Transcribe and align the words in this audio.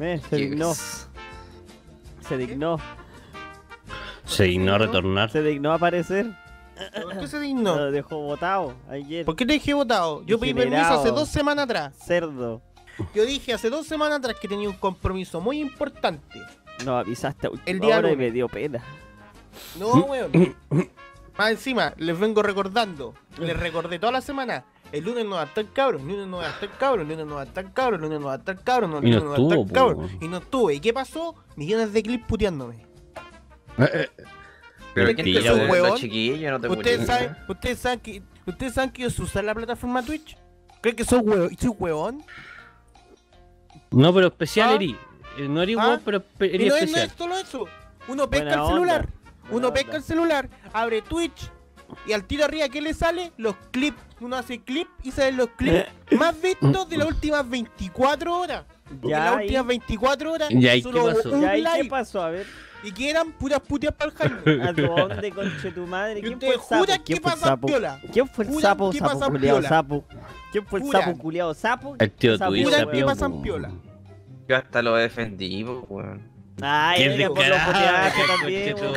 Eh, 0.00 0.20
se 0.28 0.36
dignó, 0.36 0.74
se 0.74 2.36
dignó, 2.36 2.78
Se 4.26 4.44
dignó 4.44 4.74
a 4.74 4.78
retornar. 4.78 5.30
se 5.30 5.42
dignó 5.42 5.72
a 5.72 5.76
aparecer. 5.76 6.26
¿Por 7.02 7.18
qué 7.20 7.26
se 7.26 7.40
dignó? 7.40 7.76
Lo 7.76 7.90
dejó 7.90 8.18
botado 8.18 8.74
ayer. 8.90 9.24
¿Por 9.24 9.34
qué 9.36 9.46
te 9.46 9.54
dejé 9.54 9.72
votado? 9.72 10.22
Yo 10.26 10.38
pedí 10.38 10.52
permiso 10.52 10.82
hace 11.00 11.10
dos 11.10 11.28
semanas 11.28 11.64
atrás. 11.64 11.94
Cerdo. 12.04 12.60
Yo 13.14 13.24
dije 13.24 13.52
hace 13.54 13.70
dos 13.70 13.86
semanas 13.86 14.18
atrás 14.18 14.36
que 14.40 14.48
tenía 14.48 14.68
un 14.68 14.76
compromiso 14.76 15.40
muy 15.40 15.60
importante. 15.60 16.40
No 16.84 16.98
avisaste 16.98 17.46
a 17.46 17.50
El 17.64 17.80
día 17.80 17.98
hora 17.98 18.12
y 18.12 18.16
me 18.16 18.30
dio 18.30 18.48
pena. 18.48 18.82
No, 19.78 19.92
weón. 20.04 20.54
Más 21.38 21.50
encima, 21.50 21.94
les 21.96 22.18
vengo 22.18 22.42
recordando. 22.42 23.14
Les 23.38 23.58
recordé 23.58 23.98
toda 23.98 24.12
la 24.12 24.20
semana. 24.20 24.64
El 24.92 25.04
lunes 25.04 25.24
no 25.24 25.32
va 25.32 25.42
a 25.42 25.44
estar 25.46 25.66
cabros, 25.72 26.00
el 26.02 26.08
lunes 26.08 26.26
no 26.28 26.36
va 26.38 26.46
a 26.46 26.50
estar 26.50 26.70
cabros, 26.78 27.02
el 27.02 27.08
lunes 27.08 27.26
no 27.26 27.34
va 27.34 27.40
a 27.42 27.44
estar 27.44 27.72
cabros, 27.72 27.98
el 27.98 28.02
lunes 28.06 28.20
no 28.20 28.26
va 28.26 28.32
a 28.32 28.36
estar 28.36 28.62
cabros, 28.62 28.90
el 28.90 29.02
lunes 29.02 29.22
no 29.22 29.30
va 29.30 29.36
a 29.36 29.62
estar 29.66 29.84
weón. 29.96 30.18
Y 30.20 30.28
no 30.28 30.36
estuve. 30.38 30.74
¿Y 30.74 30.80
qué 30.80 30.92
pasó? 30.92 31.34
Millones 31.56 31.92
de 31.92 32.02
clips 32.02 32.24
puteándome. 32.26 32.86
Pero 33.76 34.08
¿Creen 34.94 35.16
que 35.16 35.22
que 35.24 35.32
ya 35.42 35.50
soy 35.52 35.60
los 35.60 35.70
huevón? 35.70 35.98
chiquillos 35.98 36.50
no 36.52 36.60
te 36.60 36.68
¿Ustedes 36.68 37.06
saben, 37.06 37.36
ustedes 37.48 37.78
saben 37.78 38.00
que 38.00 38.22
ustedes 38.46 38.72
saben 38.72 38.90
que 38.90 39.02
yo 39.02 39.10
sé 39.10 39.22
usar 39.22 39.44
la 39.44 39.54
plataforma 39.54 40.02
Twitch? 40.02 40.38
¿Creen 40.80 40.96
que 40.96 41.04
soy 41.04 41.18
huevón? 41.18 41.56
¿Soy 41.58 41.68
huevón? 41.78 42.24
No, 43.90 44.14
pero 44.14 44.28
especial 44.28 44.70
¿Ah? 44.70 44.74
eri. 44.74 44.96
Eh, 45.38 45.48
No 45.48 45.60
eres 45.62 45.76
¿Ah? 45.78 45.86
vos, 45.88 46.00
pero 46.04 46.18
espe- 46.20 46.50
Y 46.50 46.54
eres 46.54 46.68
no 46.68 46.76
es, 46.76 46.80
no 46.92 46.96
especial. 46.98 47.06
es 47.06 47.12
solo 47.12 47.36
eso. 47.38 47.64
Uno 48.08 48.30
pesca 48.30 48.46
Buena 48.46 48.62
el 48.62 48.68
celular. 48.68 49.00
onda, 49.00 49.30
Uno 49.42 49.50
buena 49.50 49.72
pesca 49.74 49.86
onda. 49.88 49.96
el 49.98 50.02
celular, 50.04 50.48
abre 50.72 51.02
Twitch 51.02 51.50
y 52.06 52.12
al 52.12 52.24
tiro 52.24 52.44
arriba, 52.44 52.68
¿qué 52.68 52.80
le 52.80 52.94
sale? 52.94 53.32
Los 53.36 53.56
clips. 53.70 53.98
Uno 54.20 54.36
hace 54.36 54.60
clip 54.62 54.88
y 55.02 55.10
salen 55.10 55.36
los 55.36 55.48
clips 55.56 55.86
más 56.18 56.40
vistos 56.40 56.88
de 56.88 56.96
las 56.96 57.06
últimas 57.08 57.48
24 57.48 58.40
horas. 58.40 58.64
Porque 58.88 59.08
Ya, 59.08 59.18
en 59.18 59.24
las 59.24 59.34
ahí- 59.36 59.44
últimas 59.46 59.66
24 59.66 60.32
horas 60.32 60.48
Ya, 60.52 60.74
¿y 60.74 60.82
solo 60.82 61.06
qué 61.08 61.14
pasó? 61.14 61.30
un 61.32 61.40
¿Ya 61.42 61.50
ahí 61.50 61.64
qué 61.82 61.84
pasó? 61.88 62.22
A 62.22 62.30
ver. 62.30 62.46
y 62.84 62.92
que 62.92 63.10
eran 63.10 63.32
puras 63.32 63.60
puteas 63.60 63.92
para 63.94 64.10
el 64.10 64.16
Jaime. 64.16 64.62
¿A 64.68 64.72
dónde, 64.72 65.32
conche 65.32 65.70
tu 65.72 65.86
madre? 65.86 66.20
¿Y 66.20 66.22
¿Quién 66.22 66.38
fue 66.40 66.54
el 66.54 66.60
sapo? 66.60 66.84
¿Quién 66.86 67.18
que 67.18 67.22
fue 67.22 67.32
el 67.32 67.38
pasa 67.38 67.46
sapo? 67.46 67.66
piola? 67.66 68.00
¿Quién 68.12 68.28
fue 68.28 68.44
el 68.44 68.60
sapo? 68.60 68.90
que 68.92 68.98
culiao, 69.38 69.56
piola. 69.56 69.68
sapo. 69.68 70.04
¿Quién 70.52 70.66
fue 70.66 70.78
el 70.78 70.84
Juran. 70.86 71.02
sapo 71.02 71.18
culiao? 71.18 71.54
¿Sapo? 71.54 71.96
El 71.98 72.10
tío 72.12 72.32
que 72.38 73.04
pasan 73.04 73.32
po. 73.32 73.42
piola. 73.42 73.70
Yo 74.48 74.56
hasta 74.56 74.80
lo 74.82 74.94
defendí, 74.94 75.64
po, 75.64 75.84
weón. 75.88 76.22
Ay, 76.62 77.08
descarado, 77.18 77.66
puteajes 77.72 78.14
qué 78.14 78.32
también, 78.38 78.72
conche 78.72 78.86
tu 78.88 78.94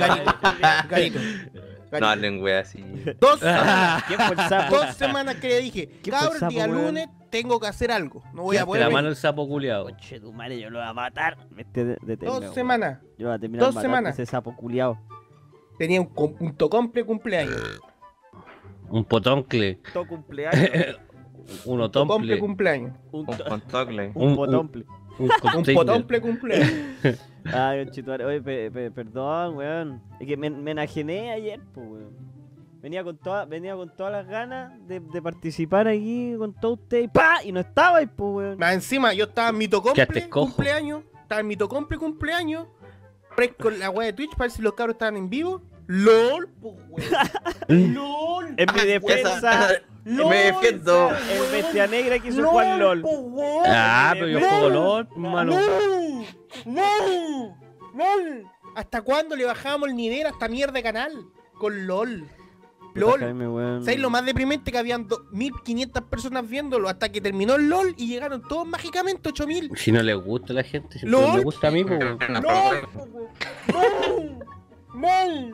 No 1.99 2.07
hablen, 2.07 2.41
wea, 2.41 2.59
así. 2.59 2.83
Dos, 3.19 3.39
¿Quién 4.07 4.19
fue 4.19 4.35
el 4.35 4.49
sapo? 4.49 4.75
dos 4.77 4.95
semanas 4.95 5.35
que 5.35 5.47
le 5.47 5.59
dije, 5.61 5.87
¿Qué 6.03 6.11
fue 6.11 6.19
el 6.19 6.33
cabrón, 6.39 6.49
día 6.49 6.65
weón? 6.67 6.85
lunes 6.85 7.09
tengo 7.29 7.59
que 7.59 7.67
hacer 7.67 7.91
algo. 7.91 8.23
No 8.33 8.43
voy 8.43 8.57
a 8.57 8.65
poder 8.65 8.83
la 8.83 8.89
mano 8.89 9.07
el 9.09 9.15
sapo 9.15 9.47
culiao. 9.47 9.83
Conche 9.85 10.19
tu 10.19 10.31
madre, 10.33 10.59
yo 10.59 10.69
lo 10.69 10.79
voy 10.79 10.87
a 10.87 10.93
matar. 10.93 11.37
Vete 11.51 11.85
de, 11.85 11.97
de 12.01 12.15
Dos 12.17 12.53
semanas. 12.53 12.99
Yo 13.17 13.27
voy 13.27 13.35
a 13.35 13.39
terminar 13.39 13.65
Dos 13.71 13.81
semanas. 13.81 14.13
ese 14.19 14.25
sapo 14.25 14.55
culiao. 14.55 14.99
Tenía 15.77 16.01
un, 16.01 16.11
un 16.39 16.55
tocomple 16.55 17.03
cumpleaños. 17.05 17.79
Un 18.89 19.05
potoncle. 19.05 19.79
Todo 19.93 20.07
cumpleaños. 20.07 20.97
Un 21.65 21.79
Tocomple 21.91 22.33
otomple. 22.35 22.39
cumpleaños. 22.39 22.93
un, 23.11 23.19
Un 23.21 23.25
to- 23.37 23.45
un 23.45 23.53
un- 24.15 24.35
potomple. 24.35 24.85
Un 25.17 25.29
Un 25.55 25.73
potomple 25.75 26.21
cumpleaños. 26.21 26.69
Ay, 27.45 27.85
conchetumare. 27.85 28.25
Oye, 28.25 28.41
pe- 28.41 28.71
pe- 28.71 28.91
perdón, 28.91 29.57
weón. 29.57 30.01
Es 30.19 30.27
que 30.27 30.37
me, 30.37 30.49
me 30.49 30.71
enajené 30.71 31.31
ayer, 31.31 31.59
pues, 31.73 31.87
weón. 31.87 32.29
Venía 32.81 33.03
con, 33.03 33.17
toda, 33.17 33.43
venía 33.45 33.75
con 33.75 33.93
todas 33.95 34.11
las 34.13 34.27
ganas 34.27 34.71
de, 34.87 35.01
de 35.01 35.21
participar 35.21 35.87
aquí 35.87 36.33
con 36.37 36.53
todos 36.53 36.79
ustedes. 36.79 37.05
y 37.05 37.07
¡Pa! 37.09 37.43
Y 37.43 37.51
no 37.51 37.59
estaba 37.59 37.97
ahí, 37.97 38.05
pues, 38.07 38.35
weón. 38.35 38.57
Más 38.57 38.73
encima, 38.73 39.13
yo 39.13 39.25
estaba 39.25 39.49
en 39.49 39.57
mi 39.57 39.67
tocomple 39.67 40.05
Quedaste 40.07 40.29
cojo. 40.29 40.45
cumpleaños. 40.47 41.03
Estaba 41.21 41.41
en 41.41 41.47
mi 41.47 41.55
tocomple 41.57 41.97
cumpleaños. 41.97 42.67
Con 43.57 43.79
la 43.79 43.89
wea 43.89 44.07
de 44.07 44.13
Twitch 44.13 44.31
para 44.31 44.43
ver 44.45 44.51
si 44.51 44.61
los 44.61 44.73
cabros 44.73 44.95
estaban 44.95 45.15
en 45.17 45.29
vivo. 45.29 45.61
LOL, 45.87 46.49
pues, 46.61 46.75
weón. 46.89 47.09
LOL. 47.95 48.47
En 48.57 48.67
mi 48.75 48.81
defensa, 48.85 49.69
LOL, 50.05 50.29
Me 50.29 50.37
defiendo. 50.45 51.09
¿sabes, 51.09 51.29
el 51.45 51.51
bestia 51.51 51.87
negra 51.87 52.19
quiso 52.19 52.41
LOL, 52.41 52.49
jugar 52.51 52.77
LOL. 52.79 53.01
pues. 53.01 53.67
Ah, 53.67 54.11
pero 54.13 54.27
yo 54.27 54.39
LOL. 54.39 54.49
juego 54.49 54.69
LOL, 54.69 55.07
mano. 55.17 55.51
¡No! 55.51 56.25
¡No! 56.65 57.57
¡LOL! 57.95 58.45
¿Hasta 58.75 59.01
cuándo 59.01 59.35
le 59.35 59.45
bajamos 59.45 59.89
el 59.89 59.95
nivel 59.95 60.25
a 60.25 60.29
esta 60.29 60.47
mierda 60.47 60.73
de 60.73 60.83
canal? 60.83 61.11
Con 61.57 61.87
LOL. 61.87 62.27
LOL. 62.95 63.21
Weón. 63.21 63.83
¿Sabes 63.85 63.99
lo 63.99 64.09
más 64.09 64.25
deprimente 64.25 64.71
que 64.71 64.77
habían 64.77 65.07
1500 65.31 66.03
personas 66.03 66.47
viéndolo 66.49 66.89
hasta 66.89 67.09
que 67.09 67.21
terminó 67.21 67.55
el 67.55 67.69
LOL 67.69 67.93
y 67.97 68.07
llegaron 68.07 68.41
todos 68.47 68.67
mágicamente 68.67 69.29
8000? 69.29 69.71
Si 69.75 69.91
no 69.91 70.01
le 70.01 70.13
gusta 70.15 70.53
a 70.53 70.55
la 70.55 70.63
gente, 70.63 70.97
si 70.99 71.05
no 71.05 71.21
LOL. 71.21 71.37
le 71.37 71.43
gusta 71.43 71.67
a 71.67 71.71
mí, 71.71 71.83
pues. 71.83 71.99
¡LOL! 71.99 72.87
¡LOL! 73.73 74.39
¡LOL! 74.95 75.53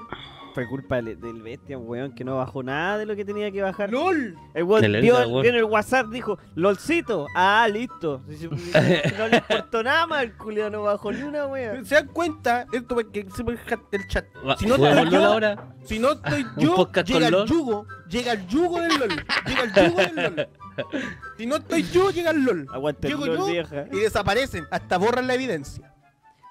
Fue 0.56 0.66
culpa 0.70 1.02
del, 1.02 1.20
del 1.20 1.42
bestia, 1.42 1.78
weón, 1.78 2.16
que 2.16 2.24
no 2.24 2.38
bajó 2.38 2.64
nada 2.64 2.98
de 2.98 3.06
lo 3.06 3.14
que 3.16 3.26
tenía 3.26 3.52
que 3.52 3.62
bajar. 3.62 3.92
¡LOL! 3.92 4.38
El 4.54 4.64
weón 4.64 4.84
El 4.86 5.02
vio, 5.02 5.16
weón. 5.18 5.42
vio 5.42 5.50
en 5.52 5.56
el 5.58 5.66
WhatsApp, 5.66 6.08
dijo, 6.08 6.40
LOLcito. 6.56 7.28
Ah, 7.36 7.68
listo. 7.70 8.22
No 9.18 9.28
le 9.28 9.38
importó 9.38 9.84
nada 9.84 10.08
más, 10.08 10.24
el 10.24 10.34
culiao 10.38 10.70
no 10.70 10.84
bajó 10.84 11.12
ni 11.12 11.22
una 11.24 11.46
wea. 11.48 11.84
¿Se 11.84 11.96
dan 11.96 12.08
cuenta? 12.08 12.66
Esto 12.72 13.00
es 13.02 13.08
que 13.12 13.28
se 13.36 13.44
puede 13.44 13.58
dejar 13.58 13.80
el 13.92 14.08
chat. 14.08 14.26
Si 14.58 14.66
no 14.66 14.76
¿juguemos 14.76 14.98
estoy 15.04 15.12
yo, 15.12 15.26
ahora? 15.26 15.68
si 15.84 16.00
no 16.00 16.12
estoy 16.14 16.44
¿Un 16.56 16.64
yo, 16.64 16.90
llega 17.04 17.28
el 17.28 17.32
LOL? 17.34 17.48
yugo. 17.50 17.86
Llega 18.10 18.32
el 18.32 18.48
yugo 18.48 18.80
del 18.80 18.98
LOL. 18.98 19.10
Llega 19.46 19.64
el 19.64 19.74
yugo 19.74 20.00
del 20.00 20.16
LOL. 20.16 20.50
Si 21.38 21.46
no 21.46 21.56
estoy 21.58 21.84
yo, 21.84 22.12
llega 22.12 22.32
el 22.32 22.44
LOL. 22.46 22.68
Aguanta 22.72 23.08
el 23.08 23.14
Llego 23.14 23.26
LOL, 23.26 23.38
yo 23.40 23.46
vieja. 23.48 23.86
y 23.92 24.00
desaparecen. 24.00 24.66
Hasta 24.72 24.98
borran 24.98 25.28
la 25.28 25.34
evidencia. 25.36 25.92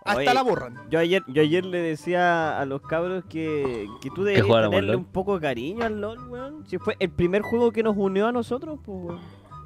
Hasta 0.05 0.21
Oye, 0.21 0.35
la 0.35 0.43
borran. 0.43 0.77
Yo 0.91 0.99
ayer, 0.99 1.23
yo 1.29 1.41
ayer 1.41 1.65
le 1.65 1.81
decía 1.81 2.61
a 2.61 2.67
los 2.67 2.83
cabros 2.83 3.25
que, 3.25 3.89
que 4.03 4.11
tú 4.11 4.23
deberías 4.23 4.47
jugáramos 4.47 4.75
tenerle 4.77 4.97
un 4.97 5.05
poco 5.07 5.35
de 5.37 5.41
cariño 5.41 5.83
al 5.83 5.99
LOL, 6.01 6.29
weón. 6.29 6.67
Si 6.67 6.77
fue 6.77 6.95
el 6.99 7.11
primer 7.11 7.41
juego 7.41 7.73
que 7.73 7.83
nos 7.83 7.97
unió 7.97 8.27
a 8.27 8.33
nosotros, 8.33 8.79
pues, 8.85 8.99
weón. 9.03 9.21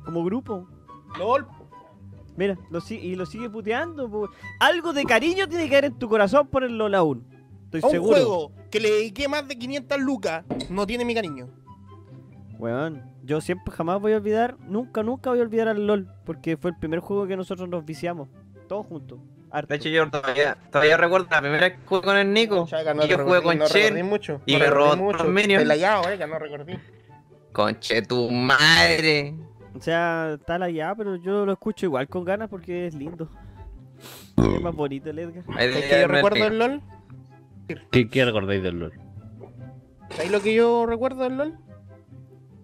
Como 0.04 0.22
grupo. 0.24 0.68
LOL. 1.18 1.44
Mira, 2.36 2.56
lo 2.70 2.80
si- 2.80 2.98
y 3.00 3.16
lo 3.16 3.26
sigue 3.26 3.50
puteando, 3.50 4.08
pues. 4.08 4.30
Algo 4.60 4.92
de 4.92 5.04
cariño 5.04 5.48
tiene 5.48 5.68
que 5.68 5.74
haber 5.76 5.86
en 5.86 5.98
tu 5.98 6.08
corazón 6.08 6.46
por 6.46 6.62
el 6.62 6.78
LOL 6.78 6.94
aún. 6.94 7.24
Estoy 7.64 7.80
A 7.82 7.86
un 7.86 7.90
seguro. 7.90 8.12
juego 8.16 8.52
que 8.70 8.78
le 8.78 8.90
dediqué 8.90 9.28
más 9.28 9.46
de 9.48 9.58
500 9.58 9.98
lucas 10.00 10.44
no 10.70 10.86
tiene 10.86 11.04
mi 11.04 11.14
cariño. 11.14 11.48
Weón, 12.58 13.02
yo 13.24 13.40
siempre 13.40 13.72
jamás 13.74 14.00
voy 14.00 14.12
a 14.12 14.16
olvidar, 14.16 14.56
nunca, 14.60 15.02
nunca 15.02 15.30
voy 15.30 15.40
a 15.40 15.42
olvidar 15.42 15.66
al 15.68 15.84
LOL, 15.86 16.08
porque 16.24 16.56
fue 16.56 16.70
el 16.70 16.76
primer 16.78 17.00
juego 17.00 17.26
que 17.26 17.36
nosotros 17.36 17.68
nos 17.68 17.84
viciamos, 17.84 18.28
todos 18.68 18.86
juntos. 18.86 19.18
Harto. 19.50 19.68
De 19.68 19.76
hecho, 19.76 19.88
yo 19.88 20.08
todavía, 20.10 20.56
todavía 20.70 20.96
recuerdo 20.96 21.26
la 21.30 21.40
primera 21.40 21.68
vez 21.68 21.78
que 21.78 21.86
jugué 21.86 22.02
con 22.02 22.16
el 22.16 22.32
Nico. 22.32 22.66
Chaca, 22.66 22.94
y 23.04 23.08
yo 23.08 23.18
jugué 23.24 23.42
con 23.42 23.58
Chen. 23.66 24.06
mucho. 24.06 24.40
y 24.46 24.56
me 24.56 24.66
robó 24.66 24.96
todos 24.96 25.24
los 25.24 25.28
minions. 25.28 25.62
Pelayado, 25.62 26.08
eh, 26.10 26.18
que 26.18 26.26
no 26.26 26.38
recordé. 26.38 26.78
Conche 27.52 28.02
tu 28.02 28.30
madre. 28.30 29.34
O 29.74 29.80
sea, 29.80 30.34
está 30.38 30.58
la 30.58 30.70
ya, 30.70 30.94
pero 30.94 31.16
yo 31.16 31.46
lo 31.46 31.52
escucho 31.52 31.86
igual 31.86 32.08
con 32.08 32.24
ganas 32.24 32.48
porque 32.48 32.86
es 32.86 32.94
lindo. 32.94 33.28
Es 34.36 34.60
más 34.60 34.74
bonito 34.74 35.10
el 35.10 35.18
Edgar. 35.18 35.44
¿Es 35.50 35.56
debería 35.56 35.80
que 35.80 35.88
yo 35.88 35.94
haberme 35.96 36.14
recuerdo 36.16 36.34
pegado. 36.34 36.50
del 36.50 36.58
LOL? 36.58 36.82
¿Qué, 37.90 38.08
qué 38.08 38.24
recordáis 38.24 38.62
del 38.62 38.78
LOL? 38.78 38.92
¿Sabéis 40.10 40.30
lo 40.32 40.40
que 40.40 40.54
yo 40.54 40.86
recuerdo 40.86 41.22
del 41.24 41.36
LOL? 41.36 41.58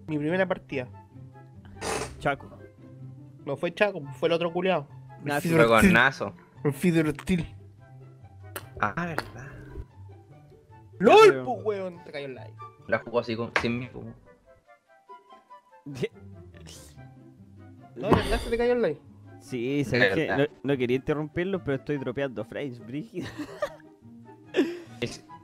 Mi 0.07 0.17
primera 0.17 0.45
partida. 0.47 0.87
Chaco. 2.19 2.49
No 3.45 3.55
fue 3.57 3.73
Chaco, 3.73 4.01
fue 4.19 4.29
el 4.29 4.33
otro 4.33 4.51
culiao. 4.51 4.87
Nah, 5.23 5.37
El 5.37 5.41
Fue 5.41 5.67
con 5.67 5.93
Nazo. 5.93 6.33
El 6.65 6.73
Fidel 6.73 7.13
Steel. 7.21 7.45
Ah, 8.81 9.05
verdad. 9.05 9.51
LOL, 10.97 11.29
creo. 11.29 11.45
pues 11.45 11.63
weón. 11.63 12.03
Te 12.03 12.11
cayó 12.11 12.25
el 12.25 12.33
live. 12.33 12.53
La 12.87 12.97
jugó 12.99 13.19
así 13.19 13.35
con, 13.35 13.51
sin 13.61 13.79
mí. 13.79 13.87
po. 13.87 14.03
No, 17.95 18.09
de 18.09 18.15
verdad 18.15 18.39
se 18.41 18.49
te 18.49 18.57
cayó 18.57 18.73
el 18.73 18.81
live. 18.81 19.01
Sí, 19.39 19.85
sabes 19.85 20.15
que 20.15 20.27
no, 20.27 20.45
no 20.63 20.77
quería 20.77 20.97
interrumpirlo, 20.97 21.63
pero 21.63 21.77
estoy 21.77 21.97
dropeando 21.97 22.43
frames, 22.43 22.85
brígido. 22.85 23.27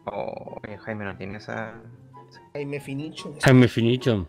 Oh, 0.05 0.59
Jaime 0.79 1.05
no 1.05 1.15
tiene 1.15 1.37
esa. 1.37 1.79
Jaime 2.53 2.79
Finicho. 2.79 3.35
Jaime 3.43 3.67
Finicho. 3.67 4.27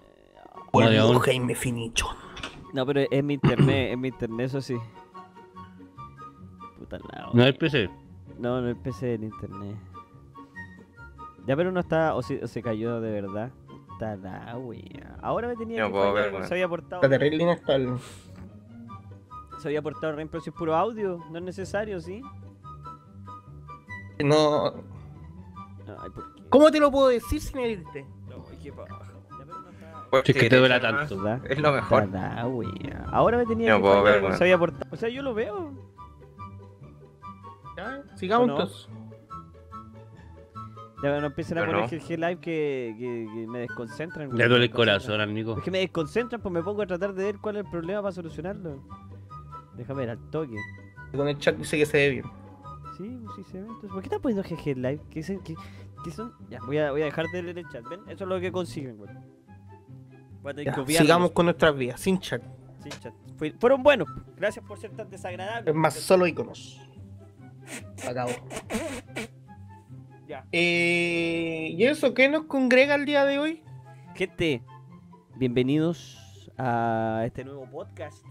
Aún. 0.73 1.19
Jaime 1.21 1.55
Finicho. 1.55 2.07
No, 2.75 2.85
pero 2.85 3.01
es 3.11 3.25
mi 3.25 3.35
internet, 3.35 3.93
es 3.93 3.99
mi 3.99 4.09
internet, 4.09 4.47
eso 4.47 4.61
sí. 4.61 4.77
No 7.33 7.43
hay 7.43 7.53
PC. 7.53 7.89
No, 8.39 8.61
no 8.61 8.69
empecé 8.69 9.15
en 9.15 9.25
internet. 9.25 9.77
Ya, 11.47 11.57
pero 11.57 11.73
no 11.73 11.81
está, 11.81 12.15
o, 12.15 12.23
se- 12.23 12.43
o 12.45 12.47
se 12.47 12.63
cayó 12.63 13.01
de 13.01 13.11
verdad. 13.11 13.51
Puta 13.89 14.17
la 14.17 14.57
wea. 14.59 15.17
Ahora 15.23 15.49
me 15.49 15.57
tenía 15.57 15.81
No 15.81 15.87
que 15.89 15.93
puedo 15.93 16.13
ver, 16.13 16.45
se 16.47 16.55
había 16.55 16.69
portado. 16.69 17.03
Está 17.03 17.09
terrible 17.09 17.43
inestable. 17.43 17.95
Se 19.59 19.69
había 19.69 19.83
portado 19.83 20.15
re 20.15 20.27
pero 20.27 20.41
si 20.43 20.51
es 20.51 20.57
puro 20.57 20.75
audio, 20.75 21.19
no 21.31 21.39
es 21.39 21.45
necesario, 21.45 22.01
¿sí? 22.01 22.21
No. 24.25 24.67
Ay, 24.67 26.11
¿por 26.11 26.35
qué? 26.35 26.43
¿Cómo 26.49 26.71
te 26.71 26.81
lo 26.81 26.91
puedo 26.91 27.09
decir 27.09 27.41
sin 27.41 27.59
herirte? 27.61 28.07
No, 28.29 28.45
qué 28.63 28.73
paja. 28.73 28.89
Ya, 28.99 29.45
pero 29.47 29.61
no 29.61 29.71
está- 29.71 30.07
Pues, 30.11 30.23
Si 30.27 30.33
es 30.33 30.39
que 30.39 30.49
te 30.51 30.57
duela 30.59 30.77
hermano, 30.77 30.99
tanto. 30.99 31.23
¿Verdad? 31.23 31.51
Es 31.51 31.59
lo 31.61 31.73
mejor. 31.73 32.09
La 32.09 32.47
wea. 32.47 33.07
Ahora 33.11 33.39
me 33.39 33.47
tenía 33.47 33.71
No 33.71 33.77
que 33.77 33.83
puedo 33.83 34.03
ver, 34.03 34.35
se 34.37 34.45
había 34.45 34.59
portado. 34.59 34.87
O 34.93 34.97
sea, 34.97 35.09
yo 35.09 35.23
lo 35.23 35.35
veo. 35.35 35.92
Ya, 37.83 38.17
Sigamos 38.17 38.45
¿O 38.45 38.47
no? 38.47 38.53
entonces. 38.61 38.89
Ya 41.03 41.21
no 41.21 41.27
empiecen 41.27 41.59
a 41.59 41.67
poner 41.67 41.81
no. 41.83 41.89
GG 41.89 42.11
Live 42.11 42.37
que, 42.37 42.95
que, 42.97 43.27
que 43.35 43.47
me 43.49 43.59
desconcentran. 43.61 44.31
Le 44.37 44.47
duele 44.49 44.67
el 44.67 44.71
corazón. 44.71 45.35
Nico. 45.35 45.57
Es 45.59 45.65
que 45.65 45.71
me 45.73 45.79
desconcentran, 45.79 46.41
pues 46.41 46.53
me 46.53 46.63
pongo 46.63 46.83
a 46.83 46.87
tratar 46.87 47.13
de 47.13 47.25
ver 47.25 47.39
cuál 47.39 47.57
es 47.57 47.65
el 47.65 47.71
problema 47.71 48.03
para 48.03 48.13
solucionarlo. 48.13 48.81
Déjame 49.77 50.01
ver 50.03 50.11
al 50.11 50.31
toque. 50.31 50.57
Con 51.17 51.27
el 51.29 51.37
chat 51.39 51.57
dice 51.57 51.77
que 51.77 51.87
se 51.87 51.97
ve 51.97 52.11
bien. 52.11 52.25
Sí, 52.97 53.19
pues 53.25 53.35
sí 53.37 53.45
se 53.51 53.61
ve. 53.61 53.67
Entonces, 53.67 53.91
¿por 53.91 54.01
qué 54.01 54.07
están 54.07 54.21
poniendo 54.21 54.49
GG 54.49 54.77
Live? 54.77 55.01
¿Qué, 55.11 55.23
se- 55.25 55.41
qué- 55.43 55.57
qué 56.05 56.11
son? 56.13 56.33
Ya, 56.49 56.61
voy 56.67 56.79
a, 56.79 56.93
voy 56.93 57.03
a 57.03 57.07
dejar 57.07 57.27
de 57.33 57.43
leer 57.43 57.59
el 57.59 57.69
chat, 57.69 57.83
¿ven? 57.89 58.01
Eso 58.07 58.23
es 58.25 58.29
lo 58.31 58.39
que 58.41 58.53
consiguen, 58.53 58.97
güey. 58.97 59.11
Ya, 60.65 60.73
que 60.73 60.85
sigamos 60.93 61.33
con 61.33 61.47
nuestras 61.47 61.77
vidas, 61.77 62.01
sin 62.01 62.19
chat. 62.21 62.43
sin 62.81 62.93
chat. 62.93 63.15
Fueron 63.59 63.83
buenos. 63.83 64.09
Gracias 64.37 64.65
por 64.65 64.79
ser 64.79 64.91
tan 64.93 65.09
desagradables. 65.11 65.67
Es 65.67 65.75
más, 65.75 65.95
solo 65.95 66.27
iconos. 66.29 66.81
Acabó. 68.09 68.33
Ya. 70.27 70.47
Eh, 70.53 71.75
¿Y 71.77 71.85
eso 71.85 72.15
qué 72.15 72.29
nos 72.29 72.45
congrega 72.45 72.95
el 72.95 73.05
día 73.05 73.25
de 73.25 73.39
hoy? 73.39 73.63
Gente, 74.15 74.63
bienvenidos 75.37 76.51
a 76.57 77.23
este 77.25 77.45
nuevo 77.45 77.69
podcast 77.71 78.25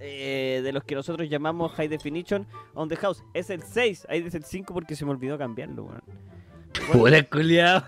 eh, 0.00 0.60
de 0.62 0.72
los 0.72 0.84
que 0.84 0.94
nosotros 0.94 1.28
llamamos 1.28 1.72
High 1.72 1.88
Definition 1.88 2.46
on 2.74 2.88
the 2.88 2.96
House. 2.96 3.22
Es 3.34 3.50
el 3.50 3.62
6, 3.62 4.06
ahí 4.08 4.22
dice 4.22 4.38
el 4.38 4.44
5 4.44 4.72
porque 4.72 4.96
se 4.96 5.04
me 5.04 5.10
olvidó 5.10 5.36
cambiarlo, 5.36 5.84
weón. 5.84 6.02
Pura 6.92 7.22
culiao. 7.22 7.82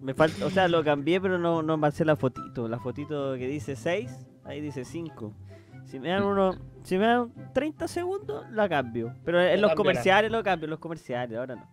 Me 0.00 0.14
falta, 0.14 0.46
o 0.46 0.50
sea, 0.50 0.68
lo 0.68 0.84
cambié, 0.84 1.20
pero 1.20 1.38
no, 1.38 1.62
no 1.62 1.80
pasé 1.80 2.04
la 2.04 2.14
fotito. 2.14 2.68
La 2.68 2.78
fotito 2.78 3.34
que 3.34 3.48
dice 3.48 3.74
6, 3.74 4.10
ahí 4.44 4.60
dice 4.60 4.84
5. 4.84 5.34
Si 5.86 6.00
me 6.00 6.08
dan 6.08 6.24
uno, 6.24 6.56
si 6.82 6.98
me 6.98 7.06
dan 7.06 7.32
30 7.52 7.86
segundos, 7.86 8.44
la 8.50 8.68
cambio. 8.68 9.14
Pero 9.24 9.40
en 9.40 9.60
Lo 9.60 9.68
los 9.68 9.76
comerciales 9.76 10.30
lo 10.32 10.42
cambio, 10.42 10.66
en 10.66 10.70
los 10.70 10.80
comerciales, 10.80 11.38
ahora 11.38 11.54
no. 11.54 11.70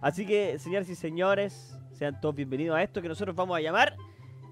Así 0.00 0.26
que, 0.26 0.58
señores 0.58 0.88
y 0.88 0.94
señores, 0.94 1.78
sean 1.92 2.18
todos 2.20 2.34
bienvenidos 2.34 2.76
a 2.76 2.82
esto 2.82 3.02
que 3.02 3.08
nosotros 3.08 3.36
vamos 3.36 3.56
a 3.56 3.60
llamar 3.60 3.94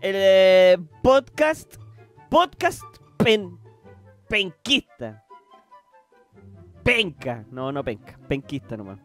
el 0.02 0.14
eh, 0.16 0.78
podcast, 1.02 1.76
podcast 2.28 2.82
pen, 3.16 3.58
penquista. 4.28 5.24
Penca, 6.82 7.44
no, 7.50 7.72
no 7.72 7.82
penca, 7.82 8.18
penquista 8.28 8.76
nomás. 8.76 9.00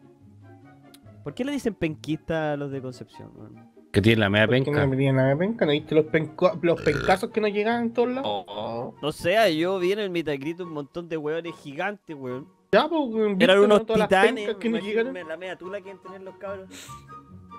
¿Por 1.24 1.34
qué 1.34 1.44
le 1.44 1.52
dicen 1.52 1.74
penquista 1.74 2.52
a 2.52 2.56
los 2.56 2.70
de 2.70 2.80
Concepción? 2.80 3.75
Que 3.96 4.02
tiene 4.02 4.20
la 4.20 4.28
media 4.28 4.46
¿Por 4.46 4.56
qué 4.56 4.64
penca. 4.64 4.80
no 4.80 4.86
me 4.88 4.96
pedían 4.96 5.16
nada 5.16 5.28
de 5.30 5.36
penca? 5.36 5.64
¿No 5.64 5.72
viste 5.72 5.94
los, 5.94 6.04
penco- 6.04 6.58
los 6.60 6.82
pencazos 6.82 7.30
que 7.30 7.40
nos 7.40 7.50
llegaban 7.50 7.84
en 7.84 7.92
todos 7.94 8.10
lados? 8.10 8.44
Oh, 8.46 8.94
No 9.00 9.10
sé, 9.10 9.56
yo 9.56 9.78
vi 9.78 9.92
en 9.92 10.00
el 10.00 10.10
Metacritic 10.10 10.66
un 10.66 10.72
montón 10.74 11.08
de 11.08 11.16
hueones 11.16 11.54
gigantes, 11.56 12.14
weón. 12.14 12.46
Ya, 12.72 12.86
pues, 12.88 13.00
weón, 13.08 13.40
Eran 13.40 13.56
¿viste, 13.56 13.58
unos 13.60 13.78
no? 13.78 13.86
Todas 13.86 14.00
las 14.00 14.08
titanes, 14.10 14.34
pencas 14.44 14.56
que 14.60 14.68
imagínate 14.68 15.04
llegaron. 15.12 15.28
la 15.30 15.36
media 15.38 15.56
tula 15.56 15.78
que 15.78 15.84
deben 15.84 16.02
tener 16.02 16.20
los 16.20 16.36
cabros. 16.36 16.68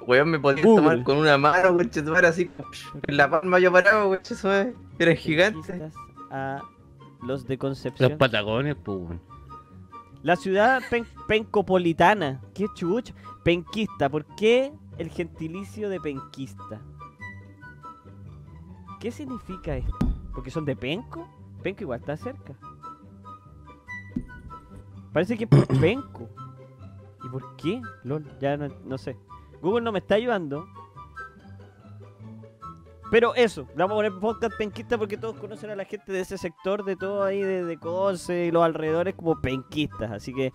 weón, 0.05 0.29
me 0.29 0.39
podías 0.39 0.63
Google. 0.63 0.83
tomar 0.83 1.03
con 1.03 1.17
una 1.17 1.39
mano, 1.39 1.75
conchetumare, 1.75 2.27
así. 2.27 2.51
En 3.07 3.17
la 3.17 3.27
palma 3.31 3.57
yo 3.57 3.71
parado, 3.71 4.07
conchetumare. 4.09 4.75
Era 4.99 5.15
gigante. 5.15 5.59
Penquistas 5.73 5.93
A 6.29 6.61
los 7.23 7.47
de 7.47 7.55
Los 7.55 7.59
Concepción. 7.61 8.15
patagones, 8.19 8.75
pues. 8.75 8.95
weón. 8.95 9.21
La 10.21 10.35
ciudad 10.35 10.83
pen- 10.91 11.07
pencopolitana. 11.27 12.41
Qué 12.53 12.67
chucha. 12.75 13.15
Penquista. 13.43 14.07
¿Por 14.07 14.23
qué 14.35 14.71
el 14.97 15.09
gentilicio 15.09 15.89
de 15.89 15.99
penquista? 15.99 16.81
¿Qué 18.99 19.11
significa 19.11 19.75
esto? 19.75 19.97
¿Porque 20.33 20.51
son 20.51 20.65
de 20.65 20.75
Penco? 20.75 21.27
Penco 21.61 21.83
igual 21.83 21.99
está 21.99 22.17
cerca. 22.17 22.55
Parece 25.13 25.37
que 25.37 25.47
es 25.49 25.67
Penco. 25.81 26.29
¿Y 27.23 27.29
por 27.29 27.55
qué? 27.57 27.81
Lol, 28.03 28.25
ya 28.39 28.57
no, 28.57 28.67
no 28.85 28.97
sé. 28.97 29.17
Google 29.61 29.81
no 29.81 29.91
me 29.91 29.99
está 29.99 30.15
ayudando. 30.15 30.67
Pero 33.09 33.33
eso, 33.35 33.67
le 33.69 33.83
vamos 33.83 33.93
a 33.93 33.95
poner 33.95 34.19
podcast 34.19 34.57
penquista 34.57 34.97
porque 34.97 35.17
todos 35.17 35.37
conocen 35.37 35.69
a 35.69 35.75
la 35.75 35.85
gente 35.85 36.11
de 36.11 36.19
ese 36.19 36.37
sector, 36.37 36.83
de 36.83 36.97
todo 36.97 37.23
ahí, 37.23 37.41
de, 37.41 37.63
de 37.63 37.73
y 37.73 38.51
los 38.51 38.63
alrededores 38.63 39.15
como 39.15 39.39
penquistas. 39.39 40.11
Así 40.11 40.33
que 40.33 40.51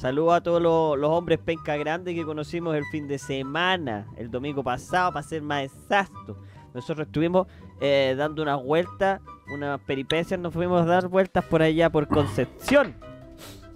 saludo 0.00 0.32
a 0.32 0.40
todos 0.40 0.62
los, 0.62 0.98
los 0.98 1.10
hombres 1.10 1.38
penca 1.38 1.76
grandes 1.76 2.14
que 2.14 2.24
conocimos 2.24 2.74
el 2.74 2.84
fin 2.86 3.06
de 3.06 3.18
semana, 3.18 4.06
el 4.16 4.30
domingo 4.30 4.64
pasado, 4.64 5.12
para 5.12 5.22
ser 5.22 5.42
más 5.42 5.64
exacto. 5.64 6.38
Nosotros 6.72 7.06
estuvimos 7.06 7.46
eh, 7.82 8.14
dando 8.16 8.42
unas 8.42 8.62
vueltas, 8.62 9.20
unas 9.52 9.78
peripecias, 9.80 10.40
nos 10.40 10.54
fuimos 10.54 10.80
a 10.82 10.84
dar 10.86 11.08
vueltas 11.08 11.44
por 11.44 11.60
allá 11.60 11.90
por 11.90 12.08
Concepción. 12.08 12.94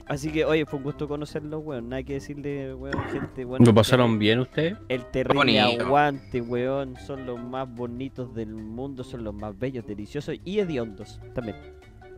Así 0.07 0.31
que, 0.31 0.47
oye, 0.47 0.65
fue 0.65 0.79
un 0.79 0.85
gusto 0.85 1.09
conocerlos, 1.09 1.63
weón. 1.63 1.91
Nada 1.91 2.03
que 2.03 2.15
decirle, 2.15 2.75
weón, 2.75 3.03
gente, 3.11 3.45
weón. 3.45 3.65
¿Lo 3.65 3.75
pasaron 3.75 4.19
bien 4.19 4.41
ustedes? 4.41 4.77
El 4.89 5.05
terrible 5.07 5.61
aguante, 5.61 6.41
weón. 6.41 6.97
Son 7.07 7.27
los 7.27 7.39
más 7.39 7.69
bonitos 7.69 8.35
del 8.35 8.55
mundo, 8.55 9.05
son 9.05 9.25
los 9.25 9.35
más 9.35 9.59
bellos, 9.59 9.87
deliciosos 9.87 10.37
y 10.43 10.59
hediondos 10.59 11.21
también. 11.35 11.57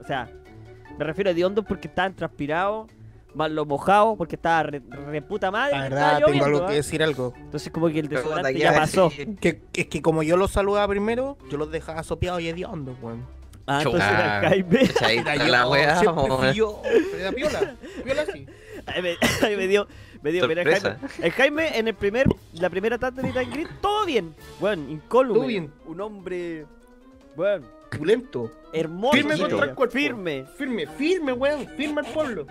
O 0.00 0.04
sea, 0.04 0.30
me 0.98 1.04
refiero 1.04 1.30
a 1.30 1.32
hediondos 1.32 1.64
porque 1.64 1.88
estaban 1.88 2.14
transpirados, 2.14 2.88
más 3.36 3.50
lo 3.50 3.64
mojado 3.66 4.16
porque 4.16 4.34
estaba 4.36 4.64
re, 4.64 4.82
re 4.90 5.22
puta 5.22 5.50
madre. 5.50 5.76
La 5.76 5.84
que 5.84 5.90
verdad, 5.90 6.14
tengo 6.16 6.26
lloviendo, 6.28 6.44
algo 6.46 6.66
que 6.66 6.72
¿ah? 6.72 6.76
decir 6.76 7.02
algo. 7.02 7.34
Entonces, 7.36 7.70
como 7.72 7.88
que 7.88 7.98
el 8.00 8.08
desodorante 8.08 8.58
ya 8.58 8.72
que 8.72 8.78
pasó. 8.78 9.10
Que, 9.40 9.62
es 9.74 9.86
que 9.86 10.02
como 10.02 10.22
yo 10.22 10.36
los 10.36 10.50
saludaba 10.50 10.88
primero, 10.88 11.36
yo 11.50 11.58
los 11.58 11.70
dejaba 11.70 12.02
sopeados 12.02 12.40
y 12.40 12.48
hediondos, 12.48 12.96
weón. 13.00 13.24
Ah, 13.68 13.78
entonces 13.78 14.02
era 14.08 14.38
Ah. 14.38 14.42
el 14.42 14.48
Jaime. 14.48 14.78
Ahí 15.04 15.18
Era 15.18 15.32
está 15.34 15.48
la 15.48 15.68
weá, 15.68 16.52
yo. 16.52 16.82
Era 17.18 17.32
piola, 17.32 17.74
piola 18.04 18.24
sí. 18.32 18.46
Ahí 18.86 19.02
me, 19.02 19.16
ahí 19.42 19.56
me 19.56 19.66
dio, 19.66 19.88
me 20.22 20.30
dio, 20.30 20.46
mira, 20.46 20.62
el. 20.62 20.68
Jaime, 20.80 20.96
el 21.20 21.32
Jaime 21.32 21.78
en 21.78 21.88
el 21.88 21.94
primer, 21.94 22.28
la 22.52 22.70
primera 22.70 22.96
tanda 22.98 23.22
de 23.22 23.32
Greet, 23.44 23.68
todo 23.80 24.06
bien, 24.06 24.34
bueno, 24.60 24.88
incólume, 24.88 25.38
Todo 25.40 25.48
bien. 25.48 25.72
un 25.86 26.00
hombre, 26.00 26.66
bueno, 27.34 27.66
Pulento. 27.90 28.52
hermoso, 28.72 29.16
Firme 29.16 29.36
contra 29.36 29.64
el 29.64 29.74
cuerpo. 29.74 29.92
firme, 29.92 30.44
Firme, 30.56 30.86
firme, 30.86 31.32
weón. 31.32 31.66
Firme 31.76 32.02
al 32.02 32.06
pueblo. 32.12 32.46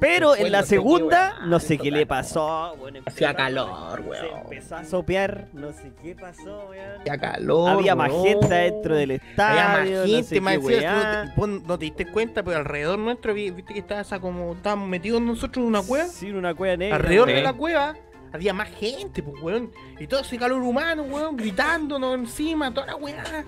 Pero 0.00 0.36
en 0.36 0.52
la 0.52 0.60
no 0.60 0.66
sé 0.66 0.76
qué, 0.76 0.76
segunda, 0.82 1.38
no 1.44 1.60
sé 1.60 1.78
qué 1.78 1.90
le 1.90 2.06
pasó, 2.06 2.74
bueno, 2.78 3.00
Hacía 3.06 3.34
calor, 3.34 4.02
se 4.02 4.08
weón. 4.08 4.38
empezó 4.42 4.76
a 4.76 4.84
sopear, 4.84 5.48
no 5.52 5.72
sé 5.72 5.92
qué 6.02 6.14
pasó, 6.14 6.66
weón, 6.70 7.00
Hacía 7.00 7.18
calor. 7.18 7.70
había 7.70 7.94
más 7.96 8.12
gente 8.12 8.54
dentro 8.54 8.96
del 8.96 9.10
estadio, 9.12 9.60
Había 9.60 9.68
más 9.68 9.90
no 9.90 10.06
gente, 10.06 10.22
sé 10.24 10.34
qué 10.34 10.40
no, 10.40 11.24
te, 11.24 11.32
pon- 11.36 11.62
no 11.66 11.78
te 11.78 11.84
diste 11.84 12.06
cuenta, 12.06 12.42
pero 12.42 12.58
alrededor 12.58 12.98
nuestro, 12.98 13.34
vi- 13.34 13.50
viste 13.50 13.72
que 13.74 13.80
estaba 13.80 14.00
esa 14.00 14.20
como, 14.20 14.52
estábamos 14.54 14.88
metidos 14.88 15.20
nosotros 15.22 15.62
en 15.62 15.68
una 15.68 15.82
cueva. 15.82 16.06
Sí, 16.06 16.26
en 16.28 16.36
una 16.36 16.54
cueva 16.54 16.76
negra, 16.76 16.96
Alrededor 16.96 17.28
Sí. 17.28 17.34
de 17.34 17.42
la 17.42 17.52
cueva 17.52 17.94
había 18.32 18.52
más 18.52 18.68
gente, 18.68 19.22
pues, 19.22 19.42
weón. 19.42 19.70
Y 19.98 20.06
todo 20.06 20.20
ese 20.20 20.36
calor 20.36 20.60
humano, 20.60 21.04
weón, 21.04 21.36
gritándonos 21.36 22.14
encima, 22.16 22.72
toda 22.74 22.86
la 22.88 22.96
weá. 22.96 23.44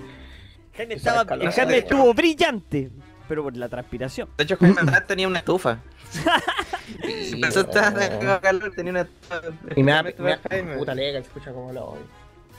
Estaba, 0.79 1.23
el 1.37 1.69
de- 1.69 1.79
estuvo 1.79 2.15
brillante, 2.15 2.91
pero 3.29 3.43
por 3.43 3.57
la 3.57 3.69
transpiración. 3.69 4.29
De 4.37 4.45
hecho, 4.45 4.57
Jaime 4.59 4.77
Andrés 4.81 5.07
tenía 5.07 5.29
una 5.29 5.39
estufa. 5.41 5.79
Estar 7.03 7.95
de 7.95 8.39
calor, 8.41 8.73
tenía 8.75 8.91
una 8.93 9.01
estufa. 9.03 9.41
Y 9.77 9.83
me 9.83 9.93
da, 9.93 10.03
me 10.03 10.13
da- 10.13 10.41
puta 10.79 10.95
lega, 10.95 11.21
se 11.21 11.27
escucha 11.27 11.53
como 11.53 11.73
lo 11.73 11.85
odio. 11.87 12.03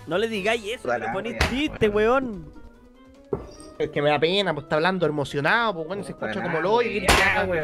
No 0.08 0.18
le 0.18 0.28
digáis 0.28 0.64
eso, 0.66 0.90
que 0.90 0.98
le 1.00 1.06
wea, 1.12 1.40
triste, 1.50 1.90
weón. 1.90 2.52
Es 3.78 3.92
que 3.92 4.02
me 4.02 4.10
da 4.10 4.20
pena, 4.20 4.54
pues 4.54 4.66
está 4.66 4.76
hablando 4.76 5.06
emocionado, 5.06 5.74
pues 5.76 5.88
bueno, 5.88 6.04
se 6.04 6.12
escucha 6.12 6.42
como 6.42 6.60
lo 6.60 6.78
weón. 6.78 7.06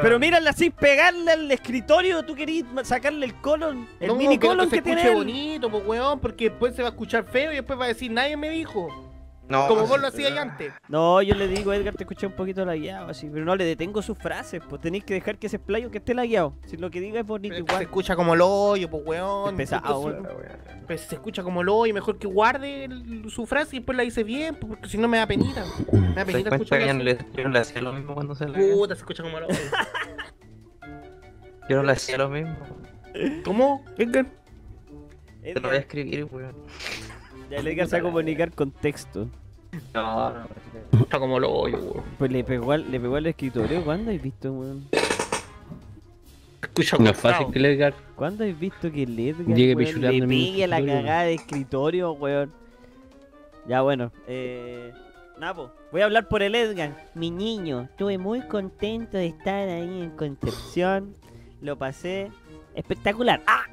Pero 0.01 0.19
mírala 0.19 0.53
sin 0.53 0.71
pegarle 0.71 1.31
al 1.31 1.51
escritorio, 1.51 2.23
tú 2.23 2.35
querías 2.35 2.65
sacarle 2.83 3.25
el 3.25 3.35
colon, 3.41 3.87
el 3.99 4.07
No, 4.07 4.15
mini 4.15 4.37
colon 4.37 4.69
que 4.69 4.69
que, 4.69 4.75
se 4.77 4.81
tiene 4.81 5.01
escuche 5.01 5.11
él. 5.19 5.25
bonito, 5.25 5.69
pues 5.71 5.85
weón, 5.85 6.19
porque 6.19 6.49
después 6.49 6.75
se 6.75 6.83
va 6.83 6.89
a 6.89 6.91
escuchar 6.91 7.23
feo 7.25 7.51
y 7.51 7.55
después 7.55 7.79
va 7.79 7.85
a 7.85 7.89
decir, 7.89 8.11
nadie 8.11 8.37
me 8.37 8.49
dijo. 8.49 9.04
No, 9.47 9.67
Como 9.67 9.85
vos 9.85 10.01
lo 10.01 10.07
hacías 10.07 10.31
antes. 10.37 10.73
No, 10.87 11.21
yo 11.21 11.35
le 11.35 11.47
digo, 11.47 11.71
Edgar, 11.71 11.93
te 11.95 12.03
escuché 12.03 12.25
un 12.25 12.33
poquito 12.33 12.65
lagueado 12.65 13.09
así, 13.09 13.29
pero 13.31 13.45
no 13.45 13.55
le 13.55 13.63
detengo 13.63 14.01
sus 14.01 14.17
frases, 14.17 14.59
pues 14.67 14.81
tenéis 14.81 15.03
que 15.03 15.13
dejar 15.13 15.37
que 15.37 15.45
ese 15.47 15.59
playo 15.59 15.91
que 15.91 15.99
esté 15.99 16.15
lagueado. 16.15 16.55
Si 16.65 16.77
lo 16.77 16.89
que 16.89 16.99
diga 16.99 17.19
es 17.19 17.27
bonito 17.27 17.53
Pero 17.53 17.59
es 17.59 17.65
que 17.65 17.71
se 17.71 17.73
igual. 17.75 17.83
escucha 17.83 18.15
como 18.15 18.35
lo 18.35 18.47
odio, 18.47 18.89
pues 18.89 19.03
weón. 19.05 19.49
Es 19.51 19.55
pesado, 19.57 19.99
weón. 19.99 20.27
Pues 20.87 21.01
se 21.01 21.15
escucha 21.15 21.43
como 21.43 21.61
lo 21.61 21.75
odio, 21.75 21.93
mejor 21.93 22.17
que 22.17 22.25
guarde 22.27 22.85
el- 22.85 23.29
su 23.29 23.45
frase 23.45 23.75
y 23.75 23.79
después 23.79 23.95
la 23.95 24.03
dice 24.03 24.23
bien, 24.23 24.55
pues, 24.55 24.67
porque 24.69 24.89
si 24.89 24.97
no 24.97 25.07
me 25.07 25.17
da 25.17 25.27
penita. 25.27 25.63
Me 25.91 25.99
da 25.99 26.07
¿Te 26.07 26.15
das 26.15 26.25
penita 26.25 26.49
que 26.49 26.55
escucharla 26.55 26.87
yo 26.87 26.93
no, 26.95 27.03
le, 27.03 27.17
yo 27.35 27.43
no 27.43 27.49
le 27.49 27.59
hacía 27.59 27.81
lo 27.81 27.93
mismo 27.93 28.13
cuando 28.15 28.33
se 28.33 28.47
la 28.47 28.57
Puta, 28.57 28.95
se 28.95 28.99
escucha 29.01 29.21
como 29.21 29.39
lo 29.39 29.45
odio. 29.47 29.57
Yo 31.69 31.77
no 31.77 31.83
le 31.83 31.91
hacía 31.91 32.17
lo 32.17 32.29
mismo. 32.29 32.55
¿Cómo? 33.43 33.85
Edgar? 33.97 34.25
Te 35.41 35.53
lo 35.59 35.67
voy 35.67 35.77
a 35.77 35.79
escribir, 35.81 36.25
weón. 36.31 36.55
Ya 37.49 37.57
el 37.57 37.67
Edgar 37.67 37.87
se 37.87 37.95
va 37.95 37.99
a 37.99 38.11
comunicar 38.11 38.51
con 38.51 38.71
texto. 38.71 39.27
No, 39.93 40.29
no. 40.31 40.47
Escucha 40.91 41.19
como 41.19 41.39
lo 41.39 41.63
weón. 41.63 42.03
Pues 42.17 42.31
le 42.31 42.43
pegó 42.43 42.71
al, 42.71 42.89
le 42.89 42.99
pegó 42.99 43.15
al 43.15 43.27
escritorio. 43.27 43.83
¿Cuándo 43.83 44.11
has 44.11 44.21
visto, 44.21 44.51
weón? 44.51 44.87
Escucha 46.61 46.97
No 46.97 47.09
es 47.09 47.17
fácil 47.17 47.47
que 47.51 47.59
le 47.59 47.69
diga. 47.69 47.93
¿Cuándo 48.15 48.43
has 48.43 48.57
visto 48.59 48.91
que 48.91 49.03
el 49.03 49.19
Edgar 49.19 49.55
Llegue 49.55 49.75
weón, 49.75 50.01
le 50.01 50.27
pegue 50.27 50.63
a 50.63 50.67
la 50.67 50.85
cagada 50.85 51.23
de 51.23 51.33
escritorio, 51.33 52.13
weón? 52.13 52.51
Ya 53.67 53.81
bueno, 53.81 54.11
eh... 54.27 54.93
Napo, 55.39 55.71
voy 55.91 56.01
a 56.01 56.05
hablar 56.05 56.29
por 56.29 56.41
el 56.41 56.55
Edgar. 56.55 57.09
Mi 57.13 57.29
niño, 57.29 57.81
estuve 57.81 58.17
muy 58.17 58.41
contento 58.47 59.17
de 59.17 59.27
estar 59.27 59.67
ahí 59.67 60.03
en 60.03 60.11
Concepción. 60.11 61.15
lo 61.61 61.77
pasé 61.77 62.31
espectacular. 62.73 63.41
¡Ah! 63.47 63.65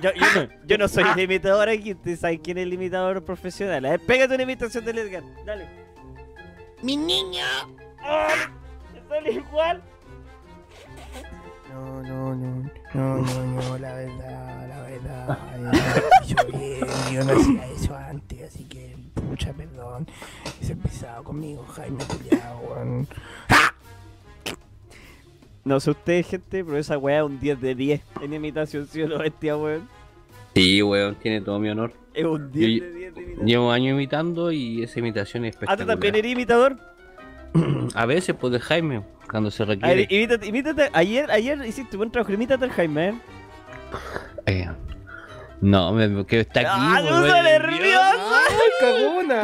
Yo, 0.00 0.10
yo 0.14 0.26
no, 0.34 0.48
yo 0.66 0.78
no 0.78 0.88
soy 0.88 1.04
el 1.04 1.20
imitador 1.20 1.68
aquí, 1.68 1.92
ustedes 1.92 2.20
saben 2.20 2.38
quién 2.38 2.58
es 2.58 2.62
el 2.64 2.72
imitador 2.72 3.24
profesional. 3.24 3.84
A 3.84 3.90
ver, 3.90 4.00
pégate 4.00 4.34
una 4.34 4.42
imitación 4.44 4.84
del 4.84 4.98
Edgar, 4.98 5.22
dale. 5.44 5.66
Mi 6.82 6.96
niño. 6.96 7.44
¡Ah! 8.00 8.50
¿Te 8.92 9.08
sale 9.08 9.32
igual? 9.32 9.82
No, 11.72 12.02
no, 12.02 12.34
no, 12.34 12.70
no, 12.94 13.16
no, 13.18 13.46
no, 13.46 13.78
la 13.78 13.94
verdad, 13.94 14.68
la 14.68 14.82
verdad. 14.82 15.38
Yo, 16.26 16.36
bien, 16.58 16.86
yo 17.12 17.24
no 17.24 17.32
hacía 17.32 17.66
eso 17.66 17.96
antes, 17.96 18.42
así 18.54 18.64
que 18.64 18.96
mucha 19.22 19.52
perdón. 19.52 20.06
Se 20.62 20.76
pesado 20.76 21.24
conmigo, 21.24 21.66
Jaime 21.66 22.02
Culiao, 22.04 22.58
weón. 22.60 23.08
No 25.66 25.80
sé 25.80 25.90
ustedes, 25.90 26.28
gente, 26.28 26.64
pero 26.64 26.78
esa 26.78 26.96
weá 26.96 27.18
es 27.18 27.24
un 27.24 27.40
10 27.40 27.60
de 27.60 27.74
10 27.74 28.00
en 28.22 28.32
imitación, 28.32 28.86
¿sí 28.86 29.02
o 29.02 29.08
no, 29.08 29.18
bestia, 29.18 29.56
weón? 29.56 29.88
Sí, 30.54 30.80
weón, 30.80 31.16
tiene 31.16 31.40
todo 31.40 31.58
mi 31.58 31.68
honor. 31.68 31.92
Es 32.14 32.24
un 32.24 32.52
10 32.52 32.80
Yo- 32.80 32.84
de 32.86 32.92
10 32.94 33.14
de 33.14 33.20
imitación. 33.20 33.46
Llevo 33.48 33.72
años 33.72 33.92
imitando 33.94 34.52
y 34.52 34.84
esa 34.84 35.00
imitación 35.00 35.44
es 35.44 35.56
¿Ah, 35.56 35.58
tú 35.58 35.64
espectacular. 35.64 35.88
también 35.96 36.14
eres 36.14 36.30
imitador? 36.32 36.76
A 37.94 38.06
veces, 38.06 38.36
pues 38.40 38.52
de 38.52 38.60
Jaime, 38.60 39.02
cuando 39.28 39.50
se 39.50 39.64
A 39.64 39.66
ver, 39.66 39.78
requiere. 39.80 40.06
imítate, 40.08 40.46
imítate. 40.46 40.90
Ayer, 40.92 41.30
ayer 41.32 41.58
hiciste 41.66 41.96
buen 41.96 42.12
trabajo, 42.12 42.32
imítate 42.32 42.64
al 42.64 42.70
Jaime, 42.70 43.08
¿eh? 43.08 43.14
Eh, 44.46 44.68
no, 45.60 45.92
me, 45.92 46.24
que 46.26 46.40
está 46.40 46.60
aquí. 46.60 46.68
¡Ah, 46.72 47.00
no 47.02 47.42
nervioso! 47.42 48.36
¡Ay, 48.48 48.70
cagona! 48.80 49.42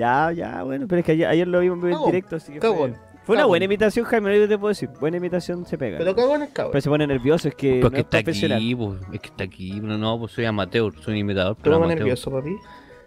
Ya, 0.00 0.32
ya, 0.32 0.62
bueno, 0.62 0.86
pero 0.88 1.00
es 1.00 1.06
que 1.06 1.12
ayer, 1.12 1.28
ayer 1.28 1.46
lo 1.48 1.60
vimos 1.60 1.84
en 1.84 1.90
Cagón, 1.92 2.06
directo, 2.10 2.36
así 2.36 2.52
que 2.52 2.60
fue, 2.60 2.70
cagón, 2.70 2.96
fue 3.24 3.34
una 3.34 3.40
cagón. 3.42 3.48
buena 3.50 3.64
imitación, 3.66 4.04
Jaime, 4.06 4.32
que 4.38 4.48
te 4.48 4.58
puedo 4.58 4.68
decir. 4.70 4.88
Buena 5.00 5.16
imitación 5.18 5.66
se 5.66 5.76
pega. 5.78 5.98
Pero 5.98 6.14
Pero, 6.14 6.26
cagón 6.26 6.42
es 6.42 6.50
cabrón. 6.50 6.80
se 6.82 6.88
pone 6.88 7.06
nervioso, 7.06 7.48
es 7.48 7.54
que 7.54 7.80
no 7.80 7.88
es 7.88 7.94
está 7.94 8.18
profesional. 8.22 8.58
aquí, 8.58 8.74
pues, 8.74 9.00
es 9.12 9.20
que 9.20 9.28
está 9.28 9.44
aquí. 9.44 9.80
No, 9.80 9.98
no, 9.98 10.18
pues 10.18 10.32
soy 10.32 10.44
amateur, 10.46 10.92
soy 11.02 11.14
un 11.14 11.18
imitador, 11.18 11.56
pero 11.62 11.76
amateur. 11.76 11.98
nervioso, 11.98 12.30
papi. 12.30 12.56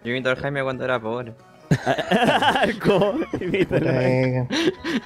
Yo 0.04 0.10
invito 0.10 0.30
al 0.30 0.36
Jaime 0.36 0.62
cuando 0.62 0.84
era 0.84 1.00
pobre. 1.00 1.34
Eh, 3.40 4.46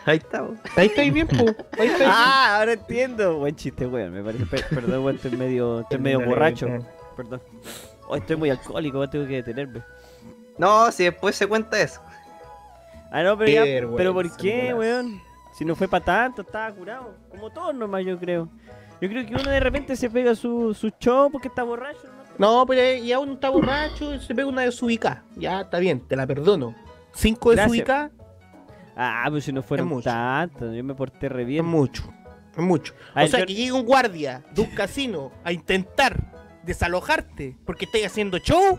Ahí 0.04 0.16
está. 0.18 0.46
Ahí 0.76 0.86
estoy 0.86 1.10
bien, 1.10 1.26
pu. 1.26 1.46
Ahí 1.78 1.88
estoy 1.88 2.06
Ah, 2.08 2.58
ahora 2.58 2.72
entiendo. 2.74 3.38
Buen 3.38 3.54
chiste, 3.56 3.86
weón. 3.86 4.12
Me 4.12 4.22
parece. 4.22 4.46
per- 4.46 4.66
Perdón, 4.68 5.04
weón, 5.04 5.16
estoy 5.16 5.30
medio, 5.36 5.80
estoy 5.80 5.98
medio 5.98 6.20
borracho. 6.24 6.66
Perdón. 7.16 7.40
Oh, 8.08 8.16
estoy 8.16 8.36
muy 8.36 8.50
alcohólico, 8.50 9.08
tengo 9.08 9.26
que 9.26 9.36
detenerme. 9.36 9.82
No, 10.58 10.90
si 10.92 11.04
después 11.04 11.36
se 11.36 11.46
cuenta 11.46 11.80
eso. 11.80 12.00
Ah, 13.10 13.22
no, 13.22 13.38
pero 13.38 13.46
Qué 13.64 13.80
ya. 13.80 13.88
Pero 13.96 14.12
¿por 14.14 14.36
qué, 14.36 14.74
weón? 14.74 15.20
Si 15.56 15.64
no 15.64 15.74
fue 15.74 15.88
para 15.88 16.04
tanto, 16.04 16.42
estaba 16.42 16.70
curado. 16.72 17.14
Como 17.30 17.50
todos 17.50 17.74
nomás, 17.74 18.04
yo 18.04 18.18
creo. 18.18 18.48
Yo 19.00 19.08
creo 19.08 19.24
que 19.26 19.34
uno 19.34 19.50
de 19.50 19.60
repente 19.60 19.96
se 19.96 20.10
pega 20.10 20.34
su, 20.34 20.74
su 20.74 20.90
show 21.00 21.30
porque 21.30 21.48
está 21.48 21.62
borracho, 21.62 22.02
¿no? 22.38 22.58
No, 22.60 22.66
pero 22.66 23.02
ya 23.04 23.18
uno 23.18 23.32
está 23.34 23.48
borracho 23.48 24.14
y 24.14 24.20
se 24.20 24.34
pega 24.34 24.46
una 24.48 24.62
desubicada. 24.62 25.22
Ya, 25.36 25.60
está 25.62 25.78
bien, 25.78 26.00
te 26.06 26.16
la 26.16 26.26
perdono. 26.26 26.74
Cinco 27.12 27.50
Gracias. 27.50 27.70
desubicadas 27.72 28.10
Ah, 28.96 29.26
pues 29.30 29.44
si 29.44 29.52
no 29.52 29.62
fueron 29.62 29.86
mucho. 29.88 30.04
tantos, 30.10 30.74
yo 30.74 30.82
me 30.84 30.94
porté 30.94 31.28
re 31.28 31.42
es 31.42 31.48
bien. 31.48 31.64
mucho. 31.64 32.02
Es 32.52 32.58
mucho. 32.62 32.94
A 33.14 33.20
ver, 33.20 33.28
o 33.28 33.30
sea, 33.30 33.40
yo- 33.40 33.46
que 33.46 33.54
llegue 33.54 33.72
un 33.72 33.84
guardia 33.86 34.42
de 34.52 34.60
un 34.62 34.70
casino 34.70 35.30
a 35.44 35.52
intentar 35.52 36.60
desalojarte 36.64 37.56
porque 37.64 37.84
estáis 37.86 38.06
haciendo 38.06 38.38
show, 38.38 38.78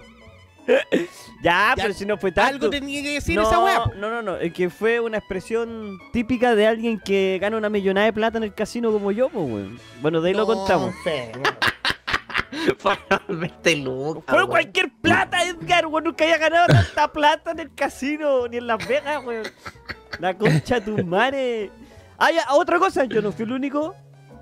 Ya, 1.41 1.73
Ya, 1.75 1.83
pero 1.83 1.93
si 1.93 2.05
no 2.05 2.17
fue 2.17 2.31
tanto. 2.31 2.65
algo 2.65 2.69
tenía 2.69 3.01
que 3.01 3.13
decir 3.13 3.35
no, 3.35 3.43
esa 3.43 3.63
weá. 3.63 3.85
no, 3.95 4.09
no, 4.09 4.21
no, 4.21 4.35
es 4.37 4.51
que 4.53 4.69
fue 4.69 4.99
una 4.99 5.17
expresión 5.17 5.97
típica 6.11 6.53
de 6.53 6.67
alguien 6.67 6.99
que 6.99 7.37
gana 7.41 7.55
una 7.57 7.69
millonada 7.69 8.05
de 8.07 8.13
plata 8.13 8.37
en 8.37 8.43
el 8.43 8.53
casino 8.53 8.91
como 8.91 9.11
yo, 9.11 9.29
pues, 9.29 9.45
weón. 9.49 9.79
Bueno, 10.01 10.21
de 10.21 10.29
ahí 10.29 10.35
lo 10.35 10.45
contamos. 10.45 10.93
no. 11.41 11.43
Fueron 12.77 13.39
20 13.39 13.75
lucas. 13.77 14.23
Fue 14.27 14.37
weón. 14.39 14.49
cualquier 14.49 14.91
plata, 15.01 15.43
Edgar, 15.43 15.85
weón. 15.87 16.03
Nunca 16.03 16.23
había 16.25 16.37
ganado 16.37 16.67
tanta 16.67 17.11
plata 17.11 17.51
en 17.51 17.59
el 17.59 17.73
casino, 17.73 18.47
ni 18.47 18.57
en 18.57 18.67
Las 18.67 18.85
Vegas, 18.87 19.23
weón. 19.25 19.43
La 20.19 20.37
concha 20.37 20.79
de 20.79 20.91
tu 20.91 21.05
madre. 21.05 21.71
Ah, 22.17 22.31
ya, 22.31 22.43
otra 22.53 22.77
cosa, 22.79 23.05
yo 23.05 23.21
no 23.21 23.31
fui 23.31 23.45
el 23.45 23.53
único 23.53 23.95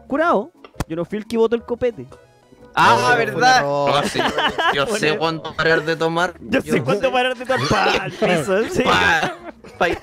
curado. 0.07 0.51
Yo 0.88 0.96
no 0.96 1.05
fui 1.05 1.19
el 1.19 1.27
que 1.27 1.38
botó 1.38 1.55
el 1.55 1.63
copete. 1.63 2.07
Ah, 2.79 2.96
No, 3.12 3.17
¿verdad? 3.17 3.62
No, 3.63 4.03
sí, 4.03 4.19
yo 4.74 4.86
sé 4.88 5.17
cuándo 5.17 5.53
parar 5.55 5.84
de 5.84 5.96
tomar. 5.96 6.36
Yo 6.39 6.62
sé 6.62 6.81
cuándo 6.84 7.12
parar 7.12 7.36
de 7.36 7.46
tomar 7.46 8.01
al 8.01 8.12
piso, 8.12 8.63
sí. 8.69 8.84
Pa, 8.84 9.34
pa, 9.77 9.88
el 9.88 9.98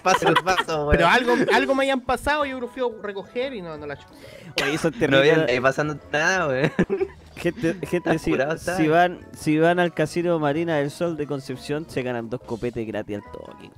paso, 0.45 0.79
weón. 0.87 0.91
Pero 0.91 1.07
algo, 1.09 1.35
algo 1.55 1.75
me 1.75 1.85
hayan 1.85 2.01
pasado 2.01 2.45
y 2.45 2.51
yo 2.51 2.61
lo 2.61 2.69
fui 2.69 2.83
a 2.83 2.87
recoger 3.03 3.55
y 3.55 3.63
no, 3.63 3.77
no 3.79 3.87
la 3.87 3.97
chuché. 3.97 4.15
Oye, 4.63 4.75
eso 4.75 4.89
es 4.89 4.95
No 5.09 5.17
había 5.19 5.35
terrible. 5.35 5.53
ahí 5.53 5.61
pasando 5.61 5.97
nada, 6.13 6.49
weón. 6.49 6.73
Gente, 7.37 7.77
gente 7.87 8.19
si, 8.19 8.33
si 8.77 8.89
van, 8.89 9.21
si 9.37 9.59
van 9.59 9.79
al 9.81 9.93
casino 9.93 10.39
Marina 10.39 10.77
del 10.77 10.91
Sol 10.91 11.17
de 11.17 11.27
Concepción, 11.27 11.87
se 11.89 12.03
ganan 12.03 12.31
dos 12.31 12.41
copetes 12.41 12.87
gratis 12.87 13.17
al 13.17 13.33
toque. 13.33 13.71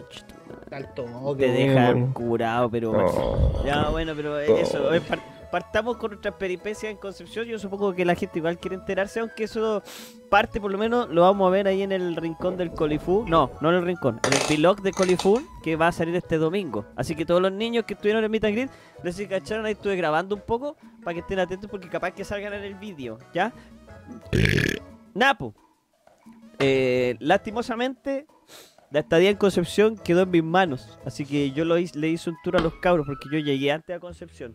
Al 0.71 0.95
toque, 0.95 1.47
Te 1.47 1.53
dejan 1.53 2.13
curado, 2.13 2.71
pero... 2.71 2.93
No. 2.93 3.65
Ya, 3.65 3.89
bueno, 3.89 4.13
pero 4.17 4.39
eso, 4.39 4.93
eh, 4.93 5.01
par- 5.01 5.21
partamos 5.51 5.97
con 5.97 6.11
nuestras 6.11 6.35
peripecias 6.35 6.93
en 6.93 6.99
Concepción. 6.99 7.47
Yo 7.47 7.59
supongo 7.59 7.95
que 7.95 8.05
la 8.05 8.15
gente 8.15 8.39
igual 8.39 8.59
quiere 8.59 8.77
enterarse, 8.77 9.21
aunque 9.21 9.45
eso 9.45 9.83
parte, 10.31 10.61
por 10.61 10.71
lo 10.71 10.79
menos, 10.79 11.09
lo 11.09 11.23
vamos 11.23 11.47
a 11.47 11.51
ver 11.51 11.69
ahí 11.69 11.83
en 11.83 11.93
el 11.93 12.17
rincón 12.17 12.57
del 12.57 12.73
Colifú. 12.73 13.25
No, 13.27 13.51
no 13.61 13.71
en 13.71 13.77
el 13.77 13.85
rincón, 13.85 14.21
en 14.25 14.33
el 14.33 14.59
vlog 14.59 14.83
de 14.83 14.93
Colifú, 14.93 15.41
que 15.63 15.77
va 15.77 15.89
a 15.89 15.93
salir 15.93 16.15
este 16.17 16.39
domingo. 16.39 16.85
Así 16.97 17.15
que 17.15 17.25
todos 17.25 17.41
los 17.41 17.53
niños 17.53 17.85
que 17.85 17.95
estuvieron 17.95 18.25
en 18.25 18.31
Meet 18.31 18.45
and 18.45 18.55
Greet, 18.55 18.71
si 19.13 19.27
cacharon, 19.27 19.67
ahí 19.67 19.73
estuve 19.73 19.97
grabando 19.97 20.35
un 20.35 20.43
poco 20.43 20.77
para 21.03 21.15
que 21.15 21.21
estén 21.21 21.39
atentos 21.39 21.71
porque 21.71 21.89
capaz 21.89 22.13
que 22.13 22.25
salgan 22.25 22.53
en 22.55 22.65
el 22.65 22.75
vídeo, 22.75 23.19
¿ya? 23.33 23.53
Napo. 25.15 25.55
Eh, 26.59 27.17
lastimosamente, 27.21 28.27
la 28.91 29.01
estadía 29.01 29.31
en 29.31 29.37
Concepción 29.37 29.97
quedó 29.97 30.23
en 30.23 30.31
mis 30.31 30.45
manos. 30.45 30.99
Así 31.05 31.25
que 31.27 31.51
yo 31.53 31.65
lo 31.65 31.79
hice- 31.79 31.99
le 31.99 32.09
hice 32.09 32.31
un 32.31 32.37
tour 32.45 32.57
a 32.57 32.61
los 32.61 32.75
cabros 32.75 33.07
porque 33.07 33.29
yo 33.33 33.39
llegué 33.39 33.73
antes 33.73 33.97
a 33.97 34.01
Concepción. 34.01 34.55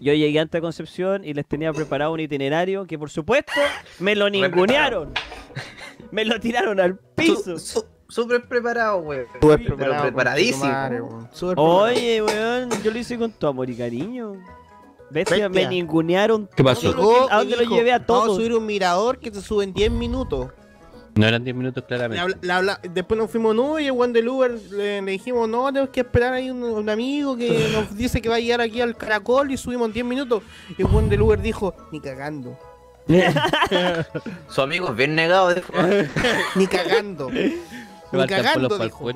Yo 0.00 0.12
llegué 0.14 0.40
antes 0.40 0.58
a 0.58 0.62
Concepción 0.62 1.24
y 1.24 1.32
les 1.32 1.46
tenía 1.46 1.72
preparado 1.72 2.12
un 2.12 2.20
itinerario 2.20 2.86
que 2.86 2.98
por 2.98 3.08
supuesto 3.10 3.52
me 4.00 4.16
lo 4.16 4.28
ningunearon. 4.28 5.12
Me 6.10 6.24
lo 6.24 6.40
tiraron 6.40 6.80
al 6.80 6.98
piso. 6.98 7.56
Súper 8.08 8.46
preparado, 8.46 8.98
weón. 8.98 9.26
Súper 9.40 9.64
preparado, 9.64 10.02
preparadísimo. 10.02 10.64
weón. 10.70 11.56
Oye, 11.56 12.20
weón, 12.22 12.68
yo 12.82 12.90
lo 12.90 12.98
hice 12.98 13.16
con 13.16 13.32
tu 13.32 13.46
amor 13.46 13.70
y 13.70 13.76
cariño. 13.76 14.34
Bestia, 15.10 15.48
me 15.48 15.54
Bestia. 15.56 15.68
ningunearon. 15.70 16.48
¿Qué 16.56 16.64
pasó? 16.64 16.92
todo 16.92 16.94
lo 16.94 16.96
que- 17.02 17.14
Llegó 17.14 17.30
¿A 17.32 17.38
dónde 17.38 17.56
lo 17.56 17.62
llevé 17.76 17.92
a 17.92 17.98
Vamos 17.98 18.02
a 18.02 18.06
todos? 18.26 18.36
subir 18.36 18.54
un 18.54 18.66
mirador 18.66 19.18
que 19.18 19.32
se 19.32 19.40
sube 19.40 19.64
en 19.64 19.72
10 19.72 19.90
minutos. 19.92 20.48
No 21.14 21.26
eran 21.26 21.44
10 21.44 21.56
minutos 21.56 21.84
claramente. 21.86 22.36
después 22.90 23.18
nos 23.18 23.30
fuimos 23.30 23.54
no 23.54 23.78
y 23.78 23.86
el 23.88 24.12
del 24.12 24.28
Uber 24.28 24.50
le, 24.70 25.02
le 25.02 25.10
dijimos, 25.12 25.48
no, 25.48 25.66
tenemos 25.66 25.90
que 25.90 26.00
esperar 26.00 26.32
ahí 26.32 26.50
un, 26.50 26.62
un 26.62 26.88
amigo 26.88 27.36
que 27.36 27.68
nos 27.72 27.94
dice 27.94 28.22
que 28.22 28.28
va 28.28 28.36
a 28.36 28.40
llegar 28.40 28.60
aquí 28.62 28.80
al 28.80 28.96
caracol 28.96 29.50
y 29.50 29.56
subimos 29.56 29.88
en 29.88 29.92
10 29.94 30.06
minutos. 30.06 30.42
Y 30.78 30.82
el 30.82 30.88
Juan 30.88 31.08
del 31.08 31.22
Uber 31.22 31.40
dijo, 31.40 31.74
ni 31.90 32.00
cagando, 32.00 32.58
Su 34.48 34.62
amigo 34.62 34.88
es 34.90 34.96
bien 34.96 35.14
negado. 35.14 35.52
dijo. 35.54 35.72
ni 36.54 36.66
cagando. 36.66 37.30
Ni 37.30 38.26
cagando, 38.26 38.78
dijo. 38.78 39.10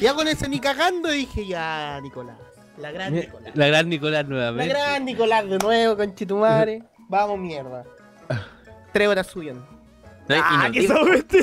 Ya 0.00 0.14
con 0.14 0.28
ese 0.28 0.48
ni 0.48 0.60
cagando 0.60 1.08
dije, 1.10 1.46
ya, 1.46 1.98
Nicolás. 2.02 2.36
La 2.78 2.90
gran 2.90 3.14
Nicolás. 3.14 3.52
La 3.54 3.66
gran 3.68 3.88
Nicolás 3.88 4.24
La 4.24 4.28
nuevamente. 4.28 4.68
gran 4.74 5.04
Nicolás 5.04 5.48
de 5.48 5.58
nuevo, 5.58 5.96
conchitumare. 5.96 6.82
Vamos, 7.08 7.38
mierda. 7.38 7.84
Tres 8.92 9.08
horas 9.08 9.26
subiendo. 9.26 9.66
No, 10.28 10.36
Ah. 10.38 10.70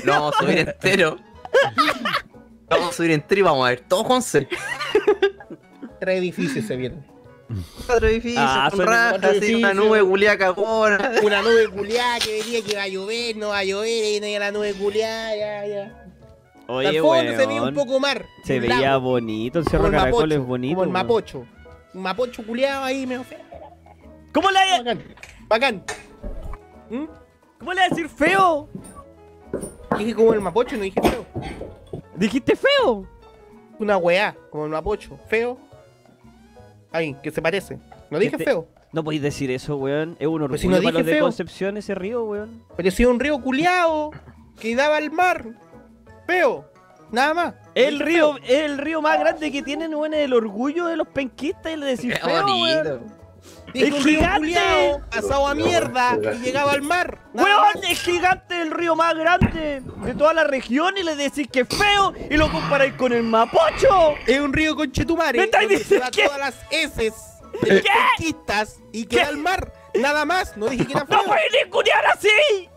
Lo 0.03 0.12
vamos 0.12 0.36
a 0.36 0.39
subir 0.39 0.59
entero. 0.59 1.17
Vamos 2.69 2.89
a 2.89 2.93
subir 2.93 3.12
entero 3.12 3.39
y 3.39 3.43
vamos 3.43 3.65
a 3.65 3.69
ver 3.69 3.81
todo 3.81 4.03
Juanse. 4.03 4.48
Tres 6.00 6.19
edificios 6.19 6.65
se 6.65 6.75
vieron. 6.75 7.05
Cuatro 7.88 8.07
edificios, 8.07 8.43
Ah, 8.48 8.69
con 8.71 8.86
rajas, 8.86 9.24
así, 9.24 9.55
una 9.55 9.74
nube 9.74 10.01
culia 10.03 10.38
cagona. 10.38 11.13
Una 11.24 11.41
nube 11.41 11.67
culiada 11.69 12.19
que 12.19 12.39
venía 12.39 12.62
que 12.63 12.71
iba 12.74 12.83
a 12.83 12.88
llover, 12.88 13.38
no 13.38 13.50
va 13.50 13.57
a 13.59 13.63
llover, 13.63 14.15
y 14.15 14.19
no 14.19 14.39
la 14.39 14.51
nube 14.51 14.74
culiada, 14.75 15.36
ya, 15.36 15.65
ya. 15.65 16.05
Oye, 16.67 16.88
Al 16.89 17.00
fondo 17.00 17.31
se 17.36 17.48
veía 17.48 17.63
un 17.63 17.74
poco 17.74 18.00
mar. 18.00 18.27
Se 18.43 18.59
veía 18.59 18.79
lago, 18.81 19.09
bonito, 19.09 19.57
el 19.59 19.65
como 19.65 19.71
Cerro 19.71 19.86
el 19.88 19.91
Caracol 19.93 20.21
Mapocho, 20.29 20.41
es 20.41 20.48
bonito. 20.48 20.75
Como 20.75 20.83
el 20.83 20.89
mapocho. 20.91 21.48
Un 21.95 22.01
mapocho 22.03 22.45
culiado 22.45 22.83
ahí, 22.83 23.07
me 23.07 23.17
ofende. 23.17 23.43
¿Cómo 24.31 24.51
le, 24.51 24.59
Bacán. 24.77 25.03
Bacán. 25.48 25.83
¿Mm? 26.91 27.05
¿Cómo 27.59 27.73
le 27.73 27.81
voy 27.81 27.85
a 27.85 27.89
decir 27.89 28.09
feo? 28.09 28.67
Dije 29.97 30.15
como 30.15 30.33
el 30.33 30.41
mapocho, 30.41 30.75
no 30.77 30.83
dije 30.83 31.01
feo. 31.01 31.25
¿Dijiste 32.15 32.55
feo? 32.55 33.05
Una 33.79 33.97
weá, 33.97 34.35
como 34.49 34.65
el 34.65 34.71
mapocho. 34.71 35.19
Feo. 35.27 35.57
Ahí, 36.91 37.15
que 37.21 37.31
se 37.31 37.41
parece. 37.41 37.77
No 38.09 38.17
dije 38.19 38.35
Este- 38.35 38.45
feo. 38.45 38.67
No 38.91 39.03
podéis 39.03 39.21
decir 39.21 39.51
eso, 39.51 39.77
weón. 39.77 40.17
Es 40.19 40.25
un 40.27 40.41
orgullo 40.41 40.57
si 40.59 40.67
no 40.67 40.77
para 40.77 40.91
los 40.91 41.05
de 41.05 41.11
feo. 41.13 41.23
Concepción 41.25 41.77
ese 41.77 41.93
río, 41.93 42.23
weón. 42.23 42.63
Parecía 42.75 43.07
un 43.07 43.19
río 43.19 43.39
culiado 43.39 44.09
que 44.59 44.75
daba 44.75 44.97
al 44.97 45.11
mar. 45.11 45.45
Feo. 46.25 46.65
Nada 47.11 47.33
más. 47.35 47.53
El 47.75 47.99
río, 47.99 48.37
es 48.37 48.49
el 48.65 48.77
río 48.79 49.01
más 49.01 49.19
grande 49.19 49.51
que 49.51 49.61
tienen, 49.61 49.93
weón, 49.93 50.13
es 50.15 50.21
el 50.25 50.33
orgullo 50.33 50.87
de 50.87 50.95
los 50.97 51.07
penquistas 51.07 51.67
y 51.67 51.73
el 51.73 51.81
de 51.81 51.85
Qué 51.85 51.91
decir 51.91 52.17
feo, 52.17 52.45
weón. 52.45 53.18
Dijo 53.73 53.88
¡Es 53.88 53.93
un 53.93 54.03
río 54.03 54.19
gigante! 54.19 54.59
pasado 55.11 55.47
a 55.47 55.55
mierda 55.55 56.17
y 56.35 56.38
llegaba 56.39 56.71
al 56.73 56.81
mar. 56.81 57.19
Weón, 57.33 57.83
es 57.89 58.01
gigante 58.01 58.61
el 58.61 58.71
río 58.71 58.95
más 58.95 59.13
grande 59.15 59.81
de 60.03 60.15
toda 60.15 60.33
la 60.33 60.43
región 60.43 60.97
y 60.97 61.03
le 61.03 61.15
decís 61.15 61.47
que 61.51 61.61
es 61.61 61.67
feo 61.67 62.13
y 62.29 62.35
lo 62.38 62.51
comparáis 62.51 62.93
con 62.95 63.13
el 63.13 63.23
Mapocho. 63.23 64.15
Es 64.25 64.39
un 64.39 64.51
río 64.53 64.75
con 64.75 64.91
Chetumare. 64.91 65.38
¿Me 65.38 65.45
estáis 65.45 65.69
diciendo 65.69 66.07
qué? 66.11 66.23
todas 66.25 66.39
las 66.39 66.55
heces 66.71 67.13
de 67.61 67.83
conquistas 68.17 68.77
y 68.91 69.05
queda 69.05 69.27
al 69.27 69.38
mar. 69.38 69.71
Nada 69.95 70.25
más. 70.25 70.55
No 70.57 70.67
dije 70.67 70.85
que 70.85 70.93
era 70.93 71.01
¡No 71.09 71.17
feo. 71.17 71.25
puedes 71.25 71.43
ningunear 71.63 72.05
así! 72.07 72.69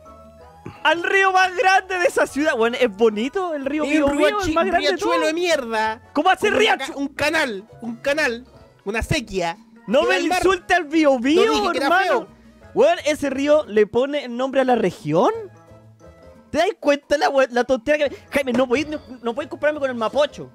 Al 0.85 1.03
río 1.05 1.33
más 1.33 1.55
grande 1.57 1.99
de 1.99 2.07
esa 2.07 2.27
ciudad. 2.27 2.57
Bueno, 2.57 2.77
es 2.81 2.91
bonito 2.91 3.55
el 3.55 3.65
río 3.65 3.85
Bío 3.85 4.07
un 4.07 4.17
Bío, 4.17 4.29
el 4.41 4.53
más 4.53 4.67
grande 4.67 4.87
de 4.89 4.93
riachuelo 4.97 5.27
de 5.27 5.33
mierda. 5.33 6.03
¿Cómo 6.13 6.29
hace 6.31 6.51
ca- 6.51 6.93
Un 6.97 7.09
canal. 7.09 7.65
Un 7.83 7.97
canal. 7.97 8.45
Una 8.85 9.01
sequía. 9.03 9.57
No 9.87 10.03
me 10.05 10.23
No 10.23 11.19
Bío, 11.19 11.19
dije 11.19 11.73
que 11.73 11.77
era 11.79 11.87
hermano. 11.87 12.29
Weón, 12.75 12.99
ese 13.05 13.31
río 13.31 13.65
le 13.67 13.87
pone 13.87 14.25
el 14.25 14.37
nombre 14.37 14.61
a 14.61 14.65
la 14.65 14.75
región. 14.77 15.31
¿Te 16.51 16.59
das 16.59 16.69
cuenta 16.81 17.17
la, 17.19 17.31
la 17.51 17.65
tontera 17.65 17.99
que... 18.09 18.17
Jaime, 18.31 18.53
no 18.53 18.67
podéis, 18.69 18.87
no, 18.89 19.01
no 19.23 19.35
podéis 19.35 19.51
compararme 19.51 19.81
con 19.81 19.91
el 19.91 19.97
Mapocho. 19.97 20.51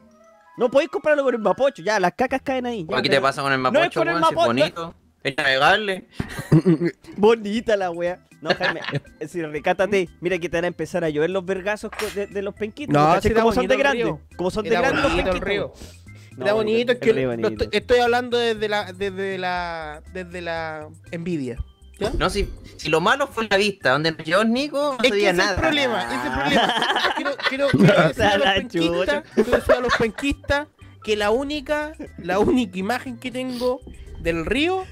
No 0.57 0.69
podéis 0.69 0.89
compararlo 0.89 1.23
con 1.23 1.33
el 1.35 1.41
Mapocho. 1.41 1.81
Ya, 1.83 1.99
las 1.99 2.13
cacas 2.13 2.41
caen 2.43 2.65
ahí. 2.65 2.85
ya, 2.89 3.01
¿Qué 3.01 3.09
te 3.09 3.21
pasa 3.21 3.41
con 3.41 3.51
el 3.53 3.61
No 3.61 3.69
es 3.69 3.73
mapocho, 3.73 3.99
con 3.99 4.07
el 4.07 4.13
weón? 4.15 4.23
Si 4.23 4.29
es 4.29 4.35
mapocho. 4.35 4.47
bonito. 4.47 4.95
Es 5.23 5.35
navegable. 5.37 6.07
Bonita 7.17 7.75
la 7.75 7.91
wea. 7.91 8.23
No, 8.41 8.51
Jaime, 8.55 8.81
es 8.93 9.19
decir, 9.19 9.47
recátate. 9.49 10.09
Mira 10.21 10.37
que 10.37 10.47
te 10.49 10.57
van 10.57 10.65
a 10.65 10.67
empezar 10.67 11.03
a 11.03 11.09
llover 11.09 11.31
los 11.31 11.43
vergazos 11.45 11.91
de, 12.15 12.27
de 12.27 12.41
los 12.41 12.53
penquitos. 12.53 12.93
No, 12.93 13.15
era 13.15 13.41
como 13.41 13.51
son 13.53 13.67
de 13.67 13.67
bonito 13.67 13.73
el 13.73 13.79
grandes. 13.79 14.05
río. 14.05 14.21
Como 14.37 14.51
son 14.51 14.63
de 14.63 14.69
grandes 14.69 15.03
los 15.03 15.11
el 15.13 15.23
penquitos. 15.23 16.05
No, 16.37 16.53
bonito, 16.53 16.91
es 16.91 17.01
el 17.01 17.03
que 17.03 17.13
lo 17.13 17.47
estoy, 17.47 17.69
estoy 17.71 17.99
hablando 17.99 18.37
desde 18.37 18.69
la, 18.69 18.93
desde 18.93 19.37
la, 19.37 20.03
desde 20.13 20.41
la 20.41 20.87
envidia. 21.11 21.57
¿Ya? 21.99 22.11
No, 22.11 22.29
si, 22.29 22.47
si 22.77 22.89
lo 22.89 23.01
malo 23.01 23.27
fue 23.27 23.47
la 23.49 23.57
vista, 23.57 23.91
donde 23.91 24.11
nos 24.11 24.23
llevó 24.23 24.43
Nico, 24.43 24.97
no 24.99 25.03
es 25.03 25.11
que 25.11 25.17
ese 25.17 25.29
es 25.29 25.35
nada. 25.35 25.55
el 25.55 25.59
problema, 25.59 26.03
ese 26.03 26.15
es 26.15 26.25
el 26.25 26.31
problema. 26.31 26.73
Quiero, 27.15 27.31
quiero, 27.49 27.67
quiero 27.71 28.07
decir 28.07 28.23
a 28.23 28.37
los 28.37 28.47
penquistas, 28.53 29.23
quiero 29.33 29.51
decir 29.51 29.75
a 29.75 29.79
los 29.79 29.95
penquistas 29.95 30.67
que 31.03 31.15
la 31.15 31.31
única, 31.31 31.93
la 32.19 32.37
única 32.37 32.77
imagen 32.77 33.17
que 33.17 33.31
tengo 33.31 33.79
del 34.19 34.45
río 34.45 34.83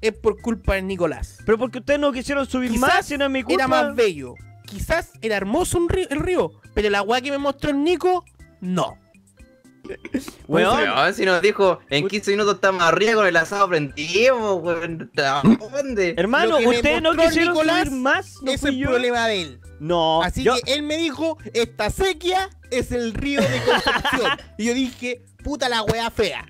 es 0.00 0.12
por 0.12 0.40
culpa 0.40 0.74
de 0.74 0.82
Nicolás. 0.82 1.38
Pero 1.44 1.58
porque 1.58 1.78
ustedes 1.78 1.98
no 1.98 2.12
quisieron 2.12 2.46
subir 2.46 2.70
Quizás 2.70 2.94
más, 2.94 3.06
si 3.06 3.18
no 3.18 3.24
es 3.24 3.30
mi 3.30 3.42
culpa. 3.42 3.64
Era 3.64 3.68
más 3.68 3.94
bello. 3.96 4.34
Quizás 4.66 5.12
era 5.20 5.36
hermoso 5.36 5.78
un 5.78 5.88
río, 5.88 6.06
el 6.10 6.20
río, 6.20 6.52
pero 6.74 6.90
la 6.90 7.02
weá 7.02 7.20
que 7.20 7.32
me 7.32 7.38
mostró 7.38 7.70
el 7.70 7.82
Nico, 7.82 8.24
no. 8.60 8.96
Weón, 10.46 10.78
Weón, 10.78 11.14
si 11.14 11.24
nos 11.24 11.40
dijo, 11.42 11.80
en 11.90 12.08
15 12.08 12.30
minutos 12.32 12.54
estamos 12.56 12.82
arriba 12.82 13.14
con 13.14 13.26
el 13.26 13.36
asado 13.36 13.68
prendido, 13.68 14.56
weón. 14.56 15.10
¿A 15.18 15.42
¿Dónde? 15.72 16.14
hermano, 16.18 16.58
ustedes 16.58 17.02
no 17.02 17.14
quisieron 17.16 17.54
Nicolás 17.54 17.86
subir 17.88 18.00
más. 18.00 18.34
No 18.42 18.52
es 18.52 18.62
el 18.64 18.76
yo. 18.76 18.88
problema 18.88 19.28
de 19.28 19.42
él. 19.42 19.60
No, 19.80 20.22
Así 20.22 20.42
yo- 20.42 20.54
que 20.64 20.74
él 20.74 20.82
me 20.82 20.96
dijo, 20.96 21.38
esta 21.54 21.90
sequía 21.90 22.50
es 22.70 22.92
el 22.92 23.14
río 23.14 23.40
de 23.40 23.62
Concepción. 23.64 24.30
y 24.58 24.64
yo 24.66 24.74
dije, 24.74 25.22
puta 25.42 25.68
la 25.68 25.82
weá 25.82 26.10
fea. 26.10 26.44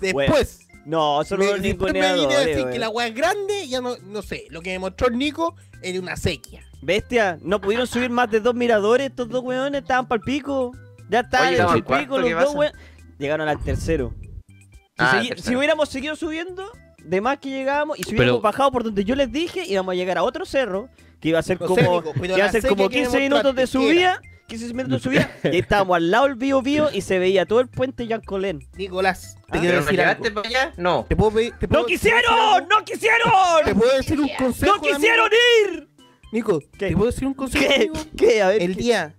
Después, 0.00 0.60
No, 0.84 1.24
son 1.24 1.38
me, 1.40 1.46
después 1.58 1.92
me 1.92 2.14
vine 2.14 2.34
a 2.34 2.40
decir 2.40 2.56
weón. 2.58 2.72
que 2.72 2.78
la 2.78 2.88
weá 2.90 3.06
es 3.08 3.14
grande, 3.14 3.66
ya 3.68 3.80
no, 3.80 3.96
no 3.98 4.22
sé. 4.22 4.46
Lo 4.50 4.60
que 4.60 4.70
me 4.70 4.78
mostró 4.78 5.08
el 5.08 5.16
Nico 5.18 5.56
era 5.82 5.98
una 5.98 6.16
sequía. 6.16 6.62
Bestia, 6.82 7.38
no 7.40 7.60
pudieron 7.60 7.86
subir 7.86 8.10
más 8.10 8.30
de 8.30 8.40
dos 8.40 8.54
miradores, 8.54 9.08
estos 9.08 9.28
dos 9.28 9.42
weones 9.42 9.80
estaban 9.82 10.06
pa'l 10.06 10.20
pico. 10.20 10.72
Ya 11.10 11.20
estaban 11.20 11.48
Oye, 11.48 11.56
en 11.56 11.60
¿estamos 11.62 11.76
el 11.76 11.84
pico 12.02 12.18
los 12.18 12.28
¿Qué 12.28 12.34
dos 12.34 12.54
weones. 12.54 12.80
Llegaron 13.18 13.48
al 13.48 13.58
tercero. 13.62 14.14
Si, 14.18 14.54
Ah, 14.98 15.12
segui- 15.20 15.28
tercero. 15.28 15.48
si 15.50 15.56
hubiéramos 15.56 15.88
seguido 15.88 16.16
subiendo, 16.16 16.70
de 17.02 17.20
más 17.20 17.38
que 17.38 17.50
llegábamos, 17.50 17.98
y 17.98 18.02
si 18.02 18.10
Pero- 18.10 18.20
hubiéramos 18.22 18.42
bajado 18.42 18.72
por 18.72 18.84
donde 18.84 19.04
yo 19.04 19.14
les 19.14 19.30
dije, 19.30 19.64
íbamos 19.66 19.92
a 19.92 19.96
llegar 19.96 20.18
a 20.18 20.22
otro 20.22 20.44
cerro, 20.44 20.88
que 21.20 21.28
iba 21.30 21.38
a 21.38 21.42
ser 21.42 21.60
No 21.60 21.66
como, 21.66 21.76
sé, 22.02 22.26
iba 22.36 22.44
a 22.46 22.50
ser 22.50 22.62
como 22.66 22.88
que 22.88 22.96
me 22.98 23.02
15 23.04 23.18
minutos 23.20 23.54
de 23.54 23.62
mostraste, 23.62 23.78
¿qué 23.78 23.94
subida. 23.94 24.20
15 24.46 24.74
minutos 24.74 24.90
de 24.90 25.00
subida, 25.00 25.30
y 25.44 25.48
ahí 25.48 25.58
estábamos 25.58 25.96
al 25.96 26.10
lado 26.10 26.24
del 26.26 26.34
Bío 26.36 26.60
Bío 26.62 26.90
y 26.92 27.00
se 27.00 27.18
veía 27.18 27.46
todo 27.46 27.60
el 27.60 27.68
puente 27.68 28.06
Yancolén. 28.06 28.60
Nicolás, 28.76 29.34
te 29.34 29.40
Ah, 29.40 29.46
¿Pero 29.52 29.60
quiero 29.62 29.80
decir 29.84 30.00
algo. 30.02 30.34
para 30.34 30.48
allá? 30.48 30.72
No. 30.76 31.06
¿Te 31.08 31.16
puedo 31.16 31.30
pedir- 31.32 31.54
te 31.58 31.66
puedo- 31.68 31.80
¡No 31.82 31.86
quisieron! 31.86 32.68
¡No 32.68 32.84
quisieron! 32.84 33.30
¿Te 33.64 33.74
puedo 33.74 33.96
decir 33.96 34.20
un 34.20 34.28
consejo? 34.38 34.76
¡No 34.76 34.82
quisieron 34.82 35.30
ir! 35.66 35.88
Nico, 36.32 36.60
¿Qué? 36.78 36.88
¿te 36.88 36.92
puedo 36.96 37.10
decir 37.10 37.26
un 37.26 37.34
consejo? 37.34 37.64
¿Qué? 37.68 37.74
amigo? 37.74 37.94
¿Qué? 38.16 38.42
A 38.42 38.48
ver. 38.48 38.62
El 38.62 38.76
¿qué? 38.76 38.82
día 38.82 39.14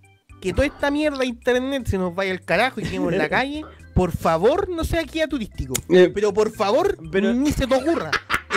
que 0.45 0.53
toda 0.53 0.67
esta 0.67 0.91
mierda 0.91 1.17
de 1.19 1.25
internet 1.25 1.87
se 1.87 1.97
nos 1.97 2.13
vaya 2.15 2.31
al 2.31 2.41
carajo 2.41 2.79
y 2.79 2.83
quedemos 2.83 3.11
en 3.11 3.17
la 3.19 3.29
calle, 3.29 3.65
por 3.93 4.11
favor 4.11 4.69
no 4.69 4.83
sea 4.83 5.01
guía 5.03 5.27
turístico. 5.27 5.73
Eh, 5.89 6.11
Pero 6.13 6.33
por 6.33 6.51
favor, 6.51 6.97
Pero- 7.11 7.33
ni 7.33 7.51
se 7.51 7.65
te 7.67 7.75
ocurra. 7.75 8.11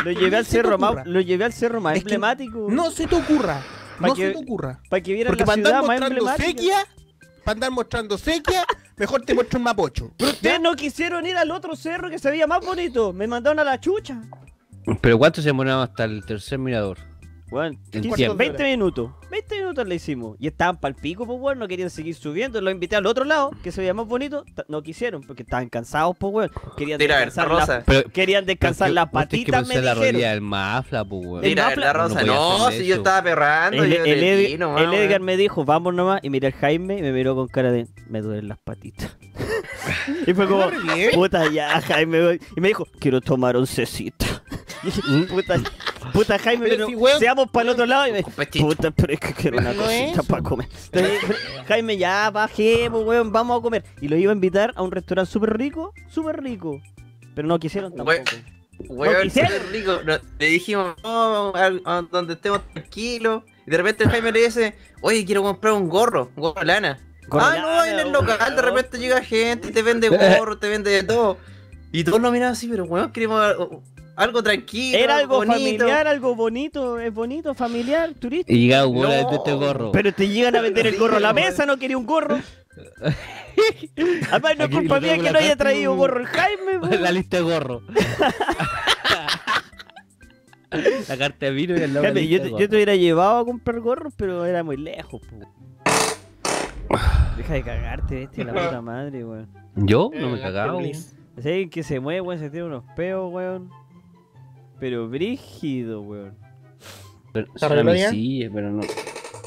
Lo 0.04 0.12
llevé 0.12 0.36
al 0.36 0.46
cerro 0.46 0.78
más, 0.78 1.06
lo 1.06 1.20
llevé 1.20 1.44
al 1.44 1.52
cerro 1.52 1.80
más 1.80 1.96
emblemático. 1.96 2.66
No 2.70 2.90
se 2.90 3.06
te 3.06 3.16
ocurra. 3.16 3.60
No 4.00 4.14
que- 4.14 4.26
se 4.28 4.30
te 4.32 4.38
ocurra. 4.38 4.80
Para 4.88 5.02
que 5.02 5.12
vieran 5.12 5.30
Porque 5.32 5.44
la 5.44 5.54
ciudad 5.54 5.72
más 5.80 5.86
mostrando 5.88 6.06
emblemática. 6.06 6.46
sequía, 6.46 6.76
para 7.44 7.52
andar 7.54 7.70
mostrando 7.72 8.16
sequía, 8.18 8.64
mejor 8.96 9.22
te 9.22 9.34
muestro 9.34 9.58
un 9.58 9.64
mapocho. 9.64 10.12
Pero 10.16 10.30
ustedes 10.32 10.60
no 10.60 10.76
quisieron 10.76 11.26
ir 11.26 11.36
al 11.36 11.50
otro 11.50 11.74
cerro 11.74 12.08
que 12.10 12.18
se 12.18 12.30
veía 12.30 12.46
más 12.46 12.64
bonito. 12.64 13.12
Me 13.12 13.26
mandaron 13.26 13.58
a 13.58 13.64
la 13.64 13.80
chucha. 13.80 14.22
Pero 15.00 15.18
¿cuánto 15.18 15.42
se 15.42 15.48
demoraba 15.48 15.82
hasta 15.84 16.04
el 16.04 16.24
tercer 16.24 16.58
mirador? 16.58 16.98
Bueno, 17.50 17.78
En 17.92 18.02
15, 18.02 18.16
tiempo. 18.16 18.36
20 18.36 18.62
minutos. 18.64 19.10
20 19.30 19.54
minutos 19.56 19.86
le 19.88 19.94
hicimos. 19.94 20.36
Y 20.38 20.46
estaban 20.48 20.76
pa'l 20.78 20.94
pico, 20.94 21.26
pues, 21.26 21.38
weón. 21.40 21.58
No 21.58 21.66
querían 21.68 21.88
seguir 21.90 22.14
subiendo. 22.14 22.60
Los 22.60 22.72
invité 22.72 22.96
al 22.96 23.06
otro 23.06 23.24
lado, 23.24 23.50
que 23.62 23.72
se 23.72 23.80
veía 23.80 23.94
más 23.94 24.06
bonito. 24.06 24.44
No 24.68 24.82
quisieron, 24.82 25.22
porque 25.22 25.42
estaban 25.44 25.68
cansados, 25.68 26.16
pues, 26.18 26.32
weón. 26.34 26.50
Querían 26.76 26.98
Tira, 26.98 27.20
descansar, 27.20 27.84
Pero, 27.86 28.10
querían 28.10 28.44
descansar 28.46 28.90
las 28.90 29.06
que 29.06 29.12
patitas, 29.12 29.66
me 29.66 29.76
la 29.76 29.94
dijeron. 29.94 30.12
rodilla 30.14 30.30
del 30.32 30.40
mafla, 30.42 31.04
pues, 31.04 31.24
weón. 31.26 31.44
El 31.44 31.50
Mira, 31.50 31.70
Mafla- 31.70 31.80
la 31.80 31.92
rosa. 31.92 32.22
No 32.24 32.70
si 32.70 32.86
yo 32.86 32.96
estaba 32.96 33.22
perrando. 33.22 33.82
El, 33.82 33.90
yo 33.94 34.04
el 34.04 34.20
le 34.20 34.32
Ed- 34.44 34.48
di 34.48 34.58
nomás, 34.58 34.82
el 34.82 34.92
Edgar 34.94 35.20
me 35.20 35.36
dijo, 35.36 35.64
vamos 35.64 35.94
nomás. 35.94 36.20
Y 36.22 36.30
miré 36.30 36.48
al 36.48 36.52
Jaime 36.54 36.98
y 36.98 37.02
me 37.02 37.12
miró 37.12 37.34
con 37.34 37.48
cara 37.48 37.72
de, 37.72 37.86
me 38.08 38.20
duelen 38.20 38.48
las 38.48 38.58
patitas. 38.58 39.16
y 40.26 40.34
fue 40.34 40.46
como, 40.48 40.66
puta 41.14 41.50
ya, 41.50 41.80
Jaime. 41.80 42.38
Y 42.56 42.60
me 42.60 42.68
dijo, 42.68 42.86
quiero 42.98 43.20
tomar 43.20 43.56
oncecita. 43.56 44.26
Puta, 45.28 45.60
puta 46.12 46.38
Jaime, 46.38 46.64
Pero 46.68 46.76
pero, 46.76 46.86
si, 46.88 46.94
weón, 46.94 47.18
seamos 47.18 47.50
para 47.50 47.64
el 47.64 47.68
otro 47.70 47.86
lado. 47.86 48.06
Y 48.06 48.12
me 48.12 48.22
puta, 48.22 48.90
pero 48.90 49.12
es 49.12 49.20
que 49.20 49.32
quiero 49.32 49.58
una 49.58 49.74
cosita 49.74 50.22
para 50.22 50.42
comer. 50.42 50.68
Entonces, 50.92 51.20
Jaime, 51.68 51.96
ya 51.96 52.30
bajemos, 52.30 53.04
weón, 53.04 53.32
vamos 53.32 53.58
a 53.58 53.62
comer. 53.62 53.84
Y 54.00 54.08
lo 54.08 54.16
iba 54.16 54.32
a 54.32 54.34
invitar 54.34 54.72
a 54.76 54.82
un 54.82 54.90
restaurante 54.90 55.30
súper 55.30 55.56
rico, 55.56 55.92
súper 56.08 56.42
rico. 56.42 56.80
Pero 57.34 57.48
no 57.48 57.58
quisieron 57.58 57.94
tampoco. 57.94 58.18
Weón. 58.80 59.08
Weón, 59.08 59.22
quisieron. 59.22 59.52
súper 59.52 59.72
rico. 59.72 60.00
No, 60.04 60.18
le 60.38 60.46
dijimos, 60.46 60.94
no, 61.02 61.52
a, 61.54 61.66
a 61.66 62.02
donde 62.02 62.34
estemos 62.34 62.60
tranquilos. 62.72 63.42
Y 63.66 63.70
de 63.70 63.76
repente 63.76 64.04
el 64.04 64.10
Jaime 64.10 64.32
le 64.32 64.44
dice, 64.44 64.74
oye, 65.02 65.24
quiero 65.24 65.42
comprar 65.42 65.74
un 65.74 65.88
gorro, 65.88 66.30
un 66.36 66.42
gorro 66.42 66.60
de 66.60 66.66
lana. 66.66 66.98
Gorro 67.28 67.44
ah, 67.44 67.58
no, 67.58 67.84
en 67.84 67.98
el 67.98 68.10
local 68.10 68.56
de 68.56 68.62
repente 68.62 68.98
llega 68.98 69.22
gente, 69.22 69.70
te 69.70 69.82
vende 69.82 70.08
gorro, 70.38 70.58
te 70.58 70.68
vende 70.68 70.90
de 70.90 71.02
todo. 71.02 71.36
Y 71.92 72.04
todos 72.04 72.20
lo 72.20 72.30
miraban 72.30 72.52
así, 72.52 72.68
pero 72.68 72.84
weón, 72.84 73.12
queremos 73.12 73.42
algo- 74.18 74.42
tranquilo. 74.42 74.98
Era 74.98 75.16
algo 75.16 75.36
bonito. 75.36 75.54
familiar, 75.54 76.06
algo 76.06 76.34
bonito, 76.34 76.98
es 77.00 77.12
bonito, 77.14 77.54
familiar, 77.54 78.12
turístico. 78.14 78.56
Y 78.56 78.62
llegaba 78.66 78.86
un 78.86 79.02
No. 79.02 79.12
este 79.12 79.52
gorro. 79.54 79.92
Pero 79.92 80.12
te 80.12 80.28
llegan 80.28 80.56
a 80.56 80.60
vender 80.60 80.86
el 80.86 80.96
gorro 80.98 81.16
a 81.16 81.20
la 81.20 81.32
mesa, 81.34 81.64
no 81.66 81.76
quería 81.78 81.96
un 81.98 82.06
gorro. 82.06 82.38
Además, 84.30 84.52
no 84.58 84.64
es 84.64 84.70
culpa 84.70 85.00
mía 85.00 85.16
que 85.16 85.22
no 85.22 85.32
la 85.32 85.38
haya 85.40 85.56
traído 85.56 85.96
gorro 85.96 86.20
el 86.20 86.26
Jaime. 86.26 86.96
la 87.00 87.10
lista 87.10 87.38
de 87.38 87.42
gorro. 87.42 87.82
la 91.08 91.16
carta 91.16 91.46
de 91.46 91.52
vino 91.52 91.76
y 91.76 91.80
el 91.82 91.92
Jaime, 91.92 92.28
yo, 92.28 92.42
te, 92.42 92.50
yo 92.50 92.68
te 92.68 92.76
hubiera 92.76 92.94
llevado 92.94 93.38
a 93.38 93.44
comprar 93.44 93.80
gorros, 93.80 94.12
pero 94.16 94.44
era 94.44 94.62
muy 94.62 94.76
lejos. 94.76 95.22
po. 95.22 95.50
Deja 97.36 97.54
de 97.54 97.62
cagarte, 97.62 98.14
bestia, 98.14 98.44
la 98.44 98.52
puta 98.52 98.80
madre, 98.82 99.24
weón. 99.24 99.48
¿Yo? 99.76 100.10
Eh, 100.12 100.20
No 100.20 100.30
me 100.30 100.40
cagaba, 100.40 100.74
weón. 100.76 100.92
Si 100.94 101.48
alguien 101.48 101.70
que 101.70 101.82
se 101.82 102.00
mueve, 102.00 102.20
weón, 102.20 102.38
se 102.40 102.50
tiene 102.50 102.66
unos 102.66 102.84
peos, 102.96 103.32
weón. 103.32 103.70
Pero 104.80 105.08
brígido, 105.08 106.02
weón. 106.02 106.36
Pero, 107.32 107.46
¿Se 107.48 107.52
eso 107.56 107.66
era 107.66 107.74
arregló 107.74 107.92
mi 107.92 107.98
ya? 107.98 108.10
silla, 108.10 108.50
pero 108.52 108.70
no. 108.70 108.80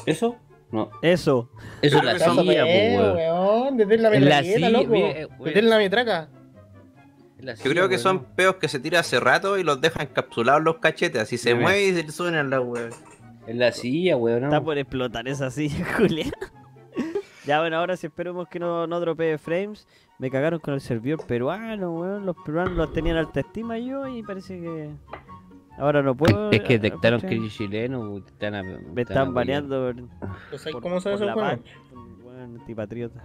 ¿Eso? 0.06 0.36
No. 0.70 0.90
Eso. 1.02 1.50
Eso 1.82 1.98
es 1.98 2.04
la 2.04 2.18
silla, 2.18 2.62
pues, 2.64 2.98
weón. 2.98 3.76
detén 3.76 4.02
la 4.02 4.42
silla, 4.42 4.70
loco. 4.70 4.94
eh. 4.94 5.28
Detén 5.44 5.68
la 5.70 5.76
metraca. 5.78 6.28
Yo 7.40 7.70
creo 7.72 7.88
que 7.88 7.98
son 7.98 8.24
peos 8.36 8.56
que 8.56 8.68
se 8.68 8.78
tiran 8.78 9.00
hace 9.00 9.18
rato 9.18 9.58
y 9.58 9.64
los 9.64 9.80
dejan 9.80 10.06
encapsulados 10.06 10.62
los 10.62 10.76
cachetes. 10.78 11.22
Así 11.22 11.36
se 11.38 11.54
mueve 11.56 11.82
y 11.88 11.92
se 11.94 12.04
le 12.04 12.12
suben 12.12 12.36
a 12.36 12.42
la 12.44 12.60
weón. 12.60 12.90
En 13.48 13.58
la 13.58 13.72
silla, 13.72 14.16
weón. 14.16 14.44
Está 14.44 14.60
por 14.60 14.78
explotar 14.78 15.26
esa 15.26 15.50
silla, 15.50 15.84
Julián. 15.96 16.30
ya, 17.44 17.58
bueno, 17.60 17.78
ahora 17.78 17.96
si 17.96 18.06
esperemos 18.06 18.46
que 18.48 18.60
no, 18.60 18.86
no 18.86 19.00
dropee 19.00 19.38
frames. 19.38 19.88
Me 20.22 20.30
cagaron 20.30 20.60
con 20.60 20.72
el 20.74 20.80
servidor 20.80 21.26
peruano, 21.26 21.90
weón. 21.98 22.24
Los 22.24 22.36
peruanos 22.46 22.74
los 22.74 22.92
tenían 22.92 23.16
alta 23.16 23.40
estima 23.40 23.76
yo 23.76 24.06
y 24.06 24.22
parece 24.22 24.60
que. 24.60 24.88
Ahora 25.76 26.00
no 26.00 26.14
puedo. 26.16 26.52
Es 26.52 26.60
que 26.60 26.74
eh, 26.74 26.78
detectaron 26.78 27.20
que 27.20 27.34
eres 27.34 27.52
chileno, 27.52 28.02
weón, 28.02 28.22
te 28.22 28.30
están 28.30 28.54
a- 28.54 28.62
Me 28.62 29.02
están 29.02 29.18
a 29.18 29.30
baneando 29.32 29.92
por, 29.92 30.30
Pues 30.48 30.64
ahí, 30.64 30.72
por- 30.74 30.82
¿Cómo 30.82 31.00
sabes 31.00 31.18
por 31.22 31.28
eso. 31.28 31.60
Weón, 32.22 32.56
antipatriota. 32.60 33.20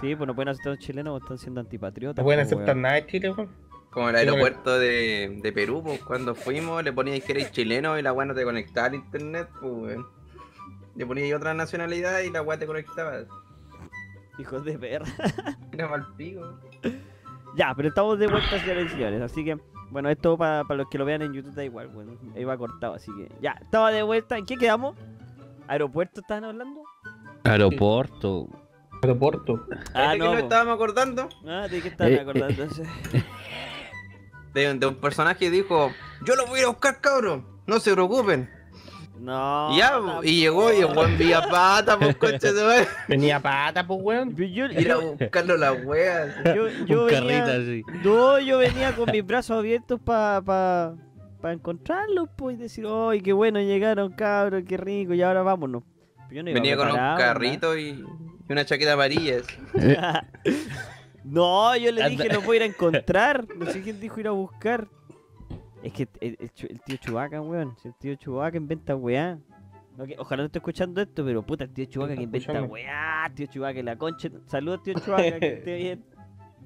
Sí, 0.00 0.16
pues 0.16 0.26
no 0.26 0.34
pueden 0.34 0.48
aceptar 0.48 0.70
a 0.72 0.74
los 0.76 0.78
chilenos, 0.82 1.20
están 1.20 1.36
siendo 1.36 1.60
antipatriotas. 1.60 2.16
No 2.16 2.24
pueden 2.24 2.40
pues, 2.40 2.46
aceptar 2.54 2.74
weón. 2.74 2.82
nada 2.82 2.94
de 2.94 3.06
Chile, 3.08 3.30
weón. 3.32 3.50
Como 3.90 4.08
el 4.08 4.16
aeropuerto 4.16 4.78
de, 4.78 5.38
de 5.42 5.52
Perú, 5.52 5.82
pues 5.84 6.02
cuando 6.02 6.34
fuimos 6.34 6.82
le 6.82 6.94
poníais 6.94 7.22
que 7.24 7.32
eres 7.32 7.52
chileno 7.52 7.98
y 7.98 8.02
la 8.02 8.14
weá 8.14 8.24
no 8.24 8.32
te 8.32 8.42
conectaba 8.42 8.86
al 8.86 8.94
internet, 8.94 9.50
pues 9.60 9.70
weón. 9.70 10.06
Le 10.96 11.04
poníais 11.04 11.34
otra 11.34 11.52
nacionalidad 11.52 12.20
y 12.20 12.30
la 12.30 12.40
weá 12.40 12.58
te 12.58 12.66
conectaba. 12.66 13.18
Hijos 14.42 14.64
de 14.64 14.78
perra. 14.78 15.06
Era 15.72 15.88
mal 15.88 16.06
pico. 16.16 16.42
Ya, 17.56 17.72
pero 17.74 17.88
estamos 17.88 18.18
de 18.18 18.26
vuelta, 18.26 18.58
señores 18.60 18.86
y 18.86 18.90
señores. 18.90 19.20
Así 19.22 19.44
que, 19.44 19.58
bueno, 19.90 20.08
esto 20.10 20.36
para 20.36 20.64
los 20.74 20.88
que 20.90 20.98
lo 20.98 21.04
vean 21.04 21.22
en 21.22 21.32
YouTube 21.32 21.54
da 21.54 21.64
igual, 21.64 21.88
bueno, 21.88 22.12
iba 22.36 22.56
cortado, 22.56 22.94
así 22.94 23.10
que. 23.16 23.28
Ya, 23.40 23.52
estaba 23.60 23.90
de 23.92 24.02
vuelta. 24.02 24.36
¿En 24.38 24.46
qué 24.46 24.56
quedamos? 24.56 24.96
¿Aeropuerto 25.68 26.20
estaban 26.22 26.44
hablando? 26.44 26.82
Aeropuerto. 27.44 28.48
Aeropuerto. 29.02 29.66
Ah, 29.94 30.12
¿De 30.12 30.18
qué 30.18 30.24
no. 30.24 30.24
nos 30.32 30.34
po. 30.36 30.42
estábamos 30.44 30.74
acordando? 30.74 31.28
Ah, 31.46 31.68
¿de 31.68 31.80
qué 31.82 31.88
estaban 31.88 32.12
Eh, 32.12 32.20
acordando? 32.20 32.66
De, 34.54 34.74
de 34.74 34.86
un 34.86 34.94
personaje 34.96 35.38
que 35.40 35.50
dijo, 35.50 35.90
yo 36.24 36.36
lo 36.36 36.46
voy 36.46 36.58
a 36.58 36.62
ir 36.62 36.66
a 36.66 36.70
buscar, 36.70 37.00
cabrón. 37.00 37.46
No 37.66 37.78
se 37.80 37.92
preocupen. 37.92 38.50
No. 39.22 39.72
y 39.72 39.78
ya, 39.78 40.00
y 40.24 40.40
llegó 40.40 40.72
y 40.72 40.78
el 40.78 40.86
weón 40.86 41.16
vía 41.16 41.42
pata, 41.48 41.96
pues 41.96 42.16
coche 42.16 42.52
de 42.52 42.64
madre. 42.64 42.88
Venía 43.08 43.38
pata, 43.38 43.86
pues, 43.86 44.00
weón. 44.02 44.34
Yo, 44.34 44.66
Ir 44.66 44.90
a 44.90 44.96
buscarlo 44.96 45.56
las 45.56 45.84
weas. 45.84 46.34
yo, 46.44 46.66
yo 46.86 47.02
Un 47.02 47.06
venía, 47.06 47.44
carrito 47.44 47.62
así. 47.62 47.82
No, 48.02 48.40
yo 48.40 48.58
venía 48.58 48.96
con 48.96 49.08
mis 49.12 49.24
brazos 49.24 49.58
abiertos 49.58 50.00
para 50.00 50.42
pa, 50.42 50.94
pa 51.40 51.52
encontrarlos, 51.52 52.30
pues, 52.34 52.58
y 52.58 52.62
decir, 52.62 52.84
¡ay, 52.88 53.20
qué 53.20 53.32
bueno 53.32 53.60
llegaron, 53.60 54.10
cabros, 54.12 54.64
qué 54.66 54.76
rico! 54.76 55.14
Y 55.14 55.22
ahora 55.22 55.42
vámonos. 55.42 55.84
Pero 56.28 56.34
yo 56.34 56.42
no 56.42 56.50
iba 56.50 56.60
Venía 56.60 56.76
con 56.76 56.88
un 56.90 56.96
carrito 56.96 57.78
y, 57.78 57.90
y 58.48 58.52
una 58.52 58.64
chaqueta 58.64 58.94
amarilla. 58.94 59.36
no, 61.24 61.76
yo 61.76 61.92
le 61.92 62.08
dije, 62.08 62.28
lo 62.28 62.40
voy 62.40 62.56
a 62.56 62.56
ir 62.56 62.62
a 62.62 62.66
encontrar. 62.66 63.46
No 63.56 63.66
sé 63.66 63.82
quién 63.82 64.00
dijo 64.00 64.18
ir 64.18 64.26
a 64.26 64.32
buscar. 64.32 64.88
Es 65.82 65.92
que 65.92 66.08
el, 66.20 66.36
el 66.40 66.52
chu- 66.52 66.68
el 66.70 66.80
tío 66.80 66.96
Chubaca, 66.96 67.40
weón. 67.40 67.76
si 67.78 67.88
El 67.88 67.94
tío 67.94 68.14
Chubaca 68.14 68.56
inventa 68.56 68.94
weá. 68.96 69.38
No, 69.96 70.06
que- 70.06 70.16
ojalá 70.18 70.42
no 70.42 70.46
esté 70.46 70.58
escuchando 70.58 71.00
esto, 71.02 71.24
pero 71.24 71.42
puta, 71.44 71.64
el 71.64 71.70
tío 71.72 71.84
Chubaca 71.86 72.14
que 72.14 72.22
inventa 72.22 72.38
escuchando. 72.52 72.72
weá. 72.72 73.30
Tío 73.34 73.46
Chubaca, 73.46 73.82
la 73.82 73.96
concha. 73.96 74.28
Saludos, 74.46 74.82
tío 74.82 74.94
Chubaca, 74.94 75.38
que 75.40 75.52
esté 75.54 75.76
bien. 75.76 76.04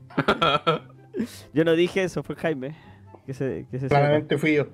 Yo 1.55 1.65
no 1.65 1.73
dije 1.73 2.03
eso, 2.05 2.23
fue 2.23 2.37
Jaime. 2.37 2.77
Que 3.25 3.33
se, 3.35 3.67
que 3.71 3.79
se 3.79 3.89
sepa. 3.89 3.97
Claramente 4.01 4.39
fui 4.39 4.55
yo. 4.55 4.67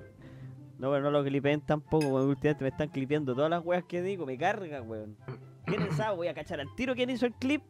No, 0.77 0.91
pero 0.91 1.01
no 1.01 1.11
lo 1.11 1.23
clipeen 1.23 1.61
tampoco, 1.61 2.05
weón. 2.07 2.27
Últimamente 2.29 2.63
me 2.65 2.69
están 2.69 2.89
clipeando 2.89 3.33
todas 3.33 3.49
las 3.49 3.63
weas 3.65 3.83
que 3.85 4.01
digo, 4.01 4.25
me 4.25 4.37
carga, 4.37 4.81
weón. 4.81 5.17
¿Quién 5.65 5.81
es 5.81 5.87
el 5.89 5.93
sapo? 5.95 6.17
Voy 6.17 6.27
a 6.27 6.33
cachar 6.33 6.59
al 6.59 6.67
tiro 6.75 6.93
quién 6.93 7.09
hizo 7.09 7.25
el 7.25 7.33
clip. 7.33 7.63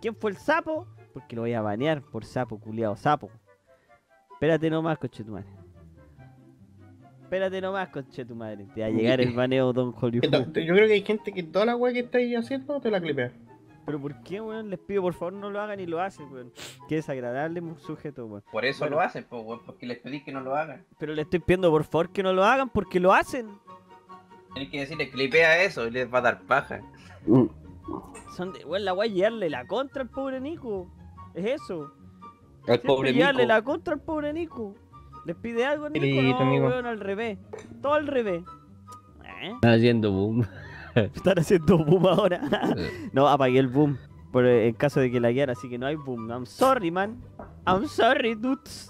¿Quién 0.00 0.16
fue 0.16 0.30
el 0.30 0.36
sapo? 0.38 0.86
Porque 1.12 1.36
lo 1.36 1.42
voy 1.42 1.52
a 1.52 1.60
banear 1.60 2.02
por 2.02 2.24
sapo, 2.24 2.58
culiado, 2.58 2.96
sapo. 2.96 3.30
Espérate 4.32 4.68
nomás, 4.70 4.98
coche 4.98 5.22
tu 5.22 5.32
madre. 5.32 5.46
Espérate 7.34 7.60
nomás, 7.60 7.88
coche 7.88 8.24
tu 8.24 8.36
madre. 8.36 8.64
Te 8.76 8.80
va 8.82 8.86
a 8.86 8.90
llegar 8.90 9.20
el 9.20 9.32
baneo 9.34 9.72
Don 9.72 9.92
Hollywood. 10.00 10.30
Yo 10.30 10.52
creo 10.52 10.86
que 10.86 10.92
hay 10.92 11.02
gente 11.02 11.32
que 11.32 11.42
toda 11.42 11.64
la 11.66 11.74
weá 11.74 11.92
que 11.92 11.98
estáis 12.00 12.36
haciendo 12.36 12.80
te 12.80 12.92
la 12.92 13.00
clipea. 13.00 13.32
Pero 13.84 14.00
¿por 14.00 14.22
qué, 14.22 14.40
weón? 14.40 14.70
Les 14.70 14.78
pido 14.78 15.02
por 15.02 15.14
favor 15.14 15.32
no 15.32 15.50
lo 15.50 15.60
hagan 15.60 15.80
y 15.80 15.86
lo 15.86 16.00
hacen, 16.00 16.32
weón. 16.32 16.52
Qué 16.88 16.94
desagradable 16.94 17.60
sujeto, 17.78 18.26
weón. 18.26 18.44
Por 18.52 18.64
eso 18.64 18.84
Bueno. 18.84 18.96
lo 18.96 19.02
hacen, 19.02 19.26
pues, 19.28 19.42
weón, 19.44 19.60
porque 19.66 19.84
les 19.84 19.98
pedí 19.98 20.22
que 20.22 20.30
no 20.30 20.42
lo 20.42 20.54
hagan. 20.54 20.84
Pero 20.96 21.12
le 21.12 21.22
estoy 21.22 21.40
pidiendo 21.40 21.70
por 21.72 21.82
favor 21.82 22.10
que 22.10 22.22
no 22.22 22.32
lo 22.32 22.44
hagan 22.44 22.68
porque 22.70 23.00
lo 23.00 23.12
hacen. 23.12 23.48
Tienes 24.52 24.70
que 24.70 24.78
decirle, 24.80 25.10
clipea 25.10 25.60
eso 25.64 25.88
y 25.88 25.90
les 25.90 26.12
va 26.12 26.18
a 26.18 26.22
dar 26.22 26.42
paja. 26.42 26.82
Son 28.36 28.52
de, 28.52 28.64
weón, 28.64 28.84
la 28.84 28.92
voy 28.92 29.08
a 29.08 29.10
llevarle 29.10 29.50
la 29.50 29.66
contra 29.66 30.02
al 30.02 30.08
pobre 30.08 30.40
Nico. 30.40 30.88
Es 31.34 31.60
eso. 31.60 31.92
Al 32.68 32.80
pobre 32.80 33.12
llevarle 33.12 33.42
Nico. 33.42 33.54
la 33.54 33.62
contra 33.62 33.94
al 33.94 34.00
pobre 34.00 34.32
Nico. 34.32 34.76
Les 35.24 35.36
pide 35.36 35.64
algo, 35.64 35.88
Nico. 35.88 36.04
Listo, 36.04 36.44
no, 36.44 36.52
weón, 36.52 36.86
al 36.86 37.00
revés. 37.00 37.38
Todo 37.80 37.94
al 37.94 38.06
revés. 38.06 38.42
¿Eh? 39.42 39.52
Están 39.54 39.74
haciendo 39.74 40.12
boom. 40.12 40.46
Están 40.94 41.38
haciendo 41.38 41.78
boom 41.78 42.06
ahora. 42.06 42.40
no, 43.12 43.28
apagué 43.28 43.58
el 43.58 43.68
boom. 43.68 43.98
Por, 44.32 44.46
eh, 44.46 44.68
en 44.68 44.74
caso 44.74 45.00
de 45.00 45.10
que 45.10 45.20
la 45.20 45.30
guiara, 45.30 45.52
así 45.52 45.68
que 45.68 45.78
no 45.78 45.86
hay 45.86 45.94
boom. 45.94 46.30
I'm 46.30 46.46
sorry, 46.46 46.90
man. 46.90 47.22
I'm 47.66 47.86
sorry, 47.88 48.34
dudes. 48.34 48.88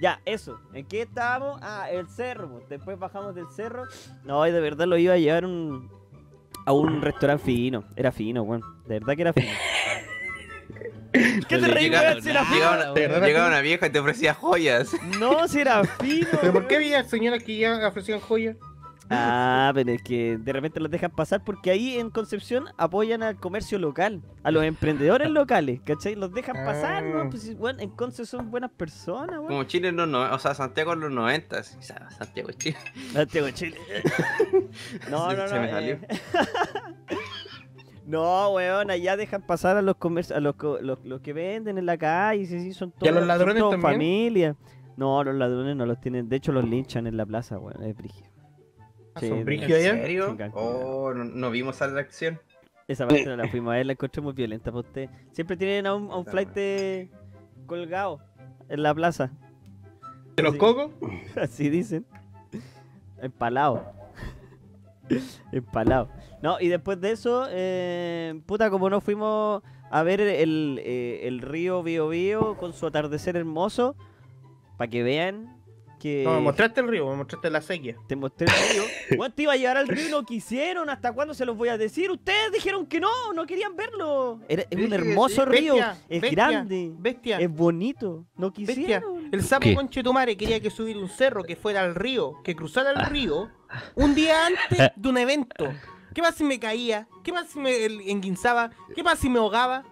Ya, 0.00 0.20
eso. 0.24 0.58
¿En 0.72 0.86
qué 0.86 1.02
estábamos? 1.02 1.60
Ah, 1.62 1.90
el 1.90 2.08
cerro. 2.08 2.48
pues. 2.50 2.68
Después 2.68 2.98
bajamos 2.98 3.34
del 3.34 3.48
cerro. 3.48 3.84
No, 4.24 4.46
y 4.46 4.50
de 4.50 4.60
verdad 4.60 4.86
lo 4.86 4.96
iba 4.96 5.14
a 5.14 5.18
llevar 5.18 5.44
un, 5.44 5.90
a 6.64 6.72
un 6.72 7.02
restaurante 7.02 7.44
fino. 7.44 7.84
Era 7.96 8.10
fino, 8.10 8.42
weón. 8.42 8.62
De 8.86 8.98
verdad 8.98 9.14
que 9.14 9.22
era 9.22 9.32
fino. 9.34 9.48
¿Qué 11.48 11.58
te 11.58 11.66
reí, 11.66 11.90
weón? 11.90 12.22
Si 12.22 12.30
era 12.30 12.44
fino. 12.44 12.94
Llegaba 12.94 13.48
una, 13.48 13.60
vieja 13.60 13.86
y 13.86 13.90
te 13.90 13.98
ofrecía 13.98 14.34
joyas. 14.34 14.92
No, 15.18 15.46
si 15.48 15.60
era 15.60 15.84
fino. 15.84 16.28
¿Pero 16.40 16.52
por 16.52 16.66
qué 16.66 16.76
había 16.76 17.02
señoras 17.04 17.42
que 17.42 17.56
ya 17.56 17.86
ofrecían 17.86 18.20
joyas? 18.20 18.56
Ah, 19.12 19.72
pero 19.74 19.90
es 19.90 20.02
que 20.02 20.38
de 20.38 20.52
repente 20.52 20.78
los 20.78 20.88
dejan 20.88 21.10
pasar 21.10 21.42
porque 21.42 21.72
ahí 21.72 21.98
en 21.98 22.10
Concepción 22.10 22.66
apoyan 22.76 23.24
al 23.24 23.36
comercio 23.36 23.76
local, 23.80 24.22
a 24.44 24.52
los 24.52 24.62
emprendedores 24.62 25.28
locales, 25.30 25.80
¿cachai? 25.84 26.14
Los 26.14 26.32
dejan 26.32 26.64
pasar, 26.64 27.02
¿no? 27.02 27.22
Ah. 27.22 27.28
Pues 27.28 27.56
bueno, 27.58 27.80
en 27.80 28.12
son 28.24 28.52
buenas 28.52 28.70
personas, 28.70 29.38
weón. 29.38 29.48
Como 29.48 29.64
Chile 29.64 29.88
en 29.88 29.96
los 29.96 30.06
no, 30.06 30.32
o 30.32 30.38
sea, 30.38 30.54
Santiago 30.54 30.92
en 30.92 31.00
los 31.00 31.10
90. 31.10 31.60
Santiago, 31.64 32.52
Chile. 32.52 32.78
Santiago, 33.12 33.50
Chile. 33.50 33.76
No, 35.10 35.32
no, 35.32 35.42
no. 35.42 35.48
Se 35.48 35.58
me 35.58 35.90
eh. 35.90 36.00
No, 38.10 38.50
weón, 38.54 38.90
allá 38.90 39.16
dejan 39.16 39.42
pasar 39.42 39.76
a 39.76 39.82
los 39.82 39.96
comercios, 39.96 40.36
a 40.36 40.40
los, 40.40 40.56
co- 40.56 40.78
los, 40.80 40.98
los 41.04 41.20
que 41.20 41.32
venden 41.32 41.78
en 41.78 41.86
la 41.86 41.96
calle, 41.96 42.44
sí, 42.46 42.60
sí, 42.60 42.72
son 42.72 42.90
¿Y 43.00 43.06
a 43.06 43.10
todos, 43.10 43.14
los 43.14 43.26
ladrones 43.26 43.54
son 43.54 43.58
todos 43.60 43.70
también? 43.72 43.92
familia. 43.94 44.56
No, 44.96 45.22
los 45.24 45.34
ladrones 45.34 45.76
no 45.76 45.86
los 45.86 46.00
tienen, 46.00 46.28
de 46.28 46.36
hecho 46.36 46.52
los 46.52 46.64
linchan 46.68 47.06
en 47.06 47.16
la 47.16 47.24
plaza, 47.24 47.58
weón, 47.58 47.82
es 47.84 47.96
brígido. 47.96 48.28
Ah, 49.14 49.20
Sí, 49.20 49.28
¿Son 49.28 49.38
¿En 49.38 49.44
brígidos 49.44 49.80
allá? 49.80 49.92
serio? 49.94 50.30
Sí, 50.32 50.36
Cancún. 50.36 50.62
Oh, 50.64 51.14
no, 51.14 51.24
no 51.24 51.50
vimos 51.50 51.76
esa 51.76 51.86
reacción. 51.88 52.38
Esa 52.88 53.06
parte 53.06 53.24
no 53.26 53.36
la 53.36 53.46
fuimos 53.48 53.72
a 53.72 53.76
ver, 53.76 53.86
la 53.86 53.92
encontré 53.92 54.20
muy 54.20 54.32
violenta 54.32 54.70
para 54.72 54.80
usted. 54.80 55.08
Siempre 55.32 55.56
tienen 55.56 55.86
a 55.86 55.94
un, 55.94 56.10
a 56.10 56.16
un 56.16 56.26
flight 56.26 56.50
de- 56.50 57.08
colgado 57.66 58.18
en 58.68 58.82
la 58.82 58.92
plaza. 58.94 59.30
¿De 60.36 60.42
los 60.42 60.56
cocos? 60.56 60.90
Así 61.36 61.70
dicen. 61.70 62.04
Empalado. 63.22 63.92
Empalado. 65.52 66.08
No, 66.42 66.58
y 66.60 66.68
después 66.68 67.00
de 67.00 67.10
eso, 67.12 67.46
eh, 67.50 68.40
puta, 68.46 68.70
como 68.70 68.88
no 68.90 69.00
fuimos 69.00 69.62
a 69.90 70.02
ver 70.02 70.20
el, 70.20 70.80
eh, 70.84 71.20
el 71.24 71.40
río 71.40 71.82
Bio 71.82 72.08
Bio 72.08 72.56
con 72.56 72.72
su 72.72 72.86
atardecer 72.86 73.36
hermoso, 73.36 73.96
para 74.78 74.88
que 74.88 75.02
vean 75.02 75.56
que 75.98 76.22
No, 76.24 76.32
me 76.36 76.40
mostraste 76.40 76.80
el 76.80 76.88
río, 76.88 77.06
me 77.10 77.16
mostraste 77.16 77.50
la 77.50 77.60
sequía. 77.60 77.94
te 78.06 78.16
mostré 78.16 78.46
el 78.46 78.52
río. 78.74 79.18
Weón, 79.18 79.32
te 79.32 79.42
iba 79.42 79.52
a 79.52 79.56
llevar 79.56 79.76
al 79.76 79.86
río 79.86 80.08
y 80.08 80.10
no 80.10 80.24
quisieron. 80.24 80.88
¿Hasta 80.88 81.12
cuándo 81.12 81.34
se 81.34 81.44
los 81.44 81.54
voy 81.58 81.68
a 81.68 81.76
decir? 81.76 82.10
Ustedes 82.10 82.52
dijeron 82.52 82.86
que 82.86 83.00
no, 83.00 83.10
no 83.34 83.44
querían 83.44 83.76
verlo. 83.76 84.40
Era- 84.48 84.64
es 84.70 84.78
un 84.82 84.92
hermoso 84.94 85.44
río, 85.44 85.74
Bestia, 85.74 85.98
es 86.08 86.20
bestia, 86.22 86.30
grande, 86.50 86.92
Bestia, 86.96 87.38
es 87.38 87.50
bonito. 87.54 88.24
No 88.38 88.50
bestia. 88.50 88.74
quisieron. 88.74 89.19
El 89.32 89.42
sapo 89.42 89.66
conchetumare 89.74 90.36
quería 90.36 90.60
que 90.60 90.70
subir 90.70 90.96
un 90.96 91.08
cerro 91.08 91.44
que 91.44 91.56
fuera 91.56 91.82
al 91.82 91.94
río, 91.94 92.42
que 92.42 92.54
cruzara 92.56 92.90
el 92.90 93.06
río, 93.06 93.50
un 93.94 94.14
día 94.14 94.46
antes 94.46 94.90
de 94.96 95.08
un 95.08 95.18
evento. 95.18 95.72
¿Qué 96.14 96.22
pasa 96.22 96.38
si 96.38 96.44
me 96.44 96.58
caía? 96.58 97.06
¿Qué 97.22 97.32
pasa 97.32 97.46
si 97.52 97.60
me 97.60 97.84
enguinzaba? 98.10 98.70
¿Qué 98.96 99.04
pasa 99.04 99.16
si 99.22 99.28
me 99.30 99.38
ahogaba? 99.38 99.84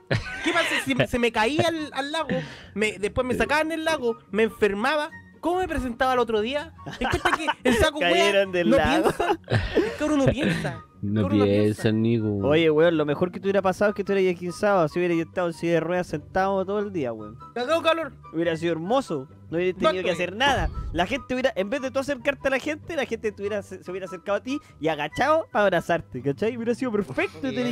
¿Qué 0.43 0.53
pasa 0.53 0.67
si 0.85 0.95
me- 0.97 1.07
se 1.07 1.19
me 1.21 1.31
caía 1.31 1.69
al, 1.69 1.91
al 1.93 2.11
lago? 2.11 2.29
Me, 2.75 2.99
después 2.99 3.25
me 3.27 3.35
sacaban 3.35 3.69
del 3.69 3.85
lago, 3.85 4.19
me 4.33 4.43
enfermaba. 4.45 5.11
¿Cómo 5.41 5.61
me 5.61 5.69
presentaba 5.69 6.15
el 6.15 6.19
otro 6.19 6.41
día? 6.41 6.75
¿Te 6.99 7.07
cuenta 7.07 7.31
que 7.37 7.47
el 7.63 7.77
saco 7.77 7.99
wea 8.13 8.45
no 8.47 8.77
lago. 8.77 9.13
piensa? 9.13 9.39
El 9.77 9.93
cabrón 9.97 10.19
no 10.19 10.27
piensa. 10.27 10.85
No 11.01 11.29
piensa. 11.29 11.47
piensan, 11.47 12.03
Nico. 12.03 12.39
Oye, 12.39 12.71
weón, 12.71 12.97
lo 12.97 13.07
mejor 13.07 13.31
que 13.31 13.39
te 13.39 13.47
hubiera 13.47 13.63
pasado 13.63 13.91
es 13.91 13.95
que 13.95 14.05
tú 14.05 14.13
hubieras 14.13 14.33
esquinzado. 14.35 14.89
Si 14.89 14.99
hubiera 14.99 15.15
estado 15.15 15.49
en 15.49 15.53
silla 15.53 15.73
de 15.75 15.81
ruedas 15.81 16.07
sentado 16.09 16.65
todo 16.65 16.81
el 16.81 16.93
día, 16.93 17.13
weón. 17.13 17.37
Cagado 17.55 17.83
calor. 17.83 18.13
Hubiera 18.33 18.57
sido 18.57 18.73
hermoso. 18.73 19.29
No 19.51 19.57
hubieras 19.57 19.77
tenido 19.79 19.93
que 19.93 19.99
estoy. 20.11 20.11
hacer 20.13 20.37
nada. 20.37 20.69
La 20.93 21.07
gente 21.07 21.33
hubiera, 21.35 21.53
en 21.57 21.71
vez 21.71 21.81
de 21.83 21.91
tú 21.91 21.99
acercarte 22.01 22.49
a 22.49 22.51
la 22.51 22.59
gente, 22.59 22.97
la 22.97 23.05
gente 23.07 23.33
te 23.33 23.43
hubiera, 23.43 23.63
se, 23.63 23.83
se 23.83 23.91
hubiera 23.91 24.07
acercado 24.07 24.39
a 24.39 24.43
ti 24.43 24.59
y 24.81 24.89
agachado 24.89 25.47
para 25.51 25.65
abrazarte, 25.65 26.21
¿cachai? 26.23 26.57
Hubiera 26.57 26.75
sido 26.75 26.93
perfecto 26.93 27.41
te 27.53 27.63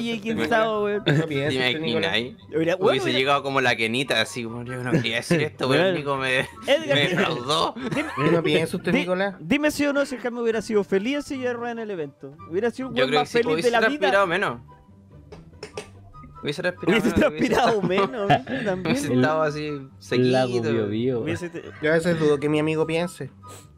weón. 0.85 1.03
No 1.07 1.27
Dime 1.27 1.47
este 1.49 1.81
Nicolás. 1.81 2.13
ahí. 2.13 2.37
Hubiera, 2.49 2.77
weón, 2.77 2.89
Hubiese 2.91 3.05
hubiera- 3.05 3.19
llegado 3.19 3.43
como 3.43 3.61
la 3.61 3.77
quenita, 3.77 4.21
así 4.21 4.45
como 4.45 4.65
yo 4.65 4.83
no 4.83 4.91
quería 4.93 5.17
decir 5.17 5.43
esto, 5.43 5.67
Bueno. 5.67 5.83
pero 5.83 5.91
el 5.95 5.97
Nico 5.99 6.17
me, 6.17 6.41
Edgar, 6.41 6.49
me 6.67 6.85
dime- 6.95 7.09
defraudó. 7.09 7.75
¿Qué 7.75 8.31
no 8.33 8.43
piensa 8.43 8.77
usted, 8.77 8.93
Di- 8.93 8.99
Nicolás? 9.01 9.35
Dime 9.41 9.71
si 9.71 9.87
o 9.87 9.93
no 9.93 10.05
si 10.07 10.15
el 10.17 10.21
Jaime 10.21 10.41
hubiera 10.41 10.63
sido 10.63 10.85
feliz 10.85 11.19
de 11.39 11.53
ruedas 11.53 11.73
en 11.73 11.79
el 11.81 11.91
evento. 11.91 12.37
Hubiera 12.51 12.71
sido 12.71 12.89
un 12.89 12.95
Yo 12.95 13.05
weón 13.05 13.15
más 13.15 13.31
feliz 13.31 13.65
de 13.65 13.71
la 13.71 13.81
vida. 13.81 14.27
menos. 14.27 14.61
Hubiese 16.47 16.63
transpirado 16.63 17.01
Hubiese 17.01 17.17
menos. 17.17 17.31
hubiese 17.33 17.49
transpirado 17.55 17.69
estado- 17.69 17.83
menos. 17.83 18.29
También. 18.65 18.97
Hubiese 18.97 19.15
estado 19.15 19.43
así 19.43 19.89
seguido. 19.99 20.63
Bio 20.73 20.87
Bio. 20.89 21.21
Hubiese 21.21 21.51
te- 21.51 21.63
Yo 21.83 21.91
a 21.91 21.95
veces 21.95 22.19
dudo 22.21 22.39
que 22.39 22.49
mi 22.49 22.59
amigo 22.61 22.87
piense. 22.87 23.31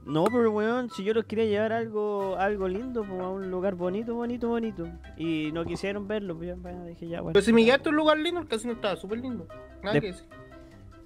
No, 0.04 0.24
pero 0.24 0.50
weón, 0.52 0.88
si 0.90 1.04
yo 1.04 1.12
los 1.12 1.26
quería 1.26 1.44
llevar 1.44 1.72
algo, 1.74 2.37
algo 2.38 2.66
lindo, 2.66 3.04
pues, 3.04 3.20
a 3.20 3.28
un 3.28 3.50
lugar 3.50 3.74
bonito, 3.74 4.14
bonito, 4.14 4.48
bonito. 4.48 4.88
Y 5.18 5.50
no 5.52 5.64
quisieron 5.66 6.09
verlo, 6.09 6.35
pues 6.37 6.61
bueno, 6.62 6.85
dije 6.87 7.09
ya, 7.09 7.20
bueno. 7.20 7.35
Pero 7.35 7.44
si 7.44 7.52
me 7.52 7.62
llevaste 7.62 7.88
a 7.88 7.90
un 7.90 7.96
lugar 7.96 8.16
lindo, 8.18 8.40
el 8.40 8.46
casino 8.48 8.72
estaba 8.72 8.96
súper 8.96 9.18
lindo. 9.18 9.46
Nada 9.83 9.92
De- 9.94 10.00
que 10.00 10.07
decir. 10.09 10.24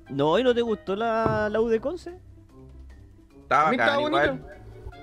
No, 0.09 0.39
¿y 0.39 0.45
no 0.45 0.55
te 0.55 0.63
gustó 0.63 0.95
la, 0.95 1.49
la 1.51 1.61
U 1.61 1.69
de 1.69 1.81
Conce? 1.81 2.17
Estaba 3.43 3.69
A 3.69 3.71
mí 3.71 3.77
estaba 3.77 4.01
igual. 4.03 4.47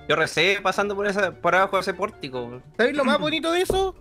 Yo 0.08 0.16
recé 0.16 0.58
pasando 0.62 0.96
por 0.96 1.06
esa, 1.06 1.32
por 1.32 1.54
abajo 1.54 1.76
de 1.76 1.82
ese 1.82 1.94
pórtico. 1.94 2.60
¿Sabéis 2.76 2.96
lo 2.96 3.04
más 3.04 3.18
bonito 3.20 3.52
de 3.52 3.60
eso? 3.62 3.94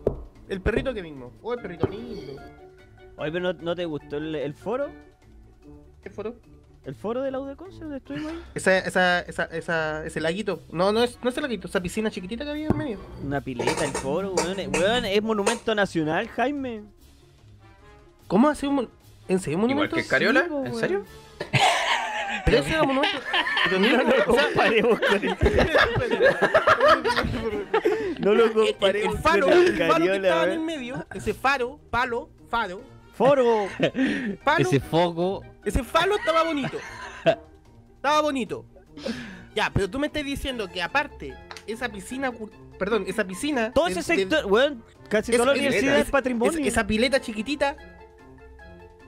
El 0.50 0.62
perrito 0.62 0.94
que 0.94 1.04
mismo. 1.04 1.32
Oh, 1.42 1.54
el 1.54 1.62
perrito 1.62 1.88
lindo. 1.88 2.42
Oye, 3.18 3.32
pero 3.32 3.54
no, 3.54 3.54
¿no 3.54 3.76
te 3.76 3.86
gustó 3.86 4.18
el, 4.18 4.36
el 4.36 4.54
foro? 4.54 4.90
¿Qué 6.02 6.10
foro? 6.10 6.36
¿El 6.86 6.96
foro 6.96 7.22
de 7.22 7.30
la 7.30 7.40
U 7.40 7.46
de 7.46 7.56
Conce 7.56 7.82
donde 7.82 7.98
estuvimos 7.98 8.32
ahí? 8.32 8.40
Esa, 8.56 8.80
esa, 8.80 9.20
esa, 9.20 9.44
esa, 9.46 10.06
ese 10.06 10.22
laguito. 10.22 10.64
No, 10.72 10.92
no 10.92 11.04
es, 11.04 11.20
no 11.22 11.30
es 11.30 11.38
el 11.38 11.44
laguito, 11.44 11.68
esa 11.68 11.82
piscina 11.82 12.10
chiquitita 12.10 12.44
que 12.46 12.50
había 12.50 12.68
en 12.68 12.78
medio. 12.78 13.00
Una 13.24 13.42
pileta, 13.42 13.86
el 13.86 13.92
foro, 13.92 14.34
weón. 14.34 14.58
Weón, 14.74 15.06
es 15.06 15.22
monumento 15.22 15.76
nacional, 15.76 16.28
Jaime. 16.30 16.84
¿Cómo 18.28 18.50
hace 18.50 18.68
un 18.68 18.90
¿En 19.28 19.40
serio 19.40 19.58
un 19.58 19.62
monumento? 19.62 19.96
Igual 19.96 20.04
que 20.04 20.10
Cariola, 20.10 20.48
po, 20.48 20.66
¿en 20.66 20.76
serio? 20.76 21.06
Pero 22.46 22.58
ese 22.58 22.70
era 22.72 22.82
un 22.82 22.88
monumento. 22.88 23.20
Pero 23.66 23.80
No 23.80 24.04
lo 24.04 24.26
comparemos 24.26 25.00
con 25.00 25.24
el... 25.24 25.38
No 28.20 28.34
lo 28.36 28.46
el, 28.46 28.76
el- 28.82 28.96
el 28.96 29.18
faro, 29.20 29.46
con 29.48 29.54
el 29.58 29.82
el 29.82 29.88
faro 29.92 30.06
que 30.06 30.16
estaba 30.16 30.44
en 30.46 30.50
el 30.52 30.58
weón. 30.58 30.66
medio, 30.66 31.06
ese 31.14 31.34
faro, 31.34 31.80
palo, 31.90 32.30
faro, 32.50 32.82
Foro. 33.14 33.68
palo, 34.44 34.60
Ese 34.70 34.80
foco. 34.80 35.44
ese 35.66 35.84
falo 35.84 36.16
estaba 36.18 36.44
bonito. 36.44 36.78
Estaba 37.96 38.22
bonito. 38.22 38.66
Ya, 39.56 39.70
pero 39.74 39.90
tú 39.90 40.00
me 40.00 40.08
estás 40.08 40.24
diciendo 40.24 40.68
que 40.70 40.82
aparte, 40.82 41.34
esa 41.68 41.90
piscina, 41.90 42.32
perdón, 42.78 43.04
esa 43.08 43.26
piscina. 43.26 43.72
Todo 43.74 43.88
ese 43.88 43.96
de- 44.00 44.04
sector, 44.04 44.46
weón, 44.46 44.84
casi 45.10 45.32
Es- 45.32 45.38
toda 45.38 45.48
la 45.48 45.54
es- 45.54 45.60
universidad 45.60 45.96
es- 45.98 46.06
es 46.06 46.12
patrimonio. 46.12 46.60
esa, 46.60 46.68
esa 46.68 46.88
pileta 46.88 47.20
chiquitita, 47.20 47.76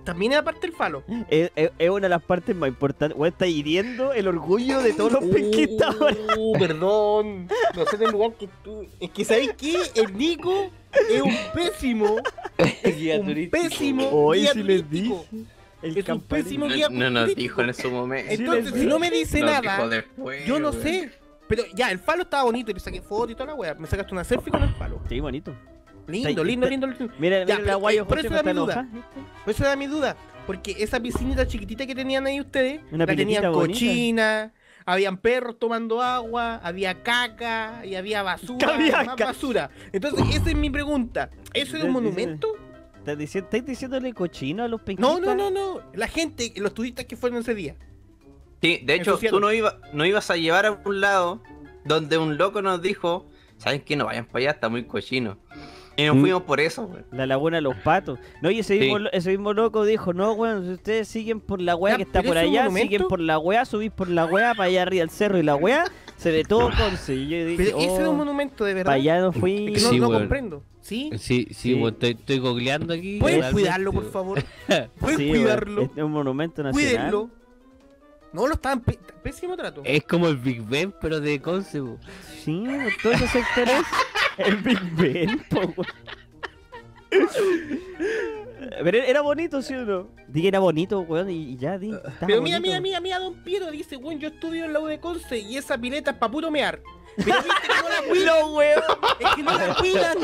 también 0.04 0.32
era 0.34 0.44
parte 0.44 0.62
del 0.68 0.76
falo. 0.76 1.04
Es, 1.30 1.52
es- 1.56 1.72
es 1.78 1.90
una 1.90 2.02
de 2.02 2.10
las 2.10 2.24
partes 2.24 2.56
más 2.56 2.68
importantes. 2.70 3.18
Weón, 3.18 3.32
está 3.34 3.48
hiriendo 3.48 4.14
el 4.14 4.28
orgullo 4.28 4.82
de 4.82 4.94
todos 4.94 5.12
los 5.12 5.24
penquistas. 5.26 5.96
Uh, 6.38 6.54
perdón. 6.60 7.48
No 7.76 7.86
sé 7.86 7.98
del 7.98 8.12
lugar 8.12 8.34
que 8.34 8.48
tú. 8.64 8.86
Es 9.00 9.10
que 9.12 9.26
sabéis 9.26 9.54
que 9.54 9.78
el 9.96 10.18
Nico 10.18 10.70
es 11.10 11.22
un 11.22 11.36
pésimo. 11.54 12.16
un 12.16 13.50
pésimo. 13.50 14.10
Hoy 14.12 14.40
guía 14.42 14.54
sí 14.54 14.64
les 14.64 14.84
turístico. 14.84 15.26
dije. 15.32 15.46
El 15.82 15.98
Es 15.98 16.10
un 16.10 16.22
pésimo 16.22 16.68
No, 16.68 16.76
guía 16.76 16.90
no 16.90 17.10
nos 17.10 17.24
turístico. 17.24 17.42
dijo 17.42 17.62
en 17.64 17.74
su 17.74 17.90
momento. 17.92 18.32
Entonces, 18.32 18.74
si 18.80 18.86
no 18.86 19.00
me 19.00 19.10
dice 19.10 19.40
Nos 19.42 19.50
nada, 19.64 19.88
después, 19.88 20.46
yo 20.46 20.60
no 20.60 20.72
sé. 20.74 21.12
Pero 21.48 21.64
ya, 21.74 21.92
el 21.92 22.00
falo 22.00 22.22
estaba 22.24 22.44
bonito 22.44 22.72
y 22.72 22.76
le 22.76 22.80
saqué 22.80 23.02
foto 23.02 23.32
y 23.32 23.36
toda 23.36 23.48
la 23.48 23.56
wea. 23.56 23.74
Me 23.74 23.88
sacaste 23.88 24.14
una 24.14 24.24
selfie 24.24 24.52
con 24.52 24.64
el 24.64 24.74
falo. 24.76 25.02
Sí, 25.10 25.20
bonito. 25.20 25.54
Lindo, 26.08 26.44
lindo, 26.44 26.66
está- 26.68 26.70
lindo, 26.70 26.88
lindo. 26.88 27.14
Mira, 27.20 27.40
Ya, 27.40 27.46
mira 27.46 27.56
pero, 27.58 27.68
la 27.68 27.76
guayo 27.76 28.02
eh, 28.04 28.06
por 28.06 28.20
eso 28.20 28.28
era 28.28 28.38
está 28.38 28.54
mi 28.54 28.60
duda. 28.60 28.88
Por 29.46 29.54
eso 29.54 29.64
era 29.64 29.76
mi 29.76 29.88
duda. 29.88 30.16
Porque 30.48 30.76
esa 30.80 31.00
piscinita 31.00 31.48
chiquitita 31.48 31.86
que 31.86 31.96
tenían 31.96 32.26
ahí 32.26 32.40
ustedes, 32.42 32.82
Una 32.92 33.06
la 33.06 33.16
tenían 33.16 33.52
bonita. 33.52 33.74
cochina, 33.74 34.54
habían 34.86 35.18
perros 35.18 35.58
tomando 35.60 36.02
agua, 36.02 36.56
había 36.64 37.04
caca 37.04 37.86
y 37.86 37.96
había 37.96 38.24
basura, 38.24 38.68
Había 38.74 39.04
más 39.04 39.16
basura. 39.18 39.70
Entonces, 39.94 40.36
esa 40.36 40.50
es 40.50 40.56
mi 40.56 40.70
pregunta. 40.70 41.30
¿Eso 41.54 41.78
es 41.78 41.84
un 41.84 41.92
monumento? 41.92 42.48
¿Estás 42.98 43.18
diciendo, 43.18 43.46
¿Estáis 43.48 43.66
diciéndole 43.66 44.14
cochino 44.14 44.64
a 44.64 44.68
los 44.68 44.82
penquistas? 44.82 45.20
No, 45.22 45.36
no, 45.36 45.36
no, 45.36 45.52
no. 45.52 45.82
La 45.94 46.08
gente, 46.08 46.52
los 46.58 46.74
turistas 46.74 47.06
que 47.06 47.16
fueron 47.16 47.40
ese 47.40 47.56
día. 47.56 47.76
Sí, 48.62 48.80
de 48.84 48.96
hecho, 48.96 49.18
tú 49.18 49.40
no, 49.40 49.52
iba, 49.52 49.80
no 49.94 50.06
ibas 50.06 50.30
a 50.30 50.36
llevar 50.38 50.66
a 50.68 50.72
un 50.86 51.02
lado 51.02 51.42
donde 51.84 52.20
un 52.20 52.38
loco 52.38 52.62
nos 52.62 52.80
dijo, 52.82 53.28
¿saben 53.58 53.82
qué? 53.82 53.96
No 53.96 54.06
vayan 54.06 54.26
para 54.26 54.40
allá, 54.40 54.52
está 54.52 54.70
muy 54.70 54.84
cochino. 54.86 55.40
Y 55.98 56.06
nos 56.06 56.16
Mm. 56.16 56.22
fuimos 56.22 56.42
por 56.44 56.60
eso, 56.62 56.88
güey. 56.88 57.04
La 57.12 57.26
laguna 57.26 57.58
de 57.58 57.62
los 57.62 57.76
patos. 57.78 58.18
No, 58.42 58.50
y 58.50 58.60
ese, 58.60 58.76
Sí. 58.76 58.80
mismo, 58.80 59.00
lo- 59.00 59.12
ese 59.12 59.30
mismo 59.30 59.54
loco 59.54 59.84
dijo, 59.86 60.14
no, 60.14 60.32
weón, 60.34 60.66
si 60.66 60.72
ustedes 60.74 61.08
siguen 61.08 61.42
por 61.42 61.62
la 61.62 61.76
weá 61.76 61.98
que 61.98 62.04
está 62.04 62.24
por 62.24 62.38
¿es 62.38 62.44
un 62.44 62.50
allá, 62.50 62.64
monumento? 62.64 62.88
siguen 62.88 63.08
por 63.08 63.20
la 63.20 63.38
weá, 63.40 63.66
subís 63.66 63.92
por 63.92 64.10
la 64.10 64.26
weá 64.26 64.54
para 64.56 64.70
allá 64.70 64.84
arriba 64.84 65.02
del 65.02 65.10
cerro 65.10 65.38
y 65.38 65.44
la 65.44 65.56
weá, 65.56 65.84
se 66.18 66.32
ve 66.32 66.44
todo 66.46 66.70
Conce. 66.78 67.16
Y 67.16 67.28
yo 67.28 67.46
dije, 67.46 67.64
Pero 67.66 67.78
ese 67.78 67.94
es 67.96 68.08
oh, 68.08 68.12
un 68.12 68.18
monumento 68.18 68.64
de 68.64 68.74
verdad. 68.74 68.86
para 68.86 68.96
allá 68.96 69.20
no 69.20 69.32
fui. 69.34 69.68
Es 69.68 69.74
que 69.74 69.82
no, 69.82 69.90
Sí, 69.92 70.00
no 70.00 70.08
weón. 70.08 70.20
comprendo. 70.22 70.64
¿Sí? 70.80 71.10
Sí, 71.18 71.46
sí, 71.50 71.54
Sí. 71.54 71.74
weón, 71.76 71.94
estoy, 71.94 72.12
estoy 72.12 72.40
googleando 72.40 72.94
aquí. 72.94 73.20
¿Pueden 73.20 73.42
realmente, 73.42 73.62
cuidarlo, 73.62 73.92
por 73.94 74.02
weón. 74.04 74.14
favor? 74.14 74.44
¿Pueden 74.68 74.90
Sí, 75.20 75.24
weón, 75.30 75.30
cuidarlo? 75.44 75.82
Es 75.96 76.04
un 76.04 76.12
monumento 76.12 76.64
nacional. 76.64 76.74
Cuídenlo. 76.74 77.30
No, 78.34 78.48
lo 78.48 78.54
estaban 78.54 78.82
pésimo 79.22 79.58
trato. 79.58 79.82
Es 79.84 80.04
como 80.06 80.28
el 80.30 80.38
Big 80.38 80.64
Ben, 80.66 80.94
pero 81.02 81.20
de 81.20 81.42
Conce, 81.42 81.82
weón. 81.82 82.00
Sí, 82.44 82.64
todos 83.04 83.16
esos 83.16 83.30
sectores. 83.30 83.82
el 84.38 84.56
Big 84.58 84.80
Ben, 84.96 85.40
po, 85.50 85.60
weón. 85.62 85.88
Pero 88.84 88.98
era 89.00 89.22
bonito, 89.22 89.62
¿sí 89.62 89.74
o 89.74 89.86
no? 89.86 90.08
Dije 90.28 90.48
era 90.48 90.60
bonito, 90.60 91.02
weón, 91.02 91.30
y 91.30 91.58
ya, 91.58 91.78
di. 91.78 91.90
estaba 91.92 92.28
Pero 92.28 92.42
mira, 92.42 92.60
mira, 92.60 92.80
mira, 92.80 93.00
mira, 93.00 93.20
don 93.20 93.36
Piero 93.44 93.70
dice, 93.72 93.98
weón, 93.98 94.20
yo 94.20 94.30
estudio 94.30 94.66
en 94.66 94.74
la 94.74 94.80
U 94.80 94.86
de 94.86 95.00
Conce 95.00 95.40
y 95.40 95.58
esa 95.58 95.78
pileta 95.78 96.12
es 96.12 96.18
pa' 96.18 96.30
puro 96.32 96.50
mear. 96.52 96.80
Pero 97.18 97.38
viste 97.44 97.68
que 97.68 97.82
no 97.82 97.90
la 97.90 98.02
cuidan, 98.10 98.40
No, 98.40 98.54
weón. 98.54 98.82
es 99.20 99.36
que 99.36 99.44
no 99.44 99.58
la 99.58 99.76
cuidan. 99.76 100.18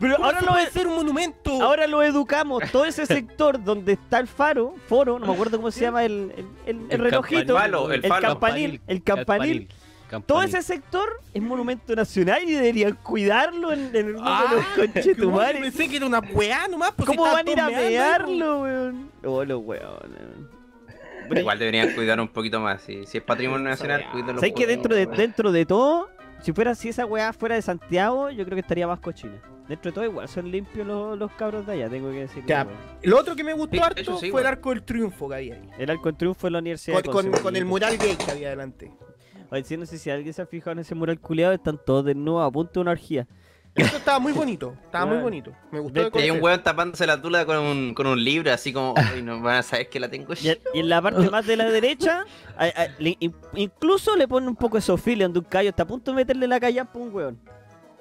Pero 0.00 0.16
¿Cómo 0.16 0.26
ahora 0.26 0.40
lo, 0.40 0.48
puede 0.48 0.70
ser 0.70 0.86
un 0.88 0.96
monumento. 0.96 1.62
ahora 1.62 1.86
lo 1.86 2.02
educamos. 2.02 2.62
Todo 2.72 2.84
ese 2.84 3.06
sector 3.06 3.62
donde 3.62 3.92
está 3.92 4.18
el 4.18 4.26
faro, 4.26 4.74
foro, 4.88 5.18
no 5.18 5.26
me 5.26 5.32
acuerdo 5.32 5.56
cómo 5.56 5.70
se 5.70 5.80
llama 5.82 6.04
el, 6.04 6.32
el, 6.36 6.46
el- 6.66 6.76
el 6.76 6.86
El 6.90 6.98
relojito. 6.98 7.54
campanil, 7.54 7.92
el 7.92 8.04
el 8.04 8.10
falo. 8.10 8.26
campanil. 8.28 8.80
El 8.86 9.02
campanil. 9.02 9.68
Todo 10.26 10.42
ese 10.42 10.62
sector 10.62 11.08
es 11.32 11.42
monumento 11.42 11.94
nacional 11.96 12.42
y 12.44 12.52
deberían 12.52 12.94
cuidarlo 13.02 13.72
en, 13.72 13.94
en 13.94 14.08
el 14.08 14.16
Ah, 14.20 14.46
de 14.50 14.56
los 14.56 14.64
weón, 14.76 14.86
yo 14.88 14.92
conchetumares. 14.92 15.60
pensé 15.62 15.88
que 15.88 15.96
era 15.96 16.06
una 16.06 16.20
weá 16.20 16.68
nomás. 16.68 16.92
pues, 16.92 17.06
¿Cómo 17.08 17.22
van 17.22 17.46
a 17.48 17.50
ir 17.50 17.60
a 17.60 17.68
mearlo, 17.68 18.62
weón? 18.62 19.10
Oh, 19.24 19.44
los 19.44 19.60
weones. 19.64 20.20
Pero- 21.28 21.40
Igual 21.40 21.58
deberían 21.58 21.94
cuidar 21.94 22.20
un 22.20 22.28
poquito 22.28 22.60
más. 22.60 22.82
Si, 22.82 23.06
si 23.06 23.18
es 23.18 23.24
patrimonio 23.24 23.68
nacional, 23.68 24.04
cuídenlo. 24.12 24.40
¿Sabes 24.40 24.54
que 24.54 24.66
dentro 24.66 24.94
de, 24.94 25.06
dentro 25.06 25.52
de 25.52 25.64
todo, 25.64 26.10
si 26.42 26.52
fuera 26.52 26.74
si 26.74 26.90
esa 26.90 27.06
weá 27.06 27.32
fuera 27.32 27.54
de 27.54 27.62
Santiago, 27.62 28.30
yo 28.30 28.44
creo 28.44 28.56
que 28.56 28.60
estaría 28.60 28.86
más 28.86 29.00
cochina? 29.00 29.40
Dentro 29.66 29.90
de 29.90 29.94
todo 29.94 30.04
igual 30.04 30.28
son 30.28 30.50
limpios 30.50 30.86
los, 30.86 31.18
los 31.18 31.32
cabros 31.32 31.66
de 31.66 31.72
allá, 31.72 31.88
tengo 31.88 32.10
que 32.10 32.18
decir. 32.20 32.44
Ya. 32.46 32.66
Lo 33.02 33.18
otro 33.18 33.34
que 33.34 33.42
me 33.42 33.54
gustó 33.54 33.76
Sí, 33.78 33.82
harto 33.82 34.18
sí, 34.18 34.30
fue 34.30 34.40
el 34.42 34.44
weón. 34.44 34.46
arco 34.48 34.70
del 34.70 34.82
triunfo 34.82 35.26
que 35.30 35.34
había 35.36 35.54
ahí. 35.54 35.70
El 35.78 35.88
arco 35.90 36.10
en 36.10 36.16
triunfo 36.16 36.46
de 36.46 36.50
la 36.50 36.58
Universidad 36.58 37.02
Con, 37.02 37.24
de 37.24 37.30
con- 37.30 37.40
con 37.42 37.56
el 37.56 37.64
mural 37.64 37.96
gay 37.96 38.14
que 38.16 38.30
había 38.30 38.48
adelante. 38.48 38.92
Oye, 39.54 39.64
sí, 39.64 39.76
no 39.76 39.86
sé 39.86 39.98
si 39.98 40.10
alguien 40.10 40.34
se 40.34 40.42
ha 40.42 40.46
fijado 40.46 40.72
en 40.72 40.80
ese 40.80 40.94
mural 40.94 41.18
culiado, 41.20 41.52
están 41.54 41.78
todos 41.84 42.04
desnudos 42.04 42.46
a 42.46 42.50
punto 42.50 42.72
de 42.74 42.80
una 42.80 42.90
orgía. 42.90 43.26
Eso 43.76 43.96
estaba 43.96 44.20
muy 44.20 44.32
bonito. 44.32 44.74
Estaba 44.84 45.04
muy 45.06 45.16
bonito. 45.18 45.50
Me 45.72 45.80
gustó 45.80 45.98
de 45.98 46.04
Vete. 46.06 46.18
Y 46.20 46.22
hay 46.22 46.30
un 46.30 46.40
weón 46.40 46.62
tapándose 46.62 47.06
la 47.08 47.20
tula 47.20 47.44
con 47.44 47.58
un, 47.58 47.92
con 47.94 48.06
un 48.06 48.22
libro, 48.22 48.52
así 48.52 48.72
como, 48.72 48.94
"Ay, 48.96 49.20
no 49.22 49.40
van 49.40 49.56
a 49.56 49.62
saber 49.64 49.88
que 49.88 49.98
la 49.98 50.08
tengo 50.08 50.32
Y, 50.34 50.48
y 50.74 50.78
en 50.80 50.88
la 50.88 51.02
parte 51.02 51.28
más 51.28 51.44
de 51.44 51.56
la 51.56 51.68
derecha, 51.70 52.24
a- 52.56 52.64
a- 52.66 52.88
le- 53.00 53.16
in- 53.18 53.34
incluso 53.54 54.14
le 54.16 54.28
ponen 54.28 54.48
un 54.48 54.54
poco 54.56 54.76
de 54.76 54.80
sofilia, 54.82 55.24
donde 55.26 55.40
un 55.40 55.44
callo 55.46 55.70
está 55.70 55.82
a 55.82 55.86
punto 55.86 56.12
de 56.12 56.16
meterle 56.16 56.46
la 56.46 56.60
calla 56.60 56.82
a 56.82 56.98
un 56.98 57.12
weón. 57.12 57.40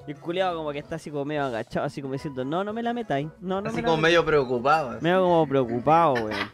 Y 0.08 0.12
el 0.12 0.18
culiado 0.18 0.58
como 0.58 0.72
que 0.72 0.78
está 0.80 0.98
así 0.98 1.10
como 1.10 1.26
medio 1.26 1.44
agachado, 1.46 1.86
así 1.88 2.02
como 2.04 2.14
diciendo, 2.14 2.46
no, 2.46 2.64
no 2.64 2.72
me 2.72 2.84
la 2.84 2.94
metáis. 2.94 3.28
No, 3.42 3.60
no 3.62 3.68
Así 3.70 3.78
me 3.78 3.84
como 3.84 3.98
metáis". 3.98 4.12
medio 4.14 4.26
preocupado. 4.26 4.90
así. 4.92 5.04
Medio 5.04 5.24
como 5.24 5.48
preocupado, 5.48 6.14
weón. 6.14 6.52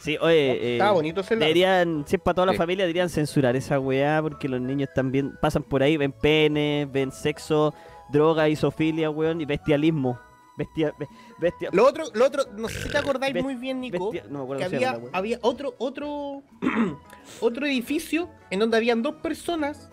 Sí, 0.00 0.16
oye, 0.20 0.52
eh, 0.52 0.72
Estaba 0.74 0.92
bonito 0.92 1.20
ese 1.20 1.34
lado. 1.34 1.40
deberían, 1.46 2.04
si 2.06 2.16
es 2.16 2.22
para 2.22 2.34
toda 2.34 2.46
la 2.46 2.52
Sí. 2.52 2.58
familia, 2.58 2.84
deberían 2.84 3.10
censurar 3.10 3.54
esa 3.54 3.78
weá, 3.78 4.20
porque 4.22 4.48
los 4.48 4.60
niños 4.60 4.88
también 4.94 5.36
pasan 5.40 5.62
por 5.62 5.82
ahí, 5.82 5.96
ven 5.98 6.12
pene, 6.12 6.88
ven 6.90 7.12
sexo, 7.12 7.74
droga, 8.10 8.48
isofilia, 8.48 9.10
weón, 9.10 9.40
y 9.40 9.44
bestialismo. 9.44 10.18
Bestia, 10.56 10.92
be- 10.98 11.08
bestia, 11.38 11.70
Lo 11.72 11.86
otro, 11.86 12.04
lo 12.12 12.26
otro, 12.26 12.42
no 12.56 12.68
sé 12.68 12.82
si 12.82 12.88
te 12.90 12.98
acordáis 12.98 13.32
Best- 13.34 13.42
muy 13.44 13.54
bien, 13.54 13.80
Nico, 13.80 14.10
bestia- 14.10 14.28
no 14.30 14.38
me 14.40 14.44
acuerdo 14.44 14.58
que 14.60 14.64
había, 14.76 14.80
llama 14.80 14.98
la 14.98 15.04
weá. 15.04 15.10
había 15.14 15.38
otro, 15.42 15.74
otro, 15.78 16.42
otro 17.40 17.66
edificio 17.66 18.28
en 18.50 18.58
donde 18.60 18.76
habían 18.76 19.02
dos 19.02 19.14
personas 19.16 19.90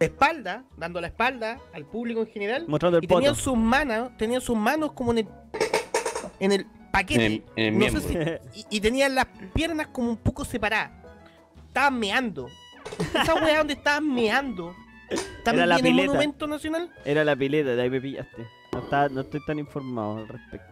de 0.00 0.06
espalda, 0.06 0.64
dando 0.76 1.00
la 1.00 1.06
espalda 1.08 1.58
al 1.72 1.84
público 1.84 2.20
en 2.20 2.26
general, 2.26 2.64
Mostrando 2.68 2.98
el 2.98 3.04
y 3.04 3.06
tenían 3.06 3.32
poto. 3.34 3.42
sus 3.44 3.56
manos, 3.56 4.10
tenían 4.18 4.40
sus 4.40 4.56
manos 4.56 4.92
como 4.92 5.12
en 5.12 5.18
el, 5.18 5.28
en 6.40 6.52
el 6.52 6.66
paquete. 7.00 7.26
En 7.26 7.32
el- 7.32 7.44
en 7.56 7.82
el 7.82 7.92
No 7.94 8.00
sé 8.00 8.40
si- 8.52 8.60
y, 8.70 8.76
y 8.76 8.80
tenían 8.80 9.14
las 9.14 9.26
piernas 9.54 9.86
como 9.88 10.10
un 10.10 10.16
poco 10.16 10.44
separadas. 10.44 10.90
Estaban 11.68 11.98
meando. 11.98 12.48
Esa 13.20 13.34
weá 13.34 13.58
donde 13.58 13.74
estaban 13.74 14.12
meando. 14.12 14.74
¿También 15.44 15.68
la 15.68 15.76
en 15.78 15.86
el 15.86 15.92
pileta. 15.92 16.06
monumento 16.08 16.46
nacional? 16.46 16.90
Era 17.04 17.24
la 17.24 17.36
pileta, 17.36 17.76
de 17.76 17.82
ahí 17.82 17.90
me 17.90 18.00
pillaste. 18.00 18.46
No, 18.72 18.78
estaba- 18.80 19.08
no 19.08 19.20
estoy 19.22 19.40
tan 19.46 19.58
informado 19.58 20.18
al 20.18 20.28
respecto. 20.28 20.66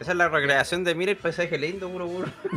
Esa 0.00 0.10
es 0.12 0.16
la 0.18 0.28
recreación 0.28 0.84
de 0.84 0.94
mira 0.94 1.12
el 1.12 1.16
paisaje 1.16 1.56
lindo, 1.56 1.88
puro 1.88 2.06
puro. 2.08 2.28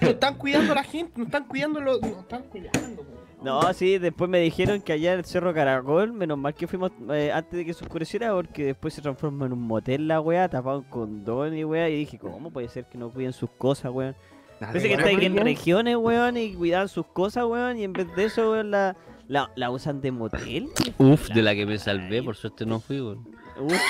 No 0.00 0.08
están 0.10 0.34
cuidando 0.36 0.72
a 0.72 0.76
la 0.76 0.84
gente, 0.84 1.12
no 1.16 1.24
están 1.24 1.44
cuidando 1.44 1.80
los. 1.80 2.00
No 2.00 2.20
están 2.20 2.42
cuidando, 2.44 3.02
weón. 3.02 3.27
No, 3.42 3.72
sí, 3.72 3.98
después 3.98 4.28
me 4.28 4.40
dijeron 4.40 4.80
que 4.80 4.92
allá 4.94 5.12
en 5.12 5.20
el 5.20 5.24
Cerro 5.24 5.54
Caracol, 5.54 6.12
menos 6.12 6.36
mal 6.36 6.54
que 6.54 6.66
fuimos 6.66 6.90
eh, 7.10 7.30
antes 7.32 7.52
de 7.52 7.64
que 7.64 7.72
se 7.72 7.84
oscureciera, 7.84 8.32
porque 8.32 8.64
después 8.64 8.94
se 8.94 9.00
transforma 9.00 9.46
en 9.46 9.52
un 9.52 9.62
motel 9.62 10.08
la 10.08 10.20
weá, 10.20 10.48
tapado 10.48 10.78
en 10.78 10.84
condón 10.84 11.56
y 11.56 11.64
weá, 11.64 11.88
y 11.88 11.96
dije, 11.96 12.18
¿cómo 12.18 12.50
puede 12.50 12.68
ser 12.68 12.86
que 12.86 12.98
no 12.98 13.10
cuiden 13.10 13.32
sus 13.32 13.50
cosas, 13.50 13.92
weón? 13.92 14.16
Parece 14.58 14.88
que 14.88 14.94
está 14.94 15.10
¿por 15.10 15.22
en 15.22 15.36
regiones, 15.36 15.96
weón, 15.96 16.36
y 16.36 16.54
cuidan 16.54 16.88
sus 16.88 17.06
cosas, 17.06 17.44
weón, 17.44 17.78
y 17.78 17.84
en 17.84 17.92
vez 17.92 18.12
de 18.16 18.24
eso, 18.24 18.50
weón, 18.50 18.72
la, 18.72 18.96
la, 19.28 19.50
la 19.54 19.70
usan 19.70 20.00
de 20.00 20.10
motel. 20.10 20.68
Uf, 20.98 21.28
de 21.28 21.42
la 21.42 21.54
que 21.54 21.64
me 21.64 21.78
salvé, 21.78 22.22
por 22.22 22.34
suerte 22.34 22.66
no 22.66 22.80
fui, 22.80 23.00
weón. 23.00 23.24
Uf. 23.60 23.80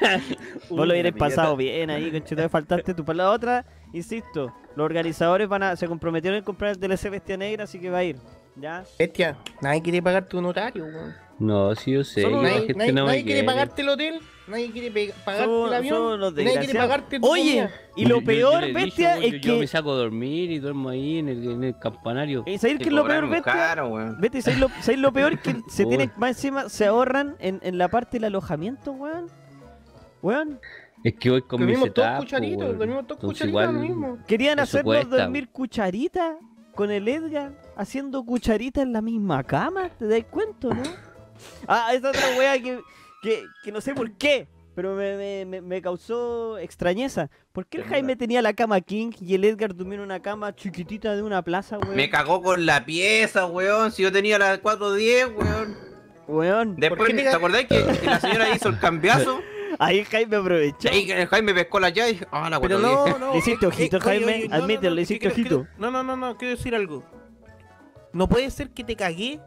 Vos 0.70 0.86
lo 0.86 0.92
hubierais 0.92 1.14
pasado 1.14 1.56
bien 1.56 1.90
ahí, 1.90 2.10
conchito, 2.10 2.46
faltaste 2.48 2.94
tú. 2.94 3.04
Para 3.04 3.16
la 3.16 3.30
otra, 3.30 3.66
insisto, 3.92 4.52
los 4.76 4.84
organizadores 4.84 5.48
van 5.48 5.62
a, 5.62 5.76
se 5.76 5.88
comprometieron 5.88 6.38
en 6.38 6.44
comprar 6.44 6.72
el 6.72 6.80
DLC 6.80 7.10
Bestia 7.10 7.36
Negra, 7.36 7.64
así 7.64 7.80
que 7.80 7.90
va 7.90 7.98
a 7.98 8.04
ir. 8.04 8.16
¿Ya? 8.60 8.84
Bestia, 8.98 9.36
nadie 9.60 9.82
quiere 9.82 10.02
pagar 10.02 10.26
tu 10.26 10.38
honorario, 10.38 10.84
weón. 10.84 11.14
No, 11.38 11.72
sí, 11.76 11.92
yo 11.92 12.02
sé. 12.02 12.22
Solo 12.22 12.40
que 12.40 12.46
nadie, 12.46 12.58
gente 12.66 12.74
nadie- 12.74 12.92
no 12.92 13.02
me 13.02 13.10
nadie 13.12 13.24
quiere 13.24 13.44
pagarte 13.44 13.82
el 13.82 13.88
hotel, 13.90 14.20
nadie 14.48 14.70
quiere 14.72 14.90
pagarte 15.24 15.44
Son- 15.44 15.68
el 15.68 15.74
avión, 15.74 16.20
nadie 16.20 16.58
quiere 16.58 16.74
pagarte 16.74 17.20
tu 17.20 17.26
Oye, 17.28 17.42
comida. 17.44 17.70
y 17.94 18.04
lo 18.06 18.18
Yo- 18.18 18.24
peor, 18.26 18.60
yo 18.62 18.66
dicho, 18.66 18.78
bestia, 18.80 19.10
weón, 19.12 19.22
es 19.22 19.30
yo- 19.32 19.38
Yo 19.38 19.54
me 19.54 19.60
que. 19.60 19.66
saco 19.68 19.92
a 19.92 19.96
dormir 19.96 20.50
y 20.50 20.58
duermo 20.58 20.88
ahí 20.88 21.18
en 21.18 21.28
el, 21.28 21.50
en 21.52 21.62
el 21.64 21.78
campanario. 21.78 22.42
¿Y 22.46 22.58
¿Sabéis 22.58 22.78
qué 22.80 22.86
es 22.86 22.92
lo 22.92 23.06
peor, 23.06 23.28
bestia? 23.28 23.52
caro, 23.52 23.88
weón. 23.90 24.20
Vete, 24.20 24.42
¿sabéis 24.42 24.60
lo, 24.60 24.68
sabéis 24.80 24.98
lo 25.00 25.12
peor? 25.12 25.38
Que 25.38 25.54
se 25.68 25.84
Uy. 25.84 25.88
tienen, 25.90 26.12
más 26.16 26.30
encima, 26.30 26.68
se 26.68 26.86
ahorran 26.86 27.36
en, 27.38 27.60
en 27.62 27.78
la 27.78 27.86
parte 27.88 28.16
del 28.16 28.24
alojamiento, 28.24 28.90
weón. 28.90 29.26
Weón. 30.22 30.58
Es 31.04 31.14
que 31.14 31.30
voy 31.30 31.42
con 31.42 31.60
mi 31.60 31.66
Dormimos 31.66 31.94
todos 31.94 32.08
setup, 32.08 32.24
cucharitos, 32.24 32.64
weón. 32.64 32.78
dormimos 32.78 33.06
todos 33.06 33.20
cucharitos, 33.20 33.48
igual- 33.48 33.74
lo 33.74 33.80
mismo. 33.80 34.18
Querían 34.26 34.58
hacernos 34.58 34.92
cuesta. 35.06 35.16
dormir 35.22 35.48
cucharita 35.50 36.36
con 36.74 36.90
el 36.90 37.06
Edgar, 37.06 37.52
haciendo 37.78 38.22
cucharita 38.24 38.82
en 38.82 38.92
la 38.92 39.00
misma 39.00 39.42
cama, 39.44 39.88
¿te 39.98 40.06
das 40.06 40.24
cuenta, 40.30 40.68
no? 40.68 40.82
Ah, 41.68 41.94
esa 41.94 42.08
otra 42.10 42.36
wea 42.36 42.60
que, 42.60 42.80
que, 43.22 43.44
que 43.62 43.70
no 43.70 43.80
sé 43.80 43.94
por 43.94 44.10
qué, 44.12 44.48
pero 44.74 44.94
me, 44.96 45.44
me, 45.44 45.60
me- 45.60 45.80
causó 45.80 46.58
extrañeza. 46.58 47.30
¿Por 47.52 47.66
qué 47.66 47.78
el. 47.78 47.84
Jaime 47.84 48.16
tenía 48.16 48.42
la 48.42 48.52
cama 48.54 48.80
King 48.80 49.12
y 49.20 49.34
el 49.34 49.44
Edgar 49.44 49.72
durmió 49.74 49.94
en 49.98 50.00
una 50.00 50.20
cama 50.20 50.52
chiquitita 50.56 51.14
de 51.14 51.22
una 51.22 51.42
plaza, 51.42 51.78
weón? 51.78 51.94
Me 51.94 52.10
cagó 52.10 52.42
con 52.42 52.66
la 52.66 52.84
pieza, 52.84 53.46
weón. 53.46 53.92
Si 53.92 54.02
yo 54.02 54.10
tenía 54.10 54.36
la 54.38 54.58
410, 54.60 55.28
weón. 55.36 55.76
Weón. 56.26 56.74
Después, 56.76 57.08
qué 57.10 57.14
te 57.14 57.22
¿te 57.22 57.30
ca- 57.30 57.36
acordás 57.36 57.64
que, 57.66 57.84
que 58.00 58.06
la 58.06 58.20
señora 58.20 58.54
hizo 58.54 58.68
el 58.70 58.78
cambiazo? 58.80 59.40
Ahí 59.78 60.04
Jaime 60.04 60.36
aprovechó. 60.36 60.88
Ahí 60.90 61.06
que 61.06 61.22
el 61.22 61.28
Jaime 61.28 61.54
pescó 61.54 61.78
la 61.78 61.90
llave. 61.90 62.18
Ah, 62.32 62.50
la 62.50 62.60
Pero 62.60 62.80
410. 62.80 63.20
no, 63.20 63.26
no. 63.26 63.32
Le 63.34 63.38
hiciste 63.38 63.64
ojito, 63.66 64.00
Jaime, 64.00 64.48
admítelo, 64.50 64.96
le 64.96 65.02
hiciste 65.02 65.28
ojito. 65.28 65.68
No, 65.78 65.92
no, 65.92 66.02
no, 66.02 66.16
no, 66.16 66.36
quiero 66.36 66.56
decir 66.56 66.74
algo. 66.74 67.04
No 68.12 68.28
puede 68.28 68.50
ser 68.50 68.70
que 68.70 68.84
te 68.84 68.96
cagué 68.96 69.40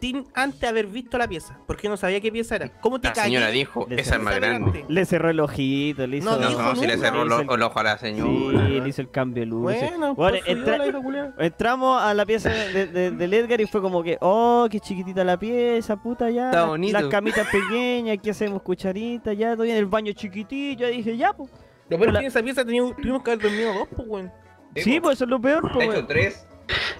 sin 0.00 0.24
antes 0.34 0.62
haber 0.68 0.86
visto 0.86 1.16
la 1.18 1.26
pieza, 1.26 1.58
porque 1.66 1.88
no 1.88 1.96
sabía 1.96 2.20
qué 2.20 2.30
pieza 2.30 2.54
era. 2.56 2.68
¿Cómo 2.80 3.00
te 3.00 3.08
La 3.08 3.14
cagué? 3.14 3.28
señora 3.28 3.48
dijo, 3.48 3.86
Le 3.88 4.00
esa 4.00 4.16
es 4.16 4.22
más 4.22 4.36
grande. 4.36 4.84
Le 4.88 5.04
cerró 5.06 5.30
el 5.30 5.40
ojito, 5.40 6.06
le 6.06 6.18
hizo... 6.18 6.30
No 6.30 6.36
No, 6.38 6.48
dijo 6.48 6.62
no, 6.62 6.76
si 6.76 6.86
le 6.86 6.94
nunca. 6.96 7.08
cerró 7.08 7.22
el, 7.22 7.62
ojo 7.62 7.78
a 7.80 7.82
la 7.82 7.98
Sí, 7.98 8.06
señora. 8.06 8.68
le 8.68 8.88
hizo 8.88 9.00
el 9.00 9.10
cambio 9.10 9.40
de 9.42 9.46
luces. 9.46 9.80
Bueno, 9.90 10.14
Bueno, 10.14 10.38
pues 10.44 10.48
entra- 10.58 10.78
la 10.78 10.86
hija 10.86 11.02
culiao. 11.02 11.32
Entramos 11.38 12.00
a 12.02 12.12
la 12.14 12.26
pieza 12.26 12.50
de, 12.50 12.86
de- 12.86 13.10
del 13.10 13.34
Edgar 13.34 13.60
y 13.60 13.66
fue 13.66 13.80
como 13.80 14.02
que, 14.02 14.18
oh, 14.20 14.68
qué 14.70 14.80
chiquitita 14.80 15.24
la 15.24 15.38
pieza, 15.38 15.96
puta, 15.96 16.30
ya. 16.30 16.46
Está 16.46 16.60
las- 16.60 16.68
bonito. 16.68 17.00
Las 17.00 17.08
camitas 17.10 17.48
pequeñas, 17.50 18.18
aquí 18.18 18.30
hacemos 18.30 18.62
cucharita, 18.62 19.32
ya, 19.32 19.52
estoy 19.52 19.70
en 19.70 19.76
el 19.78 19.86
baño 19.86 20.12
chiquitito. 20.12 20.82
Ya 20.82 20.88
dije, 20.88 21.16
ya, 21.16 21.32
pues. 21.32 21.50
Lo 21.88 21.96
peor 21.98 22.08
es 22.10 22.12
que 22.14 22.20
en 22.20 22.26
esa 22.26 22.42
pieza 22.42 22.64
teníamos, 22.64 22.94
tuvimos 22.96 23.22
que 23.22 23.30
haber 23.32 23.42
dormido 23.44 23.72
dos, 23.72 23.88
pues, 23.96 24.06
weón. 24.08 24.32
Sí, 24.76 25.00
pues 25.00 25.14
eso 25.16 25.24
es 25.24 25.30
lo 25.30 25.40
peor, 25.40 25.66
De 25.68 25.70
pues, 25.74 25.88
hecho, 25.88 26.06
tres. 26.06 26.46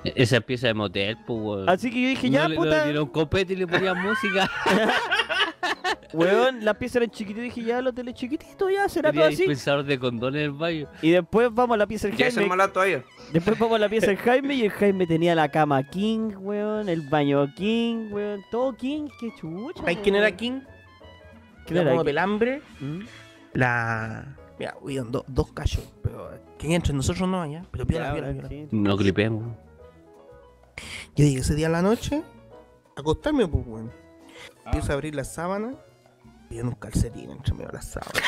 Esa 0.04 0.40
pieza 0.40 0.68
de 0.68 0.74
motel, 0.74 1.16
pues, 1.26 1.38
weón. 1.40 1.68
Así 1.68 1.90
que 1.90 2.00
yo 2.02 2.08
dije, 2.08 2.30
ya, 2.30 2.42
no, 2.44 2.48
le- 2.50 2.56
puta, 2.56 2.78
le 2.78 2.84
dieron 2.84 3.06
copete 3.08 3.52
y 3.54 3.56
le 3.56 3.66
ponían 3.66 4.00
música. 4.02 4.48
weón, 6.12 6.64
las 6.64 6.76
piezas 6.76 6.96
eran 6.96 7.10
chiquititas. 7.10 7.42
Dije, 7.44 7.62
ya, 7.64 7.78
el 7.80 7.86
hotel 7.88 8.08
es 8.08 8.14
chiquitito, 8.14 8.70
ya, 8.70 8.88
será 8.88 9.12
todo 9.12 9.24
así. 9.24 9.36
dispensador 9.38 9.84
de 9.84 9.98
condones 9.98 10.40
en 10.40 10.44
el 10.44 10.52
baño. 10.52 10.88
Y 11.02 11.10
después 11.10 11.48
vamos 11.52 11.74
a 11.74 11.78
la 11.78 11.86
pieza 11.86 12.08
del 12.08 12.16
Ya 12.16 12.26
es 12.28 12.34
el 12.34 12.42
Jaime. 12.44 12.50
malato 12.50 12.74
todavía. 12.74 13.04
Después 13.32 13.58
vamos 13.58 13.76
a 13.76 13.78
la 13.80 13.88
pieza 13.88 14.06
del 14.08 14.16
Jaime 14.18 14.54
y 14.54 14.62
el 14.64 14.70
Jaime 14.70 15.06
tenía 15.06 15.34
la 15.34 15.48
cama 15.50 15.82
King, 15.84 16.30
weón, 16.38 16.88
el 16.88 17.02
baño 17.02 17.52
King, 17.54 18.08
weón, 18.12 18.42
todo 18.50 18.74
King, 18.76 19.08
qué 19.20 19.30
chucha. 19.40 19.80
¿Sabes 19.80 19.98
quién 20.02 20.14
weón. 20.14 20.26
era 20.26 20.36
King? 20.36 20.60
¿Quién 21.66 21.80
Era 21.80 21.90
como 21.90 22.04
pelambre. 22.04 22.62
¿Mm? 22.80 23.00
La. 23.54 24.36
Mira, 24.58 24.74
hubieron 24.80 25.10
do- 25.12 25.24
dos 25.28 25.52
cachos, 25.52 25.82
pero 26.02 26.30
que 26.58 26.74
entre 26.74 26.92
nosotros 26.94 27.28
no 27.28 27.40
allá, 27.42 27.64
pero 27.70 27.86
piola, 27.86 28.12
piola, 28.14 28.32
piola. 28.32 28.48
sí. 28.48 28.68
No 28.70 28.96
clipemos. 28.96 29.56
Yo 31.14 31.24
llegué 31.24 31.40
ese 31.40 31.54
día 31.54 31.66
en 31.66 31.72
la 31.72 31.82
noche 31.82 32.22
a 32.96 33.00
acostarme, 33.00 33.46
pues, 33.48 33.64
weón. 33.66 33.92
Empiezo 34.66 34.92
a 34.92 34.94
abrir 34.94 35.14
la 35.14 35.24
sábana 35.24 35.74
y 36.50 36.58
en 36.58 36.66
un 36.68 36.74
calcetín 36.74 37.30
entre 37.30 37.54
medio 37.54 37.68
de 37.68 37.72
la 37.74 37.82
sábana. 37.82 38.20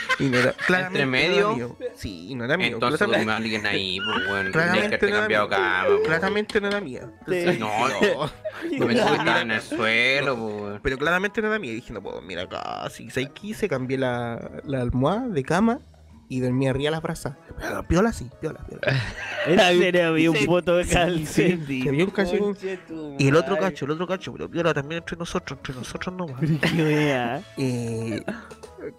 y 0.20 0.24
no 0.24 0.38
era, 0.38 0.52
claramente 0.52 1.02
¿Entre 1.02 1.04
no 1.04 1.10
medio? 1.10 1.46
era 1.48 1.56
mío. 1.56 1.76
Sí, 1.94 2.34
no 2.34 2.44
era 2.44 2.56
mío. 2.56 2.66
Entonces 2.68 3.06
duerme 3.06 3.32
alguien 3.32 3.66
ahí, 3.66 3.98
pues, 4.00 4.28
weón. 4.30 4.52
Claramente 4.52 4.98
que 4.98 5.06
no 5.10 5.16
era 5.16 5.28
mío. 5.28 5.48
cama, 5.48 5.84
pues. 5.88 6.00
claramente 6.06 6.60
no 6.60 6.68
era 6.68 6.80
mía. 6.80 7.10
Entonces, 7.26 7.58
No, 7.58 7.88
no. 7.88 8.30
no 8.78 8.86
me 8.86 8.94
estaba 8.94 9.40
en 9.40 9.50
el 9.50 9.60
suelo, 9.60 10.36
pues, 10.36 10.54
weón. 10.54 10.80
Pero 10.82 10.98
claramente 10.98 11.40
no 11.42 11.48
era 11.48 11.58
mía. 11.58 11.72
Y 11.72 11.76
dije, 11.76 11.92
no 11.92 12.02
puedo 12.02 12.16
dormir 12.16 12.38
acá. 12.38 12.82
Así 12.84 13.08
que 13.08 13.26
quise, 13.32 13.68
cambié 13.68 13.98
la, 13.98 14.62
la 14.64 14.80
almohada 14.82 15.28
de 15.28 15.42
cama 15.42 15.80
y 16.28 16.40
dormí 16.40 16.66
arriba 16.68 16.86
de 16.86 16.90
las 16.92 17.02
brasas. 17.02 17.36
Pero 17.58 17.82
Piola 17.86 18.12
sí, 18.12 18.30
piola, 18.40 18.60
piola. 18.66 18.82
En 19.46 19.58
serio, 19.58 20.08
había 20.08 20.30
un 20.30 20.36
Sí, 20.36 20.46
voto 20.46 20.76
de 20.76 20.84
sí, 20.84 20.90
calcetín. 20.94 21.84
Se 21.84 21.90
vio 21.90 22.04
un 22.06 22.56
tu 22.86 23.16
Y 23.18 23.28
el 23.28 23.36
otro 23.36 23.56
cacho, 23.56 23.84
el 23.84 23.92
otro 23.92 24.06
cacho, 24.06 24.32
pero 24.32 24.50
piola 24.50 24.74
también 24.74 24.98
entre 24.98 25.16
nosotros, 25.16 25.58
entre 25.58 25.74
nosotros 25.74 26.14
nomás. 26.14 26.40
Eh, 27.56 28.22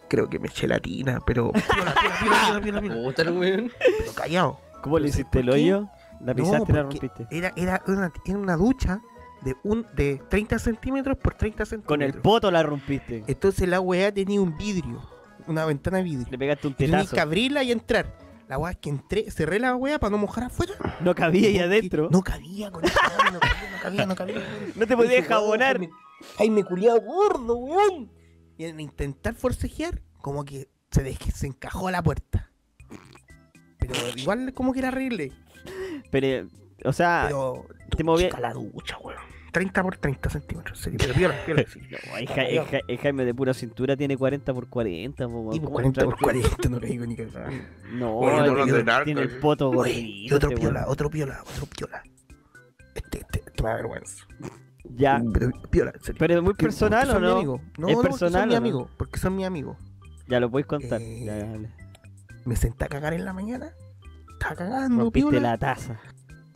creo 0.09 0.29
que 0.29 0.39
me 0.39 0.47
eché 0.47 0.67
la 0.67 0.79
tina, 0.79 1.19
pero 1.25 1.51
piola, 1.51 1.93
piola, 2.21 2.59
piola, 2.61 2.81
piola, 2.81 3.13
piola, 3.13 3.31
weón. 3.31 3.71
pero 3.99 4.13
callado. 4.13 4.59
¿Cómo 4.81 4.99
le 4.99 5.03
No 5.03 5.09
hiciste 5.09 5.39
el 5.39 5.49
hoyo? 5.49 5.89
La 6.21 6.33
No, 6.33 6.35
pisaste 6.35 6.71
y 6.71 6.75
la 6.75 6.81
rompiste. 6.83 7.27
Era, 7.31 7.53
era, 7.55 7.83
una, 7.87 8.11
era 8.25 8.37
una 8.37 8.55
ducha 8.55 9.01
de 9.41 9.55
un 9.63 9.85
de 9.95 10.21
30 10.29 10.59
centímetros 10.59 11.17
por 11.17 11.33
30 11.35 11.65
centímetros. 11.65 11.87
Con 11.87 12.01
el 12.01 12.13
poto 12.21 12.49
la 12.51 12.63
rompiste. 12.63 13.23
Entonces 13.27 13.67
la 13.67 13.79
weá 13.79 14.11
tenía 14.11 14.41
un 14.41 14.57
vidrio, 14.57 15.01
una 15.47 15.65
ventana 15.65 15.97
de 15.97 16.03
vidrio. 16.03 16.27
Le 16.29 16.37
pegaste 16.37 16.67
un 16.67 16.73
tetazo. 16.73 17.15
que 17.15 17.21
abrirla 17.21 17.63
y 17.63 17.71
entrar. 17.71 18.13
La 18.47 18.57
weá 18.57 18.71
es 18.71 18.77
que 18.77 18.89
entré, 18.89 19.29
cerré 19.29 19.59
la 19.59 19.75
weá 19.75 19.99
para 19.99 20.11
no 20.11 20.17
mojar 20.17 20.45
afuera. 20.45 20.73
No 21.01 21.13
cabía 21.13 21.49
ahí 21.49 21.59
adentro. 21.59 22.07
No 22.11 22.21
cabía 22.21 22.71
con 22.71 22.81
no 22.83 22.89
cabía, 22.89 23.31
no 23.31 23.79
cabía, 23.81 24.05
no 24.05 24.15
cabía. 24.15 24.35
No 24.75 24.87
te 24.87 24.95
podías 24.95 25.25
jabonar. 25.27 25.77
Jaime- 25.79 25.91
Jaime 26.37 26.63
culiado 26.63 27.01
gordo, 27.01 27.55
weón. 27.57 28.09
Y 28.57 28.63
en 28.65 28.79
intentar 28.79 29.35
forcejear, 29.35 30.01
como 30.21 30.45
que 30.45 30.69
se, 30.91 31.13
se 31.33 31.47
encajó 31.47 31.91
la 31.91 32.01
puerta. 32.01 32.51
Pero 33.79 33.93
igual 34.15 34.53
como 34.53 34.71
que 34.73 34.79
era 34.79 34.87
arregle. 34.89 35.31
Pero, 36.09 36.47
o 36.85 36.93
sea, 36.93 37.25
Pero 37.27 37.65
te 37.91 37.97
te 37.97 38.03
movía- 38.03 38.29
la 38.39 38.53
ducha, 38.53 38.97
weón. 38.99 39.19
30 39.51 39.83
por 39.83 39.97
30 39.97 40.29
centímetros, 40.29 40.77
en 40.79 40.83
serio. 40.83 40.99
Pero 41.01 41.13
piola, 41.13 41.35
piola, 41.45 41.63
sí. 41.71 41.79
no, 41.91 41.97
Ja- 42.35 42.65
Ja- 42.65 42.79
el 42.87 42.97
Jaime 42.97 43.25
de 43.25 43.33
pura 43.33 43.53
cintura 43.53 43.95
tiene 43.97 44.17
40 44.17 44.53
por 44.53 44.67
40. 44.69 45.27
po. 45.27 45.49
Y 45.53 45.59
¿Cómo 45.59 45.71
40 45.71 46.03
por 46.05 46.13
entraste? 46.13 46.23
40, 46.47 46.69
no 46.69 46.79
le 46.79 46.87
digo 46.87 47.05
ni 47.05 47.15
que 47.15 47.27
No, 47.93 48.13
Bueno, 48.13 48.45
no 48.45 48.53
lo 48.55 48.63
tiene, 48.65 48.83
narco. 48.83 49.05
tiene 49.05 49.21
el 49.21 49.39
poto 49.39 49.69
Oye, 49.69 49.75
gordito. 49.77 49.99
y 50.07 50.33
otro 50.33 50.49
este 50.49 50.61
piola, 50.61 50.85
otro 50.87 51.09
piola, 51.09 51.43
otro 51.53 51.65
piola. 51.67 52.03
Este, 52.95 53.19
este, 53.19 53.39
este 53.45 53.63
me 53.63 53.69
da 53.69 53.75
vergüenza. 53.75 54.25
Ya. 54.95 55.21
Pero 55.33 55.49
piola. 55.69 55.93
Pero 56.17 56.33
es 56.35 56.41
muy 56.41 56.53
personal 56.53 57.09
o 57.11 57.19
no? 57.19 57.43
No, 57.43 57.55
¿Es 57.55 57.61
no, 57.77 57.87
porque 57.87 58.09
personal 58.09 58.41
son 58.41 58.47
mi 58.49 58.53
no? 58.53 58.57
amigo, 58.57 58.89
porque 58.97 59.19
son 59.19 59.35
mi 59.35 59.45
amigo. 59.45 59.77
Ya 60.27 60.39
lo 60.39 60.49
podéis 60.49 60.67
contar. 60.67 61.01
Eh, 61.01 61.23
Ya, 61.25 61.35
dale. 61.37 61.69
Me 62.45 62.55
senté 62.55 62.85
a 62.85 62.87
cagar 62.87 63.13
en 63.13 63.25
la 63.25 63.33
mañana. 63.33 63.71
Estaba 64.33 64.55
cagando, 64.55 65.03
Rompiste 65.03 65.29
piola. 65.29 65.51
la 65.51 65.57
taza. 65.57 65.99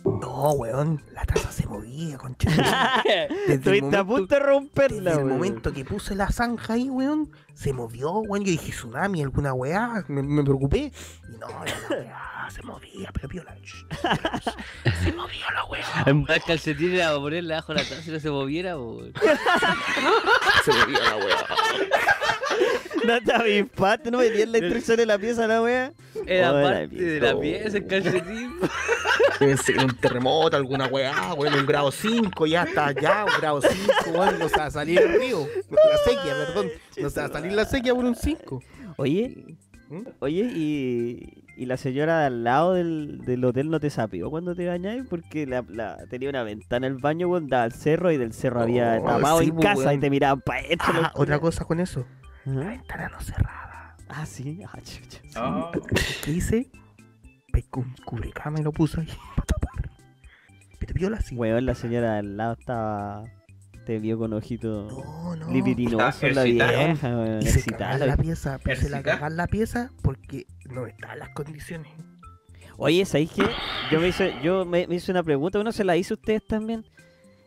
No, 0.04 0.52
weón, 0.54 1.02
la 1.14 1.24
taza 1.26 1.52
se 1.52 1.68
movía, 1.68 2.18
concha. 2.18 2.50
Estuviste 3.48 3.96
a 3.96 4.04
punto 4.04 4.36
de 4.36 4.40
romperla, 4.42 5.12
Desde 5.12 5.22
el 5.24 5.28
momento 5.28 5.72
que 5.72 5.86
puse 5.86 6.16
la 6.16 6.30
zanja 6.32 6.74
ahí, 6.74 6.90
weón, 6.90 7.32
se 7.54 7.74
movió, 7.74 8.12
weón. 8.20 8.44
Yo 8.44 8.52
dije, 8.52 8.72
tsunami, 8.72 9.22
alguna 9.22 9.54
weá. 9.54 10.04
Me, 10.08 10.24
me 10.24 10.44
preocupé. 10.44 10.92
Y 11.34 11.38
no, 11.38 11.48
la 11.48 11.74
weá, 11.90 12.41
se 12.52 12.62
movía, 12.64 13.12
pero 13.14 13.28
shh, 13.28 13.32
piola, 13.32 13.58
Se 15.04 15.12
movió 15.14 15.46
la 15.54 15.66
weá. 15.66 15.86
En 16.06 16.24
de 16.24 16.40
calcetines 16.42 16.96
era 16.96 17.08
para 17.10 17.20
ponerle 17.20 17.54
abajo 17.54 17.74
la 17.74 17.84
taza 17.84 18.04
y 18.06 18.12
no 18.12 18.20
se 18.20 18.30
moviera, 18.30 18.78
weón. 18.78 19.14
Se 20.66 20.72
movió 20.72 21.00
la 21.00 21.16
weá. 21.18 21.46
No 23.06 23.20
te 23.22 23.34
avispaste, 23.34 24.12
no 24.12 24.20
venías 24.20 24.48
la 24.50 24.60
instrucción 24.60 24.98
de 24.98 25.06
la 25.08 25.18
pieza, 25.18 25.48
la 25.48 25.62
wea. 25.62 25.94
Era 26.28 26.52
Oh, 26.52 26.58
la 26.58 26.64
parte 26.72 26.96
de 26.96 27.20
la 27.20 27.40
pieza. 27.40 27.78
el 27.78 27.88
calcetín. 27.88 28.60
Pensé 29.40 29.74
que 29.74 29.84
un 29.84 29.96
terremoto, 29.98 30.56
alguna 30.56 30.86
weá, 30.88 31.34
weón, 31.34 31.54
un 31.56 31.66
grado 31.66 31.92
5, 31.92 32.46
ya 32.46 32.64
está 32.64 32.88
allá, 32.88 33.26
un 33.26 33.42
grado 33.42 33.62
5, 33.62 33.94
weón, 34.12 34.38
no 34.38 34.48
se 34.50 34.58
va 34.58 34.66
a 34.66 34.72
salir 34.72 35.00
el 35.00 35.20
río. 35.20 35.48
La 35.72 35.98
sequía, 36.06 36.34
perdón. 36.46 36.70
No 36.98 37.10
se 37.10 37.20
va 37.22 37.26
a 37.26 37.30
salir 37.30 37.54
la 37.54 37.66
sequía 37.66 37.96
por 37.96 38.06
un 38.06 38.16
5. 38.16 38.62
Oye, 38.98 39.58
¿Mm? 39.90 40.02
oye, 40.20 40.42
y, 40.56 41.44
y 41.62 41.66
la 41.68 41.78
señora 41.78 42.22
de 42.22 42.26
al 42.26 42.44
lado 42.44 42.74
del, 42.74 43.20
del 43.24 43.46
hotel 43.46 43.70
no 43.70 43.80
te 43.80 43.90
sapió 43.92 44.30
cuando 44.32 44.56
te 44.56 44.68
bañáis 44.68 45.04
porque 45.08 45.46
la, 45.46 45.64
la- 45.70 45.98
tenía 46.10 46.30
una 46.30 46.42
ventana 46.44 46.88
en 46.88 46.94
el 46.94 47.00
baño, 47.00 47.28
weón, 47.28 47.48
daba 47.48 47.64
al 47.66 47.72
cerro 47.74 48.12
y 48.12 48.18
del 48.18 48.34
cerro 48.34 48.62
había 48.62 48.98
Oh, 49.00 49.06
tapado 49.06 49.40
sí, 49.40 49.50
en 49.50 49.56
pues, 49.56 49.68
casa 49.68 49.94
y 49.94 50.00
te 50.00 50.10
miraban 50.10 50.42
para 50.42 50.60
adentro. 50.62 50.88
Ah, 51.04 51.12
otra 51.16 51.40
cosa 51.40 51.64
con 51.66 51.80
eso. 51.80 52.06
La 52.46 52.66
ventana 52.70 53.10
no 53.10 53.22
cerrada. 53.22 53.96
Ah, 54.10 54.26
sí. 54.26 54.62
Ah, 54.68 54.80
chucha. 54.82 55.20
Ah, 55.36 55.72
¿Qué 56.26 56.32
hice? 56.32 56.72
pescó 57.54 57.82
un 57.82 57.94
cubrecama 58.06 58.60
y 58.60 58.64
lo 58.64 58.72
puso 58.72 59.00
ahí 59.02 59.08
para 59.36 59.46
tapar. 59.46 59.90
Pero 60.80 60.94
viola 60.96 61.18
así. 61.18 61.36
Weón, 61.36 61.66
la 61.68 61.76
señora 61.76 62.18
al 62.18 62.38
lado 62.38 62.54
estaba. 62.60 63.24
Te 63.92 64.00
vio 64.00 64.18
con 64.18 64.32
ojito 64.32 64.88
No, 64.90 65.36
no. 65.36 65.52
libidinoso 65.52 65.98
la 66.30 66.44
excitada. 66.44 66.86
vieja, 66.86 67.10
weón. 67.10 67.42
Y 67.42 67.46
se 67.48 67.60
la 68.00 68.06
la 68.06 68.16
pieza, 68.16 68.58
pero 68.64 68.80
se 68.80 68.90
la 68.90 69.02
en 69.28 69.36
la 69.36 69.48
pieza 69.48 69.92
porque 70.02 70.46
no 70.70 70.88
estaban 70.88 71.20
las 71.20 71.28
condiciones. 71.32 71.92
Oye, 72.78 73.04
¿sabéis 73.04 73.32
qué? 73.32 73.44
Yo 73.92 74.00
me 74.00 74.08
hice, 74.08 74.34
yo 74.42 74.64
me, 74.64 74.88
me 74.88 74.96
hice 74.96 75.12
una 75.12 75.24
pregunta, 75.24 75.60
¿uno 75.60 75.74
se 75.74 75.84
la 75.84 75.98
hizo 75.98 76.14
a 76.14 76.16
ustedes 76.16 76.48
también? 76.48 76.86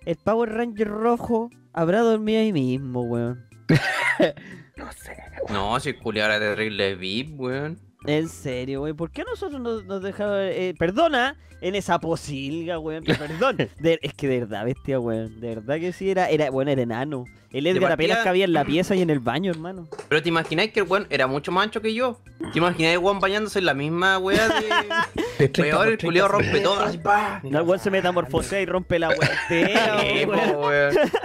¿El 0.05 0.17
Power 0.17 0.51
Ranger 0.53 0.87
rojo 0.89 1.49
habrá 1.73 2.01
dormido 2.01 2.41
ahí 2.41 2.53
mismo, 2.53 3.01
weón? 3.05 3.49
No 4.77 4.93
sé. 4.93 5.17
No, 5.51 5.81
si 5.81 5.95
era 6.27 6.39
terrible 6.39 6.95
VIP, 6.95 7.41
weón. 7.41 7.79
En 8.07 8.29
serio, 8.29 8.83
weón. 8.83 8.97
¿Por 8.97 9.11
qué 9.11 9.25
nosotros 9.25 9.61
nos, 9.61 9.85
nos 9.85 10.03
dejaron... 10.03 10.39
eh, 10.41 10.75
perdona, 10.79 11.37
en 11.61 11.75
esa 11.75 11.99
posilga, 11.99 12.79
pero 12.83 13.03
Perdón. 13.19 13.57
De- 13.81 13.99
es 14.03 14.13
que 14.15 14.29
de 14.29 14.41
verdad, 14.41 14.65
bestia, 14.65 15.01
weón. 15.01 15.41
De 15.41 15.55
verdad 15.55 15.79
que 15.81 15.93
sí, 15.93 16.11
era, 16.11 16.29
era 16.29 16.51
bueno, 16.51 16.71
era 16.71 16.83
enano. 16.83 17.25
El 17.55 17.67
Edgar 17.69 17.91
partida- 17.91 17.95
apenas 18.15 18.19
cabía 18.25 18.45
en 18.45 18.53
la 18.53 18.65
pieza 18.65 18.95
y 18.97 19.03
en 19.03 19.11
el 19.11 19.21
baño, 19.21 19.51
hermano. 19.53 19.89
Pero 20.09 20.23
te 20.23 20.29
imagináis 20.29 20.73
que 20.73 20.81
el 20.81 20.87
weón 20.89 21.07
era 21.09 21.27
mucho 21.27 21.53
más 21.53 21.65
ancho 21.65 21.81
que 21.81 21.95
yo. 21.95 22.21
¿Te 22.53 22.59
imagináis 22.59 22.95
el 22.97 22.99
weón 22.99 23.21
bañándose 23.21 23.61
en 23.61 23.65
la 23.67 23.75
misma 23.75 24.19
weá 24.19 24.49
de. 24.49 24.65
Weón, 25.63 25.89
el 25.89 25.99
culiao 25.99 26.29
rompe 26.29 26.61
todo. 26.61 26.81
Así, 26.81 26.99
pa. 26.99 27.41
No, 27.43 27.59
el 27.61 27.65
weón 27.67 27.79
se 27.81 27.91
metamorfosea 27.91 28.61
y 28.61 28.67
rompe 28.67 28.99
la 28.99 29.09
weá 29.09 29.19
entera. 29.51 30.03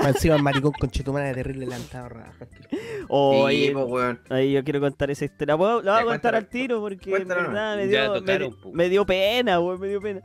Encima 0.08 0.36
el 0.36 0.44
maricón 0.44 0.72
con 0.74 0.90
chetumana 0.90 1.28
de 1.28 1.34
terrible 1.36 1.66
lantado 1.66 2.10
raja. 2.10 2.34
Oye, 3.08 3.68
Sí, 3.68 3.74
po, 3.74 3.86
weón. 3.86 4.20
Ahí 4.30 4.52
yo 4.54 4.64
quiero 4.64 4.80
contar 4.80 5.10
esa 5.12 5.26
historia. 5.26 5.58
¿Puedo- 5.58 5.82
La 5.82 5.94
voy 5.94 6.02
a 6.02 6.06
contar 6.06 6.36
al 6.36 6.48
tiro 6.48 6.80
porque 6.80 7.16
en 7.16 7.28
verdad 7.28 7.76
me 7.76 7.88
dio, 7.88 8.14
me 8.74 8.90
dio 8.90 9.06
pena, 9.06 9.60
weón, 9.60 9.80
me 9.80 9.88
dio 9.88 10.02
pena. 10.02 10.22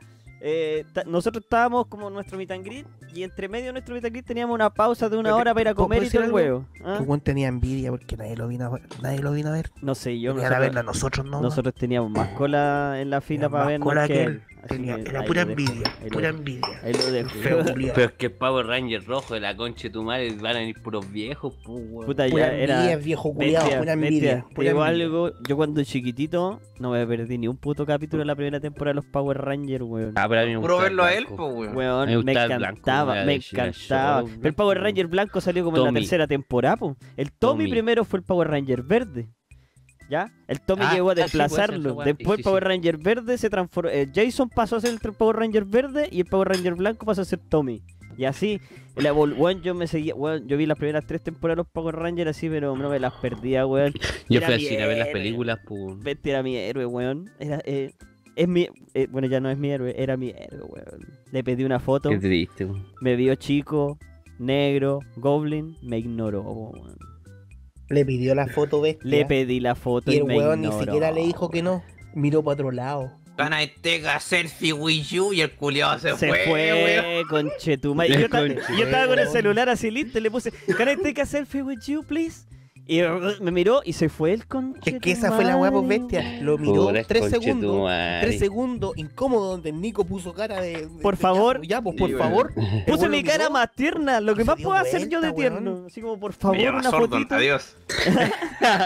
Eh, 0.47 0.85
ta- 0.93 1.05
nosotros 1.05 1.43
estábamos 1.43 1.87
como 1.87 2.09
en 2.09 2.15
nuestro 2.15 2.37
meet 2.37 2.51
and 2.51 2.63
greet 2.67 2.87
y 3.15 3.23
entre 3.23 3.49
medio 3.49 3.67
de 3.69 3.73
nuestro 3.73 3.95
meet 3.95 4.05
and 4.05 4.13
greet 4.13 4.27
teníamos 4.27 4.55
una 4.55 4.69
pausa 4.69 5.09
de 5.09 5.17
una 5.17 5.29
Pero, 5.31 5.37
hora 5.37 5.55
para 5.55 5.63
ir 5.63 5.69
a 5.69 5.75
¿puedo 5.75 5.89
comer 5.89 6.03
y 6.03 6.11
todo 6.11 6.23
el 6.25 6.33
huevo. 6.33 6.67
¿ah? 6.85 6.99
Weón 7.03 7.21
tenía 7.23 7.49
envidia 7.49 7.91
porque 7.91 8.15
nadie 8.19 8.37
lo 8.37 8.47
vino 8.47 8.67
a 8.67 8.69
ver. 8.69 8.83
Nadie 9.01 9.21
lo 9.21 9.33
vino 9.33 9.49
a 9.49 9.53
ver. 9.53 9.71
No 9.81 9.95
sé, 9.95 10.21
yo 10.21 10.35
Venía 10.35 10.49
a 10.49 10.51
nosotros, 10.51 10.61
verla 10.75 10.83
nosotros 10.83 11.27
no. 11.27 11.41
nosotros 11.41 11.75
teníamos 11.75 12.11
más 12.11 12.29
cola 12.37 13.01
en 13.01 13.09
la 13.09 13.23
fila 13.23 13.49
para 13.49 13.65
vernos 13.67 13.89
cola 13.89 14.07
que 14.07 14.13
que 14.13 14.23
él. 14.25 14.29
él. 14.33 14.43
Así 14.65 14.75
Tenía- 14.77 14.97
que 15.03 15.11
Era 15.11 15.25
pura 15.25 15.45
dejo, 15.45 15.61
envidia. 15.61 15.93
lo 16.03 16.09
Pura 16.11 16.29
envidia. 16.29 16.81
Ahí 16.83 16.93
lo 16.93 17.11
dejo. 17.13 17.31
Feo. 17.31 17.65
Pero 17.95 18.07
es 18.07 18.13
que 18.13 18.27
el 18.27 18.33
Power 18.33 18.67
Ranger 18.67 19.05
rojo 19.05 19.35
de 19.35 19.41
la 19.41 19.57
concha 19.57 19.85
de 19.85 19.91
tu 19.91 20.03
madre 20.03 20.35
van 20.41 20.57
a 20.57 20.59
venir 20.61 20.77
puros 20.83 21.11
viejos, 21.13 21.55
pues, 21.65 21.83
weón. 21.91 22.07
Puta, 22.07 22.27
Pura 22.29 22.49
ya 22.49 22.55
era... 22.55 22.75
envidia, 22.81 22.97
viejo. 22.97 23.35
Bestia, 23.35 23.79
Pura 23.79 23.93
envidia. 23.93 24.45
Pura 24.55 24.69
digo 24.71 24.85
envidia. 24.87 25.05
algo, 25.05 25.33
yo 25.49 25.57
cuando 25.57 25.83
chiquitito 25.85 26.61
no 26.81 26.91
me 26.91 27.07
perdí 27.07 27.39
ni 27.39 27.47
un 27.49 27.57
puto 27.57 27.87
capítulo 27.87 28.21
de 28.21 28.27
la 28.27 28.35
primera 28.35 28.59
temporada 28.61 28.93
de 28.93 28.95
los 28.97 29.07
Power 29.07 29.39
Rangers, 29.39 29.85
weón. 29.85 30.13
Ah, 30.17 30.27
pero 30.29 30.41
a 30.41 30.45
mí 30.45 30.55
me 30.55 30.61
Puro 30.61 30.79
verlo 30.79 31.05
a 31.05 31.13
él, 31.13 31.25
blanco. 31.27 31.37
po, 31.37 31.47
weón. 31.49 31.77
Weón, 31.77 32.09
Me 32.09 32.17
blanco, 32.19 32.55
encantaba, 32.55 33.25
me 33.25 33.35
encantaba. 33.35 34.25
Pero 34.25 34.49
el 34.49 34.55
Power. 34.55 34.75
Ranger 34.81 35.07
blanco 35.07 35.41
salió 35.41 35.65
como 35.65 35.77
en 35.79 35.85
la 35.85 35.93
tercera 35.93 36.27
temporada, 36.27 36.77
po. 36.77 36.97
El 37.17 37.31
Tommy, 37.33 37.65
Tommy. 37.65 37.71
primero 37.71 38.05
fue 38.05 38.19
el 38.19 38.25
Power 38.25 38.49
Ranger 38.49 38.83
verde. 38.83 39.29
¿Ya? 40.11 40.31
El 40.49 40.61
Tommy 40.61 40.83
Ah, 40.87 40.95
llegó 40.95 41.11
a 41.11 41.15
sí, 41.15 41.23
desplazarlo. 41.23 41.97
Después 42.05 42.37
Sí, 42.37 42.41
el 42.41 42.45
Power 42.45 42.63
sí. 42.63 42.69
Ranger 42.69 42.99
verde 42.99 43.39
se 43.39 43.49
transformó. 43.51 43.91
eh, 43.91 44.09
Jason 44.15 44.49
pasó 44.51 44.77
a 44.77 44.81
ser 44.81 44.91
el 44.91 45.13
Power 45.13 45.37
Ranger 45.37 45.65
verde 45.65 46.09
y 46.13 46.21
el 46.21 46.27
Power 46.27 46.49
Ranger 46.49 46.75
blanco 46.75 47.07
pasó 47.07 47.23
a 47.23 47.25
ser 47.25 47.39
Tommy. 47.49 47.83
Y 48.17 48.27
así, 48.27 48.61
evol- 48.97 49.37
weón, 49.37 49.63
yo 49.63 49.75
me 49.75 49.87
seguía, 49.89 50.15
weón, 50.15 50.47
yo 50.47 50.57
vi 50.57 50.67
las 50.67 50.79
primeras 50.79 51.05
tres 51.07 51.21
temporadas 51.23 51.57
de 51.57 51.61
los 51.63 51.67
Power 51.67 51.97
Rangers 51.97 52.31
así, 52.31 52.49
pero 52.49 52.77
no 52.77 52.89
me 52.89 53.01
las 53.01 53.13
perdía, 53.15 53.67
weón. 53.67 53.93
Yo 54.29 54.39
Era 54.39 54.47
fui 54.47 54.55
al 54.55 54.61
cine 54.61 54.83
a 54.83 54.87
ver 54.87 54.99
las 54.99 55.09
películas. 55.09 55.59
Bestia 55.99 56.33
era 56.35 56.43
mi 56.45 56.57
héroe, 56.57 56.87
weón. 56.87 57.31
Era, 57.41 57.61
eh, 57.65 57.93
es 58.37 58.47
mi, 58.47 58.69
eh, 58.95 59.09
bueno, 59.11 59.27
ya 59.27 59.41
no 59.41 59.51
es 59.51 59.59
mi 59.59 59.71
héroe, 59.71 59.95
era 60.01 60.17
mi 60.17 60.31
héroe, 60.31 60.63
weón. 60.69 61.09
Le 61.33 61.43
pedí 61.43 61.65
una 61.65 61.81
foto, 61.81 62.09
Qué 62.11 62.19
triste, 62.19 62.67
weón. 62.67 62.87
me 63.01 63.17
vio 63.17 63.35
chico, 63.35 63.99
negro, 64.39 65.01
goblin, 65.17 65.77
me 65.83 65.99
ignoró, 65.99 66.43
weón. 66.43 66.97
Le 67.89 68.05
pidió 68.05 68.35
la 68.35 68.47
foto 68.47 68.81
bestia. 68.81 69.09
Le 69.09 69.27
pedí 69.27 69.61
la 69.61 69.75
foto 69.75 70.11
Y 70.11 70.15
y, 70.15 70.19
el 70.19 70.25
me 70.25 70.37
weón 70.39 70.63
ni 70.63 70.73
siquiera 70.73 71.11
le 71.11 71.23
dijo 71.23 71.51
que 71.51 71.63
no. 71.63 71.83
Miró 72.15 72.43
para 72.43 72.55
otro 72.55 72.71
lado. 72.71 73.13
Gana 73.37 73.59
Tega 73.81 74.21
selfie 74.21 74.73
with 74.73 75.07
you 75.11 75.33
y 75.33 75.41
el 75.41 75.51
culiao 75.53 75.99
se, 75.99 76.17
Se 76.17 76.29
fue, 76.29 76.45
fue, 76.47 76.73
weón. 76.73 77.29
conchetumare. 77.29 78.15
Y 78.15 78.79
yo, 78.79 78.85
estaba 78.85 79.09
con 79.09 79.19
el 79.19 79.29
celular 79.29 79.69
así 79.69 79.91
listo 79.91 80.19
y 80.19 80.23
le 80.23 80.31
puse, 80.31 80.53
Can 80.77 80.89
I 80.89 80.97
take 80.97 81.21
a 81.21 81.27
selfie 81.27 81.63
with 81.63 81.81
you, 81.87 82.05
please? 82.05 82.47
Y 82.87 83.01
me 83.41 83.51
miró 83.51 83.81
y 83.83 83.95
se 83.95 84.11
fue 84.11 84.33
el 84.35 84.47
conche. 84.47 84.97
Es 84.97 85.01
que 85.01 85.13
esa 85.13 85.33
fue 85.33 85.45
la 85.45 85.57
pues 85.59 85.89
bestia. 85.89 86.43
Lo 86.43 86.59
miró 86.59 86.93
tres 87.09 87.31
segundos. 87.31 87.91
Tres 88.21 88.39
segundos 88.39 88.93
incómodo 88.97 89.53
donde 89.53 89.73
Nico 89.73 90.05
puso 90.05 90.35
cara 90.35 90.61
de. 90.61 90.83
de- 90.87 91.01
Por 91.01 91.15
de- 91.17 91.21
favor. 91.23 91.67
Ya, 91.67 91.81
pues 91.81 91.97
por 91.97 92.11
favor. 92.19 92.53
Puse 92.87 93.09
mi 93.09 93.23
cara 93.23 93.49
más 93.49 93.73
tierna, 93.75 94.21
lo 94.21 94.35
que 94.35 94.45
más 94.45 94.57
puedo 94.61 94.75
hacer 94.75 95.09
yo 95.09 95.21
de 95.23 95.33
tierno. 95.33 95.73
weón. 95.73 95.87
Así 95.87 96.03
como, 96.03 96.19
por 96.21 96.33
Me 96.33 96.37
favor, 96.37 96.59
llama 96.59 96.79
una 96.81 96.91
sordo, 96.91 97.09
fotito. 97.09 97.35
adiós. 97.37 97.77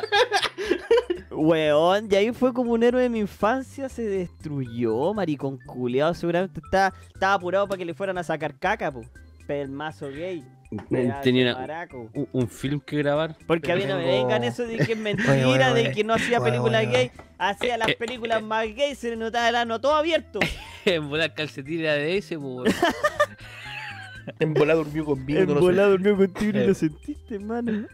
Weón, 1.31 2.09
y 2.11 2.15
ahí 2.17 2.33
fue 2.33 2.53
como 2.53 2.73
un 2.73 2.83
héroe 2.83 3.03
de 3.03 3.09
mi 3.09 3.21
infancia, 3.21 3.89
se 3.89 4.03
destruyó, 4.03 5.15
maricón 5.15 5.59
culeado. 5.67 6.13
Seguramente 6.15 6.61
estaba, 6.65 6.93
estaba 7.15 7.35
apurado 7.35 7.69
para 7.69 7.79
que 7.79 7.85
le 7.85 7.95
fueran 7.95 8.19
a 8.19 8.25
sacar 8.25 8.55
caca, 8.59 8.91
po. 8.91 9.03
Pelmazo 9.47 10.09
gay. 10.11 10.45
Pedazo 10.91 11.21
Tenía 11.23 11.57
una- 11.57 11.89
un, 12.15 12.29
un 12.33 12.49
film 12.49 12.81
que 12.81 12.97
grabar. 12.99 13.37
Porque 13.47 13.73
a 13.73 13.77
mí 13.77 13.85
no 13.87 13.97
me 13.97 14.05
Tengo- 14.05 14.23
vengan 14.29 14.45
eso 14.45 14.67
de 14.67 14.77
que 14.77 14.83
es 14.83 14.89
Oye, 14.91 14.97
mentira, 15.03 15.73
oye, 15.73 15.83
de 15.85 15.93
que 15.93 16.05
no 16.05 16.15
hacía 16.15 16.41
películas 16.41 16.87
gay. 16.91 17.11
Hacía 17.39 17.75
Eh, 17.77 17.79
las 17.79 17.89
eh, 17.89 17.97
películas 17.99 18.43
más 18.43 18.67
gay, 18.67 18.95
se 18.95 19.11
le 19.11 19.17
notaba 19.17 19.49
el 19.49 19.57
ano 19.57 19.81
todo 19.81 19.95
abierto. 19.95 20.41
En 20.85 21.09
volar 21.11 21.35
calcetín 21.35 21.81
era 21.81 21.95
de 21.95 22.17
ese, 22.17 22.39
pues. 22.39 22.47
weón. 22.47 22.67
En 24.41 24.53
bola 24.55 24.75
durmió 24.75 25.05
conmigo. 25.05 25.41
En 25.41 25.47
no 25.49 25.55
lo 25.55 25.61
sé. 25.61 25.67
volado 25.67 25.91
dormió 25.93 26.17
contigo 26.17 26.59
y 26.59 26.63
Eh. 26.63 26.67
lo 26.67 26.75
sentiste, 26.75 27.35
hermano. 27.37 27.87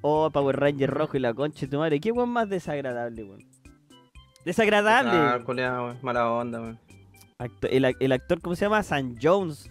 Oh, 0.00 0.28
Power 0.30 0.56
Ranger 0.58 0.90
rojo 0.90 1.16
y 1.16 1.20
la 1.20 1.34
concha 1.34 1.60
de 1.62 1.68
tu 1.68 1.78
madre. 1.78 2.00
¿Qué 2.00 2.10
weón 2.12 2.30
más 2.30 2.48
desagradable, 2.48 3.22
weón? 3.24 3.44
Desagradable. 4.44 5.10
Ah. 5.12 5.94
Mala 6.02 6.30
onda, 6.30 6.60
weón. 6.60 6.78
Acto- 7.38 7.68
el, 7.70 7.94
el 8.00 8.12
actor, 8.12 8.40
¿cómo 8.40 8.56
se 8.56 8.64
llama? 8.64 8.82
San 8.82 9.16
Jones. 9.22 9.68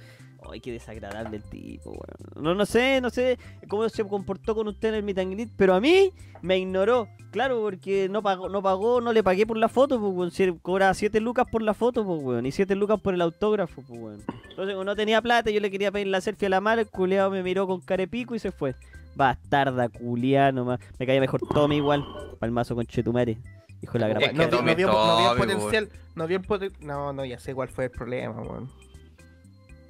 Ay, 0.51 0.59
qué 0.61 0.71
desagradable 0.71 1.37
el 1.37 1.43
tipo, 1.43 1.91
weón. 1.91 2.43
No, 2.43 2.55
no 2.55 2.65
sé, 2.65 3.01
no 3.01 3.09
sé 3.09 3.37
cómo 3.67 3.87
se 3.89 4.03
comportó 4.05 4.55
con 4.55 4.67
usted 4.67 4.89
en 4.89 4.95
el 4.95 5.03
meet 5.03 5.17
and 5.19 5.33
greet, 5.33 5.49
pero 5.57 5.73
a 5.75 5.79
mí 5.81 6.11
me 6.41 6.57
ignoró. 6.57 7.07
Claro, 7.31 7.59
porque 7.61 8.07
no 8.09 8.21
pagó, 8.23 8.47
no 8.49 8.61
pagó, 8.63 9.01
no 9.01 9.11
le 9.13 9.21
pagué 9.23 9.45
por 9.45 9.57
la 9.57 9.67
foto, 9.69 9.99
pues, 9.99 10.13
weón. 10.13 10.31
Si 10.31 10.51
cobraba 10.61 10.93
7 10.93 11.19
lucas 11.19 11.45
por 11.51 11.61
la 11.61 11.73
foto, 11.73 12.05
pues, 12.05 12.21
weón. 12.23 12.45
Y 12.45 12.51
7 12.51 12.75
lucas 12.75 12.99
por 13.01 13.13
el 13.13 13.21
autógrafo, 13.21 13.81
pues, 13.87 13.99
weón. 13.99 14.23
Entonces, 14.49 14.73
como 14.75 14.85
no 14.85 14.95
tenía 14.95 15.21
plata, 15.21 15.51
yo 15.51 15.59
le 15.59 15.69
quería 15.69 15.91
pedir 15.91 16.07
la 16.07 16.21
selfie 16.21 16.47
a 16.47 16.49
la 16.49 16.61
mala, 16.61 16.81
el 16.81 16.87
culeado 16.89 17.29
me 17.29 17.43
miró 17.43 17.67
con 17.67 17.81
carepico 17.81 18.33
y 18.35 18.39
se 18.39 18.51
fue. 18.51 18.73
Bastarda, 19.15 19.89
culiá, 19.89 20.51
nomás. 20.51 20.79
Me 20.99 21.05
caía 21.05 21.19
mejor 21.19 21.41
Tommy 21.53 21.77
igual. 21.77 22.05
Palmazo 22.39 22.75
con 22.75 22.85
Chetumare. 22.85 23.37
Hijo 23.81 23.93
de 23.93 23.99
la 23.99 24.07
Es 24.07 24.13
grapa. 24.13 24.27
que 24.27 24.33
No, 24.33 24.61
no 24.61 24.75
vio, 24.75 24.87
no 24.87 25.17
vio 25.17 25.27
Tommy, 25.29 25.37
potencial. 25.39 25.89
No 26.15 26.27
vio 26.27 26.37
el 26.37 26.43
poten- 26.47 26.79
No, 26.79 27.13
no, 27.13 27.25
ya 27.25 27.37
sé 27.39 27.53
cuál 27.53 27.69
fue 27.69 27.85
el 27.85 27.91
problema, 27.91 28.41
weón. 28.41 28.69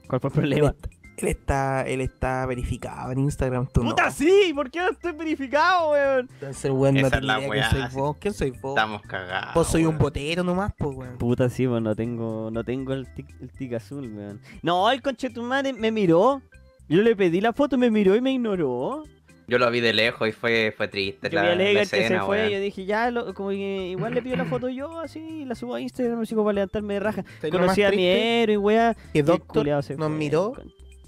¿Cuál 0.08 0.22
fue 0.22 0.30
el 0.30 0.34
problema? 0.34 0.76
Él 1.18 1.30
está, 1.30 1.82
él 1.88 2.02
está 2.02 2.46
verificado 2.46 3.12
en 3.12 3.20
Instagram, 3.20 3.68
tú 3.74 3.84
no. 3.84 3.90
¡Puta, 3.90 4.12
sí! 4.12 4.52
¿Por 4.54 4.70
qué 4.70 4.82
no 4.82 4.90
estoy 4.92 5.14
verificado, 5.14 5.92
weón? 5.92 6.30
Entonces 6.32 6.72
weón 6.72 6.94
no 6.94 7.00
Esa 7.00 7.08
es 7.08 7.12
tiene 7.22 7.28
la 7.28 7.40
weá, 7.40 7.72
soy 7.72 7.82
vos. 7.92 8.18
¿Quién 8.20 8.34
soy 8.36 8.52
vos? 8.52 8.78
Estamos 8.78 9.02
cagados. 9.02 9.56
Vos 9.56 9.68
soy 9.68 9.82
un 9.82 9.90
weón. 9.90 9.98
botero 10.00 10.44
nomás, 10.44 10.74
pues, 10.78 10.96
weón. 10.96 11.18
Puta, 11.18 11.50
sí, 11.50 11.68
pues 11.68 11.82
no 11.82 11.96
tengo, 11.96 12.52
no 12.52 12.64
tengo 12.64 12.94
el 12.94 13.12
tic, 13.16 13.36
el 13.42 13.52
tic 13.52 13.74
azul, 13.74 14.14
weón. 14.16 14.40
No, 14.62 14.92
el 14.92 15.02
conchetumare 15.02 15.74
me 15.74 15.92
miró. 15.92 16.44
Yo 16.88 17.02
le 17.02 17.16
pedí 17.16 17.42
la 17.42 17.52
foto, 17.52 17.80
me 17.80 17.90
miró 17.90 18.16
y 18.16 18.22
me 18.22 18.32
ignoró. 18.32 19.04
Yo 19.48 19.58
lo 19.60 19.72
vi 19.72 19.80
de 19.80 19.94
lejos 19.94 20.28
y 20.28 20.32
fue, 20.34 20.74
fue 20.76 20.88
triste 20.90 21.30
Yo 21.30 21.36
la, 21.36 21.42
vi 21.44 21.48
a 21.48 21.50
la 21.52 21.56
Legar 21.56 21.88
que 21.88 22.08
se 22.08 22.20
fue, 22.20 22.38
weón. 22.40 22.50
yo 22.52 22.60
dije, 22.60 22.86
ya, 22.86 23.10
lo- 23.12 23.34
como 23.34 23.50
que 23.50 23.88
igual 23.90 24.14
le 24.14 24.22
pido 24.22 24.36
la 24.36 24.44
foto 24.46 24.68
yo, 24.68 25.00
así, 25.00 25.46
la 25.46 25.56
subo 25.56 25.76
a 25.76 25.82
Instagram, 25.82 26.20
así 26.22 26.36
como 26.36 26.46
para 26.46 26.56
levantarme 26.56 26.96
de 26.96 27.00
raja. 27.00 27.24
¿Sabes 27.40 27.54
lo 27.54 27.60
más 27.60 27.68
Conocí 27.68 27.84
a 27.84 27.92
mi 27.92 28.06
héroe, 28.06 28.58
weá. 28.58 28.94
Que 28.94 29.00
y 29.14 29.20
el 29.20 29.26
Doctor 29.26 29.66
nos 29.68 29.86
fue, 29.86 30.10
miró 30.10 30.54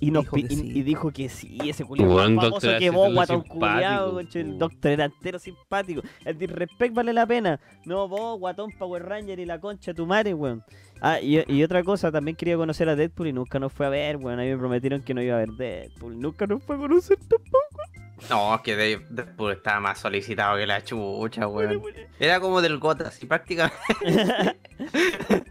y, 0.02 0.12
nos 0.12 0.24
dijo 0.32 0.38
y- 0.38 0.48
sí. 0.48 0.72
y 0.74 0.82
dijo 0.84 1.12
que 1.12 1.28
sí, 1.28 1.58
ese 1.68 1.84
culiao 1.84 2.08
Weón, 2.16 2.36
más 2.36 2.46
Doctor 2.46 2.62
famoso 2.62 2.80
que 2.80 2.90
vos, 2.90 3.14
guatón 3.14 3.42
conche, 3.42 4.40
el. 4.40 4.58
Doctor 4.58 4.92
era 4.92 5.04
entero 5.06 5.38
simpático. 5.40 6.02
El 6.24 6.38
disrespect 6.38 6.94
vale 6.96 7.12
la 7.12 7.26
pena. 7.28 7.60
No, 7.86 8.08
vos, 8.08 8.40
guatón 8.40 8.72
Power 8.80 9.04
Ranger 9.04 9.38
y 9.40 9.46
la 9.46 9.60
concha 9.60 9.92
de 9.92 9.96
tu 9.96 10.06
madre, 10.06 10.34
weón. 10.34 10.64
Ah, 11.02 11.20
y, 11.20 11.42
y 11.54 11.64
otra 11.64 11.84
cosa, 11.84 12.10
también 12.10 12.38
quería 12.38 12.56
conocer 12.56 12.88
a 12.88 12.96
Deadpool 12.96 13.28
y 13.28 13.34
nunca 13.34 13.60
nos 13.60 13.74
fue 13.74 13.86
a 13.86 13.90
ver, 13.90 14.16
weón. 14.16 14.40
A 14.40 14.44
mí 14.44 14.50
me 14.50 14.58
prometieron 14.58 15.02
que 15.02 15.14
no 15.14 15.22
iba 15.22 15.36
a 15.36 15.40
ver 15.40 15.50
Deadpool. 15.50 16.18
Nunca 16.18 16.48
nos 16.48 16.64
fue 16.64 16.78
a 16.78 16.80
conocer 16.80 17.18
tampoco. 17.18 17.82
No, 18.30 18.56
es 18.56 18.62
que 18.62 18.76
Dave- 18.76 19.06
Deadpool 19.10 19.52
estaba 19.54 19.80
más 19.80 20.00
solicitado 20.00 20.58
que 20.58 20.66
la 20.68 20.84
chucha, 20.84 21.48
weón. 21.48 21.82
Era 22.20 22.40
como 22.40 22.62
del 22.62 22.78
Gota, 22.80 23.08
así 23.08 23.26
prácticamente. 23.26 23.76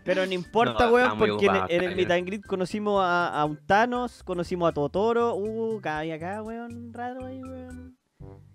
Pero 0.05 0.27
no 0.27 0.33
importa, 0.33 0.87
No, 0.87 0.93
weón, 0.93 1.19
porque 1.19 1.31
en, 1.33 1.37
ocupado, 1.51 1.67
en 1.69 1.85
el 1.85 1.97
Meet 1.97 2.11
and 2.11 2.47
conocimos 2.47 3.03
a, 3.05 3.29
a 3.41 3.45
un 3.45 3.59
Thanos, 3.67 4.23
conocimos 4.23 4.69
a 4.71 4.73
Totoro. 4.73 5.35
Uh, 5.35 5.79
acá 5.79 6.05
y 6.05 6.13
acá, 6.13 6.43
weón, 6.43 6.93
raro 6.93 7.27
ahí, 7.27 7.43
weón. 7.43 7.97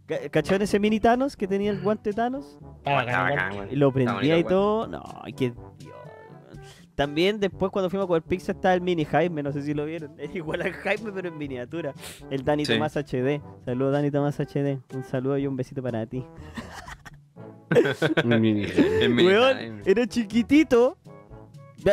Ca- 0.06 0.30
¿Cacharon 0.30 0.62
ese 0.64 0.80
mini 0.80 1.00
Thanos 1.00 1.38
que 1.38 1.48
tenía 1.48 1.72
el 1.72 1.80
guante 1.82 2.12
Thanos? 2.12 2.58
Bacán, 2.84 3.54
Y 3.54 3.58
weón. 3.58 3.70
lo 3.80 3.92
prendía 3.94 4.38
y 4.38 4.44
todo. 4.44 4.88
No, 4.88 5.02
Dios. 5.38 5.54
También 6.96 7.40
después 7.40 7.72
cuando 7.72 7.90
fuimos 7.90 8.06
a 8.06 8.08
comer 8.08 8.22
pizza 8.22 8.52
estaba 8.52 8.74
el 8.76 8.82
mini 8.82 9.04
Jaime, 9.06 9.42
no 9.42 9.52
sé 9.52 9.62
si 9.64 9.74
lo 9.74 9.86
vieron. 9.86 10.12
Es 10.20 10.36
igual 10.36 10.62
al 10.62 10.74
Jaime 10.74 11.12
pero 11.12 11.28
en 11.30 11.38
miniatura. 11.38 11.94
El 12.30 12.44
Dani 12.44 12.66
Sí. 12.66 12.74
Tomás 12.74 12.96
HD. 12.96 13.42
Saludos 13.66 13.94
Dani 13.94 14.12
Tomás 14.12 14.40
HD. 14.40 14.80
Un 14.94 15.04
saludo 15.04 15.38
y 15.38 15.48
un 15.48 15.56
besito 15.56 15.82
para 15.82 16.06
ti. 16.06 16.24
El 18.24 18.40
mini 18.40 18.68
Weón, 19.26 19.82
era 19.86 20.06
chiquitito. 20.06 20.98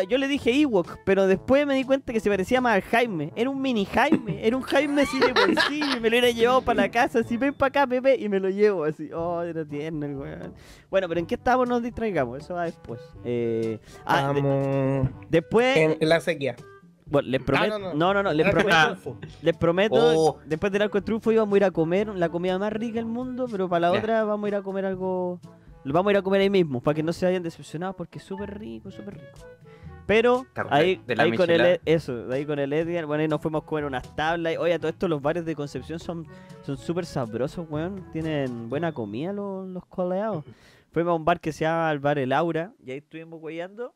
Yo 0.09 0.19
le 0.19 0.29
dije 0.29 0.53
Ewok, 0.53 0.99
pero 1.05 1.27
después 1.27 1.67
me 1.67 1.75
di 1.75 1.85
cuenta 1.85 2.13
que 2.13 2.21
se 2.21 2.31
parecía 2.31 2.61
más 2.61 2.75
al 2.77 2.83
Jaime. 2.83 3.33
Era 3.35 3.51
un 3.51 3.61
mini 3.61 3.85
Jaime, 3.85 4.47
era 4.47 4.57
un 4.57 4.63
Jaime 4.63 5.03
así 5.03 5.19
de 5.19 5.33
bolsillo. 5.33 5.97
y 5.97 6.01
me 6.01 6.09
lo 6.11 6.17
hubiera 6.19 6.31
llevado 6.31 6.63
para 6.63 6.83
la 6.83 6.91
casa, 6.91 7.21
así 7.21 7.37
ven 7.37 7.55
para 7.55 7.69
acá, 7.69 7.87
Pepe, 7.87 8.17
y 8.19 8.29
me 8.29 8.39
lo 8.41 8.49
llevo 8.51 8.85
así. 8.85 9.11
Oh, 9.13 9.43
era 9.43 9.65
tierno 9.65 10.07
el 10.07 10.17
weón. 10.17 10.55
Bueno, 10.91 11.09
pero 11.09 11.21
¿en 11.21 11.27
qué 11.27 11.35
estábamos? 11.35 11.69
Nos 11.69 11.83
distraigamos, 11.83 12.39
eso 12.43 12.55
va 12.55 12.65
después. 12.65 13.01
Eh, 13.25 13.79
ah, 14.05 14.33
de- 14.33 15.09
después, 15.29 15.77
en, 15.77 16.09
la 16.09 16.21
sequía. 16.21 16.57
bueno, 17.07 17.29
les 17.29 17.43
prometo, 17.43 17.75
Ah, 17.75 17.79
no, 17.79 17.89
no, 17.89 17.95
no. 17.95 18.15
no, 18.15 18.23
no, 18.23 18.33
les 18.33 18.47
de 18.47 18.53
prometo, 18.53 19.17
les 19.43 19.57
prometo, 19.57 19.97
Oh. 19.97 20.39
después 20.47 20.71
del 20.73 20.83
arco 20.83 21.01
de 21.01 21.33
íbamos 21.35 21.55
a 21.55 21.57
ir 21.57 21.65
a 21.65 21.71
comer 21.73 22.09
la 22.09 22.29
comida 22.29 22.59
más 22.59 22.73
rica 22.73 22.95
del 22.97 23.07
mundo, 23.07 23.47
pero 23.51 23.69
para 23.69 23.81
la 23.91 23.93
otra 23.93 24.23
vamos 24.25 24.45
a 24.47 24.49
ir 24.49 24.55
a 24.55 24.63
comer 24.63 24.85
algo, 24.87 25.41
lo 25.83 25.93
vamos 25.93 26.11
a 26.11 26.13
ir 26.13 26.19
a 26.19 26.23
comer 26.23 26.43
ahí 26.43 26.51
mismo, 26.51 26.81
para 26.81 26.95
que 26.95 27.03
no 27.03 27.13
se 27.13 27.27
vayan 27.27 27.43
decepcionados 27.43 27.97
porque 27.97 28.19
es 28.19 28.25
súper 28.25 28.57
rico, 28.59 28.91
súper 28.93 29.15
rico. 29.15 29.39
Pero 30.11 30.45
ahí, 30.71 31.01
de 31.07 31.15
ahí 31.23 31.37
con 31.37 31.49
el. 31.49 31.61
Ed- 31.61 31.81
eso, 31.85 32.27
ahí 32.33 32.45
con 32.45 32.59
el 32.59 32.73
Edgar, 32.73 33.07
bueno, 33.07 33.23
ahí 33.23 33.29
nos 33.29 33.41
fuimos 33.41 33.63
a 33.63 33.67
comer 33.67 33.85
unas 33.85 34.17
tablas. 34.17 34.55
y, 34.55 34.57
Oye, 34.57 34.77
todo 34.81 34.89
esto 34.89 35.07
los 35.07 35.23
bares 35.23 35.45
de 35.45 35.55
Concepción 35.55 36.01
son 36.01 36.27
son 36.63 36.77
súper 36.77 37.07
sabrosos, 37.07 37.65
weón. 37.71 38.05
Tienen 38.13 38.69
buena 38.69 38.93
comida 38.93 39.33
los, 39.33 39.69
los 39.69 39.87
coleados. 39.87 40.45
Fuimos 40.93 41.13
a 41.13 41.15
un 41.15 41.25
bar 41.25 41.39
que 41.41 41.53
se 41.53 41.65
llama 41.65 41.93
el 41.93 42.01
bar 42.01 42.19
El 42.19 42.33
Aura 42.33 42.73
y 42.85 42.91
ahí 42.91 42.99
estuvimos 42.99 43.41
hueando. 43.41 43.95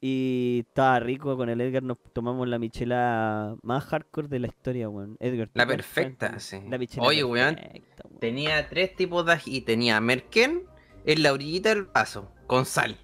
Y 0.00 0.64
estaba 0.68 1.00
rico 1.00 1.36
con 1.36 1.48
el 1.48 1.60
Edgar, 1.60 1.82
nos 1.82 1.98
tomamos 2.12 2.46
la 2.46 2.60
michela 2.60 3.56
más 3.62 3.86
hardcore 3.86 4.28
de 4.28 4.38
la 4.38 4.46
historia, 4.46 4.88
weón. 4.88 5.16
Edgar. 5.18 5.48
¿tú 5.48 5.52
La 5.54 5.66
perfecta, 5.66 6.38
sí. 6.38 6.60
La 6.68 6.78
michela 6.78 7.04
Oye, 7.04 7.24
weón, 7.24 7.56
perfecta, 7.56 8.04
weón. 8.04 8.20
Tenía 8.20 8.68
tres 8.68 8.94
tipos 8.94 9.26
de 9.26 9.32
ají. 9.32 9.62
Tenía 9.62 10.00
merquén 10.00 10.62
en 11.04 11.22
la 11.24 11.32
orillita 11.32 11.70
del 11.70 11.86
vaso, 11.86 12.30
con 12.46 12.66
sal. 12.66 12.96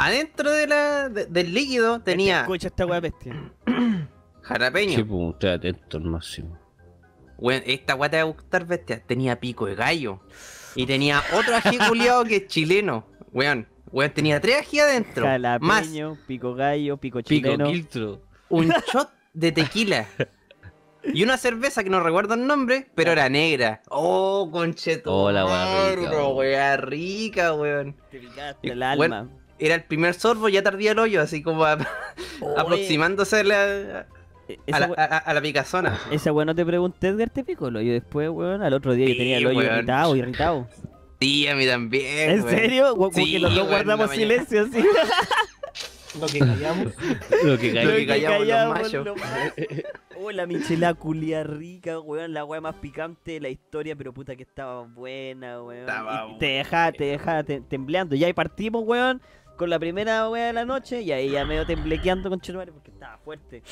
Adentro 0.00 0.50
de 0.50 0.66
la, 0.66 1.08
de- 1.08 1.26
del 1.26 1.52
líquido 1.52 2.00
tenía 2.00 2.40
Escucha 2.42 2.68
esta 2.68 2.86
weá 2.86 3.00
bestia. 3.00 3.34
jalapeño. 4.42 4.96
Sí, 4.96 5.04
pues, 5.04 5.32
estoy 5.34 5.50
atento 5.50 5.96
al 5.98 6.04
máximo. 6.04 6.58
Weón, 7.38 7.62
esta 7.66 7.94
guata 7.94 8.16
de 8.18 8.22
gustar 8.24 8.66
bestia. 8.66 9.02
Tenía 9.06 9.38
pico 9.38 9.66
de 9.66 9.74
gallo. 9.74 10.20
Y 10.74 10.86
tenía 10.86 11.22
otro 11.34 11.56
ají 11.56 11.78
culiado 11.88 12.24
que 12.24 12.36
es 12.36 12.46
chileno. 12.46 13.06
Weón, 13.32 13.66
weón, 13.92 14.10
tenía 14.12 14.40
tres 14.40 14.58
ají 14.60 14.78
adentro. 14.80 15.24
Más 15.24 15.32
Jalapeño, 15.32 16.18
pico 16.26 16.54
gallo, 16.54 16.96
pico 16.96 17.18
Pico 17.22 17.48
chileno. 17.48 17.66
Quiltro. 17.66 18.22
un 18.48 18.68
shot 18.92 19.10
de 19.34 19.52
tequila. 19.52 20.06
Y 21.02 21.22
una 21.22 21.38
cerveza 21.38 21.82
que 21.82 21.88
no 21.88 22.00
recuerdo 22.00 22.34
el 22.34 22.46
nombre, 22.46 22.90
pero 22.94 23.12
era 23.12 23.26
negra. 23.30 23.80
Oh, 23.88 24.50
concheto. 24.52 25.10
Oh, 25.10 25.32
la 25.32 25.46
weá 25.46 25.94
rica, 25.96 26.28
weá 26.28 26.76
rica, 26.76 27.54
weón. 27.54 27.96
Te 28.10 28.18
picaste 28.18 28.68
el 28.70 28.78
bueno, 28.98 29.16
alma. 29.16 29.30
Era 29.60 29.74
el 29.76 29.84
primer 29.84 30.14
sorbo, 30.14 30.48
ya 30.48 30.62
tardía 30.62 30.92
el 30.92 30.98
hoyo, 30.98 31.20
así 31.20 31.42
como 31.42 31.64
a- 31.64 31.78
aproximándose 32.56 33.40
a 33.40 33.44
la, 33.44 34.06
a, 34.72 34.78
la, 34.80 34.86
we- 34.88 34.94
a- 34.96 35.04
a 35.18 35.34
la 35.34 35.40
picazona. 35.42 35.98
Esa 36.10 36.32
weón 36.32 36.46
no 36.46 36.54
te 36.54 36.64
pregunté, 36.64 37.08
Edgar, 37.08 37.30
te 37.30 37.44
picó 37.44 37.68
el 37.68 37.76
hoyo 37.76 37.92
después, 37.92 38.28
weón. 38.30 38.62
Al 38.62 38.72
otro 38.72 38.94
día 38.94 39.06
yo 39.06 39.12
Sí, 39.12 39.18
tenía 39.18 39.36
el 39.38 39.46
hoyo 39.46 39.58
weón. 39.58 39.74
irritado, 39.76 40.16
irritado. 40.16 40.68
Sí, 41.20 41.46
a 41.48 41.54
mí 41.54 41.66
también. 41.66 42.30
¿En 42.30 42.40
weón. 42.44 42.50
serio? 42.56 42.96
Como 42.96 43.12
Sí, 43.12 43.32
que 43.32 43.38
los 43.38 43.54
dos 43.54 43.68
guardamos 43.68 44.10
silencio 44.10 44.62
así. 44.62 44.82
Lo 46.20 46.26
que 46.26 46.38
callamos. 46.40 46.86
Lo 47.44 47.56
que 47.58 47.68
Lo 47.72 47.80
cayó. 47.82 47.90
que 47.96 48.06
callamos 48.06 48.46
los 48.48 48.68
machos. 48.82 49.04
lo 49.04 49.14
más. 49.16 49.52
Oh, 50.22 50.30
la 50.32 50.44
michela 50.44 50.92
culia 50.94 51.44
rica, 51.44 52.00
weón. 52.00 52.32
La 52.34 52.44
weá 52.44 52.60
más 52.60 52.74
picante 52.74 53.32
de 53.32 53.40
la 53.40 53.48
historia, 53.48 53.94
pero 53.94 54.12
puta 54.12 54.34
que 54.34 54.42
estaba 54.42 54.82
buena, 54.82 55.62
weón. 55.62 55.80
Estaba 55.88 56.28
Y 56.34 56.38
te 56.38 56.46
dejaba, 56.46 56.92
te 56.92 57.04
dejaba 57.04 57.42
te- 57.44 57.60
tembleando. 57.60 58.16
Ya 58.16 58.26
ahí 58.26 58.32
partimos, 58.32 58.82
weón, 58.84 59.22
con 59.60 59.70
la 59.70 59.78
primera 59.78 60.28
weá 60.30 60.46
de 60.46 60.52
la 60.54 60.64
noche. 60.64 61.02
Y 61.02 61.12
ahí 61.12 61.30
ya 61.30 61.44
medio 61.44 61.66
temblequeando 61.66 62.30
con 62.30 62.40
Chetumare 62.40 62.72
porque 62.72 62.90
estaba 62.90 63.18
fuerte. 63.18 63.62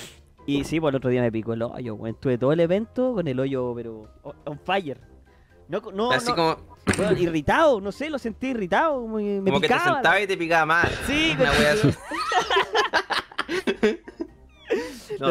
Y 0.47 0.64
sí, 0.64 0.78
pues 0.80 0.93
el 0.93 0.97
otro 0.97 1.11
día 1.11 1.22
me 1.22 1.32
picó 1.32 1.55
el 1.55 1.62
hoyo, 1.62 1.95
weón. 1.95 2.14
Estuve 2.14 2.39
todo 2.39 2.53
el 2.53 2.61
evento 2.61 3.14
con 3.14 3.26
el 3.26 3.41
hoyo, 3.41 3.72
pero 3.74 4.09
on- 4.45 4.61
fire. 4.64 5.01
No, 5.68 5.80
no, 5.93 6.12
Así 6.12 6.30
no, 6.30 6.36
como, 6.36 6.57
irritado, 7.18 7.80
no 7.80 7.93
sé, 7.93 8.09
lo 8.09 8.18
sentí 8.18 8.49
irritado, 8.49 9.03
como 9.03 9.18
que 9.18 9.41
me 9.43 9.51
como 9.51 9.61
que 9.61 9.68
te 9.68 9.74
picaba. 9.74 9.95
sentabas 9.97 10.22
y 10.22 10.26
te 10.26 10.36
picaba 10.36 10.66
más. 10.66 10.89
Sí, 11.07 11.36
Una 11.39 11.51
wea. 11.53 11.74
No, 15.21 15.29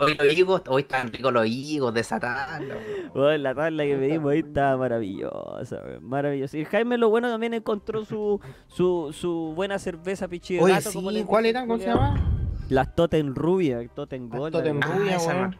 Hoy 0.00 0.14
los 0.14 0.32
higos, 0.32 0.62
hoy 0.68 0.82
están 0.82 1.12
ricos 1.12 1.32
los 1.32 1.46
higos 1.46 1.92
de 1.92 2.02
Satán. 2.04 2.68
Weón, 3.14 3.42
la 3.42 3.54
tabla 3.54 3.84
que 3.84 3.96
pedimos 3.96 4.32
ahí 4.32 4.38
estaba 4.40 4.76
maravillosa, 4.76 5.82
maravillosa. 6.00 6.56
Y 6.58 6.64
Jaime 6.64 6.98
lo 6.98 7.10
bueno 7.10 7.28
también 7.28 7.54
encontró 7.54 8.04
su, 8.04 8.40
su, 8.68 9.12
su 9.12 9.52
buena 9.54 9.78
cerveza 9.78 10.28
pichi 10.28 10.54
de 10.54 10.60
Oye, 10.60 10.74
gato, 10.74 10.92
como 10.92 11.10
sí, 11.10 11.16
le 11.16 11.24
¿cuál 11.24 11.46
era? 11.46 11.62
¿Cómo 11.62 11.78
se 11.78 11.86
llama? 11.86 12.34
Las 12.68 12.94
Totem 12.94 13.34
Rubia, 13.34 13.86
Totem 13.88 14.28
Las 14.28 14.38
Gold. 14.38 14.52
Totem. 14.52 14.80
Rubia, 14.80 15.12
Ah, 15.12 15.16
esa 15.16 15.34
weón. 15.34 15.56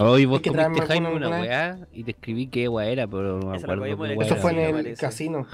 Hoy 0.00 0.24
vos 0.24 0.40
comiste 0.40 0.80
Jaime 0.86 1.14
una 1.14 1.28
weá 1.28 1.78
y 1.92 2.02
te 2.04 2.10
escribí 2.12 2.48
qué 2.48 2.68
weá 2.68 2.88
era, 2.88 3.06
pero 3.06 3.38
no 3.38 3.50
me 3.50 3.56
Esa 3.56 3.66
la 3.68 3.74
acuerdo 3.74 4.22
Eso 4.22 4.36
fue 4.36 4.50
en 4.68 4.86
el 4.86 4.96
casino. 4.96 5.46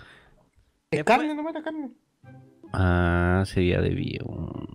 ¿Es 0.91 1.05
carne? 1.05 1.35
¿No 1.35 1.49
era 1.49 1.63
carne? 1.63 1.91
Ah, 2.73 3.43
sería 3.47 3.81
de. 3.81 4.19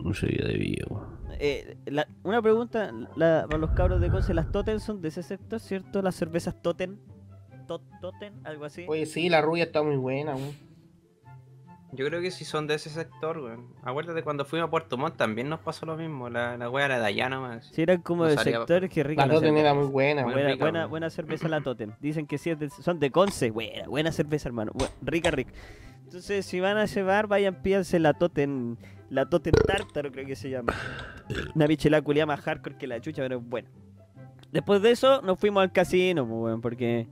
No 0.03 0.13
sería 0.13 0.45
de 0.47 0.57
viejo. 0.57 1.14
Eh, 1.39 1.77
la- 1.85 2.07
una 2.23 2.41
pregunta 2.41 2.91
la- 3.15 3.45
para 3.47 3.57
los 3.57 3.71
cabros 3.71 4.01
de 4.01 4.09
Conce, 4.09 4.33
las 4.33 4.51
Totem 4.51 4.79
son 4.79 5.01
de 5.01 5.09
ese 5.09 5.23
sector, 5.23 5.59
¿cierto? 5.59 6.01
Las 6.01 6.15
cervezas 6.15 6.61
Totem. 6.61 6.97
Tot- 7.67 7.81
Totem, 8.01 8.33
algo 8.43 8.65
así. 8.65 8.85
Oye, 8.87 9.05
sí, 9.05 9.27
la 9.29 9.41
rubia 9.41 9.63
está 9.63 9.81
muy 9.81 9.95
buena, 9.95 10.35
weón. 10.35 10.53
Yo 11.91 12.05
creo 12.07 12.19
que 12.21 12.29
sí 12.29 12.43
son 12.43 12.67
de 12.67 12.75
ese 12.75 12.89
sector, 12.89 13.37
weón. 13.37 13.67
Acuérdate 13.81 14.21
cuando 14.21 14.43
fuimos 14.43 14.67
a 14.67 14.69
Puerto 14.71 14.97
Montt 14.97 15.15
también 15.15 15.47
nos 15.47 15.61
pasó 15.61 15.85
lo 15.85 15.95
mismo. 15.95 16.29
La, 16.29 16.57
la 16.57 16.69
wea 16.69 16.85
era 16.85 16.99
de 16.99 17.05
allá 17.05 17.29
nomás. 17.29 17.67
Si 17.71 17.81
eran 17.81 18.01
como 18.01 18.25
de 18.25 18.37
sectores 18.37 18.89
que 18.89 19.01
rica 19.03 19.25
La 19.25 19.33
cerveza. 19.39 19.59
era 19.59 19.73
muy 19.73 19.87
buena, 19.87 20.23
Muy 20.23 20.33
weón. 20.33 20.43
Buena, 20.43 20.51
rica, 20.53 20.63
buena, 20.65 20.85
buena 20.87 21.09
cerveza 21.09 21.47
la 21.47 21.61
Totem. 21.63 21.93
Dicen 22.01 22.27
que 22.27 22.37
sí 22.37 22.49
es 22.49 22.59
de- 22.59 22.69
son 22.69 22.99
de 22.99 23.11
Conce. 23.11 23.49
Buena, 23.51 23.87
buena 23.87 24.11
cerveza, 24.11 24.49
hermano. 24.49 24.73
Rica, 25.01 25.31
rica. 25.31 25.53
Entonces, 26.03 26.45
si 26.45 26.59
van 26.59 26.77
a 26.77 26.83
ese 26.83 27.01
bar, 27.01 27.27
vayan, 27.27 27.61
pídanse 27.61 27.97
la 27.99 28.13
Totem. 28.13 28.75
La 29.09 29.29
Totem 29.29 29.53
Tártaro, 29.53 30.11
creo 30.11 30.25
que 30.25 30.35
se 30.35 30.49
llama. 30.49 30.73
Una 31.55 31.67
bichela 31.67 32.01
culia 32.01 32.25
más 32.25 32.41
hardcore 32.41 32.77
que 32.77 32.87
la 32.87 32.99
chucha, 32.99 33.21
pero 33.21 33.37
es 33.37 33.43
buena. 33.45 33.69
Después 34.51 34.81
de 34.81 34.91
eso, 34.91 35.21
nos 35.21 35.39
fuimos 35.39 35.61
al 35.61 35.71
casino, 35.71 36.27
pues, 36.27 36.55
porque 36.61 37.07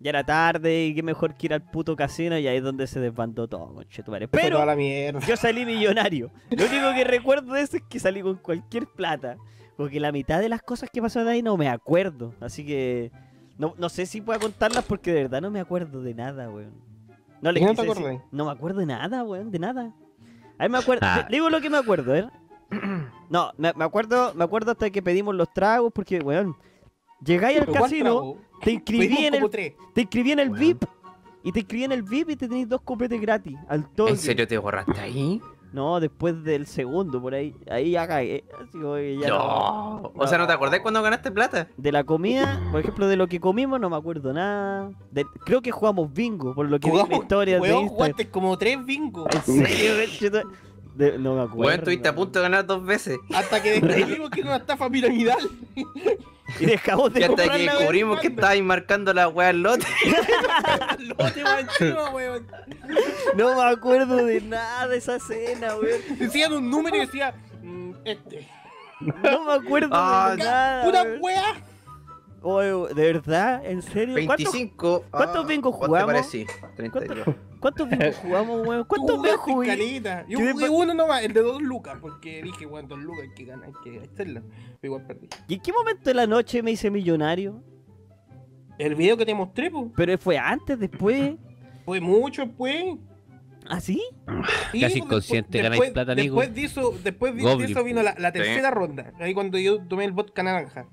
ya 0.00 0.10
era 0.10 0.24
tarde 0.24 0.84
y 0.86 0.94
qué 0.94 1.02
mejor 1.02 1.34
que 1.34 1.46
ir 1.46 1.54
al 1.54 1.62
puto 1.62 1.96
casino 1.96 2.38
y 2.38 2.46
ahí 2.46 2.58
es 2.58 2.62
donde 2.62 2.86
se 2.86 3.00
desbandó 3.00 3.48
todo, 3.48 3.72
conchetumare. 3.74 4.28
Pero 4.28 4.56
toda 4.56 4.66
la 4.66 4.76
mierda. 4.76 5.20
yo 5.26 5.36
salí 5.36 5.64
millonario. 5.64 6.30
Lo 6.50 6.66
único 6.66 6.92
que 6.94 7.04
recuerdo 7.04 7.54
de 7.54 7.62
eso 7.62 7.78
es 7.78 7.82
que 7.88 7.98
salí 7.98 8.20
con 8.20 8.36
cualquier 8.36 8.86
plata. 8.86 9.38
Porque 9.76 9.98
la 9.98 10.12
mitad 10.12 10.40
de 10.40 10.48
las 10.48 10.62
cosas 10.62 10.88
que 10.92 11.02
pasaron 11.02 11.28
ahí 11.28 11.42
no 11.42 11.56
me 11.56 11.68
acuerdo. 11.68 12.34
Así 12.40 12.64
que 12.64 13.10
no, 13.58 13.74
no 13.78 13.88
sé 13.88 14.06
si 14.06 14.20
puedo 14.20 14.38
contarlas 14.38 14.84
porque 14.84 15.12
de 15.12 15.22
verdad 15.22 15.40
no 15.40 15.50
me 15.50 15.60
acuerdo 15.60 16.02
de 16.02 16.14
nada, 16.14 16.50
weón. 16.50 16.74
No 17.40 17.50
¿Y 17.50 17.60
no 17.60 17.74
te? 17.74 18.20
No 18.30 18.44
me 18.44 18.50
acuerdo 18.52 18.80
de 18.80 18.86
nada, 18.86 19.24
weón, 19.24 19.50
de 19.50 19.58
nada. 19.58 19.92
A 20.58 20.62
ver, 20.64 20.70
me 20.70 20.78
acuerdo. 20.78 21.06
Ah. 21.06 21.26
Digo 21.30 21.50
lo 21.50 21.60
que 21.60 21.70
me 21.70 21.78
acuerdo, 21.78 22.14
¿eh? 22.14 22.28
No, 23.30 23.52
me, 23.56 23.72
me 23.74 23.84
acuerdo, 23.84 24.32
me 24.34 24.44
acuerdo 24.44 24.72
hasta 24.72 24.90
que 24.90 25.02
pedimos 25.02 25.34
los 25.34 25.52
tragos 25.52 25.90
porque, 25.92 26.18
weón, 26.20 26.54
llegáis 27.24 27.58
al 27.58 27.64
¿Pero 27.66 27.78
cuál 27.78 27.90
casino, 27.90 28.36
te 28.62 28.72
inscribí 28.72 29.24
en 29.26 29.34
el 29.34 29.50
tres. 29.50 29.72
te 29.94 30.02
inscribí 30.02 30.32
en 30.32 30.40
el 30.40 30.50
Weón. 30.50 30.60
VIP 30.60 30.84
y 31.42 31.52
te 31.52 31.58
inscribí 31.60 31.84
en 31.84 31.92
el 31.92 32.02
VIP 32.02 32.30
y 32.30 32.36
te 32.36 32.48
tenéis 32.48 32.68
dos 32.68 32.82
copetes 32.82 33.20
gratis 33.20 33.56
al 33.68 33.88
toque. 33.92 34.12
¿En 34.12 34.18
serio 34.18 34.46
te 34.46 34.56
borraste 34.58 35.00
ahí? 35.00 35.40
No, 35.74 35.98
después 35.98 36.44
del 36.44 36.66
segundo, 36.68 37.20
por 37.20 37.34
ahí. 37.34 37.52
Ahí 37.68 37.90
ya 37.90 38.06
cagué. 38.06 38.44
Así 38.62 38.78
como 38.78 38.94
que 38.94 39.18
ya 39.20 39.28
No. 39.28 40.12
O 40.14 40.26
sea, 40.28 40.38
¿no 40.38 40.46
te 40.46 40.52
acordás 40.52 40.78
cuando 40.80 41.02
ganaste 41.02 41.32
plata? 41.32 41.66
De 41.76 41.90
la 41.90 42.04
comida, 42.04 42.60
por 42.70 42.78
ejemplo, 42.80 43.08
de 43.08 43.16
lo 43.16 43.26
que 43.26 43.40
comimos, 43.40 43.80
no 43.80 43.90
me 43.90 43.96
acuerdo 43.96 44.32
nada. 44.32 44.92
De- 45.10 45.26
creo 45.44 45.60
que 45.62 45.72
jugamos 45.72 46.12
bingo, 46.12 46.54
por 46.54 46.68
lo 46.70 46.78
que 46.78 46.88
vi 46.90 46.98
en 47.00 47.12
historias 47.12 47.60
de 47.60 47.68
Instagram. 47.68 47.88
jugaste 47.88 48.30
como 48.30 48.56
tres 48.56 48.84
bingos. 48.86 49.26
¿En 49.48 49.66
serio? 49.66 50.42
De- 50.94 51.18
No 51.18 51.34
me 51.34 51.42
acuerdo. 51.42 51.56
Weón, 51.68 51.78
estuviste 51.80 52.08
a 52.08 52.14
punto 52.14 52.38
de 52.38 52.42
ganar 52.44 52.66
dos 52.66 52.84
veces. 52.84 53.18
Hasta 53.34 53.62
que 53.62 53.80
descubrimos 53.80 54.30
que 54.30 54.40
era 54.40 54.48
una 54.50 54.58
estafa 54.58 54.88
piramidal. 54.90 55.38
Y 56.60 56.66
dejamos 56.66 57.12
de 57.12 57.20
Y 57.20 57.22
hasta 57.24 57.48
que 57.48 57.58
descubrimos 57.58 58.20
que 58.20 58.26
estabas 58.28 58.60
marcando 58.60 59.12
la 59.14 59.28
weá 59.28 59.48
al 59.48 59.62
lote. 59.62 59.86
Lote 60.98 61.42
manchino, 61.42 62.10
weón. 62.10 62.46
No 63.34 63.56
me 63.56 63.62
acuerdo 63.70 64.16
de 64.24 64.40
nada 64.42 64.86
de 64.86 64.98
esa 64.98 65.18
cena, 65.18 65.74
weón. 65.76 66.00
Decían 66.18 66.52
un 66.52 66.70
número 66.70 66.96
y 66.96 67.00
decía, 67.00 67.34
mm, 67.62 67.92
este. 68.04 68.46
No 69.00 69.44
me 69.46 69.52
acuerdo 69.54 69.88
Ah, 69.92 70.34
de 70.36 70.44
nada. 70.44 70.84
Puta 70.84 71.02
weón. 71.02 71.18
weá. 71.22 71.54
Oye, 72.46 72.94
¿De 72.94 73.12
verdad? 73.12 73.64
¿En 73.64 73.80
serio? 73.80 74.14
¿Cuántos- 74.26 74.52
25. 74.52 75.04
cuántos 75.10 75.44
ah, 75.44 75.48
bingos 75.48 75.76
¿cuánto 75.76 75.86
jugamos? 75.86 76.30
te 76.30 76.44
parecí? 76.44 76.46
32. 76.76 77.36
¿Cuántos 77.58 77.88
bingos 77.88 78.16
jugamos, 78.16 78.66
weón? 78.66 78.84
¿Cuántos 78.88 79.16
jugaste 79.16 79.36
jugué? 79.38 80.02
Yo 80.28 80.38
jugué 80.52 80.68
uno 80.68 80.92
nomás, 80.92 81.24
el 81.24 81.32
de 81.32 81.40
dos 81.40 81.62
lucas, 81.62 81.96
porque 82.02 82.42
dije, 82.42 82.66
weón, 82.66 82.86
dos 82.86 82.98
lucas 82.98 83.22
hay 83.22 83.34
que 83.34 83.44
ganar, 83.46 83.68
hay 83.68 83.72
que 83.82 83.98
hacerla. 84.00 84.42
Pero 84.78 84.94
igual 84.94 85.06
perdí. 85.06 85.28
¿Y 85.48 85.54
en 85.54 85.60
qué 85.60 85.72
momento 85.72 86.02
de 86.04 86.14
la 86.14 86.26
noche 86.26 86.62
me 86.62 86.72
hice 86.72 86.90
millonario? 86.90 87.62
El 88.76 88.94
video 88.94 89.16
que 89.16 89.24
te 89.24 89.34
mostré, 89.34 89.70
pues, 89.70 89.86
¿Pero 89.96 90.18
fue 90.18 90.36
antes, 90.36 90.78
después? 90.78 91.36
fue 91.86 92.00
mucho, 92.02 92.46
pues. 92.46 92.96
¿Ah, 93.70 93.80
sí? 93.80 94.02
Sí, 94.70 94.80
Casi 94.82 94.98
inconsciente, 94.98 95.62
después- 95.62 95.78
ganáis 95.78 95.92
plata, 95.92 96.14
Nico. 96.14 96.34
Después 96.34 96.54
de 96.54 96.64
eso, 96.64 96.94
después 97.02 97.34
de, 97.34 97.64
eso 97.64 97.82
vino 97.84 98.02
la, 98.02 98.14
la 98.18 98.32
tercera 98.32 98.70
ronda. 98.70 99.14
Ahí 99.18 99.32
cuando 99.32 99.56
yo 99.56 99.82
tomé 99.86 100.04
el 100.04 100.12
vodka 100.12 100.42
naranja. 100.42 100.86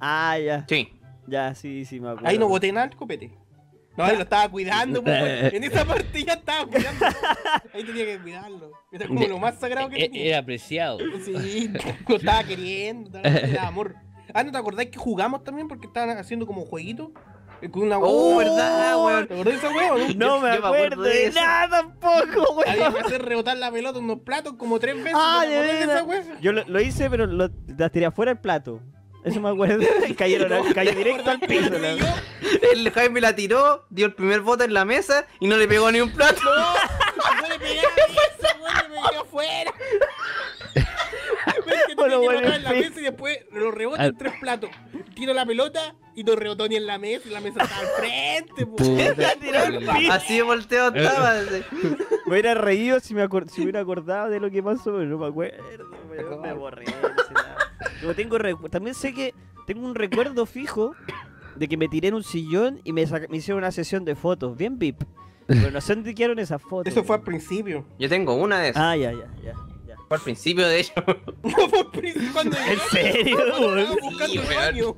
Ah, 0.00 0.38
ya. 0.38 0.64
Sí. 0.68 0.88
Ya, 1.26 1.54
sí, 1.54 1.84
sí, 1.84 2.00
me 2.00 2.08
acuerdo. 2.10 2.28
Ahí 2.28 2.38
no 2.38 2.48
boté 2.48 2.72
nada 2.72 2.86
el 2.86 2.96
copete. 2.96 3.30
No, 3.96 4.04
ahí 4.04 4.16
lo 4.16 4.22
estaba 4.22 4.48
cuidando, 4.48 5.02
pues. 5.04 5.52
En 5.52 5.62
esa 5.64 5.84
parte 5.84 6.24
ya 6.24 6.34
estaba 6.34 6.66
cuidando. 6.66 7.06
Ahí 7.74 7.84
tenía 7.84 8.04
que 8.06 8.18
cuidarlo. 8.18 8.72
Era 8.92 9.06
como 9.06 9.26
lo 9.26 9.38
más 9.38 9.58
sagrado 9.58 9.88
que 9.90 9.96
E- 9.96 10.08
tenía. 10.08 10.26
Era 10.26 10.38
apreciado. 10.38 10.98
Sí, 11.24 11.70
lo 12.08 12.16
estaba 12.16 12.42
queriendo, 12.44 13.18
era 13.22 13.66
amor. 13.66 13.94
Ah, 14.32 14.42
¿no 14.44 14.52
te 14.52 14.58
acordás 14.58 14.86
que 14.86 14.98
jugamos 14.98 15.44
también 15.44 15.68
porque 15.68 15.86
estaban 15.88 16.16
haciendo 16.16 16.46
como 16.46 16.64
jueguitos? 16.64 17.10
Eh, 17.62 17.68
Con 17.68 17.82
una 17.82 17.98
Oh, 17.98 18.34
¡Oh! 18.34 18.36
¿verdad, 18.38 19.04
weón? 19.04 19.26
¿Te 19.28 19.34
acordás 19.34 19.60
de 19.60 19.68
esa 19.68 19.76
weón? 19.76 20.18
No 20.18 20.36
Yo- 20.36 20.40
me 20.40 20.54
yo 20.54 20.60
me 20.62 20.66
acuerdo 20.66 20.66
acuerdo 20.66 21.02
de 21.02 21.30
nada 21.32 21.68
tampoco, 21.82 22.62
Había 22.66 22.82
weón. 22.90 22.94
que 22.94 23.00
hacer 23.00 23.22
rebotar 23.22 23.56
la 23.58 23.70
pelota 23.70 23.98
en 23.98 24.04
unos 24.04 24.20
platos 24.20 24.54
como 24.54 24.78
tres 24.78 24.94
veces. 24.96 25.12
Ah, 25.14 25.40
¿te 25.44 25.50
de 25.50 25.62
de 25.62 25.80
esa? 25.82 26.40
Yo 26.40 26.52
lo, 26.52 26.64
lo 26.66 26.80
hice, 26.80 27.10
pero 27.10 27.26
lo, 27.26 27.50
la 27.76 27.88
tiré 27.90 28.06
afuera 28.06 28.32
del 28.32 28.40
plato. 28.40 28.80
Eso 29.24 29.40
me 29.40 29.50
acuerdo. 29.50 29.84
Y 30.08 30.14
cayeron, 30.14 30.72
cayó 30.72 30.92
directo 30.92 31.30
al 31.30 31.40
piso. 31.40 31.70
la- 31.70 31.96
El 32.72 32.90
Jaime 32.90 33.20
la 33.20 33.34
tiró, 33.34 33.84
dio 33.90 34.06
el 34.06 34.14
primer 34.14 34.40
bote 34.40 34.64
en 34.64 34.74
la 34.74 34.84
mesa 34.84 35.26
y 35.40 35.46
no 35.48 35.56
le 35.56 35.68
pegó 35.68 35.90
ni 35.92 36.00
un 36.00 36.10
plato. 36.10 36.40
no 36.44 37.48
le 37.48 37.58
pegaba 37.58 37.88
esa 38.38 38.56
weón, 38.58 38.74
le 38.76 38.88
pegué 38.88 39.18
afuera. 39.20 39.72
Pero 41.64 41.76
es 41.76 41.82
que 41.88 41.94
Bueno, 41.94 42.20
bueno, 42.20 42.48
en 42.52 42.62
la 42.62 42.70
mesa 42.70 43.00
y 43.00 43.02
después 43.04 43.38
lo 43.52 43.70
rebota 43.70 44.02
Ah. 44.02 44.06
en 44.06 44.16
tres 44.16 44.32
platos. 44.40 44.70
Tiro 45.14 45.34
la 45.34 45.44
pelota 45.44 45.94
y 46.14 46.24
no 46.24 46.34
rebotó 46.36 46.66
ni 46.68 46.76
en 46.76 46.86
la 46.86 46.98
mesa 46.98 47.28
y 47.28 47.30
la 47.30 47.40
mesa 47.40 47.62
estaba 47.62 47.80
al 47.82 47.86
frente. 47.98 48.66
Puta. 48.66 49.34
tiró 49.40 49.58
al 49.58 49.78
piso. 49.78 50.12
Así 50.12 50.36
de 50.36 50.42
volteado 50.42 50.94
estaba. 50.94 51.34
Me 52.26 52.32
hubiera 52.32 52.54
reído 52.54 53.00
si 53.00 53.14
me, 53.14 53.26
si 53.48 53.62
hubiera 53.62 53.80
acordado 53.80 54.30
de 54.30 54.40
lo 54.40 54.50
que 54.50 54.62
pasó, 54.62 54.84
pero 54.92 55.04
no 55.04 55.18
me 55.18 55.26
acuerdo. 55.26 55.62
weón, 56.08 56.40
Me 56.42 56.52
borré. 56.54 56.84
Tengo 58.14 58.38
También 58.68 58.94
sé 58.94 59.12
que 59.14 59.34
tengo 59.66 59.86
un 59.86 59.94
recuerdo 59.94 60.46
fijo 60.46 60.94
de 61.56 61.68
que 61.68 61.76
me 61.76 61.88
tiré 61.88 62.08
en 62.08 62.14
un 62.14 62.24
sillón 62.24 62.80
y 62.84 62.92
me, 62.92 63.04
me 63.28 63.36
hicieron 63.36 63.58
una 63.58 63.70
sesión 63.70 64.04
de 64.04 64.14
fotos, 64.14 64.56
bien 64.56 64.78
VIP. 64.78 65.02
Pero 65.46 65.70
no 65.70 65.80
sé 65.80 65.94
dónde 65.94 66.14
quedaron 66.14 66.38
esas 66.38 66.62
fotos. 66.62 66.92
Eso 66.92 67.02
fue 67.02 67.16
al 67.16 67.22
principio. 67.22 67.84
Yo 67.98 68.08
tengo 68.08 68.34
una 68.34 68.60
de 68.60 68.68
esas. 68.68 68.82
Ah, 68.82 68.96
ya, 68.96 69.12
ya, 69.12 69.26
ya. 69.42 69.54
ya. 69.86 69.96
Fue 70.06 70.16
al 70.16 70.22
principio 70.22 70.66
de 70.66 70.80
ello. 70.80 70.92
No 71.42 71.68
fue 71.68 71.80
al 71.80 71.90
principio 71.90 72.32
cuando 72.32 72.56
¿En 72.56 72.78
serio, 72.90 73.36
buscando 74.00 74.42
baño. 74.54 74.96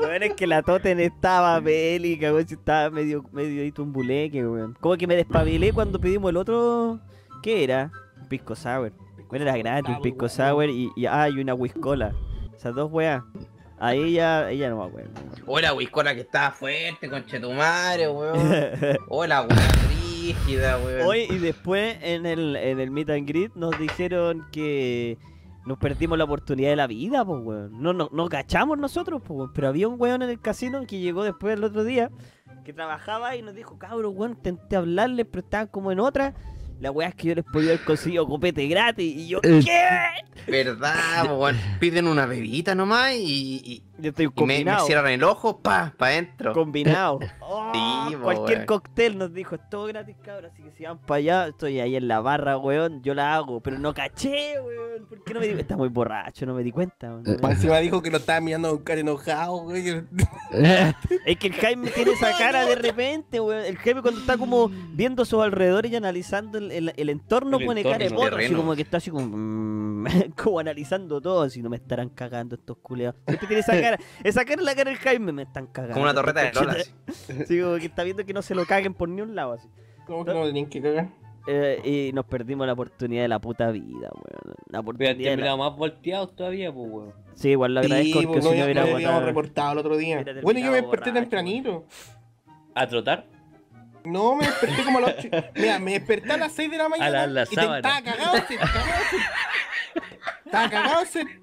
Weón, 0.00 0.22
es 0.22 0.34
que 0.34 0.46
la 0.46 0.62
Toten 0.62 0.98
estaba 1.00 1.60
bélica, 1.60 2.32
weón, 2.32 2.46
estaba 2.48 2.90
medio, 2.90 3.24
medio 3.32 3.62
ahí 3.62 3.70
tumbuleque, 3.70 4.46
weón. 4.46 4.76
Como 4.80 4.96
que 4.96 5.06
me 5.06 5.14
despabilé 5.14 5.72
cuando 5.72 6.00
pedimos 6.00 6.30
el 6.30 6.36
otro. 6.36 7.00
¿Qué 7.42 7.62
era? 7.64 7.92
Pisco 8.28 8.56
sour. 8.56 8.92
Bueno, 9.30 9.44
era 9.44 9.56
gratis, 9.56 9.94
un 9.96 10.02
pisco 10.02 10.28
sour 10.28 10.68
y, 10.68 10.90
y, 10.96 11.06
ah, 11.06 11.28
y 11.28 11.40
una 11.40 11.54
whiskola. 11.54 12.12
Esas 12.54 12.74
dos 12.74 12.90
weas. 12.92 13.22
Ahí 13.78 14.12
ya, 14.12 14.50
ella 14.50 14.68
no 14.68 14.78
me 14.78 14.84
acuerdo. 14.84 15.10
O 15.46 15.58
la 15.58 15.72
whiskola 15.72 16.14
que 16.14 16.20
estaba 16.20 16.50
fuerte, 16.50 17.08
conchetumare, 17.08 18.08
weón. 18.08 18.38
O 19.08 19.24
la 19.24 19.42
weá 19.42 19.68
rígida, 19.88 20.78
weón. 20.78 21.06
Hoy 21.06 21.26
y 21.30 21.38
después 21.38 21.96
en 22.02 22.26
el, 22.26 22.56
en 22.56 22.80
el 22.80 22.90
Meet 22.90 23.10
and 23.10 23.26
Greet 23.26 23.54
nos 23.54 23.78
dijeron 23.78 24.46
que 24.52 25.16
nos 25.64 25.78
perdimos 25.78 26.18
la 26.18 26.24
oportunidad 26.24 26.70
de 26.70 26.76
la 26.76 26.86
vida, 26.88 27.24
pues 27.24 27.40
weón. 27.42 27.80
No, 27.80 27.92
no, 27.92 28.10
no 28.12 28.28
cachamos 28.28 28.76
nosotros, 28.78 29.22
pues 29.24 29.38
weón. 29.38 29.52
Pero 29.54 29.68
había 29.68 29.88
un 29.88 29.98
weón 29.98 30.22
en 30.22 30.30
el 30.30 30.40
casino 30.40 30.84
que 30.86 30.98
llegó 30.98 31.22
después 31.22 31.56
el 31.56 31.64
otro 31.64 31.84
día 31.84 32.10
que 32.64 32.72
trabajaba 32.74 33.36
y 33.36 33.42
nos 33.42 33.54
dijo, 33.54 33.78
cabrón, 33.78 34.12
weón, 34.16 34.32
intenté 34.32 34.76
hablarles, 34.76 35.26
pero 35.30 35.42
estaban 35.42 35.68
como 35.68 35.92
en 35.92 36.00
otra. 36.00 36.34
La 36.80 36.90
weá 36.90 37.08
es 37.08 37.14
que 37.14 37.28
yo 37.28 37.34
les 37.34 37.44
podía 37.44 37.70
haber 37.74 37.84
conseguido 37.84 38.26
copete 38.26 38.66
gratis. 38.66 39.14
Y 39.16 39.28
yo, 39.28 39.38
Eh. 39.42 39.60
¿qué? 39.64 40.50
Verdad, 40.50 41.24
weón. 41.38 41.56
Piden 41.78 42.06
una 42.06 42.26
bebita 42.26 42.74
nomás 42.74 43.14
y, 43.14 43.60
y- 43.64 43.82
Yo 44.00 44.08
estoy 44.10 44.28
y 44.34 44.44
me, 44.44 44.64
me 44.64 44.78
cierran 44.80 45.08
el 45.12 45.22
ojo, 45.24 45.60
pa, 45.60 45.94
pa 45.96 46.06
adentro. 46.08 46.52
Combinado. 46.52 47.18
Oh, 47.52 47.72
Sí, 48.08 48.14
cualquier 48.14 48.58
weón. 48.58 48.66
cóctel 48.66 49.18
nos 49.18 49.32
dijo, 49.34 49.56
es 49.56 49.60
todo 49.68 49.86
gratis, 49.86 50.14
cabrón. 50.22 50.52
Así 50.52 50.62
que 50.62 50.70
si 50.70 50.84
van 50.84 50.98
para 50.98 51.18
allá, 51.18 51.46
estoy 51.48 51.80
ahí 51.80 51.96
en 51.96 52.06
la 52.06 52.20
barra, 52.20 52.56
weón. 52.58 53.02
Yo 53.02 53.12
la 53.12 53.34
hago, 53.34 53.60
pero 53.60 53.76
no 53.80 53.92
caché, 53.92 54.54
weón. 54.60 55.06
¿Por 55.08 55.24
qué 55.24 55.34
no 55.34 55.40
me 55.40 55.48
di 55.48 55.60
Está 55.60 55.76
muy 55.76 55.88
borracho, 55.88 56.46
no 56.46 56.54
me 56.54 56.62
di 56.62 56.70
cuenta, 56.70 57.08
weón. 57.08 57.24
Más 57.42 57.52
Encima 57.52 57.78
dijo 57.78 58.00
que 58.02 58.10
lo 58.12 58.18
estaba 58.18 58.40
mirando 58.40 58.68
con 58.70 58.84
cara 58.84 59.00
enojado, 59.00 59.56
güey. 59.64 59.84
Es 61.26 61.36
que 61.38 61.48
el 61.48 61.54
Jaime 61.54 61.90
tiene 61.90 62.12
esa 62.12 62.36
cara 62.38 62.64
de 62.66 62.74
repente, 62.76 63.40
weón. 63.40 63.64
El 63.64 63.76
Jaime 63.78 64.02
cuando 64.02 64.20
está 64.20 64.36
como 64.38 64.68
viendo 64.92 65.22
a 65.22 65.26
sus 65.26 65.42
alrededores 65.42 65.90
y 65.90 65.96
analizando 65.96 66.58
el, 66.58 66.70
el- 66.70 66.92
el 66.96 67.08
entorno 67.10 67.58
El 67.58 67.66
pone 67.66 67.82
cara 67.82 67.98
de 67.98 68.10
poto, 68.10 68.36
así 68.36 68.54
como 68.54 68.74
que 68.76 68.82
está 68.82 68.98
así 68.98 69.10
como, 69.10 70.04
como 70.42 70.58
analizando 70.60 71.20
todo, 71.20 71.42
así 71.42 71.62
no 71.62 71.68
me 71.70 71.76
estarán 71.76 72.08
cagando 72.10 72.54
estos 72.54 72.76
culeados. 72.78 73.16
Siempre 73.26 73.46
tiene 73.48 73.60
esa 73.60 73.80
cara, 73.80 73.89
esa 74.24 74.44
cara 74.44 74.60
es 74.60 74.64
la 74.66 74.74
cara 74.74 74.90
del 74.90 74.98
Jaime, 74.98 75.32
me 75.32 75.42
están 75.42 75.66
cagando. 75.66 75.94
Como 75.94 76.04
una 76.04 76.14
torreta 76.14 76.40
de 76.42 76.52
Lola. 76.52 76.72
así. 76.72 77.44
Sí, 77.48 77.60
como 77.60 77.76
que 77.76 77.86
está 77.86 78.04
viendo 78.04 78.24
que 78.24 78.32
no 78.32 78.42
se 78.42 78.54
lo 78.54 78.64
caguen 78.66 78.94
por 78.94 79.08
ni 79.08 79.20
un 79.22 79.34
lado, 79.34 79.52
así. 79.54 79.68
¿Cómo 80.06 80.24
que 80.24 80.32
no 80.34 80.42
tienen 80.44 80.68
que 80.68 80.80
cagar? 80.82 81.08
Eh, 81.46 81.80
y 82.10 82.12
nos 82.12 82.26
perdimos 82.26 82.66
la 82.66 82.74
oportunidad 82.74 83.22
de 83.22 83.28
la 83.28 83.38
puta 83.38 83.70
vida, 83.70 84.10
weón. 84.12 84.54
La 84.68 84.80
oportunidad 84.80 85.16
de 85.16 85.36
la- 85.36 85.56
más 85.56 85.74
volteados 85.76 86.36
todavía, 86.36 86.72
pues, 86.72 86.88
weón. 86.90 87.14
Sí, 87.34 87.50
igual 87.50 87.74
lo 87.74 87.80
agradezco 87.80 88.20
Sí, 88.20 88.26
porque 88.26 88.40
pues, 88.40 88.44
no, 88.44 88.50
si 88.52 88.58
no 88.58 88.64
hubiera 88.64 88.80
no 88.82 88.86
habíamos 88.94 89.02
votado. 89.14 89.26
reportado 89.26 89.72
el 89.72 89.78
otro 89.78 89.96
día. 89.96 90.24
Bueno, 90.42 90.60
yo 90.60 90.66
me 90.70 90.76
desperté 90.82 91.10
borracho, 91.10 91.20
tempranito. 91.30 91.86
¿A 92.74 92.86
trotar? 92.86 93.26
No, 94.04 94.34
me 94.36 94.46
desperté 94.46 94.84
como 94.84 94.98
a 94.98 95.00
las 95.02 95.14
8. 95.18 95.28
Mira, 95.56 95.78
me 95.78 95.92
desperté 95.92 96.32
a 96.32 96.36
las 96.36 96.52
6 96.52 96.70
de 96.70 96.76
la 96.78 96.88
mañana. 96.88 97.06
A 97.22 97.26
la- 97.26 97.26
la 97.26 97.42
y 97.42 97.46
te- 97.46 97.60
estaba 97.60 97.80
cagado, 97.82 98.36
se- 98.46 98.56
cagado, 98.56 99.02
se- 99.10 99.16
Estaba 100.44 100.70
cagado, 100.70 101.04
se- 101.06 101.39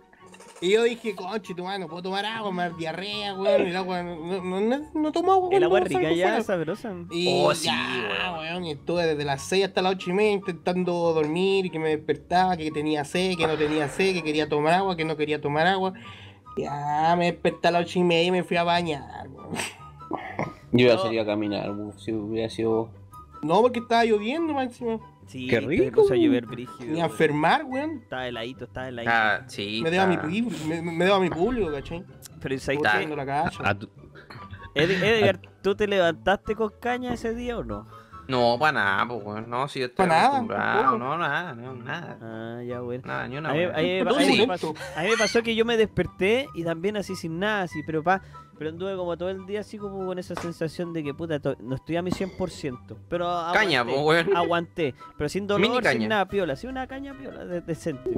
Y 0.60 0.72
yo 0.72 0.84
dije, 0.84 1.14
conche, 1.16 1.54
tu 1.54 1.64
mano, 1.64 1.86
no 1.86 1.88
puedo 1.88 2.02
tomar 2.02 2.26
agua, 2.26 2.52
me 2.52 2.64
da 2.64 2.70
diarrea, 2.76 3.36
weón. 3.36 3.62
El 3.68 3.76
agua, 3.76 4.02
no, 4.02 4.42
no, 4.42 4.60
no, 4.62 4.80
no 4.94 5.12
tomo 5.12 5.32
agua. 5.34 5.50
El 5.52 5.64
agua 5.64 5.82
rica 5.82 6.12
ya, 6.12 6.42
sabrosa. 6.42 6.94
Y 7.12 7.28
Oh, 7.44 7.54
sí, 7.54 7.66
ya, 7.68 8.08
weón. 8.34 8.40
weón, 8.40 8.66
y 8.66 8.72
estuve 8.72 9.06
desde 9.06 9.24
las 9.24 9.44
6 9.44 9.66
hasta 9.66 9.84
las 9.84 9.92
8 9.94 10.10
y 10.10 10.14
media 10.14 10.32
intentando 10.32 10.94
dormir, 11.14 11.68
y 11.68 11.70
que 11.70 11.78
me 11.78 11.90
despertaba, 11.90 12.58
que 12.58 12.72
tenía 12.72 13.06
sed, 13.06 13.36
que 13.38 13.46
no 13.46 13.56
tenía 13.56 13.88
sed, 13.88 14.14
que 14.14 14.24
quería 14.24 14.50
tomar 14.50 14.74
agua, 14.74 14.96
que 14.98 15.06
no 15.06 15.16
quería 15.16 15.40
tomar 15.40 15.68
agua. 15.68 15.94
Ya 16.58 17.14
me 17.16 17.26
desperté 17.32 17.68
a 17.68 17.72
las 17.72 17.82
8 17.84 18.00
y 18.00 18.04
media 18.04 18.24
y 18.24 18.32
me 18.32 18.44
fui 18.44 18.58
a 18.58 18.64
bañar, 18.64 19.28
weón. 19.30 19.50
Yo 20.72 20.86
iba 20.88 20.96
No. 20.96 21.22
a 21.22 21.26
caminar, 21.26 21.72
si 21.98 22.12
hubiera 22.14 22.50
sido... 22.50 22.90
No, 23.44 23.62
porque 23.62 23.80
estaba 23.80 24.04
lloviendo, 24.06 24.54
máximo. 24.54 25.00
Sí, 25.28 25.48
Qué 25.48 25.60
rico, 25.60 26.02
puso 26.04 26.14
a 26.14 26.18
llover 26.18 26.46
Me 26.48 26.52
brígido. 26.56 26.84
a 26.84 26.94
weón. 26.96 27.12
enfermar, 27.12 27.66
weón. 27.66 27.92
Estaba 28.04 28.28
heladito, 28.28 28.66
estaba 28.66 28.88
heladito. 28.88 29.12
Ah, 29.14 29.42
sí. 29.48 29.82
Me 29.84 29.92
debo 29.92 30.04
a 30.04 30.08
mi 30.08 30.14
está- 30.16 30.26
público, 30.26 30.50
me, 30.68 30.82
me 30.82 31.06
debo 31.06 31.16
a 31.18 31.20
mi 31.20 31.30
público, 31.30 31.72
¿cachai? 31.72 32.04
Pero 32.42 32.56
haciendo 32.96 33.16
la 33.16 33.26
tu- 33.78 33.90
Ed- 34.74 34.90
Edgar, 35.04 35.40
¿tú 35.62 35.76
te 35.76 35.88
levantaste 35.88 36.56
con 36.56 36.72
caña 36.80 37.14
ese 37.14 37.34
día 37.36 37.58
o 37.58 37.64
no? 37.64 37.86
No, 38.30 38.58
para 38.60 38.72
nada, 38.74 39.08
pues, 39.08 39.22
weón. 39.24 39.50
No, 39.50 39.68
si 39.70 39.80
yo 39.80 39.86
estoy 39.86 40.06
Pa' 40.06 40.14
nada, 40.14 40.26
acostumbrado. 40.28 40.98
No, 40.98 41.18
nada, 41.18 41.54
no, 41.56 41.74
nada. 41.76 42.18
Ah, 42.22 42.62
ya, 42.64 42.82
bueno. 42.82 43.04
Nada, 43.06 43.28
ni 43.28 43.38
una 43.38 43.50
A 43.50 43.54
mí, 43.54 43.60
weá. 43.60 43.74
a 43.78 43.82
mí 43.82 43.88
me- 43.88 44.04
Todo 44.06 44.16
a 44.16 44.20
mí 44.20 44.26
me 44.26 44.32
violento. 44.34 44.48
pasó, 44.74 44.74
a 44.98 45.04
mí 45.04 45.10
me 45.10 45.18
pasó 45.18 45.44
que 45.44 45.56
yo 45.56 45.66
me 45.66 45.78
desperté 45.78 46.48
y 46.54 46.64
también 46.64 46.98
así 46.98 47.16
sin 47.16 47.40
nada, 47.40 47.64
así, 47.64 47.82
pero 47.86 48.04
pa, 48.04 48.22
pero 48.58 48.70
anduve 48.72 48.96
como 48.96 49.16
todo 49.18 49.30
el 49.30 49.46
día 49.46 49.60
así 49.62 49.78
como 49.78 50.06
con 50.06 50.18
esa 50.20 50.36
sensación 50.36 50.94
de 50.94 51.04
que 51.04 51.14
puta, 51.14 51.40
no 51.62 51.76
estoy 51.76 51.96
a 51.98 52.02
mi 52.02 52.12
100%, 52.12 52.98
pero 53.08 53.28
aguanté, 53.28 53.60
Caña, 53.60 53.84
pues, 53.86 53.98
weón. 54.02 54.28
aguanté, 54.38 54.96
pero 55.18 55.30
sin 55.30 55.48
dolor, 55.48 55.70
Mini 55.84 56.00
sin 56.00 56.10
nada, 56.10 56.28
piola, 56.28 56.54
así 56.54 56.68
una 56.68 56.88
caña 56.88 57.14
piola, 57.18 57.46
de- 57.46 57.62
decente. 57.62 58.10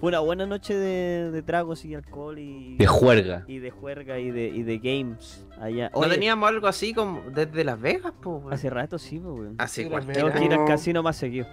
Fue 0.00 0.08
una 0.08 0.20
buena 0.20 0.46
noche 0.46 0.74
de, 0.76 1.30
de 1.30 1.42
tragos 1.42 1.84
y 1.84 1.94
alcohol 1.94 2.38
y 2.38 2.76
de 2.76 2.86
juerga. 2.86 3.44
y 3.46 3.58
de 3.58 3.70
juerga 3.70 4.18
y 4.18 4.30
de, 4.30 4.48
y 4.48 4.62
de 4.62 4.78
games 4.78 5.46
allá. 5.60 5.90
¿No 5.94 6.00
Oye, 6.00 6.10
teníamos 6.10 6.48
algo 6.48 6.66
así 6.66 6.92
como 6.94 7.22
desde 7.30 7.64
Las 7.64 7.80
Vegas, 7.80 8.12
pues, 8.20 8.42
hace 8.50 8.70
rato 8.70 8.98
sí, 8.98 9.18
pues, 9.18 9.34
weón. 9.34 9.54
Así 9.58 9.82
Sí, 9.82 9.82
Las 9.84 9.90
cualquiera. 10.04 10.20
Tengo 10.20 10.32
que 10.38 10.44
ir 10.44 10.52
al 10.52 10.60
No. 10.60 10.64
casino 10.66 11.02
más 11.02 11.16
seguido. 11.16 11.46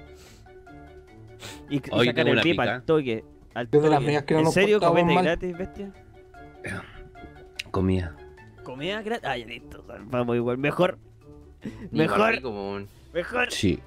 Y, 1.70 1.78
y 1.78 1.82
Hoy 1.92 2.08
sacar 2.08 2.28
el 2.28 2.42
pica. 2.42 2.64
al 2.76 2.84
toque. 2.84 3.24
Al 3.54 3.70
Desde 3.70 3.88
Las 3.90 4.00
toque. 4.00 4.08
Vegas 4.08 4.24
que 4.24 4.34
no 4.34 4.40
¿En 4.42 4.52
serio? 4.52 4.80
¿Comete 4.80 5.14
mal. 5.14 5.24
gratis, 5.24 5.58
bestia? 5.58 5.92
Comida. 7.72 8.16
¿Comida 8.66 9.01
gratis? 9.01 9.26
Ay, 9.26 9.45
listo. 9.45 9.82
Vamos 10.07 10.36
igual. 10.36 10.57
Mejor. 10.57 10.97
Mejor. 11.91 12.41
Mejor. 13.13 13.51
Sí. 13.51 13.80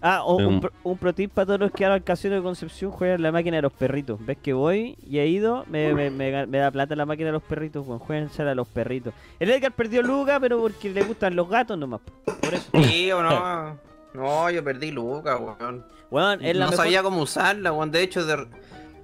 Ah, 0.00 0.22
o- 0.22 0.36
un, 0.36 0.60
pro- 0.60 0.72
un 0.84 0.96
pro 0.96 1.12
tip 1.12 1.32
para 1.32 1.46
todos 1.46 1.58
los 1.58 1.72
que 1.72 1.82
van 1.82 1.92
al 1.94 2.04
casino 2.04 2.36
de 2.36 2.42
Concepción 2.42 2.92
juegan 2.92 3.20
la 3.20 3.32
máquina 3.32 3.56
de 3.56 3.62
los 3.62 3.72
perritos. 3.72 4.24
Ves 4.24 4.38
que 4.40 4.52
voy 4.52 4.96
y 5.04 5.18
he 5.18 5.26
ido, 5.26 5.64
me, 5.68 5.92
me, 5.92 6.10
me 6.10 6.30
ga- 6.32 6.46
me 6.46 6.58
da 6.58 6.70
plata 6.70 6.94
la 6.94 7.04
máquina 7.04 7.26
de 7.26 7.32
los 7.32 7.42
perritos, 7.42 7.84
weón. 7.84 7.98
Jueguen 7.98 8.30
a 8.46 8.54
los 8.54 8.68
perritos. 8.68 9.12
El 9.40 9.50
Edgar 9.50 9.72
perdió 9.72 10.02
Luca, 10.02 10.38
pero 10.38 10.60
porque 10.60 10.90
le 10.90 11.02
gustan 11.02 11.34
los 11.34 11.48
gatos 11.48 11.76
nomás. 11.76 12.00
po. 12.00 12.32
Por 12.40 12.54
eso. 12.54 12.70
Sí 12.84 13.10
o 13.10 13.22
no. 13.24 13.76
No, 14.14 14.50
yo 14.50 14.62
perdí 14.62 14.92
Lucas, 14.92 15.36
weón. 15.40 15.84
Weón, 16.12 16.44
es 16.44 16.54
la 16.56 16.66
no 16.66 16.70
mejor- 16.70 16.84
sabía 16.84 17.02
cómo 17.02 17.20
usarla, 17.22 17.72
weón. 17.72 17.90
De 17.90 18.00
hecho, 18.02 18.24
de... 18.24 18.46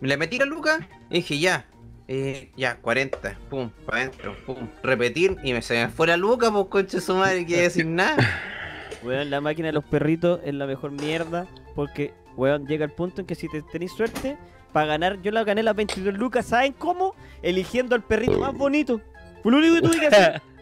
le 0.01 0.17
metí 0.17 0.39
la 0.39 0.45
Lucas 0.45 0.79
y 1.11 1.15
dije 1.15 1.39
ya. 1.41 1.67
Eh, 2.07 2.51
ya, 2.57 2.77
40, 2.77 3.39
pum, 3.49 3.71
para 3.87 3.99
adentro, 3.99 4.37
pum, 4.45 4.69
repetir 4.83 5.37
y 5.43 5.55
me 5.55 5.63
se 5.63 5.75
me 5.75 5.89
fue 5.89 6.07
la 6.07 6.19
Lucas, 6.19 6.51
pues 6.51 6.67
conche 6.67 7.01
su 7.01 7.15
madre, 7.15 7.47
que 7.47 7.71
sin 7.71 7.95
nada. 7.95 8.17
Weón, 9.03 9.31
la 9.31 9.41
máquina 9.41 9.69
de 9.69 9.73
los 9.73 9.85
perritos 9.85 10.41
es 10.45 10.55
la 10.55 10.67
mejor 10.67 10.91
mierda. 10.91 11.47
Porque, 11.75 12.15
weón, 12.37 12.67
llega 12.67 12.85
el 12.85 12.93
punto 12.93 13.21
en 13.21 13.27
que 13.27 13.35
si 13.35 13.49
te 13.49 13.63
tenéis 13.63 13.93
suerte, 13.93 14.39
para 14.73 14.87
ganar, 14.87 15.21
yo 15.23 15.31
la 15.31 15.45
gané 15.45 15.63
las 15.63 15.77
22 15.77 16.15
lucas, 16.15 16.47
¿saben 16.47 16.73
cómo? 16.73 17.15
Eligiendo 17.43 17.95
al 17.95 18.03
perrito 18.03 18.39
más 18.39 18.55
bonito. 18.55 19.01
Fue 19.43 19.53
lo 19.53 19.59
único 19.59 19.75
que 19.75 19.83
tuve 19.83 20.01
que 20.01 20.07
hacer. 20.07 20.43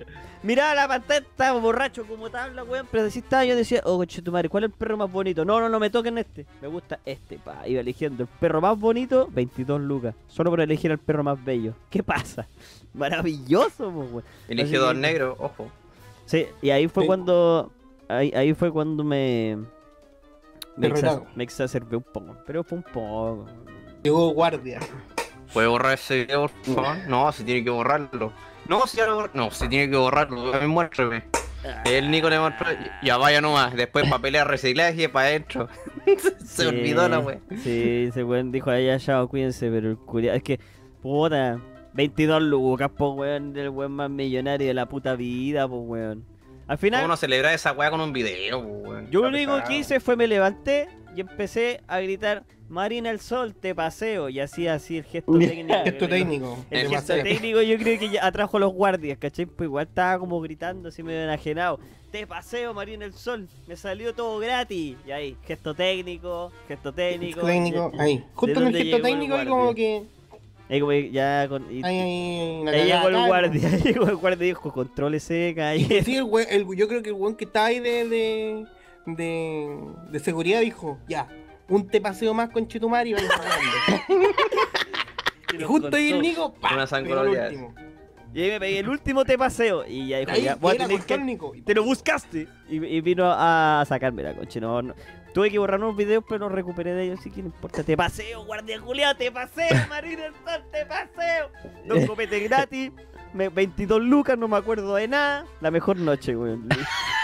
Miraba 0.43 0.75
la 0.75 0.89
pantalla, 0.89 1.21
estaba 1.21 1.61
borracho 1.61 2.05
como 2.07 2.29
tabla, 2.31 2.65
weón. 2.65 2.89
Pero 2.91 3.05
decía, 3.05 3.23
estaba, 3.23 3.45
yo 3.45 3.55
decía, 3.55 3.81
oh, 3.85 3.97
coche 3.97 4.23
tu 4.23 4.33
madre, 4.33 4.49
¿cuál 4.49 4.65
es 4.65 4.71
el 4.71 4.77
perro 4.77 4.97
más 4.97 5.11
bonito? 5.11 5.45
No, 5.45 5.61
no, 5.61 5.69
no 5.69 5.79
me 5.79 5.89
toquen 5.89 6.19
este. 6.19 6.47
Me 6.61 6.67
gusta 6.69 6.99
este, 7.05 7.39
pa. 7.39 7.67
Iba 7.69 7.81
eligiendo 7.81 8.25
el 8.25 8.29
perro 8.41 8.61
más 8.61 8.77
bonito, 8.79 9.29
22 9.31 9.81
lucas. 9.81 10.15
Solo 10.27 10.51
por 10.51 10.61
elegir 10.61 10.91
al 10.91 10.99
perro 10.99 11.23
más 11.23 11.43
bello. 11.45 11.75
¿Qué 11.91 12.03
pasa? 12.03 12.49
Maravilloso, 12.95 13.91
po, 13.93 14.01
weón. 14.01 14.25
Eligió 14.49 14.79
Así 14.81 14.87
dos 14.87 14.95
que- 14.95 14.99
negros, 15.01 15.37
ojo. 15.39 15.69
Sí, 16.27 16.47
y 16.61 16.71
ahí 16.71 16.89
fue 16.89 17.05
Sí. 17.05 17.07
cuando. 17.07 17.71
Ahí, 18.09 18.33
ahí 18.35 18.53
fue 18.55 18.71
cuando 18.73 19.05
me. 19.05 19.59
Me, 20.77 20.89
Te 20.89 20.95
exa- 20.95 21.03
retaron. 21.03 21.25
me 21.37 21.45
exacerbé 21.45 21.97
un 21.97 22.03
poco. 22.03 22.37
Pero 22.47 22.65
fue 22.65 22.79
un 22.79 22.85
poco. 22.85 23.47
Llegó 24.03 24.31
guardia. 24.31 24.81
¿Puede 25.53 25.69
borrar 25.69 25.95
ese 25.95 26.25
video, 26.25 26.49
por 26.49 26.75
favor? 26.75 26.97
No, 27.09 27.31
se 27.31 27.45
tiene 27.45 27.63
que 27.63 27.71
borrarlo. 27.71 28.33
No, 28.69 28.87
si 28.87 28.99
borró. 28.99 29.31
No, 29.35 29.51
se 29.51 29.69
tiene 29.69 29.91
que 29.91 29.97
borrarlo. 29.97 30.53
Muéstrame. 30.69 31.25
El 31.85 32.11
Nico 32.11 32.29
le 32.29 32.39
mostró. 32.39 32.67
Ya 33.03 33.17
vaya 33.17 33.41
nomás. 33.41 33.75
Después 33.75 34.09
papel 34.09 34.33
de 34.33 34.45
reciclaje 34.45 35.09
para 35.09 35.29
adentro. 35.29 35.69
se 36.45 36.63
Sí, 36.63 36.67
olvidó 36.67 37.09
la 37.09 37.21
wea. 37.21 37.39
Sí, 37.63 38.07
ese 38.09 38.25
weón 38.25 38.51
dijo 38.51 38.71
ahí 38.71 38.87
ya, 38.87 38.99
chao, 38.99 39.29
cuídense, 39.29 39.71
pero 39.71 39.91
el 39.91 39.97
culiao. 39.97 40.35
Es 40.35 40.43
que, 40.43 40.59
puta. 41.01 41.61
22 41.95 42.43
lucas, 42.43 42.91
po 42.91 43.11
weón. 43.13 43.57
El 43.57 43.69
weón 43.69 43.93
más 43.93 44.11
millonario 44.11 44.67
de 44.67 44.75
la 44.75 44.87
puta 44.87 45.15
vida, 45.15 45.69
po 45.69 45.77
weón. 45.81 46.25
Al 46.67 46.79
final. 46.79 47.01
¿Cómo 47.03 47.09
no 47.13 47.17
celebrar 47.17 47.55
esa 47.55 47.73
weá 47.73 47.91
con 47.91 48.01
un 48.01 48.13
video, 48.13 48.63
po, 48.63 48.69
weón? 48.69 49.11
Yo 49.11 49.23
lo 49.23 49.29
único 49.29 49.63
que 49.65 49.79
hice 49.79 50.01
fue 50.01 50.17
me 50.17 50.27
levanté 50.27 50.89
y 51.17 51.21
empecé 51.21 51.81
a 51.89 52.01
gritar 52.01 52.43
Marina 52.69 53.11
el 53.11 53.21
Sol, 53.21 53.55
te 53.55 53.75
paseo. 53.75 54.29
Y 54.29 54.41
hacía 54.41 54.75
así 54.75 54.99
el 54.99 55.05
gesto 55.05 55.33
técnico. 55.39 55.69
que 55.85 55.91
Gesto 55.91 56.09
técnico. 56.09 56.59
El 56.71 56.81
El 56.81 56.89
gesto 56.89 57.15
técnico 57.15 57.63
yo 57.63 57.77
creo 57.79 57.99
que 57.99 58.09
ya 58.11 58.27
atrajo 58.27 58.57
a 58.57 58.61
los 58.61 58.73
guardias, 58.73 59.19
¿cachai? 59.19 59.47
Pues 59.47 59.67
igual 59.67 59.87
estaba 59.87 60.19
como 60.19 60.41
gritando 60.41 60.89
así 60.89 61.03
medio 61.03 61.23
enajenado. 61.23 61.79
Te 62.11 62.27
paseo, 62.27 62.75
Marina 62.75 63.05
el 63.07 63.15
Sol, 63.15 63.49
me 63.67 63.75
salió 63.77 64.15
todo 64.15 64.39
gratis. 64.39 64.97
Y 65.07 65.11
ahí, 65.11 65.37
gesto 65.47 65.75
técnico, 65.75 66.53
gesto 66.69 66.93
técnico. 66.93 67.41
Gesto 67.41 67.47
técnico. 67.47 67.93
Ahí. 67.99 68.25
Justo 68.35 68.61
en 68.61 68.67
el 68.69 68.77
gesto 68.77 68.97
el 68.97 69.03
técnico 69.03 69.25
y 69.25 69.29
guardia? 69.29 69.51
como 69.51 69.75
que. 69.75 70.03
Ahí 70.71 70.81
como 70.81 70.93
que 70.93 71.11
ya 71.11 71.47
con... 71.49 71.71
y- 71.71 71.83
Ahí, 71.85 71.99
ahí, 71.99 72.65
ahí 72.69 72.87
llegó 72.87 73.09
el 73.09 73.27
guardia, 73.27 73.69
ahí 73.73 73.81
llegó 73.83 74.07
el 74.09 74.17
guardia 74.17 74.45
y 74.45 74.49
dijo, 74.49 74.73
contrólese, 74.73 75.53
calle. 75.55 76.03
Sí, 76.03 76.17
el 76.17 76.23
we- 76.23 76.47
el- 76.51 76.67
yo 76.77 76.89
creo 76.89 77.03
que 77.03 77.11
el 77.11 77.15
weón 77.17 77.35
que 77.35 77.45
está 77.45 77.67
ahí 77.67 77.81
de, 77.81 78.09
de, 78.09 78.65
de, 79.07 79.77
de 80.11 80.19
seguridad 80.21 80.61
dijo, 80.61 80.99
ya, 81.09 81.29
un 81.69 81.87
te 81.89 82.01
paseo 82.01 82.35
más 82.35 82.51
con 82.51 82.67
Chetumari 82.67 83.11
y 83.11 83.15
vaya 83.15 83.29
pagando. 83.29 84.31
y 85.59 85.63
justo 85.63 85.97
ahí 85.97 86.13
el 86.13 86.23
Nico, 86.23 86.53
pa, 86.55 86.75
Una 86.75 86.85
el 86.85 87.29
último. 87.29 87.75
Y 88.35 88.43
ahí 88.43 88.51
me 88.51 88.61
pegué 88.61 88.79
el 88.79 88.89
último 88.89 89.25
te 89.25 89.37
paseo. 89.37 89.85
Y 89.87 90.09
ya 90.09 90.19
dijo, 90.19 90.31
Ahí 90.33 90.43
ya, 90.43 90.55
voy 90.55 90.75
a 90.75 90.79
tener 90.79 91.01
que... 91.01 91.63
Te 91.65 91.75
lo 91.75 91.85
buscaste. 91.85 92.49
Y, 92.69 92.77
y 92.85 93.01
vino 93.03 93.25
a 93.27 93.85
sacarme 93.87 94.23
la 94.23 94.35
coche. 94.35 94.61
No, 94.61 94.81
no. 94.81 94.95
Tuve 95.35 95.51
que 95.51 95.59
borrar 95.59 95.81
unos 95.81 95.97
videos, 95.97 96.25
pero 96.29 96.41
los 96.41 96.53
recuperé 96.53 96.93
de 96.93 97.05
ellos, 97.05 97.21
así 97.21 97.31
que 97.31 97.41
no 97.41 97.47
importa. 97.47 97.83
Te 97.83 97.97
paseo, 97.97 98.45
guardia 98.45 98.79
Julián, 98.79 99.17
te 99.17 99.33
paseo, 99.33 99.69
Marina 99.89 100.25
del 100.25 100.35
Sol, 100.35 100.63
te 100.71 100.85
paseo. 100.85 101.51
Dos 101.87 102.05
copetes 102.07 102.49
gratis, 102.49 102.93
me- 103.33 103.49
22 103.49 104.03
lucas, 104.03 104.37
no 104.37 104.47
me 104.47 104.59
acuerdo 104.59 104.95
de 104.95 105.09
nada. 105.09 105.47
La 105.61 105.71
mejor 105.71 105.97
noche, 105.97 106.37
weón. 106.37 106.69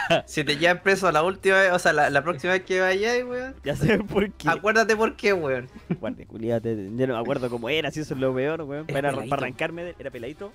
Si 0.27 0.45
te 0.45 0.57
llevan 0.57 0.83
preso 0.83 1.11
la 1.13 1.23
última 1.23 1.57
vez, 1.59 1.73
o 1.73 1.79
sea, 1.79 1.93
la, 1.93 2.11
la 2.11 2.23
próxima 2.23 2.53
vez 2.55 2.63
que 2.65 2.81
vayas, 2.81 3.23
weón. 3.25 3.55
Ya 3.65 3.77
sé 3.77 3.99
por 3.99 4.31
qué. 4.33 4.49
Acuérdate 4.49 4.97
por 4.97 5.17
qué, 5.17 5.33
weón. 5.33 5.69
Guardia 6.01 6.27
Julián, 6.29 6.61
te- 6.63 6.75
yo 6.97 7.07
no 7.07 7.15
me 7.15 7.21
acuerdo 7.21 7.51
cómo 7.51 7.69
era, 7.69 7.91
si 7.91 8.01
eso 8.01 8.15
es 8.15 8.21
lo 8.21 8.35
peor, 8.35 8.63
weón. 8.63 8.85
Era 8.89 9.11
Para, 9.13 9.25
para 9.29 9.43
arrancarme, 9.43 9.85
de- 9.85 9.95
era 9.99 10.11
peladito. 10.11 10.53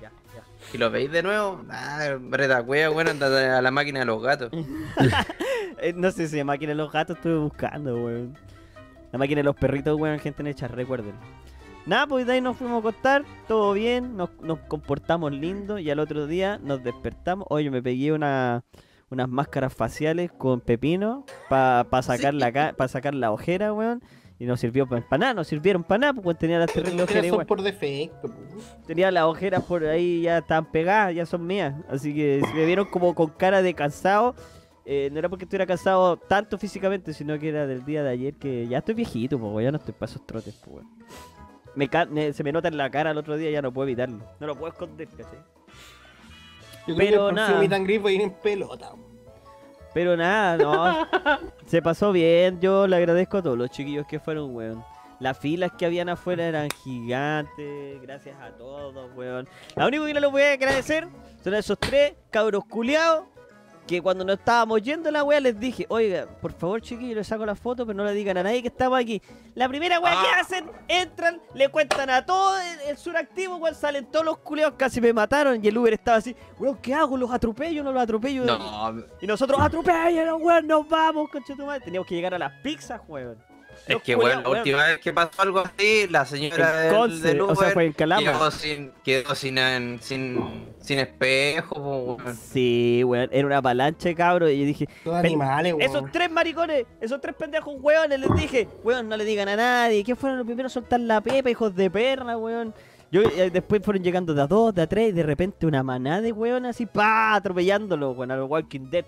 Ya, 0.00 0.10
ya. 0.34 0.42
Si 0.70 0.78
lo 0.78 0.90
veis 0.90 1.10
de 1.10 1.22
nuevo, 1.22 1.62
ah, 1.70 2.16
breta 2.20 2.62
cueva, 2.62 2.90
weón, 2.94 3.08
andate 3.08 3.46
a 3.46 3.62
la 3.62 3.70
máquina 3.70 4.00
de 4.00 4.06
los 4.06 4.22
gatos. 4.22 4.50
Eh, 5.80 5.92
no 5.94 6.10
sé 6.10 6.26
si 6.26 6.36
la 6.36 6.42
máquina 6.44 6.70
de 6.70 6.74
los 6.74 6.90
gatos 6.90 7.16
estuve 7.16 7.36
buscando, 7.38 7.94
weón. 7.94 8.36
La 9.12 9.18
máquina 9.18 9.38
de 9.38 9.44
los 9.44 9.54
perritos, 9.54 9.96
weón, 9.96 10.18
gente 10.18 10.42
en 10.42 10.68
recuerden. 10.70 11.14
Nada, 11.88 12.06
pues 12.06 12.26
de 12.26 12.34
ahí 12.34 12.40
nos 12.42 12.56
fuimos 12.56 12.76
a 12.76 12.78
acostar, 12.80 13.24
todo 13.48 13.72
bien, 13.72 14.14
nos, 14.16 14.30
nos 14.42 14.58
comportamos 14.60 15.32
lindo 15.32 15.78
y 15.78 15.90
al 15.90 15.98
otro 16.00 16.26
día 16.26 16.58
nos 16.62 16.84
despertamos. 16.84 17.46
Oye, 17.48 17.70
me 17.70 17.82
pegué 17.82 18.12
una, 18.12 18.62
unas 19.08 19.26
máscaras 19.28 19.72
faciales 19.72 20.30
con 20.30 20.60
pepino 20.60 21.24
para 21.48 21.86
sacar, 22.02 22.34
la 22.34 22.52
ca- 22.52 22.74
pa 22.76 22.88
sacar 22.88 23.14
la 23.14 23.32
ojera, 23.32 23.72
weón. 23.72 24.02
Y 24.40 24.44
nos 24.44 24.60
sirvió 24.60 24.86
para 24.86 25.02
nada, 25.18 25.34
nos 25.34 25.48
sirvieron 25.48 25.82
para 25.82 25.98
nada, 25.98 26.12
pues 26.12 26.38
tenía 26.38 26.58
las 26.60 26.70
terribles 26.72 27.04
ojeras 27.04 27.22
son 27.24 27.32
igual. 27.34 27.46
por 27.46 27.62
defecto. 27.62 28.28
Tenía 28.86 29.10
las 29.10 29.24
ojeras 29.24 29.64
por 29.64 29.82
ahí, 29.84 30.20
ya 30.22 30.38
estaban 30.38 30.70
pegadas, 30.70 31.14
ya 31.14 31.24
son 31.26 31.44
mías. 31.46 31.74
Así 31.88 32.14
que 32.14 32.42
si 32.46 32.54
me 32.54 32.64
vieron 32.66 32.84
como 32.84 33.14
con 33.16 33.30
cara 33.30 33.62
de 33.62 33.72
cansado, 33.74 34.36
eh, 34.84 35.08
no 35.10 35.18
era 35.18 35.28
porque 35.28 35.44
estuviera 35.44 35.66
cansado 35.66 36.18
tanto 36.18 36.56
físicamente, 36.58 37.14
sino 37.14 37.36
que 37.38 37.48
era 37.48 37.66
del 37.66 37.84
día 37.84 38.02
de 38.04 38.10
ayer 38.10 38.34
que 38.34 38.68
ya 38.68 38.78
estoy 38.78 38.94
viejito, 38.94 39.38
pues 39.40 39.64
ya 39.64 39.72
no 39.72 39.78
estoy 39.78 39.94
para 39.94 40.12
esos 40.12 40.24
trotes, 40.26 40.54
pues 40.62 40.76
weón. 40.84 40.88
Me, 41.78 41.88
ca- 41.88 42.06
me- 42.06 42.32
Se 42.32 42.44
me 42.44 42.52
nota 42.52 42.68
en 42.68 42.76
la 42.76 42.90
cara 42.90 43.12
el 43.12 43.18
otro 43.18 43.36
día, 43.36 43.50
ya 43.50 43.62
no 43.62 43.72
puedo 43.72 43.88
evitarlo. 43.88 44.18
No 44.40 44.46
lo 44.46 44.54
puedo 44.54 44.72
esconder, 44.72 45.08
¿cachai? 45.08 45.38
Yo 46.86 46.94
creo 46.94 46.96
Pero 46.96 47.22
que 47.24 47.28
el 47.30 47.34
nada. 47.34 47.52
va 47.98 48.08
a 48.08 48.12
ir 48.12 48.20
en 48.20 48.30
pelota. 48.32 48.92
Pero 49.94 50.16
nada, 50.16 50.56
no. 50.56 51.06
se 51.66 51.80
pasó 51.82 52.12
bien. 52.12 52.60
Yo 52.60 52.86
le 52.86 52.96
agradezco 52.96 53.38
a 53.38 53.42
todos 53.42 53.56
los 53.58 53.70
chiquillos 53.70 54.06
que 54.06 54.18
fueron, 54.20 54.54
weón. 54.54 54.84
Las 55.20 55.36
filas 55.38 55.72
que 55.76 55.84
habían 55.86 56.08
afuera 56.08 56.44
eran 56.46 56.68
gigantes. 56.84 58.00
Gracias 58.02 58.36
a 58.40 58.50
todos, 58.56 59.10
weón. 59.16 59.48
Lo 59.76 59.86
único 59.88 60.04
que 60.06 60.14
no 60.14 60.20
les 60.20 60.30
voy 60.30 60.42
a 60.42 60.52
agradecer 60.52 61.08
son 61.42 61.54
esos 61.54 61.78
tres 61.78 62.14
cabros 62.30 62.64
culiados. 62.66 63.24
Que 63.88 64.02
cuando 64.02 64.22
nos 64.22 64.38
estábamos 64.38 64.82
yendo 64.82 65.10
la 65.10 65.24
wea 65.24 65.40
les 65.40 65.58
dije, 65.58 65.86
oiga, 65.88 66.26
por 66.42 66.52
favor 66.52 66.80
chiquillos, 66.82 67.16
les 67.16 67.26
saco 67.26 67.46
la 67.46 67.54
foto, 67.54 67.86
pero 67.86 67.96
no 67.96 68.04
le 68.04 68.12
digan 68.12 68.36
a 68.36 68.42
nadie 68.42 68.60
que 68.60 68.68
estamos 68.68 69.00
aquí. 69.00 69.22
La 69.54 69.66
primera 69.66 69.98
wea 69.98 70.12
que 70.12 70.28
Ah. 70.28 70.40
hacen, 70.40 70.70
entran, 70.88 71.40
le 71.54 71.70
cuentan 71.70 72.10
a 72.10 72.24
todo 72.26 72.56
el, 72.60 72.80
el 72.90 72.98
suractivo, 72.98 73.56
weón, 73.56 73.74
salen 73.74 74.04
todos 74.06 74.26
los 74.26 74.38
culiados, 74.38 74.74
casi 74.76 75.00
me 75.00 75.12
mataron. 75.14 75.64
Y 75.64 75.68
el 75.68 75.78
Uber 75.78 75.94
estaba 75.94 76.18
así, 76.18 76.36
weón, 76.58 76.76
¿qué 76.82 76.92
hago? 76.92 77.16
¿Los 77.16 77.30
atropello? 77.32 77.82
¿No 77.82 77.90
los 77.90 78.02
atropello? 78.02 78.44
No, 78.44 78.94
Y 79.22 79.26
nosotros, 79.26 79.58
atropellan, 79.58 80.34
weón, 80.38 80.66
nos 80.66 80.86
vamos, 80.86 81.30
conchetumadre. 81.30 81.80
Teníamos 81.82 82.06
que 82.06 82.14
llegar 82.14 82.34
a 82.34 82.38
las 82.38 82.52
pizzas, 82.62 83.00
weón. 83.08 83.38
Es 83.88 84.02
que, 84.02 84.14
weón, 84.16 84.42
la 84.42 84.48
última 84.50 84.86
vez 84.86 84.98
que 84.98 85.12
pasó 85.12 85.42
algo 85.42 85.60
así, 85.60 86.06
la 86.08 86.24
señora 86.24 86.86
En 86.88 86.92
del, 87.10 87.22
del 87.22 87.40
o 87.40 87.46
sea, 87.54 87.54
Uber 87.64 87.72
fue 87.72 87.84
en 87.86 87.92
Calama. 87.92 88.22
quedó 88.32 88.50
sin, 88.50 88.92
quedó 89.04 89.34
sin, 89.34 89.58
en- 89.58 89.98
sin, 90.02 90.66
sin 90.80 90.98
espejo, 90.98 92.16
weón. 92.20 92.36
Sí, 92.36 93.02
weón, 93.04 93.28
era 93.32 93.46
una 93.46 93.58
avalancha, 93.58 94.14
cabro. 94.14 94.48
Y 94.48 94.60
yo 94.60 94.66
dije, 94.66 94.88
animales, 95.12 95.74
weón. 95.74 95.82
esos 95.90 96.12
tres 96.12 96.30
maricones, 96.30 96.86
esos 97.00 97.20
tres 97.20 97.34
pendejos, 97.34 97.74
weones, 97.80 98.20
les 98.20 98.34
dije, 98.36 98.68
weón, 98.84 99.08
no 99.08 99.16
le 99.16 99.24
digan 99.24 99.48
a 99.48 99.56
nadie. 99.56 100.04
¿Quién 100.04 100.16
fueron 100.16 100.38
los 100.38 100.46
primeros 100.46 100.72
a 100.72 100.74
soltar 100.74 101.00
la 101.00 101.20
pepa, 101.20 101.50
hijos 101.50 101.74
de 101.74 101.90
perra, 101.90 102.36
weón? 102.36 102.74
Yo, 103.10 103.22
eh, 103.22 103.48
después 103.50 103.80
fueron 103.82 104.02
llegando 104.04 104.34
de 104.34 104.42
a 104.42 104.46
dos, 104.46 104.74
de 104.74 104.82
a 104.82 104.86
tres, 104.86 105.08
y 105.08 105.12
de 105.12 105.22
repente 105.22 105.64
una 105.66 105.82
manada 105.82 106.20
de 106.20 106.30
weón 106.30 106.66
así, 106.66 106.84
pa, 106.84 107.34
atropellándolo, 107.36 108.10
weón, 108.10 108.30
a 108.32 108.36
los 108.36 108.50
Walking 108.50 108.90
Dead. 108.90 109.06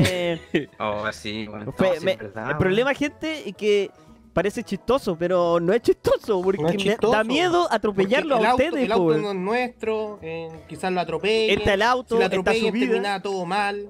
Fue, 0.00 0.70
Oh, 0.78 1.12
sí, 1.12 1.46
weón. 1.48 1.72
Fue- 1.76 2.00
me- 2.00 2.12
el 2.12 2.56
problema, 2.58 2.94
gente, 2.94 3.48
es 3.48 3.54
que 3.56 3.90
parece 4.32 4.62
chistoso, 4.64 5.16
pero 5.18 5.60
no 5.60 5.72
es 5.74 5.82
chistoso, 5.82 6.40
porque 6.42 6.62
No 6.62 6.68
es 6.68 6.74
me 6.76 6.82
chistoso. 6.82 7.12
da 7.12 7.22
miedo 7.24 7.68
atropellarlo 7.70 8.36
Porque 8.36 8.42
el 8.44 8.46
a 8.46 8.50
auto- 8.52 8.64
ustedes, 8.64 8.84
El 8.86 8.92
auto 8.92 9.18
no 9.18 9.30
es 9.30 9.36
nuestro, 9.36 10.18
eh, 10.22 10.48
quizás 10.68 10.92
lo 10.92 11.00
atropellen. 11.00 11.58
Está 11.58 11.74
el 11.74 11.82
auto, 11.82 12.16
si 12.16 12.20
lo 12.22 12.26
está 12.28 12.54
su 12.54 12.70
vida. 12.72 12.86
termina 12.86 13.20
todo 13.22 13.44
mal. 13.44 13.88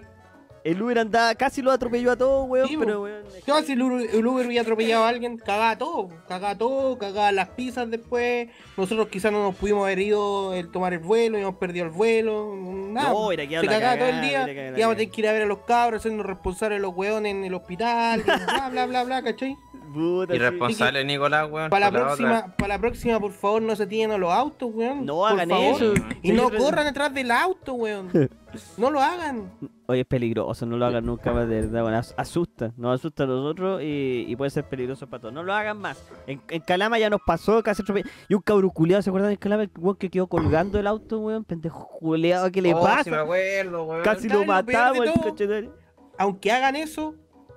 El 0.65 0.81
Uber 0.81 1.01
andaba, 1.01 1.35
casi 1.35 1.61
lo 1.61 1.73
atropelló 1.73 2.13
a 2.13 2.17
todos, 2.17 2.49
weón, 2.49 2.69
Sí, 2.69 2.77
pero 2.77 3.03
weón. 3.03 3.27
es 3.27 3.43
¿Qué 3.45 3.51
pasa 3.51 3.65
si 3.67 3.73
el 3.73 3.83
Uber, 3.83 4.09
el 4.15 4.25
Uber 4.27 4.47
hubiera 4.47 4.63
atropellado 4.63 5.05
a 5.05 5.09
alguien? 5.09 5.37
Cagaba 5.37 5.77
todo, 5.77 6.09
cagaba 6.29 6.57
todo, 6.57 6.97
cagaba 6.99 7.33
las 7.33 7.49
pizzas 7.49 7.91
después. 7.91 8.49
Nosotros 8.77 9.09
quizás 9.09 9.33
no 9.33 9.43
nos 9.43 9.57
pudimos 9.57 9.83
haber 9.85 9.99
ido 9.99 10.55
el 10.55 10.71
tomar 10.71 10.93
el 10.93 11.01
vuelo, 11.01 11.37
hemos 11.37 11.57
perdido 11.57 11.87
el 11.87 11.91
vuelo, 11.91 12.55
nada. 12.57 13.09
No, 13.11 13.27
hubiera 13.27 13.45
quedado 13.47 13.65
Se 13.65 13.71
cagaba 13.71 13.99
todo 13.99 14.09
el 14.09 14.21
día, 14.21 14.49
íbamos 14.79 14.95
a 14.95 14.97
tener 14.99 15.11
que 15.11 15.21
ir 15.21 15.29
a 15.29 15.33
ver 15.33 15.43
a 15.43 15.47
los 15.47 15.59
cabros, 15.61 16.01
hacernos 16.01 16.25
responsables 16.27 16.79
de 16.79 16.83
los 16.83 16.95
weones 16.95 17.35
en 17.35 17.45
el 17.45 17.55
hospital, 17.55 18.23
bla, 18.23 18.69
bla, 18.71 18.87
bla, 18.87 19.03
bla, 19.05 19.23
¿cachai? 19.23 19.57
Puta, 19.93 20.33
sí. 20.33 20.37
Irresponsable 20.37 21.05
Nicolás, 21.05 21.51
weón. 21.51 21.71
Para 21.71 21.91
la 21.91 21.99
próxima, 21.99 22.55
para 22.57 22.69
la 22.77 22.79
próxima, 22.79 23.19
por 23.21 23.33
favor, 23.33 23.61
no 23.63 23.75
se 23.77 23.87
tiren 23.87 24.13
a 24.13 24.17
los 24.17 24.33
autos, 24.33 24.71
weón. 24.73 25.05
No 25.05 25.17
por 25.17 25.33
hagan 25.33 25.49
favor. 25.51 25.75
eso. 25.75 25.95
Y 26.23 26.29
Sí, 26.31 26.33
no 26.35 26.49
pero- 26.49 26.63
corran 26.63 26.87
detrás 26.87 27.13
del 27.13 27.31
auto, 27.33 27.75
weón. 27.75 28.09
No 28.77 28.91
lo 28.91 29.01
hagan. 29.01 29.51
Oye, 29.87 30.01
es 30.01 30.07
peligroso, 30.07 30.65
no 30.67 30.77
lo 30.77 30.87
hagan 30.87 31.05
nunca 31.07 31.33
más, 31.33 31.49
de 31.49 31.63
verdad, 31.63 31.83
bueno, 31.83 31.99
as- 31.99 32.15
asusta, 32.17 32.73
nos 32.77 32.99
asusta 32.99 33.25
a 33.25 33.27
nosotros 33.27 33.81
y, 33.83 34.25
y 34.29 34.37
puede 34.37 34.51
ser 34.51 34.65
peligroso 34.65 35.07
para 35.09 35.21
todos. 35.23 35.35
No 35.35 35.43
lo 35.43 35.53
hagan 35.55 35.79
más. 35.79 36.03
En, 36.27 36.41
en 36.49 36.61
Calama 36.63 36.99
ya 36.99 37.11
nos 37.11 37.21
pasó, 37.27 37.63
casi 37.63 37.83
atropelló. 37.83 38.09
Y 38.29 38.35
un 38.35 38.41
cabro 38.43 38.71
culiado, 38.71 39.03
¿se 39.03 39.11
acuerdan 39.11 39.31
en 39.33 39.37
Calama? 39.37 39.63
El 39.65 39.71
weón 39.79 39.97
que 39.97 40.09
quedó 40.11 40.27
colgando 40.27 40.79
el 40.79 40.87
auto, 40.87 41.19
weón, 41.21 41.45
pendejo 41.45 41.87
culiado, 41.99 42.51
¿qué 42.51 42.63
le 42.63 42.75
Oh, 42.75 42.83
pasa? 42.83 43.05
sí 43.05 43.11
me 43.11 43.17
acuerdo, 43.17 43.85
weón. 43.85 44.03
Casi 44.03 44.29
¿Sabes 44.29 44.33
lo 44.33 44.39
lo 44.41 44.47
matamos, 44.47 45.37
de 45.37 45.45
el. 45.59 45.71
Aunque 46.19 46.53
hagan 46.53 46.77
eso, 46.77 47.15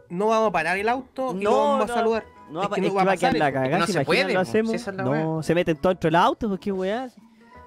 no 0.09 0.27
vamos 0.27 0.49
a 0.49 0.51
parar 0.51 0.77
el 0.77 0.87
auto 0.89 1.31
y 1.39 1.43
No, 1.43 1.51
no 1.51 1.57
vamos 1.71 1.87
no. 1.87 1.93
a 1.93 1.95
saludar. 1.95 2.25
No, 2.49 2.61
Es 2.61 2.69
es 2.69 2.75
que 2.75 2.81
no 2.81 2.93
va 2.93 3.01
a 3.01 3.05
va 3.05 3.11
a 3.13 3.17
quedar 3.17 3.33
la 3.37 3.51
cagada, 3.51 3.79
No 3.79 3.87
¿se 3.87 4.05
puede, 4.05 4.23
lo 4.25 4.29
si 4.29 4.35
hacemos. 4.37 4.73
es 4.75 4.93
no, 4.93 5.41
se 5.41 5.55
meten 5.55 5.77
todo 5.77 5.89
dentro 5.93 6.07
del 6.09 6.15
auto, 6.15 6.47
pues 6.47 6.59
qué 6.59 6.71
weá. 6.71 7.09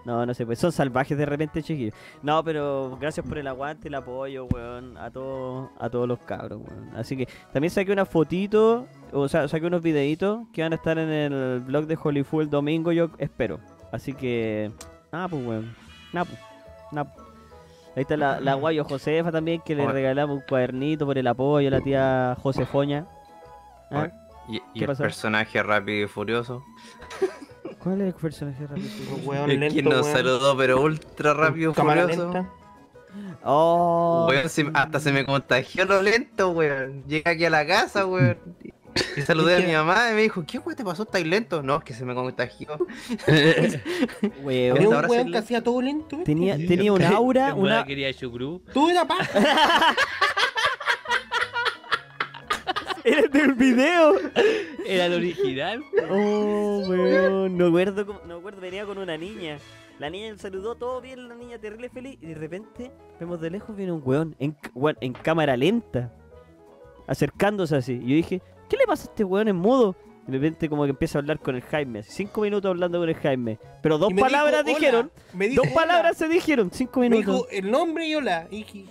No, 0.08 0.24
no 0.24 0.32
se 0.32 0.46
puede, 0.46 0.56
son 0.56 0.72
salvajes 0.72 1.18
de 1.18 1.26
repente, 1.26 1.62
chiquillos. 1.62 1.94
No, 2.22 2.42
pero 2.42 2.96
gracias 2.98 3.26
por 3.28 3.36
el 3.36 3.46
aguante, 3.46 3.88
el 3.88 3.94
apoyo, 3.94 4.46
weón, 4.46 4.96
a 4.96 5.10
todos, 5.10 5.68
a 5.78 5.90
todos 5.90 6.08
los 6.08 6.18
cabros, 6.20 6.62
weón. 6.66 6.96
Así 6.96 7.14
que 7.14 7.28
también 7.52 7.70
saqué 7.70 7.92
una 7.92 8.06
fotito, 8.06 8.86
o 9.12 9.28
sea, 9.28 9.46
saqué 9.48 9.66
unos 9.66 9.82
videitos 9.82 10.48
que 10.54 10.62
van 10.62 10.72
a 10.72 10.76
estar 10.76 10.96
en 10.98 11.10
el 11.10 11.60
blog 11.60 11.84
de 11.86 11.98
Hollywood 12.02 12.40
el 12.44 12.48
domingo, 12.48 12.90
yo 12.90 13.10
espero. 13.18 13.60
Así 13.92 14.14
que, 14.14 14.72
nada, 15.12 15.28
pues, 15.28 15.46
weón. 15.46 15.76
Nada, 16.14 16.24
pues, 16.24 16.40
nada. 16.90 17.12
pues. 17.14 17.26
Ahí 17.94 18.02
está 18.02 18.16
la, 18.16 18.40
la 18.40 18.54
guayo 18.54 18.84
Josefa 18.84 19.30
también, 19.30 19.60
que 19.60 19.74
le 19.74 19.82
Oye. 19.84 19.92
regalamos 19.92 20.36
un 20.38 20.42
cuadernito 20.48 21.04
por 21.04 21.18
el 21.18 21.26
apoyo 21.26 21.68
a 21.68 21.70
la 21.70 21.80
tía 21.82 22.34
Josefoña. 22.40 23.06
¿Ah? 23.90 24.08
Y, 24.48 24.56
y 24.56 24.60
¿Qué 24.72 24.80
el 24.80 24.86
pasó? 24.86 25.02
personaje 25.02 25.62
rápido 25.62 26.06
y 26.06 26.08
furioso. 26.08 26.62
¿Cuál 27.82 28.00
es 28.00 28.06
el 28.08 28.14
personaje 28.14 28.66
rápido? 28.66 28.88
Weón 29.24 29.48
lento, 29.48 29.72
quien 29.72 29.84
nos 29.86 30.02
weón. 30.02 30.16
saludó, 30.16 30.56
pero 30.56 30.80
ultra 30.82 31.34
rápido 31.34 31.72
furioso. 31.74 32.24
lenta. 32.32 32.50
Oh, 33.44 34.26
Weón, 34.28 34.48
se- 34.48 34.70
hasta 34.74 35.00
se 35.00 35.12
me 35.12 35.24
contagió 35.24 35.84
lo 35.84 36.02
lento, 36.02 36.50
weón. 36.50 37.04
Llegué 37.06 37.28
aquí 37.30 37.44
a 37.44 37.50
la 37.50 37.66
casa, 37.66 38.06
weón. 38.06 38.36
Y 39.16 39.22
saludé 39.22 39.56
a 39.56 39.60
mi 39.66 39.72
mamá 39.72 40.10
y 40.10 40.14
me 40.14 40.22
dijo, 40.22 40.44
¿qué 40.46 40.58
weón 40.58 40.76
te 40.76 40.84
pasó? 40.84 41.04
¿Estás 41.04 41.22
lento? 41.24 41.62
No, 41.62 41.76
es 41.78 41.84
que 41.84 41.94
se 41.94 42.04
me 42.04 42.14
contagió. 42.14 42.68
weón. 44.42 44.76
Había 44.76 44.88
un 44.88 44.94
ahora 44.94 45.08
weón 45.08 45.30
que 45.32 45.38
hacía 45.38 45.62
todo 45.62 45.80
lento. 45.80 46.18
Tenía, 46.24 46.56
tenía 46.56 46.92
un 46.92 47.02
aura, 47.02 47.54
una... 47.54 47.84
quería 47.84 48.12
chucrú. 48.12 48.60
Tú 48.72 48.90
era 48.90 49.04
paja. 49.06 49.28
Era 53.08 53.28
del 53.28 53.54
video. 53.54 54.14
Era 54.86 55.06
el 55.06 55.14
original. 55.14 55.84
Oh, 56.10 56.84
weón. 56.88 57.56
No 57.58 57.66
acuerdo, 57.66 58.06
cómo- 58.06 58.20
no 58.26 58.36
acuerdo, 58.36 58.60
venía 58.60 58.84
con 58.86 58.98
una 58.98 59.16
niña. 59.16 59.58
La 59.98 60.10
niña 60.10 60.30
le 60.32 60.38
saludó 60.38 60.74
todo 60.76 61.00
bien, 61.00 61.28
la 61.28 61.34
niña 61.34 61.58
terrible 61.58 61.88
feliz. 61.88 62.18
Y 62.20 62.26
de 62.26 62.34
repente, 62.34 62.90
vemos 63.18 63.40
de 63.40 63.50
lejos, 63.50 63.74
viene 63.76 63.92
un 63.92 64.02
weón 64.04 64.36
en, 64.38 64.52
c- 64.52 64.70
weón, 64.74 64.96
en 65.00 65.12
cámara 65.12 65.56
lenta. 65.56 66.12
Acercándose 67.06 67.76
así. 67.76 67.94
Y 67.94 68.08
yo 68.10 68.14
dije, 68.16 68.42
¿qué 68.68 68.76
le 68.76 68.86
pasa 68.86 69.04
a 69.08 69.10
este 69.10 69.24
weón 69.24 69.48
en 69.48 69.56
mudo? 69.56 69.96
Y 70.26 70.30
de 70.32 70.38
repente 70.38 70.68
como 70.68 70.84
que 70.84 70.90
empieza 70.90 71.18
a 71.18 71.20
hablar 71.20 71.38
con 71.38 71.56
el 71.56 71.62
Jaime. 71.62 72.00
así, 72.00 72.12
Cinco 72.12 72.42
minutos 72.42 72.68
hablando 72.68 72.98
con 73.00 73.08
el 73.08 73.14
Jaime. 73.14 73.58
Pero 73.82 73.96
dos 73.98 74.10
Y 74.10 74.14
me 74.14 74.20
palabras 74.22 74.64
dijo, 74.64 74.78
dijeron. 74.78 75.10
"Hola". 75.14 75.22
Me 75.34 75.48
dijo, 75.48 75.62
Dos 75.62 75.72
"Hola". 75.72 75.80
palabras 75.86 76.16
se 76.18 76.28
dijeron. 76.28 76.70
Cinco 76.72 77.00
Me 77.00 77.08
minutos. 77.08 77.34
dijo 77.34 77.48
el 77.50 77.70
nombre 77.70 78.06
y 78.06 78.14
hola. 78.14 78.46
Y 78.50 78.56
dije. 78.58 78.84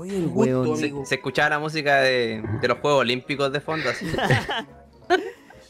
Oye, 0.00 0.16
el 0.16 0.24
un 0.24 0.30
gusto, 0.30 0.62
weón. 0.62 1.06
Se, 1.06 1.14
escuchaba 1.16 1.50
la 1.50 1.58
música 1.58 2.00
de, 2.00 2.42
de 2.62 2.68
los 2.68 2.78
Juegos 2.78 3.00
Olímpicos 3.02 3.52
de 3.52 3.60
fondo, 3.60 3.90
así. 3.90 4.06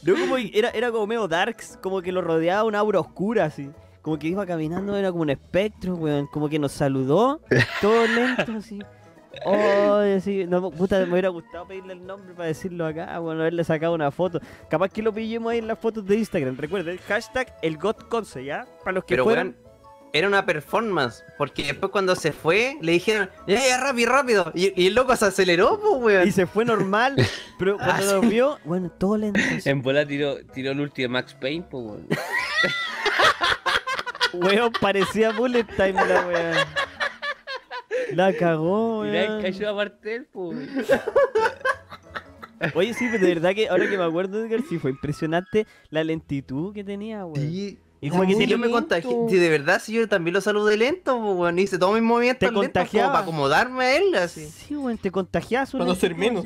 No, 0.02 0.14
como 0.14 0.36
que 0.36 0.50
era, 0.54 0.70
era 0.70 0.90
como 0.90 1.06
medio 1.06 1.28
darks, 1.28 1.78
como 1.82 2.00
que 2.00 2.10
lo 2.10 2.22
rodeaba 2.22 2.64
una 2.64 2.78
aura 2.78 3.00
oscura, 3.00 3.44
así. 3.44 3.70
Como 4.00 4.18
que 4.18 4.28
iba 4.28 4.46
caminando, 4.46 4.96
era 4.96 5.10
como 5.10 5.22
un 5.22 5.30
espectro, 5.30 5.94
weón. 5.94 6.26
Como 6.28 6.48
que 6.48 6.58
nos 6.58 6.72
saludó, 6.72 7.40
todo 7.82 8.06
lento, 8.06 8.52
así. 8.56 8.78
Oh, 9.44 9.96
así, 10.16 10.46
no, 10.46 10.70
puta, 10.70 11.04
me 11.04 11.12
hubiera 11.12 11.28
gustado 11.28 11.66
pedirle 11.66 11.92
el 11.92 12.06
nombre 12.06 12.32
para 12.34 12.48
decirlo 12.48 12.86
acá, 12.86 13.18
bueno, 13.18 13.42
haberle 13.42 13.62
sacado 13.62 13.94
una 13.94 14.10
foto. 14.10 14.40
Capaz 14.70 14.88
que 14.88 15.02
lo 15.02 15.12
pillemos 15.12 15.52
ahí 15.52 15.58
en 15.58 15.66
las 15.66 15.78
fotos 15.78 16.06
de 16.06 16.16
Instagram. 16.16 16.56
Recuerden, 16.56 16.96
hashtag 17.06 17.54
el 17.60 17.76
GotConce, 17.76 18.44
¿ya? 18.44 18.66
Para 18.82 18.92
los 18.92 19.04
que 19.04 19.14
Pero 19.14 19.24
fueron. 19.24 19.48
weón, 19.48 19.69
era 20.12 20.28
una 20.28 20.44
performance. 20.44 21.24
Porque 21.38 21.64
después 21.64 21.92
cuando 21.92 22.14
se 22.16 22.32
fue, 22.32 22.76
le 22.80 22.92
dijeron, 22.92 23.30
ya, 23.46 23.66
ya, 23.66 23.80
rápido, 23.80 24.12
rápido. 24.12 24.52
Y, 24.54 24.80
y 24.80 24.88
el 24.88 24.94
loco 24.94 25.14
se 25.16 25.26
aceleró, 25.26 25.80
pues, 25.80 26.02
weón. 26.02 26.28
Y 26.28 26.32
se 26.32 26.46
fue 26.46 26.64
normal, 26.64 27.16
pero 27.58 27.76
cuando 27.78 28.20
lo 28.20 28.20
vio, 28.22 28.58
bueno, 28.64 28.90
todo 28.90 29.16
lento. 29.16 29.40
En 29.64 29.82
bola 29.82 30.06
tiró, 30.06 30.36
tiró 30.52 30.72
el 30.72 30.80
último 30.80 31.12
Max 31.12 31.34
Payne, 31.34 31.64
pues, 31.70 31.84
weón. 31.84 32.08
Weón, 34.32 34.72
parecía 34.80 35.32
bullet 35.32 35.64
time 35.76 35.94
la 35.94 36.24
weón. 36.24 36.56
La 38.12 38.32
cagó, 38.32 39.00
weón. 39.00 39.42
cayó 39.42 39.70
aparte 39.70 40.08
de 40.08 40.14
él, 40.16 40.28
pues. 40.30 40.56
weón. 40.56 40.86
Oye, 42.74 42.94
sí, 42.94 43.08
pero 43.10 43.26
de 43.26 43.34
verdad 43.34 43.54
que 43.54 43.68
ahora 43.68 43.88
que 43.88 43.98
me 43.98 44.04
acuerdo, 44.04 44.44
Edgar, 44.44 44.60
sí 44.68 44.78
fue 44.78 44.90
impresionante 44.92 45.66
la 45.88 46.04
lentitud 46.04 46.72
que 46.72 46.84
tenía, 46.84 47.24
weón. 47.24 47.40
Sí. 47.40 47.78
Y 48.02 48.08
como 48.08 48.26
que 48.26 48.46
yo 48.46 48.58
me 48.58 48.70
contagié. 48.70 49.14
Sí, 49.28 49.36
de 49.36 49.50
verdad, 49.50 49.80
sí, 49.82 49.92
yo 49.92 50.08
también 50.08 50.32
lo 50.34 50.40
saludé 50.40 50.76
lento, 50.76 51.16
weón. 51.16 51.58
Hice 51.58 51.78
todos 51.78 51.94
mis 51.94 52.02
movimientos 52.02 52.40
Te 52.40 52.46
lentos 52.46 52.60
como 52.62 52.72
contagiaba. 52.72 53.12
para 53.12 53.22
acomodarme 53.22 53.84
a 53.84 53.96
él, 53.98 54.14
así. 54.14 54.46
Sí, 54.46 54.74
weón, 54.74 54.96
te 54.96 55.10
contagias 55.10 55.72
Para 55.72 55.84
no 55.84 55.94
ser 55.94 56.14
menos. 56.14 56.44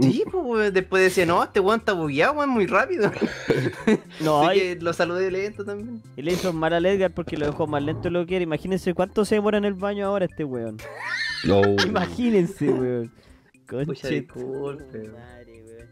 Sí, 0.00 0.22
pues, 0.30 0.44
weón. 0.44 0.72
Después 0.72 1.02
decía, 1.02 1.26
no, 1.26 1.42
este 1.42 1.58
weón 1.58 1.80
está 1.80 1.92
bugueado, 1.92 2.34
weón, 2.34 2.50
muy 2.50 2.66
rápido. 2.66 3.10
No, 4.20 4.42
Así 4.48 4.58
que 4.58 4.76
lo 4.80 4.92
saludé 4.92 5.30
lento 5.30 5.64
también. 5.64 6.02
y 6.16 6.22
le 6.22 6.32
hizo 6.32 6.52
mal 6.52 6.72
al 6.72 6.86
Edgar 6.86 7.12
porque 7.12 7.36
lo 7.36 7.46
dejó 7.46 7.66
más 7.66 7.82
lento 7.82 8.02
de 8.04 8.10
lo 8.10 8.24
que 8.24 8.36
era. 8.36 8.42
Imagínense 8.44 8.94
cuánto 8.94 9.24
se 9.24 9.34
demora 9.36 9.58
en 9.58 9.64
el 9.64 9.74
baño 9.74 10.06
ahora 10.06 10.24
este 10.24 10.44
weón. 10.44 10.78
Imagínense, 11.86 12.68
weón. 12.68 13.12
Conche 13.68 14.26
madre, 14.32 15.62
weón. 15.66 15.88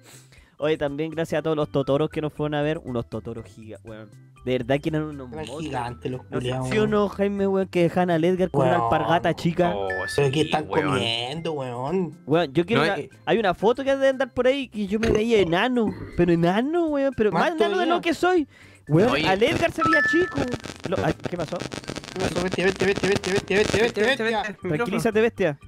Oye, 0.59 0.77
también 0.79 1.11
gracias 1.11 1.41
a 1.41 1.43
todos 1.43 1.57
los 1.57 1.71
totoros 1.71 2.09
que 2.11 2.21
nos 2.21 2.33
fueron 2.33 2.55
a 2.55 2.63
ver. 2.63 2.79
Unos 2.85 3.09
totoros 3.09 3.45
gigas, 3.45 3.81
weón. 3.85 4.09
De 4.45 4.59
verdad 4.59 4.79
que 4.79 4.91
eran 4.91 5.05
unos 5.05 5.31
gigantes 5.59 6.11
los 6.11 6.23
culiados. 6.25 6.69
¿Sí 6.69 6.79
o 6.79 7.09
Jaime, 7.09 7.47
weón, 7.47 7.67
que 7.69 7.85
dejan 7.85 8.11
al 8.11 8.25
Edgar 8.25 8.51
con 8.51 8.67
una 8.67 8.77
alpargata 8.77 9.35
chica? 9.35 9.73
Oh, 9.75 9.89
sí, 10.07 10.15
Pero 10.17 10.31
que 10.31 10.41
están 10.43 10.67
comiendo, 10.67 11.53
weón. 11.53 12.13
Weón, 12.27 12.53
yo 12.53 12.67
quiero. 12.67 12.83
Hay 13.25 13.39
una 13.39 13.55
foto 13.55 13.83
que 13.83 13.91
debe 13.91 14.09
andar 14.09 14.31
por 14.33 14.47
ahí 14.47 14.69
que 14.69 14.87
yo 14.87 15.01
me 15.01 15.09
veía 15.09 15.39
enano. 15.39 15.87
Pero 16.17 16.33
enano, 16.33 16.89
weón. 16.89 17.15
Pero 17.17 17.33
más, 17.33 17.53
enano 17.53 17.79
de 17.79 17.87
lo 17.87 18.03
que 18.03 18.13
soy. 18.13 18.47
Weón, 18.87 19.13
Oye. 19.13 19.27
al 19.27 19.43
Edgar 19.43 19.73
se 19.73 19.83
veía 19.83 20.03
chico. 20.11 20.41
¿Qué 21.31 21.37
pasó? 21.39 21.57
¿Qué 21.57 22.21
pasó? 22.21 22.43
Vete, 22.43 22.65
vete, 22.65 22.85
vete, 22.85 23.09
vete, 23.09 23.33
vete, 23.33 23.55
vete, 23.57 24.03
vete, 24.03 24.23
vete. 24.23 24.55
Tranquilízate, 24.61 25.21
bestia. 25.23 25.59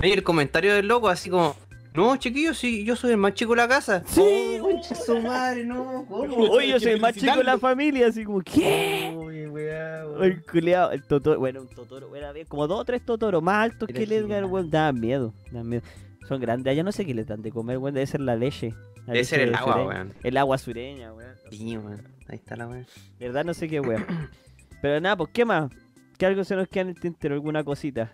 Oye, 0.00 0.12
el 0.12 0.22
comentario 0.22 0.74
del 0.74 0.86
loco, 0.86 1.08
así 1.08 1.30
como, 1.30 1.56
no, 1.98 2.16
chiquillo, 2.16 2.54
sí, 2.54 2.84
yo 2.84 2.94
soy 2.94 3.10
el 3.12 3.16
más 3.16 3.34
chico 3.34 3.52
de 3.52 3.56
la 3.56 3.68
casa. 3.68 4.02
Sí, 4.06 4.58
oh, 4.60 4.62
concha 4.62 4.94
su 4.94 5.20
madre, 5.20 5.64
no, 5.64 6.06
¿cómo? 6.08 6.36
Oye, 6.50 6.68
yo 6.68 6.80
soy 6.80 6.92
el 6.92 7.00
más 7.00 7.14
chico 7.14 7.36
de 7.36 7.44
la 7.44 7.58
familia. 7.58 8.06
Así 8.06 8.24
como, 8.24 8.40
¿qué? 8.40 9.12
Uy, 9.16 9.46
weá, 9.48 10.06
weón. 10.06 10.22
El 10.22 10.44
culeado, 10.46 10.92
el 10.92 11.02
totoro. 11.02 11.38
Bueno, 11.40 11.62
un 11.62 11.68
totoro. 11.68 12.14
Era 12.14 12.32
bien, 12.32 12.46
como 12.46 12.66
dos 12.68 12.80
o 12.80 12.84
tres 12.84 13.04
totoros 13.04 13.42
más 13.42 13.64
altos 13.64 13.88
que 13.88 14.04
el 14.04 14.12
Edgar, 14.12 14.44
weón. 14.44 14.70
Daban 14.70 15.00
miedo. 15.00 15.34
Daban 15.50 15.68
miedo. 15.68 15.82
Son 16.28 16.40
grandes. 16.40 16.70
Allá 16.70 16.82
no 16.82 16.92
sé 16.92 17.04
qué 17.04 17.14
les 17.14 17.26
dan 17.26 17.42
de 17.42 17.50
comer, 17.50 17.78
weón. 17.78 17.94
Debe 17.94 18.06
ser 18.06 18.20
la 18.20 18.36
leche. 18.36 18.74
La 19.06 19.14
Debe 19.14 19.24
ser 19.24 19.40
el 19.40 19.54
agua, 19.54 19.72
sureña. 19.72 19.88
weón. 19.88 20.14
El 20.22 20.36
agua 20.36 20.58
sureña, 20.58 21.12
weón. 21.12 21.34
Sí, 21.50 21.76
weón. 21.76 22.08
Ahí 22.28 22.36
está 22.36 22.54
la 22.56 22.68
weón. 22.68 22.86
Verdad 23.18 23.44
no 23.44 23.54
sé 23.54 23.68
qué 23.68 23.80
weón. 23.80 24.06
Pero 24.82 25.00
nada, 25.00 25.16
pues, 25.16 25.30
¿qué 25.32 25.44
más? 25.44 25.70
¿Qué 26.16 26.26
algo 26.26 26.44
se 26.44 26.54
nos 26.54 26.68
queda 26.68 26.82
en 26.82 26.88
el 26.90 27.00
tintero? 27.00 27.34
¿Alguna 27.34 27.64
cosita? 27.64 28.12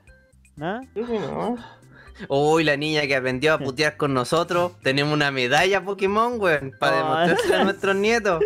¿Nada? 0.57 0.81
Creo 0.95 1.07
que 1.07 1.19
no. 1.19 1.57
Uy, 2.29 2.65
la 2.65 2.77
niña 2.77 3.07
que 3.07 3.17
aprendió 3.17 3.55
a 3.55 3.59
putear 3.59 3.97
con 3.97 4.15
nosotros. 4.15 4.73
Tenemos 4.83 5.13
una 5.13 5.31
medalla 5.31 5.85
Pokémon, 5.85 6.41
weón, 6.41 6.73
para 6.79 6.99
demostrársela 6.99 7.61
a 7.61 7.65
nuestros 7.65 7.97
nietos. 7.97 8.43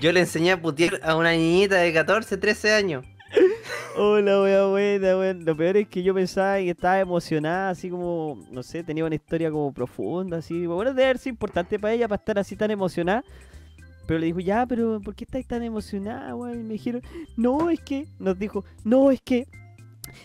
Yo 0.00 0.12
le 0.12 0.20
enseñé 0.20 0.52
a 0.52 0.60
putear 0.60 1.00
a 1.02 1.16
una 1.16 1.32
niñita 1.32 1.76
de 1.76 1.92
14, 1.92 2.36
13 2.36 2.72
años. 2.72 3.04
Hola, 3.96 4.42
wea 4.42 4.66
buena, 4.66 5.18
weón. 5.18 5.44
Lo 5.44 5.56
peor 5.56 5.76
es 5.76 5.88
que 5.88 6.02
yo 6.02 6.14
pensaba 6.14 6.58
que 6.58 6.70
estaba 6.70 7.00
emocionada, 7.00 7.70
así 7.70 7.90
como, 7.90 8.38
no 8.50 8.62
sé, 8.62 8.82
tenía 8.84 9.04
una 9.04 9.16
historia 9.16 9.50
como 9.50 9.72
profunda, 9.72 10.38
así. 10.38 10.66
Bueno, 10.66 10.94
debe 10.94 11.18
sido 11.18 11.30
importante 11.30 11.78
para 11.78 11.94
ella, 11.94 12.08
para 12.08 12.20
estar 12.20 12.38
así 12.38 12.56
tan 12.56 12.70
emocionada. 12.70 13.24
Pero 14.06 14.18
le 14.18 14.26
dijo, 14.26 14.40
ya, 14.40 14.66
pero 14.66 15.00
¿por 15.00 15.14
qué 15.14 15.24
estáis 15.24 15.46
tan 15.46 15.62
emocionada, 15.62 16.34
weón? 16.34 16.60
Y 16.60 16.62
me 16.62 16.72
dijeron, 16.74 17.02
no, 17.36 17.70
es 17.70 17.80
que, 17.80 18.06
nos 18.18 18.38
dijo, 18.38 18.64
no, 18.84 19.10
es 19.10 19.20
que 19.20 19.46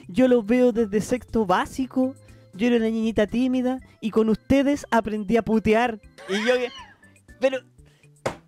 yo 0.08 0.28
los 0.28 0.46
veo 0.46 0.72
desde 0.72 1.02
sexto 1.02 1.46
básico. 1.46 2.16
Yo 2.56 2.68
era 2.68 2.78
una 2.78 2.86
niñita 2.86 3.28
tímida 3.28 3.80
y 4.02 4.12
con 4.12 4.30
ustedes 4.30 4.86
aprendí 4.92 5.38
a 5.38 5.42
putear. 5.44 6.00
Y 6.30 6.34
yo, 6.46 6.54
pero, 7.40 7.60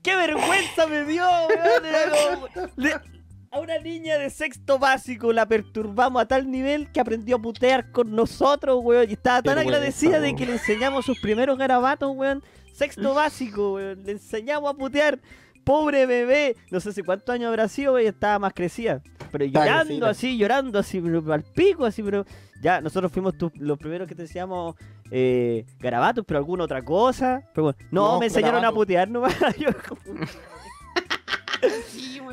qué 0.02 0.16
vergüenza 0.16 0.88
me 0.88 1.04
dio, 1.06 1.24
weón. 1.26 1.86
Era 1.86 2.00
como- 2.36 2.48
le- 2.76 3.18
a 3.50 3.60
una 3.60 3.78
niña 3.80 4.18
de 4.18 4.30
sexto 4.30 4.78
básico 4.78 5.32
la 5.32 5.46
perturbamos 5.48 6.22
a 6.22 6.28
tal 6.28 6.52
nivel 6.52 6.92
que 6.92 7.00
aprendió 7.00 7.38
a 7.38 7.40
putear 7.42 7.92
con 7.92 8.14
nosotros, 8.16 8.80
weón. 8.84 9.10
Y 9.10 9.14
estaba 9.14 9.42
tan 9.42 9.58
agradecida 9.58 10.20
de 10.20 10.36
que 10.36 10.46
le 10.46 10.54
enseñamos 10.54 11.06
sus 11.06 11.20
primeros 11.20 11.58
garabatos, 11.58 12.12
weón. 12.16 12.44
Sexto 12.74 13.14
básico, 13.14 13.74
weón. 13.76 14.04
Le 14.04 14.12
enseñamos 14.14 14.70
a 14.70 14.74
putear. 14.74 15.20
Pobre 15.64 16.06
bebé. 16.06 16.56
No 16.72 16.80
sé 16.80 16.90
hace 16.90 17.04
cuántos 17.04 17.34
años 17.34 17.48
habrá 17.50 17.68
sido, 17.68 17.94
weón. 17.94 18.08
Estaba 18.08 18.40
más 18.40 18.54
crecida. 18.54 19.02
Pero 19.32 19.44
llorando 19.46 20.06
así, 20.08 20.38
llorando 20.38 20.80
así, 20.80 21.02
pero 21.02 21.34
al 21.34 21.44
pico, 21.44 21.86
así, 21.86 22.02
pero. 22.04 22.26
Ya, 22.62 22.82
nosotros 22.82 23.12
fuimos 23.12 23.38
tu- 23.38 23.52
los 23.56 23.78
primeros 23.78 24.08
que 24.08 24.16
te 24.16 24.24
enseñamos 24.24 24.76
eh, 25.12 25.66
garabatos, 25.80 26.26
pero 26.28 26.40
alguna 26.40 26.64
otra 26.64 26.82
cosa. 26.84 27.42
Pero 27.54 27.66
bueno, 27.66 27.78
no, 27.92 28.14
No, 28.14 28.20
me 28.20 28.26
enseñaron 28.28 28.64
a 28.66 28.72
putear 28.72 29.08
nomás. 29.10 29.34
Yo 29.60 29.70
como- 29.88 30.02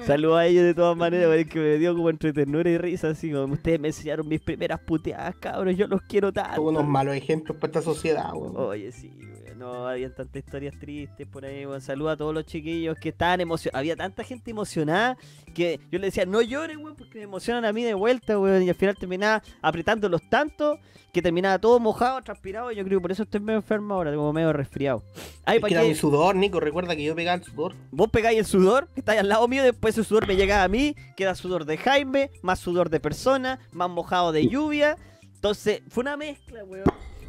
Saludos 0.06 0.38
a 0.38 0.46
ellos 0.46 0.64
de 0.64 0.74
todas 0.74 0.96
maneras, 0.96 1.28
weón, 1.28 1.44
que 1.48 1.58
me 1.58 1.78
dio 1.78 1.94
como 1.96 2.10
entre 2.10 2.32
ternura 2.34 2.68
y 2.68 2.76
risa, 2.76 3.08
así 3.08 3.32
como 3.32 3.54
ustedes 3.54 3.80
me 3.80 3.88
enseñaron 3.88 4.28
mis 4.28 4.40
primeras 4.40 4.78
puteadas, 4.80 5.34
cabros, 5.36 5.74
yo 5.76 5.86
los 5.86 6.02
quiero 6.02 6.30
tanto. 6.30 6.56
Son 6.56 6.66
unos 6.66 6.86
malos 6.86 7.14
ejemplos 7.16 7.56
para 7.56 7.68
esta 7.70 7.80
sociedad, 7.82 8.30
weón. 8.34 8.52
Oye, 8.56 8.92
sí, 8.92 9.10
weón, 9.18 9.43
no, 9.64 9.88
había 9.88 10.14
tantas 10.14 10.44
historias 10.44 10.78
tristes 10.78 11.26
por 11.26 11.44
ahí, 11.44 11.64
weón. 11.64 11.80
Saludos 11.80 12.12
a 12.12 12.16
todos 12.18 12.34
los 12.34 12.44
chiquillos 12.44 12.98
que 12.98 13.08
estaban 13.08 13.40
emocionados. 13.40 13.78
Había 13.78 13.96
tanta 13.96 14.22
gente 14.22 14.50
emocionada 14.50 15.16
que 15.54 15.80
yo 15.90 15.98
le 15.98 16.08
decía, 16.08 16.26
no 16.26 16.42
lloren, 16.42 16.78
weón, 16.78 16.96
porque 16.96 17.18
me 17.18 17.24
emocionan 17.24 17.64
a 17.64 17.72
mí 17.72 17.82
de 17.82 17.94
vuelta, 17.94 18.38
weón. 18.38 18.62
Y 18.62 18.68
al 18.68 18.74
final 18.74 18.94
terminaba 18.96 19.42
apretándolos 19.62 20.20
tanto 20.28 20.78
que 21.12 21.22
terminaba 21.22 21.58
todo 21.58 21.80
mojado, 21.80 22.20
transpirado. 22.22 22.70
Y 22.72 22.76
yo 22.76 22.84
creo 22.84 22.98
que 22.98 23.02
por 23.02 23.12
eso 23.12 23.22
estoy 23.22 23.40
medio 23.40 23.58
enfermo 23.58 23.94
ahora, 23.94 24.14
como 24.14 24.34
medio 24.34 24.52
resfriado. 24.52 25.02
Ay, 25.46 25.56
Es 25.56 25.62
¿para 25.62 25.80
que 25.80 25.88
mi 25.88 25.94
sudor, 25.94 26.36
Nico. 26.36 26.60
Recuerda 26.60 26.94
que 26.94 27.04
yo 27.04 27.14
pegaba 27.14 27.38
el 27.38 27.44
sudor. 27.44 27.74
Vos 27.90 28.10
pegáis 28.10 28.38
el 28.38 28.46
sudor, 28.46 28.88
que 28.88 29.00
estáis 29.00 29.20
al 29.20 29.30
lado 29.30 29.48
mío, 29.48 29.62
después 29.62 29.96
ese 29.96 30.06
sudor 30.06 30.28
me 30.28 30.36
llega 30.36 30.62
a 30.62 30.68
mí, 30.68 30.94
queda 31.16 31.34
sudor 31.34 31.64
de 31.64 31.78
Jaime, 31.78 32.30
más 32.42 32.58
sudor 32.58 32.90
de 32.90 33.00
persona, 33.00 33.60
más 33.72 33.88
mojado 33.88 34.30
de 34.30 34.46
lluvia. 34.46 34.98
Entonces, 35.22 35.82
fue 35.88 36.02
una 36.02 36.18
mezcla, 36.18 36.64
weón. 36.64 36.84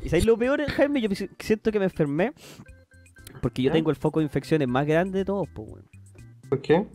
Y 0.06 0.10
sabéis 0.10 0.26
lo 0.26 0.38
peor, 0.38 0.62
Jaime, 0.70 1.02
yo 1.02 1.10
si- 1.16 1.30
siento 1.40 1.72
que 1.72 1.80
me 1.80 1.86
enfermé. 1.86 2.32
Porque 3.42 3.62
yo 3.62 3.72
tengo 3.72 3.90
el 3.90 3.96
foco 3.96 4.20
de 4.20 4.26
infecciones 4.26 4.68
más 4.68 4.86
grande 4.88 5.20
de 5.20 5.26
todos, 5.26 5.48
pues, 5.54 5.68
weón. 5.70 5.86
¿Por 6.50 6.62
qué? 6.62 6.86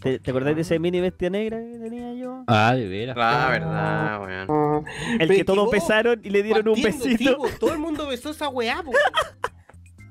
¿Te, 0.00 0.18
te 0.18 0.30
acordás 0.30 0.54
de 0.54 0.62
ese 0.62 0.78
mini 0.78 1.00
bestia 1.00 1.28
negra 1.28 1.58
que 1.58 1.78
tenía 1.78 2.14
yo? 2.14 2.44
Ah, 2.46 2.74
de 2.74 2.86
veras. 2.88 3.16
La 3.16 3.48
verdad, 3.50 4.20
weón. 4.22 4.46
Ah, 4.86 4.90
El 5.18 5.28
que 5.28 5.44
todos 5.44 5.64
vos, 5.64 5.70
besaron 5.72 6.20
y 6.24 6.30
le 6.30 6.42
dieron 6.42 6.68
un 6.68 6.80
besito. 6.82 7.36
todo 7.58 7.72
el 7.72 7.78
mundo 7.80 8.06
besó 8.06 8.30
esa 8.30 8.48
weá, 8.48 8.82
po. 8.82 8.92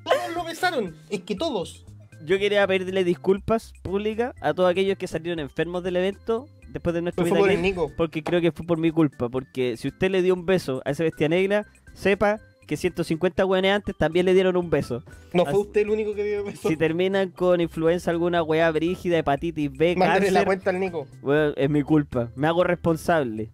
Todos 0.03 0.35
lo 0.35 0.43
besaron. 0.43 0.95
Es 1.09 1.21
que 1.21 1.35
todos. 1.35 1.85
Yo 2.25 2.37
quería 2.37 2.67
pedirle 2.67 3.03
disculpas 3.03 3.73
públicas 3.81 4.33
a 4.41 4.53
todos 4.53 4.69
aquellos 4.69 4.97
que 4.97 5.07
salieron 5.07 5.39
enfermos 5.39 5.83
del 5.83 5.95
evento 5.95 6.47
después 6.67 6.93
de 6.93 7.01
nuestro 7.01 7.25
Fue 7.25 7.37
por 7.39 7.49
el 7.49 7.57
Vitaclip. 7.57 7.75
Nico. 7.77 7.91
porque 7.95 8.23
creo 8.23 8.41
que 8.41 8.51
fue 8.51 8.65
por 8.65 8.77
mi 8.77 8.91
culpa. 8.91 9.29
Porque 9.29 9.77
si 9.77 9.87
usted 9.87 10.11
le 10.11 10.21
dio 10.21 10.33
un 10.33 10.45
beso 10.45 10.81
a 10.85 10.91
esa 10.91 11.03
bestia 11.03 11.29
negra, 11.29 11.65
sepa 11.99 12.39
que 12.67 12.77
150 12.77 13.45
hueones 13.45 13.71
antes 13.73 13.95
también 13.97 14.25
le 14.27 14.33
dieron 14.33 14.55
un 14.55 14.69
beso. 14.69 15.03
No 15.33 15.43
Así- 15.43 15.51
fue 15.51 15.59
usted 15.61 15.81
el 15.81 15.89
único 15.89 16.13
que 16.13 16.23
dio 16.23 16.43
beso. 16.43 16.69
Si 16.69 16.77
terminan 16.77 17.29
con 17.31 17.59
influenza 17.61 18.11
alguna 18.11 18.43
weá 18.43 18.69
brígida, 18.71 19.17
hepatitis 19.17 19.71
B, 19.71 19.95
Mándale 19.95 20.31
la 20.31 20.39
cáncer, 20.41 20.45
cuenta 20.45 20.69
al 20.69 20.79
Nico. 20.79 21.07
weón, 21.23 21.53
es 21.57 21.69
mi 21.69 21.81
culpa. 21.81 22.29
Me 22.35 22.47
hago 22.47 22.63
responsable. 22.63 23.51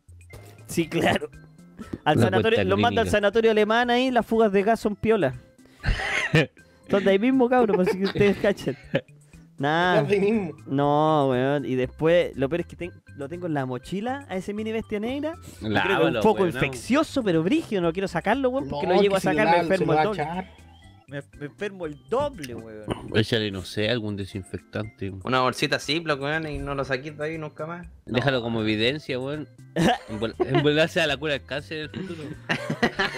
Sí, 0.67 0.87
claro. 0.89 1.29
Al 2.03 2.17
La 2.17 2.23
sanatorio, 2.25 2.63
los 2.65 2.79
mando 2.79 3.01
al 3.01 3.09
sanatorio 3.09 3.51
alemán 3.51 3.89
ahí, 3.89 4.11
las 4.11 4.25
fugas 4.25 4.51
de 4.51 4.63
gas 4.63 4.79
son 4.79 4.95
piolas. 4.95 5.33
son 6.89 7.03
de 7.03 7.11
ahí 7.11 7.19
mismo, 7.19 7.47
cabrón, 7.49 7.81
así 7.81 7.97
que 7.97 8.05
ustedes 8.05 8.37
cachen. 8.37 8.77
Nada. 9.57 10.01
Más 10.01 10.09
de 10.09 10.19
mismo. 10.19 10.51
No, 10.67 11.27
weón. 11.29 11.65
Y 11.65 11.75
después, 11.75 12.35
lo 12.35 12.49
peor 12.49 12.61
es 12.61 12.67
que 12.67 12.75
ten- 12.75 12.91
lo 13.18 13.30
tengo 13.30 13.47
en 13.47 13.53
la 13.53 13.66
mochila 13.66 14.26
a 14.30 14.36
ese 14.36 14.53
mini 14.53 14.72
bestia 14.72 14.99
negra. 14.99 15.34
Creo 15.34 15.49
que 15.51 15.55
es 15.57 15.61
un 15.63 15.74
Lávalo, 15.74 16.22
poco 16.22 16.43
weón, 16.43 16.53
infeccioso, 16.53 17.24
pero 17.24 17.43
brígido. 17.43 17.82
No 17.82 17.93
quiero 17.93 18.07
sacarlo, 18.07 18.49
weón, 18.49 18.68
porque 18.70 18.88
No, 18.88 18.93
lo 18.95 19.01
llego 19.01 19.16
a 19.16 19.20
sacar, 19.20 19.47
me 19.49 19.57
enfermo 19.59 19.93
el 19.93 20.03
doble. 20.03 20.26
Me, 21.07 21.22
me 21.38 21.45
enfermo 21.45 21.86
el 21.86 21.99
doble, 22.09 22.55
weón. 22.55 22.86
Échale, 23.16 23.51
no 23.51 23.61
sé, 23.63 23.89
algún 23.89 24.16
desinfectante. 24.16 25.13
Una 25.24 25.41
bolsita 25.41 25.78
Ziploc, 25.80 26.20
weón, 26.22 26.47
y 26.47 26.57
no 26.57 26.74
lo 26.76 26.84
saquís 26.84 27.16
de 27.18 27.26
ahí 27.26 27.38
nunca 27.38 27.66
más. 27.68 27.88
Déjalo 28.05 28.41
como 28.41 28.61
evidencia, 28.61 29.20
weón. 29.20 29.47
Envuelvarse 30.39 31.01
a 31.01 31.07
la 31.07 31.16
cura 31.18 31.34
del 31.34 31.43
cáncer 31.45 31.78
en 31.78 31.84
el 31.84 31.89
futuro. 31.91 32.24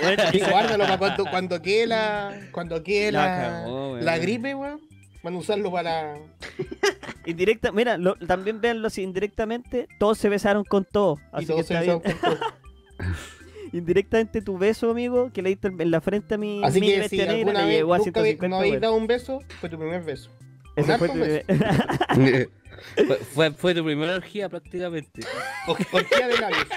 Weón, 0.03 0.17
Y 0.33 0.39
guárdalo 0.39 0.83
para 0.83 0.97
cuando, 0.97 1.25
cuando 1.25 1.61
quede 1.61 1.87
la. 1.87 2.37
Cuando 2.51 2.83
quede 2.83 3.11
La 3.13 3.63
weón. 3.65 4.03
la 4.03 4.17
gripe, 4.17 4.53
weón. 4.53 4.81
Van 5.27 5.35
a 5.35 5.39
usarlo 5.39 5.69
para. 5.69 6.15
Indirecta, 7.25 7.73
mira, 7.73 7.97
lo- 7.97 8.15
también 8.15 8.61
véanlo 8.61 8.87
así, 8.87 9.01
indirectamente, 9.03 9.89
todos 9.99 10.17
se 10.17 10.29
besaron 10.29 10.63
con 10.63 10.85
todo. 10.85 11.17
Y 11.37 11.41
que 11.41 11.45
todos 11.47 11.65
se 11.65 11.73
bien. 11.81 11.99
besaron 12.01 12.01
con 12.21 12.37
todo. 12.37 12.39
Indirectamente 13.73 14.41
tu 14.41 14.57
beso, 14.57 14.89
amigo, 14.89 15.29
que 15.33 15.41
le 15.41 15.49
diste 15.49 15.67
en 15.67 15.91
la 15.91 15.99
frente 15.99 16.35
a 16.35 16.37
mi 16.37 16.63
Así 16.63 16.79
mini 16.79 16.93
que 16.93 17.09
si 17.09 17.19
alguna 17.19 17.65
vez 17.65 17.75
llegó 17.75 17.93
a 17.93 17.97
nunca 17.97 18.21
habéis- 18.21 18.37
150 18.39 18.47
no 18.47 18.55
habéis 18.55 18.79
dado 18.79 18.95
un 18.95 19.05
beso, 19.07 19.39
fue 19.59 19.67
tu 19.67 19.77
primer 19.77 20.01
beso. 20.01 20.29
Ese 20.77 20.93
un 20.93 20.97
fue 20.97 21.09
tu 21.09 21.19
beso. 21.19 21.45
fue, 23.05 23.15
fue, 23.33 23.51
fue 23.51 23.75
tu 23.75 23.83
primera 23.83 24.15
orgía 24.15 24.47
prácticamente. 24.47 25.23
Orgía 25.91 26.27
de 26.29 26.37
labios. 26.37 26.67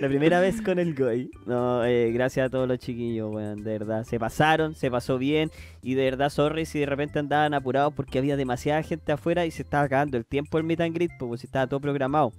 La 0.00 0.08
primera 0.08 0.40
vez 0.40 0.62
con 0.62 0.78
el 0.78 0.94
Goy. 0.94 1.30
No, 1.46 1.84
eh, 1.84 2.10
gracias 2.12 2.46
a 2.46 2.50
todos 2.50 2.66
los 2.66 2.78
chiquillos, 2.78 3.32
weón. 3.32 3.62
De 3.62 3.72
verdad, 3.72 4.04
se 4.04 4.18
pasaron, 4.18 4.74
se 4.74 4.90
pasó 4.90 5.18
bien. 5.18 5.50
Y 5.82 5.94
de 5.94 6.04
verdad, 6.04 6.30
sorry 6.30 6.66
si 6.66 6.80
de 6.80 6.86
repente 6.86 7.18
andaban 7.18 7.54
apurados 7.54 7.92
porque 7.94 8.18
había 8.18 8.36
demasiada 8.36 8.82
gente 8.82 9.12
afuera 9.12 9.46
y 9.46 9.50
se 9.50 9.62
estaba 9.62 9.84
acabando 9.84 10.16
el 10.16 10.24
tiempo 10.24 10.58
del 10.58 10.66
meet 10.66 10.80
and 10.80 10.94
greet, 10.94 11.12
pues 11.18 11.40
si 11.40 11.46
estaba 11.46 11.66
todo 11.66 11.80
programado. 11.80 12.32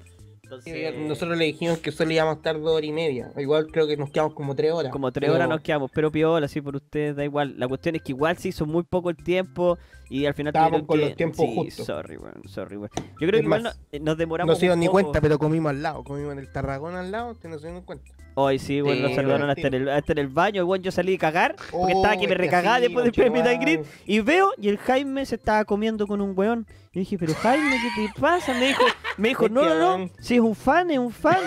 Entonces, 0.56 0.96
Nosotros 1.08 1.38
le 1.38 1.46
dijimos 1.46 1.80
que 1.80 1.92
solo 1.92 2.12
íbamos 2.12 2.34
a 2.34 2.38
estar 2.38 2.60
dos 2.60 2.72
horas 2.72 2.84
y 2.86 2.92
media. 2.92 3.32
Igual 3.38 3.68
creo 3.68 3.88
que 3.88 3.96
nos 3.96 4.10
quedamos 4.12 4.34
como 4.34 4.54
tres 4.56 4.74
horas. 4.74 4.92
como 4.92 5.12
tres 5.12 5.28
Pero 5.28 5.36
horas 5.36 5.48
nos 5.50 5.62
quedamos, 5.62 5.90
pero 5.94 6.12
piola, 6.12 6.46
así 6.46 6.60
por 6.62 6.76
ustedes, 6.76 7.16
da 7.16 7.24
igual. 7.24 7.56
La 7.58 7.68
cuestión 7.68 7.96
es 7.96 8.02
que 8.02 8.12
igual 8.12 8.38
se 8.38 8.50
hizo 8.50 8.66
muy 8.66 8.84
poco 8.84 9.10
el 9.10 9.16
tiempo 9.18 9.78
y 10.10 10.26
al 10.26 10.34
final 10.34 10.52
Estábamos 10.52 10.84
con 10.84 11.00
que- 11.00 11.06
los 11.06 11.16
tiempos 11.16 11.46
sí, 11.46 11.56
justos. 11.56 11.86
Sorry, 11.86 12.18
weón, 12.18 12.42
sorry, 12.48 12.76
weón. 12.78 12.90
Yo 12.96 13.28
creo 13.28 13.32
que 13.32 13.46
igual 13.46 13.64
más, 13.64 13.78
no- 13.78 13.84
eh, 13.92 14.00
nos 14.00 14.18
demoramos 14.18 14.52
No 14.54 14.56
se 14.56 14.62
dieron 14.66 14.80
ni 14.80 14.88
cuenta, 14.88 15.22
pero 15.22 15.40
comimos 15.40 15.70
al 15.70 15.82
lado. 15.82 16.04
Comimos 16.04 16.34
en 16.34 16.40
el 16.40 16.52
Tarragón 16.52 16.96
al 16.96 17.12
lado, 17.12 17.40
que 17.40 17.48
no 17.48 17.58
se 17.58 17.68
dieron 17.68 17.84
cuenta. 17.86 18.12
Hoy 18.34 18.60
sí, 18.60 18.80
bueno, 18.82 19.08
nos 19.08 19.16
saludaron 19.16 19.50
hasta 19.50 19.68
en, 19.68 19.74
el, 19.74 19.90
hasta 19.90 20.14
en 20.14 20.18
el 20.20 20.28
baño, 20.28 20.66
weón, 20.66 20.82
yo 20.82 20.92
salí 20.92 21.16
a 21.16 21.18
cagar, 21.18 21.56
porque 21.72 21.94
Oh, 21.94 21.98
estaba 21.98 22.14
que 22.14 22.20
me 22.20 22.24
es 22.24 22.30
que 22.30 22.36
recagaba 22.36 22.80
después 22.80 23.06
del 23.12 23.26
and 23.26 23.62
greet, 23.62 23.80
conchetumare. 23.80 24.04
y 24.06 24.20
veo, 24.22 24.52
y 24.58 24.70
el 24.70 24.78
Jaime 24.78 25.26
se 25.26 25.36
estaba 25.36 25.66
comiendo 25.66 26.08
con 26.08 26.22
un 26.22 26.34
weón. 26.38 26.66
Y 26.94 27.00
dije, 27.00 27.18
pero 27.18 27.34
Jaime, 27.36 27.76
¿qué 27.96 28.08
te 28.14 28.20
pasa? 28.22 28.54
Me 28.54 28.68
dijo, 28.68 28.84
me 29.18 29.30
dijo, 29.30 29.50
no, 29.50 29.64
no, 29.64 29.98
no, 29.98 30.10
si 30.20 30.36
es 30.36 30.42
un 30.42 30.56
fan, 30.56 30.92
es 30.92 31.00
un 31.00 31.12
fan. 31.12 31.40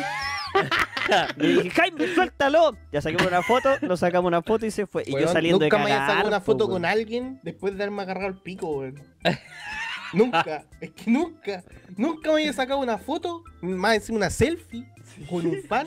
Le 1.36 1.48
dije, 1.48 1.70
Jaime, 1.70 2.14
suéltalo. 2.14 2.76
Ya 2.92 3.00
saquemos 3.02 3.26
una 3.26 3.42
foto, 3.42 3.70
nos 3.82 4.00
sacamos 4.00 4.28
una 4.28 4.42
foto 4.42 4.64
y 4.66 4.70
se 4.70 4.86
fue. 4.86 5.02
Y 5.06 5.12
yo 5.12 5.28
saliendo 5.28 5.60
nunca 5.64 5.76
de 5.78 5.82
me 5.84 5.88
cagar. 5.90 6.02
haya 6.02 6.12
sacado 6.12 6.28
una 6.28 6.40
foto 6.40 6.64
weón. 6.66 6.72
con 6.82 6.84
alguien 6.84 7.40
después 7.42 7.76
de 7.76 7.82
haberme 7.82 8.02
agarrado 8.02 8.28
el 8.28 8.36
pico, 8.36 8.68
weón. 8.78 9.02
nunca, 10.12 10.64
es 10.80 10.90
que 10.92 11.10
nunca, 11.10 11.64
nunca 11.96 12.32
me 12.32 12.42
haya 12.42 12.52
sacado 12.52 12.78
una 12.80 12.98
foto, 12.98 13.42
más 13.60 13.96
encima 13.96 14.18
una 14.18 14.30
selfie, 14.30 14.86
con 15.28 15.46
un 15.46 15.62
fan, 15.68 15.86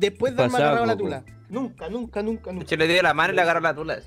después 0.00 0.34
de 0.34 0.42
haberme 0.42 0.58
agarrado 0.58 0.86
la 0.86 0.96
tula. 0.96 1.24
Nunca, 1.48 1.88
nunca, 1.88 2.22
nunca, 2.22 2.52
nunca. 2.52 2.66
Yo 2.66 2.76
le 2.76 2.86
di 2.88 3.00
la 3.02 3.12
mano 3.14 3.32
y 3.32 3.36
le 3.36 3.42
agarró 3.42 3.60
la 3.60 3.74
tula. 3.74 3.98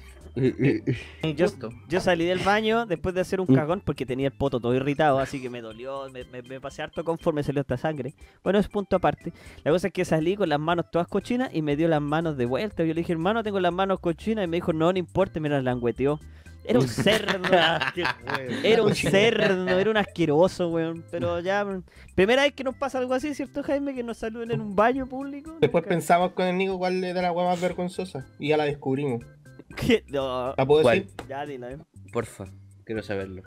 Yo, 1.35 1.45
yo 1.89 1.99
salí 2.01 2.25
del 2.25 2.39
baño 2.39 2.85
después 2.87 3.13
de 3.13 3.21
hacer 3.21 3.39
un 3.39 3.47
Mm. 3.49 3.55
cagón 3.55 3.81
porque 3.85 4.05
tenía 4.05 4.27
el 4.27 4.33
poto 4.33 4.59
todo 4.59 4.73
irritado, 4.73 5.19
así 5.19 5.39
que 5.41 5.49
me 5.49 5.61
dolió, 5.61 6.09
me, 6.11 6.23
me- 6.25 6.41
me 6.41 6.59
pasé 6.59 6.81
harto 6.81 7.03
conforme 7.03 7.43
salió 7.43 7.61
esta 7.61 7.77
sangre. 7.77 8.15
Bueno, 8.43 8.57
es 8.59 8.67
punto 8.67 8.95
aparte. 8.95 9.31
La 9.63 9.71
cosa 9.71 9.87
es 9.87 9.93
que 9.93 10.05
salí 10.05 10.35
con 10.35 10.49
las 10.49 10.59
manos 10.59 10.85
todas 10.91 11.07
cochinas 11.07 11.49
y 11.53 11.61
me 11.61 11.75
dio 11.75 11.87
las 11.87 12.01
manos 12.01 12.35
de 12.37 12.45
vuelta. 12.45 12.83
Yo 12.83 12.93
le 12.93 13.01
dije, 13.01 13.13
hermano, 13.13 13.43
tengo 13.43 13.59
las 13.59 13.73
manos 13.73 13.99
cochinas 13.99 14.45
y 14.45 14.47
me 14.47 14.57
dijo, 14.57 14.73
no, 14.73 14.91
no 14.91 14.97
importa, 14.97 15.37
y 15.37 15.41
me 15.41 15.49
las 15.49 15.63
langueteó. 15.63 16.19
Era 16.66 16.80
un 16.80 16.88
cerdo, 16.88 17.49
era 18.64 18.84
un 18.84 18.95
cerdo, 18.95 19.80
era 19.80 19.89
un 19.91 19.97
asqueroso, 19.97 20.70
weón. 20.70 21.03
Pero 21.11 21.39
ya, 21.39 21.66
primera 22.16 22.43
vez 22.43 22.53
que 22.53 22.64
nos 22.64 22.76
pasa 22.76 22.99
algo 22.99 23.14
así, 23.14 23.34
¿cierto, 23.36 23.64
Jaime? 23.64 23.93
Que 23.93 24.03
nos 24.03 24.18
saluden 24.18 24.51
en 24.51 24.61
un 24.61 24.76
baño 24.76 25.07
público. 25.07 25.57
Después 25.59 25.84
Nunca. 25.84 25.89
pensamos 25.95 26.32
con 26.32 26.45
el 26.45 26.57
Nico 26.57 26.78
cuál 26.78 27.03
era 27.03 27.22
la 27.22 27.32
weá 27.32 27.47
más 27.47 27.59
vergonzosa 27.61 28.26
y 28.39 28.49
ya 28.49 28.57
la 28.57 28.66
descubrimos. 28.66 29.24
¿Qué? 29.76 30.03
No, 30.07 30.53
¿La 30.55 30.66
puedo 30.66 30.84
¿Cuál? 30.84 30.99
decir? 30.99 31.14
ya 31.28 31.45
dila, 31.45 31.72
eh. 31.72 31.78
Porfa, 32.11 32.45
quiero 32.86 33.01
saberlo. 33.03 33.41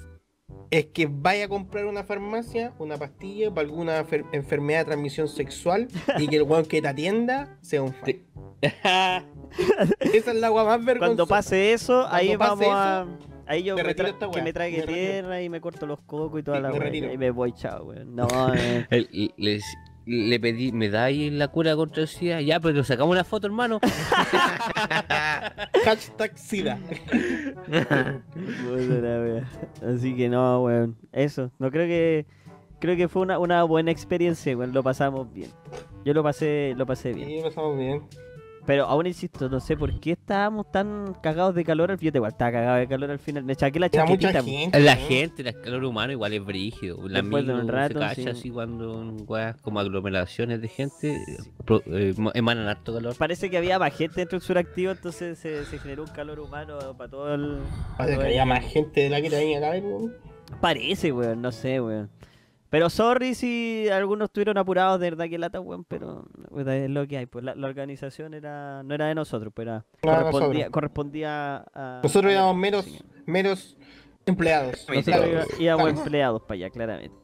Es 0.70 0.86
que 0.86 1.06
vaya 1.10 1.44
a 1.46 1.48
comprar 1.48 1.86
una 1.86 2.02
farmacia, 2.04 2.72
una 2.78 2.96
pastilla 2.96 3.52
para 3.52 3.66
alguna 3.68 4.04
fer- 4.04 4.26
enfermedad 4.32 4.80
de 4.80 4.84
transmisión 4.86 5.28
sexual 5.28 5.88
y 6.18 6.26
que 6.28 6.36
el 6.36 6.42
weón 6.42 6.64
que 6.66 6.82
te 6.82 6.88
atienda 6.88 7.56
sea 7.60 7.82
un 7.82 7.92
fan. 7.92 8.16
Esa 10.00 10.30
es 10.32 10.34
la 10.36 10.50
weá 10.50 10.64
más 10.64 10.84
vergonzosa. 10.84 10.98
Cuando 10.98 11.26
pase 11.26 11.72
eso, 11.72 12.06
ahí 12.08 12.36
Cuando 12.36 12.56
vamos 12.56 12.66
a. 12.76 13.06
Ahí 13.48 13.62
yo 13.62 13.76
me 13.76 13.82
que 13.82 13.86
me 13.88 13.94
trague 14.52 14.78
me 14.78 14.86
retiro. 14.86 14.86
tierra 14.86 15.40
y 15.40 15.48
me 15.48 15.60
corto 15.60 15.86
los 15.86 16.00
cocos 16.00 16.40
y 16.40 16.42
toda 16.42 16.56
Sí, 16.56 16.62
la 16.64 16.72
weá. 16.72 17.12
Y 17.12 17.16
me 17.16 17.30
voy, 17.30 17.52
chao, 17.52 17.84
weón. 17.84 18.16
No, 18.16 18.26
eh. 18.56 18.86
El- 18.90 19.32
les- 19.36 19.64
le 20.06 20.38
pedí, 20.38 20.70
¿me 20.70 20.88
dais 20.88 21.32
la 21.32 21.48
cura 21.48 21.74
contra 21.74 22.02
el 22.02 22.08
SIDA? 22.08 22.40
Ya, 22.40 22.60
pero 22.60 22.84
sacamos 22.84 23.12
una 23.12 23.24
foto, 23.24 23.48
hermano. 23.48 23.80
Hashtag 25.84 26.38
SIDA. 26.38 26.78
Así 29.84 30.16
que 30.16 30.28
no, 30.28 30.62
weón. 30.62 30.96
Eso. 31.12 31.50
No 31.58 31.70
creo 31.70 31.86
que. 31.86 32.26
Creo 32.78 32.96
que 32.96 33.08
fue 33.08 33.22
una, 33.22 33.38
una 33.38 33.64
buena 33.64 33.90
experiencia, 33.90 34.56
weón. 34.56 34.72
Lo 34.72 34.84
pasamos 34.84 35.32
bien. 35.32 35.50
Yo 36.04 36.14
lo 36.14 36.22
pasé, 36.22 36.74
lo 36.76 36.86
pasé 36.86 37.12
bien. 37.12 37.28
Sí, 37.28 37.40
pasamos 37.42 37.76
bien. 37.76 38.02
Pero 38.66 38.84
aún 38.86 39.06
insisto, 39.06 39.48
no 39.48 39.60
sé 39.60 39.76
por 39.76 40.00
qué 40.00 40.12
estábamos 40.12 40.70
tan 40.72 41.14
cagados 41.22 41.54
de 41.54 41.64
calor 41.64 41.92
al 41.92 41.98
final. 41.98 42.16
Igual 42.16 42.32
estaba 42.32 42.50
cagado 42.52 42.76
de 42.78 42.88
calor 42.88 43.10
al 43.12 43.18
final. 43.20 43.44
Me 43.44 43.54
chaqué 43.54 43.78
la 43.78 43.88
chaquetita. 43.88 44.42
gente. 44.42 44.80
La 44.80 44.96
¿no? 44.96 45.00
gente, 45.06 45.42
el 45.48 45.60
calor 45.60 45.84
humano 45.84 46.12
igual 46.12 46.32
es 46.32 46.44
brígido. 46.44 46.98
La 47.08 47.22
Después 47.22 47.46
de 47.46 47.54
un 47.54 47.68
rato, 47.68 47.94
se 47.94 48.00
cacha 48.00 48.14
sí. 48.22 48.28
así 48.28 48.50
cuando 48.50 49.12
weas 49.26 49.56
como 49.62 49.78
aglomeraciones 49.78 50.60
de 50.60 50.68
gente 50.68 51.16
pro- 51.64 51.82
eh, 51.86 52.14
emanan 52.34 52.66
harto 52.66 52.92
calor. 52.92 53.14
Parece 53.16 53.48
que 53.50 53.56
había 53.56 53.78
más 53.78 53.94
gente 53.96 54.16
dentro 54.20 54.38
del 54.38 54.44
suractivo, 54.46 54.90
entonces 54.92 55.38
se, 55.38 55.64
se 55.64 55.78
generó 55.78 56.02
un 56.02 56.10
calor 56.10 56.40
humano 56.40 56.78
para 56.98 57.08
todo 57.10 57.34
el. 57.34 57.58
Parece 57.96 58.18
que 58.18 58.24
había 58.24 58.44
más 58.44 58.64
gente 58.64 59.02
de 59.02 59.10
la 59.10 59.22
que 59.22 59.30
tenía 59.30 59.60
que 59.60 59.66
haber, 59.66 59.84
weón. 59.84 60.12
Parece, 60.60 61.12
weón, 61.12 61.40
no 61.40 61.52
sé, 61.52 61.80
weón. 61.80 62.10
Pero 62.76 62.90
sorry 62.90 63.34
si 63.34 63.88
algunos 63.90 64.26
estuvieron 64.26 64.58
apurados 64.58 65.00
de 65.00 65.08
verdad 65.08 65.30
que 65.30 65.38
lata, 65.38 65.60
weón, 65.60 65.84
pero 65.84 66.26
weón, 66.50 66.68
es 66.68 66.90
lo 66.90 67.06
que 67.06 67.16
hay. 67.16 67.24
Pues 67.24 67.42
la, 67.42 67.54
la 67.54 67.68
organización 67.68 68.34
era 68.34 68.82
no 68.82 68.94
era 68.94 69.06
de 69.06 69.14
nosotros, 69.14 69.50
pues 69.54 69.66
era, 69.66 69.84
correspondía, 70.02 70.40
nosotros. 70.40 70.70
correspondía 70.72 71.56
a. 71.72 72.00
Nosotros 72.02 72.30
éramos 72.32 72.54
meros, 72.56 72.86
meros 73.24 73.78
empleados. 74.26 74.86
Nosotros 74.94 75.46
íbamos 75.58 75.84
Claro. 75.86 75.98
empleados 76.02 76.42
para 76.42 76.54
allá, 76.54 76.68
claramente. 76.70 77.16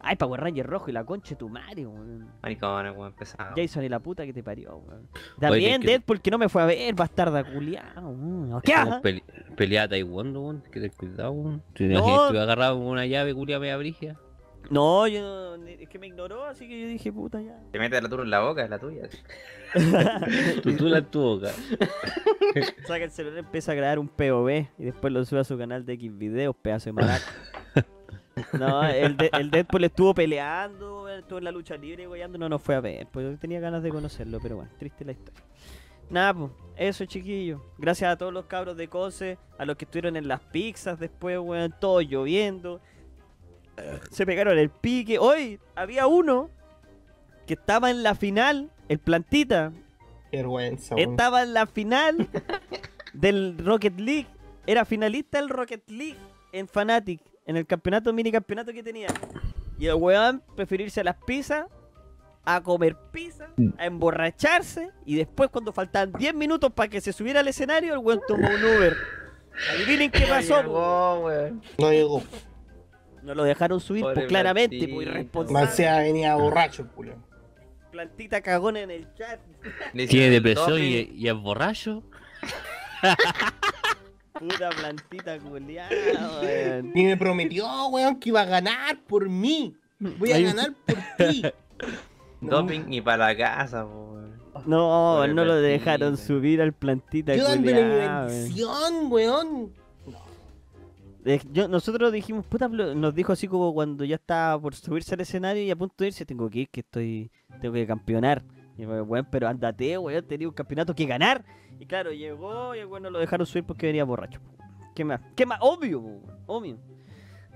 Ay, 0.00 0.16
Power 0.16 0.40
Ranger 0.40 0.66
rojo 0.66 0.90
y 0.90 0.92
la 0.92 1.04
concha 1.04 1.30
de 1.30 1.36
tu 1.36 1.48
Mario, 1.48 1.90
weón. 1.90 2.28
Maricones, 2.42 2.96
weón, 2.96 3.12
pesado. 3.12 3.54
Jason 3.56 3.84
y 3.84 3.88
la 3.88 4.00
puta 4.00 4.26
que 4.26 4.32
te 4.32 4.42
parió, 4.42 4.78
weón. 4.78 5.08
También 5.38 5.80
que- 5.80 5.86
Deadpool 5.88 6.20
que 6.20 6.30
no 6.32 6.38
me 6.38 6.48
fue 6.48 6.62
a 6.62 6.66
ver, 6.66 6.92
bastarda 6.96 7.44
culiao. 7.44 8.08
weón. 8.10 8.60
¿Qué? 8.62 8.74
Como 8.82 9.00
pele- 9.00 9.22
pelea 9.56 9.88
Taekwondo, 9.88 10.40
weón. 10.42 10.62
Que 10.72 10.80
ten 10.80 10.90
cuidado, 10.96 11.30
weón. 11.30 11.62
Te 11.72 11.84
No. 11.86 12.04
agarrado 12.24 12.78
con 12.78 12.86
una 12.88 13.06
llave 13.06 13.32
culia 13.32 13.60
media 13.60 13.76
brigia. 13.76 14.16
No, 14.70 15.06
yo 15.06 15.54
es 15.66 15.88
que 15.88 15.98
me 15.98 16.06
ignoró, 16.08 16.44
así 16.44 16.66
que 16.68 16.80
yo 16.80 16.88
dije, 16.88 17.12
puta 17.12 17.40
ya. 17.40 17.58
Te 17.72 17.78
metes 17.78 18.02
la 18.02 18.08
tuya 18.08 18.22
en 18.22 18.30
la 18.30 18.40
boca, 18.40 18.64
es 18.64 18.70
la 18.70 18.78
tuya. 18.78 19.08
Tú, 20.62 20.74
tú 20.76 20.86
la 20.88 20.98
en 20.98 21.04
tu 21.06 21.20
boca. 21.20 21.50
Saca 22.86 23.04
el 23.04 23.10
celular, 23.10 23.38
empieza 23.38 23.72
a 23.72 23.74
grabar 23.74 23.98
un 23.98 24.08
POV 24.08 24.48
y 24.78 24.84
después 24.84 25.12
lo 25.12 25.24
sube 25.24 25.40
a 25.40 25.44
su 25.44 25.58
canal 25.58 25.84
de 25.84 25.92
X 25.94 26.16
videos, 26.16 26.54
pedazo 26.56 26.86
de 26.86 26.92
maraco. 26.94 27.24
No, 28.52 28.84
el, 28.86 29.16
de- 29.16 29.30
el 29.32 29.50
Deadpool 29.50 29.84
estuvo 29.84 30.12
peleando, 30.12 31.08
estuvo 31.08 31.38
en 31.38 31.44
la 31.44 31.50
lucha 31.50 31.74
libre, 31.74 32.06
weyando, 32.06 32.36
no 32.36 32.50
nos 32.50 32.60
fue 32.60 32.74
a 32.74 32.80
ver, 32.80 33.06
pues 33.10 33.24
yo 33.32 33.38
tenía 33.38 33.60
ganas 33.60 33.82
de 33.82 33.88
conocerlo, 33.88 34.40
pero 34.42 34.56
bueno, 34.56 34.70
triste 34.78 35.06
la 35.06 35.12
historia. 35.12 35.42
Nada, 36.10 36.34
pues, 36.34 36.50
eso 36.76 37.06
chiquillos. 37.06 37.62
Gracias 37.78 38.12
a 38.12 38.18
todos 38.18 38.34
los 38.34 38.44
cabros 38.44 38.76
de 38.76 38.88
Cose, 38.88 39.38
a 39.56 39.64
los 39.64 39.76
que 39.76 39.86
estuvieron 39.86 40.16
en 40.16 40.28
las 40.28 40.40
pizzas 40.40 41.00
después, 41.00 41.38
weón, 41.38 41.74
todo 41.80 42.02
lloviendo. 42.02 42.82
Se 44.10 44.26
pegaron 44.26 44.58
el 44.58 44.70
pique. 44.70 45.18
Hoy 45.18 45.60
había 45.74 46.06
uno 46.06 46.50
que 47.46 47.54
estaba 47.54 47.90
en 47.90 48.02
la 48.02 48.14
final, 48.14 48.70
el 48.88 48.98
plantita, 48.98 49.72
Qué 50.30 50.38
vergüenza, 50.38 50.94
estaba 50.96 51.42
en 51.42 51.54
la 51.54 51.66
final 51.66 52.28
del 53.12 53.58
Rocket 53.58 53.98
League. 53.98 54.26
Era 54.66 54.84
finalista 54.84 55.38
del 55.38 55.48
Rocket 55.48 55.88
League 55.88 56.18
en 56.52 56.66
Fnatic, 56.66 57.20
en 57.44 57.56
el 57.56 57.66
campeonato, 57.66 58.12
mini 58.12 58.32
campeonato 58.32 58.72
que 58.72 58.82
tenía. 58.82 59.08
Y 59.78 59.86
el 59.86 59.94
weón 59.94 60.42
prefirió 60.56 60.86
irse 60.86 61.00
a 61.02 61.04
las 61.04 61.16
pizzas, 61.24 61.66
a 62.44 62.62
comer 62.62 62.96
pizza, 63.12 63.48
a 63.78 63.86
emborracharse. 63.86 64.90
Y 65.04 65.16
después, 65.16 65.50
cuando 65.50 65.72
faltaban 65.72 66.12
10 66.12 66.34
minutos 66.34 66.72
para 66.72 66.88
que 66.88 67.00
se 67.00 67.12
subiera 67.12 67.40
al 67.40 67.48
escenario, 67.48 67.92
el 67.92 67.98
weón 68.00 68.20
tomó 68.26 68.48
un 68.48 68.64
Uber. 68.64 68.96
Adivinen 69.74 70.10
qué 70.10 70.26
pasó. 70.26 70.56
po. 70.56 70.62
Llegó, 70.62 71.20
weón. 71.26 71.62
No 71.78 71.92
llegó. 71.92 72.22
No 73.26 73.34
lo 73.34 73.42
dejaron 73.42 73.80
subir, 73.80 74.02
Pobre 74.02 74.14
pues 74.14 74.26
claramente, 74.28 74.76
Plantita. 74.78 74.94
pues 74.94 75.06
Más 75.08 75.14
irresponsable. 75.14 75.70
sea 75.72 75.98
venía 75.98 76.36
borracho, 76.36 76.82
el 76.82 76.88
culo. 76.88 77.14
Plantita 77.90 78.40
cagón 78.40 78.76
en 78.76 78.92
el 78.92 79.12
chat. 79.14 79.40
Tiene 79.92 80.30
depresión 80.30 80.80
y, 80.80 81.10
y 81.12 81.26
es 81.28 81.34
borracho. 81.34 82.04
Puta 84.38 84.70
plantita 84.70 85.38
culiada, 85.40 85.90
weón. 86.40 86.92
Y 86.94 87.04
me 87.04 87.16
prometió, 87.16 87.66
weón, 87.88 88.20
que 88.20 88.28
iba 88.28 88.42
a 88.42 88.44
ganar 88.44 88.98
por 89.08 89.28
mí. 89.28 89.74
Voy 89.98 90.30
a 90.30 90.40
ganar 90.40 90.72
por 90.86 90.96
ti. 91.16 91.42
Doping 92.42 92.84
ni 92.86 93.00
para 93.00 93.28
la 93.28 93.36
casa, 93.36 93.84
po, 93.84 94.12
weón. 94.12 94.36
No, 94.66 95.16
Pobre 95.16 95.34
no 95.34 95.44
lo 95.44 95.56
dejaron 95.56 96.16
subir 96.16 96.62
al 96.62 96.72
plantita 96.72 97.34
Yo 97.34 97.44
dándole 97.44 97.84
mi 97.84 97.94
bendición, 97.94 99.10
weón. 99.10 99.72
Eh, 101.28 101.40
yo- 101.52 101.66
nosotros 101.68 102.12
dijimos, 102.12 102.46
puta, 102.46 102.68
nos 102.68 103.14
dijo 103.14 103.32
así 103.32 103.48
como 103.48 103.74
cuando 103.74 104.04
ya 104.04 104.14
estaba 104.14 104.60
por 104.60 104.74
subirse 104.74 105.14
al 105.14 105.20
escenario 105.20 105.62
y 105.62 105.70
a 105.70 105.76
punto 105.76 105.96
de 105.98 106.06
irse, 106.08 106.24
tengo 106.24 106.48
que 106.48 106.60
ir, 106.60 106.68
que 106.68 106.80
estoy, 106.80 107.30
tengo 107.60 107.74
que 107.74 107.86
campeonar. 107.86 108.42
Y 108.78 108.82
yo, 108.82 109.02
weón, 109.04 109.26
pero 109.30 109.48
ándate, 109.48 109.98
weón, 109.98 110.24
tenía 110.26 110.46
un 110.48 110.54
campeonato 110.54 110.94
que 110.94 111.04
ganar. 111.04 111.44
Y 111.80 111.86
claro, 111.86 112.12
llegó 112.12 112.74
y 112.74 112.78
el 112.78 112.86
weón 112.86 113.02
no 113.02 113.10
lo 113.10 113.18
dejaron 113.18 113.46
subir 113.46 113.64
porque 113.64 113.86
venía 113.86 114.04
borracho. 114.04 114.40
¿Qué 114.94 115.04
más? 115.04 115.20
¿Qué 115.34 115.44
más? 115.44 115.58
Obvio, 115.60 116.20
obvio. 116.46 116.78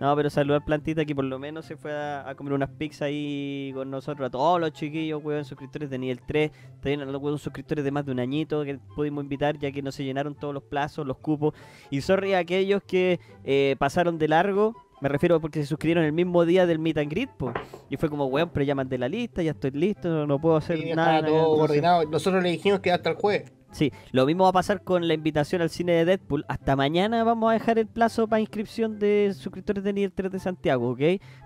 No, 0.00 0.16
pero 0.16 0.30
saludó 0.30 0.54
al 0.54 0.64
plantita 0.64 1.04
que 1.04 1.14
por 1.14 1.26
lo 1.26 1.38
menos 1.38 1.66
se 1.66 1.76
fue 1.76 1.92
a, 1.92 2.26
a 2.26 2.34
comer 2.34 2.54
unas 2.54 2.70
pizzas 2.70 3.02
ahí 3.02 3.70
con 3.74 3.90
nosotros, 3.90 4.26
a 4.26 4.30
todos 4.30 4.58
los 4.58 4.72
chiquillos, 4.72 5.22
weón, 5.22 5.44
suscriptores 5.44 5.90
de 5.90 5.98
nivel 5.98 6.22
3, 6.26 6.50
también 6.80 7.02
a 7.02 7.04
los 7.04 7.20
weón, 7.20 7.38
suscriptores 7.38 7.84
de 7.84 7.90
más 7.90 8.06
de 8.06 8.12
un 8.12 8.18
añito 8.18 8.64
que 8.64 8.78
pudimos 8.96 9.22
invitar 9.22 9.58
ya 9.58 9.70
que 9.70 9.82
no 9.82 9.92
se 9.92 10.02
llenaron 10.02 10.34
todos 10.34 10.54
los 10.54 10.62
plazos, 10.62 11.06
los 11.06 11.18
cupos. 11.18 11.52
Y 11.90 12.00
sorry 12.00 12.32
a 12.32 12.38
aquellos 12.38 12.82
que 12.82 13.20
eh, 13.44 13.76
pasaron 13.78 14.18
de 14.18 14.28
largo, 14.28 14.74
me 15.00 15.08
refiero 15.08 15.40
porque 15.40 15.60
se 15.60 15.66
suscribieron 15.66 16.04
el 16.04 16.12
mismo 16.12 16.44
día 16.44 16.66
del 16.66 16.78
meet 16.78 16.98
and 16.98 17.10
greet, 17.10 17.30
po. 17.30 17.52
Y 17.88 17.96
fue 17.96 18.08
como, 18.10 18.26
weón, 18.26 18.50
pero 18.52 18.64
ya 18.64 18.74
mandé 18.74 18.98
la 18.98 19.08
lista, 19.08 19.42
ya 19.42 19.52
estoy 19.52 19.70
listo, 19.72 20.26
no, 20.26 20.38
puedo 20.40 20.56
hacer 20.56 20.78
Sí, 20.78 20.92
nada. 20.94 21.20
todo 21.20 21.28
entonces- 21.28 21.58
coordinado. 21.58 22.04
Nosotros 22.10 22.42
le 22.42 22.50
dijimos 22.50 22.80
que 22.80 22.92
hasta 22.92 23.10
el 23.10 23.16
jueves. 23.16 23.52
Sí, 23.72 23.92
lo 24.10 24.26
mismo 24.26 24.42
va 24.44 24.50
a 24.50 24.52
pasar 24.54 24.82
con 24.82 25.06
la 25.06 25.14
invitación 25.14 25.62
al 25.62 25.70
cine 25.70 25.92
de 25.92 26.04
Deadpool. 26.04 26.44
Hasta 26.48 26.74
mañana 26.74 27.22
vamos 27.22 27.50
a 27.50 27.52
dejar 27.52 27.78
el 27.78 27.86
plazo 27.86 28.26
para 28.26 28.40
inscripción 28.40 28.98
de 28.98 29.32
suscriptores 29.36 29.84
de 29.84 29.92
nivel 29.92 30.12
3 30.12 30.32
de 30.32 30.40
Santiago, 30.40 30.90
¿ok? 30.90 31.00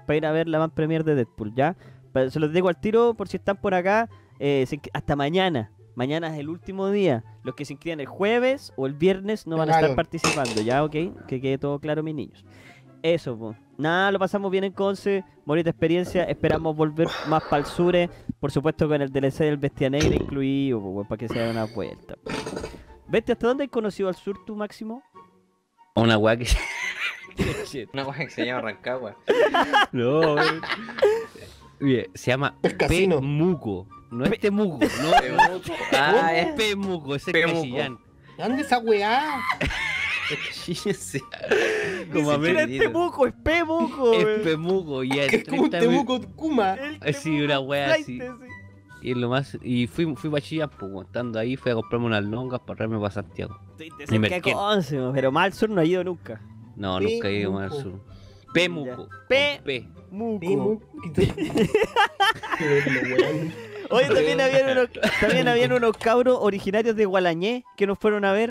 Para 0.06 0.16
ir 0.16 0.24
a 0.26 0.32
ver 0.32 0.48
la 0.48 0.58
van 0.58 0.70
premier 0.70 1.04
de 1.04 1.14
Deadpool, 1.16 1.54
¿ya? 1.54 1.76
Se 2.30 2.40
los 2.40 2.50
digo 2.52 2.68
al 2.68 2.80
tiro 2.80 3.12
por 3.14 3.28
si 3.28 3.36
están 3.36 3.56
por 3.58 3.74
acá. 3.74 4.08
eh, 4.40 4.66
hasta 4.94 5.14
mañana. 5.16 5.70
Mañana 5.96 6.32
es 6.32 6.40
el 6.40 6.48
último 6.48 6.90
día. 6.90 7.22
Los 7.44 7.54
que 7.54 7.64
se 7.64 7.74
inscriban 7.74 8.00
el 8.00 8.06
jueves 8.06 8.72
o 8.76 8.86
el 8.86 8.94
viernes 8.94 9.46
no 9.46 9.56
van 9.56 9.68
a 9.70 9.74
estar 9.78 9.94
participando, 9.94 10.60
¿ya? 10.62 10.82
¿Ok? 10.82 10.92
Que 11.28 11.40
quede 11.40 11.56
todo 11.58 11.78
claro, 11.78 12.02
mis 12.02 12.14
niños. 12.16 12.44
Eso, 13.04 13.36
pues. 13.38 13.54
Nada, 13.76 14.10
lo 14.12 14.18
pasamos 14.18 14.50
bien 14.50 14.64
en 14.64 14.72
Conce. 14.72 15.24
Bonita 15.44 15.68
experiencia. 15.68 16.24
Esperamos 16.24 16.74
volver 16.74 17.06
más 17.28 17.42
para 17.44 17.58
el 17.58 17.66
sur. 17.66 17.94
eh, 17.94 18.08
Por 18.40 18.50
supuesto, 18.50 18.88
con 18.88 19.02
el 19.02 19.12
DLC 19.12 19.40
del 19.40 19.58
Bestia 19.58 19.90
Negra 19.90 20.14
incluido, 20.16 20.80
po, 20.80 20.88
weón, 20.88 21.06
para 21.06 21.18
que 21.18 21.28
se 21.28 21.38
haga 21.38 21.50
una 21.50 21.64
vuelta. 21.66 22.14
po. 22.24 22.30
Bestia, 23.06 23.34
¿hasta 23.34 23.46
dónde 23.46 23.64
has 23.64 23.70
conocido 23.70 24.08
al 24.08 24.14
sur 24.14 24.42
tú, 24.46 24.56
Máximo? 24.56 25.02
Una 25.96 26.16
weá 26.16 26.34
que. 26.38 26.46
Una 27.92 28.06
weá 28.06 28.18
que 28.20 28.30
se 28.30 28.46
llama 28.46 28.62
Rancagua. 28.62 29.16
no. 29.92 30.36
Oye, 31.82 32.08
Se 32.14 32.30
llama. 32.30 32.56
Pemuco. 32.88 33.86
No 34.10 34.24
es 34.24 34.40
Temuco, 34.40 34.78
no. 34.78 35.10
Pemuco. 35.20 35.72
Ah, 35.92 36.30
es 36.34 36.46
es 36.48 36.54
Pemuco, 36.54 37.14
ese 37.16 37.32
es. 37.38 37.90
¿Dónde 38.38 38.62
esa 38.62 38.78
weá? 38.78 39.42
Como 42.12 42.30
a 42.30 42.38
Ni 42.38 42.44
siquiera 42.46 42.66
ver, 42.66 42.70
es 42.72 42.78
Temuco, 42.80 43.26
es 43.26 43.34
Pemuco. 43.42 44.12
Es. 44.14 44.24
Pemuco 44.42 45.02
es 45.02 45.44
como 45.48 45.62
un 45.62 45.70
30 45.70 45.88
mil- 45.88 45.98
Temuco 46.06 46.20
Kuma. 46.36 46.74
El 47.02 47.14
Sí, 47.14 47.22
Temuco 47.24 47.44
una 47.44 47.60
wea 47.60 47.94
así. 47.94 48.18
Y 49.02 49.14
lo 49.14 49.28
más. 49.28 49.58
Y 49.62 49.86
fui, 49.86 50.14
fui 50.16 50.30
para 50.30 50.40
Chillán, 50.40 50.70
pues, 50.78 50.90
estando 51.06 51.38
ahí, 51.38 51.56
fui 51.56 51.72
a 51.72 51.74
comprarme 51.74 52.06
unas 52.06 52.24
longas 52.24 52.60
para 52.60 52.76
traerme 52.78 52.98
para 52.98 53.10
Santiago. 53.10 53.58
Estoy 53.72 53.90
de 53.98 54.06
cerca 54.06 54.40
pero 55.12 55.30
más 55.32 55.44
al 55.46 55.52
sur 55.52 55.68
no 55.70 55.80
he 55.80 55.86
ido 55.86 56.02
nunca. 56.04 56.40
No, 56.76 56.98
nunca 57.00 57.28
he 57.28 57.40
ido 57.40 57.52
más 57.52 57.70
al 57.72 57.78
Pemuco. 57.78 57.90
sur. 57.98 58.14
Pemuco. 58.54 59.08
Pe- 59.28 59.56
con 59.56 59.64
P. 59.64 59.88
Muco. 60.10 60.40
Temuco. 60.40 60.82
Qué 62.58 62.82
bueno, 62.84 63.16
weón. 63.16 63.52
Oye, 63.90 64.06
también 64.06 64.40
habían 64.40 64.70
unos, 64.78 64.88
también 65.20 65.48
habían 65.48 65.72
unos 65.72 65.96
cabros 65.98 66.38
originarios 66.40 66.96
de 66.96 67.04
Gualañé 67.04 67.64
que 67.76 67.86
nos 67.86 67.98
fueron 67.98 68.24
a 68.24 68.32
ver. 68.32 68.50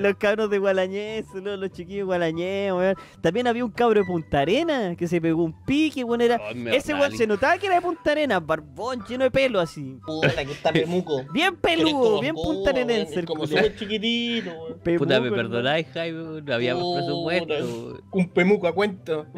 Los 0.00 0.16
cabros 0.16 0.50
de 0.50 0.58
Gualañés, 0.58 1.26
los, 1.34 1.58
los 1.58 1.70
chiquillos 1.70 2.00
de 2.00 2.04
Gualañés, 2.04 2.72
weón. 2.72 2.94
También 3.20 3.46
había 3.46 3.64
un 3.64 3.70
cabro 3.70 4.00
de 4.00 4.06
Punta 4.06 4.40
Arena 4.40 4.94
que 4.96 5.08
se 5.08 5.20
pegó 5.20 5.44
un 5.44 5.64
pique, 5.64 6.04
weón. 6.04 6.20
Era... 6.20 6.40
Ese 6.72 6.94
weón 6.94 7.16
se 7.16 7.26
notaba 7.26 7.56
que 7.58 7.66
era 7.66 7.76
de 7.76 7.82
Punta 7.82 8.12
Arena, 8.12 8.40
barbón, 8.40 9.04
lleno 9.08 9.24
de 9.24 9.30
pelo 9.30 9.60
así. 9.60 9.98
Puta, 10.06 10.44
que 10.44 10.52
está 10.52 10.72
Pemuco. 10.72 11.24
Bien 11.32 11.56
peludo, 11.56 12.20
bien 12.20 12.34
weón, 12.36 12.90
el 12.90 13.24
Como 13.24 13.46
súper 13.46 13.76
chiquitito, 13.76 14.50
weón. 14.50 14.98
Puta, 14.98 15.20
me 15.20 15.30
perdonáis, 15.30 15.86
Jaime, 15.94 16.42
no 16.42 16.54
habíamos 16.54 16.96
presupuesto. 16.96 18.02
Un 18.12 18.28
Pemuco 18.30 18.68
a 18.68 18.74
cuento. 18.74 19.26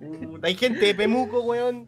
Puta, 0.00 0.46
Hay 0.46 0.54
gente 0.54 0.86
de 0.86 0.94
Pemuco, 0.94 1.40
weón. 1.40 1.86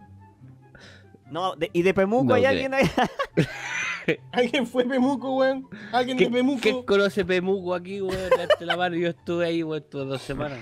No, 1.30 1.56
de- 1.56 1.70
y 1.72 1.82
de 1.82 1.92
Pemuco 1.92 2.24
No 2.24 2.34
hay 2.34 2.44
alguien 2.44 2.72
ahí. 2.74 2.88
¿Alguien 4.32 4.66
fue 4.66 4.84
Pemuco, 4.84 5.36
weón? 5.36 5.68
¿Alguien 5.92 6.16
de 6.16 6.24
¿Qué, 6.24 6.30
Pemuco? 6.30 6.60
¿Qué 6.60 6.84
conoce 6.84 7.24
Pemuco 7.24 7.74
aquí, 7.74 8.00
weón? 8.00 8.30
La 8.60 8.76
mano, 8.76 8.96
yo 8.96 9.08
estuve 9.08 9.46
ahí, 9.46 9.62
weón, 9.62 9.84
todas 9.90 10.08
dos 10.08 10.22
semanas. 10.22 10.58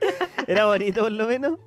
Era 0.46 0.66
bonito 0.66 1.02
por 1.02 1.12
lo 1.12 1.26
menos. 1.26 1.58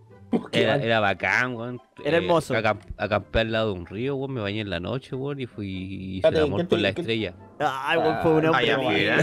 Era, 0.51 0.75
era 0.77 0.99
bacán, 0.99 1.55
weón. 1.55 1.81
Era 2.03 2.17
Eh, 2.17 2.21
hermoso. 2.21 2.53
acamp- 2.53 2.93
acampé 2.97 3.39
al 3.39 3.51
lado 3.51 3.73
de 3.73 3.79
un 3.79 3.85
río, 3.85 4.15
weón, 4.15 4.33
me 4.33 4.41
bañé 4.41 4.61
en 4.61 4.69
la 4.69 4.79
noche, 4.79 5.15
weón, 5.15 5.39
y 5.39 5.45
fui 5.45 5.67
hice 5.67 6.17
Espérate, 6.27 6.37
el 6.39 6.43
amor 6.45 6.61
¿qué 6.61 6.67
con 6.67 6.81
la 6.81 6.89
estrella. 6.89 7.33
Ay, 7.59 7.97
weón, 7.97 8.17
fue 8.21 8.31
un 8.35 8.45
hombre. 8.47 8.77
Mira. 8.77 9.17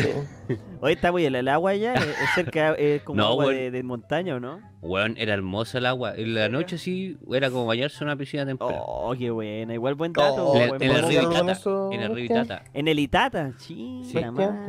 Hoy 0.81 0.93
está 0.93 1.13
muy 1.13 1.25
el 1.25 1.49
agua 1.49 1.71
allá, 1.73 1.95
es 1.95 2.03
es 2.07 2.31
cerca, 2.35 2.73
es 2.75 3.03
como 3.03 3.17
No, 3.19 3.27
agua 3.29 3.53
de, 3.53 3.71
de 3.71 3.83
montaña, 3.83 4.37
¿o 4.37 4.41
no? 4.41 4.61
Weón, 4.81 5.15
era 5.19 5.35
hermosa 5.35 5.79
el 5.79 5.87
agua. 5.87 6.15
En 6.17 6.35
la 6.35 6.49
noche 6.49 6.79
sí, 6.79 7.17
era 7.33 7.51
como 7.51 7.67
bañarse 7.67 7.99
en 8.03 8.09
una 8.09 8.17
piscina 8.17 8.45
temprana. 8.47 8.79
Oh, 8.81 9.15
qué 9.17 9.31
buena. 9.31 9.75
Igual 9.75 9.95
buen 9.95 10.13
dato. 10.13 10.47
Oh, 10.49 10.57
en 10.57 10.63
el, 10.63 10.69
buen 10.71 10.83
en 10.83 10.89
el 10.91 10.97
dato. 10.97 11.09
río 11.09 11.23
¿Podemos 11.31 11.59
Itata. 11.61 11.89
En 11.93 12.01
el 12.01 12.15
río? 12.15 12.25
Itata. 12.25 12.65
En 12.75 12.89
el 12.89 12.99
Itata, 12.99 13.53
sí. 13.59 14.03
¿te 14.13 14.23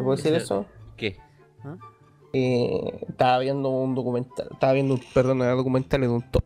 puedo 0.03 0.15
decir 0.15 0.33
eso? 0.33 0.65
¿Qué? 0.97 1.17
Eh, 2.33 3.05
estaba 3.07 3.39
viendo 3.39 3.69
un 3.69 3.93
documental, 3.93 4.47
estaba 4.51 4.73
viendo 4.73 4.95
un, 4.95 5.01
perdón, 5.13 5.41
era 5.41 5.51
documental 5.51 6.01
de 6.01 6.07
un 6.07 6.31
top. 6.31 6.43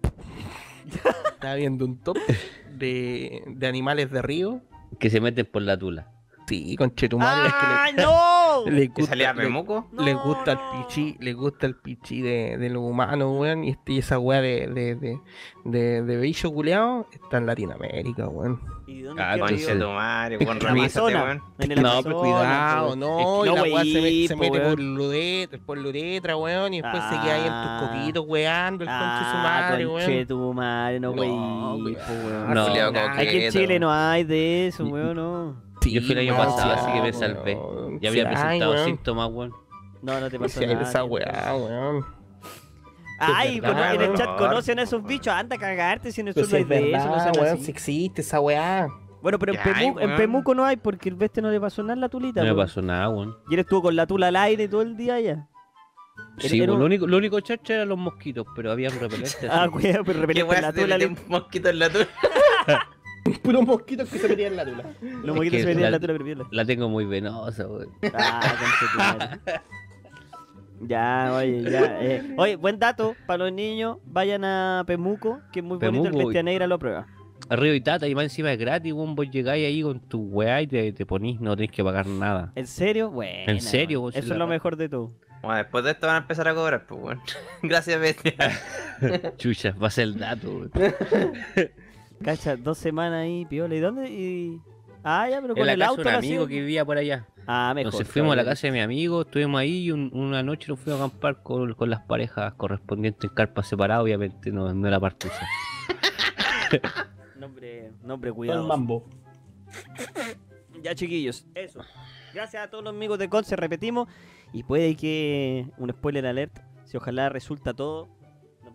estaba 1.33 1.55
viendo 1.55 1.85
un 1.85 1.97
top 2.03 2.17
de, 2.77 3.43
de 3.47 3.67
animales 3.67 4.11
de 4.11 4.21
río. 4.21 4.61
Que 4.99 5.09
se 5.09 5.21
meten 5.21 5.45
por 5.45 5.61
la 5.61 5.77
tula. 5.77 6.11
Sí, 6.47 6.75
con 6.75 6.93
Chetumal. 6.95 7.51
¡Ah, 7.53 7.87
no! 7.95 7.97
que 8.01 8.05
le, 8.05 8.05
les 8.05 8.36
¿Que 8.75 8.87
gusta, 8.87 9.05
salía 9.09 9.33
le- 9.33 9.49
No, 9.49 9.63
gusta 10.23 10.55
no. 10.55 10.61
el 10.79 10.85
pichi, 10.87 11.17
les 11.19 11.35
gusta 11.35 11.65
el 11.67 11.75
pichi 11.75 12.21
de, 12.21 12.57
de 12.57 12.69
los 12.69 12.83
humanos, 12.83 13.31
weón. 13.37 13.63
Y, 13.63 13.69
este- 13.71 13.93
y 13.93 13.97
esa 13.99 14.19
weá 14.19 14.41
de, 14.41 14.67
de, 14.67 14.95
de, 14.95 15.19
de, 15.65 16.01
de 16.01 16.17
bicho 16.17 16.51
culeado 16.51 17.07
está 17.11 17.37
en 17.37 17.45
Latinoamérica, 17.45 18.27
weón. 18.27 18.61
¿Y 18.87 19.01
dónde 19.01 19.21
Ah, 19.21 19.35
conche? 19.37 19.55
Conche 19.55 19.75
tu 19.79 19.87
madre, 19.89 20.37
weón, 20.37 20.59
weón. 20.63 21.81
No, 21.81 22.03
pero 22.03 22.19
cuidado, 22.19 22.95
no, 22.95 23.43
Es 23.45 23.51
y 23.51 23.55
la 23.55 23.61
weá 23.63 23.83
se, 23.83 24.01
me- 24.01 24.27
se 24.27 24.35
po, 24.35 24.41
mete 24.41 24.57
weón. 24.59 24.69
por, 24.75 24.79
ludet, 24.79 25.59
por 25.65 25.77
la 25.77 25.89
uretra, 25.89 26.37
weón, 26.37 26.73
y 26.73 26.81
después 26.81 27.03
se 27.03 27.09
queda 27.21 27.35
ahí 27.35 27.41
en 27.47 27.51
Ah. 27.51 27.77
tus 27.81 27.89
coquitos, 27.89 28.25
weando, 28.27 28.83
el 28.83 28.89
conche 28.89 29.03
de 29.25 29.31
su 29.31 29.37
Ah, 29.37 29.43
madre, 29.43 29.85
conche 29.85 30.07
weón. 30.15 30.27
tu 30.27 30.53
madre, 30.53 30.99
no, 30.99 31.13
No, 31.13 31.21
wey. 31.21 31.29
weón. 31.29 32.53
No. 32.53 32.67
Culiao 32.67 32.91
Nah, 32.91 33.11
Aquí 33.19 33.37
en. 33.43 33.51
Chile 33.51 33.79
no 33.79 33.91
hay 33.91 34.23
de 34.23 34.67
eso, 34.67 34.85
weón, 34.85 35.15
no. 35.15 35.66
Sí, 35.89 35.93
Yo 35.95 36.01
fui 36.01 36.11
el 36.13 36.19
año 36.29 36.37
pasado, 36.37 36.73
sí 36.73 36.79
así 36.81 36.91
que 36.93 37.01
me 37.01 37.13
salvé. 37.13 37.55
weón. 37.55 37.99
Ya 37.99 38.09
había 38.09 38.29
presentado 38.29 38.83
síntomas, 38.85 39.29
weón. 39.31 39.53
No, 40.01 40.19
no 40.19 40.29
te 40.29 40.39
pasó 40.39 40.61
nada. 40.61 40.81
esa 40.81 41.03
weá, 41.03 41.55
weón. 41.55 42.05
Ay, 43.19 43.59
verdad, 43.59 43.95
en 43.95 44.01
el 44.01 44.13
chat 44.13 44.37
conocen 44.37 44.77
a 44.79 44.83
esos 44.83 45.03
bichos, 45.03 45.33
anda 45.33 45.55
a 45.55 45.59
cagarte 45.59 46.11
si 46.11 46.21
no 46.21 46.29
es 46.29 46.35
de 46.35 46.41
eso, 46.43 46.59
no 46.59 46.65
verdad, 46.67 47.23
sean 47.33 47.43
weón, 47.43 47.57
si 47.59 47.71
existe 47.71 48.21
esa 48.21 48.39
weá. 48.39 48.87
Bueno, 49.23 49.39
pero 49.39 49.53
en, 49.53 49.59
hay, 49.59 49.63
Pemuco, 49.73 49.99
en 50.01 50.05
weón. 50.07 50.17
Pemuco 50.17 50.53
no 50.55 50.65
hay 50.65 50.77
porque 50.77 51.09
el 51.09 51.15
bestia 51.15 51.41
no 51.41 51.49
le 51.49 51.59
pasó 51.59 51.81
nada 51.81 51.93
en 51.95 52.01
la 52.01 52.09
tulita. 52.09 52.41
No 52.41 52.45
weón. 52.53 52.57
pasó 52.57 52.81
nada, 52.83 53.09
weón. 53.09 53.35
Y 53.49 53.55
él 53.55 53.61
estuvo 53.61 53.81
con 53.81 53.95
la 53.95 54.05
tula 54.05 54.27
al 54.27 54.35
aire 54.35 54.67
todo 54.67 54.83
el 54.83 54.95
día 54.95 55.15
allá. 55.15 55.47
Sí, 56.37 56.57
pues, 56.59 56.69
un- 56.69 56.79
lo 56.79 56.85
único, 56.85 57.07
lo 57.07 57.17
único 57.17 57.39
chacha 57.39 57.73
eran 57.75 57.89
los 57.89 57.97
mosquitos, 57.97 58.45
pero 58.55 58.71
había 58.71 58.89
repelentes. 58.89 59.37
Ah, 59.49 59.63
así. 59.63 59.71
cuidado, 59.71 60.03
pero 60.05 60.19
¿Qué 60.19 60.25
repelente 60.27 60.55
en 60.55 60.61
la 60.61 60.73
tula. 60.73 60.97
le- 60.99 61.07
un 61.07 61.17
mosquito 61.27 61.69
en 61.69 61.79
la 61.79 61.89
tula? 61.89 62.07
Puros 63.43 63.65
mosquitos 63.65 64.09
que 64.09 64.17
se 64.19 64.27
metían 64.29 64.51
en 64.53 64.57
la 64.57 64.65
tula. 64.65 64.83
Los 65.23 65.35
moquitos 65.35 65.57
que 65.57 65.61
se 65.61 65.65
metían 65.67 65.77
en 65.77 65.81
la- 65.83 65.89
la 65.91 65.99
tula, 65.99 66.13
pero 66.13 66.25
viola. 66.25 66.47
La 66.51 66.65
tengo 66.65 66.89
muy 66.89 67.05
venosa, 67.05 67.67
weón. 67.67 67.89
Ah. 68.13 69.37
Ya, 70.79 71.33
oye, 71.35 71.63
ya. 71.63 71.99
eh. 72.03 72.33
Oye, 72.37 72.55
buen 72.55 72.77
dato 72.77 73.15
para 73.25 73.45
los 73.45 73.53
niños. 73.53 73.97
Vayan 74.05 74.43
a 74.45 74.83
Pemuco, 74.85 75.39
que 75.51 75.59
es 75.61 75.65
muy 75.65 75.77
bonito. 75.77 76.09
El 76.09 76.15
Bestia 76.25 76.43
Negra 76.43 76.67
lo 76.67 76.77
prueba. 76.77 77.07
Arriba 77.49 77.75
y 77.75 77.81
tata, 77.81 78.07
y 78.07 78.13
más 78.13 78.25
encima 78.25 78.51
es 78.51 78.59
gratis. 78.59 78.93
Vos 78.93 79.29
llegáis 79.31 79.65
ahí 79.65 79.81
con 79.81 79.99
tu 80.01 80.19
weá 80.21 80.61
y 80.61 80.67
te, 80.67 80.91
te 80.93 81.05
ponís, 81.05 81.39
no 81.39 81.55
tenés 81.55 81.71
que 81.71 81.83
pagar 81.83 82.05
nada. 82.05 82.51
¿En 82.55 82.67
serio? 82.67 83.09
Bueno. 83.09 83.51
¿En 83.51 83.61
serio, 83.61 84.01
vos? 84.01 84.15
Eso 84.15 84.33
es 84.33 84.37
lo 84.39 84.45
mejor 84.47 84.75
de 84.75 84.89
todo. 84.89 85.11
Bueno, 85.41 85.57
después 85.57 85.83
de 85.83 85.91
esto 85.91 86.07
van 86.07 86.15
a 86.17 86.19
empezar 86.19 86.47
a 86.47 86.53
cobrar, 86.53 86.85
pues, 86.85 87.01
weón. 87.01 87.21
Gracias, 87.63 87.99
bestia. 87.99 88.33
Chucha, 89.37 89.71
va 89.81 89.87
a 89.87 89.91
ser 89.91 90.03
el 90.05 90.19
dato. 90.19 90.69
Cacha, 92.23 92.55
dos 92.57 92.77
semanas 92.77 93.23
ahí, 93.23 93.45
piola. 93.45 93.75
¿Y 93.75 93.79
dónde? 93.79 94.09
Y... 94.09 94.61
Ah, 95.03 95.27
ya, 95.29 95.39
pero 95.41 95.53
En 95.53 95.57
con 95.57 95.65
la 95.67 95.73
el 95.73 95.79
casa 95.79 95.89
auto 95.91 96.01
de 96.03 96.09
un 96.09 96.15
amigo 96.15 96.47
que 96.47 96.59
vivía 96.59 96.83
por 96.83 96.97
allá. 96.97 97.27
Ah, 97.45 97.71
mejor. 97.73 97.87
Entonces 97.93 98.07
fuimos 98.11 98.33
a 98.33 98.35
la 98.35 98.43
casa 98.43 98.67
de 98.67 98.73
mi 98.73 98.81
amigo, 98.81 99.21
estuvimos 99.21 99.59
ahí 99.61 99.83
y 99.85 99.91
un- 99.91 100.09
una 100.13 100.43
noche 100.43 100.67
nos 100.67 100.79
fuimos 100.79 100.99
a 101.01 101.05
acampar 101.05 101.41
con, 101.43 101.73
con 101.75 101.89
las 101.89 102.01
parejas 102.01 102.53
correspondientes 102.55 103.29
en 103.29 103.35
carpas 103.35 103.67
separadas, 103.69 104.03
obviamente 104.03 104.51
no, 104.51 104.73
no 104.73 104.87
era 104.87 104.99
partusa. 104.99 105.47
Nombre, 107.37 107.91
nombre 108.03 108.31
Todo 108.31 108.33
el 108.41 108.47
cuidado. 108.47 108.67
mambo. 108.67 109.05
Ya, 110.81 110.93
chiquillos, 110.95 111.45
eso. 111.55 111.81
Gracias 112.33 112.63
a 112.63 112.69
todos 112.69 112.83
los 112.83 112.93
amigos 112.93 113.17
de 113.19 113.29
Conce, 113.29 113.55
repetimos. 113.55 114.07
Y 114.53 114.63
puede 114.63 114.95
que. 114.95 115.67
Un 115.77 115.89
spoiler 115.91 116.25
alert. 116.25 116.59
Si 116.85 116.97
ojalá 116.97 117.29
resulta 117.29 117.73
todo. 117.73 118.09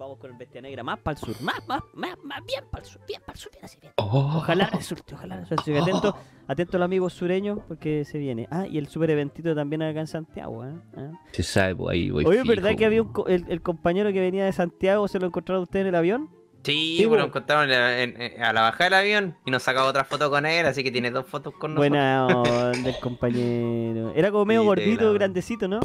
Vamos 0.03 0.19
con 0.19 0.33
el 0.33 0.37
Bestia 0.37 0.61
Negra 0.61 0.83
más 0.83 0.99
para 0.99 1.17
el 1.17 1.25
sur. 1.25 1.41
Más, 1.43 1.65
más, 1.69 1.81
más, 1.95 2.19
más 2.25 2.45
bien 2.45 2.65
para 2.69 2.83
el 2.83 2.91
sur. 2.91 3.01
Bien 3.07 3.21
para 3.25 3.35
el 3.35 3.39
sur, 3.39 3.53
bien 3.53 3.65
así 3.65 3.79
bien. 3.81 3.93
Ojalá 3.97 4.67
resulte, 4.67 5.15
ojalá 5.15 5.37
resulte. 5.37 5.73
Que 5.73 5.79
Atento, 5.79 6.17
atento 6.49 6.77
a 6.77 6.81
los 6.81 6.85
amigos 6.87 7.13
sureños 7.13 7.61
porque 7.69 8.05
se 8.05 8.19
viene. 8.19 8.49
Ah, 8.51 8.67
y 8.67 8.79
el 8.79 8.89
super 8.89 9.11
eventito 9.11 9.55
también 9.55 9.81
acá 9.83 10.01
en 10.01 10.09
Santiago. 10.09 10.65
¿eh? 10.65 10.73
Ah. 10.97 11.11
Se 11.31 11.45
sabe, 11.45 11.77
pues 11.77 11.95
ahí 11.95 12.11
voy. 12.11 12.25
Oye, 12.25 12.43
fijo, 12.43 12.49
¿verdad 12.49 12.77
que 12.77 12.85
había 12.85 13.01
un 13.01 13.13
co- 13.13 13.29
el, 13.29 13.47
el 13.49 13.63
compañero 13.63 14.13
que 14.13 14.19
venía 14.21 14.45
de 14.45 14.53
Santiago 14.53 15.07
se 15.07 15.21
lo 15.21 15.27
encontraron 15.29 15.63
ustedes 15.63 15.83
en 15.85 15.89
el 15.91 15.95
avión? 15.95 16.31
Sí, 16.65 16.97
Sí, 16.99 17.05
bueno, 17.07 17.23
weón. 17.23 17.29
encontramos 17.31 17.65
en 17.67 17.71
la- 17.71 18.03
en- 18.03 18.21
en- 18.23 18.43
a 18.43 18.53
la 18.53 18.63
bajada 18.63 18.85
del 18.87 18.95
avión 18.95 19.37
y 19.47 19.53
nos 19.53 19.63
sacaba 19.63 19.87
otra 19.89 20.03
foto 20.03 20.31
con 20.31 20.47
él, 20.47 20.67
así 20.67 20.83
que 20.83 20.91
tiene 20.91 21.13
dos 21.13 21.27
fotos 21.27 21.55
con 21.55 21.75
nosotros. 21.75 21.91
Buena 21.91 22.27
onda 22.27 22.73
el 22.89 22.99
compañero. 23.01 24.13
Era 24.17 24.33
como 24.33 24.47
medio 24.47 24.63
Sí, 24.63 24.67
gordito, 24.67 25.13
grandecito, 25.13 25.69
¿no? 25.69 25.79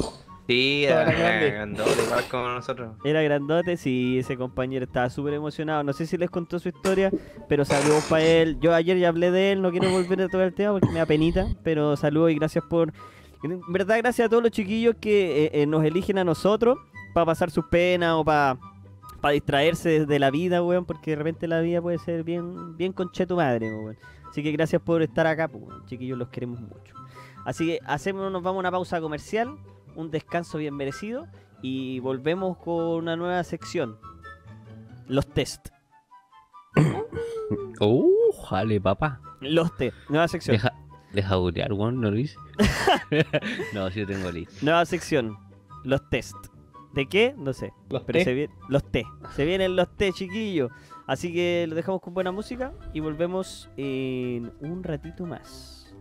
Sí, 0.48 0.86
era 0.86 1.04
grande. 1.04 1.50
grandote, 1.50 2.02
igual 2.06 2.24
como 2.30 2.48
nosotros. 2.48 2.96
Era 3.04 3.20
grandote, 3.20 3.76
sí, 3.76 4.18
ese 4.18 4.34
compañero 4.38 4.86
estaba 4.86 5.10
súper 5.10 5.34
emocionado. 5.34 5.84
No 5.84 5.92
sé 5.92 6.06
si 6.06 6.16
les 6.16 6.30
contó 6.30 6.58
su 6.58 6.70
historia, 6.70 7.12
pero 7.50 7.66
saludos 7.66 8.06
para 8.08 8.24
él. 8.24 8.58
Yo 8.58 8.74
ayer 8.74 8.96
ya 8.96 9.08
hablé 9.08 9.30
de 9.30 9.52
él, 9.52 9.60
no 9.60 9.70
quiero 9.70 9.90
volver 9.90 10.22
a 10.22 10.28
tocar 10.28 10.46
el 10.46 10.54
tema 10.54 10.72
porque 10.72 10.88
me 10.88 11.00
da 11.00 11.06
penita, 11.06 11.46
pero 11.62 11.96
saludos 11.96 12.30
y 12.30 12.36
gracias 12.36 12.64
por... 12.64 12.94
En 13.42 13.60
verdad, 13.68 13.98
gracias 13.98 14.24
a 14.24 14.28
todos 14.30 14.42
los 14.42 14.50
chiquillos 14.50 14.96
que 14.98 15.44
eh, 15.44 15.50
eh, 15.52 15.66
nos 15.66 15.84
eligen 15.84 16.16
a 16.16 16.24
nosotros 16.24 16.78
para 17.12 17.26
pasar 17.26 17.50
sus 17.50 17.66
penas 17.66 18.14
o 18.14 18.24
para 18.24 18.58
para 19.20 19.32
distraerse 19.32 20.06
de 20.06 20.18
la 20.18 20.30
vida, 20.30 20.62
weón, 20.62 20.84
porque 20.84 21.10
de 21.10 21.16
repente 21.16 21.48
la 21.48 21.60
vida 21.60 21.82
puede 21.82 21.98
ser 21.98 22.22
bien, 22.22 22.76
bien 22.76 22.92
conche 22.92 23.26
tu 23.26 23.36
madre, 23.36 23.70
weón. 23.70 23.96
Así 24.30 24.42
que 24.42 24.52
gracias 24.52 24.80
por 24.80 25.02
estar 25.02 25.26
acá, 25.26 25.48
pues, 25.48 25.64
weón. 25.64 25.84
chiquillos, 25.86 26.16
los 26.16 26.28
queremos 26.28 26.60
mucho. 26.60 26.94
Así 27.44 27.66
que 27.66 27.80
hacemos, 27.84 28.30
nos 28.30 28.42
vamos 28.42 28.58
a 28.58 28.60
una 28.60 28.70
pausa 28.70 29.00
comercial, 29.00 29.56
un 29.94 30.10
descanso 30.10 30.58
bien 30.58 30.74
merecido 30.74 31.26
y 31.62 32.00
volvemos 32.00 32.56
con 32.58 32.74
una 32.74 33.16
nueva 33.16 33.42
sección. 33.44 33.98
Los 35.06 35.26
test. 35.28 35.68
Uh, 37.80 38.32
jale, 38.48 38.80
papá. 38.80 39.20
Los 39.40 39.74
test. 39.76 39.96
Nueva 40.08 40.26
sección. 40.26 40.56
Deja, 40.56 40.72
deja 41.12 41.36
burear, 41.36 41.72
weón, 41.72 42.00
no 42.00 42.10
lo 42.10 42.18
hice. 42.18 42.36
no, 43.72 43.88
sí 43.90 44.00
lo 44.00 44.06
tengo 44.08 44.32
listo. 44.32 44.54
Nueva 44.62 44.84
sección. 44.84 45.38
Los 45.84 46.08
test. 46.10 46.34
¿De 46.94 47.06
qué? 47.06 47.34
No 47.38 47.52
sé. 47.52 47.72
Los 47.88 48.02
Pero 48.02 48.18
té. 48.18 48.24
se 48.24 48.34
vienen 48.34 48.56
los 48.68 48.90
té. 48.90 49.04
Se 49.36 49.44
vienen 49.44 49.76
los 49.76 49.96
té, 49.96 50.12
chiquillos. 50.12 50.72
Así 51.06 51.32
que 51.32 51.66
lo 51.68 51.76
dejamos 51.76 52.00
con 52.00 52.14
buena 52.14 52.32
música 52.32 52.72
y 52.92 52.98
volvemos 52.98 53.70
en 53.76 54.52
un 54.60 54.82
ratito 54.82 55.24
más. 55.24 55.94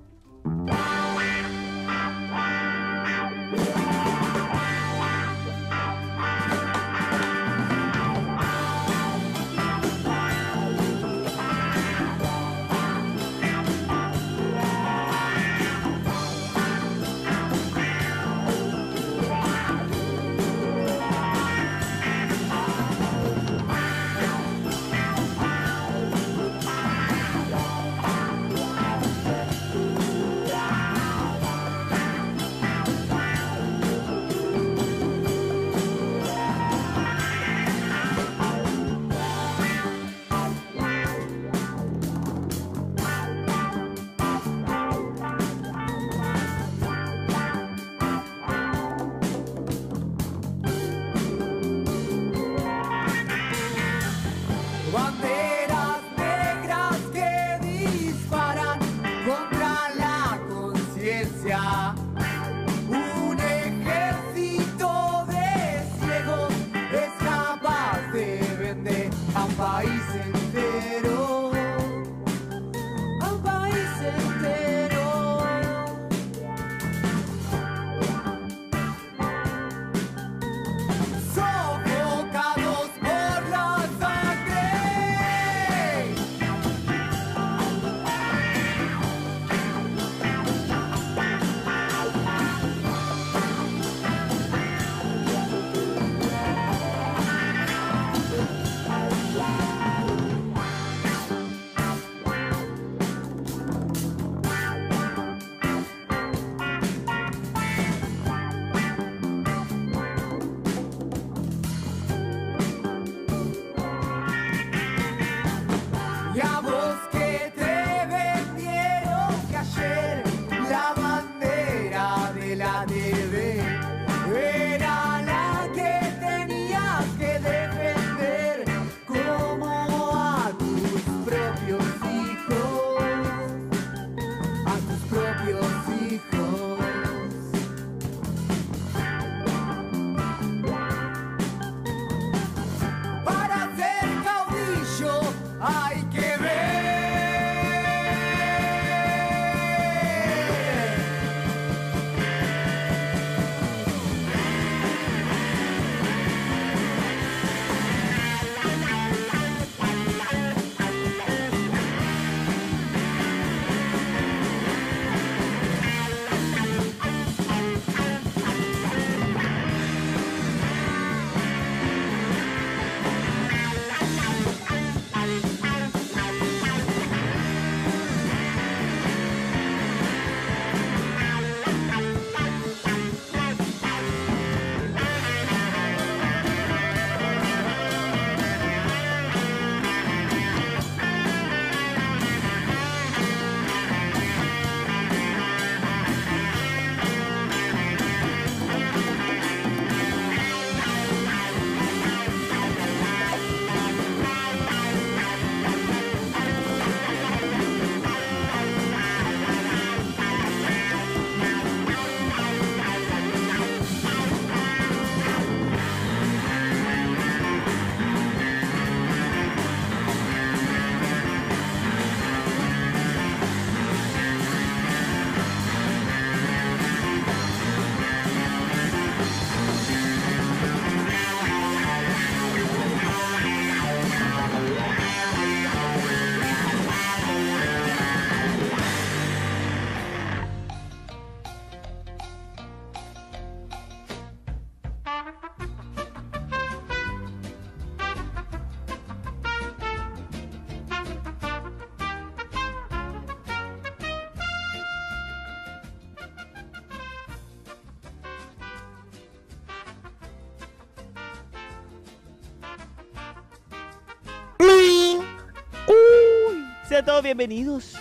Todos 267.08 267.24
bienvenidos 267.24 267.94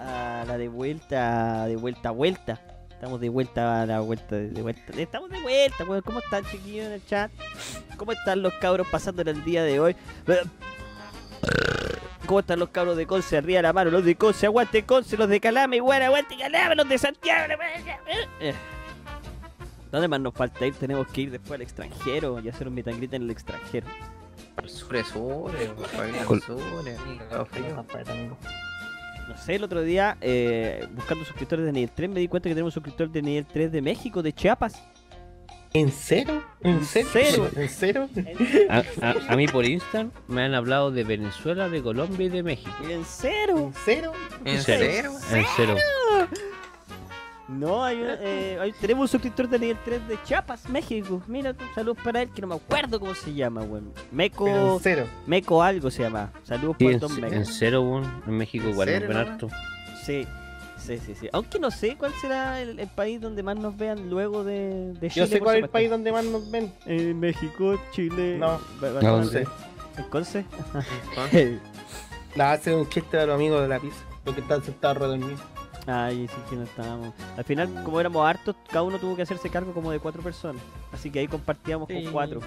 a 0.00 0.42
la 0.46 0.56
de 0.56 0.68
vuelta, 0.68 1.66
de 1.66 1.76
vuelta 1.76 2.10
vuelta. 2.12 2.58
Estamos 2.88 3.20
de 3.20 3.28
vuelta 3.28 3.82
a 3.82 3.86
la 3.86 4.00
vuelta. 4.00 4.38
Estamos 4.96 5.28
de 5.28 5.38
vuelta, 5.42 5.84
weón. 5.84 6.00
¿Cómo 6.00 6.20
están, 6.20 6.46
chiquillos, 6.46 6.86
en 6.86 6.92
el 6.92 7.04
chat? 7.04 7.30
¿Cómo 7.98 8.12
están 8.12 8.40
los 8.40 8.54
cabros 8.54 8.86
pasando 8.90 9.20
el 9.20 9.44
día 9.44 9.62
de 9.64 9.78
hoy? 9.78 9.96
¿Cómo 12.24 12.40
están 12.40 12.58
los 12.58 12.70
cabros 12.70 12.96
de 12.96 13.06
Conce? 13.06 13.36
Arriba 13.36 13.60
la 13.60 13.74
mano, 13.74 13.90
los 13.90 14.06
de 14.06 14.14
Conce, 14.14 14.46
aguante 14.46 14.82
Conce, 14.82 15.18
los 15.18 15.28
de 15.28 15.40
Calama, 15.40 15.76
igual, 15.76 16.00
aguante 16.00 16.34
Calama, 16.38 16.74
los 16.74 16.88
de 16.88 16.96
Santiago. 16.96 17.54
wea, 17.54 18.00
eh. 18.40 18.54
¿Dónde 19.92 20.08
más 20.08 20.20
nos 20.20 20.32
falta 20.32 20.64
ir? 20.66 20.74
Tenemos 20.74 21.06
que 21.08 21.20
ir 21.20 21.30
después 21.30 21.52
al 21.52 21.60
extranjero 21.60 22.40
y 22.40 22.48
hacer 22.48 22.66
un 22.66 22.74
metangrita 22.76 23.16
en 23.16 23.24
el 23.24 23.30
extranjero. 23.30 23.86
Sure, 24.66 25.04
sure, 25.04 25.52
Col- 26.26 26.40
sure, 26.42 26.96
cagado 27.18 27.44
frío. 27.46 27.84
No 29.28 29.36
sé, 29.36 29.54
el 29.56 29.64
otro 29.64 29.82
día, 29.82 30.16
eh, 30.20 30.86
buscando 30.92 31.24
suscriptores 31.24 31.64
de 31.66 31.72
nivel 31.72 31.90
3, 31.94 32.08
me 32.10 32.20
di 32.20 32.28
cuenta 32.28 32.48
que 32.48 32.54
tenemos 32.54 32.70
un 32.76 32.82
suscriptor 32.82 33.10
de 33.10 33.22
nivel 33.22 33.46
3 33.46 33.70
de 33.70 33.82
México, 33.82 34.22
de 34.22 34.32
Chiapas. 34.32 34.82
¿En 35.74 35.92
cero? 35.92 36.42
¿En 36.62 36.82
serio? 36.82 37.10
serio? 37.10 37.50
¿En 37.54 37.68
cero? 37.68 38.08
A, 38.70 38.78
a- 39.02 39.32
a 39.32 39.36
mí 39.36 39.46
por 39.48 39.66
Instagram 39.66 40.10
me 40.26 40.42
han 40.42 40.54
hablado 40.54 40.90
de 40.90 41.04
Venezuela, 41.04 41.68
de 41.68 41.82
Colombia 41.82 42.24
y 42.26 42.30
de 42.30 42.42
México. 42.42 42.72
¿En 42.88 43.04
cero? 43.04 43.58
¿En 43.58 43.74
cero? 43.84 44.12
¿En 44.46 44.62
serio? 44.62 45.12
serio? 45.20 45.38
En 45.40 45.46
cero. 45.56 45.76
No, 47.48 47.82
hay, 47.82 47.96
una- 48.02 48.18
eh, 48.20 48.58
hay- 48.60 48.72
tenemos 48.72 49.02
un 49.02 49.08
suscriptor 49.08 49.48
de 49.48 49.58
nivel 49.58 49.78
3 49.84 50.06
de 50.06 50.22
Chiapas, 50.22 50.68
México. 50.68 51.22
Mira, 51.26 51.54
saludos 51.74 51.96
para 52.04 52.20
él, 52.22 52.28
que 52.30 52.42
no 52.42 52.48
me 52.48 52.54
acuerdo 52.56 53.00
cómo 53.00 53.14
se 53.14 53.32
llama, 53.32 53.62
weón. 53.62 53.90
Meco, 54.12 54.46
en 54.46 54.80
cero. 54.82 55.06
Meco 55.26 55.62
algo 55.62 55.90
se 55.90 56.02
llama. 56.02 56.30
Saludos 56.44 56.76
Sí, 56.78 56.84
para 56.84 56.94
en, 56.94 57.00
Don 57.00 57.20
Meco. 57.20 57.34
en 57.34 57.46
cero, 57.46 57.82
weón. 57.82 58.22
En 58.26 58.36
México 58.36 58.64
¿En 58.66 58.70
igual 58.72 59.08
no? 59.08 59.18
harto. 59.18 59.48
Sí, 60.04 60.26
sí, 60.76 60.98
sí, 60.98 61.14
sí. 61.14 61.28
Aunque 61.32 61.58
no 61.58 61.70
sé 61.70 61.96
cuál 61.96 62.12
será 62.20 62.60
el, 62.60 62.78
el 62.78 62.88
país 62.88 63.18
donde 63.20 63.42
más 63.42 63.56
nos 63.56 63.74
vean 63.78 64.10
luego 64.10 64.44
de, 64.44 64.92
de 65.00 65.08
Chile. 65.08 65.12
Yo 65.14 65.26
sé 65.26 65.38
por 65.38 65.44
cuál 65.46 65.56
es 65.56 65.62
el 65.64 65.70
país 65.70 65.88
donde 65.88 66.12
más 66.12 66.24
nos 66.26 66.50
ven. 66.50 66.70
Eh, 66.84 67.14
México, 67.14 67.80
Chile. 67.92 68.36
No, 68.38 68.60
no 69.00 69.24
sé. 69.24 69.46
¿El 69.96 70.06
Conce? 70.10 70.44
La 72.36 72.52
hace 72.52 72.74
un 72.74 72.88
chiste 72.88 73.18
a 73.18 73.26
los 73.26 73.34
amigos 73.34 73.62
de 73.62 73.68
la 73.68 73.80
pizza. 73.80 73.96
Porque 74.24 74.42
están 74.42 74.62
sentados 74.62 74.98
redormidos. 74.98 75.40
Ay, 75.86 76.28
sí 76.28 76.36
que 76.50 76.56
no 76.56 76.64
estábamos. 76.64 77.14
Al 77.36 77.44
final, 77.44 77.68
como 77.84 77.98
éramos 78.00 78.26
hartos, 78.26 78.56
cada 78.68 78.82
uno 78.82 78.98
tuvo 78.98 79.16
que 79.16 79.22
hacerse 79.22 79.48
cargo 79.48 79.72
como 79.72 79.90
de 79.90 79.98
cuatro 79.98 80.22
personas. 80.22 80.60
Así 80.92 81.10
que 81.10 81.20
ahí 81.20 81.28
compartíamos 81.28 81.88
Sí. 81.88 82.02
con 82.04 82.12
cuatro. 82.12 82.40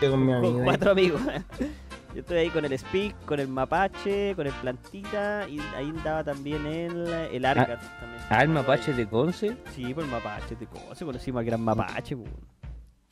Con 0.00 0.26
mi 0.26 0.32
amigo. 0.32 0.52
Con 0.52 0.60
ahí. 0.62 0.64
cuatro 0.66 0.90
amigos. 0.92 1.20
Yo 2.14 2.20
estoy 2.20 2.38
ahí 2.38 2.50
con 2.50 2.62
el 2.64 2.78
Speak, 2.78 3.14
con 3.24 3.40
el 3.40 3.48
Mapache, 3.48 4.34
con 4.36 4.46
el 4.46 4.52
Plantita 4.54 5.48
y 5.48 5.58
ahí 5.76 5.88
andaba 5.88 6.22
también 6.22 6.66
el, 6.66 7.06
el 7.08 7.44
Arcat 7.44 7.80
también. 8.00 8.22
Ah, 8.28 8.42
el 8.42 8.48
mapache 8.50 8.92
de 8.92 9.06
Conce. 9.08 9.56
Sí, 9.74 9.94
por 9.94 10.04
el 10.04 10.10
Mapache, 10.10 10.54
de 10.56 10.66
cosas, 10.66 10.98
conocimos 11.04 11.38
al 11.40 11.46
gran 11.46 11.62
Mapache. 11.62 12.16
po. 12.16 12.24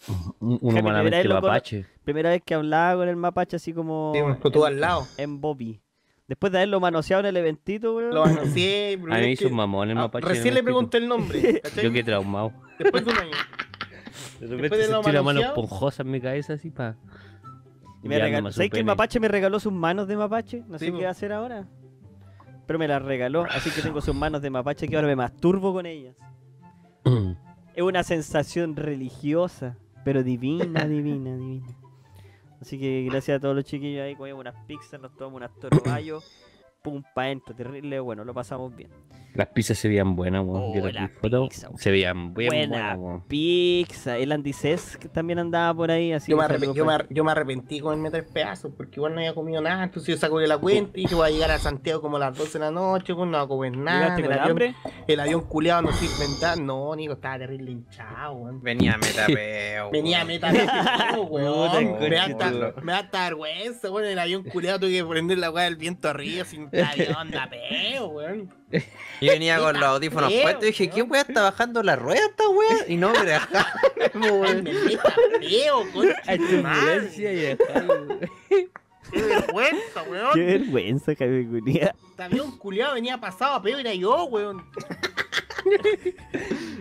Un, 0.09 0.35
un 0.41 0.59
Jaime, 0.73 0.81
humanamente 0.81 1.16
debería 1.16 1.20
irlo 1.20 1.41
con- 1.41 1.49
mapache. 1.51 1.87
Primera 2.05 2.28
vez 2.31 2.43
que 2.45 2.55
hablaba 2.55 2.97
con 3.01 3.09
el 3.09 3.16
Mapache 3.16 3.57
así 3.57 3.73
como 3.73 4.12
Sí, 4.15 4.20
bueno, 4.20 4.37
tú 4.53 4.65
al 4.66 4.74
en, 4.74 4.81
lado. 4.81 5.07
en 5.16 5.41
Bobby. 5.41 5.81
Después 6.31 6.52
de 6.52 6.59
haberlo 6.59 6.78
manoseado 6.78 7.23
en 7.23 7.27
el 7.27 7.36
eventito, 7.39 7.93
weón. 7.97 8.15
Lo 8.15 8.23
anuncié. 8.24 8.94
A 8.94 8.97
mí 8.98 9.05
me 9.09 9.32
hizo 9.32 9.48
un 9.48 9.55
mamón 9.55 9.90
el 9.90 9.98
Ah, 9.98 10.02
mapache. 10.02 10.28
Recién 10.28 10.55
le 10.55 10.62
pregunté 10.62 10.98
el 10.98 11.09
nombre. 11.09 11.61
¿cachai? 11.65 11.82
Yo 11.82 11.90
quedé 11.90 12.05
traumado. 12.05 12.52
Después 12.78 13.05
de 13.05 13.11
un 13.11 13.19
año. 13.19 13.31
De 13.32 14.47
Después 14.47 14.51
repente 14.62 14.77
de 14.77 14.85
sentí 14.85 15.11
la 15.11 15.23
mano 15.24 15.40
esponjosa 15.40 16.02
en 16.05 16.11
mi 16.12 16.20
cabeza 16.20 16.52
así 16.52 16.70
pa. 16.70 16.94
Y 18.05 18.09
me 18.09 18.16
regaló. 18.20 18.52
¿Sabes 18.52 18.70
que 18.70 18.78
el 18.78 18.85
mapache 18.85 19.19
me 19.19 19.27
regaló 19.27 19.59
sus 19.59 19.73
manos 19.73 20.07
de 20.07 20.16
mapache? 20.16 20.62
No 20.69 20.78
sé 20.78 20.86
Sí, 20.86 20.93
qué 20.93 21.05
hacer 21.05 21.32
ahora. 21.32 21.66
Pero 22.65 22.78
me 22.78 22.86
las 22.86 23.02
regaló, 23.02 23.43
así 23.51 23.69
que 23.73 23.82
tengo 23.82 24.01
sus 24.01 24.15
manos 24.15 24.40
de 24.40 24.51
mapache 24.51 24.86
que 24.86 24.94
ahora 24.94 25.09
me 25.09 25.16
masturbo 25.16 25.73
con 25.73 25.85
ellas. 25.85 26.15
Es 27.74 27.82
una 27.82 28.05
sensación 28.05 28.77
religiosa, 28.77 29.77
pero 30.05 30.23
divina, 30.23 30.85
divina, 30.86 31.35
divina. 31.36 31.66
Así 32.61 32.78
que 32.78 33.07
gracias 33.11 33.39
a 33.39 33.41
todos 33.41 33.57
los 33.57 33.65
chiquillos 33.65 34.03
ahí, 34.03 34.15
comemos 34.15 34.41
unas 34.41 34.55
pizzas, 34.66 35.01
nos 35.01 35.15
tomamos 35.16 35.39
unas 35.39 35.55
toro 35.57 35.81
gallo 35.82 36.23
pum, 36.82 37.02
pa' 37.15 37.24
adentro, 37.24 37.55
terrible, 37.55 38.01
bueno, 38.01 38.24
lo 38.24 38.35
pasamos 38.35 38.74
bien. 38.74 38.90
Las 39.35 39.47
pizzas 39.48 39.78
se 39.78 39.86
veían 39.86 40.16
buenas, 40.16 40.44
weón. 40.44 40.61
Oh, 40.61 40.74
Yo 40.74 40.90
la 40.90 41.09
pizza, 41.48 41.69
weón. 41.69 41.78
Se 41.78 41.90
veían 41.93 42.35
bien 42.35 42.48
Buena 42.48 42.69
buenas, 42.69 42.98
weón. 42.98 43.23
pizza, 43.28 44.19
el 44.19 44.32
Andy 44.32 44.52
que 44.98 45.09
también 45.09 45.39
andaba 45.39 45.73
por 45.73 45.90
ahí, 45.93 46.12
así 46.12 46.32
Yo 46.32 46.36
me, 46.36 46.48
saludos 46.48 46.74
yo, 46.74 46.85
me, 46.85 46.94
yo 47.11 47.23
me 47.23 47.31
arrepentí 47.31 47.78
con 47.78 47.90
comerme 47.93 48.11
tres 48.11 48.32
pedazos 48.32 48.73
porque 48.77 48.97
igual 48.97 49.12
no 49.15 49.20
había 49.20 49.32
comido 49.32 49.61
nada. 49.62 49.85
Entonces 49.85 50.15
yo 50.15 50.20
saco 50.20 50.40
de 50.40 50.48
la 50.48 50.59
cuenta 50.59 50.98
y 50.98 51.02
dije 51.02 51.15
voy 51.15 51.28
a 51.28 51.31
llegar 51.31 51.52
a 51.52 51.59
Santiago 51.61 52.01
como 52.01 52.16
a 52.16 52.20
las 52.20 52.36
12 52.36 52.59
de 52.59 52.65
la 52.65 52.70
noche, 52.73 53.15
pues 53.15 53.28
no 53.31 53.39
voy 53.39 53.44
a 53.44 53.48
comer 53.48 53.77
nada. 53.77 54.16
¿Llegaste 54.16 54.23
El 54.27 54.32
avión, 54.32 54.51
hambre? 54.51 54.74
el 55.07 55.20
avión 55.20 55.40
culiado 55.43 55.82
no 55.82 55.93
sirve 55.93 56.24
nada. 56.40 56.57
No, 56.57 56.97
Nico, 56.97 57.12
estaba 57.12 57.39
terrible 57.39 57.70
hinchado, 57.70 58.32
weón. 58.32 58.61
Venía 58.62 58.97
metapeo. 59.01 59.90
Venía 59.93 60.23
a 60.23 61.20
weón. 61.20 62.01
Me 62.01 62.11
da 62.11 62.24
hasta, 62.24 62.51
tu- 62.51 62.81
me 62.85 62.93
da 62.93 62.98
hasta 62.98 63.24
vergüenza, 63.24 63.90
weón. 63.93 64.09
El 64.09 64.19
avión 64.19 64.43
culiado 64.43 64.81
tuve 64.81 64.90
que 64.93 65.05
prender 65.05 65.39
la 65.39 65.51
weá 65.52 65.65
del 65.65 65.77
viento 65.77 66.09
arriba 66.09 66.44
sin 66.44 66.69
el 66.72 66.84
avión 66.84 67.30
da 67.30 67.48
peo, 67.51 68.06
weón. 68.06 68.52
Yo 69.20 69.32
venía 69.32 69.59
con 69.59 69.74
los 69.74 69.82
audífonos 69.82 70.30
Feo, 70.32 70.42
puestos 70.42 70.64
y 70.64 70.66
dije, 70.68 70.90
¿qué 70.90 71.02
weón. 71.02 71.26
está 71.28 71.42
bajando 71.42 71.82
la 71.82 71.97
rueda 71.97 72.20
esta 72.26 72.48
weá? 72.48 72.88
Y 72.88 72.97
no, 72.97 73.12
me 73.12 73.20
meta 73.24 73.48
feo, 75.40 75.84
concha 75.92 76.20
de 76.26 76.38
tu 76.38 76.62
madre. 76.62 77.59
Qué 79.12 79.22
vergüenza, 79.22 80.05
Qué 80.05 80.10
weón. 80.10 80.34
vergüenza, 80.34 81.12
Jaime 81.18 81.48
Cunia. 81.48 81.94
Este 82.10 82.22
avión 82.22 82.56
culiado 82.59 82.94
venía 82.94 83.18
pasado 83.18 83.55
a 83.55 83.62
peo, 83.62 83.78
era 83.78 83.92
yo, 83.94 84.24
weón. 84.26 84.64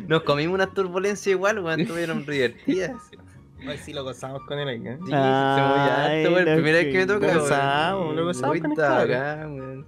Nos 0.08 0.24
comimos 0.24 0.54
unas 0.56 0.74
turbulencias 0.74 1.28
igual, 1.28 1.60
weón, 1.60 1.82
estuvieron 1.82 2.26
divertidas. 2.28 2.92
Hoy 3.68 3.78
sí 3.78 3.94
lo 3.94 4.04
gozamos 4.04 4.42
con 4.48 4.60
él, 4.60 4.86
¿eh? 4.86 5.00
Sí, 5.06 5.12
Ay, 5.14 6.24
se 6.24 6.30
lo 6.30 6.36
Primera 6.36 6.78
vez 6.78 6.86
que 6.88 6.98
me 7.00 7.06
toca, 7.06 7.34
Lo 7.34 7.42
gozamos, 7.42 8.16
lo 8.16 8.26
gozamos 8.26 8.60
con 8.60 8.72
el. 8.72 9.86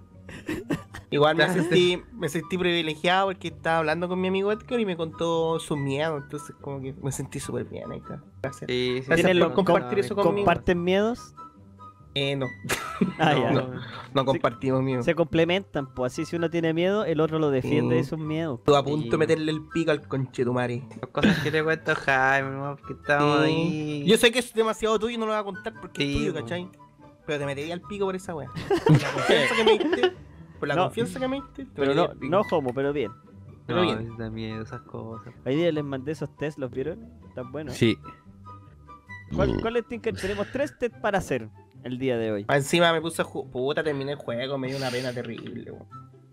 Igual 1.12 1.36
me 1.36 1.50
sentí, 1.50 2.02
me 2.14 2.30
sentí 2.30 2.58
privilegiado 2.58 3.28
porque 3.28 3.50
estaba 3.50 3.80
hablando 3.80 4.08
con 4.08 4.22
mi 4.22 4.30
amigo 4.30 4.50
Edgar 4.50 4.80
y 4.80 4.86
me 4.86 4.96
contó 4.96 5.60
sus 5.60 5.78
miedos, 5.78 6.24
entonces 6.24 6.56
como 6.62 6.82
que 6.82 6.94
me 6.94 7.12
sentí 7.12 7.40
súper 7.40 7.66
bien, 7.66 7.92
Edgar. 7.92 8.22
Gracias. 8.42 8.70
Sí, 8.70 9.00
sí, 9.02 9.08
Gracias 9.08 9.26
¿Tienen 9.26 9.44
por 9.44 9.54
compartir 9.54 10.00
eso 10.00 10.16
conmigo. 10.16 10.38
¿Comparten 10.38 10.82
miedos? 10.82 11.36
Eh, 12.14 12.36
no, 12.36 12.48
Ah, 13.20 13.34
No, 13.36 13.42
ya. 13.42 13.52
no. 13.52 13.70
no 14.14 14.26
compartimos 14.26 14.82
miedo. 14.84 15.02
Se 15.02 15.16
complementan, 15.16 15.94
pues 15.94 16.12
así 16.14 16.26
si 16.26 16.36
uno 16.36 16.50
tiene 16.50 16.74
miedo, 16.74 17.06
el 17.06 17.22
otro 17.22 17.40
lo 17.40 17.50
defiende 17.52 17.96
de 17.96 18.04
Sí. 18.04 18.10
sus 18.10 18.20
miedos. 18.20 18.60
Estuve 18.60 18.78
a 18.78 18.84
punto 18.84 19.04
Sí. 19.06 19.10
de 19.12 19.18
meterle 19.18 19.52
el 19.52 19.62
pico 19.74 19.92
al 19.92 20.06
conchetumare. 20.08 20.84
Las 21.02 21.10
cosas 21.10 21.40
que 21.40 21.52
le 21.52 21.64
cuento 21.64 21.96
Jaime, 21.96 22.76
porque 22.76 22.94
estamos 22.94 23.46
Sí. 23.46 23.52
ahí. 23.52 24.06
Yo 24.06 24.18
sé 24.18 24.32
que 24.32 24.40
es 24.40 24.54
demasiado 24.54 25.00
tuyo 25.00 25.16
y 25.16 25.18
no 25.18 25.26
lo 25.26 25.32
voy 25.32 25.40
a 25.42 25.44
contar 25.46 25.74
porque 25.80 26.04
Sí, 26.04 26.12
es 26.12 26.18
tuyo. 26.18 26.34
¿cachai? 26.34 26.70
Pero 27.26 27.40
te 27.40 27.46
metería 27.46 27.74
al 27.74 27.82
pico 27.82 28.06
por 28.06 28.16
esa 28.16 28.36
wea. 28.36 28.50
Por 28.86 28.98
la 28.98 29.06
confianza 29.14 29.56
que 29.56 29.64
me 29.64 29.72
diste. 29.78 30.14
Por 30.60 30.68
la 30.68 30.76
No. 30.76 30.84
confianza 30.84 31.20
que 31.20 31.28
me 31.28 31.36
diste. 31.38 31.66
te 31.66 31.72
Pero 31.76 31.96
no, 31.96 32.10
no 32.20 32.42
homo, 32.52 32.74
pero 32.74 32.92
bien. 32.94 33.12
pero 33.66 33.84
no, 33.84 33.86
bien. 33.86 34.18
Da 34.18 34.30
miedo 34.30 34.62
esas 34.64 34.82
cosas. 34.82 35.34
Hoy 35.46 35.56
día 35.56 35.72
les 35.72 35.84
mandé 35.84 36.12
esos 36.12 36.36
test, 36.36 36.58
¿los 36.60 36.70
vieron? 36.72 37.10
Están 37.30 37.52
buenos. 37.54 37.76
Sí. 37.76 37.98
¿Cuál, 39.36 39.62
cuál 39.62 39.78
es 39.78 39.88
Tinker? 39.88 40.14
Tenemos 40.20 40.48
tres 40.52 40.78
test 40.78 40.94
para 40.98 41.20
hacer 41.20 41.48
el 41.84 41.98
día 41.98 42.18
de 42.18 42.32
hoy. 42.32 42.46
Más 42.48 42.58
Encima 42.58 42.92
me 42.94 43.02
puse 43.02 43.22
a 43.22 43.26
jugar. 43.26 43.52
Puta, 43.52 43.84
terminé 43.84 44.12
el 44.14 44.18
juego, 44.18 44.58
me 44.58 44.68
dio 44.68 44.78
una 44.78 44.90
pena 44.90 45.12
terrible, 45.14 45.72
weón. 45.72 45.86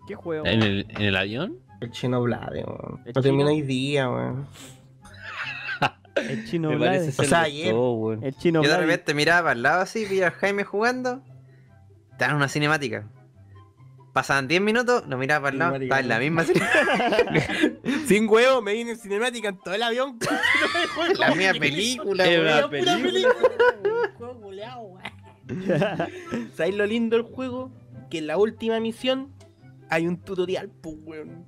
¿Qué 0.07 0.15
juego? 0.15 0.45
¿En 0.45 0.63
el, 0.63 0.85
en 0.89 1.01
el 1.01 1.15
avión? 1.15 1.57
El 1.81 1.91
chino 1.91 2.21
Blade, 2.21 2.63
weón. 2.65 3.01
¿El 3.05 3.13
Lo 3.15 3.21
terminé 3.21 3.49
hoy 3.51 3.61
día, 3.61 4.09
weón. 4.09 4.47
El 6.15 6.45
chino 6.45 6.69
Blade. 6.77 7.11
ser 7.11 7.25
sea, 7.25 7.41
ayer- 7.43 7.71
todo. 7.71 8.13
El 8.13 8.35
chino 8.35 8.63
Yo 8.63 8.69
de 8.69 8.77
repente 8.77 9.13
miraba 9.13 9.41
para 9.43 9.53
el 9.53 9.61
lado 9.61 9.81
así, 9.81 10.05
vi 10.05 10.21
a 10.21 10.31
Jaime 10.31 10.63
jugando. 10.63 11.21
Estaba 12.11 12.31
en 12.31 12.37
una 12.37 12.47
cinemática. 12.49 13.07
Pasaban 14.11 14.47
10 14.47 14.61
minutos, 14.61 15.03
lo 15.07 15.17
miraba 15.17 15.43
para 15.43 15.53
el 15.53 15.59
lado, 15.59 15.75
estaba 15.75 16.01
en 16.01 16.07
la 16.09 16.19
misma 16.19 16.43
cinemática. 16.43 17.53
Sin 18.07 18.27
huevo, 18.27 18.61
me 18.61 18.73
vine 18.73 18.91
en 18.91 18.97
cinemática 18.97 19.49
en 19.49 19.57
todo 19.59 19.75
el 19.75 19.83
avión. 19.83 20.17
La 21.19 21.35
misma 21.35 21.53
película, 21.59 22.23
weón. 22.25 22.69
Pura 22.69 22.97
película. 22.97 23.35
Juego 24.17 24.33
weón. 24.47 25.01
¿Sabéis 26.55 26.75
lo 26.75 26.85
lindo 26.85 27.17
del 27.17 27.25
juego? 27.25 27.71
Que 28.09 28.19
en 28.19 28.27
la 28.27 28.37
última 28.37 28.79
misión 28.79 29.33
hay 29.89 30.07
un 30.07 30.17
tutorial, 30.17 30.69
pues, 30.81 30.95
weón. 31.03 31.45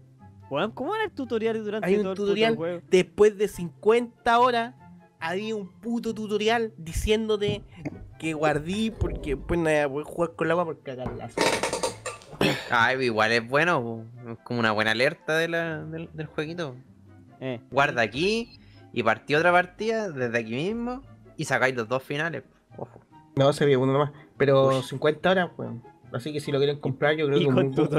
Weón, 0.50 0.72
¿Cómo 0.72 0.94
era 0.96 1.06
el 1.06 1.12
tutorial 1.12 1.64
durante 1.64 1.88
Hay 1.88 1.96
un 1.96 2.02
todo 2.02 2.12
el 2.12 2.18
tutorial. 2.18 2.56
juego? 2.56 2.82
Después 2.90 3.38
de 3.38 3.48
50 3.48 4.40
horas, 4.40 4.76
había 5.20 5.56
un 5.56 5.70
puto 5.70 6.14
tutorial 6.14 6.74
diciéndote 6.78 7.64
que 8.20 8.34
guardí 8.34 8.92
porque 8.92 9.38
pues 9.38 9.60
no 9.60 9.90
voy 9.90 10.02
a 10.04 10.06
jugar 10.06 10.36
con 10.36 10.48
el 10.48 10.52
agua 10.52 10.66
por 10.66 10.82
cagar 10.84 11.12
la 11.14 11.30
Ay, 12.70 13.06
igual 13.06 13.32
es 13.32 13.48
bueno, 13.48 14.06
es 14.30 14.38
como 14.44 14.60
una 14.60 14.72
buena 14.72 14.92
alerta 14.92 15.38
de 15.38 15.48
la- 15.48 15.84
del, 15.84 16.10
del 16.14 16.26
jueguito. 16.28 16.76
Eh, 17.40 17.60
Guarda 17.72 18.02
aquí 18.02 18.60
y 18.94 19.04
partí 19.04 19.36
otra 19.36 19.52
partida 19.52 20.10
desde 20.10 20.38
aquí 20.40 20.54
mismo 20.54 21.02
y 21.38 21.46
sacáis 21.46 21.76
los 21.76 21.88
dos 21.88 22.04
finales. 22.04 22.44
No, 23.36 23.54
se 23.54 23.66
ve 23.66 23.78
uno 23.78 23.94
nomás. 23.94 24.12
Pero 24.38 24.70
Uy. 24.70 24.82
50 24.84 25.32
horas, 25.32 25.50
weón. 25.58 25.84
Así 26.14 26.34
que 26.34 26.42
si 26.42 26.52
lo 26.52 26.58
quieren 26.58 26.78
comprar, 26.82 27.16
yo 27.16 27.26
creo 27.28 27.38
Y 27.38 27.44
que 27.44 27.48
un 27.48 27.56
buen, 27.56 27.74
juego, 27.74 27.90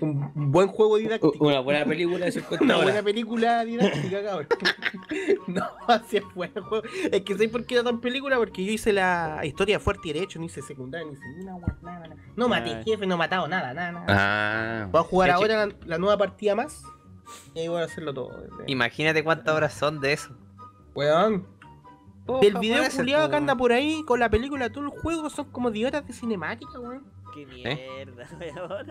un 0.00 0.50
buen 0.50 0.66
juego 0.66 0.96
didáctico. 0.96 1.36
Una 1.46 1.60
buena 1.60 1.84
película 1.84 2.24
de 2.24 2.32
50 2.32 2.64
Una 2.64 2.74
horas. 2.74 2.86
buena 2.86 3.02
película 3.04 3.64
didáctica, 3.64 4.24
cabrón. 4.24 4.48
no, 5.46 5.62
así 5.86 6.16
es 6.16 6.24
buen 6.34 6.52
juego. 6.52 6.82
Es 7.12 7.20
que 7.22 7.36
sé 7.36 7.48
por 7.48 7.64
qué 7.64 7.74
era 7.76 7.84
tan 7.84 8.00
película, 8.00 8.38
porque 8.38 8.64
yo 8.64 8.72
hice 8.72 8.92
la 8.92 9.40
historia 9.44 9.78
fuerte 9.78 10.08
y 10.08 10.12
derecho, 10.14 10.40
no 10.40 10.46
hice 10.46 10.62
secundaria, 10.62 11.06
ni 11.06 11.12
hice 11.12 11.22
una 11.42 11.52
nada, 11.52 11.78
nada. 12.08 12.16
No 12.34 12.48
maté 12.48 12.72
Ah. 12.72 12.82
jefe, 12.84 13.06
no 13.06 13.14
he 13.14 13.18
matado 13.18 13.46
nada, 13.46 13.72
nada, 13.72 13.92
nada. 13.92 14.06
Ah. 14.08 14.88
Voy 14.90 15.00
a 15.00 15.04
jugar 15.04 15.30
ahora 15.30 15.66
la, 15.66 15.74
la 15.86 15.98
nueva 15.98 16.18
partida 16.18 16.56
más. 16.56 16.82
Y 17.54 17.60
ahí 17.60 17.68
voy 17.68 17.80
a 17.82 17.84
hacerlo 17.84 18.12
todo. 18.12 18.30
desde- 18.36 18.64
Imagínate 18.66 19.22
cuántas 19.22 19.54
horas 19.54 19.72
son 19.74 20.00
de 20.00 20.12
eso. 20.14 20.36
Weón. 20.96 21.46
Oh, 22.26 22.40
El 22.42 22.58
video 22.58 22.82
culiado 22.96 23.28
que 23.28 23.36
anda 23.36 23.54
por 23.54 23.72
ahí 23.72 24.02
con 24.04 24.18
la 24.18 24.30
película, 24.30 24.70
todo 24.70 24.84
el 24.84 24.90
juego 24.90 25.28
son 25.28 25.50
como 25.50 25.70
10 25.70 25.88
horas 25.88 26.06
de 26.06 26.12
cinemática, 26.14 26.78
weón. 26.80 27.04
qué 27.34 27.44
mierda, 27.46 28.26
weón. 28.40 28.86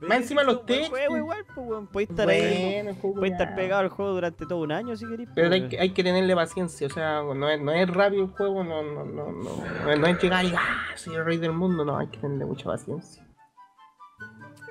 Más 0.00 0.16
encima 0.16 0.42
los 0.42 0.64
textos. 0.64 0.88
juego 0.88 1.16
igual, 1.18 1.44
pues, 1.92 2.08
estar 2.08 2.26
ahí. 2.28 2.82
Puedes 3.02 3.32
estar 3.32 3.54
pegado 3.54 3.82
al 3.82 3.90
juego 3.90 4.12
durante 4.12 4.46
todo 4.46 4.60
un 4.60 4.72
año 4.72 4.96
si 4.96 5.06
querés. 5.06 5.28
Pero 5.34 5.52
hay 5.52 5.68
que, 5.68 5.78
hay 5.78 5.90
que 5.90 6.02
tenerle 6.02 6.34
paciencia, 6.34 6.86
o 6.86 6.90
sea, 6.90 7.22
no 7.22 7.48
es, 7.50 7.60
no 7.60 7.70
es 7.70 7.86
rápido 7.88 8.24
el 8.24 8.30
juego, 8.30 8.64
no, 8.64 8.82
no, 8.82 9.04
no, 9.04 9.30
no, 9.30 9.96
no, 9.96 10.06
es- 10.06 10.22
llegar 10.22 10.44
y 10.46 10.54
ah, 10.56 10.86
soy 10.96 11.14
el 11.16 11.24
rey 11.24 11.36
del 11.36 11.52
mundo, 11.52 11.84
no, 11.84 11.98
hay 11.98 12.06
que 12.08 12.18
tenerle 12.18 12.46
mucha 12.46 12.64
paciencia. 12.64 13.26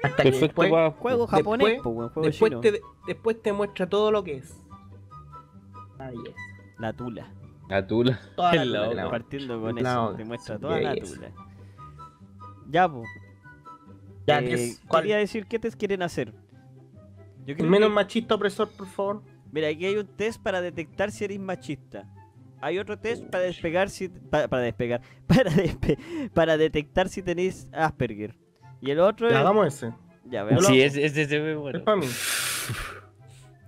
Hasta 0.01 0.23
que 0.23 0.31
después, 0.31 0.71
Juego 0.97 1.27
japonés, 1.27 1.67
después- 1.67 1.83
pues, 1.83 1.95
weón. 1.95 2.09
Juego 2.09 2.27
después, 2.27 2.49
chino. 2.49 2.61
te, 2.61 2.81
después 3.05 3.41
te 3.41 3.53
muestra 3.53 3.87
todo 3.87 4.11
lo 4.11 4.23
que 4.23 4.37
es. 4.37 4.57
Ahí 5.99 6.15
es. 6.25 6.35
La 6.79 6.93
tula. 6.93 7.31
La 7.69 7.85
tula. 7.85 8.19
Toda 8.35 8.55
la 8.55 8.61
El 8.63 8.69
tula 8.69 8.93
la- 9.03 9.09
Partiendo 9.09 9.61
con 9.61 9.75
La 9.75 9.81
eso, 9.91 10.13
te 10.15 10.25
muestra 10.25 10.55
Sí, 10.55 10.61
toda 10.61 10.79
la 10.81 10.95
tula. 10.95 11.31
Ya, 12.69 12.89
pues. 12.89 13.07
Ya, 14.27 14.39
Eh, 14.39 14.45
¿qué 14.47 14.53
es? 14.53 14.81
Quería 14.91 15.17
decir 15.17 15.45
qué 15.47 15.59
test 15.59 15.77
quieren 15.79 16.01
hacer. 16.03 16.33
Yo 17.45 17.55
Menos 17.63 17.89
que- 17.89 17.95
machista 17.95 18.35
opresor, 18.35 18.69
por 18.69 18.87
favor. 18.87 19.23
Mira, 19.51 19.67
aquí 19.69 19.85
hay 19.85 19.97
un 19.97 20.05
test 20.07 20.41
para 20.41 20.61
detectar 20.61 21.11
si 21.11 21.25
eres 21.25 21.39
machista. 21.39 22.07
Hay 22.61 22.77
otro 22.77 22.99
test 22.99 23.23
para 23.25 23.43
despegar 23.45 23.89
si 23.89 24.09
pa- 24.09 24.47
para, 24.47 24.61
despegar, 24.63 25.01
para 25.27 25.49
despe- 25.51 26.29
para 26.31 26.57
detectar 26.57 27.09
si 27.09 27.23
tenéis 27.23 27.67
Asperger. 27.73 28.35
Y 28.81 28.91
el 28.91 28.99
otro 28.99 29.27
es 29.27 29.33
Ya, 29.33 29.39
hagamos 29.39 29.67
ese. 29.67 29.93
ya 30.25 30.43
veamos. 30.43 30.65
Sí, 30.67 30.79
ese 30.81 31.03
ese 31.05 31.25
se 31.25 31.39
ve 31.39 31.55
bueno. 31.55 31.79
Es 31.79 31.83
para 31.83 31.97
mí. 31.97 32.05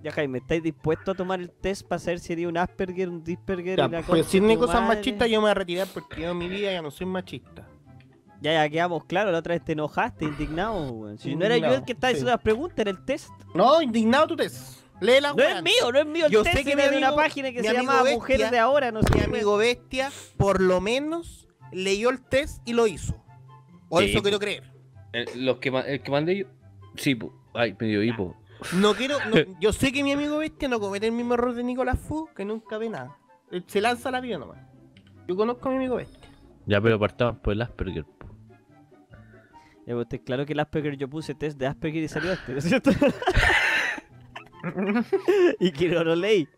Ya 0.02 0.10
Jaime, 0.10 0.38
¿estáis 0.38 0.62
dispuestos 0.62 1.14
a 1.14 1.16
tomar 1.16 1.40
el 1.40 1.50
test 1.50 1.86
para 1.86 1.98
saber 1.98 2.18
si 2.18 2.32
eres 2.32 2.46
un 2.46 2.56
Asperger, 2.56 3.08
un 3.08 3.22
Disperger 3.22 3.78
Ya, 3.78 3.86
y 3.86 3.88
la 3.90 4.02
pues 4.02 4.26
si 4.26 4.40
no 4.40 4.48
hay 4.48 4.56
cosas 4.56 4.86
machistas, 4.86 5.28
yo 5.28 5.36
me 5.38 5.42
voy 5.42 5.50
a 5.52 5.54
retirar 5.54 5.86
porque 5.94 6.22
yo 6.22 6.30
en 6.30 6.38
mi 6.38 6.48
vida 6.48 6.72
ya 6.72 6.82
no 6.82 6.90
soy 6.90 7.06
machista. 7.06 7.68
Ya, 8.40 8.54
ya 8.54 8.68
quedamos 8.68 9.04
claro, 9.04 9.30
la 9.30 9.38
otra 9.38 9.54
vez 9.54 9.64
te 9.64 9.72
enojaste, 9.72 10.24
indignado, 10.24 10.90
weón. 10.90 11.18
Si 11.18 11.36
no 11.36 11.44
era 11.44 11.56
yo 11.58 11.74
el 11.74 11.84
que 11.84 11.92
estaba 11.92 12.10
sí. 12.10 12.14
haciendo 12.14 12.32
las 12.32 12.42
preguntas, 12.42 12.78
era 12.80 12.90
el 12.90 13.04
test. 13.04 13.30
No, 13.54 13.80
indignado 13.80 14.26
tu 14.26 14.36
test. 14.36 14.82
Lee 15.00 15.20
la 15.20 15.32
No 15.32 15.42
es 15.42 15.62
mío, 15.62 15.92
no 15.92 15.98
es 16.00 16.06
mío 16.06 16.26
el 16.26 16.32
Yo 16.32 16.42
test, 16.42 16.56
sé 16.58 16.64
que 16.64 16.72
era 16.72 16.88
de 16.88 16.96
una 16.96 17.14
página 17.14 17.52
que 17.52 17.62
se 17.62 17.72
llama 17.72 18.02
Bestia- 18.02 18.14
Mujeres 18.14 18.50
de 18.50 18.58
Ahora, 18.58 18.90
no 18.90 19.02
sé 19.02 19.08
Mi 19.14 19.20
qué, 19.20 19.24
amigo 19.26 19.56
Bestia, 19.56 20.10
por 20.36 20.60
lo 20.60 20.80
menos, 20.80 21.48
leyó 21.70 22.10
el 22.10 22.20
test 22.20 22.60
y 22.68 22.72
lo 22.72 22.88
hizo. 22.88 23.22
O 23.88 24.00
Sí, 24.00 24.10
eso 24.10 24.22
quiero 24.22 24.38
creer. 24.40 24.64
El, 25.12 25.44
los 25.44 25.58
que, 25.58 25.68
el 25.68 26.02
que 26.02 26.10
mandé 26.10 26.38
yo. 26.38 26.46
Sí, 26.96 27.14
po. 27.14 27.32
Ay, 27.54 27.76
me 27.78 27.86
dio 27.86 28.02
hipo. 28.02 28.36
No 28.74 28.94
quiero. 28.94 29.16
no- 29.28 29.36
yo 29.60 29.72
sé 29.72 29.92
que 29.92 30.02
mi 30.02 30.12
amigo 30.12 30.38
Bestia 30.38 30.68
no 30.68 30.80
comete 30.80 31.06
el 31.06 31.12
mismo 31.12 31.34
error 31.34 31.54
de 31.54 31.62
Nicolás 31.64 31.98
Fu, 31.98 32.28
que 32.34 32.44
nunca 32.44 32.78
ve 32.78 32.88
nada. 32.88 33.16
Él 33.50 33.64
se 33.66 33.80
lanza 33.80 34.08
a 34.08 34.12
la 34.12 34.20
vida 34.20 34.38
nomás. 34.38 34.58
Yo 35.28 35.36
conozco 35.36 35.68
a 35.68 35.72
mi 35.72 35.78
amigo 35.78 35.96
Bestia. 35.96 36.30
Ya, 36.66 36.80
pero 36.80 36.98
partamos 36.98 37.38
por 37.40 37.52
el 37.52 37.62
Asperger. 37.62 38.04
Ya, 39.86 39.94
pues, 39.94 40.08
te- 40.08 40.22
claro 40.22 40.46
que 40.46 40.52
el 40.52 40.60
Asperger 40.60 40.96
yo 40.96 41.08
puse 41.08 41.34
test 41.34 41.58
de 41.58 41.66
Asperger 41.66 42.02
y 42.04 42.08
salió 42.08 42.32
este, 42.32 42.52
¿no 42.52 42.58
es 42.58 42.64
cierto? 42.64 42.90
y 45.60 45.72
que 45.72 45.88
no 45.88 46.04
lo 46.04 46.14
leí. 46.14 46.48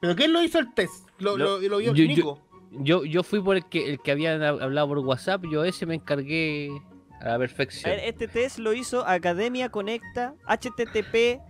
¿Pero 0.00 0.14
quién 0.14 0.32
lo 0.32 0.42
hizo 0.42 0.58
el 0.58 0.72
test? 0.74 1.08
Lo, 1.18 1.36
Lo- 1.36 1.58
lo, 1.60 1.68
lo 1.68 1.78
vio 1.78 1.94
yo- 1.94 2.04
Nico. 2.06 2.42
Yo, 2.70 3.04
yo 3.06 3.22
fui 3.22 3.40
por 3.42 3.56
el 3.56 3.64
que, 3.66 3.88
el 3.92 3.98
que 4.00 4.10
habían 4.12 4.42
hab- 4.42 4.62
hablado 4.62 4.88
por 4.88 4.98
WhatsApp, 4.98 5.42
yo 5.50 5.64
ese 5.64 5.86
me 5.86 5.94
encargué 5.94 6.68
a 7.20 7.24
la 7.28 7.34
A 7.34 7.38
perfección. 7.38 7.90
ver, 7.90 8.00
este 8.04 8.28
test 8.28 8.58
lo 8.58 8.72
hizo 8.72 9.06
Academia 9.06 9.68
Conecta, 9.70 10.34
http 10.46 11.40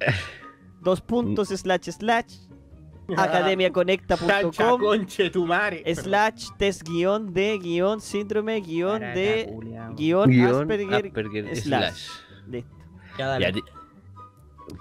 dos 0.82 1.00
puntos 1.00 1.48
slash 1.48 1.90
slash 1.90 2.26
Chacha, 3.08 3.22
academiaconecta.com 3.22 4.80
conche 4.80 5.30
tu 5.30 5.46
madre. 5.46 5.82
slash 5.94 6.48
test 6.58 6.82
guion 6.82 7.32
de 7.32 7.58
guion 7.58 8.00
síndrome 8.02 8.60
guion 8.60 9.00
de 9.00 9.48
guion 9.96 10.30
Asperger, 10.30 11.06
Asperger 11.06 11.56
slash. 11.56 11.62
slash. 11.62 12.08
Listo. 12.48 12.76
Ya, 13.18 13.26
dale. 13.28 13.44
Ya 13.46 13.52
di- 13.52 13.62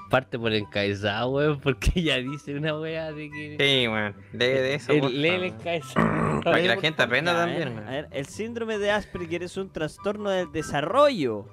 Parte 0.09 0.37
por 0.39 0.53
encabezado, 0.53 1.29
weón, 1.29 1.59
porque 1.59 2.01
ya 2.01 2.17
dice 2.17 2.55
una 2.55 2.77
wea 2.79 3.11
de 3.11 3.29
que. 3.29 3.57
Sí, 3.59 3.87
weón. 3.87 4.15
Lee 4.33 4.39
de 4.39 4.73
eso, 4.75 4.87
por 4.99 5.09
el, 5.11 5.21
lee 5.21 5.29
el 5.29 5.43
encabezado. 5.45 6.41
Para 6.41 6.61
que 6.61 6.67
la 6.67 6.77
gente 6.77 7.03
aprenda 7.03 7.33
Ya, 7.33 7.37
a 7.37 7.45
también, 7.45 7.59
ver, 7.69 7.73
weón. 7.77 7.87
a 7.87 7.91
ver, 7.91 8.07
el 8.11 8.25
síndrome 8.25 8.77
de 8.77 8.91
Asperger 8.91 9.43
es 9.43 9.57
un 9.57 9.71
trastorno 9.71 10.29
del 10.29 10.51
desarrollo. 10.51 11.45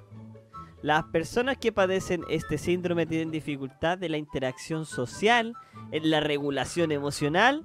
Las 0.81 1.05
personas 1.05 1.57
que 1.57 1.71
padecen 1.71 2.21
este 2.29 2.57
síndrome 2.59 3.05
tienen 3.07 3.31
dificultad 3.31 3.97
de 3.97 4.07
la 4.07 4.17
interacción 4.17 4.85
social, 4.85 5.55
en 5.91 6.09
la 6.11 6.19
regulación 6.19 6.91
emocional 6.91 7.63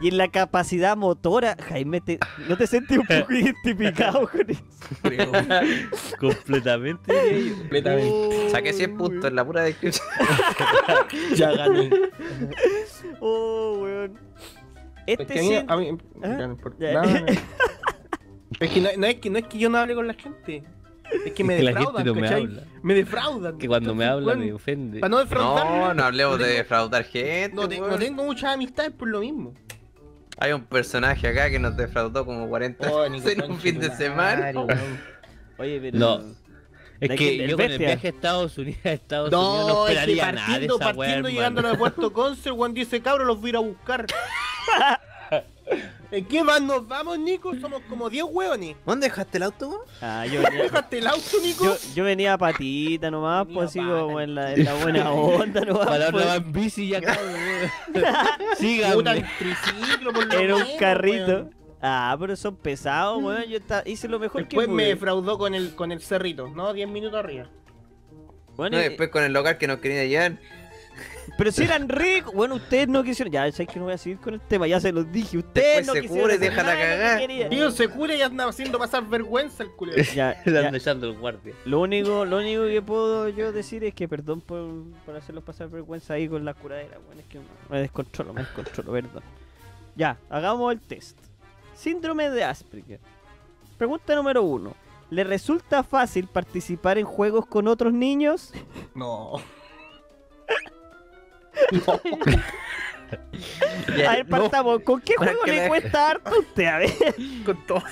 y 0.00 0.08
en 0.08 0.16
la 0.18 0.28
capacidad 0.28 0.96
motora. 0.96 1.56
Jaime, 1.68 2.00
te- 2.00 2.18
¿no 2.48 2.56
te 2.56 2.66
sientes 2.66 2.98
un 2.98 3.06
poco 3.06 3.32
identificado 3.34 4.28
con 4.28 4.50
eso? 4.50 4.62
Completamente. 6.18 7.52
Completamente. 7.58 8.50
Saqué 8.50 8.72
100 8.72 8.96
puntos 8.96 9.24
en 9.30 9.36
la 9.36 9.44
pura 9.44 9.62
descripción. 9.62 10.06
Ya 11.36 11.52
gané. 11.52 11.90
Oh, 13.20 13.78
weón. 13.82 14.18
Es 15.06 15.18
Este 15.20 15.34
que 15.34 15.40
a 15.40 15.42
mí, 15.42 15.88
a 15.88 15.92
mí- 15.92 15.98
¿Ah? 16.22 16.42
importa. 16.44 16.92
No, 16.92 17.02
no. 17.02 17.26
Es 18.60 18.70
que 18.70 18.80
no, 18.80 18.88
no 18.98 19.06
es 19.06 19.14
que 19.16 19.30
no 19.30 19.38
es 19.38 19.46
que 19.46 19.58
yo 19.58 19.68
no 19.70 19.78
hable 19.78 19.94
con 19.94 20.06
la 20.06 20.14
gente. 20.14 20.64
Es 21.26 21.32
que 21.32 21.44
me 21.44 21.54
Es 21.54 21.58
que 21.60 21.64
la 21.64 21.70
defraudan, 21.72 22.04
gente 22.04 22.14
no 22.14 22.20
me 22.20 22.28
habla. 22.28 22.62
Me 22.82 22.94
defraudan. 22.94 23.58
Que 23.58 23.68
cuando 23.68 23.94
me 23.94 24.04
habla 24.04 24.24
bueno, 24.24 24.44
me 24.44 24.52
ofende. 24.52 25.00
Para 25.00 25.10
no 25.10 25.18
defraudarme. 25.18 25.78
No, 25.78 25.94
no 25.94 26.04
hablemos 26.04 26.38
de 26.38 26.46
defraudar 26.48 27.04
gente. 27.04 27.54
No, 27.54 27.68
te- 27.68 27.80
no 27.80 27.96
tengo 27.98 28.24
muchas 28.24 28.54
amistades 28.54 28.92
por 28.92 29.08
lo 29.08 29.20
mismo. 29.20 29.54
Hay 30.38 30.52
un 30.52 30.64
personaje 30.64 31.28
acá 31.28 31.50
que 31.50 31.58
nos 31.58 31.76
defraudó 31.76 32.24
como 32.24 32.48
40 32.48 32.90
Oh, 32.90 33.00
veces 33.10 33.38
en 33.38 33.50
un 33.50 33.58
fin 33.58 33.78
de 33.78 33.90
semana. 33.94 34.52
Oye, 35.58 35.78
pero... 35.80 35.98
No. 35.98 36.20
Es 37.00 37.08
¿De 37.08 37.16
que 37.16 37.48
yo 37.48 37.56
con 37.56 37.64
el 37.66 37.78
viaje 37.78 38.08
a 38.08 38.10
Estados 38.10 38.58
Unidos, 38.58 38.80
a 38.84 38.92
Estados 38.92 39.32
Unidos 39.32 39.42
no 39.42 39.68
No, 39.68 39.88
es 39.88 39.94
que 39.94 40.00
esperaría 40.00 40.32
nada 40.32 40.46
de 40.58 40.66
partiendo, 40.68 40.74
esa 40.76 40.84
wea, 40.84 40.94
partiendo 40.94 41.28
llegando 41.30 41.60
hermano. 41.60 41.68
al 41.68 41.74
aeropuerto 41.82 42.12
Conce, 42.12 42.50
Juan 42.50 42.74
dice, 42.74 43.02
los 43.04 43.40
voy 43.40 43.48
a 43.48 43.50
ir 43.50 43.56
a 43.56 43.60
buscar. 43.60 44.06
¿En 46.10 46.24
qué 46.26 46.42
más 46.42 46.60
nos 46.60 46.86
vamos, 46.88 47.18
Nico? 47.18 47.54
Somos 47.60 47.82
como 47.88 48.10
10 48.10 48.24
hueones. 48.30 48.76
¿Dónde 48.84 49.06
dejaste 49.06 49.36
el 49.38 49.44
auto, 49.44 49.68
weón? 49.68 49.80
Ah, 50.02 50.26
yo 50.26 50.42
venía... 50.42 50.62
¿Dejaste 50.64 50.98
el 50.98 51.06
auto, 51.06 51.36
Nico? 51.42 51.64
Yo, 51.64 51.76
yo 51.94 52.04
venía 52.04 52.32
a 52.32 52.38
patita 52.38 53.10
nomás, 53.10 53.46
Venía 53.46 53.58
pues 53.60 53.70
así 53.70 53.78
pata. 53.78 54.00
como 54.00 54.20
en 54.20 54.34
la, 54.34 54.52
en 54.54 54.64
la 54.64 54.74
buena 54.74 55.10
onda 55.12 55.60
nomás. 55.60 55.86
Para 55.86 56.10
pues. 56.10 56.26
en 56.26 56.52
bici 56.52 56.88
ya 56.88 57.00
cabrón. 57.00 57.34
Síganme. 58.58 59.10
en 59.18 59.26
triciclo, 59.38 60.12
por 60.12 60.26
lo 60.26 60.38
Era 60.38 60.56
un 60.56 60.64
carrito. 60.78 61.26
weón. 61.26 61.54
Ah, 61.82 62.14
pero 62.18 62.36
son 62.36 62.56
pesados, 62.56 63.22
weón. 63.22 63.44
Yo 63.44 63.58
hice 63.86 64.08
lo 64.08 64.18
mejor 64.18 64.42
Después 64.42 64.66
que 64.66 64.72
me 64.72 64.82
pude. 64.82 64.88
defraudó 64.94 65.38
con 65.38 65.54
el, 65.54 65.74
con 65.74 65.92
el 65.92 66.00
cerrito, 66.02 66.48
¿no? 66.48 66.72
10 66.74 66.88
minutos 66.88 67.18
arriba. 67.18 67.46
Bueno, 68.56 68.76
No, 68.76 68.82
y- 68.82 68.88
después 68.88 69.08
con 69.10 69.22
el 69.22 69.32
local 69.32 69.56
que 69.58 69.66
nos 69.66 69.78
quería 69.78 70.04
llevar. 70.04 70.38
Pero 71.36 71.52
si 71.52 71.62
eran 71.64 71.88
ricos, 71.88 72.34
bueno, 72.34 72.56
ustedes 72.56 72.88
no 72.88 73.02
quisieron. 73.02 73.32
Ya, 73.32 73.50
sabes 73.52 73.68
que 73.68 73.78
no 73.78 73.86
voy 73.86 73.94
a 73.94 73.98
seguir 73.98 74.18
con 74.18 74.34
el 74.34 74.40
tema, 74.40 74.66
ya 74.66 74.80
se 74.80 74.92
los 74.92 75.10
dije. 75.10 75.38
Ustedes 75.38 75.86
Después 75.86 75.86
no 75.86 75.92
se 75.94 76.00
quisieron. 76.02 76.22
cura 76.24 76.32
y 76.34 76.36
hacer 76.36 76.50
déjala 76.50 76.74
nada 76.74 76.84
de 76.84 76.88
lo 76.90 76.94
que 76.94 77.00
cagar. 77.02 77.18
querían. 77.20 77.50
Tío, 77.50 77.70
se 77.70 77.88
cura 77.88 78.14
y 78.14 78.22
anda 78.22 78.48
haciendo 78.48 78.78
pasar 78.78 79.06
vergüenza 79.08 79.62
el 79.62 79.70
culero. 79.70 80.02
Ya, 80.14 80.40
Le 80.44 80.52
ya. 80.52 80.66
ando 80.66 80.76
echando 80.76 81.06
el 81.08 81.18
guardia. 81.18 81.54
Lo 81.64 81.80
único, 81.80 82.24
lo 82.24 82.38
único 82.38 82.62
que 82.66 82.82
puedo 82.82 83.28
yo 83.28 83.52
decir 83.52 83.84
es 83.84 83.94
que 83.94 84.06
perdón 84.08 84.40
por, 84.40 84.68
por 85.06 85.16
hacerlos 85.16 85.44
pasar 85.44 85.68
vergüenza 85.68 86.14
ahí 86.14 86.28
con 86.28 86.44
la 86.44 86.54
curadera, 86.54 86.98
bueno, 87.06 87.20
es 87.20 87.26
que 87.26 87.40
me 87.70 87.80
descontrolo, 87.80 88.32
me 88.32 88.42
descontrolo, 88.42 88.92
perdón. 88.92 89.22
Ya, 89.96 90.16
hagamos 90.28 90.72
el 90.72 90.80
test. 90.80 91.18
Síndrome 91.74 92.28
de 92.30 92.44
Asperger. 92.44 93.00
Pregunta 93.78 94.14
número 94.14 94.42
uno. 94.42 94.74
¿Le 95.10 95.24
resulta 95.24 95.82
fácil 95.82 96.28
participar 96.28 96.96
en 96.98 97.04
juegos 97.04 97.44
con 97.46 97.66
otros 97.66 97.92
niños? 97.92 98.52
No. 98.94 99.32
A 104.06 104.12
ver, 104.12 104.26
partamos. 104.26 104.82
¿Con 104.82 105.00
qué 105.00 105.14
juego 105.16 105.44
le 105.44 105.68
cuesta 105.68 106.10
harto 106.10 106.30
a 106.30 106.38
usted? 106.38 106.64
A 106.64 106.78
ver. 106.78 106.90
Con 107.44 107.66
todos. 107.66 107.84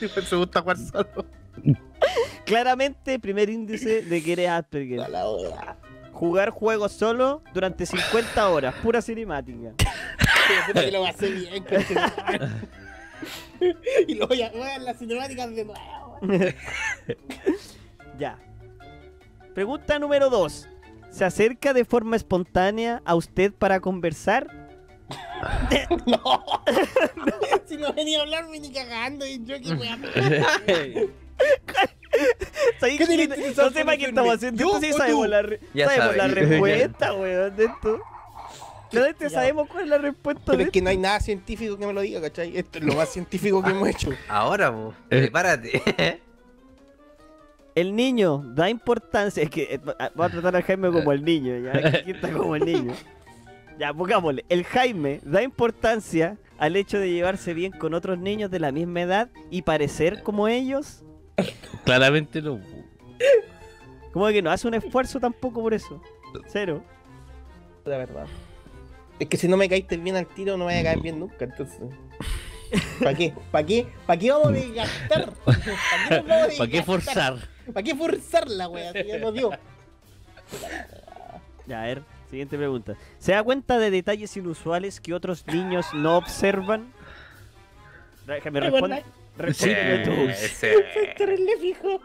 se 0.28 0.36
gusta 0.36 0.60
jugar 0.60 0.78
solo. 0.78 1.26
Claramente, 2.44 3.18
primer 3.18 3.50
índice 3.50 4.02
de 4.02 4.22
que 4.22 4.32
eres 4.32 4.50
Asperger. 4.50 5.00
A 5.00 5.08
la 5.08 5.26
hora. 5.26 5.76
Jugar 6.12 6.50
juegos 6.50 6.92
solo 6.92 7.42
durante 7.54 7.86
50 7.86 8.48
horas, 8.48 8.74
pura 8.82 9.00
cinemática. 9.00 9.72
Que 10.72 10.90
lo 10.90 11.02
bien. 11.02 11.64
Y 14.08 14.14
lo 14.14 14.26
voy 14.26 14.42
a 14.42 14.50
jugar 14.50 14.78
en 14.78 14.84
las 14.84 14.98
cinemáticas 14.98 15.54
de 15.54 15.64
nuevo. 15.64 16.20
Ya. 18.18 18.38
Pregunta 19.54 19.98
número 19.98 20.30
2. 20.30 20.68
¿Se 21.10 21.24
acerca 21.24 21.72
de 21.72 21.84
forma 21.84 22.16
espontánea 22.16 23.02
a 23.04 23.14
usted 23.14 23.52
para 23.52 23.80
conversar? 23.80 24.68
No. 26.06 26.42
si 27.66 27.76
no 27.78 27.92
venía 27.94 28.18
a 28.18 28.22
hablarme 28.22 28.60
ni 28.60 28.70
cagando, 28.70 29.26
y 29.26 29.42
yo 29.44 29.56
qué 29.62 29.74
voy 29.74 29.88
a. 29.88 29.96
¿Sabes 32.80 32.98
¿Qué 32.98 33.54
No 33.56 33.70
sé 33.70 33.84
para 33.84 33.96
qué 33.96 34.06
estamos 34.06 34.34
haciendo. 34.34 34.60
¿Yo 34.60 34.74
Esto 34.76 34.86
sí 34.86 34.92
sabemos 34.92 35.24
tú? 35.24 35.30
la, 35.30 35.42
sabemos 35.86 36.16
la 36.16 36.22
sabes. 36.28 36.34
respuesta, 36.34 37.12
weón, 37.14 37.56
de 37.56 37.64
esto. 37.64 38.00
Claramente 38.90 39.24
Ya. 39.24 39.30
sabemos 39.30 39.68
cuál 39.68 39.84
es 39.84 39.90
la 39.90 39.98
respuesta 39.98 40.42
Pero 40.46 40.58
de 40.58 40.64
es 40.64 40.70
que 40.70 40.80
no 40.82 40.88
hay 40.90 40.96
nada 40.96 41.20
científico 41.20 41.76
que 41.78 41.86
me 41.86 41.92
lo 41.92 42.00
diga, 42.00 42.20
¿cachai? 42.22 42.56
Esto 42.56 42.78
es 42.78 42.84
lo 42.84 42.94
más 42.94 43.08
científico 43.10 43.62
que 43.62 43.70
hemos 43.70 43.88
hecho. 43.88 44.10
Ahora, 44.28 44.72
po. 44.72 44.94
Eh. 45.10 45.20
Prepárate. 45.20 46.20
El 47.80 47.94
niño 47.94 48.42
da 48.54 48.68
importancia. 48.68 49.42
Es 49.42 49.50
que 49.50 49.74
eh, 49.74 49.78
va- 49.78 50.10
voy 50.14 50.26
a 50.26 50.30
tratar 50.30 50.56
al 50.56 50.62
Jaime 50.62 50.90
como 50.90 51.12
el 51.12 51.24
niño. 51.24 51.56
Ya, 51.58 51.88
aquí 51.98 52.10
está 52.10 52.30
como 52.32 52.56
el 52.56 52.64
niño. 52.64 52.92
Ya, 53.78 53.94
pongámosle. 53.94 54.44
El 54.48 54.64
Jaime 54.64 55.20
da 55.22 55.42
importancia 55.42 56.36
al 56.58 56.74
hecho 56.74 56.98
de 56.98 57.10
llevarse 57.12 57.54
bien 57.54 57.70
con 57.70 57.94
otros 57.94 58.18
niños 58.18 58.50
de 58.50 58.58
la 58.58 58.72
misma 58.72 59.02
edad 59.02 59.28
y 59.50 59.62
parecer 59.62 60.22
como 60.24 60.48
ellos. 60.48 61.04
Claramente 61.84 62.42
no. 62.42 62.58
Como 64.12 64.26
que 64.28 64.42
no 64.42 64.50
hace 64.50 64.66
un 64.66 64.74
esfuerzo 64.74 65.20
tampoco 65.20 65.62
por 65.62 65.72
eso. 65.72 66.02
Cero. 66.48 66.82
La 67.84 67.96
verdad. 67.98 68.26
Es 69.20 69.28
que 69.28 69.36
si 69.36 69.46
no 69.46 69.56
me 69.56 69.68
caíste 69.68 69.96
bien 69.96 70.16
al 70.16 70.26
tiro, 70.26 70.56
no 70.56 70.64
me 70.66 70.72
voy 70.72 70.80
a 70.80 70.82
caer 70.82 71.00
bien 71.00 71.20
nunca, 71.20 71.44
entonces. 71.44 71.78
¿Para 72.98 73.14
qué? 73.14 73.32
¿Para 73.52 73.64
qué? 73.66 73.86
¿Para 74.06 74.18
qué 74.18 74.30
vamos 74.32 74.48
a 74.48 74.50
desgastar? 74.52 75.32
¿Para 75.44 75.58
qué, 75.60 76.56
¿Para 76.58 76.70
qué 76.70 76.82
forzar? 76.82 77.36
¿Para 77.72 77.84
qué 77.84 77.94
forzar 77.94 78.48
la 78.48 78.68
wea? 78.68 78.92
Si 78.92 79.04
ya 79.04 79.18
nos 79.18 79.34
dio. 79.34 79.50
Ya, 81.66 81.82
a 81.82 81.86
ver. 81.86 82.02
Siguiente 82.30 82.58
pregunta. 82.58 82.94
¿Se 83.18 83.32
da 83.32 83.42
cuenta 83.42 83.78
de 83.78 83.90
detalles 83.90 84.36
inusuales 84.36 85.00
que 85.00 85.14
otros 85.14 85.46
niños 85.46 85.86
no 85.94 86.16
observan? 86.18 86.92
Déjame 88.26 88.60
responder. 88.60 89.04
Respóndeme 89.38 90.04
tú. 90.04 90.10
Ese. 90.28 90.74
Terrible 91.16 91.56
fijo. 91.58 92.00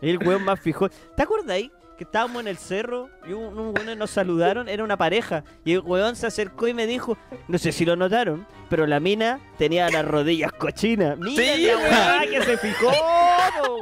El 0.00 0.18
weón 0.18 0.44
más 0.44 0.60
fijo. 0.60 0.88
¿Te 0.88 1.22
acordáis 1.22 1.70
que 1.98 2.04
estábamos 2.04 2.40
en 2.40 2.48
el 2.48 2.56
cerro 2.56 3.10
y 3.26 3.32
un, 3.32 3.58
un 3.58 3.74
weón 3.76 3.98
nos 3.98 4.10
saludaron? 4.10 4.68
Era 4.68 4.84
una 4.84 4.96
pareja. 4.96 5.44
Y 5.64 5.72
el 5.72 5.80
weón 5.80 6.16
se 6.16 6.26
acercó 6.26 6.68
y 6.68 6.74
me 6.74 6.86
dijo, 6.86 7.18
no 7.48 7.58
sé 7.58 7.72
si 7.72 7.84
lo 7.84 7.96
notaron, 7.96 8.46
pero 8.70 8.86
la 8.86 9.00
mina 9.00 9.40
tenía 9.58 9.90
las 9.90 10.04
rodillas 10.04 10.52
cochinas. 10.52 11.18
Mira 11.18 11.54
Sí, 11.56 11.62
la 11.66 11.76
weá 11.76 12.20
que 12.30 12.42
se 12.44 12.56
fijó, 12.58 12.86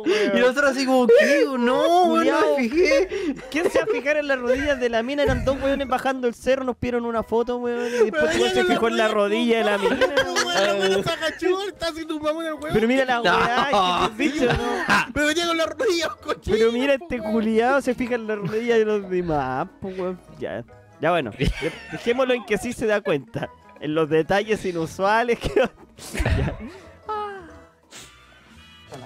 weón. 0.05 0.37
Y 0.37 0.41
nosotros 0.41 0.71
así 0.71 0.87
como, 0.87 1.07
¿qué? 1.07 1.45
No, 1.59 2.05
weón, 2.07 2.27
no 2.27 2.57
me 2.57 2.69
fijé. 2.69 3.35
¿Quién 3.51 3.71
se 3.71 3.79
va 3.79 3.85
a 3.85 3.89
fijar 3.89 4.17
en 4.17 4.29
las 4.29 4.39
rodillas 4.39 4.81
de 4.81 4.89
la 4.89 5.03
mina? 5.03 5.23
Eran 5.23 5.45
dos 5.45 5.61
weones 5.63 5.87
bajando 5.87 6.27
el 6.27 6.35
cerro, 6.35 6.65
nos 6.65 6.77
pidieron 6.77 7.05
una 7.05 7.23
foto, 7.23 7.59
weón, 7.59 7.87
y 7.87 8.11
después 8.11 8.39
weón 8.39 8.51
se 8.53 8.65
fijó 8.65 8.89
en 8.89 8.97
la 8.97 9.07
la 9.07 9.15
rodilla 9.15 9.59
de 9.59 9.65
la 9.65 9.79
mina. 9.79 9.99
Pero 12.73 12.89
mira 12.89 13.05
la 13.05 13.21
weá, 13.21 14.11
que 14.17 14.17
bicho, 14.17 14.47
¿no? 14.47 15.05
Pero 15.13 15.27
venía 15.27 15.47
con 15.47 15.57
las 15.57 15.69
rodillas 15.69 16.15
cochinas. 16.17 16.59
Pero 16.59 16.73
mira 16.73 16.95
este 16.95 17.19
culiado 17.19 17.81
se 17.81 17.95
fija 17.95 18.06
en 18.15 18.27
la 18.27 18.37
rodilla 18.37 18.77
de 18.79 18.85
los 18.85 19.09
demás, 19.11 19.69
pues 19.81 19.99
weón. 19.99 20.21
Ya, 20.39 20.65
ya 21.01 21.11
bueno, 21.11 21.31
de- 21.33 21.53
dejémoslo 21.93 22.35
en 22.35 22.45
que 22.47 22.59
sí 22.59 22.73
se 22.73 22.87
da 22.87 23.01
cuenta. 23.01 23.49
En 23.81 23.95
los 23.95 24.09
detalles 24.09 24.65
inusuales 24.65 25.39
que. 25.39 25.51
Ya. 26.25 26.57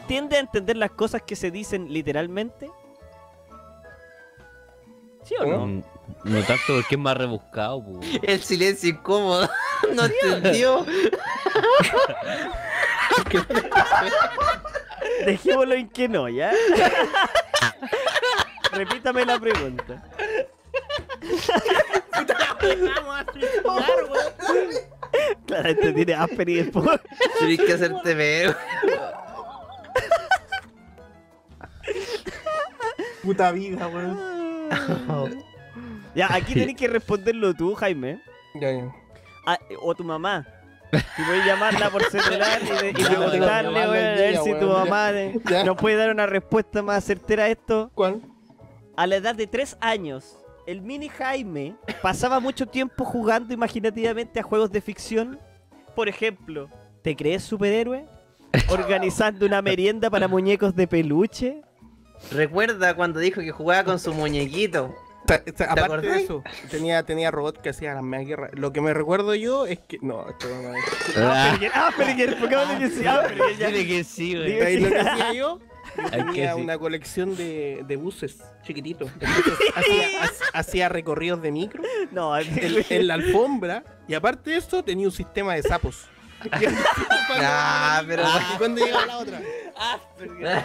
¿Tiende 0.07 0.37
a 0.37 0.41
entender 0.41 0.77
las 0.77 0.91
cosas 0.91 1.23
que 1.23 1.37
se 1.37 1.51
dicen 1.51 1.93
literalmente? 1.93 2.71
¿Sí 5.25 5.35
o 5.41 5.47
no? 5.47 5.67
Mm, 5.67 5.83
No 6.25 6.43
tanto 6.43 6.63
porque 6.75 6.97
es 6.97 7.01
más 7.01 7.17
rebuscado. 7.17 7.83
El 8.23 8.43
silencio 8.43 8.91
incómodo. 8.91 9.49
No 9.95 10.03
entendió. 10.05 10.85
Dejémoslo 15.27 15.75
en 15.75 15.89
que 15.89 16.09
no, 16.09 16.29
¿ya? 16.29 16.53
Repítame 18.81 19.27
la 19.27 19.39
pregunta. 19.39 20.03
Claro, 25.47 25.69
este 25.69 25.93
tiene 25.93 26.15
Asper 26.15 26.49
y 26.49 26.55
después. 26.63 27.01
Tienes 27.39 27.61
que 27.61 27.73
hacerte 27.75 28.15
ver. 28.15 28.57
Puta 33.23 33.53
vida, 33.53 33.87
weón. 33.89 34.19
Ya, 36.15 36.33
aquí 36.33 36.55
tenés 36.55 36.77
que 36.77 36.89
responderlo 36.89 37.53
tú, 37.55 37.75
Jaime. 37.75 38.23
Ya, 38.55 38.73
ya. 38.73 38.93
Ah, 39.47 39.59
o 39.83 39.95
tu 39.95 40.05
mamá. 40.05 40.47
Si 40.93 41.23
puedes 41.23 41.45
llamarla 41.45 41.91
por 41.91 42.03
celular 42.11 42.59
y, 42.63 42.67
de, 42.83 42.91
y 42.91 43.03
Ya, 43.03 43.09
preguntarle, 43.11 43.79
weón, 43.79 43.89
a 43.89 43.93
ver 43.93 44.31
día, 44.33 44.43
si 44.43 44.55
tu 44.55 44.67
mamá 44.69 45.13
de- 45.13 45.41
nos 45.65 45.77
puede 45.77 45.97
dar 45.97 46.11
una 46.11 46.27
respuesta 46.27 46.83
más 46.83 47.05
certera 47.05 47.45
a 47.45 47.49
esto. 47.49 47.91
¿Cuál? 47.95 48.23
A 49.01 49.07
la 49.07 49.17
edad 49.17 49.35
de 49.35 49.47
3 49.47 49.79
años, 49.81 50.37
el 50.67 50.83
mini 50.83 51.09
Jaime 51.09 51.75
pasaba 52.03 52.39
mucho 52.39 52.67
tiempo 52.67 53.03
jugando 53.07 53.55
imaginativamente 53.55 54.41
a 54.41 54.43
juegos 54.43 54.71
de 54.71 54.83
ficción. 54.83 55.41
Por 55.97 56.11
ejemplo, 56.11 56.69
¿te 57.01 57.17
crees 57.17 57.43
superhéroe? 57.43 58.05
Organizando 58.69 59.47
una 59.47 59.63
merienda 59.63 60.11
para 60.11 60.29
muñecos 60.29 60.77
de 60.77 60.87
peluche. 60.87 61.63
Recuerda 62.31 62.95
cuando 62.95 63.21
dijo 63.21 63.41
que 63.41 63.53
jugaba 63.53 63.85
con 63.85 63.99
su 63.99 64.13
muñequito. 64.13 64.95
Aparte 65.25 65.63
acordás? 65.67 66.03
de 66.03 66.23
eso, 66.23 66.45
tenía, 66.71 67.03
tenía 67.03 67.31
robots 67.31 67.61
que 67.61 67.71
hacían 67.71 67.95
las 67.95 68.05
megas 68.05 68.27
guerras. 68.27 68.51
Lo 68.53 68.71
que 68.71 68.83
me 68.83 68.93
recuerdo 68.93 69.35
yo 69.35 69.65
es 69.65 69.79
que. 69.79 69.99
No, 70.03 70.29
esto 70.29 70.47
no 70.47 70.75
es. 70.75 70.85
Ah, 71.17 71.89
Asperger, 71.89 72.39
¿por 72.39 72.51
qué 72.51 72.55
no? 72.55 73.03
Ya. 73.03 73.29
Dile 73.67 73.87
que 73.87 74.05
sí, 74.05 74.37
güey. 74.37 74.81
Lo 74.81 74.91
que 74.91 74.99
hacía 74.99 75.33
yo, 75.33 75.59
yo 75.97 76.11
tenía 76.11 76.57
una 76.57 76.79
colección 76.79 77.37
de, 77.37 77.85
de 77.87 77.97
buses 77.97 78.39
chiquititos. 78.65 79.11
Entonces, 79.21 79.55
hacía, 79.75 80.07
ha- 80.25 80.59
hacía 80.59 80.89
recorridos 80.89 81.43
de 81.43 81.51
micro 81.53 81.83
No, 82.11 82.37
en, 82.39 82.85
en 82.89 83.07
la 83.07 83.15
alfombra. 83.15 83.85
Y 84.09 84.15
aparte 84.15 84.51
de 84.51 84.57
eso, 84.57 84.83
tenía 84.83 85.07
un 85.07 85.13
sistema 85.13 85.55
de 85.55 85.63
sapos. 85.63 86.07
Ah, 87.43 88.03
pero- 88.07 88.23
¿Y 88.25 88.57
cuando 88.59 88.85
llegaba 88.85 89.07
la 89.07 89.19
otra? 89.19 89.41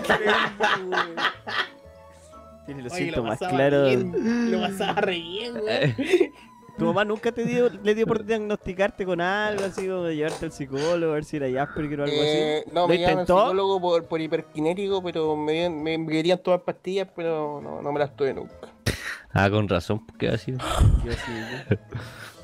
tiene 2.66 2.82
los 2.82 2.94
Oye, 2.94 3.02
lo 3.06 3.08
síntomas 3.12 3.38
pasaba 3.40 3.52
claros. 3.58 3.88
bien, 3.90 4.52
Lo 4.52 4.62
pasaba 4.62 5.02
re 5.02 5.14
bien, 5.20 5.54
weón. 5.56 5.96
¿Tu 6.78 6.84
mamá 6.86 7.06
nunca 7.06 7.32
te 7.32 7.46
dio, 7.46 7.70
le 7.70 7.96
dio 7.96 8.06
por 8.06 8.26
diagnosticarte 8.26 9.06
con 9.06 9.22
algo 9.22 9.64
así 9.64 9.88
como 9.88 10.04
de 10.04 10.16
llevarte 10.18 10.46
al 10.46 10.52
psicólogo, 10.52 11.12
a 11.14 11.16
ver 11.16 11.24
si 11.24 11.38
era 11.38 11.64
Asperger 11.64 12.02
o 12.02 12.04
algo 12.04 12.22
Eh, 12.22 12.64
así? 12.64 12.72
no, 12.74 12.82
¿Lo 12.82 12.88
me 12.90 12.98
llaman 13.00 13.22
intentó? 13.22 13.40
psicólogo 13.42 13.82
por, 13.82 14.06
por 14.06 14.20
hiperkinético, 14.22 15.02
pero 15.02 15.36
me, 15.38 15.70
me, 15.70 15.98
me 15.98 16.12
querían 16.12 16.40
tomar 16.40 16.64
pastillas, 16.64 17.08
pero 17.16 17.62
no, 17.62 17.82
no 17.82 17.92
me 17.94 18.00
las 18.00 18.14
tuve 18.16 18.34
nunca. 18.34 18.74
Ah, 19.32 19.50
con 19.50 19.68
razón, 19.68 20.06
porque 20.06 20.28
ha 20.28 20.38
sido. 20.38 20.60
Yo 21.04 21.12
sí, 21.14 21.32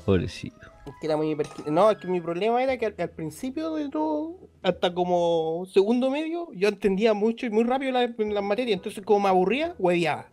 Pobrecito. 0.06 0.56
Es 0.86 0.92
que 1.00 1.06
era 1.06 1.16
muy 1.16 1.30
hiperkinético. 1.30 1.70
No, 1.70 1.90
es 1.90 1.98
que 1.98 2.08
mi 2.08 2.20
problema 2.20 2.62
era 2.62 2.76
que 2.76 2.86
al, 2.86 2.94
al 2.98 3.10
principio 3.10 3.74
de 3.74 3.88
todo, 3.88 4.36
hasta 4.62 4.92
como 4.92 5.64
segundo 5.66 6.10
medio, 6.10 6.48
yo 6.54 6.68
entendía 6.68 7.14
mucho 7.14 7.46
y 7.46 7.50
muy 7.50 7.64
rápido 7.64 7.92
las 7.92 8.10
la 8.18 8.42
materias, 8.42 8.76
entonces 8.78 9.04
como 9.04 9.20
me 9.20 9.28
aburría, 9.28 9.74
hueveaba. 9.78 10.28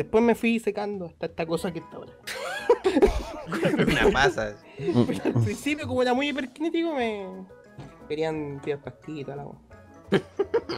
Después 0.00 0.24
me 0.24 0.34
fui 0.34 0.58
secando 0.58 1.04
hasta 1.04 1.26
esta 1.26 1.44
cosa 1.44 1.70
que 1.70 1.80
está 1.80 1.96
ahora. 1.98 2.12
Una 3.86 4.08
masa. 4.08 4.56
Pero 4.78 5.22
al 5.36 5.44
principio, 5.44 5.86
como 5.86 6.00
era 6.00 6.14
muy 6.14 6.30
hiperkinético, 6.30 6.94
me 6.94 7.26
querían 8.08 8.62
tirar 8.62 8.80
pastillas 8.82 9.20
y 9.20 9.24
toda 9.24 9.36
la 9.36 9.44
wea. 9.44 9.58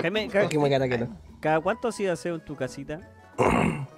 Jaime. 0.00 0.28
¿cada 1.40 1.60
cuánto 1.60 1.88
ido 1.96 2.12
aseo 2.12 2.34
en 2.34 2.44
tu 2.44 2.56
casita? 2.56 2.98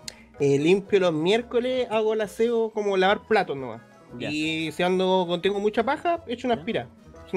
Eh, 0.41 0.59
limpio 0.59 0.99
los 0.99 1.13
miércoles, 1.13 1.87
hago 1.91 2.13
el 2.13 2.21
aseo 2.21 2.71
como 2.73 2.97
lavar 2.97 3.23
platos 3.29 3.57
nomás. 3.57 3.81
Ya. 4.19 4.31
Y 4.33 4.73
si 4.73 4.83
ando, 4.83 5.41
tengo 5.41 5.61
mucha 5.61 5.85
paja, 5.85 6.25
echo 6.27 6.49
una 6.49 6.57
Ya. 6.57 6.61
aspira. 6.61 6.89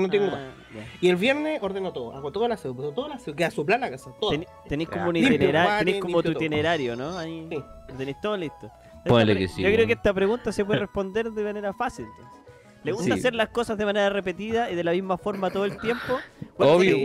No 0.01 0.09
tengo 0.09 0.27
Ah, 0.27 0.31
más. 0.31 0.85
Y 1.01 1.09
el 1.09 1.15
viernes 1.15 1.59
ordeno 1.61 1.91
todo, 1.91 2.15
hago 2.15 2.31
todo 2.31 2.45
el 2.45 2.51
aseo, 2.51 2.75
pero 2.75 2.91
todo 2.91 3.07
el 3.07 3.13
aseo, 3.13 3.35
queda 3.35 3.49
soplar 3.51 3.79
la 3.79 3.89
casa, 3.89 4.11
todo. 4.19 4.29
Ten- 4.31 4.45
Tenéis 4.69 4.89
como 4.89 5.07
un 5.07 5.13
Limpio, 5.15 5.35
itinerario, 5.35 5.69
vale, 5.69 5.85
tenéis 5.85 6.01
como 6.03 6.23
tu 6.23 6.31
itinerario, 6.31 6.95
¿no? 6.95 7.17
Ahí 7.17 7.49
tenéis 7.97 8.17
todo 8.21 8.37
listo. 8.37 8.67
Esta 8.97 9.09
Ponle 9.09 9.33
pre- 9.33 9.37
que 9.39 9.47
sí, 9.47 9.61
Yo 9.63 9.69
creo 9.71 9.87
que 9.87 9.93
esta 9.93 10.13
pregunta 10.13 10.51
se 10.51 10.63
puede 10.65 10.79
responder 10.81 11.31
de 11.31 11.43
manera 11.43 11.73
fácil. 11.73 12.05
entonces. 12.05 12.37
¿Le 12.83 12.91
gusta 12.93 13.15
Sí. 13.15 13.19
hacer 13.19 13.33
las 13.35 13.49
cosas 13.49 13.77
de 13.77 13.85
manera 13.85 14.09
repetida 14.11 14.69
y 14.69 14.75
de 14.75 14.83
la 14.83 14.91
misma 14.91 15.17
forma 15.17 15.49
todo 15.49 15.65
el 15.65 15.77
tiempo? 15.79 16.19
¿Cuál 16.55 16.69
Obvio. 16.69 16.95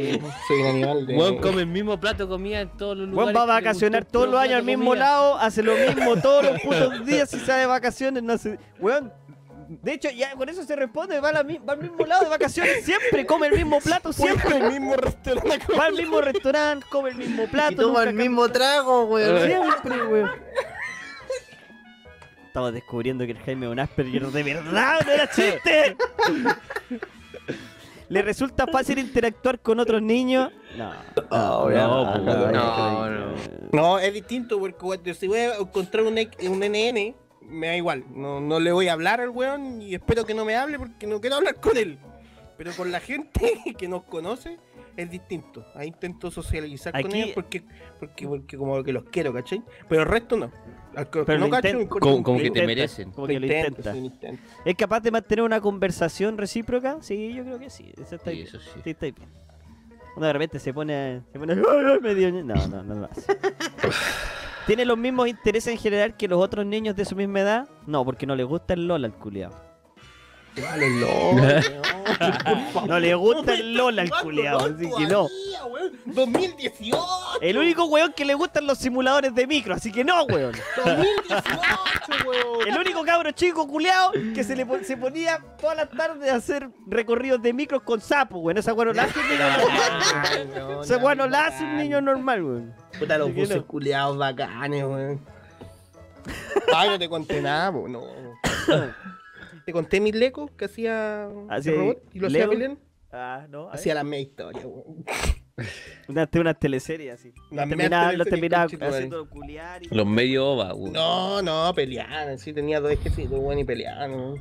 soy 0.46 0.60
un 0.60 0.66
animal 0.66 1.06
de. 1.06 1.16
Come 1.40 1.62
el 1.62 1.66
mismo 1.66 1.98
plato 1.98 2.24
de 2.24 2.28
comida 2.28 2.60
en 2.60 2.68
todos 2.76 2.96
los 2.98 3.08
lugares. 3.08 3.32
Juan 3.32 3.48
va 3.48 3.56
a 3.56 3.60
vacacionar 3.60 4.04
todos 4.04 4.28
los 4.28 4.38
años 4.38 4.56
al 4.56 4.64
mismo 4.64 4.90
comida. 4.90 5.04
lado, 5.06 5.38
hace 5.38 5.62
lo 5.62 5.74
mismo 5.74 6.16
todos 6.22 6.44
los 6.44 6.60
putos 6.60 7.04
días 7.06 7.30
si 7.30 7.38
sale 7.40 7.60
de 7.62 7.66
vacaciones, 7.66 8.22
no 8.22 8.34
hace. 8.34 8.58
Weón. 8.78 9.12
De 9.80 9.92
hecho, 9.94 10.10
ya 10.10 10.34
con 10.34 10.48
eso 10.48 10.64
se 10.64 10.76
responde, 10.76 11.20
va, 11.20 11.32
la 11.32 11.42
va 11.42 11.72
al 11.72 11.78
mismo 11.78 12.04
lado 12.04 12.24
de 12.24 12.28
vacaciones 12.30 12.84
siempre, 12.84 13.24
come 13.24 13.46
el 13.46 13.54
mismo 13.54 13.80
plato 13.80 14.12
siempre. 14.12 14.56
el 14.58 14.70
mismo 14.72 14.94
restaurante. 14.96 15.66
Va 15.78 15.86
al 15.86 15.94
mismo 15.94 16.20
restaurante, 16.20 16.86
come 16.90 17.10
el 17.10 17.16
mismo 17.16 17.46
plato. 17.46 17.72
Y 17.72 17.76
toma 17.76 18.02
el 18.04 18.14
mismo 18.14 18.48
trago, 18.50 19.04
weón. 19.04 19.46
Siempre, 19.46 20.06
weón. 20.06 20.30
Estamos 22.46 22.72
descubriendo 22.74 23.24
que 23.24 23.30
el 23.32 23.38
Jaime 23.38 23.66
es 23.66 23.72
un 23.72 23.80
Asperger 23.80 24.26
de 24.26 24.42
verdad, 24.42 25.00
no 25.06 25.10
era 25.12 25.30
chiste. 25.30 25.96
¿Le 28.08 28.20
resulta 28.20 28.66
fácil 28.66 28.98
interactuar 28.98 29.58
con 29.60 29.80
otros 29.80 30.02
niños? 30.02 30.50
No. 30.76 30.92
No, 31.30 31.70
no, 31.70 32.12
pues. 32.12 32.24
No, 32.52 33.08
no. 33.10 33.32
No, 33.72 33.98
es 33.98 34.12
distinto 34.12 34.58
porque 34.58 34.76
cuando 34.76 35.14
si 35.14 35.26
voy 35.28 35.38
a 35.38 35.54
encontrar 35.56 36.04
un, 36.04 36.18
ex- 36.18 36.46
un 36.46 36.58
NN, 36.60 37.14
me 37.48 37.68
da 37.68 37.76
igual. 37.76 38.04
No, 38.14 38.40
no 38.40 38.60
le 38.60 38.72
voy 38.72 38.88
a 38.88 38.92
hablar 38.94 39.20
al 39.20 39.30
weón 39.30 39.80
y 39.82 39.94
espero 39.94 40.24
que 40.24 40.34
no 40.34 40.44
me 40.44 40.56
hable 40.56 40.78
porque 40.78 41.06
no 41.06 41.20
quiero 41.20 41.36
hablar 41.36 41.56
con 41.56 41.76
él. 41.76 41.98
Pero 42.58 42.72
con 42.72 42.92
la 42.92 43.00
gente 43.00 43.54
que 43.78 43.88
nos 43.88 44.04
conoce 44.04 44.58
es 44.96 45.10
distinto. 45.10 45.64
Ahí 45.74 45.88
intento 45.88 46.30
socializar 46.30 46.92
con 47.00 47.14
ellos 47.14 47.30
porque, 47.34 47.64
porque, 47.98 48.26
porque 48.28 48.56
como 48.58 48.82
que 48.84 48.92
los 48.92 49.04
quiero, 49.04 49.32
¿cachai? 49.32 49.62
Pero 49.88 50.02
el 50.02 50.08
resto 50.08 50.36
no. 50.36 50.50
Al 50.94 51.08
que 51.08 51.22
Pero 51.24 51.38
no 51.38 51.48
cacho, 51.48 51.88
Como- 51.88 52.36
que 52.38 52.50
te 52.50 52.66
merecen. 52.66 53.10
Como 53.12 53.26
que 53.26 53.40
lo 53.40 53.46
intento, 53.46 53.96
intenta. 53.96 54.42
¿Es 54.64 54.74
capaz 54.76 55.00
de 55.00 55.10
mantener 55.10 55.42
una 55.44 55.60
conversación 55.60 56.36
recíproca? 56.36 56.98
Sí, 57.00 57.32
yo 57.32 57.42
creo 57.44 57.58
que 57.58 57.70
sí. 57.70 57.90
Eso 57.96 58.16
está 58.16 58.30
Sí, 58.30 58.36
bien. 58.36 58.48
eso 58.48 58.60
sí. 58.60 58.80
Sí, 58.84 58.90
está 58.90 59.06
bien. 59.06 59.16
Uno 60.14 60.26
de 60.26 60.32
repente 60.34 60.58
se 60.58 60.74
pone. 60.74 61.22
Se 61.32 61.38
medio. 62.02 62.30
No, 62.44 62.54
no, 62.68 62.82
no 62.82 62.94
lo 62.94 63.04
hace. 63.06 63.32
¿Tiene 64.66 64.84
los 64.84 64.96
mismos 64.96 65.26
intereses 65.26 65.72
en 65.72 65.78
general 65.78 66.16
que 66.16 66.28
los 66.28 66.40
otros 66.40 66.64
niños 66.64 66.94
de 66.94 67.04
su 67.04 67.16
misma 67.16 67.40
edad? 67.40 67.68
No, 67.86 68.04
porque 68.04 68.26
no 68.26 68.36
le 68.36 68.44
gusta 68.44 68.74
el 68.74 68.86
LOL 68.86 69.04
al 69.04 69.12
culiao. 69.12 69.71
Vale, 70.60 70.90
LOL, 71.00 71.34
weón. 71.40 72.88
No 72.88 73.00
le 73.00 73.14
gusta 73.14 73.54
el 73.54 73.74
LOL 73.74 73.98
al 73.98 74.08
¿cuándo 74.10 74.24
culiao, 74.26 74.58
LOL 74.60 74.74
así 74.76 74.90
que 74.98 75.06
no. 75.06 75.26
weón? 75.70 75.92
2018. 76.04 76.98
El 77.40 77.56
único 77.58 77.84
weón 77.86 78.12
que 78.12 78.24
le 78.26 78.34
gustan 78.34 78.66
los 78.66 78.76
simuladores 78.78 79.34
de 79.34 79.46
micro, 79.46 79.74
así 79.74 79.90
que 79.90 80.04
no, 80.04 80.24
weón. 80.24 80.52
2018, 80.84 82.28
weón. 82.28 82.68
El 82.68 82.78
único 82.78 83.02
cabro 83.04 83.30
chico 83.30 83.66
culiao 83.66 84.12
que 84.34 84.44
se 84.44 84.54
le 84.54 84.66
pon- 84.66 84.84
se 84.84 84.96
ponía 84.98 85.38
todas 85.58 85.76
las 85.76 85.88
tardes 85.90 86.30
a 86.30 86.36
hacer 86.36 86.68
recorridos 86.86 87.40
de 87.40 87.52
micros 87.54 87.82
con 87.82 88.00
sapo, 88.02 88.38
weón. 88.40 88.58
Esa 88.58 88.74
weón 88.74 88.88
no 88.88 88.94
la 88.94 89.04
hace 89.04 89.20
un 89.20 89.28
niño 89.28 89.48
normal. 89.56 90.02
Weón, 90.66 90.82
Esa 90.84 90.96
weón 90.98 91.18
no 91.18 91.26
la 91.28 91.46
hace 91.46 91.64
un 91.64 91.76
niño 91.78 92.00
normal, 92.02 92.42
weón. 92.42 92.74
Puta, 92.98 93.16
los 93.16 93.34
buses 93.34 93.56
no. 93.56 93.66
culiados 93.66 94.18
bacanes, 94.18 94.84
weón. 94.84 95.20
Ay, 96.74 96.90
no 96.90 96.98
te 96.98 97.08
conté 97.08 97.40
nada, 97.40 97.72
po, 97.72 97.88
no. 97.88 98.02
Te 99.64 99.72
conté 99.72 100.00
mi 100.00 100.12
leco 100.12 100.48
que 100.56 100.64
hacía 100.66 101.28
Así, 101.48 101.70
el 101.70 101.76
robot 101.76 102.02
y 102.12 102.18
lo 102.18 102.26
hacía 102.26 102.48
pelear. 102.48 102.76
Ah, 103.12 103.46
no. 103.48 103.68
Hacía 103.70 103.94
la 103.94 104.04
media 104.04 104.22
historia, 104.22 104.66
weón. 104.66 105.04
Una, 106.08 106.28
una 106.34 106.54
teleserie 106.54 107.10
así. 107.12 107.32
Las 107.50 107.68
Los 107.68 107.76
terminaba, 107.76 108.12
los 108.14 108.26
terminaba 108.26 108.64
haciendo 108.64 109.28
culiar 109.28 109.82
y... 109.84 109.94
Los 109.94 110.06
medio 110.06 110.48
ova, 110.48 110.74
weón. 110.74 110.94
No, 110.94 111.42
no, 111.42 111.72
peleaban, 111.74 112.38
sí, 112.38 112.52
tenía 112.52 112.80
dos 112.80 112.90
ejércitos, 112.90 113.38
weón, 113.38 113.58
y 113.58 113.64
peleaban, 113.64 114.12
weón. 114.12 114.40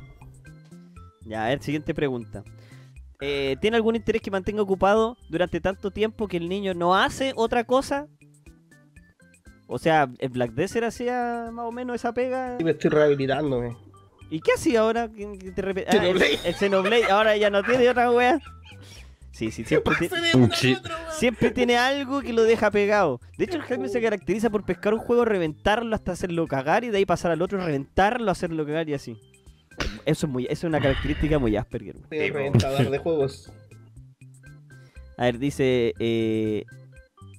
Ya, 1.26 1.44
a 1.44 1.48
ver, 1.50 1.62
siguiente 1.62 1.94
pregunta. 1.94 2.42
Eh, 3.20 3.56
¿Tiene 3.60 3.76
algún 3.76 3.94
interés 3.94 4.22
que 4.22 4.30
mantenga 4.30 4.62
ocupado 4.62 5.16
durante 5.28 5.60
tanto 5.60 5.90
tiempo 5.90 6.26
que 6.26 6.38
el 6.38 6.48
niño 6.48 6.74
no 6.74 6.96
hace 6.96 7.32
otra 7.36 7.64
cosa? 7.64 8.08
O 9.68 9.78
sea, 9.78 10.10
el 10.18 10.30
Black 10.30 10.52
Desert 10.52 10.86
hacía 10.86 11.50
más 11.52 11.66
o 11.66 11.72
menos 11.72 11.96
esa 11.96 12.12
pega. 12.12 12.56
Sí, 12.58 12.64
me 12.64 12.72
estoy 12.72 12.90
rehabilitándome. 12.90 13.76
¿Y 14.32 14.40
qué 14.40 14.52
hacía 14.56 14.80
ahora? 14.80 15.08
¿Qué- 15.08 15.38
qué 15.38 15.52
te? 15.52 15.62
Ah, 15.62 15.72
el, 15.92 16.00
Xenoblade. 16.00 16.38
el 16.44 16.54
Xenoblade 16.54 17.04
ahora 17.10 17.36
ya 17.36 17.50
no 17.50 17.62
tiene 17.62 17.88
otra 17.88 18.10
wea. 18.10 18.40
Sí, 19.30 19.50
sí, 19.50 19.64
siempre, 19.64 19.94
Sí. 19.98 20.06
otro, 20.06 20.18
weón. 20.34 20.50
siempre 21.10 21.50
tiene 21.50 21.76
algo 21.76 22.20
que 22.22 22.32
lo 22.32 22.42
deja 22.42 22.70
pegado. 22.70 23.20
De 23.38 23.44
hecho, 23.44 23.56
el 23.56 23.62
Jaime 23.62 23.88
se 23.88 24.00
caracteriza 24.02 24.50
por 24.50 24.64
pescar 24.64 24.92
un 24.94 25.00
juego, 25.00 25.24
reventarlo 25.24 25.94
hasta 25.94 26.12
hacerlo 26.12 26.46
cagar 26.46 26.84
y 26.84 26.88
de 26.90 26.98
ahí 26.98 27.06
pasar 27.06 27.30
al 27.30 27.40
otro, 27.42 27.58
reventarlo, 27.64 28.30
hacerlo 28.30 28.64
cagar 28.66 28.88
y 28.88 28.94
así. 28.94 29.18
Eso 30.04 30.26
es 30.26 30.32
muy, 30.32 30.44
eso 30.44 30.52
es 30.52 30.64
una 30.64 30.80
característica 30.80 31.38
muy 31.38 31.56
Asperger. 31.56 31.96
el 32.10 32.32
reventador 32.32 32.90
de 32.90 32.98
juegos. 32.98 33.50
A 35.16 35.24
ver, 35.24 35.38
dice. 35.38 35.94
eh, 35.98 36.64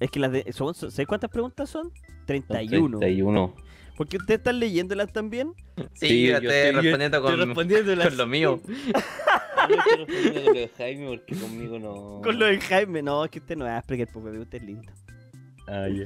es 0.00 0.10
que 0.10 0.18
las 0.20 0.32
de. 0.32 0.52
Son- 0.52 0.74
¿Sabes 0.74 1.06
cuántas 1.06 1.30
preguntas 1.30 1.70
son? 1.70 1.92
31. 2.26 2.98
31. 2.98 3.54
¿Por 3.96 4.08
qué 4.08 4.16
ustedes 4.16 4.38
están 4.38 4.58
leyéndolas 4.58 5.12
también? 5.12 5.52
Sí, 5.94 6.26
yo 6.28 6.36
estoy 6.38 6.72
respondiendo 6.72 7.22
con, 7.22 7.38
respondiéndolas. 7.38 8.08
con 8.08 8.16
lo 8.16 8.26
mío. 8.26 8.60
Yo 9.66 9.76
estoy 9.76 9.96
respondiendo 10.04 10.44
con 10.44 10.54
lo 10.54 10.60
de 10.60 10.70
Jaime 10.76 11.06
porque 11.08 11.34
conmigo 11.36 11.78
no. 11.78 12.20
Con 12.22 12.38
lo 12.38 12.46
de 12.46 12.60
Jaime. 12.60 13.02
No, 13.02 13.24
es 13.24 13.30
que 13.30 13.38
usted 13.38 13.56
no 13.56 13.64
es 13.66 13.72
Asperger, 13.72 14.08
porque 14.12 14.38
usted 14.38 14.58
es 14.60 14.64
lindo. 14.64 14.92
Ah, 15.66 15.86
ya. 15.88 16.04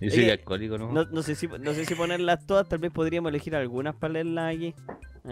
Yo 0.00 0.10
soy 0.10 0.24
Eh, 0.24 0.32
alcohólico, 0.32 0.76
¿no? 0.78 0.92
No, 0.92 1.04
no, 1.06 1.22
sé 1.22 1.34
si, 1.34 1.48
no 1.48 1.72
sé 1.72 1.84
si 1.86 1.94
ponerlas 1.94 2.46
todas, 2.46 2.68
tal 2.68 2.78
vez 2.80 2.92
podríamos 2.92 3.30
elegir 3.30 3.56
algunas 3.56 3.94
para 3.96 4.12
leerlas 4.14 4.54
aquí. 4.54 4.66
Eh. 4.66 4.74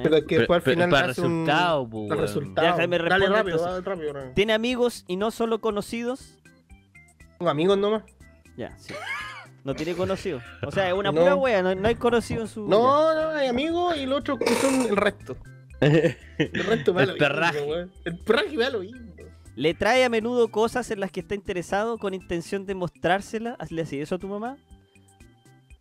Pero 0.02 0.16
es 0.16 0.22
que 0.22 0.26
Pero- 0.28 0.40
después 0.40 0.56
al 0.66 0.72
final 0.72 0.90
para 0.90 1.10
hace 1.10 1.20
un- 1.20 1.46
resultado, 1.46 1.88
pues, 1.90 2.20
resultado. 2.20 2.66
Ya, 2.66 2.74
Jaime, 2.76 2.98
Dale 2.98 3.08
responde 3.10 3.36
rápido, 3.36 3.56
entonces. 3.56 3.84
dale 3.84 3.94
rápido, 3.96 4.12
rápido. 4.14 4.32
¿Tiene 4.34 4.52
amigos 4.54 5.04
y 5.06 5.16
no 5.16 5.30
solo 5.30 5.60
conocidos? 5.60 6.38
¿Tengo 7.38 7.50
amigos 7.50 7.76
nomás? 7.78 8.02
Ya, 8.56 8.76
sí. 8.78 8.94
No 9.66 9.74
tiene 9.74 9.94
conocidos. 9.96 10.42
O 10.64 10.70
sea, 10.70 10.88
es 10.88 10.94
una 10.94 11.10
No. 11.12 11.20
pura 11.20 11.34
wea, 11.34 11.62
no, 11.62 11.74
no 11.74 11.88
hay 11.88 11.96
conocido 11.96 12.42
en 12.42 12.48
su. 12.48 12.66
No, 12.68 13.12
no, 13.14 13.30
hay 13.36 13.48
amigos 13.48 13.96
y 13.98 14.06
los 14.06 14.20
otros 14.20 14.38
que 14.38 14.54
son 14.54 14.82
el 14.82 14.96
resto. 14.96 15.36
El 15.80 16.64
resto 16.64 16.94
me 16.94 17.00
da 17.00 17.02
El 17.02 17.08
lo 17.08 17.14
mismo, 17.14 17.18
perraje. 17.18 17.62
weón. 17.62 17.92
El 18.04 18.18
perraje 18.18 18.56
me 18.56 18.62
da 18.64 18.70
lo 18.70 18.80
mismo. 18.80 19.12
¿Le 19.56 19.74
trae 19.74 20.04
a 20.04 20.08
menudo 20.08 20.48
cosas 20.48 20.90
en 20.90 21.00
las 21.00 21.10
que 21.10 21.20
está 21.20 21.34
interesado 21.34 21.98
con 21.98 22.14
intención 22.14 22.64
de 22.66 22.74
mostrárselas? 22.74 23.56
¿Hazle 23.58 23.82
así 23.82 23.98
eso 24.00 24.14
a 24.14 24.18
tu 24.18 24.28
mamá? 24.28 24.56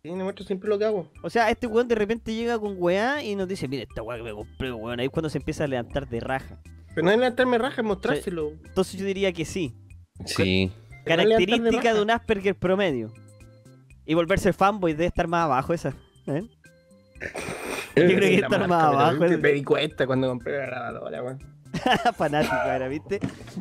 Sí, 0.02 0.10
me 0.12 0.22
muestro 0.24 0.44
siempre 0.46 0.68
lo 0.68 0.78
que 0.78 0.84
hago. 0.86 1.10
O 1.22 1.30
sea, 1.30 1.50
este 1.50 1.66
weón 1.66 1.86
de 1.88 1.94
repente 1.94 2.34
llega 2.34 2.58
con 2.58 2.74
weá 2.78 3.22
y 3.22 3.34
nos 3.36 3.46
dice, 3.48 3.68
mira 3.68 3.82
esta 3.82 4.02
weá 4.02 4.16
que 4.16 4.22
me 4.24 4.32
compré, 4.32 4.72
weón. 4.72 4.98
Ahí 5.00 5.06
es 5.06 5.12
cuando 5.12 5.28
se 5.28 5.38
empieza 5.38 5.64
a 5.64 5.66
levantar 5.66 6.08
de 6.08 6.20
raja. 6.20 6.58
Pero 6.94 7.04
no 7.04 7.10
es 7.10 7.18
levantarme 7.18 7.58
raja, 7.58 7.82
es 7.82 7.86
mostrárselo. 7.86 8.50
Entonces 8.64 8.98
yo 8.98 9.04
diría 9.06 9.32
que 9.32 9.44
sí. 9.44 9.74
Sí. 10.24 10.72
Pero 11.04 11.22
no 11.22 11.28
Característica 11.30 11.76
raja. 11.82 11.94
de 11.94 12.00
un 12.02 12.10
Asperger 12.10 12.54
promedio. 12.54 13.12
Y 14.06 14.14
volverse 14.14 14.52
fanboy 14.52 14.92
debe 14.92 15.06
estar 15.06 15.26
más 15.26 15.44
abajo 15.44 15.74
esa. 15.74 15.92
¿eh? 16.26 16.44
Yo 17.96 18.04
creo 18.04 18.20
que 18.20 18.40
la 18.40 18.48
más 18.66 18.82
abajo. 18.82 19.24
ese. 19.24 19.36
Me 19.36 19.52
di 19.52 19.64
cuenta 19.64 20.06
cuando 20.06 20.28
compré 20.28 20.58
la 20.58 20.66
grabadora, 20.66 21.22
weón. 21.22 21.56
Fanático 22.16 22.54
era, 22.54 22.88
¿viste? 22.88 23.20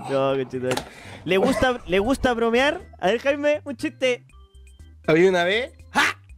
No, 0.09 0.35
conchetumare. 0.35 0.81
¿Le 1.26 1.38
gusta, 1.38 1.81
¿Le 1.88 1.99
gusta 1.99 2.34
bromear? 2.34 2.81
A 2.99 3.07
ver, 3.07 3.19
Jaime, 3.19 3.61
un 3.65 3.76
chiste. 3.76 4.26
Había 5.07 5.30
una 5.30 5.43
vez. 5.43 5.73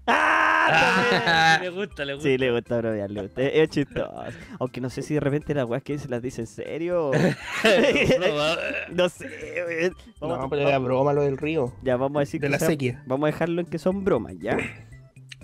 ¡Ah! 0.08 0.57
le 1.62 1.70
gusta, 1.70 2.06
le 2.06 2.14
gusta. 2.16 2.30
Sí, 2.30 2.38
le 2.38 2.52
gusta 2.52 2.78
bromear, 2.78 3.10
le 3.12 3.22
gusta. 3.24 3.42
Es, 3.42 3.70
chistoso. 3.70 4.12
Aunque 4.60 4.82
no 4.82 4.90
sé 4.90 5.02
si 5.02 5.14
de 5.14 5.20
repente 5.20 5.54
las 5.54 5.66
weas 5.66 5.84
que 5.84 5.94
dice 5.94 6.08
las 6.10 6.22
dice 6.22 6.42
en 6.42 6.48
serio. 6.48 7.10
o- 7.10 7.14
no 8.94 9.10
sé. 9.10 9.92
Vamos 10.20 10.38
a- 10.38 10.42
No, 10.44 10.50
pero 10.50 10.68
era 10.68 10.78
broma 10.80 11.14
lo 11.14 11.22
del 11.24 11.38
río. 11.38 11.74
Ya, 11.84 11.98
vamos 11.98 12.18
a 12.18 12.20
decir 12.22 12.42
De 12.42 12.48
que 12.48 12.52
la 12.52 12.60
sea- 12.60 12.68
sequía. 12.70 13.04
Vamos 13.06 13.28
a 13.28 13.32
dejarlo 13.32 13.62
en 13.62 13.68
que 13.68 13.78
son 13.80 14.04
bromas, 14.04 14.34
¿ya? 14.40 14.58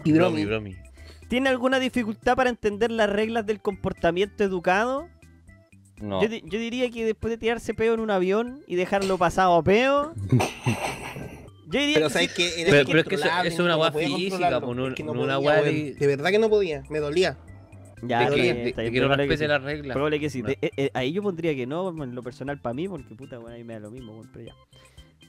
Y 0.04 0.12
Bromi, 0.12 0.46
bromi. 0.46 0.74
bromi. 0.74 0.76
¿Tiene 1.30 1.50
alguna 1.50 1.80
dificultad 1.80 2.36
para 2.36 2.50
entender 2.50 2.92
las 2.92 3.10
reglas 3.10 3.46
del 3.46 3.62
comportamiento 3.62 4.44
educado? 4.44 5.08
No. 6.02 6.22
Yo, 6.22 6.28
di- 6.28 6.44
yo 6.46 6.60
diría 6.60 6.90
que 6.92 7.06
después 7.06 7.32
de 7.32 7.38
tirarse 7.38 7.74
peo 7.74 7.94
en 7.94 8.00
un 8.02 8.12
avión 8.12 8.62
y 8.68 8.76
dejarlo 8.76 9.18
pasado 9.18 9.56
a 9.56 9.64
peo. 9.64 10.14
Yo 11.74 11.80
diría 11.80 11.96
Pero 11.96 12.08
que 12.08 12.14
sabes 12.14 12.30
sí. 12.32 12.36
que 12.36 12.62
era 12.62 12.72
Pero- 12.72 12.86
pero 12.88 13.00
es 13.00 13.06
que 13.06 13.16
eso- 13.16 13.26
eso 13.26 13.42
es 13.48 13.60
una 13.60 13.70
no 13.70 13.78
weá 13.80 13.92
física, 13.92 14.50
no- 14.60 14.88
es 14.88 14.94
que 14.96 15.04
no 15.04 15.14
no 15.14 15.22
una 15.24 15.36
podía, 15.36 15.50
weá 15.50 15.62
weón. 15.62 15.76
de- 15.76 15.94
De 15.96 16.08
verdad 16.08 16.30
que 16.32 16.40
no 16.40 16.50
podía, 16.50 16.84
me 16.90 17.00
dolía. 17.00 17.38
Ya, 18.06 18.30
de 18.30 18.36
que, 18.36 18.42
de- 18.54 18.64
de 18.84 18.92
que 18.92 19.00
no 19.00 19.08
probable 19.08 19.24
que 19.24 19.30
respete 19.30 19.38
sí. 19.46 19.48
las 19.48 19.64
reglas. 19.64 19.94
Probable 19.96 20.20
que 20.20 20.30
sí. 20.30 20.42
No. 20.42 20.48
De- 20.50 20.58
eh, 20.62 20.72
eh, 20.76 20.92
ahí 20.94 21.14
yo 21.14 21.24
pondría 21.24 21.56
que 21.56 21.66
no, 21.66 21.90
en 22.04 22.14
lo 22.16 22.22
personal 22.22 22.60
para 22.60 22.74
mí, 22.74 22.88
porque 22.88 23.16
puta, 23.16 23.38
bueno, 23.38 23.56
ahí 23.56 23.64
me 23.64 23.74
da 23.76 23.80
lo 23.80 23.92
mismo, 23.92 24.14
bueno, 24.14 24.30
pero 24.34 24.46
ya. 24.48 24.54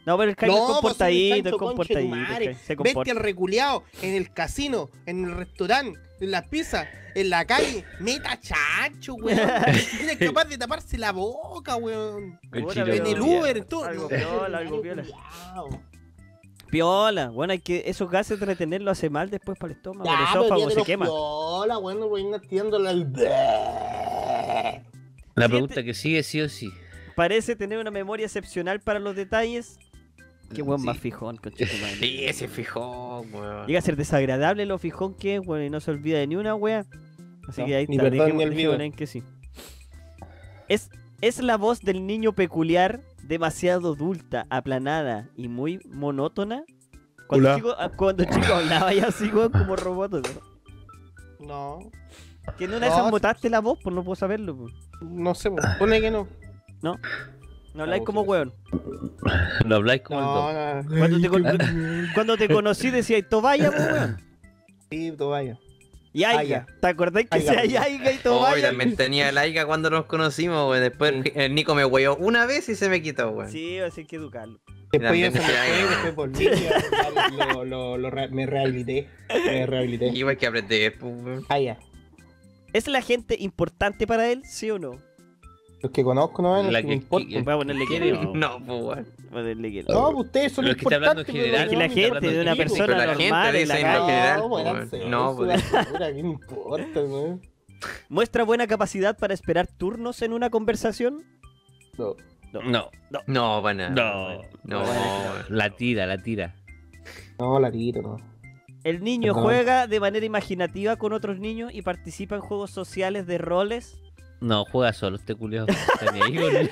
No, 0.07 0.19
pero 0.19 0.31
el 0.31 0.37
Jaime 0.37 0.55
es 0.55 0.61
pues, 0.61 0.73
comportadito, 0.75 1.49
es 1.49 1.55
comportadito. 1.55 2.09
madre. 2.15 2.27
Jaime, 2.47 2.55
Se 2.57 2.61
Vete 2.75 2.77
comporta. 2.77 3.13
al 3.13 3.17
reculeado, 3.19 3.85
en 4.03 4.15
el 4.15 4.31
casino, 4.35 4.91
en 5.07 5.25
el 5.25 5.31
restaurante, 5.35 5.99
en 6.21 6.31
las 6.31 6.47
pizzas, 6.49 6.87
en 7.15 7.31
la 7.31 7.45
calle. 7.47 7.85
Meta 8.01 8.39
chancho, 8.39 9.15
weón. 9.15 9.39
Ni 9.73 9.79
siquiera 9.79 10.13
es 10.13 10.19
capaz 10.19 10.45
de 10.45 10.59
taparse 10.59 10.99
la 10.99 11.13
boca, 11.13 11.77
weón. 11.77 12.39
En 12.53 13.07
el. 13.07 13.21
Uber, 13.21 13.57
en 13.57 13.65
todo. 13.65 13.85
Algo 13.85 14.03
No, 14.03 14.09
piola, 14.09 14.59
algo 14.59 14.83
piola. 14.83 15.05
Piola, 16.75 17.29
bueno, 17.31 17.53
hay 17.53 17.61
que 17.61 17.85
esos 17.87 18.11
gases 18.11 18.41
de 18.41 18.47
retenerlo 18.47 18.91
hace 18.91 19.09
mal 19.09 19.31
después 19.31 19.57
para 19.57 19.73
el 19.73 19.77
estómago, 19.77 20.05
Ya, 20.11 20.19
el 20.19 20.25
esófago 20.25 20.71
se 20.71 20.83
quema. 20.83 21.07
Piola, 21.07 21.77
bueno, 21.79 22.09
voy. 22.09 22.25
La 25.37 25.49
pregunta 25.49 25.85
que 25.85 25.95
sigue 25.95 26.25
sí 26.25 26.41
o 26.41 26.49
sí. 26.49 26.73
Parece 27.15 27.55
tener 27.55 27.79
una 27.79 27.93
memoria 27.93 28.27
excepcional 28.27 28.81
para 28.81 28.99
los 28.99 29.15
detalles. 29.15 29.79
Qué 30.53 30.63
buen 30.63 30.81
Sí. 30.81 30.87
más 30.87 30.99
fijón, 30.99 31.37
conchetumare. 31.37 31.95
Sí, 31.95 32.25
ese 32.25 32.49
fijó, 32.49 33.21
weón. 33.33 33.69
Llega 33.69 33.79
a 33.79 33.83
ser 33.83 33.95
desagradable 33.95 34.67
lo 34.67 34.79
fijón 34.79 35.15
que 35.15 35.37
es, 35.37 35.47
weón, 35.47 35.63
y 35.63 35.71
no 35.71 35.79
se 35.79 35.93
olvida 35.93 36.19
de 36.19 36.27
ni 36.27 36.35
una 36.35 36.57
wea. 36.57 36.87
Así 37.49 37.61
No, 37.61 37.69
que 37.69 37.77
ahí 37.77 37.87
ni 37.87 37.99
está, 37.99 38.09
en 38.09 38.93
que 38.93 39.07
sí. 39.07 39.23
Es, 40.69 40.91
es 41.21 41.41
la 41.41 41.57
voz 41.57 41.83
del 41.83 42.05
niño 42.05 42.33
peculiar, 42.33 43.01
demasiado 43.27 43.95
adulta, 43.95 44.47
aplanada 44.51 45.29
y 45.37 45.49
muy 45.49 45.81
monótona. 45.91 46.65
Cuando 47.27 47.49
Hola. 47.49 47.57
chico, 47.57 47.75
ah, 47.79 47.91
cuando 47.97 48.25
chico 48.25 48.55
hablaba 48.55 48.93
ya 48.93 49.07
así, 49.09 49.29
weón, 49.31 49.51
como 49.53 49.77
robot. 49.77 50.13
¿no? 51.41 51.79
No, 51.81 51.91
Que 52.59 52.65
en 52.65 52.71
una 52.71 52.81
de 52.81 52.87
No, 52.89 52.93
esas 52.93 53.05
sí. 53.07 53.11
mutaste 53.11 53.51
la 53.51 53.61
voz, 53.61 53.79
pues 53.83 53.95
no 53.95 54.03
puedo 54.05 54.15
saberlo. 54.17 54.57
pues. 54.57 54.73
no 55.03 55.35
sé, 55.35 55.51
pues, 55.51 55.65
pone 55.79 56.01
que 56.01 56.11
no. 56.11 56.29
No 56.83 56.99
habláis 57.83 58.01
No, 58.03 58.05
como 58.05 58.21
weón. 58.23 58.53
Lo 59.67 59.77
habláis 59.77 60.03
como 60.03 60.21
el 60.21 60.25
No, 60.27 60.83
no. 60.83 60.99
Cuando 60.99 61.21
te, 61.21 61.29
con- 61.29 61.45
cuando 62.15 62.37
te 62.37 62.49
conocí 62.49 62.91
decías, 62.91 63.25
Tobaya, 63.29 63.71
pues 63.71 63.93
weón. 63.93 64.17
Sí, 64.91 65.13
tú 65.17 65.29
vaya. 65.31 65.59
Y 66.15 66.23
Aiga. 66.25 66.39
Aiga. 66.39 66.67
¿Te 66.81 66.87
acordás 66.87 67.25
que 67.25 67.29
Aiga, 67.37 67.53
sea. 67.53 67.83
Aiga 67.83 68.11
y 68.13 68.15
Hoy 68.17 68.21
Tobaya? 68.23 68.69
también 68.69 68.95
tenía 68.97 69.29
el 69.29 69.37
Aiga 69.37 69.67
cuando 69.67 69.91
nos 69.91 70.07
conocimos, 70.07 70.71
weón. 70.71 70.83
Después 70.83 71.13
Sí. 71.25 71.33
el 71.35 71.55
Nico 71.55 71.75
me 71.75 71.85
hueó 71.85 72.17
una 72.17 72.47
vez 72.47 72.69
y 72.69 72.77
se 72.77 72.89
me 72.89 73.03
quitó, 73.03 73.31
weón. 73.31 73.51
Sí, 73.51 73.79
así 73.81 74.03
hay 74.03 74.07
que 74.07 74.17
educarlo. 74.17 74.61
Después 74.93 75.03
También 75.03 75.33
se 75.33 75.41
me 75.41 75.45
fue, 75.45 75.55
después 76.05 76.15
volví, 76.15 76.49
lo, 77.53 77.65
lo, 77.65 77.99
lo 77.99 78.11
me 78.31 78.47
rehabilité. 78.47 79.09
Me 79.29 79.67
rehabilité. 79.67 80.07
Y 80.15 80.23
hay 80.23 80.37
que 80.37 80.47
aprender, 80.47 80.97
pues. 80.99 81.43
Ah, 81.49 81.59
ya. 81.59 81.79
¿Es 82.73 82.87
la 82.87 83.03
gente 83.03 83.37
importante 83.41 84.07
para 84.07 84.31
él, 84.31 84.43
sí 84.45 84.71
o 84.71 84.79
no? 84.79 84.93
Los 85.85 85.93
que 85.93 86.03
conozco 86.03 86.41
no 86.41 86.55
ven, 86.55 86.73
La 86.73 86.73
los 86.73 86.77
que 86.81 86.83
que- 86.83 86.87
me 86.89 86.95
importan. 86.95 87.45
Voy 87.45 87.53
a 87.53 87.57
ponerle 87.59 87.87
que 87.87 88.13
no. 88.13 88.35
No, 88.35 88.59
pues, 88.59 88.69
weón. 88.69 88.85
Voy 88.87 89.27
a 89.29 89.31
ponerle 89.31 89.71
que 89.73 89.83
No, 89.83 90.13
pues 90.13 90.27
ustedes 90.27 90.53
son 90.53 90.67
es 90.67 90.77
que 90.77 90.81
está 90.81 90.95
hablando 90.95 91.21
importantes. 91.21 91.35
en 91.35 91.43
general, 91.53 91.65
Es 91.65 91.69
que 91.69 91.77
la 91.77 91.89
no, 91.89 91.95
gente 91.95 92.33
de 92.35 92.41
una 92.43 92.57
persona 92.57 92.97
la 92.97 93.07
normal 93.07 93.57
en 93.57 93.69
la 93.69 93.81
calle 93.83 94.39
No, 94.39 94.49
pues, 94.49 95.07
No, 95.07 95.37
pues. 95.37 95.63
es 95.63 95.87
¿qué 95.99 96.13
me 96.15 96.19
importa, 96.21 97.01
weón? 97.01 97.43
muestra 98.09 98.45
buena 98.45 98.67
capacidad 98.67 99.19
para 99.19 99.35
esperar 99.35 99.67
turnos 99.67 100.23
en 100.23 100.33
una 100.33 100.49
conversación. 100.49 101.23
No. 101.99 102.15
No, 102.65 102.89
No, 103.27 103.61
para 103.63 103.75
nada. 103.75 103.91
no. 103.91 104.43
No, 104.65 104.87
Bueno. 104.87 105.33
La 105.51 105.69
tira, 105.69 106.07
la 106.07 106.17
tira. 106.17 106.55
No, 107.39 107.61
Larito, 107.61 108.01
no. 108.01 108.17
El 108.85 109.03
niño 109.05 109.35
juega 109.35 109.87
de 109.87 110.01
manera 110.01 110.25
imaginativa 110.25 110.97
con 110.97 111.13
otros 111.13 111.39
niños 111.41 111.73
y 111.75 111.83
participa 111.83 112.37
en 112.37 112.41
juegos 112.43 112.71
sociales 112.71 113.27
de 113.27 113.37
roles. 113.39 113.99
No, 114.45 114.65
juega 114.67 114.93
solo 114.93 115.17
este 115.17 115.35
culiao. 115.35 115.67
Está 115.67 116.13
ni 116.13 116.21
ahí 116.21 116.37
con- 116.37 116.53
De 116.53 116.71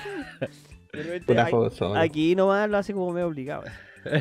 repente, 0.93 1.24
Pura 1.27 1.47
a- 1.47 1.51
juego 1.51 1.70
solo. 1.70 1.99
Aquí 1.99 2.36
nomás 2.36 2.69
lo 2.69 2.77
hace 2.77 2.93
como 2.93 3.11
medio 3.12 3.28
obligado. 3.28 3.62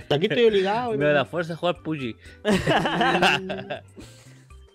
Aquí 0.10 0.28
estoy 0.28 0.46
obligado. 0.46 0.94
Me 0.98 1.06
da 1.06 1.14
la 1.14 1.26
fuerza 1.26 1.54
a 1.54 1.58
jugar 1.58 1.82
Puji. 1.84 2.16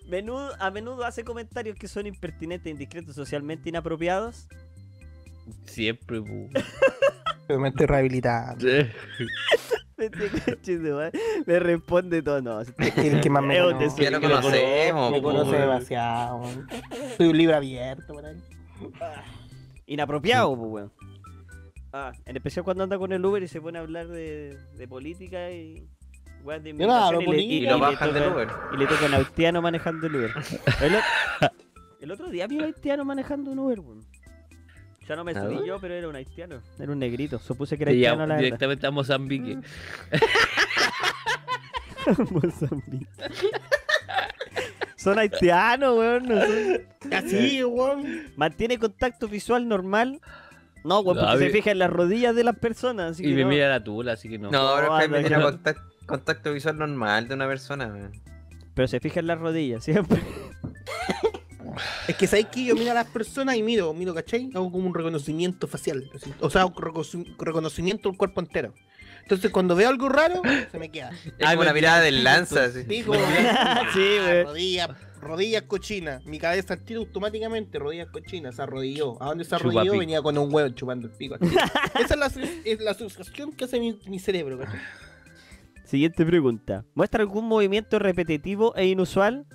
Menudo, 0.07 0.51
a 0.59 0.71
menudo 0.71 1.03
hace 1.05 1.23
comentarios 1.23 1.77
que 1.77 1.87
son 1.87 2.07
impertinentes, 2.07 2.71
indiscretos, 2.71 3.15
socialmente 3.15 3.69
inapropiados. 3.69 4.47
Siempre, 5.65 6.21
pu. 6.21 6.49
Me 7.59 7.69
estoy 7.69 7.85
rehabilitando. 7.85 8.65
Este 9.97 10.77
madre 10.77 11.11
Me 11.47 11.57
responde 11.59 12.21
todo. 12.21 12.39
No, 12.39 12.61
el 12.61 13.19
que 13.19 13.29
más 13.31 13.41
me 13.41 13.55
desubicado. 13.55 13.95
Ya 13.97 14.11
lo 14.11 14.21
conocemos, 14.21 15.11
Me 15.11 15.21
conoce 15.23 15.55
demasiado. 15.57 16.43
Soy 17.17 17.25
un 17.27 17.35
libro 17.37 17.55
abierto, 17.55 18.13
por 18.13 18.23
ahí. 18.23 18.37
Inapropiado, 19.85 20.55
pues, 20.57 20.71
weón. 20.71 20.91
Ah, 21.93 22.11
en 22.25 22.35
especial 22.35 22.65
cuando 22.65 22.83
anda 22.83 22.97
con 22.97 23.11
el 23.13 23.23
Uber 23.25 23.41
y 23.41 23.47
se 23.47 23.61
pone 23.61 23.77
a 23.77 23.81
hablar 23.81 24.07
de, 24.07 24.57
de 24.75 24.87
política 24.87 25.49
y. 25.51 25.87
weas 26.43 26.61
de 26.63 26.73
no 26.73 27.21
y, 27.21 27.25
le, 27.25 27.41
y- 27.41 27.53
Y 27.57 27.61
lo 27.61 27.79
bajan 27.79 28.13
del 28.13 28.23
toca- 28.23 28.35
Uber. 28.35 28.47
Y 28.73 28.77
le 28.77 28.87
toca 28.87 29.05
un 29.05 29.13
haitiano 29.13 29.61
manejando 29.61 30.07
el 30.07 30.15
Uber. 30.15 30.31
El, 31.99 32.11
otro 32.11 32.29
día 32.29 32.45
vi 32.47 32.57
un 32.57 32.63
haitiano 32.65 33.03
manejando 33.05 33.51
un 33.51 33.59
Uber, 33.59 33.79
weón. 33.79 34.05
Ya 35.07 35.15
no 35.15 35.23
me 35.23 35.31
¿A 35.31 35.41
subí 35.41 35.65
yo, 35.65 35.79
pero 35.79 35.93
era 35.93 36.09
un 36.09 36.15
haitiano. 36.17 36.61
Era 36.77 36.91
un 36.91 36.99
negrito. 36.99 37.39
Supuse 37.39 37.77
que 37.77 37.83
era 37.83 37.91
haitiano 37.91 38.15
llamo 38.17 38.27
la 38.27 38.33
verdad. 38.35 38.43
directamente 38.43 38.87
a 38.87 38.91
Mozambique. 38.91 39.57
Mozambique. 42.31 43.07
Son 44.97 45.17
haitianos, 45.19 45.97
weón. 45.97 46.23
no 46.27 46.41
son- 46.41 46.81
Así, 47.13 47.63
weón. 47.63 48.23
Mantiene 48.35 48.77
contacto 48.77 49.27
visual 49.29 49.67
normal. 49.67 50.19
No, 50.83 50.99
weón, 50.99 51.17
No, 51.17 51.25
porque 51.27 51.45
se 51.45 51.49
fija 51.51 51.71
en 51.71 51.79
las 51.79 51.89
rodillas 51.89 52.35
de 52.35 52.43
las 52.43 52.57
personas. 52.57 53.11
Así 53.11 53.23
Y 53.23 53.29
que 53.29 53.35
me 53.35 53.41
no. 53.43 53.47
mira 53.49 53.69
la 53.69 53.83
tula, 53.83 54.13
así 54.13 54.27
que 54.29 54.37
no. 54.37 54.51
No, 54.51 54.73
pero 54.75 54.87
No, 54.87 54.93
Jaime 54.97 55.17
anda, 55.17 55.27
tiene 55.29 55.41
que 55.43 55.49
contacto, 55.51 55.83
contacto 56.05 56.53
visual 56.53 56.77
normal 56.77 57.27
de 57.27 57.33
una 57.35 57.47
persona, 57.47 57.87
weón. 57.87 58.11
Pero 58.73 58.87
se 58.87 58.99
fija 58.99 59.19
en 59.21 59.27
las 59.27 59.39
rodillas, 59.39 59.83
siempre. 59.83 60.21
Es 62.07 62.15
que 62.15 62.25
sabéis 62.25 62.47
que 62.47 62.63
yo 62.65 62.75
miro 62.75 62.91
a 62.91 62.93
las 62.95 63.07
personas 63.07 63.55
y 63.55 63.61
miro, 63.63 63.93
miro, 63.93 64.13
¿cachai? 64.15 64.49
Hago 64.55 64.71
como 64.71 64.87
un 64.87 64.93
reconocimiento 64.95 65.67
facial. 65.67 66.09
O 66.39 66.49
sea, 66.49 66.65
un 66.65 66.73
reconoci- 66.73 67.35
reconocimiento 67.37 68.09
del 68.09 68.17
cuerpo 68.17 68.39
entero. 68.41 68.73
Entonces 69.27 69.51
cuando 69.51 69.75
veo 69.75 69.89
algo 69.89 70.07
raro, 70.07 70.41
se 70.71 70.79
me 70.79 70.89
queda. 70.89 71.11
Es 71.37 71.49
como 71.49 71.65
la 71.65 71.73
mirada 71.73 71.99
del 71.99 72.23
lanza, 72.23 72.63
así. 72.63 72.83
Sí, 72.87 73.03
ah, 73.11 73.83
güey. 73.93 74.43
rodillas, 74.45 74.89
rodillas 75.19 75.63
cochinas. 75.63 76.25
Mi 76.25 76.39
cabeza 76.39 76.75
al 76.75 76.85
tiro 76.85 77.01
automáticamente, 77.01 77.77
rodillas 77.77 78.07
cochinas, 78.07 78.55
se 78.55 78.61
arrodilló. 78.61 79.21
¿A 79.21 79.25
dónde 79.25 79.43
se 79.43 79.53
arrodilló? 79.53 79.81
pico. 79.91 79.97
Venía 79.97 80.21
con 80.21 80.37
un 80.37 80.53
huevo 80.53 80.69
chupando 80.69 81.07
el 81.07 81.13
pico. 81.13 81.35
Esa 81.99 82.13
es 82.13 82.17
la, 82.17 82.31
es 82.63 82.79
la 82.79 82.91
asociación 82.91 83.51
que 83.51 83.65
hace 83.65 83.81
mi, 83.81 83.99
mi 84.07 84.17
cerebro. 84.17 84.59
Siguiente 85.83 86.25
pregunta. 86.25 86.85
¿Muestra 86.93 87.19
algún 87.21 87.49
movimiento 87.49 87.99
repetitivo 87.99 88.73
e 88.77 88.85
inusual? 88.87 89.45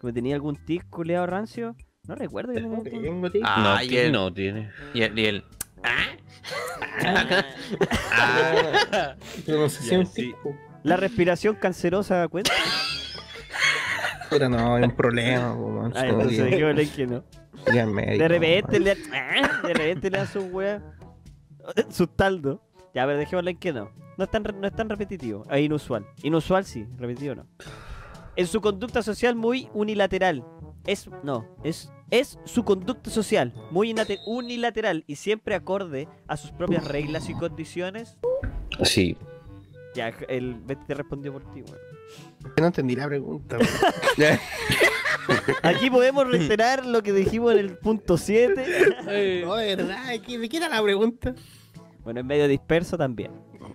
¿Como 0.00 0.12
tenía 0.12 0.34
algún 0.34 0.56
tic 0.64 0.90
culeado 0.90 1.26
rancio? 1.26 1.76
No 2.08 2.16
recuerdo 2.16 2.52
que 2.52 2.62
tenga 2.62 2.78
un- 2.78 2.82
Tengo, 2.84 3.30
tío. 3.30 3.42
Ah, 3.44 3.76
no, 3.78 3.84
y 3.84 3.88
tiene- 3.88 4.06
el- 4.06 4.12
no 4.12 4.32
tiene. 4.34 4.70
Y 4.92 5.02
el, 5.02 5.16
y 5.16 5.24
el- 5.26 5.44
Pero 9.46 9.60
no 9.60 9.68
sé 9.68 9.82
si 9.82 9.88
Ya, 9.90 9.94
es 9.96 10.00
un 10.00 10.06
sí. 10.06 10.22
tipo. 10.26 10.56
¿La 10.82 10.96
respiración 10.96 11.56
cancerosa 11.56 12.26
cuenta? 12.28 12.52
Pero 14.30 14.48
no, 14.48 14.76
hay 14.76 14.84
un 14.84 14.92
problema, 14.96 15.54
man. 15.54 15.92
Ah, 15.96 16.02
que 16.06 16.12
no. 17.06 17.22
Médico, 17.86 18.22
De 18.22 18.28
repente 18.28 18.80
man. 18.80 18.84
le, 18.84 18.96
ah, 19.14 19.60
de 19.66 19.74
repente 19.74 20.10
le 20.10 20.18
da 20.18 20.26
su 20.26 20.40
wea. 20.44 20.82
Su 21.90 22.06
taldo. 22.06 22.62
Ya, 22.94 23.02
a 23.02 23.06
ver, 23.06 23.18
dejémosle 23.18 23.56
que 23.56 23.72
no. 23.72 23.90
No 24.16 24.24
es 24.24 24.30
tan, 24.30 24.44
re- 24.44 24.52
no 24.54 24.66
es 24.66 24.74
tan 24.74 24.88
repetitivo. 24.88 25.44
Es 25.50 25.60
inusual. 25.60 26.06
Inusual 26.22 26.64
sí, 26.64 26.86
repetitivo 26.96 27.34
no. 27.34 27.46
En 28.36 28.46
su 28.46 28.60
conducta 28.60 29.02
social 29.02 29.34
muy 29.34 29.68
unilateral. 29.74 30.44
Es. 30.90 31.08
No, 31.22 31.46
es. 31.62 31.92
Es 32.10 32.38
su 32.44 32.64
conducta 32.64 33.08
social 33.10 33.54
muy 33.70 33.94
unilateral 34.26 35.04
y 35.06 35.14
siempre 35.16 35.54
acorde 35.54 36.08
a 36.26 36.36
sus 36.36 36.50
propias 36.50 36.84
reglas 36.88 37.28
y 37.28 37.34
condiciones. 37.34 38.16
Sí. 38.82 39.16
Ya, 39.94 40.08
el 40.28 40.54
Betty 40.54 40.84
te 40.86 40.94
respondió 40.94 41.32
por 41.32 41.42
ti, 41.52 41.62
weón. 41.62 41.78
No 42.58 42.66
entendí 42.66 42.96
la 42.96 43.06
pregunta. 43.06 43.58
weón. 43.58 44.38
Aquí 45.62 45.90
podemos 45.90 46.26
reiterar 46.28 46.84
lo 46.84 47.02
que 47.02 47.12
dijimos 47.12 47.52
en 47.52 47.58
el 47.60 47.78
punto 47.78 48.16
7. 48.16 48.64
No, 49.44 49.54
de 49.56 49.76
verdad, 49.76 50.04
¿qué- 50.26 50.38
¿de 50.38 50.48
qué 50.48 50.56
era 50.56 50.68
la 50.68 50.82
pregunta? 50.82 51.34
Bueno, 52.02 52.20
es 52.20 52.26
medio 52.26 52.48
disperso 52.48 52.98
también. 52.98 53.30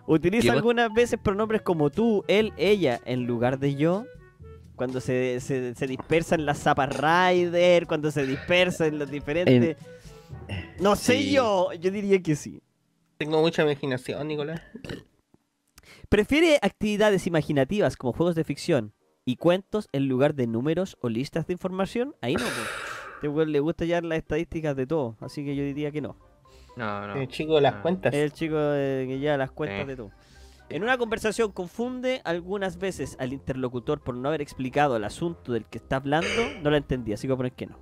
Utiliza 0.07 0.51
algunas 0.51 0.93
veces 0.93 1.19
pronombres 1.21 1.61
como 1.61 1.89
tú, 1.89 2.23
él, 2.27 2.51
ella, 2.57 2.99
en 3.05 3.25
lugar 3.25 3.59
de 3.59 3.75
yo. 3.75 4.05
Cuando 4.75 4.99
se, 5.01 5.39
se, 5.39 5.73
se 5.75 5.87
dispersan 5.87 6.45
las 6.45 6.59
zapas 6.59 6.89
rider, 6.95 7.87
cuando 7.87 8.11
se 8.11 8.25
dispersan 8.25 8.99
los 8.99 9.09
diferentes... 9.09 9.77
No 10.79 10.95
sé 10.95 11.17
Sí. 11.19 11.31
yo, 11.31 11.71
yo 11.73 11.91
diría 11.91 12.21
que 12.21 12.35
sí. 12.35 12.61
Tengo 13.17 13.41
mucha 13.41 13.63
imaginación, 13.63 14.27
Nicolás. 14.27 14.61
Prefiere 16.09 16.59
actividades 16.61 17.27
imaginativas 17.27 17.97
como 17.97 18.13
juegos 18.13 18.35
de 18.35 18.43
ficción 18.43 18.93
y 19.23 19.37
cuentos 19.37 19.87
en 19.91 20.07
lugar 20.07 20.35
de 20.35 20.47
números 20.47 20.97
o 21.01 21.09
listas 21.09 21.47
de 21.47 21.53
información. 21.53 22.15
Ahí 22.21 22.35
no, 22.35 22.41
pues. 22.41 22.53
Este 23.23 23.45
le 23.47 23.59
gusta 23.59 23.85
ya 23.85 24.01
las 24.01 24.19
estadísticas 24.19 24.75
de 24.75 24.85
todo, 24.85 25.17
así 25.19 25.43
que 25.43 25.55
yo 25.55 25.63
diría 25.63 25.89
que 25.89 26.01
no. 26.01 26.15
No, 26.75 27.07
no. 27.07 27.15
El 27.15 27.27
chico 27.27 27.55
de 27.55 27.61
las 27.61 27.75
cuentas. 27.75 28.13
El 28.13 28.33
chico 28.33 28.55
eh, 28.59 29.05
que 29.07 29.17
lleva 29.17 29.37
las 29.37 29.49
cuentas 29.51 29.87
de 29.87 29.95
todo. 29.95 30.11
En 30.69 30.83
una 30.83 30.97
conversación 30.97 31.51
confunde 31.51 32.21
algunas 32.25 32.77
veces 32.77 33.15
al 33.19 33.33
interlocutor 33.33 34.01
por 34.01 34.15
no 34.15 34.27
haber 34.29 34.41
explicado 34.41 34.95
el 34.97 35.03
asunto 35.03 35.53
del 35.53 35.65
que 35.65 35.77
está 35.77 35.97
hablando. 35.97 36.27
No 36.63 36.69
lo 36.71 36.77
entendí, 36.77 37.13
así 37.13 37.27
que 37.27 37.33
voy 37.33 37.35
a 37.35 37.37
poner 37.37 37.51
que 37.53 37.67
no. 37.67 37.79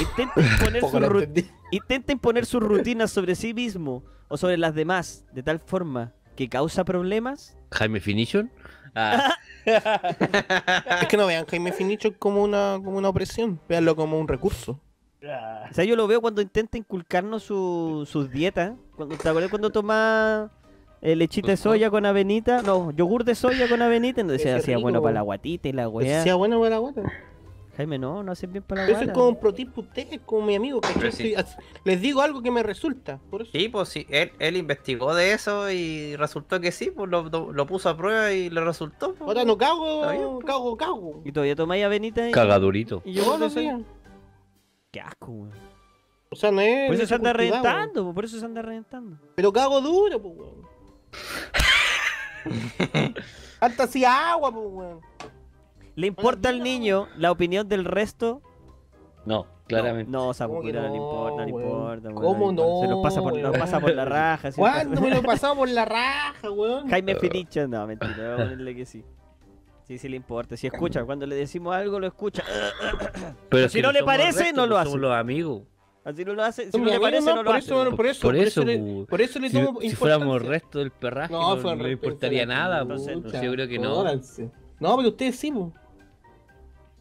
Intenta 0.00 0.40
imponer, 0.40 0.80
su 1.34 1.42
intenta 1.70 2.12
imponer 2.12 2.46
sus 2.46 2.62
rutinas 2.62 3.10
sobre 3.10 3.34
sí 3.34 3.54
mismo 3.54 4.02
o 4.28 4.36
sobre 4.36 4.56
las 4.58 4.74
demás 4.74 5.24
de 5.32 5.42
tal 5.42 5.58
forma 5.58 6.12
que 6.36 6.48
causa 6.48 6.84
problemas. 6.84 7.56
Jaime 7.72 8.00
Finition. 8.00 8.50
Ah, 8.94 9.34
Es 9.66 11.08
que 11.08 11.16
no 11.16 11.26
vean 11.26 11.44
Jaime 11.46 11.72
Finicho 11.72 12.16
como 12.18 12.42
una, 12.42 12.78
como 12.82 12.96
una 12.98 13.08
opresión. 13.10 13.60
Veanlo 13.68 13.94
como 13.94 14.18
un 14.18 14.26
recurso. 14.28 14.80
O 15.22 15.74
sea, 15.74 15.84
yo 15.84 15.96
lo 15.96 16.06
veo 16.06 16.20
cuando 16.20 16.40
intenta 16.40 16.78
inculcarnos 16.78 17.42
su- 17.42 18.06
sus 18.10 18.30
dietas. 18.30 18.74
Cuando, 18.96 19.16
¿Te 19.16 19.28
acuerdas 19.28 19.50
cuando 19.50 19.70
toma 19.70 20.50
eh, 21.12 21.16
lechita 21.16 21.48
de 21.48 21.56
soya 21.56 21.90
con 21.90 22.04
avenita? 22.06 22.62
No, 22.62 22.90
yogur 22.92 23.24
de 23.24 23.34
soya 23.34 23.68
con 23.68 23.80
avenita. 23.82 24.22
No 24.22 24.32
decía, 24.32 24.52
Ese 24.52 24.60
hacía 24.60 24.76
rico, 24.76 24.82
bueno 24.82 25.02
para 25.02 25.14
la 25.14 25.20
guatita 25.22 25.68
y 25.68 25.72
la 25.72 25.88
weá. 25.88 26.22
sea 26.22 26.34
bueno 26.34 26.58
para 26.58 26.70
la 26.70 26.78
guata. 26.78 27.02
Jaime, 27.76 27.98
no, 27.98 28.22
no 28.22 28.32
hacen 28.32 28.50
bien 28.52 28.64
para 28.64 28.82
la 28.86 28.88
Eso 28.88 29.00
es 29.00 29.06
guata. 29.08 29.12
como 29.12 29.28
un 29.28 29.36
pro 29.38 29.52
tip 29.52 29.68
para 29.74 29.86
ustedes, 29.86 30.20
como 30.24 30.46
mi 30.46 30.54
amigo. 30.56 30.80
Les 31.84 32.00
digo 32.00 32.22
algo 32.22 32.40
que 32.42 32.50
me 32.50 32.62
resulta. 32.62 33.18
Por 33.30 33.42
eso. 33.42 33.50
Sí, 33.52 33.68
pues 33.68 33.90
sí, 33.90 34.06
él, 34.08 34.32
él 34.38 34.56
investigó 34.56 35.14
de 35.14 35.32
eso 35.32 35.70
y 35.70 36.16
resultó 36.16 36.58
que 36.58 36.72
sí, 36.72 36.90
pues 36.90 37.10
lo, 37.10 37.24
lo- 37.24 37.52
lo 37.52 37.66
puso 37.66 37.90
a 37.90 37.96
prueba 37.96 38.32
y 38.32 38.48
le 38.48 38.62
resultó. 38.62 39.12
pues. 39.14 39.28
Ahora 39.28 39.44
no 39.44 39.58
cago, 39.58 40.08
bien, 40.10 40.22
pues. 40.36 40.46
cago, 40.46 40.76
cago. 40.78 41.20
Y 41.24 41.32
todavía 41.32 41.54
tomáis 41.54 41.84
avenita 41.84 42.26
y... 42.28 42.32
cagadurito. 42.32 43.02
y 43.04 43.12
los 43.14 43.52
soya. 43.52 43.74
días. 43.76 43.80
Qué 44.90 45.00
asco, 45.00 45.30
weón. 45.32 45.50
O 46.30 46.34
sea, 46.34 46.50
no 46.50 46.60
es. 46.62 46.86
Por 46.86 46.94
eso 46.96 47.06
se 47.06 47.14
anda 47.14 47.32
reventando, 47.34 48.04
po, 48.06 48.14
por 48.14 48.24
eso 48.24 48.38
se 48.40 48.44
anda 48.46 48.62
reventando. 48.62 49.18
Pero 49.34 49.52
cago 49.52 49.80
duro, 49.82 50.20
pues, 50.20 50.34
weón. 50.34 50.65
Hasta 53.60 53.84
así 53.84 54.04
agua, 54.04 54.52
pues, 54.52 54.66
weón. 54.70 55.00
¿Le 55.94 56.06
importa 56.06 56.50
al 56.50 56.62
niño 56.62 57.08
la 57.16 57.30
opinión 57.32 57.68
del 57.68 57.84
resto? 57.84 58.42
No, 59.24 59.46
claramente. 59.66 60.10
No, 60.10 60.18
¿Cómo 60.20 60.34
Sabukura 60.34 60.66
que 60.66 60.72
no 60.72 60.82
le 60.82 60.88
no, 60.90 60.94
importa, 60.96 61.36
no 61.36 61.42
le 61.44 61.50
importa. 61.50 62.08
weón, 62.08 62.14
¿Cómo 62.14 62.50
importa. 62.50 62.80
Se 62.80 62.86
no, 62.88 62.96
lo 62.96 63.02
pasa 63.02 63.22
por, 63.22 63.58
pasa 63.58 63.80
por 63.80 63.94
la 63.94 64.04
raja. 64.04 64.52
¿Cuándo 64.52 64.90
pasa- 64.94 65.02
me 65.02 65.10
lo 65.10 65.16
he 65.20 65.22
pasado 65.22 65.56
por 65.56 65.68
la 65.68 65.84
raja, 65.84 66.50
weón? 66.50 66.88
Jaime 66.88 67.16
Finicho, 67.16 67.66
no, 67.66 67.86
mentira, 67.86 68.14
voy 68.16 68.32
a 68.32 68.36
ponerle 68.36 68.76
que 68.76 68.84
sí. 68.86 69.04
Sí, 69.84 69.98
sí 69.98 70.08
le 70.08 70.16
importa. 70.16 70.56
Si 70.56 70.66
escucha, 70.66 71.04
cuando 71.04 71.26
le 71.26 71.36
decimos 71.36 71.74
algo, 71.74 71.98
lo 72.00 72.06
escucha. 72.08 72.42
Pero 73.48 73.68
si 73.68 73.80
no 73.80 73.92
le 73.92 74.02
parece, 74.02 74.52
no 74.52 74.66
lo 74.66 74.76
hace. 74.76 74.90
Somos 74.90 75.00
los 75.00 75.12
amigos. 75.14 75.62
Así 76.06 76.24
no 76.24 76.34
lo 76.34 76.44
hace. 76.44 76.70
Si 76.70 76.78
no 76.78 76.84
le 76.84 77.00
parece, 77.00 77.26
no, 77.26 77.34
no 77.34 77.42
lo 77.42 77.46
por 77.48 77.56
hace. 77.56 77.66
eso, 77.66 77.96
por 77.96 78.06
eso, 78.06 78.20
Por 78.28 78.36
eso, 78.36 78.64
le, 78.64 79.06
por 79.08 79.20
eso 79.20 79.38
le 79.40 79.50
Si, 79.50 79.56
tomo 79.60 79.80
si 79.80 79.90
fuéramos 79.90 80.40
el 80.40 80.46
resto 80.46 80.78
del 80.78 80.92
perraje, 80.92 81.32
No, 81.32 81.56
no, 81.56 81.60
fue 81.60 81.64
no 81.64 81.72
el 81.72 81.78
le 81.78 81.84
resto, 81.90 82.06
importaría 82.06 82.46
nada. 82.46 82.86
pues. 82.86 83.08
Entonces 83.08 83.42
yo 83.42 83.50
creo 83.50 83.66
que 83.66 83.78
no. 83.80 84.04
No, 84.04 84.96
pero 84.96 85.08
ustedes 85.08 85.36
sí. 85.36 85.52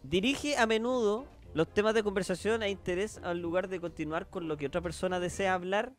Dirige 0.01 0.57
a 0.57 0.65
menudo 0.65 1.25
los 1.53 1.67
temas 1.67 1.93
de 1.93 2.01
conversación 2.01 2.63
e 2.63 2.69
interés 2.71 3.19
al 3.23 3.39
lugar 3.41 3.67
de 3.69 3.79
continuar 3.79 4.27
con 4.27 4.47
lo 4.47 4.57
que 4.57 4.65
otra 4.65 4.81
persona 4.81 5.19
desea 5.19 5.53
hablar. 5.53 5.93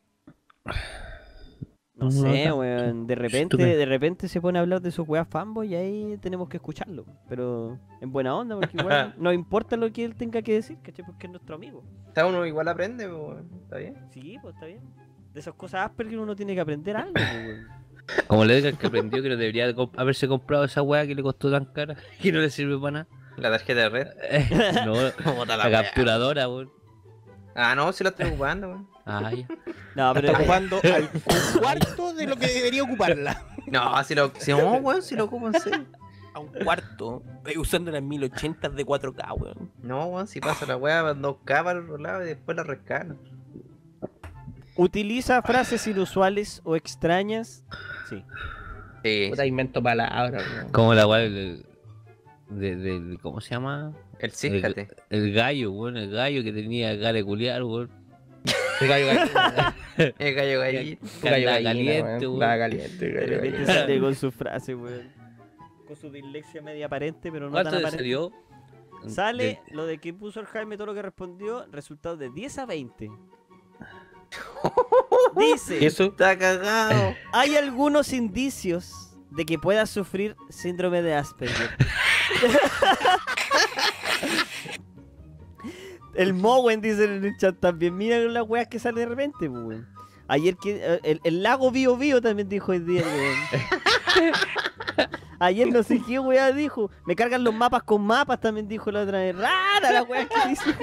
No 1.97 2.11
sé, 2.11 2.51
weón. 2.51 3.07
De 3.07 3.15
repente, 3.15 3.57
de 3.57 3.85
repente 3.85 4.27
se 4.27 4.39
pone 4.39 4.59
a 4.59 4.61
hablar 4.61 4.81
de 4.81 4.91
sus 4.91 5.07
weas 5.07 5.27
fanboy 5.27 5.69
y 5.69 5.75
ahí 5.75 6.17
tenemos 6.21 6.47
que 6.47 6.57
escucharlo. 6.57 7.05
Pero 7.27 7.79
en 8.01 8.11
buena 8.11 8.35
onda, 8.35 8.55
porque 8.59 8.77
igual 8.77 9.15
no 9.17 9.33
importa 9.33 9.75
lo 9.77 9.91
que 9.91 10.05
él 10.05 10.15
tenga 10.15 10.41
que 10.41 10.53
decir, 10.53 10.77
¿cachai? 10.83 11.03
Porque 11.05 11.25
es 11.27 11.31
nuestro 11.31 11.55
amigo. 11.55 11.83
Está 12.07 12.25
uno 12.27 12.45
igual 12.45 12.67
aprende, 12.67 13.07
pues, 13.09 13.39
está 13.63 13.77
bien. 13.77 13.95
Sí, 14.11 14.37
pues 14.41 14.53
está 14.53 14.67
bien. 14.67 14.81
De 15.33 15.39
esas 15.39 15.53
cosas 15.55 15.85
Asperger 15.85 16.19
uno 16.19 16.35
tiene 16.35 16.53
que 16.55 16.61
aprender 16.61 16.95
algo, 16.97 17.13
weón. 17.15 17.67
Como 18.27 18.45
le 18.45 18.57
Edgar 18.59 18.75
que 18.77 18.87
aprendió 18.87 19.21
que 19.21 19.27
no 19.29 19.35
debería 19.35 19.67
de 19.67 19.75
comp- 19.75 19.91
haberse 19.97 20.27
comprado 20.29 20.63
esa 20.63 20.81
weá 20.81 21.05
que 21.05 21.13
le 21.15 21.21
costó 21.23 21.51
tan 21.51 21.65
cara 21.65 21.95
que 22.21 22.31
no 22.31 22.39
le 22.39 22.49
sirve 22.49 22.77
para 22.79 22.91
nada. 22.91 23.07
La 23.35 23.49
tarjeta 23.51 23.81
de 23.81 23.89
red. 23.89 24.07
no, 24.85 24.93
la 25.45 25.57
wea. 25.67 25.83
capturadora, 25.83 26.47
weón. 26.47 26.69
Ah, 27.53 27.75
no, 27.75 27.91
si 27.91 28.03
la 28.03 28.11
estoy 28.11 28.27
ocupando, 28.29 28.67
weón. 28.69 28.87
Ah, 29.07 29.31
ya. 29.33 29.47
No, 29.95 30.13
pero 30.13 30.27
Está 30.27 30.39
ocupando 30.39 30.79
al 30.93 31.09
cuarto 31.59 32.13
de 32.13 32.27
lo 32.27 32.35
que 32.35 32.47
debería 32.47 32.83
ocuparla. 32.83 33.41
No, 33.67 34.03
si 34.03 34.13
lo. 34.15 34.31
Si, 34.37 34.51
no, 34.51 34.73
weón, 34.77 35.01
si 35.01 35.15
lo 35.15 35.23
ocupo 35.25 35.47
en 35.47 35.59
serio. 35.59 35.85
A 36.33 36.39
un 36.39 36.47
cuarto. 36.49 37.23
Estoy 37.37 37.57
usando 37.57 37.89
las 37.91 38.03
1080 38.03 38.69
de 38.69 38.85
4K, 38.85 39.33
weón. 39.39 39.71
No, 39.81 40.05
weón, 40.07 40.27
si 40.27 40.39
pasa 40.39 40.65
la 40.65 40.77
weá, 40.77 41.01
van 41.01 41.21
dos 41.21 41.37
capas 41.45 41.71
al 41.75 41.83
otro 41.83 41.97
lado 41.97 42.21
y 42.23 42.27
después 42.27 42.55
la 42.57 42.63
rescano. 42.63 43.15
utiliza 44.75 45.41
frases 45.41 45.87
inusuales 45.87 46.61
o 46.63 46.75
extrañas. 46.75 47.63
Sí. 48.09 48.23
Sí, 49.03 49.27
Puta, 49.29 49.45
invento 49.45 49.81
palabras, 49.81 50.43
weón. 50.53 50.71
Como 50.71 50.93
la 50.93 51.07
weá 51.07 51.19
del- 51.21 51.65
de, 52.49 52.75
de- 52.75 52.99
de- 53.01 53.17
¿Cómo 53.17 53.41
se 53.41 53.51
llama? 53.51 53.93
el 54.19 54.31
cíjate. 54.31 54.87
El 55.09 55.33
gallo, 55.33 55.71
weón. 55.71 55.97
El 55.97 56.11
gallo 56.11 56.43
que 56.43 56.51
tenía 56.53 56.95
cara 56.99 57.13
de 57.13 57.23
culiar, 57.23 57.63
weón. 57.63 57.89
El 58.81 58.87
gallo 58.87 59.07
gallina. 59.07 59.75
El 60.17 60.33
gallo 60.35 60.59
gallito. 60.59 61.07
Que 61.21 61.29
Gallo 61.29 61.45
gallina, 61.47 61.69
caliente, 61.69 62.27
weón. 62.27 62.33
Andaba 62.43 62.57
caliente, 62.59 63.05
De 63.05 63.11
gallo 63.13 63.27
repente 63.27 63.57
gallina. 63.57 63.73
sale 63.73 63.99
con 63.99 64.15
su 64.15 64.31
frase, 64.31 64.75
weón. 64.75 65.11
Con 65.87 65.95
su 65.95 66.11
dislexia 66.11 66.61
media 66.61 66.85
aparente, 66.87 67.31
pero 67.31 67.49
no 67.49 67.53
tan 67.55 67.63
¿Cuánto 67.63 67.77
aparente. 67.79 67.97
salió? 67.97 68.31
Sale 69.07 69.43
De- 69.43 69.61
lo 69.75 69.85
de 69.85 69.99
que 69.99 70.13
puso 70.13 70.39
el 70.39 70.45
Jaime, 70.47 70.75
todo 70.75 70.87
lo 70.87 70.93
que 70.93 71.01
respondió, 71.01 71.65
resultado 71.71 72.17
de 72.17 72.29
10 72.29 72.57
a 72.59 72.65
20. 72.65 73.09
Dice, 75.37 75.85
¿Eso? 75.85 76.05
Está 76.05 76.37
cagado. 76.37 77.15
hay 77.31 77.55
algunos 77.55 78.11
indicios 78.13 79.13
de 79.31 79.45
que 79.45 79.57
puedas 79.59 79.89
sufrir 79.89 80.35
síndrome 80.49 81.01
de 81.01 81.13
Asperger. 81.15 81.69
El 86.17 86.33
Mowen 86.33 86.81
dice 86.81 87.05
en 87.05 87.23
el 87.25 87.37
chat 87.37 87.55
también, 87.59 87.95
mira 87.95 88.17
las 88.19 88.43
weas 88.47 88.67
que 88.67 88.79
salen 88.79 88.99
de 88.99 89.05
repente, 89.05 89.49
pues, 89.49 89.51
weón. 89.63 89.87
Ayer 90.27 90.57
que 90.57 90.75
eh, 90.83 90.99
el, 91.03 91.21
el 91.23 91.41
lago 91.43 91.71
Bio 91.71 91.95
Bio 91.95 92.21
también 92.21 92.49
dijo 92.49 92.71
hoy 92.73 92.79
día, 92.79 93.03
weón. 93.03 94.33
Ayer 95.39 95.71
no 95.71 95.83
sé 95.83 96.01
qué 96.05 96.17
wea 96.19 96.51
dijo. 96.51 96.89
Me 97.05 97.15
cargan 97.15 97.43
los 97.43 97.53
mapas 97.53 97.83
con 97.83 98.01
mapas 98.01 98.39
también 98.41 98.67
dijo 98.67 98.91
la 98.91 99.01
otra 99.03 99.19
vez. 99.19 99.35
Rara 99.37 99.91
la 99.91 100.01
wea 100.03 100.27
que 100.27 100.49
dice. 100.49 100.75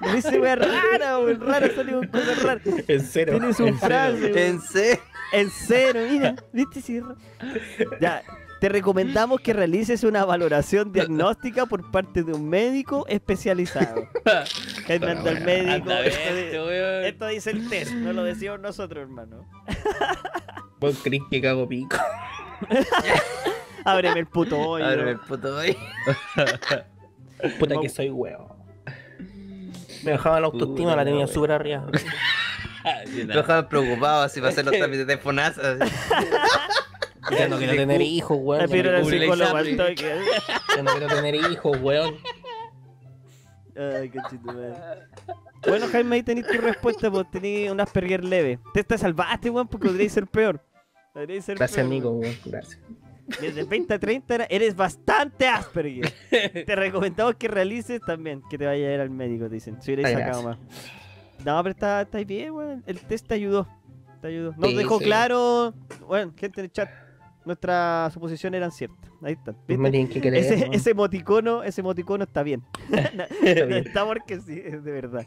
Me 0.00 0.14
dice 0.14 0.40
wea 0.40 0.56
rara, 0.56 1.18
weón. 1.18 1.40
Rara 1.40 1.68
salió 1.74 1.98
con 1.98 2.08
cosas 2.08 2.42
raras. 2.42 2.62
En 2.88 3.00
cero. 3.02 3.32
Tienes 3.38 3.60
un 3.60 3.68
en 3.68 3.78
cero. 3.78 3.86
frase. 3.86 4.46
En 4.48 4.60
serio. 4.62 5.02
En 5.32 5.50
cero, 5.50 6.00
mira, 6.10 6.36
¿viste? 6.52 7.00
Ra- 7.00 7.16
ya, 8.00 8.22
te 8.64 8.70
recomendamos 8.70 9.42
que 9.42 9.52
realices 9.52 10.04
una 10.04 10.24
valoración 10.24 10.90
diagnóstica 10.90 11.66
por 11.66 11.90
parte 11.90 12.22
de 12.22 12.32
un 12.32 12.48
médico 12.48 13.04
especializado. 13.08 14.08
Que 14.86 14.98
médico. 14.98 15.70
Anda, 15.70 16.02
Esto, 16.06 17.26
dice 17.26 17.50
el 17.50 17.68
test, 17.68 17.92
no 17.92 18.14
lo 18.14 18.24
decimos 18.24 18.60
nosotros, 18.60 19.02
hermano. 19.02 19.46
Vos 20.80 20.98
crees 21.02 21.22
que 21.30 21.42
cago 21.42 21.68
pico. 21.68 21.98
Ábreme 23.84 24.20
el 24.20 24.26
puto 24.28 24.58
hoyo. 24.58 24.86
Ábreme 24.86 25.10
el 25.10 25.20
puto 25.20 25.56
hoy. 25.56 25.76
Puta 27.58 27.74
que 27.82 27.90
soy 27.90 28.08
huevo. 28.08 28.56
Me 30.04 30.12
dejaban 30.12 30.40
la 30.40 30.46
autoestima, 30.46 30.96
la 30.96 31.04
tenía 31.04 31.26
súper 31.26 31.52
arriba. 31.52 31.84
Lo 33.26 33.36
dejaban 33.36 33.68
preocupado 33.68 34.22
así 34.22 34.40
para 34.40 34.52
hacer 34.52 34.64
los 34.64 34.74
trámites 34.74 35.06
de 35.06 35.18
FONASA. 35.18 35.76
Ya 37.30 37.48
no 37.48 37.56
quiero 37.58 37.74
tener 37.74 38.00
hijos, 38.02 38.38
weón. 38.40 38.70
Me 38.70 38.80
al 38.80 39.04
psicólogo 39.06 39.56
al 39.56 39.76
toque. 39.76 40.14
ya 40.76 40.82
no 40.82 40.90
quiero 40.92 41.06
tener 41.14 41.34
hijos, 41.34 41.78
weón. 41.80 42.14
Ay, 43.76 44.08
qué 44.10 44.18
chito. 44.30 44.52
Bueno, 45.66 45.86
Jaime, 45.90 46.16
ahí 46.16 46.22
tenéis 46.22 46.46
tu 46.46 46.58
respuesta, 46.60 47.10
pues 47.10 47.30
tenéis 47.30 47.70
un 47.70 47.80
Asperger 47.80 48.22
leve. 48.24 48.58
Te, 48.72 48.84
te 48.84 48.98
salvaste, 48.98 49.50
weón, 49.50 49.66
porque 49.66 49.88
podríais 49.88 50.12
ser 50.12 50.26
peor. 50.26 50.60
Podríais 51.12 51.44
ser 51.44 51.56
Gracias, 51.56 51.76
peor, 51.76 51.86
amigo, 51.86 52.10
weón. 52.12 52.34
Gracias. 52.44 52.78
Desde 53.40 53.64
20 53.64 53.94
a 53.94 53.98
30 53.98 54.34
era- 54.34 54.44
eres 54.50 54.76
bastante 54.76 55.48
Asperger. 55.48 56.12
te 56.66 56.76
recomendamos 56.76 57.34
que 57.36 57.48
realices 57.48 58.00
también, 58.06 58.42
que 58.50 58.58
te 58.58 58.66
vayas 58.66 58.90
a 58.90 58.94
ir 58.94 59.00
al 59.00 59.10
médico, 59.10 59.48
te 59.48 59.54
dicen. 59.54 59.80
Si 59.80 59.92
hubierais 59.92 60.14
Ay, 60.14 60.22
sacado 60.22 60.42
más. 60.42 60.58
No, 61.44 61.62
pero 61.62 61.70
está, 61.70 62.02
está 62.02 62.18
bien, 62.22 62.52
weón. 62.52 62.84
El 62.86 63.00
test 63.00 63.26
te 63.26 63.34
ayudó. 63.34 63.66
Te 64.20 64.28
ayudó. 64.28 64.54
Nos 64.56 64.70
Sí, 64.70 64.76
dejó 64.76 64.98
sí. 64.98 65.04
claro. 65.06 65.74
Bueno, 66.06 66.32
gente 66.36 66.60
en 66.60 66.64
el 66.66 66.72
chat. 66.72 66.90
Nuestras 67.44 68.12
suposiciones 68.12 68.58
eran 68.58 68.72
ciertas. 68.72 69.10
Ahí 69.22 69.34
está. 69.34 69.54
creer. 70.20 70.34
Ese, 70.36 70.54
weón. 70.56 70.74
ese 70.74 70.90
emoticono, 70.90 71.62
ese 71.62 71.80
emoticono 71.82 72.24
está 72.24 72.42
bien. 72.42 72.62
no, 72.88 73.24
Está 73.46 73.64
bien. 73.66 73.86
está 73.86 74.04
porque 74.06 74.40
sí, 74.40 74.60
es 74.64 74.82
de 74.82 74.92
verdad. 74.92 75.24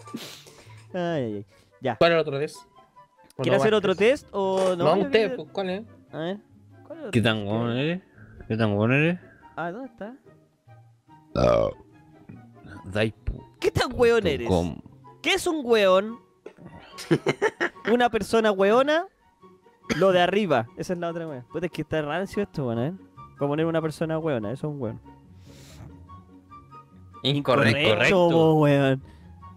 Ay, 0.94 1.24
ay, 1.24 1.46
ay. 1.84 1.96
¿Cuál 1.98 2.12
es 2.12 2.16
el 2.16 2.22
otro 2.22 2.40
test? 2.40 2.58
¿O 3.38 3.44
¿Quieres 3.44 3.60
no 3.60 3.64
hacer 3.64 3.74
otro 3.76 3.96
test 3.96 4.28
o 4.32 4.76
no? 4.76 4.96
No, 4.96 5.10
que- 5.12 5.30
pues, 5.30 5.48
¿cuál 5.52 5.70
es? 5.70 5.84
A 6.12 6.18
ver. 6.18 6.38
¿cuál 6.88 7.00
es 7.00 7.06
el 7.06 7.12
¿Qué 7.12 7.22
tan 7.22 7.46
bueno 7.46 7.72
eres? 7.74 8.02
¿Qué 8.48 8.58
tan 8.58 8.76
bueno 8.76 8.96
eres? 8.96 9.20
Ah, 9.56 9.72
¿dónde 9.72 9.88
está? 9.90 10.16
Daipu. 12.86 13.44
¿Qué 13.60 13.72
tan 13.72 13.92
weón 13.94 14.26
eres? 14.26 14.48
Com. 14.48 14.78
¿Qué 15.22 15.34
es 15.34 15.46
un 15.46 15.62
weón? 15.64 16.20
Una 17.92 18.10
persona 18.10 18.52
weona. 18.52 19.06
Lo 19.96 20.12
de 20.12 20.22
arriba. 20.22 20.68
Esa 20.78 20.94
es 20.94 21.00
la 21.00 21.10
otra 21.10 21.28
weón. 21.28 21.44
Puta, 21.52 21.66
es 21.68 21.72
que 21.72 21.82
está 21.82 22.02
rancio 22.02 22.44
esto, 22.44 22.68
weón, 22.68 22.80
¿eh? 22.80 22.94
Como 23.38 23.50
poner 23.50 23.66
una 23.66 23.82
persona 23.82 24.20
weona, 24.20 24.52
eso 24.52 24.68
es 24.68 24.74
un 24.74 24.82
weón. 24.82 25.02
Incorrecto. 27.24 27.80
Incorrecto. 27.80 28.30
po, 28.30 28.54
weón. 28.56 29.02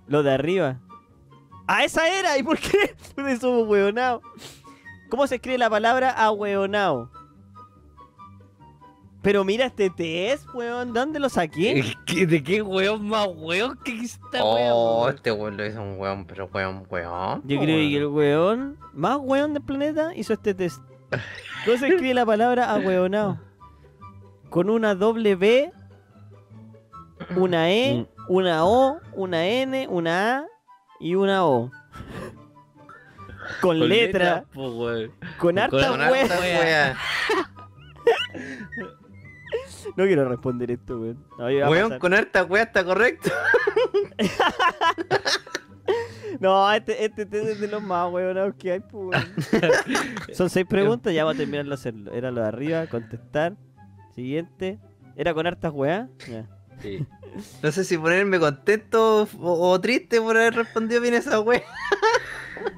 Lo 0.07 0.23
de 0.23 0.33
arriba. 0.33 0.81
¡Ah, 1.67 1.85
esa 1.85 2.09
era! 2.09 2.37
¿Y 2.37 2.43
por 2.43 2.59
qué? 2.59 2.97
Somos 3.41 3.69
weonados. 3.69 4.23
¿Cómo 5.09 5.27
se 5.27 5.37
escribe 5.37 5.59
la 5.59 5.71
palabra 5.71 6.11
ahueonao? 6.11 7.11
Pero 9.23 9.45
mira 9.45 9.67
este 9.67 9.91
test, 9.91 10.47
weón. 10.55 10.95
¿Dónde 10.95 11.21
lo 11.21 11.29
saqué? 11.29 11.85
¿Qué- 12.07 12.27
¿De 12.27 12.43
qué 12.43 12.63
weón 12.63 13.07
más 13.09 13.29
weón 13.35 13.79
que 13.85 14.01
esta 14.01 14.43
Oh, 14.43 15.03
weón? 15.05 15.15
este 15.15 15.31
weón 15.33 15.57
lo 15.59 15.67
hizo 15.67 15.83
un 15.83 15.99
weón, 16.01 16.25
pero 16.25 16.49
weón, 16.53 16.87
weón. 16.89 17.43
Yo 17.45 17.59
creo 17.61 17.67
que 17.67 17.97
el 17.97 18.07
weón. 18.07 18.79
más 18.95 19.19
weón 19.21 19.53
del 19.53 19.63
planeta 19.63 20.15
hizo 20.17 20.33
este 20.33 20.55
test. 20.55 20.81
¿Cómo 21.67 21.77
se 21.77 21.89
escribe 21.89 22.15
la 22.15 22.25
palabra 22.25 22.71
ahueonao? 22.71 23.39
Con 24.49 24.71
una 24.71 24.95
doble 24.95 25.37
B, 25.37 25.71
una 27.37 27.71
E, 27.71 28.07
una 28.29 28.65
O, 28.65 29.01
una 29.13 29.47
N, 29.47 29.87
una 29.89 30.39
A 30.39 30.45
y 30.99 31.15
una 31.15 31.45
O. 31.45 31.71
Con, 33.61 33.79
Con 33.79 33.89
letra, 33.89 34.45
po, 34.55 34.87
con 35.39 35.59
harta 35.59 35.89
Con 35.89 36.01
wea. 36.01 36.23
harta 36.23 36.39
wea. 36.41 36.97
No 39.97 40.05
quiero 40.05 40.29
responder 40.29 40.71
esto, 40.71 40.99
weón. 41.01 41.25
No, 41.39 41.47
Weón, 41.71 41.99
con 41.99 42.15
harta 42.15 42.45
wea 42.45 42.63
está 42.65 42.85
correcto. 42.85 43.31
No, 46.39 46.73
este, 46.73 47.05
este 47.05 47.27
test 47.27 47.49
es 47.49 47.61
de 47.61 47.69
los 47.69 47.83
más 47.83 48.11
weonados 48.11 48.55
que 48.55 48.73
hay, 48.73 48.81
pues, 48.81 48.93
weón. 49.53 49.73
Son 50.33 50.49
seis 50.49 50.65
preguntas, 50.67 51.13
ya 51.13 51.25
vamos 51.25 51.35
a 51.37 51.39
terminarlo 51.39 51.71
de 51.71 51.75
hacerlo. 51.75 52.13
Era 52.13 52.31
lo 52.31 52.41
de 52.41 52.49
arriba, 52.49 52.87
contestar. 52.87 53.57
Siguiente. 54.15 54.79
¿Era 55.17 55.35
con 55.35 55.47
hartas 55.47 55.73
weas? 55.75 56.09
Ya. 56.31 56.47
Sí. 56.81 57.05
No 57.63 57.71
sé 57.73 57.85
si 57.85 57.99
ponerme 57.99 58.39
contento 58.39 59.29
o, 59.39 59.71
o 59.71 59.81
triste 59.81 60.21
por 60.21 60.37
haber 60.37 60.55
respondido 60.55 61.01
bien 61.01 61.15
esa 61.15 61.41
wea. 61.41 61.63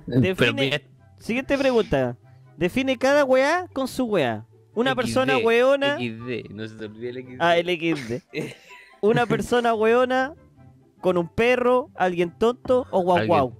Define- 0.07 0.35
Pero 0.37 0.55
mira, 0.55 0.81
Siguiente 1.19 1.57
pregunta. 1.57 2.17
Define 2.57 2.99
cada 2.99 3.25
weá 3.25 3.69
con 3.73 3.87
su 3.87 4.05
weá. 4.07 4.45
Una 4.75 4.93
XD, 4.93 4.97
persona 4.97 5.39
weona. 5.39 5.97
XD, 5.97 6.51
no 6.51 6.67
se 6.67 6.75
te 6.77 6.85
olvide 6.87 7.11
el 7.11 7.17
XD. 7.25 7.37
Ah, 7.41 7.57
el 7.59 7.67
XD. 7.67 8.23
Una 9.03 9.27
persona 9.27 9.75
weona 9.75 10.35
con 11.01 11.19
un 11.19 11.29
perro, 11.29 11.91
alguien 11.97 12.31
tonto 12.39 12.87
o 12.91 13.03
guau 13.03 13.19
Alguien- 13.19 13.29
guau. 13.29 13.59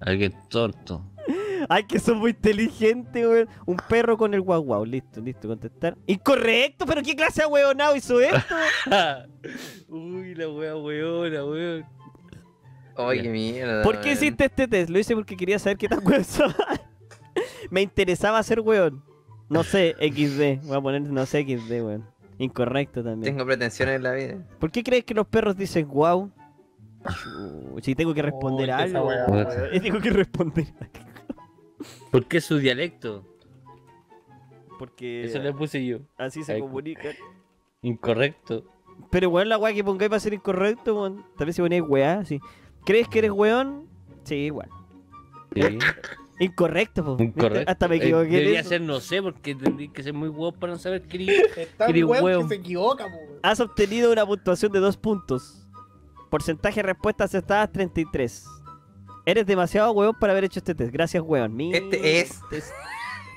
Alguien 0.00 0.34
tonto. 0.48 1.06
Ay, 1.68 1.84
que 1.84 2.00
son 2.00 2.18
muy 2.18 2.32
inteligentes, 2.32 3.24
weón. 3.24 3.48
Un 3.66 3.76
perro 3.88 4.18
con 4.18 4.34
el 4.34 4.40
guau 4.40 4.60
guau. 4.62 4.84
Listo, 4.84 5.20
listo, 5.20 5.46
contestar. 5.48 5.96
Incorrecto, 6.06 6.84
pero 6.84 7.00
¿qué 7.02 7.14
clase 7.14 7.42
de 7.42 7.46
weonado 7.46 7.94
hizo 7.94 8.20
esto? 8.20 8.54
Uy, 9.88 10.34
la 10.34 10.48
wea 10.48 10.76
weona, 10.76 11.44
weón. 11.44 11.86
Oye, 12.96 13.28
mierda. 13.28 13.82
¿Por 13.84 14.00
qué 14.00 14.12
hiciste 14.12 14.46
este 14.46 14.68
test? 14.68 14.90
Lo 14.90 14.98
hice 14.98 15.14
porque 15.14 15.36
quería 15.36 15.58
saber 15.58 15.78
qué 15.78 15.88
tan 15.88 16.04
weón. 16.04 16.24
Me 17.70 17.80
interesaba 17.82 18.42
ser 18.42 18.60
weón. 18.60 19.02
No 19.52 19.62
sé, 19.62 19.94
XD. 20.00 20.66
Voy 20.66 20.76
a 20.76 20.80
poner, 20.80 21.02
no 21.02 21.26
sé, 21.26 21.42
XD, 21.44 21.70
weón. 21.82 22.04
Incorrecto 22.38 23.04
también. 23.04 23.34
Tengo 23.34 23.46
pretensiones 23.46 23.96
en 23.96 24.02
la 24.02 24.12
vida. 24.12 24.36
¿Por 24.58 24.70
qué 24.70 24.82
crees 24.82 25.04
que 25.04 25.14
los 25.14 25.26
perros 25.26 25.56
dicen 25.56 25.86
guau? 25.86 26.30
Si 27.82 27.94
tengo 27.94 28.14
que 28.14 28.22
responder 28.22 28.70
Oh, 28.70 28.74
algo. 28.74 29.06
weón. 29.06 29.46
Tengo 29.82 30.00
que 30.00 30.10
responder 30.10 30.66
¿Por 32.10 32.26
qué 32.26 32.40
su 32.40 32.58
dialecto? 32.58 33.24
Porque 34.78 35.24
Eso 35.24 35.38
le 35.38 35.52
puse 35.52 35.84
yo. 35.84 35.98
así 36.16 36.42
se 36.44 36.54
Ay, 36.54 36.60
comunica. 36.60 37.08
Incorrecto. 37.82 38.64
Pero 39.10 39.30
weón, 39.30 39.48
la 39.48 39.58
weá 39.58 39.72
que 39.74 39.82
pongáis 39.84 40.10
va 40.12 40.16
a 40.16 40.20
ser 40.20 40.32
incorrecto, 40.34 40.94
weón. 40.94 41.24
Tal 41.36 41.46
vez 41.46 41.56
si 41.56 41.62
ponéis 41.62 41.82
weá, 41.86 42.24
sí. 42.24 42.40
¿Crees 42.84 43.08
que 43.08 43.18
eres 43.20 43.30
weón? 43.32 43.86
Sí, 44.24 44.34
igual. 44.36 44.68
Sí. 45.54 45.78
Incorrecto, 46.42 47.04
po. 47.04 47.16
Incorrecto. 47.22 47.70
Hasta 47.70 47.88
me 47.88 47.96
Eh, 47.96 47.98
equivoqué. 47.98 48.28
Debería 48.28 48.60
eso. 48.60 48.68
ser 48.70 48.80
no 48.80 49.00
sé, 49.00 49.22
porque 49.22 49.54
tendría 49.54 49.92
que 49.92 50.02
ser 50.02 50.12
muy 50.12 50.28
huevo 50.28 50.52
para 50.52 50.72
no 50.72 50.78
saber 50.78 51.02
qué 51.02 51.22
eres. 51.22 52.04
Weón. 52.04 52.48
que 52.48 52.54
se 52.56 52.60
equivoca, 52.60 53.04
po. 53.04 53.18
Has 53.42 53.60
obtenido 53.60 54.12
una 54.12 54.26
puntuación 54.26 54.72
de 54.72 54.80
dos 54.80 54.96
puntos. 54.96 55.58
Porcentaje 56.30 56.76
de 56.76 56.82
respuestas 56.84 57.30
acertadas 57.30 57.70
33. 57.72 58.44
Eres 59.26 59.46
demasiado 59.46 59.92
weón 59.92 60.14
para 60.18 60.32
haber 60.32 60.44
hecho 60.44 60.58
este 60.60 60.74
test. 60.74 60.92
Gracias, 60.92 61.22
weón. 61.24 61.54
Mira, 61.54 61.78
Este 61.78 62.20
es. 62.20 62.40
es- 62.50 62.72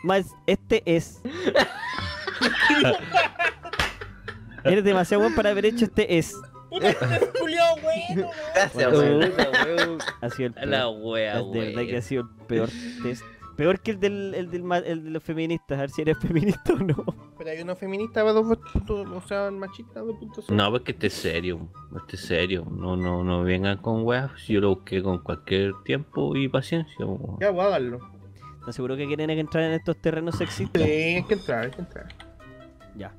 Más, 0.04 0.26
este 0.48 0.82
es. 0.86 1.22
Eres 4.64 4.84
demasiado 4.84 5.22
weón 5.22 5.36
para 5.36 5.52
haber 5.52 5.66
hecho 5.66 5.86
este 5.86 6.18
es. 6.18 6.36
Puta, 6.76 7.16
este 7.16 7.40
culiao 7.40 7.76
bueno. 7.82 8.30
Gracias, 8.54 8.94
weón. 8.94 10.00
Ha 10.22 10.30
sido 10.30 10.48
el 10.50 10.58
A 10.58 10.66
la 10.66 10.90
wea, 10.90 11.40
Es 11.40 11.52
de 11.52 11.60
verdad 11.60 11.82
que 11.84 11.98
ha 11.98 12.02
sido 12.02 12.24
el 12.24 12.30
peor 12.48 12.70
test. 13.04 13.24
Peor 13.56 13.80
que 13.80 13.92
el, 13.92 14.00
del, 14.02 14.34
el, 14.36 14.52
del 14.52 14.64
ma- 14.64 14.80
el 14.80 15.06
de 15.06 15.10
los 15.12 15.24
feministas. 15.24 15.78
A 15.78 15.82
ver 15.82 15.90
si 15.90 16.02
eres 16.02 16.18
feminista 16.20 16.74
o 16.74 16.78
no. 16.78 17.06
hay 17.48 17.62
uno 17.62 17.76
feminista 17.78 18.22
dos 18.22 18.58
puntos, 18.74 19.08
o 19.08 19.22
sea, 19.28 19.50
machista 19.50 20.02
2.0. 20.02 20.50
No, 20.54 20.70
pues 20.72 20.82
que 20.84 20.92
esté 20.92 21.10
serio, 21.10 21.70
esté 21.96 22.18
serio. 22.18 22.66
No, 22.70 22.98
no, 22.98 23.24
no 23.24 23.44
vengan 23.44 23.78
con 23.78 24.04
weas. 24.04 24.32
Yo 24.48 24.60
lo 24.60 24.76
busqué 24.76 25.02
con 25.02 25.20
cualquier 25.20 25.72
tiempo 25.86 26.36
y 26.36 26.50
paciencia. 26.50 27.06
Ya, 27.40 27.54
pues 27.54 27.66
háganlo. 27.68 28.00
¿Estás 28.60 28.76
seguro 28.76 28.98
que 28.98 29.06
quieren 29.08 29.30
entrar 29.30 29.64
en 29.64 29.72
estos 29.74 29.96
terrenos 30.02 30.36
sexistas? 30.38 30.82
Sí, 30.84 30.90
hay 30.92 31.24
que 31.24 31.34
entrar, 31.36 31.64
hay 31.66 31.72
que 31.72 31.82
entrar. 31.82 32.08
Ya. 32.98 33.14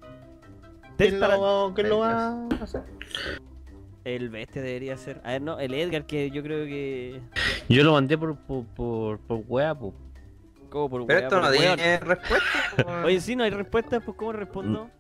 Test 0.97 1.11
¿Quién 1.11 1.21
para- 1.21 1.37
lo, 1.37 1.73
quién 1.75 1.89
lo 1.89 1.99
va 1.99 2.33
a 2.33 2.47
hacer? 2.63 2.83
El 4.05 4.31
bestia 4.31 4.63
debería 4.63 4.97
ser. 4.97 5.21
A 5.25 5.33
ver, 5.33 5.43
no, 5.43 5.59
el 5.59 5.75
Edgar, 5.75 6.07
que 6.07 6.31
yo 6.31 6.43
creo 6.43 6.65
que. 6.67 7.21
Yo 7.69 7.83
lo 7.83 7.93
mandé 7.93 8.17
por, 8.17 8.37
por, 8.37 8.65
por, 8.67 9.19
por 9.19 9.43
wea, 9.49 9.75
po. 9.75 9.95
¿Cómo 10.71 10.89
por 10.91 11.07
Pero 11.07 11.19
esto 11.21 11.37
por 11.41 11.45
no 11.45 11.51
tiene 11.51 11.99
respuesta. 11.99 12.47
po. 12.85 12.91
Oye, 13.05 13.21
si 13.21 13.35
no 13.37 13.45
hay 13.45 13.51
respuesta, 13.51 14.01
pues 14.01 14.17
¿cómo 14.17 14.33
respondo? 14.33 14.91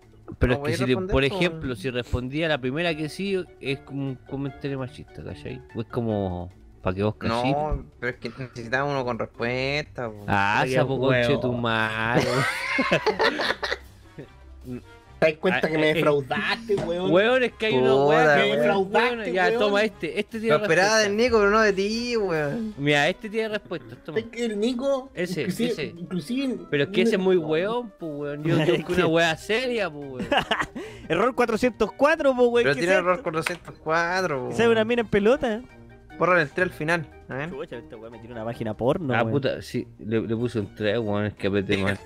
Pero 0.40 0.54
No 0.58 0.66
es 0.66 0.72
que 0.72 0.76
si, 0.78 0.84
responder, 0.86 1.12
por 1.12 1.28
po. 1.28 1.36
ejemplo, 1.36 1.76
si 1.76 1.90
respondía 1.90 2.48
la 2.48 2.58
primera 2.58 2.96
que 2.96 3.08
sí, 3.08 3.44
es 3.60 3.78
como 3.80 4.08
un 4.08 4.14
comentario 4.16 4.76
machista, 4.78 5.22
¿cachai? 5.22 5.62
O 5.76 5.82
es 5.82 5.86
como 5.86 6.50
para 6.82 6.96
que 6.96 7.02
vos 7.04 7.14
cachis. 7.14 7.52
No, 7.52 7.84
pero 8.00 8.10
es 8.10 8.16
que 8.18 8.28
necesitamos 8.30 8.90
uno 8.92 9.04
con 9.04 9.18
respuesta. 9.20 10.08
po. 10.10 10.24
Ah, 10.26 10.64
huevo. 10.66 10.98
conche 10.98 11.38
tu 11.38 11.52
madre. 11.52 12.26
¿Te 15.26 15.32
das 15.32 15.40
cuenta 15.40 15.60
Ah, 15.62 15.70
que 15.70 15.78
me 15.78 15.90
eh, 15.90 15.94
defraudaste, 15.94 16.74
weón? 16.76 17.10
Weón, 17.12 17.42
es 17.42 17.52
que 17.52 17.66
hay 17.66 17.74
Puta, 17.78 17.94
wea 18.06 18.34
que 18.36 18.40
me 18.42 18.50
es 18.50 18.56
defraudaste. 18.56 19.32
Ya, 19.32 19.46
weón. 19.48 19.58
toma 19.58 19.82
este. 19.84 20.20
Este 20.20 20.40
tiene 20.40 20.56
Lo 20.56 20.62
esperaba 20.62 20.98
del. 20.98 21.16
Nico, 21.16 21.38
pero 21.38 21.50
no 21.50 21.60
de 21.60 21.72
ti, 21.72 22.16
weón. 22.16 22.74
Mira, 22.78 23.08
este 23.08 23.28
tiene 23.28 23.48
respuesta. 23.48 23.96
Toma. 24.04 24.18
Es 24.18 24.24
que 24.26 24.44
el 24.44 24.58
Nico. 24.58 25.10
Ese, 25.14 25.40
inclusive, 25.42 25.68
ese. 25.72 25.84
Inclusive, 25.86 26.56
Pero 26.70 26.84
es 26.84 26.88
que 26.90 27.02
ese 27.02 27.16
es 27.16 27.20
muy 27.20 27.36
weón, 27.36 27.92
pues 27.98 28.12
weón. 28.14 28.44
Yo 28.44 28.56
tengo 28.64 28.86
que 28.86 28.92
una 28.94 29.06
wea 29.06 29.36
seria, 29.36 29.90
pues 29.90 30.10
weón. 30.10 30.26
Error 31.08 31.34
404, 31.34 32.34
pues, 32.36 32.48
güey. 32.48 32.64
Pero 32.64 32.74
¿qué 32.74 32.80
tiene 32.80 32.94
es 32.94 32.98
error 33.00 33.12
esto? 33.16 33.22
404. 33.24 34.48
¿Que 34.48 34.54
sea 34.54 34.68
una 34.68 34.84
mina 34.84 35.02
en 35.02 35.08
pelota? 35.08 35.62
Borra 36.18 36.40
el 36.40 36.48
3 36.48 36.64
al 36.68 36.72
final. 36.72 37.06
A 37.28 37.34
ver. 37.34 37.50
Chucha, 37.50 37.76
esta 37.76 37.96
weá 37.96 38.08
me 38.10 38.18
tiene 38.18 38.34
una 38.34 38.44
página 38.44 38.74
porno. 38.74 39.12
ah, 39.14 39.18
weón. 39.22 39.32
puta, 39.32 39.60
sí, 39.60 39.86
le, 39.98 40.20
le 40.22 40.36
puse 40.36 40.60
un 40.60 40.74
3, 40.74 40.98
weón, 40.98 41.26
es 41.26 41.34
que 41.34 41.48
apreté 41.48 41.76
mal. 41.82 41.98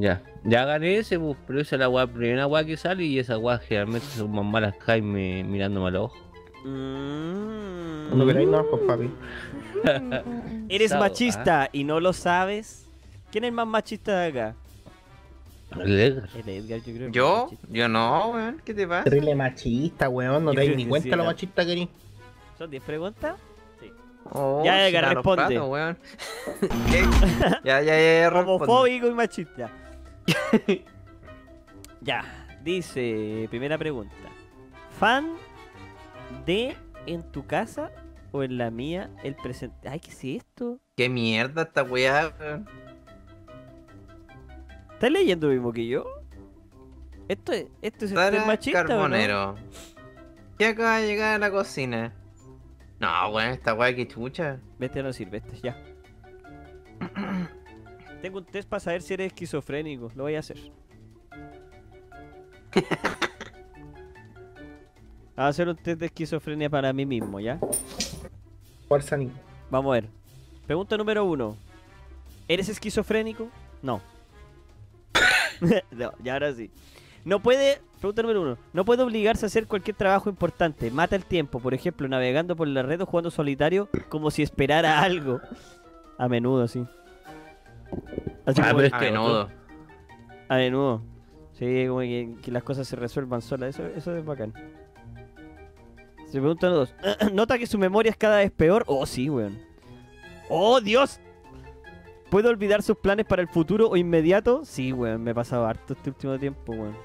Ya, 0.00 0.22
ya 0.44 0.64
gané 0.64 0.96
ese, 0.96 1.18
pues, 1.18 1.36
pero 1.46 1.60
esa 1.60 1.76
es 1.76 1.80
la 1.80 1.88
wea, 1.90 2.06
primera 2.06 2.46
wea 2.46 2.64
que 2.64 2.78
sale 2.78 3.04
y 3.04 3.18
esa 3.18 3.36
wea 3.36 3.58
generalmente 3.58 4.06
son 4.06 4.32
más 4.32 4.46
malas 4.46 4.74
Jaime 4.80 5.44
mirándome 5.44 5.88
a 5.88 5.90
los 5.90 6.04
ojos. 6.04 6.18
Mm. 6.64 8.16
No 8.16 8.26
queráis, 8.26 8.48
no, 8.48 8.64
pues 8.64 8.82
papi. 8.86 9.10
Eres 10.70 10.90
Sado, 10.90 11.02
machista 11.02 11.68
y 11.70 11.84
no 11.84 12.00
lo 12.00 12.14
sabes. 12.14 12.88
¿Quién 13.30 13.44
es 13.44 13.48
el 13.48 13.54
más 13.54 13.66
machista 13.66 14.20
de 14.20 14.28
acá? 14.28 14.56
El 15.78 16.00
Edgar. 16.00 16.28
El 16.34 16.48
Edgar, 16.48 16.80
yo 16.80 16.94
creo. 16.94 17.10
¿Yo? 17.10 17.50
Yo 17.68 17.88
no, 17.88 18.30
weón. 18.30 18.62
¿Qué 18.64 18.72
te 18.72 18.88
pasa? 18.88 19.04
Terrible 19.04 19.34
machista, 19.34 20.08
weón. 20.08 20.46
No 20.46 20.52
te 20.52 20.66
das 20.66 20.76
ni 20.76 20.86
cuenta 20.86 21.10
sí, 21.10 21.14
lo 21.14 21.24
machista 21.24 21.64
que 21.66 21.72
eres. 21.72 21.88
¿Son 22.56 22.70
10 22.70 22.82
preguntas? 22.82 23.36
Oh, 24.32 24.62
Ya, 24.64 24.86
Edgar, 24.86 25.14
responde. 25.14 25.54
ya, 27.64 27.82
ya, 27.82 27.82
ya, 27.82 28.30
responde. 28.30 28.52
Homofóbico 28.52 29.06
y 29.08 29.14
machista. 29.14 29.70
ya, 32.00 32.24
dice, 32.62 33.46
primera 33.50 33.78
pregunta. 33.78 34.14
¿Fan 34.98 35.34
de 36.46 36.76
en 37.06 37.22
tu 37.30 37.46
casa 37.46 37.90
o 38.32 38.42
en 38.42 38.58
la 38.58 38.70
mía 38.70 39.10
el 39.22 39.34
presente? 39.34 39.88
Ay, 39.88 40.00
¿qué 40.00 40.10
es 40.10 40.24
esto? 40.24 40.78
¿Qué 40.96 41.08
mierda 41.08 41.62
esta 41.62 41.82
weá? 41.82 42.34
¿Estás 44.92 45.10
leyendo 45.10 45.48
lo 45.48 45.54
mismo 45.54 45.72
que 45.72 45.86
yo? 45.86 46.04
Esto 47.28 47.52
es, 47.52 47.66
esto 47.80 48.04
es 48.04 48.10
ser 48.10 48.46
machista, 48.46 48.80
¿o 48.80 48.82
no? 48.82 48.88
Carbonero. 48.88 49.56
¿Qué 50.58 50.66
acaba 50.66 50.98
de 50.98 51.06
llegar 51.06 51.36
a 51.36 51.38
la 51.38 51.50
cocina? 51.50 52.12
No, 52.98 53.28
weón, 53.30 53.50
esta 53.50 53.72
weá 53.72 53.94
que 53.94 54.06
chucha. 54.06 54.60
Vete 54.78 55.02
no 55.02 55.12
sirve, 55.12 55.38
este, 55.38 55.60
ya. 55.60 55.76
Tengo 58.22 58.38
un 58.38 58.44
test 58.44 58.68
para 58.68 58.80
saber 58.80 59.02
si 59.02 59.14
eres 59.14 59.28
esquizofrénico. 59.28 60.10
Lo 60.14 60.24
voy 60.24 60.34
a 60.34 60.40
hacer. 60.40 60.58
A 65.36 65.46
hacer 65.48 65.68
un 65.68 65.76
test 65.76 66.00
de 66.00 66.06
esquizofrenia 66.06 66.68
para 66.68 66.92
mí 66.92 67.06
mismo, 67.06 67.40
¿ya? 67.40 67.58
Fuerza, 68.86 69.16
Nico. 69.16 69.32
Vamos 69.70 69.90
a 69.90 69.94
ver. 69.94 70.08
Pregunta 70.66 70.98
número 70.98 71.24
uno. 71.24 71.56
¿Eres 72.46 72.68
esquizofrénico? 72.68 73.48
No. 73.80 74.02
no, 75.90 76.12
ya 76.22 76.34
ahora 76.34 76.52
sí. 76.52 76.70
No 77.24 77.40
puede, 77.40 77.80
pregunta 78.00 78.22
número 78.22 78.42
uno, 78.42 78.58
no 78.72 78.84
puede 78.84 79.02
obligarse 79.02 79.46
a 79.46 79.48
hacer 79.48 79.66
cualquier 79.66 79.96
trabajo 79.96 80.28
importante. 80.28 80.90
Mata 80.90 81.16
el 81.16 81.24
tiempo, 81.24 81.58
por 81.58 81.72
ejemplo, 81.72 82.06
navegando 82.06 82.54
por 82.54 82.68
la 82.68 82.82
red 82.82 83.00
o 83.00 83.06
jugando 83.06 83.30
solitario 83.30 83.88
como 84.08 84.30
si 84.30 84.42
esperara 84.42 85.00
algo. 85.00 85.40
A 86.18 86.28
menudo, 86.28 86.68
sí. 86.68 86.84
Así 88.46 88.60
Ah, 88.62 88.68
como 88.70 88.78
pero 88.78 88.90
que- 88.90 88.94
A 88.96 89.00
menudo. 89.00 89.50
a 90.48 90.56
menudo. 90.56 91.02
Sí, 91.52 91.84
como 91.86 92.00
que, 92.00 92.36
que 92.42 92.50
las 92.50 92.62
cosas 92.62 92.88
se 92.88 92.96
resuelvan 92.96 93.42
solas. 93.42 93.70
Eso, 93.78 93.86
eso 93.86 94.16
es 94.16 94.24
bacán. 94.24 94.52
Se 96.26 96.38
preguntan 96.38 96.72
dos. 96.72 96.94
¿Nota 97.32 97.58
que 97.58 97.66
su 97.66 97.78
memoria 97.78 98.10
es 98.10 98.16
cada 98.16 98.38
vez 98.38 98.50
peor? 98.50 98.84
Oh, 98.86 99.04
sí, 99.06 99.28
weón. 99.28 99.58
¡Oh, 100.48 100.80
Dios! 100.80 101.20
¿Puede 102.30 102.48
olvidar 102.48 102.82
sus 102.82 102.96
planes 102.96 103.26
para 103.26 103.42
el 103.42 103.48
futuro 103.48 103.88
o 103.88 103.96
inmediato? 103.96 104.64
Sí, 104.64 104.92
weón, 104.92 105.22
me 105.22 105.32
he 105.32 105.34
pasado 105.34 105.66
harto 105.66 105.94
este 105.94 106.10
último 106.10 106.38
tiempo, 106.38 106.72
weón. 106.72 106.96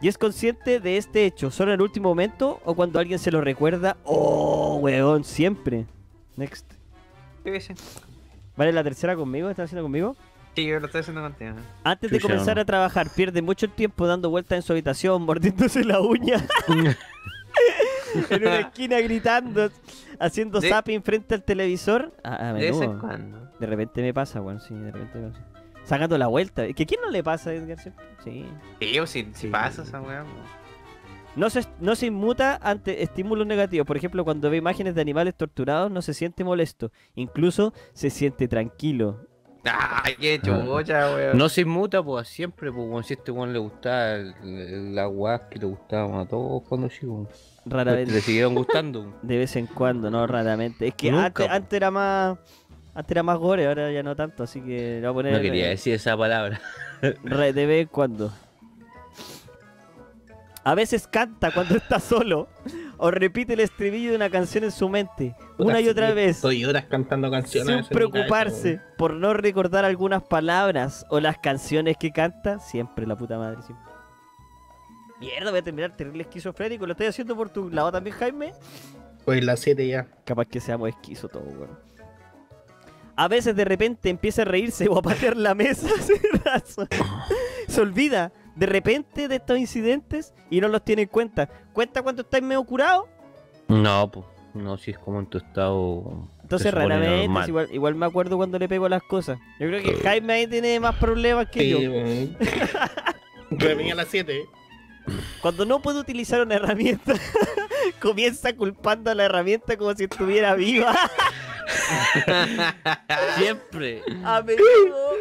¿Y 0.00 0.08
es 0.08 0.18
consciente 0.18 0.78
de 0.80 0.96
este 0.96 1.24
hecho 1.24 1.50
solo 1.50 1.72
en 1.72 1.76
el 1.76 1.82
último 1.82 2.08
momento 2.08 2.60
o 2.64 2.74
cuando 2.74 2.98
alguien 3.00 3.18
se 3.18 3.30
lo 3.32 3.40
recuerda? 3.40 3.96
¡Oh, 4.04 4.78
weón! 4.82 5.24
Siempre. 5.24 5.86
Next. 6.36 6.66
¿Qué? 7.44 7.60
¿Vale 8.58 8.72
la 8.72 8.82
tercera 8.84 9.16
conmigo? 9.16 9.48
¿Estás 9.48 9.66
haciendo 9.66 9.84
conmigo? 9.84 10.14
Sí, 10.54 10.66
yo 10.66 10.80
lo 10.80 10.86
estoy 10.86 11.00
haciendo 11.02 11.22
contigo. 11.22 11.52
Antes 11.84 12.10
de 12.10 12.18
Chucha, 12.18 12.32
comenzar 12.32 12.56
no. 12.56 12.62
a 12.62 12.64
trabajar, 12.64 13.08
pierde 13.14 13.40
mucho 13.40 13.70
tiempo 13.70 14.06
dando 14.06 14.28
vueltas 14.28 14.56
en 14.56 14.62
su 14.62 14.72
habitación, 14.72 15.22
mordiéndose 15.22 15.84
la 15.84 16.00
uña, 16.00 16.44
en 18.30 18.42
una 18.42 18.58
esquina 18.60 19.00
gritando, 19.00 19.70
haciendo 20.18 20.60
De- 20.60 20.68
zapping 20.68 21.02
frente 21.02 21.34
al 21.36 21.42
televisor. 21.44 22.12
A, 22.24 22.48
a 22.48 22.52
De 22.52 22.60
vez 22.70 22.80
en 22.80 22.98
cuando. 22.98 23.48
De 23.60 23.66
repente 23.66 24.02
me 24.02 24.12
pasa, 24.14 24.40
weón, 24.40 24.60
sí, 24.60 24.74
de 24.74 24.90
repente 24.90 25.18
me 25.18 25.28
pasa. 25.30 25.44
Sacando 25.84 26.18
la 26.18 26.26
vuelta. 26.26 26.66
¿Que 26.74 26.84
quién 26.86 27.00
no 27.00 27.10
le 27.10 27.22
pasa, 27.22 27.52
Edgar? 27.54 27.78
Sí. 28.24 28.44
Sí, 28.80 28.98
o 28.98 29.06
si, 29.06 29.24
si 29.32 29.32
Sí. 29.34 29.46
pasa 29.48 29.82
esa 29.84 30.00
weá. 30.00 30.24
No 31.38 31.50
se, 31.50 31.64
no 31.80 31.94
se 31.94 32.06
inmuta 32.06 32.58
ante 32.62 33.02
estímulos 33.02 33.46
negativos. 33.46 33.86
Por 33.86 33.96
ejemplo, 33.96 34.24
cuando 34.24 34.50
ve 34.50 34.56
imágenes 34.56 34.94
de 34.94 35.00
animales 35.00 35.34
torturados, 35.36 35.90
no 35.90 36.02
se 36.02 36.12
siente 36.14 36.44
molesto. 36.44 36.90
Incluso 37.14 37.72
se 37.92 38.10
siente 38.10 38.48
tranquilo. 38.48 39.24
Ay, 39.64 40.14
qué 40.18 40.40
chucha, 40.42 41.14
weón. 41.14 41.36
No 41.36 41.48
se 41.48 41.62
inmuta, 41.62 42.02
pues 42.02 42.28
siempre, 42.28 42.70
pues 42.72 42.88
weón, 42.88 43.04
si 43.04 43.14
a 43.14 43.16
este 43.16 43.30
weón 43.32 43.52
le 43.52 43.58
gustaba 43.58 44.12
el- 44.14 44.34
el- 44.42 44.94
la 44.94 45.08
weá 45.08 45.48
que 45.48 45.58
le 45.58 45.66
gustaban 45.66 46.18
a 46.20 46.26
todos 46.26 46.62
cuando 46.68 46.88
chicos. 46.88 47.28
Rara 47.66 47.92
vez. 47.92 48.10
Le 48.10 48.20
siguieron 48.20 48.54
gustando. 48.54 49.14
De 49.22 49.36
vez 49.36 49.54
en 49.56 49.66
cuando, 49.66 50.10
no 50.10 50.26
raramente. 50.26 50.86
Es 50.88 50.94
que 50.94 51.10
Nunca, 51.10 51.26
antes, 51.26 51.46
po. 51.46 51.52
antes 51.52 51.72
era 51.76 51.90
más. 51.90 52.38
Antes 52.94 53.10
era 53.12 53.22
más 53.22 53.38
gore, 53.38 53.66
ahora 53.66 53.92
ya 53.92 54.02
no 54.02 54.16
tanto, 54.16 54.42
así 54.42 54.60
que 54.60 55.00
le 55.00 55.08
voy 55.08 55.10
a 55.10 55.12
poner. 55.12 55.32
No 55.34 55.40
quería 55.40 55.68
decir 55.68 55.94
esa 55.94 56.16
palabra. 56.16 56.60
re- 57.24 57.52
de 57.52 57.66
vez 57.66 57.82
en 57.82 57.88
cuando. 57.88 58.32
A 60.64 60.74
veces 60.74 61.06
canta 61.06 61.50
cuando 61.50 61.76
está 61.76 62.00
solo. 62.00 62.48
O 62.98 63.10
repite 63.10 63.52
el 63.54 63.60
estribillo 63.60 64.10
de 64.10 64.16
una 64.16 64.28
canción 64.28 64.64
en 64.64 64.72
su 64.72 64.88
mente. 64.88 65.36
Una 65.56 65.80
y 65.80 65.88
otra 65.88 66.12
vez. 66.12 66.36
Estoy 66.36 66.64
horas 66.64 66.86
cantando 66.86 67.30
canciones. 67.30 67.86
Sin 67.86 67.96
preocuparse 67.96 68.76
cabeza, 68.76 68.94
por 68.96 69.14
no 69.14 69.34
recordar 69.34 69.84
algunas 69.84 70.22
palabras 70.22 71.06
o 71.10 71.20
las 71.20 71.38
canciones 71.38 71.96
que 71.96 72.10
canta. 72.10 72.58
Siempre 72.58 73.06
la 73.06 73.16
puta 73.16 73.38
madre, 73.38 73.62
siempre. 73.62 73.86
Mierda, 75.20 75.50
voy 75.50 75.60
a 75.60 75.62
terminar 75.62 75.96
terrible 75.96 76.22
esquizofrénico. 76.22 76.86
¿Lo 76.86 76.92
estoy 76.92 77.06
haciendo 77.06 77.36
por 77.36 77.50
tu 77.50 77.70
lado 77.70 77.90
también, 77.90 78.16
Jaime? 78.16 78.52
Pues 79.24 79.44
las 79.44 79.60
7 79.60 79.86
ya. 79.86 80.06
Capaz 80.24 80.46
que 80.46 80.60
seamos 80.60 80.88
esquizo 80.88 81.28
todo, 81.28 81.44
weón. 81.44 81.78
A 83.16 83.26
veces 83.26 83.56
de 83.56 83.64
repente 83.64 84.10
empieza 84.10 84.42
a 84.42 84.44
reírse 84.44 84.88
o 84.88 84.96
a 84.96 85.02
patear 85.02 85.36
la 85.36 85.54
mesa. 85.54 85.88
Se 87.68 87.80
olvida 87.80 88.32
de 88.58 88.66
repente 88.66 89.28
de 89.28 89.36
estos 89.36 89.58
incidentes 89.58 90.34
y 90.50 90.60
no 90.60 90.68
los 90.68 90.84
tiene 90.84 91.02
en 91.02 91.08
cuenta. 91.08 91.48
¿Cuenta 91.72 92.02
cuando 92.02 92.22
estáis 92.22 92.42
medio 92.42 92.64
curado? 92.64 93.08
No, 93.68 94.10
pues. 94.10 94.26
No, 94.54 94.76
si 94.78 94.90
es 94.90 94.98
como 94.98 95.20
en 95.20 95.26
tu 95.26 95.38
estado. 95.38 96.28
Entonces 96.42 96.72
raramente, 96.74 97.24
igual, 97.46 97.68
igual 97.72 97.94
me 97.94 98.06
acuerdo 98.06 98.36
cuando 98.36 98.58
le 98.58 98.68
pego 98.68 98.88
las 98.88 99.02
cosas. 99.02 99.38
Yo 99.60 99.68
creo 99.68 99.82
que 99.82 99.94
Jaime 100.02 100.32
ahí 100.32 100.46
tiene 100.46 100.80
más 100.80 100.96
problemas 100.96 101.48
que 101.50 101.60
Sí, 101.60 101.70
yo. 101.70 101.78
venía 103.50 103.92
a 103.92 103.96
las 103.96 104.08
7. 104.08 104.42
Cuando 105.40 105.64
no 105.64 105.80
puede 105.80 106.00
utilizar 106.00 106.40
una 106.42 106.56
herramienta, 106.56 107.14
comienza 108.00 108.54
culpando 108.56 109.10
a 109.10 109.14
la 109.14 109.26
herramienta 109.26 109.76
como 109.76 109.94
si 109.94 110.04
estuviera 110.04 110.54
viva. 110.54 110.92
Siempre. 113.36 114.02
A 114.24 114.42
menudo, 114.42 115.12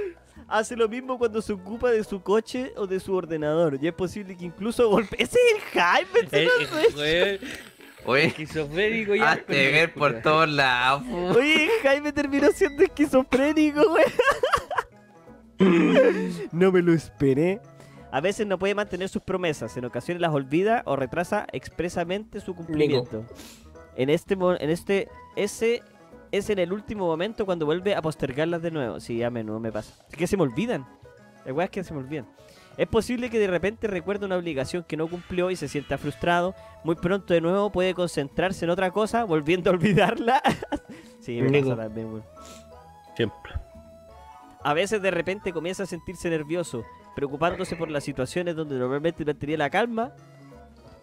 hace 0.48 0.76
lo 0.76 0.88
mismo 0.88 1.18
cuando 1.18 1.42
se 1.42 1.54
ocupa 1.54 1.92
de 1.92 2.04
su 2.04 2.22
coche 2.22 2.74
o 2.78 2.88
de 2.88 3.00
su 3.00 3.14
ordenador. 3.14 3.78
Y 3.82 3.88
es 3.88 3.94
posible 3.94 4.36
que 4.36 4.46
incluso 4.46 4.90
golpee. 4.90 5.18
¡Ese 5.24 5.38
es 5.38 5.56
el 5.56 5.62
Jaime! 5.82 6.20
ese 6.24 6.44
Eh, 6.44 6.50
no 6.96 7.04
eh, 7.04 7.40
weón, 7.40 7.58
Oye, 8.06 8.26
esquizofrénico 8.28 9.16
ya. 9.16 9.32
hazte 9.34 9.72
ver 9.72 9.94
por 9.94 10.22
todos 10.24 10.48
lados. 10.50 11.04
Oye, 11.36 11.70
Jaime 11.84 12.14
terminó 12.14 12.50
siendo 12.52 12.84
esquizofrénico, 12.84 13.90
güey. 13.90 14.06
No 16.52 16.72
me 16.72 16.84
lo 16.84 16.94
esperé. 16.94 17.60
A 18.12 18.22
veces 18.22 18.46
no 18.48 18.58
puede 18.60 18.76
mantener 18.76 19.10
sus 19.10 19.22
promesas, 19.24 19.76
en 19.76 19.86
ocasiones 19.86 20.22
las 20.22 20.32
olvida 20.32 20.84
o 20.86 20.96
retrasa 20.96 21.46
expresamente 21.52 22.40
su 22.40 22.56
cumplimiento. 22.56 23.26
En 23.96 24.10
este, 24.10 24.36
en 24.36 24.70
este, 24.70 25.08
ese 25.36 25.82
es 26.32 26.50
en 26.50 26.60
el 26.60 26.74
último 26.74 27.06
momento 27.06 27.46
cuando 27.46 27.66
vuelve 27.66 27.96
a 27.96 28.02
postergarlas 28.02 28.62
de 28.62 28.72
nuevo. 28.72 29.00
Sí, 29.00 29.22
a 29.24 29.30
menudo 29.30 29.60
me 29.60 29.72
pasa. 29.72 29.94
Es 30.10 30.18
que 30.18 30.28
se 30.28 30.38
me 30.38 30.44
olvidan. 30.44 30.86
La 31.46 31.54
weá 31.54 31.66
es 31.66 31.72
que 31.72 31.84
se 31.84 31.94
me 31.94 32.00
olvidan. 32.00 32.28
Es 32.78 32.88
posible 32.88 33.30
que 33.30 33.40
de 33.40 33.48
repente 33.48 33.88
recuerde 33.88 34.26
una 34.26 34.38
obligación 34.38 34.84
que 34.84 34.98
no 34.98 35.08
cumplió 35.08 35.50
y 35.50 35.56
se 35.56 35.68
sienta 35.68 35.98
frustrado. 35.98 36.54
Muy 36.84 36.96
pronto 36.96 37.34
de 37.34 37.42
nuevo 37.42 37.72
puede 37.72 37.94
concentrarse 37.94 38.66
en 38.66 38.72
otra 38.72 38.92
cosa, 38.92 39.24
volviendo 39.24 39.72
a 39.72 39.74
olvidarla. 39.74 40.42
sí, 41.20 41.42
me 41.42 41.62
pasa 41.62 41.76
también, 41.76 42.08
weón. 42.08 42.24
Siempre. 43.16 43.54
A 44.64 44.74
veces 44.74 45.02
de 45.02 45.10
repente 45.10 45.54
comienza 45.54 45.84
a 45.84 45.86
sentirse 45.86 46.30
nervioso, 46.30 46.84
preocupándose 47.16 47.76
por 47.76 47.90
las 47.90 48.04
situaciones 48.04 48.56
donde 48.56 48.78
normalmente 48.78 49.26
mantenía 49.26 49.58
la 49.58 49.70
calma. 49.70 50.14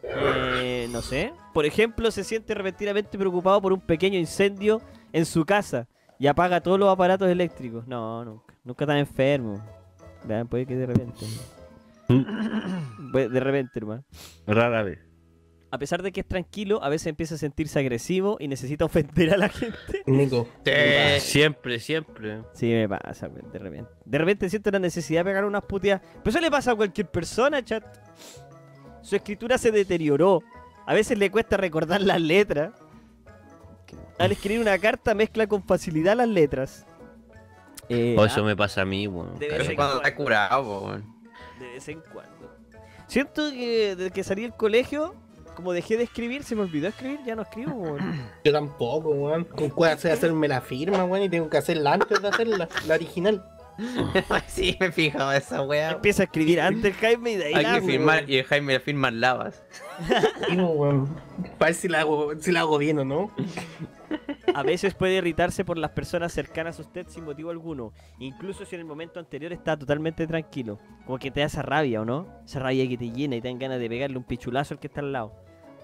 Eh, 0.02 0.86
no 0.92 1.02
sé. 1.02 1.32
Por 1.52 1.64
ejemplo, 1.64 2.10
se 2.10 2.22
siente 2.22 2.54
repentinamente 2.54 3.18
preocupado 3.18 3.60
por 3.60 3.72
un 3.72 3.80
pequeño 3.80 4.18
incendio 4.18 4.80
en 5.14 5.24
su 5.24 5.46
casa 5.46 5.88
y 6.18 6.26
apaga 6.26 6.60
todos 6.60 6.78
los 6.78 6.90
aparatos 6.92 7.28
eléctricos. 7.30 7.86
No, 7.86 8.22
nunca. 8.24 8.54
Nunca 8.64 8.86
tan 8.86 8.98
enfermo. 8.98 9.64
Vean, 10.26 10.46
puede 10.48 10.66
que 10.66 10.76
de 10.76 10.86
repente. 10.86 11.24
Puede- 13.12 13.28
de 13.28 13.40
repente, 13.40 13.72
hermano. 13.78 14.04
Rara 14.46 14.82
vez. 14.82 14.98
A 15.70 15.78
pesar 15.78 16.02
de 16.02 16.12
que 16.12 16.20
es 16.20 16.26
tranquilo, 16.28 16.82
a 16.84 16.88
veces 16.88 17.08
empieza 17.08 17.34
a 17.34 17.38
sentirse 17.38 17.78
agresivo 17.80 18.36
y 18.38 18.46
necesita 18.46 18.84
ofender 18.84 19.34
a 19.34 19.36
la 19.36 19.48
gente. 19.48 20.02
Nico. 20.06 20.46
Sí. 20.64 20.70
Siempre, 21.20 21.80
siempre. 21.80 22.42
Sí, 22.52 22.66
me 22.70 22.88
pasa, 22.88 23.28
de 23.28 23.58
repente. 23.58 23.90
De 24.04 24.18
repente 24.18 24.48
siento 24.48 24.70
la 24.70 24.78
necesidad 24.78 25.20
de 25.20 25.30
pegar 25.30 25.44
unas 25.44 25.62
puteadas. 25.64 26.00
Pero 26.22 26.30
eso 26.30 26.40
le 26.40 26.50
pasa 26.50 26.72
a 26.72 26.76
cualquier 26.76 27.08
persona, 27.10 27.64
chat. 27.64 27.84
Su 29.02 29.16
escritura 29.16 29.58
se 29.58 29.72
deterioró. 29.72 30.42
A 30.86 30.94
veces 30.94 31.18
le 31.18 31.30
cuesta 31.30 31.56
recordar 31.56 32.00
las 32.02 32.20
letras. 32.20 32.72
Al 34.18 34.32
escribir 34.32 34.60
una 34.60 34.78
carta 34.78 35.14
mezcla 35.14 35.46
con 35.46 35.62
facilidad 35.62 36.16
las 36.16 36.28
letras. 36.28 36.86
Eh, 37.88 38.16
Oh, 38.18 38.24
eso 38.24 38.40
ah, 38.40 38.44
me 38.44 38.56
pasa 38.56 38.82
a 38.82 38.84
mí, 38.84 39.06
weón. 39.06 39.38
de 39.38 39.48
vez 39.48 39.60
es 39.60 39.68
en 39.70 39.76
cuando 39.76 39.96
está 39.96 40.14
curado, 40.14 40.80
weón. 40.80 41.04
De 41.58 41.66
vez 41.72 41.88
en 41.88 42.00
cuando. 42.00 42.54
Siento 43.06 43.50
que 43.50 43.94
desde 43.96 44.10
que 44.10 44.24
salí 44.24 44.42
del 44.42 44.54
colegio, 44.54 45.14
como 45.54 45.72
dejé 45.72 45.96
de 45.96 46.04
escribir, 46.04 46.44
se 46.44 46.56
me 46.56 46.62
olvidó 46.62 46.88
escribir, 46.88 47.20
ya 47.26 47.36
no 47.36 47.42
escribo, 47.42 47.72
weón. 47.72 48.28
Yo 48.44 48.52
tampoco, 48.52 49.10
weón. 49.10 49.44
¿Con 49.44 49.68
cuál 49.70 49.92
hacer 49.92 50.12
hacerme 50.12 50.48
la 50.48 50.60
firma, 50.60 51.04
weón? 51.04 51.24
Y 51.24 51.28
tengo 51.28 51.50
que 51.50 51.58
hacerla 51.58 51.94
antes 51.94 52.22
de 52.22 52.28
hacerla, 52.28 52.68
la 52.86 52.94
original. 52.94 53.44
sí, 54.46 54.76
me 54.80 54.86
he 54.86 54.92
fijado 54.92 55.32
esa 55.32 55.62
weá. 55.62 55.92
Empieza 55.92 56.22
a 56.22 56.26
escribir 56.26 56.60
antes 56.60 56.96
Jaime 56.96 57.32
y 57.32 57.36
de 57.36 57.44
ahí 57.46 57.54
Hay 57.54 57.62
la 57.64 57.74
que 57.74 57.80
firmar 57.82 58.30
y 58.30 58.36
el 58.38 58.44
Jaime 58.44 58.74
le 58.74 58.80
firma 58.80 59.10
lavas. 59.10 59.62
Weón. 60.56 61.06
Para 61.58 61.70
ver 61.70 61.74
si 61.74 61.88
la 61.88 62.00
hago, 62.00 62.32
si 62.38 62.52
la 62.52 62.60
hago 62.60 62.78
bien 62.78 62.98
o 62.98 63.04
no. 63.04 63.30
A 64.54 64.62
veces 64.62 64.94
puede 64.94 65.14
irritarse 65.14 65.64
por 65.64 65.78
las 65.78 65.90
personas 65.90 66.32
cercanas 66.32 66.78
a 66.78 66.82
usted 66.82 67.06
sin 67.08 67.24
motivo 67.24 67.50
alguno, 67.50 67.92
incluso 68.20 68.64
si 68.64 68.76
en 68.76 68.82
el 68.82 68.86
momento 68.86 69.18
anterior 69.18 69.52
está 69.52 69.76
totalmente 69.76 70.26
tranquilo. 70.28 70.78
Como 71.06 71.18
que 71.18 71.30
te 71.32 71.40
da 71.40 71.46
esa 71.46 71.62
rabia, 71.62 72.00
¿o 72.02 72.04
no? 72.04 72.28
Esa 72.44 72.60
rabia 72.60 72.88
que 72.88 72.96
te 72.96 73.10
llena 73.10 73.34
y 73.36 73.40
te 73.40 73.48
dan 73.48 73.58
ganas 73.58 73.80
de 73.80 73.88
pegarle 73.88 74.16
un 74.16 74.24
pichulazo 74.24 74.74
al 74.74 74.80
que 74.80 74.86
está 74.86 75.00
al 75.00 75.12
lado. 75.12 75.32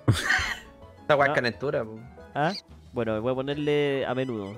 Esa 1.04 1.16
weá 1.16 1.26
No. 1.26 1.32
es 1.32 1.36
calentura. 1.36 1.84
¿Ah? 2.34 2.52
Bueno, 2.92 3.20
voy 3.20 3.32
a 3.32 3.34
ponerle 3.34 4.06
a 4.06 4.14
menudo. 4.14 4.54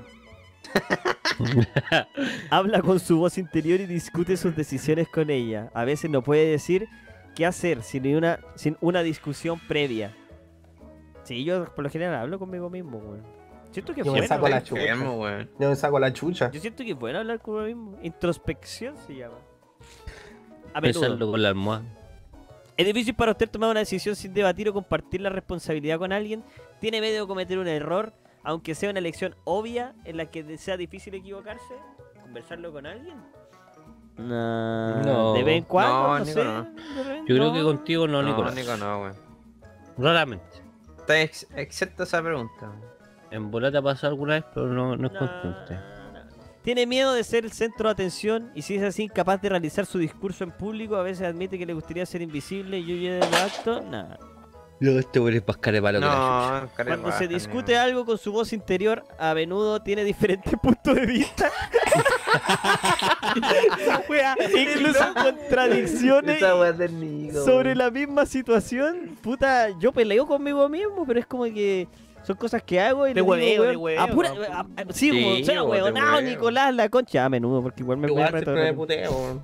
Habla 2.50 2.82
con 2.82 3.00
su 3.00 3.18
voz 3.18 3.38
interior 3.38 3.80
y 3.80 3.86
discute 3.86 4.36
sus 4.36 4.54
decisiones 4.56 5.08
con 5.08 5.30
ella. 5.30 5.70
A 5.74 5.84
veces 5.84 6.10
no 6.10 6.22
puede 6.22 6.46
decir 6.46 6.88
qué 7.34 7.46
hacer 7.46 7.82
sin 7.82 8.14
una, 8.14 8.40
sin 8.54 8.76
una 8.80 9.02
discusión 9.02 9.60
previa. 9.68 10.14
Sí, 11.24 11.44
yo 11.44 11.64
por 11.74 11.84
lo 11.84 11.90
general 11.90 12.14
hablo 12.14 12.38
conmigo 12.38 12.68
mismo, 12.68 12.98
weón. 12.98 13.22
Siento 13.70 13.94
que 13.94 14.00
es 14.02 14.06
Yo 14.06 14.12
me 14.12 14.18
bueno. 14.20 14.28
saco 14.34 14.48
la 14.48 14.62
chucha. 14.62 14.94
Yo 15.58 15.68
me 15.70 15.76
saco 15.76 15.98
la 15.98 16.12
chucha. 16.12 16.50
Yo 16.50 16.60
siento 16.60 16.84
que 16.84 16.90
es 16.90 16.98
bueno 16.98 17.18
hablar 17.20 17.40
con 17.40 17.54
uno 17.54 17.64
mismo. 17.64 17.98
Introspección 18.02 18.96
se 19.06 19.16
llama. 19.16 19.38
A 20.74 20.80
menudo. 20.80 21.30
Con 21.30 21.42
la 21.42 21.48
almohada. 21.48 21.82
Es 22.76 22.86
difícil 22.86 23.14
para 23.14 23.32
usted 23.32 23.48
tomar 23.48 23.70
una 23.70 23.80
decisión 23.80 24.16
sin 24.16 24.34
debatir 24.34 24.68
o 24.68 24.72
compartir 24.72 25.20
la 25.20 25.30
responsabilidad 25.30 25.98
con 25.98 26.12
alguien. 26.12 26.42
Tiene 26.80 27.00
miedo 27.00 27.22
de 27.22 27.26
cometer 27.26 27.58
un 27.58 27.68
error, 27.68 28.12
aunque 28.44 28.74
sea 28.74 28.90
una 28.90 28.98
elección 28.98 29.34
obvia 29.44 29.94
en 30.04 30.16
la 30.16 30.26
que 30.26 30.56
sea 30.58 30.76
difícil 30.76 31.14
equivocarse. 31.14 31.74
¿Conversarlo 32.20 32.72
con 32.72 32.86
alguien? 32.86 33.16
No. 34.16 35.02
No. 35.02 35.32
De 35.34 35.42
vez 35.42 35.58
en 35.58 35.64
cuando, 35.64 35.92
No, 35.92 36.18
no, 36.18 36.24
Nico, 36.24 36.40
sé. 36.40 36.44
no. 36.44 36.62
de 36.64 37.18
Yo 37.20 37.24
creo 37.26 37.48
no. 37.48 37.54
que 37.54 37.62
contigo 37.62 38.06
no, 38.06 38.22
No, 38.22 38.28
Nicolás. 38.28 38.54
Nico, 38.54 38.76
no, 38.76 39.00
weón. 39.02 39.14
Raramente. 39.98 40.44
Está 40.98 41.20
ex 41.20 41.46
excepto 41.56 42.02
esa 42.04 42.22
pregunta. 42.22 42.70
En 43.30 43.50
volata 43.50 43.78
ha 43.78 43.82
pasado 43.82 44.12
alguna 44.12 44.34
vez, 44.34 44.44
pero 44.54 44.66
no, 44.68 44.96
no 44.96 45.06
es 45.06 45.12
No, 45.12 45.18
constante. 45.18 45.74
no. 45.74 45.80
Tiene 46.62 46.86
miedo 46.86 47.12
de 47.12 47.24
ser 47.24 47.44
el 47.44 47.50
centro 47.52 47.88
de 47.88 47.92
atención 47.92 48.52
y 48.54 48.62
si 48.62 48.76
es 48.76 48.82
así 48.84 49.04
incapaz 49.04 49.40
de 49.42 49.48
realizar 49.48 49.84
su 49.84 49.98
discurso 49.98 50.44
en 50.44 50.52
público, 50.52 50.94
a 50.96 51.02
veces 51.02 51.26
admite 51.26 51.58
que 51.58 51.66
le 51.66 51.72
gustaría 51.74 52.06
ser 52.06 52.22
invisible 52.22 52.78
y 52.78 52.84
huye 52.92 53.12
del 53.14 53.34
acto. 53.34 53.80
Nada. 53.82 54.18
Yo 54.80 54.98
este 54.98 55.20
güey 55.20 55.36
es 55.36 55.42
pascar 55.42 55.74
de 55.74 55.80
palo 55.80 56.00
con 56.00 56.08
la 56.08 56.14
chucha. 56.74 56.82
No, 56.82 56.84
Cuando 57.02 57.12
se 57.18 57.28
discute 57.28 57.76
algo 57.78 58.04
con 58.04 58.18
su 58.18 58.32
voz 58.32 58.52
interior, 58.52 59.04
a 59.18 59.32
menudo 59.32 59.80
tiene 59.80 60.02
diferentes 60.02 60.52
puntos 60.62 60.96
de 60.96 61.06
vista. 61.06 61.50
Incluso 64.56 65.14
contradicciones 65.14 66.40
sobre 67.44 67.74
la 67.74 67.90
misma 67.90 68.26
situación. 68.26 69.16
Puta, 69.22 69.68
yo 69.78 69.92
peleo 69.92 70.26
conmigo 70.26 70.68
mismo, 70.68 71.04
pero 71.06 71.20
es 71.20 71.26
como 71.26 71.44
que 71.44 71.86
son 72.24 72.36
cosas 72.36 72.62
que 72.62 72.80
hago 72.80 73.06
y 73.06 73.14
le 73.14 73.20
digo, 73.20 73.30
hueveo, 73.32 73.62
weón, 73.62 73.76
hueveo, 73.78 74.02
apura- 74.02 74.34
¿no? 74.34 74.42
a- 74.42 74.60
a- 74.82 74.92
sí, 74.92 75.10
como, 75.10 75.36
Sí, 75.36 75.44
sea 75.44 75.62
hueveo. 75.62 76.20
Nicolás, 76.22 76.74
la 76.74 76.88
concha, 76.88 77.24
a 77.24 77.28
menudo, 77.28 77.62
porque 77.62 77.82
igual 77.82 77.98
me 77.98 78.08
me 78.08 78.54
me 78.54 78.72
puteo. 78.74 79.42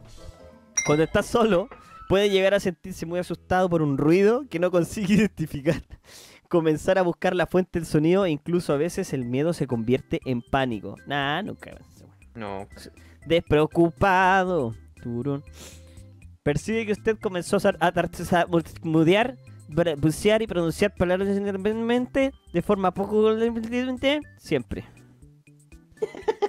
Cuando 0.86 1.04
está 1.04 1.22
solo, 1.22 1.68
puede 2.08 2.30
llegar 2.30 2.54
a 2.54 2.60
sentirse 2.60 3.06
muy 3.06 3.18
asustado 3.20 3.68
por 3.68 3.82
un 3.82 3.98
ruido 3.98 4.44
que 4.48 4.58
no 4.58 4.70
consigue 4.70 5.14
identificar. 5.16 5.82
Comenzar 6.48 6.98
a 6.98 7.02
buscar 7.02 7.36
la 7.36 7.46
fuente 7.46 7.78
del 7.78 7.86
sonido 7.86 8.24
e 8.24 8.30
incluso 8.30 8.72
a 8.72 8.76
veces 8.78 9.12
el 9.12 9.24
miedo 9.26 9.52
se 9.52 9.66
convierte 9.66 10.20
en 10.24 10.40
pánico. 10.40 10.96
Nah, 11.06 11.42
nunca. 11.42 11.78
No, 12.34 12.66
Despreocupado. 13.26 14.74
Turun. 15.02 15.44
Percibe 16.42 16.86
que 16.86 16.92
usted 16.92 17.18
comenzó 17.20 17.58
a, 17.58 17.74
a 17.86 17.92
tartamudear, 17.92 19.36
bra- 19.68 19.96
bucear 20.00 20.40
y 20.40 20.46
pronunciar 20.46 20.94
palabras 20.94 21.28
independientemente 21.28 22.32
de 22.52 22.62
forma 22.62 22.92
poco 22.94 23.36
siempre. 24.38 24.84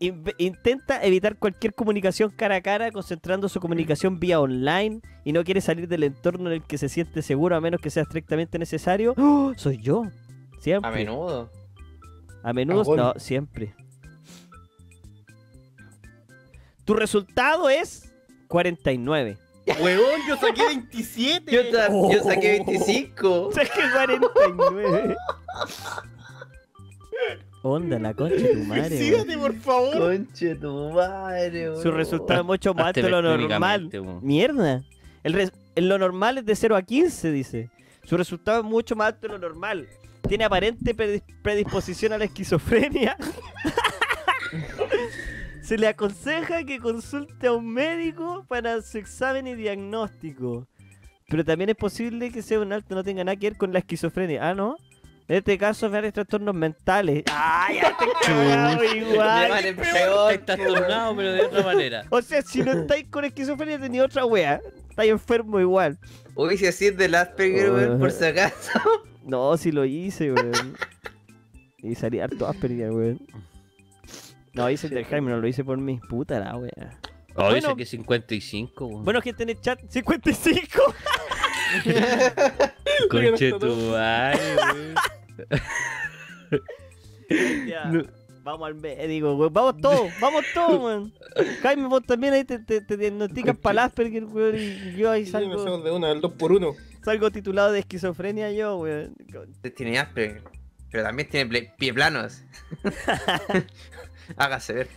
Intenta 0.00 1.02
evitar 1.04 1.36
cualquier 1.36 1.74
comunicación 1.74 2.30
cara 2.30 2.56
a 2.56 2.60
cara, 2.62 2.90
concentrando 2.90 3.50
su 3.50 3.60
comunicación 3.60 4.18
vía 4.18 4.40
online 4.40 5.02
y 5.24 5.32
no 5.32 5.44
quiere 5.44 5.60
salir 5.60 5.88
del 5.88 6.04
entorno 6.04 6.48
en 6.48 6.56
el 6.56 6.62
que 6.62 6.78
se 6.78 6.88
siente 6.88 7.20
seguro 7.20 7.54
a 7.54 7.60
menos 7.60 7.82
que 7.82 7.90
sea 7.90 8.04
estrictamente 8.04 8.58
necesario. 8.58 9.14
¡Oh! 9.18 9.52
Soy 9.56 9.76
yo. 9.82 10.04
Siempre. 10.58 10.88
a 10.88 10.92
menudo. 10.94 11.50
A 12.42 12.52
menudo, 12.54 12.96
no, 12.96 13.14
siempre. 13.18 13.74
Tu 16.86 16.94
resultado 16.94 17.68
es 17.68 18.10
49. 18.48 19.36
Weón, 19.80 20.20
yo 20.26 20.36
saqué 20.36 20.64
27. 20.66 21.52
Yo, 21.52 21.62
saqué 22.24 22.60
Oh. 22.62 22.66
25. 22.66 23.50
Saqué 23.54 23.80
49. 23.92 25.16
Onda, 27.62 27.98
la 27.98 28.14
concha 28.14 28.36
de 28.36 28.54
tu 28.56 28.64
madre. 28.64 28.96
Sígate, 28.98 29.36
por 29.38 29.54
favor. 29.56 29.98
Conche 29.98 30.54
tu 30.56 30.90
madre, 30.90 31.76
Su 31.82 31.90
resultado 31.90 32.40
es 32.40 32.46
mucho 32.46 32.72
más 32.74 32.92
de 32.94 33.02
lo 33.08 33.20
normal. 33.22 33.90
Mierda. 34.22 34.82
El 35.22 35.32
res- 35.34 35.52
en 35.74 35.88
lo 35.88 35.98
normal 35.98 36.38
es 36.38 36.46
de 36.46 36.56
0 36.56 36.76
a 36.76 36.82
15, 36.82 37.30
dice. 37.32 37.70
Su 38.04 38.16
resultado 38.16 38.60
es 38.60 38.64
mucho 38.64 38.96
más 38.96 39.08
alto 39.08 39.26
de 39.26 39.34
lo 39.34 39.38
normal. 39.38 39.86
Tiene 40.26 40.44
aparente 40.44 40.96
predis- 40.96 41.22
predisposición 41.42 42.12
a 42.14 42.18
la 42.18 42.24
esquizofrenia. 42.24 43.16
Se 45.62 45.76
le 45.78 45.86
aconseja 45.88 46.64
que 46.64 46.78
consulte 46.80 47.46
a 47.46 47.52
un 47.52 47.68
médico 47.72 48.44
para 48.48 48.80
su 48.82 48.98
examen 48.98 49.46
y 49.46 49.54
diagnóstico. 49.54 50.66
Pero 51.28 51.44
también 51.44 51.70
es 51.70 51.76
posible 51.76 52.32
que 52.32 52.42
sea 52.42 52.58
un 52.60 52.72
alto 52.72 52.94
no 52.94 53.04
tenga 53.04 53.22
nada 53.22 53.36
que 53.36 53.50
ver 53.50 53.56
con 53.58 53.72
la 53.72 53.78
esquizofrenia. 53.78 54.48
Ah, 54.48 54.54
¿no? 54.54 54.76
En 55.30 55.36
este 55.36 55.56
caso, 55.56 55.88
varios 55.88 56.12
trastornos 56.12 56.52
mentales. 56.52 57.22
¡Ah, 57.30 57.68
ya 57.72 57.96
te 57.96 58.04
cagado 58.26 58.82
igual! 58.84 59.48
vale 59.48 59.74
peor. 59.74 60.32
Estás 60.32 60.56
tornado, 60.58 61.14
pero 61.14 61.32
de 61.32 61.42
otra 61.42 61.62
manera. 61.62 62.04
O 62.10 62.20
sea, 62.20 62.42
si 62.42 62.62
no 62.64 62.72
estáis 62.72 63.06
con 63.08 63.24
esquizofrenia, 63.24 63.78
tenéis 63.78 64.02
otra 64.02 64.26
wea. 64.26 64.60
Estáis 64.88 65.12
enfermo 65.12 65.60
igual. 65.60 66.00
Uy, 66.34 66.58
si 66.58 66.66
así 66.66 66.88
es 66.88 66.96
del 66.96 67.14
Asperger, 67.14 67.70
weón, 67.70 68.00
por 68.00 68.10
si 68.10 68.24
acaso. 68.24 68.72
No, 69.22 69.56
si 69.56 69.70
lo 69.70 69.84
hice, 69.84 70.32
weón. 70.32 70.76
Y 71.78 71.94
salí 71.94 72.18
harto 72.18 72.48
Asperger, 72.48 72.90
weón. 72.90 73.20
No, 74.52 74.68
hice 74.68 74.88
el 74.88 74.94
del 74.94 75.04
Jaime, 75.04 75.30
no 75.30 75.36
lo 75.38 75.46
hice 75.46 75.62
por 75.62 75.78
mí. 75.78 76.00
Puta 76.08 76.40
la 76.40 76.56
wea. 76.56 76.98
Oh, 77.36 77.44
Bueno. 77.50 77.54
dice 77.54 77.76
que 77.76 77.86
55, 77.86 78.84
weón. 78.84 79.04
Bueno, 79.04 79.22
gente 79.22 79.44
en 79.44 79.50
el 79.50 79.60
chat, 79.60 79.78
55. 79.88 80.82
Conche 83.08 83.52
tu 83.52 83.76
madre, 83.92 84.56
weón. 84.56 84.94
Ya, 87.66 87.84
No. 87.84 88.02
Vamos 88.42 88.66
al 88.66 88.74
médico, 88.74 89.34
weón. 89.34 89.52
Vamos 89.52 89.80
todos, 89.80 90.10
vamos 90.20 90.44
todos, 90.54 90.82
weón. 90.82 91.12
Jaime, 91.62 91.86
vos 91.86 92.02
también 92.02 92.32
ahí 92.32 92.44
te, 92.44 92.58
te, 92.58 92.80
te 92.80 92.96
diagnostican 92.96 93.56
para 93.62 93.72
el 93.72 93.78
Asperger, 93.80 94.24
weón. 94.24 94.56
Y 94.56 94.96
yo 94.96 95.10
ahí 95.10 95.26
Sí, 95.26 95.32
me 95.32 95.40
salgo, 95.40 95.60
hacemos 95.60 95.84
de 95.84 95.90
una, 95.90 96.08
del 96.08 96.20
2 96.20 96.32
por 96.32 96.52
1 96.52 96.74
salgo 97.04 97.30
titulado 97.30 97.72
de 97.72 97.80
esquizofrenia 97.80 98.50
yo, 98.52 98.78
weón. 98.78 99.14
Usted 99.50 99.74
tiene 99.74 99.98
Asperger, 99.98 100.42
pero 100.90 101.04
también 101.04 101.28
tiene 101.28 101.72
pie 101.78 101.92
planos. 101.92 102.42
Hágase 104.36 104.72
ver. 104.72 104.88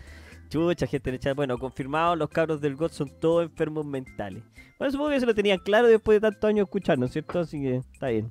Chucha, 0.49 0.85
gente 0.85 1.09
en 1.09 1.15
el 1.15 1.19
chat. 1.19 1.35
Bueno, 1.35 1.57
confirmado, 1.57 2.15
los 2.15 2.29
cabros 2.29 2.61
del 2.61 2.75
GOT 2.75 2.91
son 2.91 3.09
todos 3.19 3.43
enfermos 3.43 3.85
mentales. 3.85 4.43
Bueno, 4.77 4.91
supongo 4.91 5.11
que 5.11 5.19
se 5.19 5.25
lo 5.25 5.33
tenían 5.33 5.57
claro 5.59 5.87
después 5.87 6.17
de 6.17 6.29
tantos 6.29 6.47
años 6.47 6.65
escucharnos, 6.65 7.11
¿cierto? 7.11 7.39
Así 7.39 7.59
que 7.59 7.77
está 7.77 8.09
bien. 8.09 8.29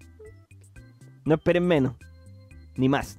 No 1.24 1.34
esperen 1.34 1.66
menos, 1.66 1.94
ni 2.76 2.88
más. 2.88 3.18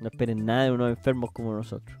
No 0.00 0.08
esperen 0.08 0.44
nada 0.44 0.64
de 0.64 0.72
unos 0.72 0.90
enfermos 0.90 1.30
como 1.32 1.54
nosotros. 1.54 1.98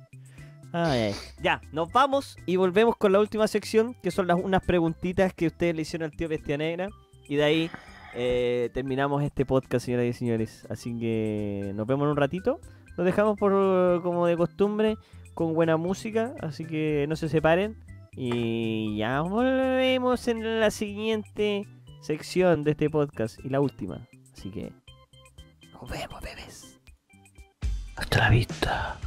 Ay, 0.72 1.00
ay. 1.00 1.14
Ya, 1.40 1.60
nos 1.72 1.92
vamos 1.92 2.36
y 2.46 2.56
volvemos 2.56 2.96
con 2.96 3.12
la 3.12 3.20
última 3.20 3.46
sección, 3.46 3.94
que 4.02 4.10
son 4.10 4.26
las, 4.26 4.38
unas 4.38 4.62
preguntitas 4.62 5.32
que 5.32 5.46
ustedes 5.46 5.74
le 5.74 5.82
hicieron 5.82 6.10
al 6.10 6.16
tío 6.16 6.28
Bestia 6.28 6.58
Negra. 6.58 6.88
Y 7.28 7.36
de 7.36 7.44
ahí 7.44 7.70
eh, 8.14 8.70
terminamos 8.74 9.22
este 9.22 9.46
podcast, 9.46 9.86
señoras 9.86 10.06
y 10.06 10.12
señores. 10.12 10.66
Así 10.68 10.98
que 10.98 11.72
nos 11.74 11.86
vemos 11.86 12.04
en 12.04 12.10
un 12.10 12.16
ratito. 12.16 12.60
Nos 12.96 13.06
dejamos 13.06 13.38
por 13.38 14.02
como 14.02 14.26
de 14.26 14.36
costumbre 14.36 14.96
con 15.34 15.54
buena 15.54 15.76
música, 15.76 16.34
así 16.40 16.64
que 16.64 17.06
no 17.08 17.16
se 17.16 17.28
separen. 17.28 17.76
Y 18.16 18.96
ya 18.96 19.20
volvemos 19.22 20.28
en 20.28 20.60
la 20.60 20.70
siguiente 20.70 21.66
sección 22.02 22.64
de 22.64 22.72
este 22.72 22.90
podcast 22.90 23.38
y 23.44 23.48
la 23.48 23.60
última. 23.60 24.06
Así 24.36 24.50
que 24.50 24.72
nos 25.72 25.88
vemos, 25.88 26.20
bebés. 26.20 26.78
Hasta 27.96 28.18
la 28.18 28.30
vista. 28.30 28.98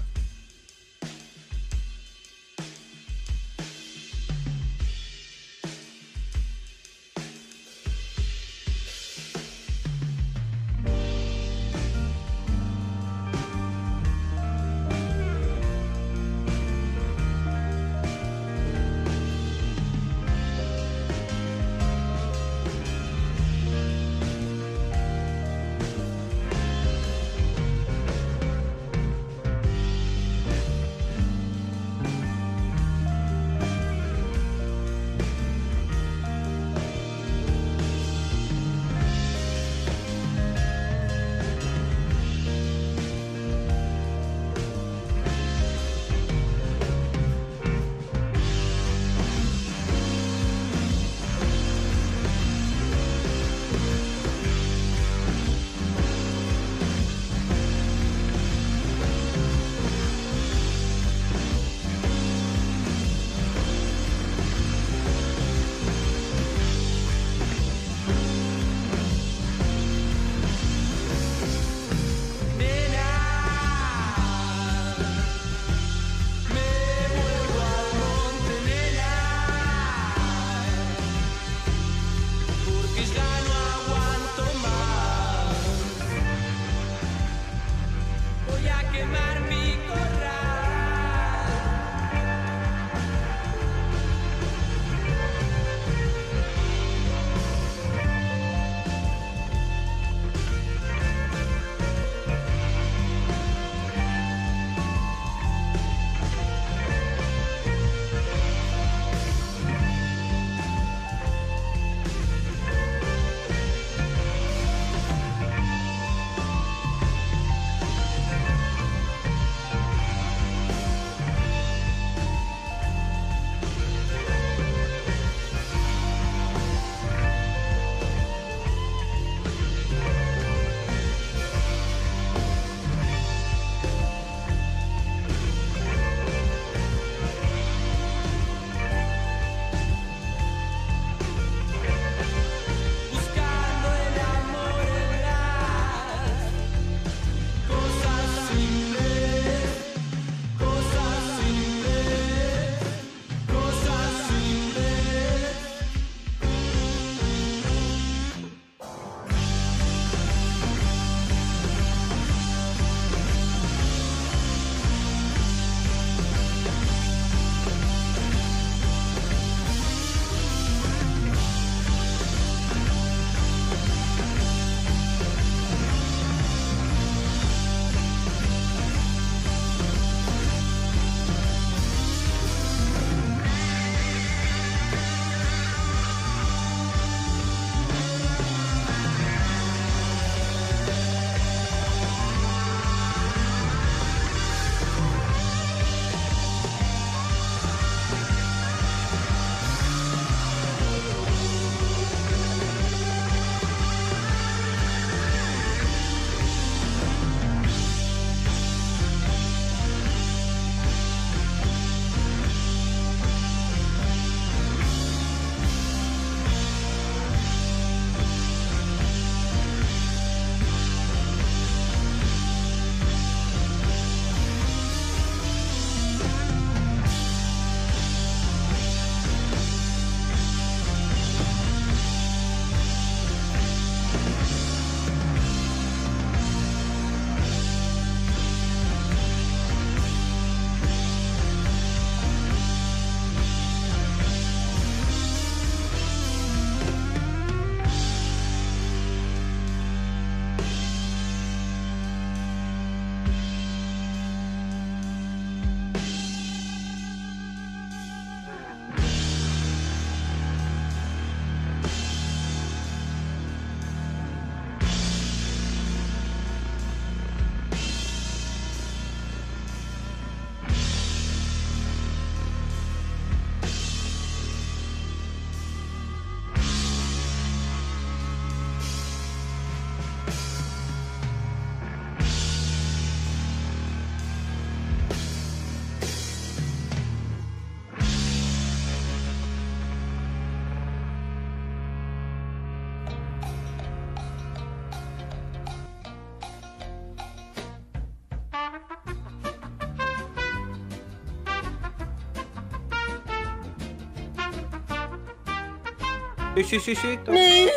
Sí, 306.58 306.64
sí, 306.64 306.80
sí, 306.80 306.96
sí. 306.96 307.08
está- 307.10 307.32
¿Eh? 307.36 307.70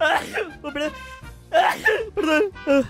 Ah, 0.00 0.20
oh, 0.62 0.72
perdón. 0.72 0.92
Ah, 1.52 1.74
perdón. 2.14 2.42
Ah. 2.66 2.82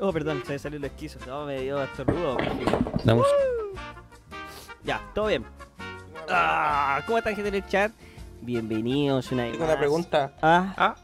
Oh, 0.00 0.12
perdón, 0.12 0.42
se 0.44 0.52
me 0.52 0.58
salió 0.58 0.78
el 0.78 0.84
esquizo. 0.84 1.18
No, 1.26 1.44
me 1.46 1.60
dio 1.60 1.80
estornudo. 1.82 2.36
Damos- 3.04 3.26
Ya, 4.82 5.00
todo 5.14 5.26
bien. 5.26 5.44
Ah, 6.28 7.00
¿Cómo 7.06 7.18
están, 7.18 7.34
gente 7.36 7.48
en 7.48 7.54
el 7.56 7.66
chat? 7.68 7.92
Bienvenidos 8.40 9.30
una 9.30 9.44
vez 9.44 9.52
Tengo 9.52 9.66
una 9.66 9.78
pregunta. 9.78 10.32
Ah, 10.42 10.74
Ah, 10.76 10.96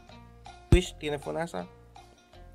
¿Twitch 0.69 0.97
tiene 0.97 1.19
FONASA? 1.19 1.67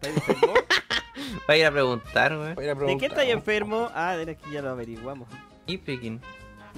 va 1.49 1.55
a 1.55 1.57
ir 1.57 1.65
a 1.65 1.71
preguntar, 1.71 2.37
wey. 2.37 2.55
¿de 2.55 2.97
qué 2.99 3.07
estáis 3.07 3.31
enfermo? 3.31 3.91
Ah, 3.95 4.17
de 4.17 4.33
aquí 4.33 4.51
ya 4.53 4.61
lo 4.61 4.71
averiguamos. 4.71 5.29
Y 5.67 5.79
freaking. 5.79 6.21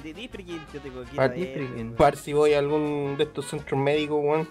De 0.02 0.12
Disprikin, 0.12 0.60
yo 0.72 0.80
tengo 0.80 1.00
aquí. 1.02 1.16
Ah, 1.18 2.12
si 2.16 2.32
voy 2.32 2.52
a 2.52 2.58
algún 2.58 3.16
de 3.16 3.24
estos 3.24 3.46
centros 3.46 3.80
médicos, 3.80 4.20
weón. 4.22 4.48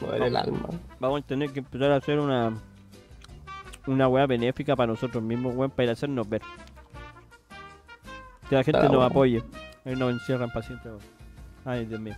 Mover 0.00 0.22
el 0.22 0.36
alma. 0.36 0.68
Vamos 1.00 1.22
a 1.22 1.26
tener 1.26 1.52
que 1.52 1.60
empezar 1.60 1.90
a 1.90 1.96
hacer 1.96 2.18
una 2.18 2.52
una 3.86 4.06
weá 4.06 4.26
benéfica 4.26 4.76
para 4.76 4.92
nosotros 4.92 5.22
mismos, 5.22 5.54
weón, 5.54 5.70
para 5.70 5.84
ir 5.84 5.90
a 5.90 5.92
hacernos 5.92 6.28
ver. 6.28 6.42
Que 8.48 8.54
la 8.54 8.64
gente 8.64 8.80
nos 8.82 8.90
bueno. 8.90 9.04
apoye. 9.04 9.42
Y 9.84 9.90
nos 9.90 10.12
encierran 10.12 10.50
para 10.50 10.66
siempre, 10.66 10.90
weón. 10.90 11.02
Ay, 11.64 11.86
Dios 11.86 12.00
mío. 12.00 12.16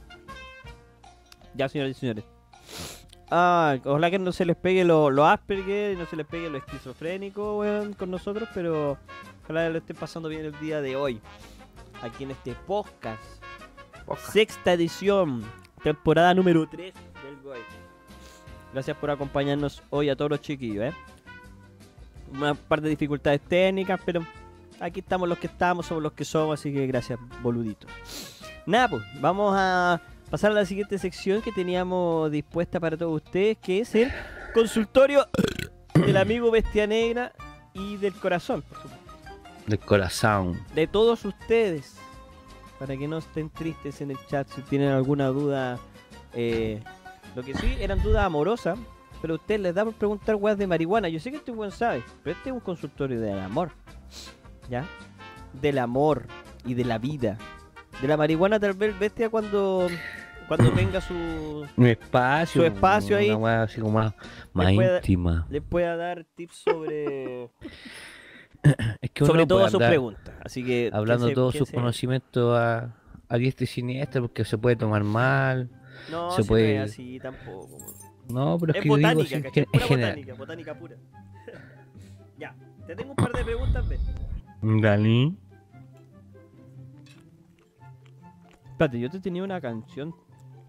Ya, 1.55 1.69
señores 1.69 1.97
y 1.97 2.01
señores. 2.01 2.25
Ah, 3.31 3.77
ojalá 3.85 4.11
que 4.11 4.19
no 4.19 4.33
se 4.33 4.45
les 4.45 4.57
pegue 4.57 4.85
lo, 4.85 5.09
lo 5.09 5.25
Asperger 5.25 5.93
y 5.93 5.97
no 5.97 6.05
se 6.07 6.17
les 6.17 6.27
pegue 6.27 6.51
lo 6.51 6.59
esquizofrénico, 6.59 7.59
weón, 7.59 7.93
con 7.93 8.11
nosotros, 8.11 8.49
pero 8.53 8.99
ojalá 9.45 9.69
lo 9.69 9.79
estén 9.79 9.97
pasando 9.97 10.29
bien 10.29 10.45
el 10.45 10.59
día 10.59 10.81
de 10.81 10.97
hoy. 10.97 11.21
Aquí 12.03 12.25
en 12.25 12.33
este 12.33 12.55
podcast. 12.67 13.23
Sexta 14.33 14.73
edición, 14.73 15.45
temporada 15.85 16.35
número 16.35 16.69
3 16.69 16.93
del 16.93 17.37
GOI. 17.45 17.61
Gracias 18.73 18.97
por 18.97 19.11
acompañarnos 19.11 19.81
hoy 19.91 20.09
a 20.09 20.17
todos 20.17 20.33
los 20.33 20.41
chiquillos, 20.41 20.87
¿eh? 20.87 20.95
Una 22.33 22.55
par 22.55 22.81
de 22.81 22.89
dificultades 22.89 23.41
técnicas, 23.43 24.01
pero 24.05 24.27
aquí 24.81 24.99
estamos 24.99 25.29
los 25.29 25.39
que 25.39 25.47
estamos, 25.47 25.87
somos 25.87 26.03
los 26.03 26.13
que 26.13 26.25
somos, 26.25 26.59
así 26.59 26.73
que 26.73 26.85
gracias, 26.89 27.21
boluditos. 27.43 27.89
Nada, 28.67 28.89
pues, 28.89 29.03
vamos 29.21 29.55
a 29.57 30.01
pasar 30.31 30.53
a 30.53 30.55
la 30.55 30.65
siguiente 30.65 30.99
sección 30.99 31.43
que 31.43 31.53
teníamos 31.53 32.31
dispuesta 32.31 32.79
para 32.81 32.97
todos 32.97 33.23
ustedes, 33.23 33.59
que 33.59 33.81
es 33.81 33.95
el 33.95 34.11
consultorio 34.55 35.27
del 35.95 36.17
amigo 36.17 36.51
Bestia 36.51 36.87
Negra 36.87 37.33
y 37.75 37.97
del 37.97 38.15
corazón, 38.15 38.63
por 38.63 38.79
supuesto 38.83 39.07
Del 39.67 39.79
corazón. 39.81 40.61
de 40.75 40.87
todos 40.87 41.25
ustedes. 41.25 41.97
Para 42.79 42.97
que 42.97 43.07
no 43.07 43.19
estén 43.19 43.51
tristes 43.51 44.01
en 44.01 44.11
el 44.11 44.17
chat 44.27 44.49
si 44.49 44.63
tienen 44.63 44.89
alguna 44.91 45.27
duda. 45.29 45.79
eh, 46.33 46.83
lo 47.37 47.43
que 47.43 47.55
sí 47.55 47.77
eran 47.79 48.03
dudas 48.03 48.25
amorosas. 48.25 48.79
Pero 49.21 49.35
a 49.35 49.37
ustedes 49.37 49.61
les 49.61 49.75
da 49.75 49.85
por 49.85 49.93
preguntar 49.93 50.35
weas 50.37 50.57
de 50.57 50.67
marihuana. 50.67 51.09
Yo 51.11 51.21
sé 51.21 51.31
que 51.31 51.37
este 51.37 51.53
buen 51.53 51.71
sabe. 51.71 52.03
Pero 52.25 52.35
este 52.37 52.49
es 52.49 52.55
un 52.55 52.61
consultorio 52.61 53.21
del 53.21 53.39
amor. 53.39 53.71
¿Ya? 54.71 54.87
Del 55.61 55.79
amor 55.79 56.25
y 56.65 56.73
de 56.73 56.85
la 56.87 56.97
vida. 56.97 57.37
De 58.01 58.09
la 58.09 58.17
marihuana 58.17 58.59
tal 58.59 58.73
vez 58.75 58.99
bestia 58.99 59.29
cuando. 59.29 59.89
Cuando 60.49 60.71
tenga 60.75 61.01
su. 61.01 61.15
Un 61.77 61.87
espacio. 61.87 62.63
Su 62.63 62.67
espacio 62.67 63.17
ahí. 63.17 63.31
Una 63.31 63.63
así 63.65 63.81
como 63.81 63.99
más, 63.99 64.15
más 64.53 64.73
puede- 64.75 64.97
íntima. 64.97 65.47
Les 65.51 65.63
pueda 65.63 65.97
dar 65.97 66.25
tips 66.35 66.57
sobre. 66.57 67.51
Es 69.01 69.11
que 69.13 69.25
uno 69.25 69.33
sobre 69.33 69.47
todas 69.47 69.71
sus 69.71 69.81
preguntas. 69.83 70.35
Así 70.45 70.63
que. 70.65 70.91
Hablando 70.93 71.29
se- 71.29 71.35
todos 71.35 71.55
sus 71.55 71.69
se- 71.69 71.75
conocimientos 71.75 72.59
a, 72.59 72.95
a 73.29 73.37
diestra 73.39 73.65
y 73.65 73.67
siniestra 73.67 74.21
porque 74.21 74.45
se 74.45 74.59
puede 74.59 74.77
tomar 74.77 75.03
mal. 75.05 75.71
No, 76.11 76.31
se 76.33 76.43
si 76.43 76.49
puede- 76.49 76.79
no 76.79 76.85
es 76.85 76.93
así 76.93 77.19
tampoco. 77.21 77.79
No, 78.29 78.59
pero 78.59 78.73
es, 78.73 78.77
Es 78.79 78.83
que 78.83 78.89
yo 78.89 78.97
digo 78.97 79.09
botánica, 79.15 79.43
¿cachai? 79.43 79.63
en 79.65 79.71
Pura 79.71 79.85
general. 79.87 80.11
botánica, 80.13 80.35
botánica 80.35 80.75
pura. 80.79 80.97
ya, 82.39 82.55
te 82.87 82.95
tengo 82.97 83.11
un 83.11 83.17
par 83.17 83.33
de 83.33 83.45
preguntas, 83.45 83.85
Ben. 83.89 84.81
Dani. 84.83 85.37
Espérate, 88.81 88.99
yo 88.99 89.11
te 89.11 89.21
tenía 89.21 89.45
una 89.45 89.61
canción 89.61 90.17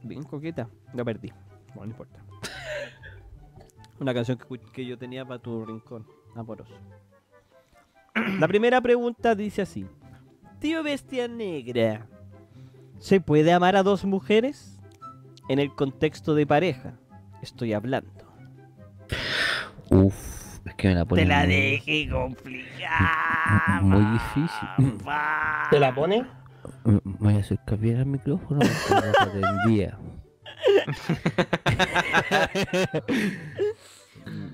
bien 0.04 0.24
coqueta. 0.24 0.68
La 0.94 1.06
perdí. 1.06 1.32
Bueno, 1.74 1.86
no 1.86 1.92
importa. 1.92 2.20
Una 4.02 4.14
canción 4.14 4.38
que, 4.38 4.60
que 4.74 4.86
yo 4.86 4.98
tenía 4.98 5.24
para 5.24 5.42
tu 5.42 5.66
rincón 5.66 6.06
amoroso. 6.36 6.74
La 8.38 8.50
primera 8.50 8.82
pregunta 8.82 9.34
dice 9.34 9.62
así. 9.62 9.88
Tío 10.60 10.84
Bestia 10.84 11.30
Negra, 11.30 12.06
¿se 13.00 13.22
puede 13.22 13.54
amar 13.54 13.78
a 13.78 13.84
dos 13.84 14.04
mujeres? 14.04 14.78
En 15.48 15.60
el 15.60 15.74
contexto 15.74 16.36
de 16.36 16.46
pareja, 16.46 16.96
estoy 17.42 17.72
hablando. 17.72 18.26
Uf, 19.90 20.60
es 20.68 20.76
que 20.76 20.90
me 20.90 20.96
la 20.96 21.06
pone 21.06 21.22
Te 21.22 21.28
la 21.30 21.46
muy, 21.46 21.56
dejé 21.56 22.10
complicada. 22.10 23.80
muy 23.82 24.04
difícil. 24.04 24.98
¿Te 25.70 25.80
la 25.80 25.96
pone? 25.96 26.41
Me 26.84 27.00
voy 27.04 27.36
a 27.36 27.40
acercar 27.40 27.78
bien 27.78 27.98
al 27.98 28.06
micrófono 28.06 28.60
porque 28.60 29.08
no 29.08 29.12
te 29.12 29.46
atendía. 29.46 29.98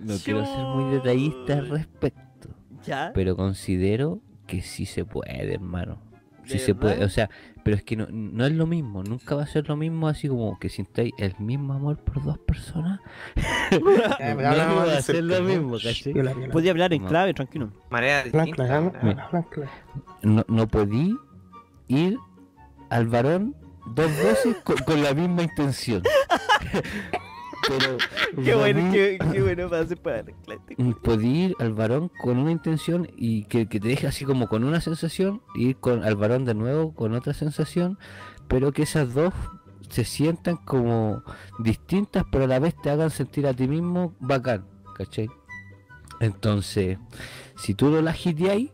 No 0.02 0.16
quiero 0.24 0.46
ser 0.46 0.64
muy 0.66 0.94
detallista 0.94 1.54
al 1.54 1.70
respecto, 1.70 2.50
¿Ya? 2.86 3.12
pero 3.14 3.36
considero 3.36 4.22
que 4.46 4.62
sí 4.62 4.86
se 4.86 5.06
puede, 5.06 5.54
hermano. 5.54 6.02
Sí 6.46 6.54
¿De 6.54 6.60
se 6.60 6.76
puede, 6.76 7.04
o 7.04 7.10
sea, 7.10 7.30
pero 7.66 7.76
es 7.76 7.84
que 7.84 7.98
no, 7.98 8.08
no 8.10 8.46
es 8.46 8.54
lo 8.54 8.66
mismo, 8.66 9.04
nunca 9.04 9.36
va 9.36 9.44
a 9.44 9.48
ser 9.48 9.68
lo 9.68 9.76
mismo 9.76 10.08
así 10.08 10.30
como 10.30 10.58
que 10.58 10.70
sintáis 10.70 11.12
el 11.18 11.36
mismo 11.40 11.74
amor 11.74 11.98
por 11.98 12.24
dos 12.24 12.38
personas. 12.38 13.02
Ya, 14.20 14.34
no, 14.34 14.70
no 14.70 14.76
va 14.78 14.84
a 14.84 15.02
ser 15.02 15.18
cerca, 15.18 15.22
lo 15.22 15.42
mismo. 15.44 15.78
Podía 16.52 16.72
hablar 16.72 16.94
en 16.94 17.06
clave, 17.06 17.34
tranquilo. 17.34 17.72
¿verdad? 17.92 18.26
blanca. 18.32 19.70
No, 20.24 20.46
no 20.48 20.68
podí 20.68 21.14
ir 21.88 22.18
al 22.90 23.08
varón 23.08 23.56
dos 23.96 24.12
veces 24.18 24.58
con, 24.64 24.78
con 24.78 25.04
la 25.04 25.14
misma 25.14 25.44
intención. 25.44 26.04
Pero 27.68 27.98
Qué 28.44 28.56
bueno, 28.56 28.92
qué, 28.94 29.18
qué 29.32 29.42
bueno 29.42 29.70
para 29.70 30.24
podí 30.94 31.46
ir 31.46 31.56
al 31.60 31.74
varón 31.74 32.10
con 32.22 32.38
una 32.38 32.52
intención 32.52 33.10
y 33.18 33.44
que, 33.46 33.68
que 33.68 33.80
te 33.80 33.90
deje 33.90 34.08
así 34.08 34.26
como 34.26 34.48
con 34.48 34.64
una 34.64 34.80
sensación, 34.80 35.42
y 35.56 35.70
ir 35.70 35.78
con, 35.78 36.04
al 36.04 36.16
varón 36.16 36.46
de 36.46 36.54
nuevo 36.54 36.94
con 36.94 37.14
otra 37.14 37.34
sensación, 37.34 37.98
pero 38.48 38.72
que 38.72 38.84
esas 38.84 39.14
dos 39.14 39.34
se 39.90 40.06
sientan 40.06 40.58
como 40.58 41.24
distintas, 41.60 42.26
pero 42.32 42.46
a 42.46 42.48
la 42.48 42.60
vez 42.60 42.76
te 42.82 42.90
hagan 42.90 43.10
sentir 43.10 43.48
a 43.48 43.54
ti 43.54 43.68
mismo 43.68 44.16
bacán, 44.20 44.66
¿cachai? 44.96 45.30
Entonces, 46.20 46.98
si 47.58 47.74
tú 47.74 47.90
lo 47.90 48.08
ahí 48.10 48.72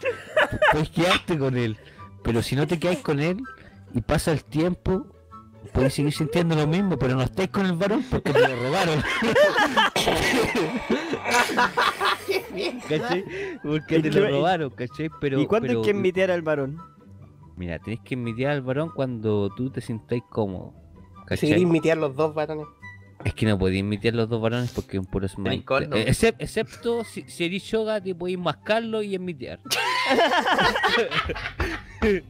puedes 0.72 0.90
quedarte 0.90 1.38
con 1.38 1.56
él, 1.56 1.76
pero 2.24 2.42
si 2.42 2.56
no 2.56 2.66
te 2.66 2.78
quedáis 2.80 2.98
con 3.00 3.20
él 3.20 3.36
y 3.94 4.00
pasa 4.00 4.32
el 4.32 4.42
tiempo, 4.44 5.06
puedes 5.72 5.94
seguir 5.94 6.12
sintiendo 6.12 6.56
lo 6.56 6.66
mismo, 6.66 6.98
pero 6.98 7.14
no 7.14 7.22
estáis 7.22 7.50
con 7.50 7.66
el 7.66 7.74
varón 7.74 8.04
porque 8.10 8.32
te 8.32 8.40
lo 8.48 8.56
robaron. 8.56 9.02
¿Cachai? 12.88 13.24
Porque 13.62 14.00
te 14.00 14.08
Es 14.08 14.14
lo 14.14 14.28
robaron, 14.28 14.70
¿cachai? 14.70 15.10
Pero, 15.20 15.40
¿Y 15.40 15.46
cuándo 15.46 15.68
pero- 15.68 15.80
hay 15.80 15.84
que 15.84 15.90
envidiar 15.90 16.30
al 16.30 16.42
varón? 16.42 16.78
Mira, 17.56 17.78
tenés 17.78 18.00
que 18.00 18.14
envidiar 18.14 18.50
al 18.52 18.62
varón 18.62 18.90
cuando 18.94 19.48
tú 19.54 19.70
te 19.70 19.80
sintáis 19.80 20.22
cómodo. 20.28 20.74
¿Cachai? 21.26 21.48
queréis 21.50 21.68
mitear 21.68 21.96
los 21.98 22.14
dos 22.16 22.34
varones. 22.34 22.66
Es 23.24 23.32
que 23.32 23.46
no 23.46 23.58
podéis 23.58 23.80
envidiar 23.80 24.14
los 24.14 24.28
dos 24.28 24.42
varones 24.42 24.70
porque 24.72 24.96
es 24.98 25.00
un 25.00 25.06
puro 25.10 25.26
smite. 25.28 25.64
condom. 25.64 25.98
Eh, 25.98 26.06
excep- 26.08 26.34
excepto 26.38 27.04
si, 27.04 27.22
si 27.22 27.44
eres 27.44 27.62
yoga, 27.70 28.00
te 28.00 28.14
podéis 28.14 28.38
mascarlo 28.38 29.02
y 29.02 29.14
enmitear. 29.14 29.60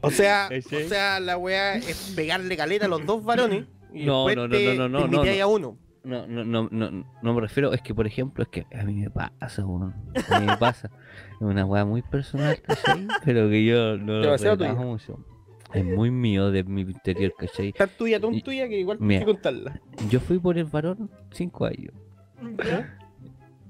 O 0.01 0.11
sea, 0.11 0.49
o 0.67 0.89
sea, 0.89 1.21
la 1.21 1.37
weá 1.37 1.77
es 1.77 2.13
pegarle 2.17 2.57
caleta 2.57 2.87
a 2.87 2.89
los 2.89 3.05
dos 3.07 3.25
varones. 3.25 3.65
Y 3.93 4.05
No, 4.07 4.27
después 4.27 4.37
no, 4.37 4.43
no, 4.49 4.49
te, 4.49 4.77
no, 4.77 4.89
no, 4.89 5.07
no, 5.09 5.25
no. 5.25 5.43
a 5.43 5.47
uno. 5.47 5.79
No, 6.03 6.27
no, 6.27 6.45
no, 6.45 6.69
no, 6.71 7.05
no 7.23 7.35
me 7.35 7.41
refiero, 7.41 7.73
es 7.73 7.81
que 7.81 7.95
por 7.95 8.07
ejemplo, 8.07 8.43
es 8.45 8.51
que 8.51 8.67
a 8.77 8.85
mí 8.85 8.95
me 8.95 9.09
pasa, 9.11 9.65
weón. 9.65 9.95
A 10.31 10.41
mí 10.41 10.47
me 10.47 10.57
pasa. 10.59 10.91
Es 11.33 11.41
una 11.41 11.65
weá 11.65 11.85
muy 11.87 12.03
personal, 12.03 12.61
¿cachai? 12.61 13.07
Pero 13.25 13.49
que 13.49 13.65
yo 13.65 13.97
no 13.97 14.19
lo 14.19 14.37
tuya. 14.37 14.75
mucho. 14.75 15.25
Es 15.73 15.85
muy 15.85 16.11
mío 16.11 16.51
de 16.51 16.63
mi 16.63 16.83
interior, 16.83 17.35
¿cachai? 17.37 17.73
Tan 17.73 17.89
tuya, 17.97 18.21
tan 18.21 18.39
tuya 18.43 18.69
que 18.69 18.79
igual 18.79 18.99
Mira. 19.01 19.21
tienes 19.21 19.27
que 19.27 19.33
contarla. 19.33 19.81
Yo 20.11 20.21
fui 20.21 20.39
por 20.39 20.59
el 20.59 20.67
varón 20.67 21.11
cinco 21.33 21.65
años 21.65 21.93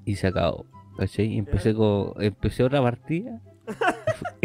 y 0.04 0.16
se 0.16 0.26
acabó, 0.26 0.66
¿cachai? 0.98 1.26
Y 1.26 1.38
empecé 1.38 1.72
con, 1.74 2.12
empecé 2.18 2.64
otra 2.64 2.82
partida 2.82 3.40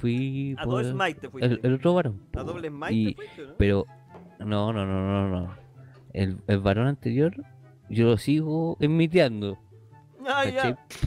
fui 0.00 0.54
A 0.58 0.64
por 0.64 0.82
dos 0.82 0.92
smite 0.92 1.20
te 1.20 1.28
fuiste. 1.28 1.46
el, 1.54 1.60
el 1.62 1.74
otro 1.74 1.94
varón. 1.94 2.20
A 2.36 2.42
doble 2.42 2.68
smite 2.68 2.92
y- 2.94 3.14
te 3.14 3.22
fuiste, 3.22 3.42
¿no? 3.46 3.54
Pero 3.58 3.86
no, 4.40 4.72
no, 4.72 4.86
no, 4.86 5.28
no, 5.28 5.28
no. 5.28 5.54
El, 6.12 6.38
el 6.46 6.58
varón 6.58 6.86
anterior 6.88 7.34
yo 7.88 8.06
lo 8.06 8.16
sigo 8.18 8.76
enmiteando. 8.80 9.58
Ah. 10.28 10.44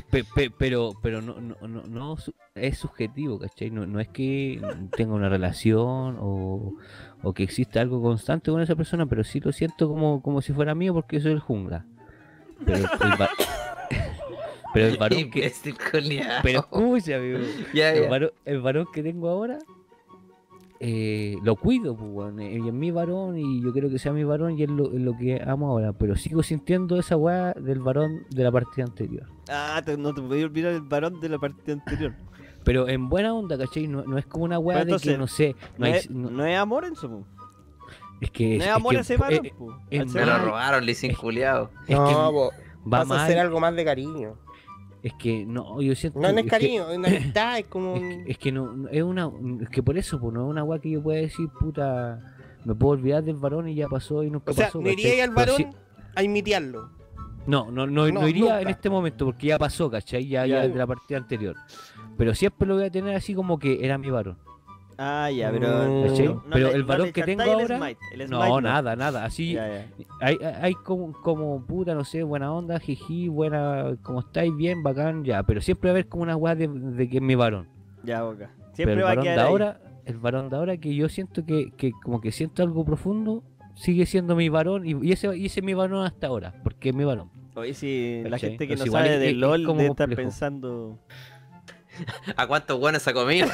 Pe- 0.09 0.23
pe- 0.35 0.49
pero 0.57 0.91
pero 1.01 1.21
no, 1.21 1.39
no, 1.39 1.55
no, 1.67 1.83
no 1.83 2.15
es 2.55 2.77
subjetivo, 2.79 3.37
¿cachai? 3.39 3.69
No, 3.69 3.85
no 3.85 3.99
es 3.99 4.07
que 4.07 4.59
tenga 4.97 5.13
una 5.13 5.29
relación 5.29 6.17
o, 6.19 6.73
o 7.21 7.33
que 7.33 7.43
exista 7.43 7.79
algo 7.79 8.01
constante 8.01 8.49
con 8.49 8.59
esa 8.61 8.75
persona, 8.75 9.05
pero 9.05 9.23
sí 9.23 9.39
lo 9.39 9.51
siento 9.51 9.87
como, 9.87 10.21
como 10.23 10.41
si 10.41 10.51
fuera 10.51 10.73
mío 10.73 10.93
porque 10.95 11.19
soy 11.19 11.31
el 11.33 11.39
jungla. 11.39 11.85
Pero 12.65 12.77
el, 12.77 12.83
el 12.85 12.89
pero 14.73 14.87
el 14.87 14.97
varón 14.99 15.29
que... 15.29 15.53
Pero 16.43 16.59
escucha, 16.59 17.15
amigo. 17.17 17.39
Ya, 17.73 17.91
El 17.93 18.03
ya. 18.03 18.09
varón, 18.09 18.31
el 18.45 18.61
varón 18.61 18.87
que 18.93 19.03
tengo 19.03 19.29
ahora 19.29 19.59
eh, 20.85 21.37
lo 21.43 21.55
cuido, 21.55 21.95
pues, 21.95 22.33
y 22.39 22.67
es 22.67 22.73
mi 22.73 22.91
varón 22.91 23.37
y 23.37 23.61
yo 23.63 23.71
quiero 23.71 23.89
que 23.89 23.97
sea 23.99 24.11
mi 24.11 24.25
varón 24.25 24.57
y 24.59 24.63
es 24.63 24.69
lo, 24.69 24.91
es 24.91 24.99
lo 24.99 25.15
que 25.17 25.41
amo 25.45 25.69
ahora, 25.69 25.93
pero 25.93 26.15
sigo 26.17 26.43
sintiendo 26.43 26.97
esa 26.99 27.15
weá 27.15 27.53
del 27.53 27.79
varón 27.79 28.25
de 28.31 28.43
la 28.43 28.51
partida 28.51 28.83
anterior. 28.85 29.25
Ah, 29.49 29.81
te- 29.85 29.95
no 29.97 30.13
te 30.13 30.21
podía 30.21 30.43
olvidar 30.45 30.73
el 30.73 30.81
varón 30.81 31.21
de 31.21 31.29
la 31.29 31.39
partida 31.39 31.73
anterior. 31.73 32.13
Pero 32.65 32.87
en 32.87 33.09
buena 33.09 33.33
onda, 33.33 33.57
¿cachai? 33.57 33.87
No, 33.89 34.03
no 34.05 34.17
es 34.17 34.25
como 34.25 34.45
una 34.45 34.57
weá 34.57 34.85
de 34.85 34.95
que 34.97 35.17
no 35.17 35.27
sé, 35.27 35.53
no, 35.77 35.79
No, 35.79 35.85
hay- 35.85 35.91
es, 35.93 36.09
no- 36.09 36.29
no 36.29 36.45
es 36.45 36.57
amor 36.57 36.85
en 36.85 36.95
su. 36.95 37.25
es 38.21 38.31
que 38.31 38.57
No 38.57 38.63
es, 38.63 38.69
es 38.69 38.75
amor 38.75 38.93
que, 38.95 39.01
ese 39.01 39.17
varón. 39.17 39.45
eh, 39.89 40.05
Me 40.05 40.25
lo 40.25 40.37
robaron, 40.39 40.85
le 40.85 40.91
hice 40.93 41.13
culiao. 41.13 41.69
es 41.87 41.95
no, 41.97 42.07
que 42.07 42.13
po, 42.13 42.51
va 42.91 43.03
vas 43.03 43.11
a 43.11 43.23
hacer 43.25 43.37
algo 43.39 43.59
más 43.61 43.75
de 43.75 43.83
cariño. 43.85 44.35
Es 45.03 45.13
que 45.13 45.45
no, 45.45 45.81
yo 45.81 45.93
siento 45.95 46.19
No, 46.19 46.31
no 46.31 46.38
es 46.39 46.43
que- 46.45 46.49
cariño, 46.49 46.89
es 46.89 46.97
una 46.97 47.07
amistad, 47.09 47.59
es 47.59 47.67
como 47.67 47.95
Es 47.95 48.01
que, 48.01 48.31
es 48.31 48.38
que 48.39 48.51
no, 48.51 48.88
es 48.89 49.03
una, 49.03 49.30
es 49.61 49.69
que 49.69 49.84
por 49.84 49.97
eso, 49.97 50.19
pues 50.19 50.34
no 50.34 50.45
es 50.45 50.49
una 50.49 50.63
weá 50.63 50.80
que 50.80 50.89
yo 50.89 51.03
pueda 51.03 51.19
decir, 51.19 51.47
puta, 51.59 52.19
me 52.65 52.73
puedo 52.73 52.93
olvidar 52.93 53.23
del 53.23 53.35
varón 53.35 53.67
y 53.67 53.75
ya 53.75 53.88
pasó 53.88 54.23
y 54.23 54.31
nunca 54.31 54.51
O 54.51 54.53
sea, 54.55 54.67
pasó. 54.67 54.81
no 54.81 54.89
iría 54.89 55.23
al 55.23 55.31
varón 55.31 55.75
a 56.15 56.23
imitearlo. 56.23 56.89
No, 57.45 57.69
no, 57.69 57.85
no, 57.85 58.07
no 58.07 58.21
No, 58.21 58.27
iría 58.27 58.43
nunca. 58.43 58.61
en 58.61 58.67
este 58.69 58.89
momento 58.89 59.25
porque 59.25 59.47
ya 59.47 59.59
pasó, 59.59 59.91
¿cachai? 59.91 60.25
Ya, 60.27 60.45
ya 60.45 60.63
Ya. 60.63 60.67
de 60.69 60.75
la 60.75 60.88
partida 60.88 61.17
anterior. 61.17 61.55
Pero 62.17 62.34
siempre 62.34 62.65
lo 62.67 62.75
voy 62.75 62.85
a 62.85 62.89
tener 62.89 63.13
así 63.15 63.34
como 63.35 63.59
que 63.59 63.84
era 63.85 63.97
mi 63.97 64.09
varón. 64.09 64.38
Ah, 64.97 65.29
ya, 65.31 65.51
pero. 65.51 65.67
Mm. 65.67 66.07
¿cachai? 66.07 66.25
no- 66.27 66.33
no 66.33 66.41
Pero 66.51 66.69
el 66.71 66.85
le 67.05 67.11
que 67.13 67.23
tengo 67.23 67.43
el 67.43 67.49
ahora. 67.49 67.77
smite, 67.77 67.99
el 68.13 68.29
No, 68.29 68.61
nada, 68.61 68.95
nada. 68.95 69.25
Así 69.25 69.53
Ya, 69.53 69.67
ya. 69.67 69.87
hay, 70.21 70.37
hay- 70.61 70.73
como, 70.75 71.11
como 71.13 71.65
puta, 71.65 71.93
no 71.95 72.03
sé, 72.03 72.23
buena 72.23 72.53
onda, 72.53 72.79
jiji, 72.79 73.27
buena, 73.27 73.95
como 74.03 74.19
estáis, 74.21 74.55
bien, 74.55 74.83
bacán, 74.83 75.23
ya. 75.23 75.43
Pero 75.43 75.61
siempre 75.61 75.89
va 75.89 75.91
a 75.91 75.95
haber 75.95 76.07
como 76.07 76.23
una 76.23 76.35
weá 76.35 76.55
de, 76.55 76.67
de 76.67 77.09
que 77.09 77.17
es 77.17 77.23
mi 77.23 77.35
varón. 77.35 77.67
Ya, 78.03 78.23
boca. 78.23 78.49
Pero 78.57 78.75
Siempre 78.75 78.93
el 78.95 78.99
va 79.03 79.05
a 79.05 79.09
varón 79.11 79.23
de 79.25 79.29
ahí. 79.31 79.39
ahora, 79.39 79.79
el 80.05 80.17
varón 80.17 80.49
de 80.49 80.55
ahora 80.57 80.77
que 80.77 80.93
yo 80.95 81.07
siento 81.09 81.45
que, 81.45 81.71
que 81.77 81.91
como 82.03 82.19
que 82.21 82.31
siento 82.31 82.61
algo 82.63 82.83
profundo, 82.85 83.43
sigue 83.75 84.05
siendo 84.05 84.35
mi 84.35 84.49
varón 84.49 84.85
y, 84.85 84.95
y 85.07 85.11
ese, 85.11 85.35
y 85.37 85.45
ese 85.47 85.59
es 85.61 85.65
mi 85.65 85.73
varón 85.73 86.05
hasta 86.05 86.27
ahora, 86.27 86.53
porque 86.63 86.89
es 86.89 86.95
mi 86.95 87.03
varón. 87.05 87.29
Oye, 87.55 87.73
si 87.75 88.21
la 88.23 88.31
¿Cachai? 88.31 88.49
gente 88.51 88.67
que 88.67 88.75
no 88.75 88.83
Entonces 88.83 88.91
sabe 88.93 89.13
es- 89.15 89.19
de 89.19 89.25
es- 89.27 89.31
es 89.33 89.37
LOL 89.37 89.63
como 89.65 89.77
debe 89.79 89.91
estar 89.91 90.07
complejo. 90.07 90.29
pensando. 90.29 90.99
¿A 92.35 92.47
cuántos 92.47 92.79
buenos 92.79 93.07
ha 93.07 93.13
comido? 93.13 93.47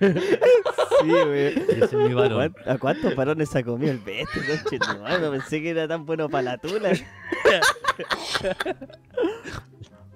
Sí, 0.00 1.08
güey. 1.08 1.46
Ese 1.48 1.84
es 1.84 1.92
mi 1.94 2.12
¿A 2.12 2.14
varón. 2.14 2.54
¿A 2.66 2.78
cuántos 2.78 3.14
varones 3.14 3.54
ha 3.56 3.62
comido 3.62 3.92
el 3.92 3.98
bestia, 3.98 4.78
tu 4.78 5.00
madre? 5.00 5.20
No 5.20 5.30
pensé 5.30 5.62
que 5.62 5.70
era 5.70 5.86
tan 5.88 6.04
bueno 6.06 6.28
para 6.28 6.42
la 6.42 6.58
tula. 6.58 6.90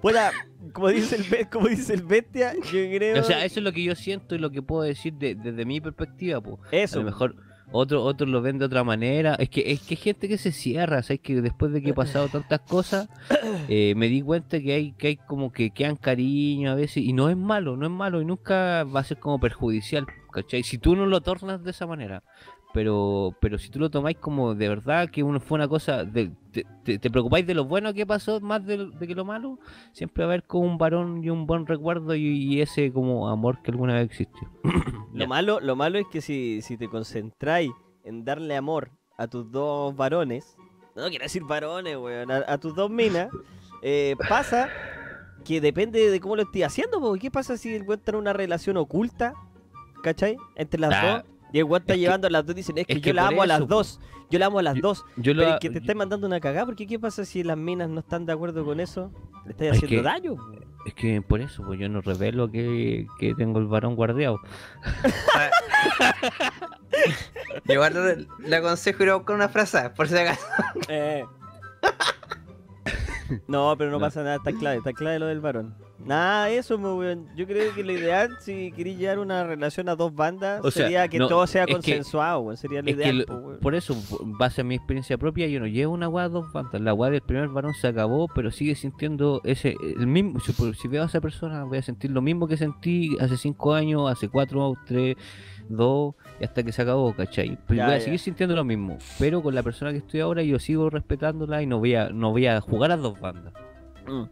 Puta, 0.01 0.31
como 0.73 0.89
dice 0.89 1.15
el, 1.15 1.49
como 1.49 1.67
dice 1.69 1.93
el 1.93 2.03
bestia, 2.03 2.53
yo 2.55 2.71
creo. 2.71 3.21
O 3.21 3.23
sea, 3.23 3.45
eso 3.45 3.59
es 3.59 3.63
lo 3.63 3.71
que 3.71 3.83
yo 3.83 3.95
siento 3.95 4.35
y 4.35 4.37
lo 4.39 4.51
que 4.51 4.61
puedo 4.61 4.83
decir 4.83 5.13
de- 5.13 5.35
desde 5.35 5.65
mi 5.65 5.79
perspectiva, 5.79 6.41
pues. 6.41 6.59
A 6.71 6.75
eso. 6.75 6.99
lo 6.99 7.05
mejor 7.05 7.35
otros 7.73 8.03
otros 8.05 8.29
lo 8.29 8.41
ven 8.41 8.59
de 8.59 8.65
otra 8.65 8.83
manera. 8.83 9.35
Es 9.35 9.49
que 9.49 9.71
es 9.71 9.81
que 9.81 9.95
hay 9.95 10.01
gente 10.01 10.29
que 10.29 10.37
se 10.37 10.51
cierra, 10.51 11.01
¿sabes? 11.01 11.21
Que 11.21 11.41
después 11.41 11.73
de 11.73 11.81
que 11.81 11.89
he 11.89 11.93
pasado 11.93 12.29
tantas 12.29 12.61
cosas, 12.61 13.09
eh, 13.67 13.93
me 13.95 14.07
di 14.07 14.21
cuenta 14.21 14.61
que 14.61 14.73
hay 14.73 14.91
que 14.93 15.07
hay 15.07 15.15
como 15.17 15.51
que 15.51 15.71
quedan 15.71 15.95
cariño 15.95 16.71
a 16.71 16.75
veces 16.75 16.97
y 16.97 17.13
no 17.13 17.29
es 17.29 17.35
malo, 17.35 17.75
no 17.75 17.85
es 17.85 17.91
malo 17.91 18.21
y 18.21 18.25
nunca 18.25 18.83
va 18.83 18.99
a 19.01 19.03
ser 19.03 19.17
como 19.17 19.39
perjudicial, 19.39 20.05
¿cachai? 20.31 20.63
Si 20.63 20.77
tú 20.77 20.95
no 20.95 21.05
lo 21.07 21.21
tornas 21.21 21.63
de 21.63 21.71
esa 21.71 21.87
manera. 21.87 22.23
Pero, 22.73 23.35
pero 23.39 23.57
si 23.59 23.69
tú 23.69 23.77
lo 23.79 23.89
tomáis 23.91 24.17
como 24.17 24.55
de 24.55 24.67
verdad 24.67 25.07
que 25.09 25.21
uno 25.21 25.39
fue 25.39 25.55
una 25.57 25.67
cosa, 25.67 26.03
de, 26.05 26.31
te, 26.51 26.65
te- 26.83 26.97
te 26.97 27.11
preocupáis 27.11 27.45
de 27.45 27.53
lo 27.53 27.65
bueno 27.65 27.93
que 27.93 28.05
pasó 28.07 28.41
más 28.41 28.65
de, 28.65 28.87
de 28.87 29.07
que 29.07 29.13
lo 29.13 29.25
malo, 29.25 29.59
siempre 29.91 30.23
va 30.23 30.31
a 30.31 30.33
haber 30.33 30.43
como 30.43 30.65
un 30.65 30.77
varón 30.79 31.23
y 31.23 31.29
un 31.29 31.45
buen 31.45 31.67
recuerdo 31.67 32.15
y, 32.15 32.25
y 32.25 32.61
ese 32.61 32.91
como 32.91 33.29
amor 33.29 33.61
que 33.61 33.69
alguna 33.71 33.93
vez 33.93 34.05
existió. 34.05 34.49
Lo 35.13 35.27
malo, 35.27 35.59
lo 35.59 35.75
malo 35.75 35.99
es 35.99 36.07
que 36.11 36.21
si, 36.21 36.63
si 36.63 36.75
te 36.75 36.89
concentráis 36.89 37.71
en 38.03 38.25
darle 38.25 38.55
amor 38.55 38.89
a 39.15 39.27
tus 39.27 39.51
dos 39.51 39.95
varones, 39.95 40.57
no 40.95 41.07
quiero 41.09 41.25
decir 41.25 41.43
varones, 41.43 41.95
weón, 41.97 42.31
a, 42.31 42.37
a 42.47 42.57
tus 42.57 42.73
dos 42.73 42.89
minas, 42.89 43.29
eh, 43.83 44.15
pasa 44.27 44.69
que 45.45 45.61
depende 45.61 46.09
de 46.09 46.19
cómo 46.19 46.35
lo 46.35 46.41
estés 46.41 46.63
haciendo, 46.65 46.99
porque 46.99 47.19
¿qué 47.21 47.29
pasa 47.31 47.57
si 47.57 47.75
el 47.75 47.83
weón 47.83 47.99
está 47.99 48.13
en 48.13 48.17
una 48.17 48.33
relación 48.33 48.77
oculta? 48.77 49.35
¿Cachai? 50.01 50.35
Entre 50.55 50.79
las 50.79 50.89
dos. 51.23 51.23
Y 51.53 51.59
el 51.59 51.63
weón 51.65 51.83
está 51.83 51.93
que- 51.93 51.99
llevando 52.01 52.27
a 52.27 52.31
las 52.31 52.45
dos 52.45 52.53
y 52.53 52.57
dicen, 52.57 52.77
es 52.79 52.87
que 52.87 52.93
es 52.93 53.01
yo 53.01 53.13
la 53.13 53.27
amo 53.27 53.43
a 53.43 53.47
las 53.47 53.65
dos. 53.67 53.99
Yo 54.29 54.39
la 54.39 54.47
amo 54.47 54.59
a 54.59 54.63
las 54.63 54.75
dos. 54.81 55.05
Yo 55.15 55.33
Pero 55.35 55.53
es 55.53 55.59
que 55.59 55.69
te 55.69 55.77
estáis 55.77 55.95
mandando 55.97 56.25
una 56.27 56.39
cagada, 56.39 56.65
porque 56.65 56.87
¿qué 56.87 56.97
pasa 56.99 57.23
si 57.23 57.43
las 57.43 57.57
minas 57.57 57.87
no 57.89 57.99
están 57.99 58.25
de 58.25 58.33
acuerdo 58.33 58.65
con 58.65 58.79
eso? 58.79 59.11
Le 59.45 59.51
estáis 59.51 59.71
Es 59.71 59.77
haciendo 59.83 60.01
que- 60.01 60.09
daño. 60.09 60.35
Es 60.85 60.93
que 60.95 61.21
por 61.21 61.39
eso, 61.39 61.63
pues 61.63 61.79
yo 61.79 61.87
no 61.87 62.01
revelo 62.01 62.51
que, 62.51 63.07
que 63.17 63.33
tengo 63.35 63.59
el 63.59 63.67
varón 63.67 63.95
guardiado. 63.95 64.39
Igual 67.69 67.93
le, 67.93 68.27
le 68.49 68.55
aconsejo 68.55 69.03
ir 69.03 69.09
a 69.11 69.15
buscar 69.15 69.35
una 69.35 69.49
frase, 69.49 69.89
por 69.91 70.07
si 70.07 70.17
acaso. 70.17 70.45
Eh. 70.89 71.23
No, 73.47 73.73
pero 73.77 73.89
no, 73.89 73.97
No. 73.97 74.01
pasa 74.05 74.21
nada, 74.23 74.35
está 74.35 74.51
clave, 74.51 74.77
está 74.77 74.93
clave 74.93 75.17
lo 75.19 75.25
del 75.27 75.39
varón. 75.39 75.75
Nada, 76.05 76.49
eso, 76.49 76.77
mo, 76.77 76.95
weón. 76.97 77.29
Yo 77.35 77.47
creo 77.47 77.73
que 77.73 77.83
lo 77.83 77.93
ideal, 77.93 78.35
si 78.41 78.71
queréis 78.73 78.97
llevar 78.97 79.19
una 79.19 79.45
relación 79.45 79.87
a 79.87 79.95
dos 79.95 80.13
bandas, 80.13 80.59
O 80.63 80.69
sea, 80.69 80.83
sería 80.83 81.07
que 81.07 81.17
no, 81.17 81.27
todo 81.29 81.47
sea 81.47 81.65
consensuado, 81.65 82.41
weón. 82.41 82.57
Sería 82.57 82.81
lo 82.81 82.89
ideal, 82.89 83.25
lo- 83.27 83.35
weón. 83.37 83.59
por 83.59 83.73
eso, 83.75 83.95
base 84.37 84.61
a 84.61 84.63
mi 84.65 84.75
experiencia 84.75 85.17
propia, 85.17 85.47
yo 85.47 85.59
no 85.61 85.67
llevo 85.67 85.93
una 85.93 86.09
weá 86.09 86.25
a 86.25 86.29
dos 86.29 86.51
bandas. 86.51 86.81
La 86.81 86.93
weá 86.93 87.09
del 87.09 87.21
primer 87.21 87.47
varón 87.47 87.73
se 87.73 87.87
acabó, 87.87 88.27
pero 88.35 88.51
sigue 88.51 88.75
sintiendo 88.75 89.39
ese 89.45 89.75
el 89.81 90.05
mismo. 90.07 90.39
Si, 90.41 90.51
si 90.73 90.87
veo 90.89 91.03
a 91.03 91.05
esa 91.05 91.21
persona, 91.21 91.63
voy 91.63 91.77
a 91.77 91.81
sentir 91.81 92.11
lo 92.11 92.21
mismo 92.21 92.47
que 92.47 92.57
sentí 92.57 93.15
hace 93.21 93.37
cinco 93.37 93.73
años, 93.73 94.11
hace 94.11 94.27
cuatro, 94.27 94.73
tres, 94.85 95.15
dos, 95.69 96.15
y 96.39 96.43
hasta 96.43 96.63
que 96.63 96.71
se 96.71 96.81
acabó, 96.81 97.13
¿cachai? 97.15 97.57
Pero 97.67 97.77
Ya, 97.77 97.85
voy 97.85 97.95
a 97.95 97.97
ya. 97.99 98.03
seguir 98.03 98.19
sintiendo 98.19 98.55
lo 98.55 98.63
mismo. 98.63 98.97
Pero 99.19 99.41
con 99.41 99.53
la 99.55 99.63
persona 99.63 99.91
que 99.91 99.97
estoy 99.99 100.19
ahora, 100.21 100.41
yo 100.43 100.59
sigo 100.59 100.89
respetándola 100.89 101.61
y 101.61 101.65
no 101.67 101.79
voy 101.79 101.95
a, 101.95 102.09
no 102.09 102.31
voy 102.31 102.47
a 102.47 102.59
jugar 102.61 102.91
a 102.91 102.97
dos 102.97 103.19
bandas. 103.19 103.53
Mm. 104.07 104.23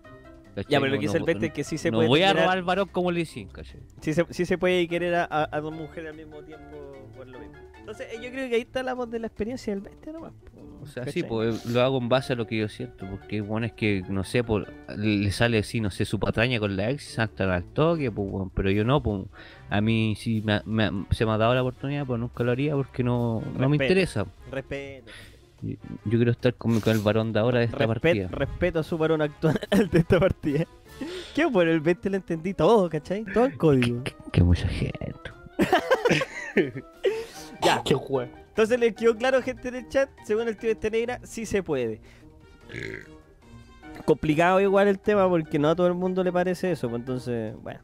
Ya, 0.68 0.80
pero 0.82 0.88
lo 0.88 0.88
No- 0.88 1.00
que 1.00 1.08
dice 1.08 1.18
el 1.18 1.24
Vete 1.24 1.46
es 1.48 1.54
que 1.54 1.64
sí 1.64 1.78
se 1.78 1.92
no 1.92 1.98
puede 2.00 2.10
voy 2.10 2.24
a 2.24 2.34
robar 2.34 2.58
al 2.58 2.64
varón 2.64 2.90
como 2.92 3.10
le 3.12 3.20
dicen, 3.20 3.48
¿cachai? 3.48 3.80
sí 4.02 4.14
se, 4.14 4.26
sí 4.32 4.46
se 4.46 4.58
puede 4.58 4.86
querer 4.90 5.16
a, 5.16 5.24
a- 5.24 5.50
a 5.50 5.62
dos 5.62 5.74
mujeres 5.74 6.10
al 6.12 6.18
mismo 6.18 6.42
tiempo 6.44 6.94
por 7.16 7.26
lo 7.28 7.40
mismo. 7.40 7.56
Entonces, 7.80 8.08
eh, 8.12 8.20
yo 8.22 8.30
creo 8.32 8.48
que 8.50 8.56
ahí 8.56 8.62
está 8.62 8.84
la 8.84 8.94
voz 8.94 9.10
de 9.10 9.20
la 9.20 9.28
experiencia 9.28 9.74
del 9.74 9.82
bestia 9.82 10.12
nomás. 10.12 10.34
O 10.82 10.86
sea, 10.88 11.06
¿cachai? 11.06 11.14
sí, 11.22 11.24
pues 11.28 11.66
lo 11.68 11.82
hago 11.82 11.98
en 12.00 12.10
base 12.10 12.34
a 12.34 12.36
lo 12.36 12.48
que 12.48 12.58
yo 12.58 12.68
siento, 12.68 13.08
porque 13.10 13.40
bueno 13.42 13.66
es 13.66 13.72
que, 13.74 14.04
no 14.10 14.24
sé, 14.26 14.44
por, 14.44 14.68
le 14.98 15.32
sale 15.32 15.60
así, 15.60 15.80
no 15.80 15.90
sé, 15.90 16.04
su 16.06 16.20
patraña 16.20 16.60
con 16.60 16.76
la 16.76 16.90
ex 16.90 17.06
saltan 17.14 17.50
al 17.50 17.64
toque, 17.64 18.12
pues, 18.12 18.30
pero 18.54 18.72
yo 18.72 18.84
no, 18.84 19.02
pues, 19.02 19.24
a 19.72 19.82
mí 19.82 20.16
sí 20.18 20.42
me, 20.46 20.54
ha- 20.54 20.64
me 20.66 20.84
ha- 20.86 20.92
se 21.12 21.26
me 21.26 21.32
ha 21.32 21.38
dado 21.38 21.56
la 21.56 21.62
oportunidad, 21.64 22.06
pues 22.06 22.20
nunca 22.20 22.44
lo 22.44 22.52
haría 22.52 22.76
porque 22.76 23.04
no, 23.04 23.42
no 23.58 23.70
me 23.70 23.78
interesa. 23.78 24.26
Respeto. 24.52 25.12
Yo, 25.64 25.76
yo 26.06 26.18
quiero 26.18 26.32
estar 26.32 26.54
con, 26.56 26.80
con 26.82 26.94
el 26.94 27.00
varón 27.00 27.34
de 27.34 27.40
ahora 27.40 27.60
de 27.60 27.66
esta 27.66 27.78
Respet- 27.78 27.88
partida. 27.88 28.28
respeto 28.30 28.80
a 28.80 28.84
su 28.84 28.98
varón 28.98 29.22
actual 29.22 29.60
de 29.92 30.00
esta 30.00 30.20
partida. 30.20 30.66
Qué 31.34 31.46
bueno, 31.46 31.72
el 31.72 31.80
bestia 31.80 32.12
lo 32.12 32.18
entendí 32.18 32.54
todo, 32.54 32.90
¿cachai? 32.90 33.24
Todo 33.26 33.46
el 33.46 33.58
código. 33.58 34.04
Que, 34.04 34.14
que 34.32 34.44
mucha 34.44 34.68
gente. 34.68 35.02
Ya. 37.64 37.82
Qué 37.86 37.94
juego. 37.94 38.32
Entonces 38.50 38.80
les 38.80 38.94
quedó 38.96 39.16
claro, 39.16 39.42
gente 39.42 39.72
del 39.72 39.88
chat, 39.88 40.10
según 40.26 40.48
el 40.48 40.58
tío 40.58 40.72
este 40.72 40.90
negra, 40.92 41.20
sí 41.24 41.46
se 41.46 41.64
puede. 41.64 42.02
Complicado 44.06 44.60
igual 44.60 44.88
el 44.88 45.00
tema 45.00 45.30
porque 45.30 45.60
no 45.60 45.70
a 45.70 45.76
todo 45.76 45.88
el 45.88 45.94
mundo 45.94 46.24
le 46.24 46.32
parece 46.32 46.72
eso, 46.72 46.90
pues 46.90 47.00
entonces, 47.02 47.54
bueno. 47.62 47.80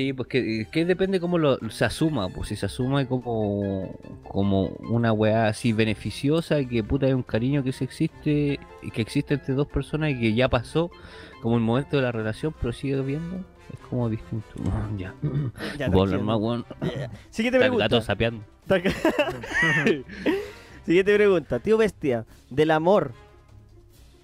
Sí, 0.00 0.14
pues 0.14 0.30
que, 0.30 0.66
que 0.72 0.86
depende 0.86 1.20
cómo 1.20 1.36
lo, 1.36 1.58
se 1.68 1.84
asuma, 1.84 2.30
pues 2.30 2.48
si 2.48 2.56
se 2.56 2.64
asuma 2.64 3.04
como, 3.06 3.94
como 4.26 4.68
una 4.88 5.12
weá 5.12 5.48
así 5.48 5.74
beneficiosa 5.74 6.58
y 6.58 6.64
que 6.64 6.82
puta 6.82 7.04
hay 7.04 7.12
un 7.12 7.22
cariño 7.22 7.62
que 7.62 7.72
se 7.72 7.84
existe 7.84 8.58
y 8.80 8.90
que 8.92 9.02
existe 9.02 9.34
entre 9.34 9.52
dos 9.52 9.66
personas 9.66 10.12
y 10.12 10.18
que 10.18 10.32
ya 10.32 10.48
pasó 10.48 10.90
como 11.42 11.56
el 11.56 11.62
momento 11.62 11.96
de 11.96 12.02
la 12.02 12.12
relación, 12.12 12.54
pero 12.58 12.72
sigue 12.72 12.98
viendo, 13.02 13.44
es 13.70 13.78
como 13.90 14.08
distinto. 14.08 14.48
ya, 14.96 15.14
Ya 15.76 15.88
no 15.88 16.00
hablar 16.00 16.22
más, 16.22 16.38
weón. 16.38 16.64
Ya. 16.80 17.10
Siguiente 17.28 17.58
pregunta. 17.58 17.84
gato 17.84 18.00
sapeando. 18.00 18.42
Siguiente 20.86 21.14
pregunta. 21.14 21.58
Tío 21.58 21.76
Bestia, 21.76 22.24
del 22.48 22.70
amor. 22.70 23.12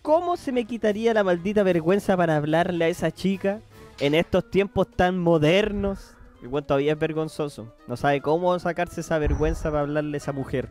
¿Cómo 0.01 0.39
se 0.39 0.53
me 0.53 0.65
quitaría 0.65 1.13
la 1.13 1.23
maldita 1.23 1.63
vergüenza 1.65 2.17
para 2.17 2.37
hablarle 2.37 2.87
a 2.87 2.89
esa 2.89 3.11
chica 3.11 3.61
en 4.01 4.15
estos 4.15 4.51
tiempos 4.51 4.89
tan 4.91 5.19
modernos? 5.19 6.15
Igual 6.43 6.65
todavía 6.67 6.93
es 6.93 6.99
vergonzoso. 6.99 7.75
No 7.87 7.97
sabe 7.97 8.21
cómo 8.21 8.59
sacarse 8.59 9.01
esa 9.01 9.19
vergüenza 9.19 9.71
para 9.71 9.83
hablarle 9.83 10.17
a 10.17 10.19
esa 10.19 10.33
mujer. 10.33 10.71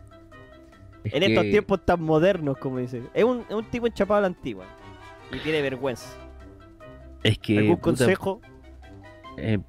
Es 1.03 1.13
En 1.13 1.23
estos 1.23 1.43
tiempos 1.43 1.85
tan 1.85 2.01
modernos, 2.01 2.57
como 2.57 2.79
dice. 2.79 3.03
Es 3.13 3.23
un, 3.23 3.45
es 3.49 3.55
un 3.55 3.65
tipo 3.65 3.87
enchapado 3.87 4.19
a 4.19 4.21
la 4.21 4.27
antigua. 4.27 4.65
y 5.31 5.39
tiene 5.39 5.61
vergüenza. 5.61 6.07
Es 7.23 7.37
que. 7.39 7.57
¿Algún 7.59 7.75
puta, 7.77 7.83
consejo? 8.05 8.41
eh, 9.37 9.59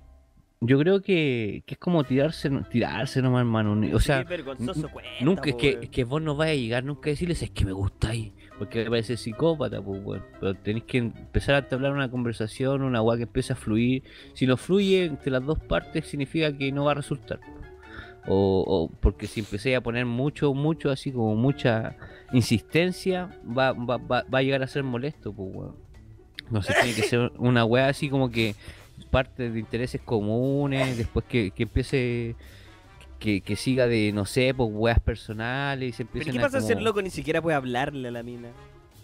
yo 0.60 0.78
creo 0.78 1.02
que, 1.02 1.62
que 1.66 1.74
es 1.74 1.78
como 1.78 2.02
tirarse, 2.04 2.50
tirarse 2.70 3.20
nomás, 3.20 3.40
hermano. 3.40 3.78
O 3.94 4.00
sea, 4.00 4.22
Sí, 4.22 4.28
vergonzoso 4.28 4.88
cuenta, 4.88 5.10
nunca 5.20 5.50
es 5.50 5.56
que, 5.56 5.68
weón. 5.72 5.82
es 5.84 5.90
que 5.90 6.04
vos 6.04 6.22
no 6.22 6.34
vais 6.36 6.52
a 6.52 6.54
llegar 6.54 6.84
nunca 6.84 7.10
a 7.10 7.12
decirles 7.12 7.42
es 7.42 7.50
que 7.50 7.64
me 7.66 7.72
gustáis. 7.72 8.32
Porque 8.58 8.84
parece 8.84 9.16
psicópata, 9.16 9.82
pues, 9.82 10.02
weón. 10.04 10.24
Pero 10.40 10.54
tenéis 10.54 10.84
que 10.84 10.98
empezar 10.98 11.54
a 11.54 11.58
entablar 11.58 11.92
una 11.92 12.10
conversación, 12.10 12.82
una 12.82 13.02
weá 13.02 13.16
que 13.16 13.24
empiece 13.24 13.52
a 13.52 13.56
fluir. 13.56 14.02
Si 14.34 14.46
no 14.46 14.56
fluye 14.56 15.04
entre 15.04 15.30
las 15.30 15.44
dos 15.44 15.58
partes, 15.58 16.06
significa 16.06 16.56
que 16.56 16.72
no 16.72 16.84
va 16.84 16.92
a 16.92 16.94
resultar. 16.94 17.40
O, 18.26 18.64
o 18.66 18.90
porque 19.00 19.26
si 19.26 19.40
empecé 19.40 19.76
a 19.76 19.80
poner 19.80 20.06
mucho, 20.06 20.52
mucho, 20.54 20.90
así 20.90 21.12
como 21.12 21.36
mucha 21.36 21.96
insistencia, 22.32 23.30
va, 23.46 23.72
va, 23.72 23.98
va, 23.98 24.24
va 24.32 24.38
a 24.38 24.42
llegar 24.42 24.62
a 24.62 24.66
ser 24.66 24.82
molesto, 24.82 25.32
pues, 25.32 25.54
weón. 25.54 25.86
No 26.50 26.62
sé, 26.62 26.74
tiene 26.74 26.94
que 26.94 27.02
ser 27.02 27.32
una 27.38 27.64
weá 27.64 27.88
así 27.88 28.08
como 28.08 28.30
que 28.30 28.54
parte 29.10 29.50
de 29.50 29.58
intereses 29.58 30.00
comunes, 30.00 30.96
después 30.96 31.24
que, 31.26 31.50
que 31.50 31.64
empiece, 31.64 32.36
que, 33.18 33.40
que 33.40 33.56
siga 33.56 33.86
de, 33.86 34.12
no 34.12 34.24
sé, 34.26 34.52
pues 34.54 34.68
weas 34.72 35.00
personales 35.00 35.88
y 35.90 35.92
se 35.92 36.04
¿Pero 36.04 36.18
empiecen 36.20 36.32
qué 36.32 36.38
a 36.38 36.42
pasa 36.50 36.58
el 36.58 36.74
como- 36.74 36.84
loco 36.84 37.02
ni 37.02 37.10
siquiera 37.10 37.40
puede 37.42 37.56
hablarle 37.56 38.08
a 38.08 38.10
la 38.10 38.22
mina? 38.22 38.48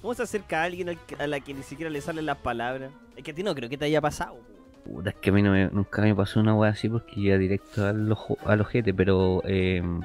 ¿Cómo 0.00 0.14
se 0.14 0.22
acerca 0.24 0.62
a 0.62 0.64
alguien 0.64 0.98
a 1.18 1.26
la 1.26 1.40
que 1.40 1.54
ni 1.54 1.62
siquiera 1.62 1.88
le 1.90 2.00
salen 2.00 2.26
las 2.26 2.38
palabras? 2.38 2.90
Es 3.16 3.22
que 3.22 3.30
a 3.30 3.34
ti 3.34 3.42
no 3.42 3.54
creo 3.54 3.68
que 3.68 3.78
te 3.78 3.84
haya 3.84 4.00
pasado. 4.00 4.36
Puta, 4.84 5.10
es 5.10 5.16
que 5.16 5.30
a 5.30 5.32
mí 5.32 5.42
no 5.42 5.52
me- 5.52 5.70
nunca 5.70 6.02
me 6.02 6.14
pasó 6.14 6.40
una 6.40 6.54
wea 6.56 6.70
así 6.72 6.88
porque 6.88 7.12
iba 7.20 7.38
directo 7.38 7.86
al, 7.86 8.10
ojo, 8.10 8.36
al 8.44 8.60
ojete, 8.60 8.92
pero... 8.92 9.42
em, 9.44 10.00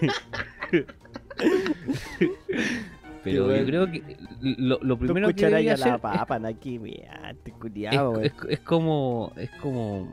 pero 3.24 3.56
yo 3.56 3.66
creo 3.66 3.90
que 3.90 4.02
lo, 4.40 4.78
lo 4.82 4.98
primero 4.98 5.28
que 5.34 5.46
debería 5.46 5.76
la 5.76 5.94
hacer 5.94 6.46
aquí, 6.46 6.78
mira, 6.78 7.34
te 7.42 7.50
es, 7.50 7.56
culiao, 7.56 8.10
weón. 8.12 8.24
es- 8.24 8.32
es 8.48 8.60
como 8.60 9.32
es 9.36 9.50
como 9.60 10.12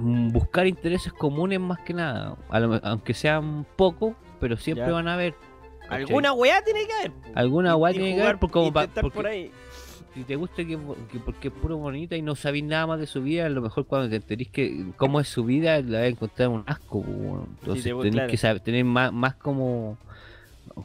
buscar 0.00 0.66
intereses 0.66 1.12
comunes 1.12 1.60
más 1.60 1.78
que 1.80 1.94
nada 1.94 2.36
lo 2.52 2.74
aunque 2.84 3.14
sean 3.14 3.66
pocos 3.76 4.14
pero 4.40 4.56
siempre 4.56 4.86
Ya. 4.86 4.92
van 4.92 5.08
a 5.08 5.14
haber 5.14 5.34
¿cachai? 5.82 6.02
Alguna 6.04 6.32
weá 6.32 6.62
tiene 6.62 6.86
que 6.86 6.92
haber. 6.92 7.12
alguna 7.34 7.76
weá 7.76 7.92
tiene 7.92 8.14
que 8.14 8.22
haber 8.22 8.38
por, 8.38 8.50
como 8.50 8.72
pa- 8.72 8.86
porque 8.88 9.10
por 9.16 9.26
ahí. 9.26 9.50
si 10.14 10.22
te 10.24 10.36
gusta 10.36 10.56
que, 10.64 10.78
que 11.10 11.18
porque 11.24 11.48
es 11.48 11.54
puro 11.54 11.76
bonita 11.78 12.16
y 12.16 12.22
no 12.22 12.34
sabéis 12.34 12.64
nada 12.64 12.86
más 12.86 13.00
de 13.00 13.06
su 13.06 13.22
vida 13.22 13.46
a 13.46 13.48
lo 13.48 13.60
mejor 13.62 13.86
cuando 13.86 14.08
te 14.08 14.16
enterís 14.16 14.48
que 14.48 14.86
cómo 14.96 15.20
es 15.20 15.28
su 15.28 15.44
vida 15.44 15.80
la 15.82 15.98
vas 15.98 16.04
a 16.06 16.08
encontrar 16.08 16.48
un 16.48 16.62
asco 16.66 17.04
entonces 17.60 17.84
te- 17.84 17.90
tenés 17.94 18.12
claro. 18.12 18.30
que 18.30 18.36
saber 18.36 18.60
tener 18.60 18.84
más, 18.84 19.12
más 19.12 19.34
como 19.34 19.96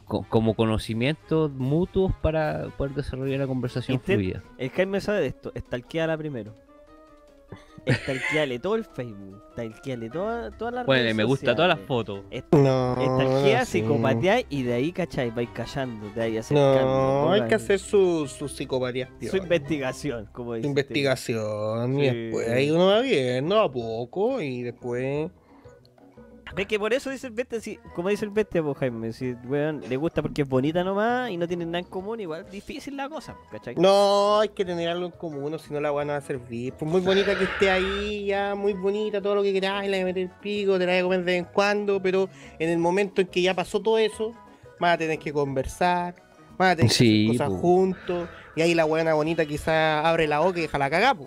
co- 0.06 0.24
como 0.28 0.54
conocimientos 0.54 1.50
mutuos 1.52 2.12
para 2.22 2.68
poder 2.76 2.94
desarrollar 2.94 3.38
la 3.40 3.46
conversación 3.46 3.98
Intent- 3.98 4.14
fluida 4.16 4.42
El 4.58 4.70
Jaime 4.70 5.00
sabe 5.00 5.20
de 5.20 5.26
esto. 5.28 5.52
Estalqueala 5.54 6.16
primero. 6.18 6.54
Estalqueale 7.86 8.58
todo 8.58 8.74
el 8.76 8.84
Facebook. 8.84 9.42
Estalqueale 9.50 10.10
toda- 10.10 10.50
todas 10.52 10.74
las 10.74 10.86
bueno 10.86 11.02
redes 11.02 11.14
me 11.14 11.24
gusta 11.24 11.54
todas 11.54 11.68
las 11.68 11.86
fotos 11.86 12.20
Est- 12.30 12.52
No. 12.54 12.92
Estalquea, 13.00 13.60
no, 13.60 13.64
sí. 13.66 13.82
y 14.50 14.62
de 14.62 14.72
ahí, 14.74 14.92
¿cachai? 14.92 15.30
Vais 15.30 15.48
callando, 15.54 16.08
de 16.14 16.22
ahí 16.22 16.36
acercando. 16.38 16.82
No, 16.82 17.32
hay 17.32 17.42
que 17.46 17.54
hacer 17.54 17.78
su, 17.78 18.26
su 18.26 18.48
psicopatía. 18.48 19.10
Su 19.30 19.36
investigación, 19.36 20.28
como 20.32 20.54
dice. 20.54 20.66
investigación. 20.68 21.98
Y 22.00 22.08
Sí. 22.08 22.14
después 22.16 22.48
ahí 22.48 22.70
uno 22.70 22.86
va 22.86 23.00
viendo 23.00 23.60
a 23.60 23.70
poco 23.70 24.40
y 24.40 24.62
después. 24.62 25.30
Ve 26.54 26.66
que 26.66 26.78
por 26.78 26.92
eso 26.92 27.10
dice 27.10 27.26
el 27.26 27.32
Beste, 27.32 27.60
si, 27.60 27.76
como 27.94 28.10
dice 28.10 28.24
el 28.24 28.30
Beste, 28.30 28.62
pues, 28.62 28.76
Jaime, 28.78 29.12
si 29.12 29.32
weón, 29.46 29.82
le 29.88 29.96
gusta 29.96 30.22
porque 30.22 30.42
es 30.42 30.48
bonita 30.48 30.84
nomás 30.84 31.30
y 31.30 31.36
no 31.36 31.48
tienen 31.48 31.70
nada 31.70 31.80
en 31.80 31.86
común, 31.86 32.20
igual 32.20 32.46
difícil 32.50 32.96
la 32.96 33.08
cosa, 33.08 33.34
¿cachai? 33.50 33.74
No, 33.74 34.38
hay 34.40 34.50
que 34.50 34.64
tener 34.64 34.88
algo 34.88 35.06
en 35.06 35.12
común, 35.12 35.58
si 35.58 35.72
no 35.72 35.80
la 35.80 35.90
van 35.90 36.10
a 36.10 36.20
servir. 36.20 36.72
Por 36.74 36.86
muy 36.86 37.00
bonita 37.00 37.36
que 37.36 37.44
esté 37.44 37.70
ahí, 37.70 38.26
ya 38.26 38.54
muy 38.54 38.72
bonita, 38.72 39.20
todo 39.20 39.34
lo 39.34 39.42
que 39.42 39.52
queráis, 39.52 39.90
la 39.90 39.96
voy 39.96 40.02
a 40.02 40.04
meter 40.06 40.22
el 40.24 40.30
pico, 40.30 40.78
te 40.78 40.86
la 40.86 40.92
voy 40.92 41.00
a 41.00 41.02
comer 41.02 41.18
de 41.20 41.24
vez 41.24 41.38
en 41.38 41.44
cuando, 41.46 42.00
pero 42.00 42.28
en 42.58 42.70
el 42.70 42.78
momento 42.78 43.20
en 43.20 43.26
que 43.26 43.42
ya 43.42 43.54
pasó 43.54 43.80
todo 43.80 43.98
eso, 43.98 44.32
van 44.78 44.92
a 44.92 44.98
tener 44.98 45.18
que 45.18 45.32
conversar, 45.32 46.14
van 46.56 46.70
a 46.70 46.76
tener 46.76 46.90
que 46.90 46.96
Sí, 46.96 47.26
hacer 47.30 47.38
cosas 47.38 47.50
po. 47.50 47.56
juntos, 47.58 48.28
y 48.54 48.62
ahí 48.62 48.74
la 48.74 48.84
buena 48.84 49.14
bonita 49.14 49.44
quizás 49.44 50.04
abre 50.04 50.28
la 50.28 50.38
boca 50.38 50.58
y 50.58 50.62
deja 50.62 50.78
la 50.78 50.88
cagá, 50.88 51.14
po. 51.14 51.26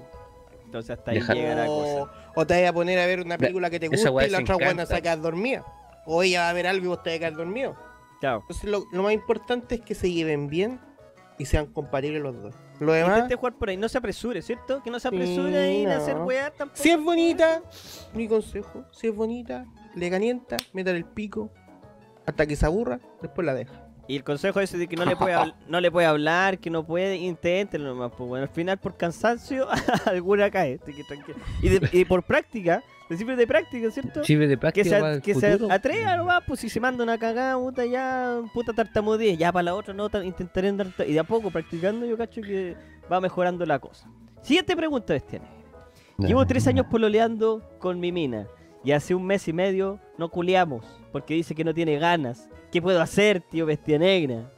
Entonces 0.63 0.97
hasta 0.97 1.11
ahí 1.11 1.21
llega 1.21 1.55
la 1.55 1.65
cosa. 1.65 2.11
O 2.39 2.45
te 2.45 2.61
vas 2.61 2.69
a 2.69 2.73
poner 2.73 2.99
a 2.99 3.07
ver 3.07 3.19
una 3.19 3.35
película 3.35 3.67
que 3.71 3.79
te 3.79 3.87
gusta 3.87 4.11
y 4.25 4.29
la 4.29 4.39
otra 4.39 4.55
buena 4.55 4.85
se 4.85 5.01
quedar 5.01 5.19
dormida. 5.19 5.65
O 6.05 6.21
ella 6.21 6.41
va 6.41 6.49
a 6.49 6.53
ver 6.53 6.67
algo 6.67 6.85
y 6.85 6.87
vos 6.89 7.01
te 7.01 7.09
vas 7.09 7.15
a 7.15 7.19
quedar 7.19 7.33
dormido. 7.35 7.75
Claro. 8.19 8.41
Entonces 8.41 8.69
lo, 8.69 8.85
lo 8.91 9.01
más 9.01 9.13
importante 9.13 9.75
es 9.75 9.81
que 9.81 9.95
se 9.95 10.11
lleven 10.11 10.47
bien 10.47 10.79
y 11.39 11.45
sean 11.45 11.65
compatibles 11.65 12.21
los 12.21 12.39
dos. 12.39 12.55
Lo 12.79 12.93
demás, 12.93 13.15
Intente 13.17 13.35
jugar 13.37 13.53
por 13.55 13.69
ahí, 13.69 13.77
no 13.77 13.89
se 13.89 13.97
apresure, 13.97 14.43
¿cierto? 14.43 14.83
Que 14.83 14.91
no 14.91 14.99
se 14.99 15.07
apresure 15.07 15.49
Sí, 15.49 15.57
ahí 15.57 15.81
en 15.81 15.89
no. 15.89 15.95
hacer 15.95 16.17
weá 16.19 16.51
tampoco. 16.51 16.79
si 16.79 16.91
es 16.91 17.03
bonita, 17.03 17.63
mi 18.13 18.27
consejo, 18.27 18.85
si 18.91 19.07
es 19.07 19.15
bonita, 19.15 19.65
le 19.95 20.09
calienta, 20.11 20.57
métale 20.73 20.99
el 20.99 21.05
pico 21.05 21.49
hasta 22.27 22.45
que 22.45 22.55
se 22.55 22.67
aburra, 22.67 22.99
después 23.19 23.45
la 23.47 23.55
deja. 23.55 23.86
Y 24.07 24.15
el 24.15 24.23
consejo 24.23 24.59
ese 24.61 24.77
de 24.77 24.87
que 24.87 24.95
no 24.95 25.03
le 25.05 25.15
puede, 25.17 25.35
habl- 25.35 25.53
no 25.67 25.81
le 25.81 25.91
puede 25.91 26.07
hablar, 26.07 26.59
que 26.59 26.69
no 26.69 26.85
puede, 26.85 27.17
inténtelo 27.17 27.85
nomás. 27.89 28.11
Pues 28.17 28.27
bueno, 28.27 28.43
al 28.43 28.49
final 28.49 28.77
por 28.77 28.95
cansancio 28.95 29.67
alguna 30.05 30.49
cae. 30.49 30.79
que. 30.79 31.03
Y, 31.61 31.69
de- 31.69 31.89
y 31.91 32.05
por 32.05 32.23
práctica, 32.23 32.81
le 33.09 33.17
sirve 33.17 33.35
de 33.35 33.45
práctica, 33.45 33.91
¿cierto? 33.91 34.23
sirve 34.23 34.47
de 34.47 34.55
Que 34.55 34.59
práctica 34.59 34.85
se, 34.85 34.99
para 35.01 35.13
el 35.15 35.21
que 35.21 35.35
se 35.35 35.57
atreva 35.69 36.15
nomás, 36.15 36.43
pues 36.47 36.59
si 36.61 36.69
se 36.69 36.79
manda 36.79 37.03
una 37.03 37.17
cagada, 37.17 37.57
puta, 37.57 37.85
ya, 37.85 38.39
puta 38.53 38.71
tartamudez, 38.73 39.37
ya 39.37 39.51
para 39.51 39.63
la 39.63 39.75
otra 39.75 39.93
no, 39.93 40.07
ta- 40.09 40.23
intentaré 40.23 40.69
andar, 40.69 40.87
y 41.05 41.11
de 41.13 41.19
a 41.19 41.23
poco 41.25 41.51
practicando 41.51 42.05
yo 42.05 42.17
cacho 42.17 42.41
que 42.41 42.75
va 43.11 43.19
mejorando 43.19 43.65
la 43.65 43.77
cosa. 43.79 44.09
Siguiente 44.41 44.75
pregunta, 44.75 45.13
Bestiane. 45.13 45.45
Llevo 46.19 46.45
tres 46.47 46.65
años 46.67 46.85
pololeando 46.89 47.61
con 47.77 47.99
mi 47.99 48.11
mina, 48.13 48.47
y 48.83 48.91
hace 48.93 49.13
un 49.13 49.25
mes 49.25 49.47
y 49.49 49.53
medio 49.53 49.99
no 50.17 50.29
culeamos, 50.29 50.85
porque 51.11 51.33
dice 51.33 51.53
que 51.53 51.63
no 51.65 51.73
tiene 51.73 51.99
ganas. 51.99 52.49
¿Qué 52.77 52.81
puedo 52.83 53.01
hacer, 53.01 53.41
tío 53.41 53.65
Bestia 53.65 53.97
Negra? 53.97 54.51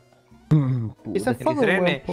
Esa 1.14 1.32
es. 1.32 1.38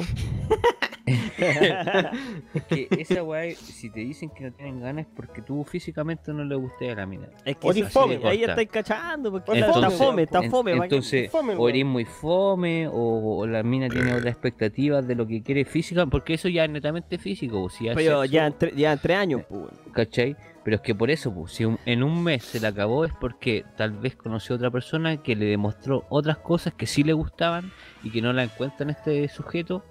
Es 2.54 2.62
que 2.68 2.88
esa 2.98 3.22
weá, 3.24 3.54
si 3.56 3.90
te 3.90 4.00
dicen 4.00 4.30
que 4.30 4.44
no 4.44 4.52
tienen 4.52 4.80
ganas 4.80 5.06
es 5.06 5.12
porque 5.14 5.42
tú 5.42 5.64
físicamente 5.64 6.32
no 6.32 6.44
le 6.44 6.54
gusté 6.54 6.92
a 6.92 6.94
la 6.94 7.06
mina. 7.06 7.28
Es 7.44 7.56
que 7.56 7.68
eres 7.68 7.92
fome, 7.92 8.20
ahí 8.24 8.44
estáis 8.44 8.68
cachando, 8.68 9.32
porque 9.32 9.50
Entonces- 9.52 9.82
está 9.82 10.04
fome, 10.04 10.22
está 10.22 10.42
fome. 10.44 10.72
Entonces, 10.72 11.30
Fome, 11.30 11.56
o 11.56 11.68
eres 11.68 11.84
muy 11.84 12.04
fome, 12.04 12.86
o, 12.86 13.38
o 13.38 13.46
la 13.48 13.64
mina 13.64 13.88
tiene 13.88 14.12
otras 14.14 14.32
expectativas 14.32 15.06
de 15.08 15.16
lo 15.16 15.26
que 15.26 15.42
quiere 15.42 15.64
física, 15.64 16.06
porque 16.06 16.34
eso 16.34 16.48
ya 16.48 16.64
es 16.64 16.70
netamente 16.70 17.18
físico, 17.18 17.68
si 17.68 17.88
es 17.88 17.96
pero 17.96 18.24
ya, 18.24 18.46
en 18.46 18.54
ya 18.76 18.92
en 18.92 18.98
tres 19.00 19.16
años, 19.16 19.42
pues. 19.48 19.64
¿cachai? 19.92 20.36
Pero 20.66 20.78
es 20.78 20.82
que 20.82 20.96
por 20.96 21.12
eso, 21.12 21.32
pues, 21.32 21.52
si 21.52 21.64
un- 21.64 21.78
en 21.86 22.02
un 22.02 22.24
mes 22.24 22.42
se 22.42 22.58
le 22.58 22.66
acabó 22.66 23.04
es 23.04 23.12
porque 23.20 23.64
tal 23.76 23.92
vez 23.92 24.16
conoció 24.16 24.54
a 24.54 24.56
otra 24.56 24.68
persona 24.72 25.16
que 25.22 25.36
le 25.36 25.44
demostró 25.46 26.04
otras 26.08 26.38
cosas 26.38 26.74
que 26.74 26.88
sí 26.88 27.04
le 27.04 27.12
gustaban 27.12 27.70
y 28.02 28.10
que 28.10 28.20
no 28.20 28.32
la 28.32 28.42
encuentra 28.42 28.82
en 28.82 28.90
este 28.90 29.28
sujeto 29.28 29.84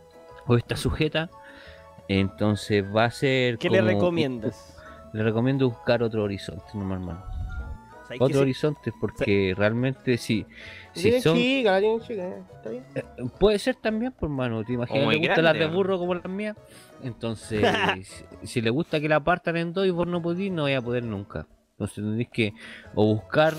o 0.48 0.58
esta 0.58 0.76
sujeta. 0.76 1.30
Entonces 2.10 2.84
va 2.94 3.06
a 3.06 3.10
ser. 3.12 3.58
¿Qué 3.58 3.70
le 3.70 3.82
recomiendas? 3.82 4.76
Le 5.14 5.24
recomiendo 5.24 5.70
buscar 5.70 6.04
otro 6.04 6.24
horizonte, 6.24 6.66
no 6.74 6.94
hermano. 6.94 7.24
¿Sabes 8.04 8.20
que 8.20 8.24
Otro 8.26 8.36
sí? 8.40 8.42
horizonte, 8.42 8.92
porque 9.00 9.54
realmente 9.56 10.18
si, 10.18 10.46
si 10.96 11.02
Tiene 11.04 11.22
son. 11.22 11.38
chica, 11.38 11.72
la 11.74 11.80
tiene 11.80 12.02
chica, 12.02 12.28
eh, 12.28 12.44
está 12.56 12.70
bien. 12.70 12.84
Puede 13.40 13.60
ser 13.60 13.76
también, 13.76 14.12
por 14.14 14.30
mano. 14.30 14.64
¿Te 14.64 14.74
imaginas? 14.74 15.08
Le 15.08 15.18
gustan 15.18 15.44
las 15.44 15.54
de 15.60 15.68
burro 15.68 16.00
como 16.00 16.16
las 16.16 16.26
mías. 16.30 16.56
Entonces, 17.04 17.62
si, 18.42 18.48
si 18.48 18.62
le 18.62 18.70
gusta 18.70 19.00
que 19.00 19.10
la 19.10 19.24
partan 19.24 19.58
en 19.58 19.74
dos 19.74 19.86
y 19.86 19.92
vos 19.92 20.08
no 20.08 20.22
podís, 20.22 20.52
no 20.52 20.64
vais 20.64 20.78
a 20.78 20.82
poder 20.82 21.04
nunca. 21.04 21.48
Entonces 21.72 21.96
tendréis 21.96 22.30
que 22.30 22.54
o 22.96 23.06
Buscar 23.16 23.54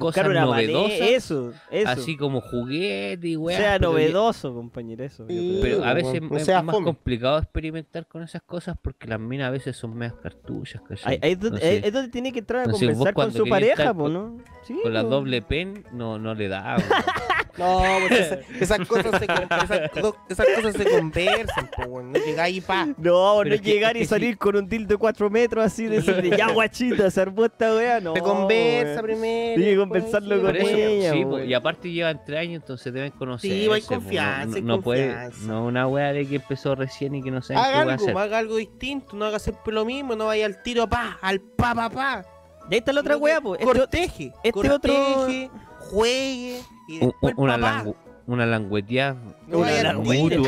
cosas 0.00 0.26
una 0.26 0.46
manera, 0.46 0.72
novedosas, 0.72 1.08
eso, 1.08 1.52
eso. 1.70 1.88
así 1.88 2.16
como 2.16 2.40
juguete 2.40 3.28
y 3.28 3.36
weá. 3.36 3.56
sea 3.56 3.78
novedoso, 3.78 4.52
compañero, 4.54 5.04
eso. 5.04 5.26
Sí. 5.28 5.58
pero 5.62 5.84
a 5.84 5.94
veces 5.94 6.20
no 6.22 6.36
es 6.36 6.44
sea 6.44 6.62
más 6.62 6.74
fome. 6.74 6.86
complicado 6.86 7.38
experimentar 7.38 8.06
con 8.06 8.22
esas 8.22 8.42
cosas 8.42 8.76
porque 8.82 9.06
las 9.06 9.20
minas 9.20 9.48
a 9.48 9.50
veces 9.50 9.76
son 9.76 9.94
medias 9.96 10.14
cartuchas, 10.22 10.82
¿cachai? 10.88 11.12
Ahí, 11.14 11.18
ahí 11.22 11.32
es 11.32 11.40
donde, 11.40 11.56
Entonces, 11.58 11.82
ahí 11.82 11.88
es 11.88 11.92
donde 11.92 12.08
tiene 12.10 12.32
que 12.32 12.38
entrar 12.40 12.68
a 12.68 12.70
conversar 12.72 13.14
con 13.14 13.32
su 13.32 13.46
pareja, 13.46 13.94
con- 13.94 14.12
¿no? 14.12 14.36
Sí, 14.66 14.78
con 14.82 14.92
la 14.92 15.02
doble 15.02 15.42
pen 15.42 15.84
no, 15.92 16.18
no 16.18 16.34
le 16.34 16.48
da. 16.48 16.76
No, 17.58 17.82
pues 18.08 18.20
esa- 18.20 18.38
esas, 18.74 18.88
cosas 18.88 19.18
se, 19.20 19.26
con- 19.26 19.42
esas, 19.44 19.80
esas 20.28 20.46
cosas 20.56 20.74
se 20.74 20.84
conversan, 20.84 21.70
po. 21.76 22.02
No 22.02 22.18
llegáis 22.18 22.56
y 22.56 22.60
pa. 22.60 22.86
No, 22.86 22.94
no 23.36 23.40
Pero 23.42 23.56
que- 23.56 23.62
llegar 23.72 23.96
y 23.96 24.00
que 24.00 24.06
salir 24.06 24.38
con 24.38 24.56
un 24.56 24.68
dildo 24.68 24.88
de 24.88 24.96
4 24.96 25.30
metros 25.30 25.64
así, 25.64 25.86
decirle, 25.86 26.36
ya 26.36 26.50
guachita, 26.52 27.10
se 27.10 27.20
armó 27.20 27.44
esta 27.44 27.74
wea, 27.74 28.00
no. 28.00 28.14
se 28.14 28.20
conversa 28.20 29.02
primero. 29.02 29.56
Tiene 29.56 29.70
que 29.72 29.76
conversarlo 29.76 30.36
sí, 30.36 30.42
con 30.42 30.56
eso, 30.56 30.68
ella, 30.68 31.12
sí, 31.12 31.24
po, 31.24 31.38
y 31.40 31.54
aparte 31.54 31.90
llevan 31.90 32.20
tres 32.24 32.38
años, 32.40 32.62
entonces 32.62 32.92
deben 32.92 33.10
conocer. 33.12 33.50
Sí, 33.50 33.68
hay 33.70 33.82
confianza, 33.82 34.56
hay 34.56 34.62
no, 34.62 34.80
puede, 34.80 35.08
confianza. 35.08 35.38
no 35.46 35.64
una 35.66 35.86
wea 35.86 36.12
de 36.12 36.26
que 36.26 36.36
empezó 36.36 36.74
recién 36.74 37.14
y 37.14 37.22
que 37.22 37.30
no 37.30 37.42
saben 37.42 37.62
qué 37.62 37.68
Haga 37.70 37.84
va 37.84 37.92
a 37.92 37.94
hacer. 37.96 38.08
algo, 38.10 38.20
haga 38.20 38.38
algo 38.38 38.56
distinto, 38.56 39.16
no 39.16 39.24
haga 39.24 39.38
siempre 39.38 39.72
lo 39.72 39.84
mismo, 39.84 40.14
no 40.16 40.26
vaya 40.26 40.46
al 40.46 40.62
tiro 40.62 40.88
pa, 40.88 41.18
al 41.20 41.40
pa 41.40 41.74
pa 41.74 41.90
pa. 41.90 42.24
Y 42.70 42.74
ahí 42.74 42.78
está 42.78 42.92
la 42.92 43.00
otra 43.00 43.16
wea, 43.16 43.36
que 43.36 43.42
po. 43.42 43.54
Este- 43.54 43.64
Corteje, 43.66 44.32
este 44.44 44.58
otro- 44.58 44.70
corteje, 44.80 45.50
juegue 45.78 46.60
y 46.94 46.98
después 46.98 47.34
una, 47.36 47.54
papá. 47.58 47.84
langu- 47.84 47.96
una 48.26 48.46
langueteada 48.46 49.16
No 49.46 49.58
Una 49.58 49.66
vaya 49.70 49.80
al 49.80 49.96
langueteada. 49.96 50.28
tiro, 50.38 50.42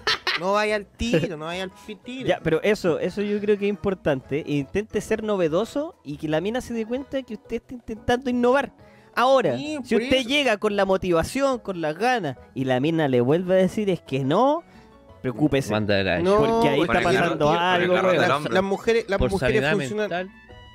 no 0.40 0.52
vaya 0.52 0.76
al 0.76 0.86
tiro, 0.86 1.36
no 1.36 1.44
vaya 1.46 1.62
al 1.64 1.70
pi- 1.86 1.94
tiro. 1.96 2.28
Ya, 2.28 2.40
pero 2.42 2.60
eso, 2.62 2.98
eso 2.98 3.22
yo 3.22 3.40
creo 3.40 3.58
que 3.58 3.64
es 3.66 3.70
importante. 3.70 4.42
Intente 4.46 5.00
ser 5.00 5.22
novedoso 5.22 5.94
y 6.04 6.16
que 6.18 6.28
la 6.28 6.40
mina 6.40 6.60
se 6.60 6.74
dé 6.74 6.84
cuenta 6.86 7.22
que 7.22 7.34
usted 7.34 7.56
está 7.56 7.74
intentando 7.74 8.30
innovar. 8.30 8.72
Ahora, 9.14 9.56
Sí, 9.56 9.78
si 9.82 9.96
usted 9.96 10.12
eso. 10.18 10.28
llega 10.28 10.58
con 10.58 10.76
la 10.76 10.84
motivación, 10.84 11.58
con 11.58 11.80
las 11.80 11.96
ganas, 11.96 12.36
y 12.54 12.64
la 12.64 12.80
mina 12.80 13.08
le 13.08 13.22
vuelve 13.22 13.54
a 13.54 13.56
decir 13.56 13.88
es 13.88 14.02
que 14.02 14.22
no, 14.24 14.62
preocúpese. 15.22 15.72
No, 16.22 16.36
porque 16.38 16.68
ahí 16.68 16.84
Por 16.84 16.96
está 16.96 17.00
pasando 17.10 17.50
el 17.52 17.58
algo. 17.58 17.94
Las, 18.50 18.62
mujeres, 18.62 19.06
las 19.08 19.18
mujeres 19.18 19.70
funcionan, 19.70 19.98
mental. 20.10 20.30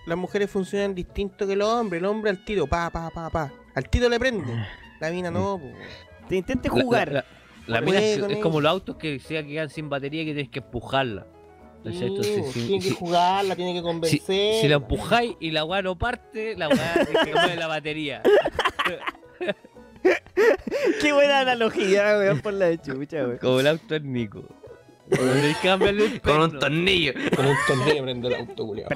las 0.08 0.18
mujeres 0.18 0.50
funcionan 0.50 0.96
distinto 0.96 1.46
que 1.46 1.56
los 1.56 1.68
hombres. 1.68 2.00
El 2.02 2.08
hombre 2.08 2.32
al 2.32 2.44
tiro, 2.44 2.66
pa, 2.66 2.90
pa, 2.90 3.12
pa, 3.12 3.30
pa. 3.30 3.54
Al 3.76 3.88
tiro 3.90 4.10
le 4.10 4.20
prende. 4.20 4.44
La 5.02 5.10
mina 5.12 5.30
no, 5.32 5.60
po. 5.60 5.70
Te 6.30 6.38
intente 6.38 6.70
jugar. 6.70 7.12
La, 7.12 7.26
la- 7.68 7.80
la 7.82 7.86
Juegue 7.86 8.16
mina 8.18 8.34
es, 8.34 8.38
como 8.40 8.62
los 8.62 8.70
autos 8.72 8.96
que 8.96 9.20
se 9.20 9.46
quedan 9.46 9.70
sin 9.70 9.90
batería 9.90 10.24
que 10.24 10.34
tienes 10.34 10.50
que 10.52 10.60
empujarla. 10.60 11.28
Entonces, 11.84 12.46
Sí, 12.46 12.60
si- 12.62 12.68
tiene 12.68 12.84
que 12.84 12.90
si- 12.90 12.96
jugarla, 12.96 13.56
tiene 13.56 13.74
que 13.74 13.82
convencer. 13.82 14.22
si 14.62 14.68
la 14.68 14.76
empujáis 14.76 15.36
y 15.40 15.50
la 15.52 15.66
weá 15.66 15.82
no 15.82 15.98
parte, 15.98 16.56
la 16.56 16.70
weá 16.70 16.94
es 17.02 17.08
que 17.26 17.34
mueve 17.34 17.56
la 17.56 17.68
batería. 17.68 18.22
Qué 21.02 21.12
buena 21.14 21.42
analogía, 21.42 22.18
weón, 22.18 22.42
por 22.42 22.54
la 22.54 22.76
chucha, 22.82 23.18
weón. 23.26 23.38
Como 23.38 23.60
el 23.60 23.68
auto 23.68 23.96
es 23.96 24.04
Nico. 24.04 24.44
Que 25.10 25.70
el 25.70 26.22
Con 26.22 26.40
un 26.42 26.60
tornillo. 26.60 27.14
Con 27.36 27.46
un 27.48 27.56
tornillo 27.68 28.04
prende 28.04 28.28
el 28.30 28.36
auto, 28.36 28.66
culiao. 28.68 28.90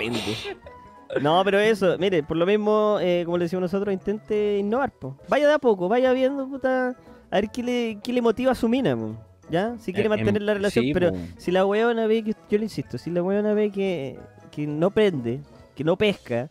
No, 1.21 1.41
pero 1.45 1.59
eso, 1.59 1.97
mire, 1.97 2.23
por 2.23 2.37
lo 2.37 2.45
mismo, 2.45 2.97
eh, 3.01 3.23
como 3.25 3.37
le 3.37 3.45
decimos 3.45 3.61
nosotros, 3.61 3.93
intente 3.93 4.57
innovar, 4.57 4.91
po. 4.91 5.17
Vaya 5.29 5.47
de 5.47 5.53
a 5.53 5.59
poco, 5.59 5.87
vaya 5.87 6.11
viendo, 6.13 6.47
puta, 6.47 6.89
a 7.31 7.35
ver 7.35 7.49
qué 7.49 7.63
le, 7.63 7.99
qué 8.03 8.11
le 8.13 8.21
motiva 8.21 8.51
a 8.51 8.55
su 8.55 8.67
mina, 8.67 8.95
po. 8.95 9.15
¿Ya? 9.49 9.75
Si 9.77 9.93
quiere 9.93 10.07
Eh, 10.07 10.09
mantener 10.09 10.41
em, 10.41 10.45
la 10.45 10.53
relación, 10.55 10.85
sí, 10.85 10.93
pero 10.93 11.11
po. 11.11 11.17
si 11.37 11.51
la 11.51 11.65
weona 11.65 12.07
ve 12.07 12.23
que, 12.23 12.33
yo 12.49 12.57
le 12.57 12.63
insisto, 12.65 12.97
si 12.97 13.11
la 13.11 13.21
weona 13.23 13.53
ve 13.53 13.71
que, 13.71 14.19
que 14.51 14.65
no 14.67 14.89
prende, 14.91 15.39
que 15.75 15.83
no 15.83 15.95
pesca, 15.97 16.49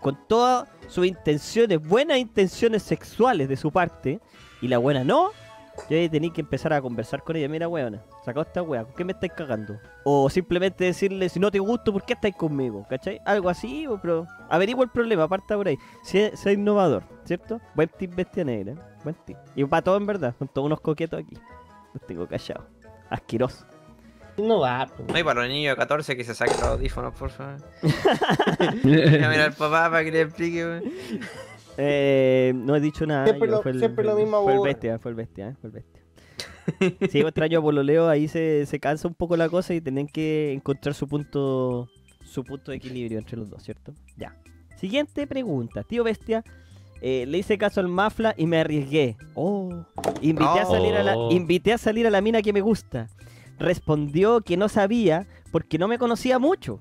con 0.00 0.18
todas 0.28 0.68
sus 0.88 1.06
intenciones, 1.06 1.80
buenas 1.82 2.18
intenciones 2.18 2.82
sexuales 2.82 3.48
de 3.48 3.56
su 3.56 3.70
parte, 3.72 4.20
y 4.62 4.68
la 4.68 4.78
buena 4.78 5.02
no, 5.02 5.30
yo 5.88 5.96
ahí 5.96 6.08
tenéis 6.08 6.32
que 6.32 6.40
empezar 6.40 6.72
a 6.72 6.80
conversar 6.82 7.22
con 7.22 7.36
ella. 7.36 7.48
Mira, 7.48 7.68
weona, 7.68 8.02
sacado 8.24 8.42
esta 8.42 8.62
wea, 8.62 8.84
¿con 8.84 8.94
qué 8.94 9.04
me 9.04 9.12
estáis 9.12 9.32
cagando? 9.32 9.78
O 10.04 10.28
simplemente 10.30 10.84
decirle, 10.84 11.28
si 11.28 11.38
no 11.40 11.50
te 11.50 11.58
gusto, 11.58 11.92
¿por 11.92 12.04
qué 12.04 12.14
estáis 12.14 12.34
conmigo? 12.34 12.86
¿Cachai? 12.88 13.20
Algo 13.24 13.48
así, 13.48 13.86
o- 13.86 13.98
pero 14.00 14.26
averigua 14.48 14.84
el 14.84 14.90
problema, 14.90 15.24
aparta 15.24 15.56
por 15.56 15.68
ahí. 15.68 15.78
Sea, 16.02 16.36
sea 16.36 16.52
innovador, 16.52 17.02
¿cierto? 17.24 17.60
Buen 17.74 17.88
tip 17.88 18.14
bestia 18.14 18.44
negra, 18.44 18.72
¿eh? 18.72 18.76
buen 19.04 19.16
tip. 19.24 19.36
Y 19.54 19.64
para 19.64 19.82
todo 19.82 19.96
en 19.96 20.06
verdad, 20.06 20.34
son 20.38 20.48
todos 20.48 20.66
unos 20.66 20.80
coquetos 20.80 21.20
aquí. 21.20 21.36
Los 21.94 22.06
tengo 22.06 22.26
callados. 22.26 22.64
Asqueroso. 23.10 23.64
No 24.38 24.60
va. 24.60 24.86
No, 25.08 25.18
y 25.18 25.22
para 25.24 25.40
los 25.40 25.48
niños 25.48 25.72
de 25.72 25.76
14 25.76 26.14
que 26.14 26.22
se 26.22 26.34
saquen 26.34 26.56
los 26.60 26.64
audífonos, 26.68 27.14
por 27.14 27.30
favor. 27.30 27.56
Ya 28.84 29.28
mira 29.30 29.44
al 29.44 29.52
papá 29.54 29.88
para 29.90 30.04
que 30.04 30.12
le 30.12 30.20
explique, 30.22 30.62
weón. 30.64 30.82
Eh, 31.78 32.52
no 32.54 32.74
he 32.76 32.80
dicho 32.80 33.06
nada. 33.06 33.24
Siempre 33.26 33.48
lo- 33.48 33.62
fue 33.62 33.72
el, 33.72 33.78
siempre 33.78 34.04
lo 34.04 34.12
fue 34.12 34.20
el- 34.20 34.26
mismo 34.26 34.42
Fue 34.42 34.54
el 34.54 34.60
bestia, 34.60 34.98
fue 34.98 35.10
el 35.10 35.14
bestia, 35.16 35.48
eh, 35.50 35.54
fue 35.60 35.68
el 35.70 35.74
bestia. 35.74 36.02
Sí, 37.10 37.20
extraño 37.20 37.60
a 37.60 37.62
Pololeo, 37.62 38.08
ahí 38.08 38.26
se, 38.26 38.66
se 38.66 38.80
cansa 38.80 39.06
un 39.06 39.14
poco 39.14 39.36
la 39.36 39.48
cosa 39.48 39.72
y 39.74 39.80
tienen 39.80 40.08
que 40.08 40.52
encontrar 40.52 40.94
su 40.94 41.06
punto 41.06 41.88
su 42.24 42.42
punto 42.42 42.72
de 42.72 42.78
equilibrio 42.78 43.18
entre 43.20 43.36
los 43.36 43.48
dos, 43.48 43.62
¿cierto? 43.62 43.94
Ya. 44.16 44.36
Siguiente 44.76 45.28
pregunta. 45.28 45.84
Tío 45.84 46.02
Bestia, 46.02 46.42
eh, 47.00 47.24
le 47.28 47.38
hice 47.38 47.56
caso 47.56 47.78
al 47.80 47.86
Mafla 47.88 48.34
y 48.36 48.46
me 48.46 48.58
arriesgué. 48.58 49.16
Oh, 49.34 49.84
invité, 50.20 50.58
a 50.60 50.64
salir 50.66 50.94
a 50.96 51.04
la, 51.04 51.16
Oh. 51.16 51.30
invité 51.30 51.72
a 51.72 51.78
salir 51.78 52.04
a 52.06 52.10
la 52.10 52.20
mina 52.20 52.42
que 52.42 52.52
me 52.52 52.60
gusta. 52.62 53.08
Respondió 53.60 54.40
que 54.40 54.56
no 54.56 54.68
sabía 54.68 55.26
porque 55.52 55.78
no 55.78 55.86
me 55.86 55.98
conocía 55.98 56.38
mucho. 56.40 56.80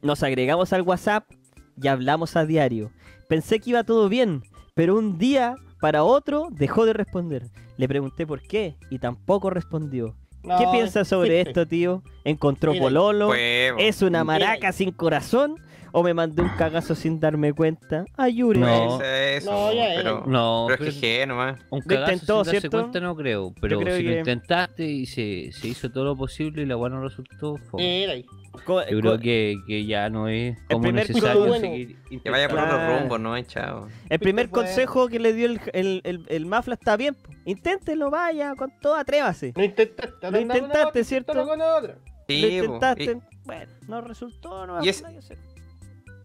Nos 0.00 0.22
agregamos 0.22 0.72
al 0.72 0.82
WhatsApp 0.82 1.28
y 1.76 1.88
hablamos 1.88 2.36
a 2.36 2.46
diario. 2.46 2.92
Pensé 3.32 3.60
que 3.60 3.70
iba 3.70 3.82
todo 3.82 4.10
bien, 4.10 4.42
pero 4.74 4.94
un 4.94 5.16
día 5.16 5.54
para 5.80 6.04
otro 6.04 6.48
dejó 6.50 6.84
de 6.84 6.92
responder. 6.92 7.44
Le 7.78 7.88
pregunté 7.88 8.26
por 8.26 8.42
qué 8.42 8.76
y 8.90 8.98
tampoco 8.98 9.48
respondió. 9.48 10.14
¿Qué 10.42 10.66
piensas 10.70 11.08
sobre 11.08 11.40
esto, 11.40 11.66
tío? 11.66 12.02
¿Encontró 12.24 12.72
Mira, 12.72 12.84
pololo? 12.84 13.32
¿Es 13.32 14.02
una 14.02 14.22
Mira. 14.22 14.24
maraca 14.24 14.70
sin 14.72 14.90
corazón? 14.90 15.54
¿O 15.94 16.02
me 16.02 16.14
mandé 16.14 16.40
un 16.42 16.48
cagazo 16.50 16.94
sin 16.94 17.20
darme 17.20 17.52
cuenta? 17.52 18.06
Ayure. 18.16 18.58
No. 18.58 19.00
eso, 19.02 19.50
No, 19.50 19.72
ya, 19.74 19.88
pero, 19.96 20.24
No, 20.26 20.64
pero 20.68 20.78
pero 20.78 20.90
es 20.90 20.96
que 20.96 21.22
es 21.22 21.28
nomás. 21.28 21.60
un 21.70 21.80
cagazo 21.82 22.12
intentó, 22.12 22.36
sin 22.44 22.44
darse 22.52 22.60
¿cierto? 22.60 22.78
cuenta 22.78 23.00
no 23.00 23.14
creo, 23.14 23.54
pero 23.60 23.78
creo 23.78 23.96
si 23.98 24.02
que- 24.02 24.08
lo 24.10 24.18
intentaste 24.18 24.84
y 24.84 25.04
se, 25.06 25.50
se 25.52 25.68
hizo 25.68 25.90
todo 25.90 26.04
lo 26.04 26.16
posible 26.16 26.62
y 26.62 26.66
la 26.66 26.76
weá 26.78 26.88
no 26.90 27.02
resultó, 27.02 27.56
fue- 27.56 28.04
Era 28.04 28.12
ahí. 28.14 28.24
Co- 28.64 28.86
yo 28.86 29.00
creo 29.00 29.18
que, 29.18 29.56
que 29.66 29.84
ya 29.86 30.08
no 30.10 30.28
es 30.28 30.58
como 30.70 30.92
necesario 30.92 31.46
consejo- 31.46 31.60
seguir 31.60 31.96
Que 32.22 32.30
vaya 32.30 32.48
por 32.48 32.58
otro 32.58 32.98
rumbo, 32.98 33.18
no, 33.18 33.40
chao. 33.42 33.88
El 34.08 34.18
primer 34.18 34.48
consejo 34.50 35.08
que 35.08 35.18
le 35.18 35.32
dio 35.34 35.46
el, 35.46 35.60
el, 35.74 36.00
el, 36.04 36.24
el 36.28 36.46
Mafla 36.46 36.74
está 36.74 36.96
bien. 36.96 37.16
Inténtelo, 37.44 38.10
vaya, 38.10 38.54
con 38.54 38.70
todo, 38.80 38.94
atrévase. 38.94 39.52
Lo 39.56 39.64
intentaste. 39.64 40.30
Lo 40.30 40.38
intentaste, 40.40 41.04
¿cierto? 41.04 41.34
Lo 41.34 41.46
con 41.46 41.60
otra. 41.60 41.96
Sí, 42.28 42.40
Lo 42.42 42.48
intentaste. 42.48 43.18
Bueno, 43.44 43.72
no 43.88 44.00
resultó, 44.02 44.66
no 44.66 44.82
y 44.84 44.88
es- 44.88 45.02
nada 45.02 45.12
que 45.14 45.18
hacer. 45.18 45.38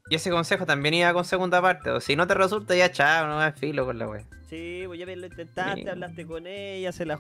Y, 0.10 0.16
ese 0.16 0.30
consejo 0.30 0.66
también 0.66 0.94
iba 0.94 1.14
con 1.14 1.26
segunda 1.26 1.62
parte. 1.62 1.90
O 1.90 2.00
si 2.00 2.16
no 2.16 2.28
te 2.28 2.34
resulta, 2.34 2.76
ya 2.76 2.92
chao, 2.92 3.28
no 3.28 3.36
más 3.36 3.58
filo 3.60 3.86
con 3.86 3.98
la 4.00 4.08
wea. 4.08 4.24
Sí, 4.50 4.84
pues 4.88 4.98
ya 4.98 5.06
lo 5.06 5.26
intentaste, 5.26 5.82
Sí. 5.82 5.88
hablaste 5.90 6.26
con 6.26 6.48
ella, 6.48 6.94
se 6.94 7.06
la, 7.06 7.20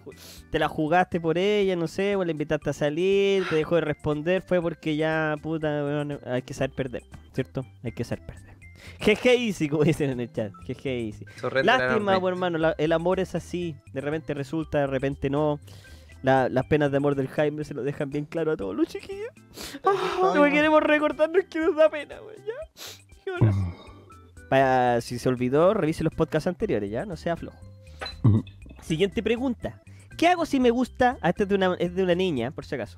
te 0.49 0.59
la 0.59 0.69
jugaste 0.69 1.19
por 1.19 1.37
ella, 1.37 1.75
no 1.75 1.87
sé, 1.87 2.15
o 2.15 2.23
la 2.23 2.31
invitaste 2.31 2.69
a 2.69 2.73
salir, 2.73 3.45
te 3.49 3.55
dejó 3.55 3.75
de 3.75 3.81
responder, 3.81 4.41
fue 4.41 4.61
porque 4.61 4.95
ya, 4.95 5.35
puta, 5.41 5.67
weón, 5.67 6.19
hay 6.25 6.41
que 6.43 6.53
saber 6.53 6.71
perder, 6.73 7.03
¿cierto? 7.33 7.65
Hay 7.83 7.91
que 7.91 8.05
saber 8.05 8.25
perder. 8.25 8.55
Jeje 9.01 9.35
easy, 9.35 9.67
como 9.67 9.83
dicen 9.83 10.09
en 10.11 10.21
el 10.21 10.31
chat, 10.31 10.53
jeje 10.65 11.07
easy. 11.07 11.25
Lástima, 11.63 12.17
pues, 12.21 12.31
hermano, 12.31 12.57
la- 12.57 12.75
el 12.77 12.93
amor 12.93 13.19
es 13.19 13.35
así, 13.35 13.75
de 13.91 13.99
repente 13.99 14.33
resulta, 14.33 14.79
de 14.79 14.87
repente 14.87 15.29
no. 15.29 15.59
La- 16.27 16.49
las 16.49 16.65
penas 16.65 16.91
de 16.91 16.97
amor 16.97 17.15
del 17.15 17.29
Jaime 17.29 17.63
se 17.63 17.73
lo 17.73 17.83
dejan 17.83 18.09
bien 18.09 18.25
claro 18.25 18.51
a 18.51 18.57
todos 18.57 18.75
los 18.75 18.87
chiquillos. 18.87 19.29
No 20.35 20.43
queremos 20.43 20.83
recordarnos 20.83 21.45
que 21.49 21.59
nos 21.59 21.75
da 21.75 21.89
pena, 21.89 22.17
güey. 22.19 22.35
Para, 24.49 24.99
si 25.01 25.19
se 25.19 25.29
olvidó, 25.29 25.73
revise 25.73 26.03
los 26.03 26.13
podcasts 26.13 26.47
anteriores, 26.47 26.89
¿ya? 26.91 27.05
No 27.05 27.15
sea 27.15 27.35
flojo. 27.37 27.57
Siguiente 28.81 29.23
pregunta. 29.23 29.81
¿Qué 30.17 30.27
hago 30.27 30.45
si 30.45 30.59
me 30.59 30.69
gusta? 30.69 31.17
Ah, 31.21 31.29
esta 31.29 31.43
es 31.43 31.49
de 31.49 31.55
una, 31.55 31.75
es 31.75 31.95
de 31.95 32.03
una 32.03 32.15
niña, 32.15 32.51
por 32.51 32.65
si 32.65 32.75
acaso. 32.75 32.97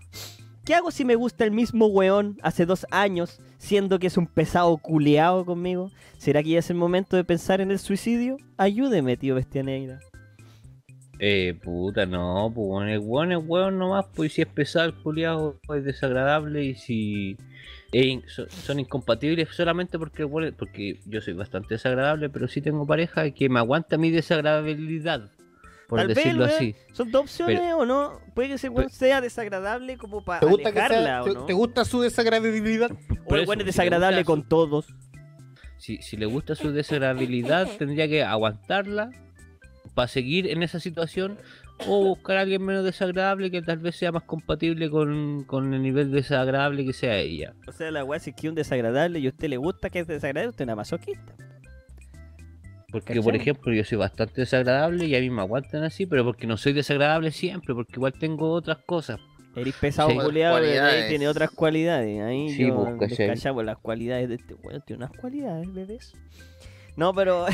¿Qué 0.65 0.73
hago 0.75 0.89
si 0.91 1.05
me 1.05 1.15
gusta 1.15 1.43
el 1.45 1.51
mismo 1.51 1.87
weón 1.87 2.37
hace 2.43 2.65
dos 2.65 2.85
años, 2.91 3.39
siendo 3.57 3.97
que 3.99 4.07
es 4.07 4.17
un 4.17 4.27
pesado 4.27 4.75
culeado 4.77 5.45
conmigo? 5.45 5.91
¿Será 6.17 6.41
que 6.43 6.49
ya 6.49 6.59
es 6.59 6.69
el 6.69 6.77
momento 6.77 7.15
de 7.17 7.23
pensar 7.23 7.61
en 7.61 7.71
el 7.71 7.79
suicidio? 7.79 8.37
Ayúdeme, 8.57 9.17
tío 9.17 9.35
Bestia 9.35 9.63
Negra. 9.63 9.99
Eh, 11.21 11.53
puta, 11.61 12.05
no, 12.05 12.49
pues 12.55 12.65
bueno, 12.65 12.89
el 12.91 12.99
weón 12.99 13.31
es 13.33 13.39
weón 13.45 13.77
nomás, 13.77 14.05
pues 14.15 14.31
si 14.33 14.41
es 14.41 14.47
pesado 14.47 14.85
el 14.85 14.93
culiado 14.93 15.59
es 15.75 15.83
desagradable 15.83 16.63
y 16.63 16.75
si 16.75 17.35
es 17.91 18.05
in- 18.05 18.23
so- 18.27 18.49
son 18.49 18.79
incompatibles 18.79 19.49
solamente 19.49 19.99
porque 19.99 20.21
el 20.21 20.27
weón 20.29 20.47
es- 20.49 20.53
porque 20.53 21.01
yo 21.05 21.19
soy 21.19 21.33
bastante 21.33 21.73
desagradable, 21.73 22.29
pero 22.29 22.47
sí 22.47 22.61
tengo 22.61 22.87
pareja 22.87 23.29
que 23.31 23.49
me 23.49 23.59
aguanta 23.59 23.97
mi 23.97 24.11
desagradabilidad, 24.11 25.29
por 25.89 25.99
Tal 25.99 26.07
decirlo 26.07 26.45
así. 26.45 26.73
Son 26.93 27.11
dos 27.11 27.23
opciones 27.23 27.73
o 27.73 27.85
no. 27.85 28.21
Puede 28.33 28.47
que 28.47 28.53
ese 28.53 28.69
weón 28.69 28.89
sea 28.89 29.19
desagradable 29.19 29.97
como 29.97 30.23
para 30.23 30.39
¿Te 30.39 30.45
gusta, 30.45 30.71
que 30.71 30.79
alejarla 30.79 31.03
sea, 31.05 31.21
o 31.23 31.25
te, 31.25 31.33
no. 31.33 31.45
te 31.47 31.53
gusta 31.53 31.83
su 31.83 31.99
desagradabilidad? 31.99 32.91
O 33.25 33.35
el 33.35 33.45
weón 33.45 33.59
es 33.59 33.65
desagradable 33.65 34.23
con 34.23 34.43
su- 34.43 34.47
todos. 34.47 34.85
Si, 35.77 35.97
si 36.01 36.15
le 36.15 36.27
gusta 36.27 36.55
su 36.55 36.71
desagradabilidad, 36.71 37.67
tendría 37.77 38.07
que 38.07 38.23
aguantarla 38.23 39.11
para 39.99 40.07
seguir 40.07 40.47
en 40.47 40.63
esa 40.63 40.79
situación 40.79 41.37
o 41.85 42.05
buscar 42.05 42.37
a 42.37 42.41
alguien 42.43 42.63
menos 42.63 42.85
desagradable 42.85 43.51
que 43.51 43.61
tal 43.61 43.79
vez 43.79 43.97
sea 43.97 44.13
más 44.13 44.23
compatible 44.23 44.89
con, 44.89 45.43
con 45.43 45.73
el 45.73 45.83
nivel 45.83 46.09
desagradable 46.09 46.85
que 46.85 46.93
sea 46.93 47.17
ella. 47.17 47.53
O 47.67 47.73
sea, 47.73 47.91
la 47.91 48.05
weá, 48.05 48.17
si 48.17 48.29
es 48.29 48.35
que 48.37 48.47
un 48.47 48.55
desagradable 48.55 49.19
y 49.19 49.25
a 49.25 49.29
usted 49.29 49.49
le 49.49 49.57
gusta 49.57 49.89
que 49.89 49.99
es 49.99 50.07
desagradable, 50.07 50.51
usted 50.51 50.63
es 50.63 50.67
una 50.67 50.77
masoquista. 50.77 51.35
Porque, 52.93 53.07
¿Cachai? 53.07 53.23
por 53.23 53.35
ejemplo, 53.35 53.73
yo 53.73 53.83
soy 53.83 53.97
bastante 53.97 54.39
desagradable 54.39 55.05
y 55.05 55.17
a 55.17 55.19
mí 55.19 55.29
me 55.29 55.41
aguantan 55.41 55.83
así, 55.83 56.05
pero 56.05 56.23
porque 56.23 56.47
no 56.47 56.55
soy 56.55 56.71
desagradable 56.71 57.31
siempre, 57.31 57.75
porque 57.75 57.91
igual 57.97 58.13
tengo 58.13 58.51
otras 58.51 58.77
cosas. 58.85 59.19
Eres 59.53 59.75
pesado 59.75 60.11
Sí. 60.11 60.15
culiado, 60.17 60.59
tiene 61.09 61.27
otras 61.27 61.51
cualidades. 61.51 62.21
Ahí 62.21 62.51
Sí, 62.51 62.67
yo 62.67 62.95
pues, 62.97 63.65
las 63.65 63.77
cualidades 63.79 64.29
de 64.29 64.35
este 64.35 64.53
weón. 64.53 64.81
Tiene 64.87 65.03
unas 65.03 65.17
cualidades, 65.17 65.73
bebés. 65.73 66.13
No, 66.99 67.13
pero 67.13 67.45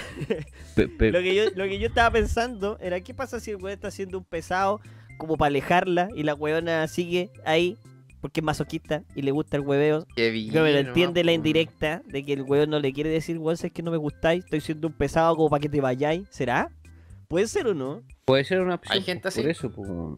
Pe- 0.76 0.88
pe- 1.00 1.12
lo 1.12 1.20
que, 1.20 1.36
yo, 1.36 1.44
lo 1.56 1.66
que 1.66 1.78
yo 1.80 1.88
estaba 1.88 2.10
pensando 2.12 2.78
era 2.82 3.00
qué 3.02 3.14
pasa 3.14 3.40
si 3.40 3.52
el 3.52 3.58
weón 3.58 3.74
está 3.74 3.90
haciendo 3.90 4.18
un 4.18 4.24
pesado 4.24 4.82
como 5.18 5.38
para 5.38 5.48
alejarla 5.48 6.10
y 6.16 6.24
la 6.24 6.34
weona 6.34 6.88
sigue 6.88 7.30
ahí 7.46 7.78
porque 8.22 8.40
es 8.40 8.44
masoquista 8.44 9.04
y 9.14 9.22
le 9.22 9.30
gusta 9.30 9.56
el 9.58 9.62
hueveo. 9.62 10.08
Qué 10.16 10.32
bien, 10.32 10.52
Pero 10.52 10.66
entiende 10.80 11.24
la 11.24 11.32
indirecta 11.32 12.02
de 12.08 12.26
que 12.26 12.34
el 12.34 12.42
weón 12.42 12.72
no 12.72 12.80
le 12.80 12.92
quiere 12.92 13.12
decir, 13.12 13.38
weón, 13.38 13.56
es 13.62 13.72
que 13.72 13.84
no 13.84 13.92
me 13.92 13.98
gustáis, 13.98 14.44
estoy 14.44 14.62
siendo 14.62 14.88
un 14.88 14.94
pesado 14.94 15.36
como 15.36 15.48
para 15.48 15.62
que 15.62 15.70
te 15.70 15.80
vayáis. 15.80 16.28
¿Será? 16.32 16.72
Puede 17.28 17.48
ser 17.48 17.68
o 17.68 17.76
no. 17.76 18.02
Puede 18.26 18.44
ser 18.44 18.62
una 18.62 18.76
opción. 18.76 18.98
Hay 18.98 19.04
gente 19.04 19.28
así. 19.28 19.42
Por 19.42 19.50
eso, 19.52 19.70
po. 19.72 20.18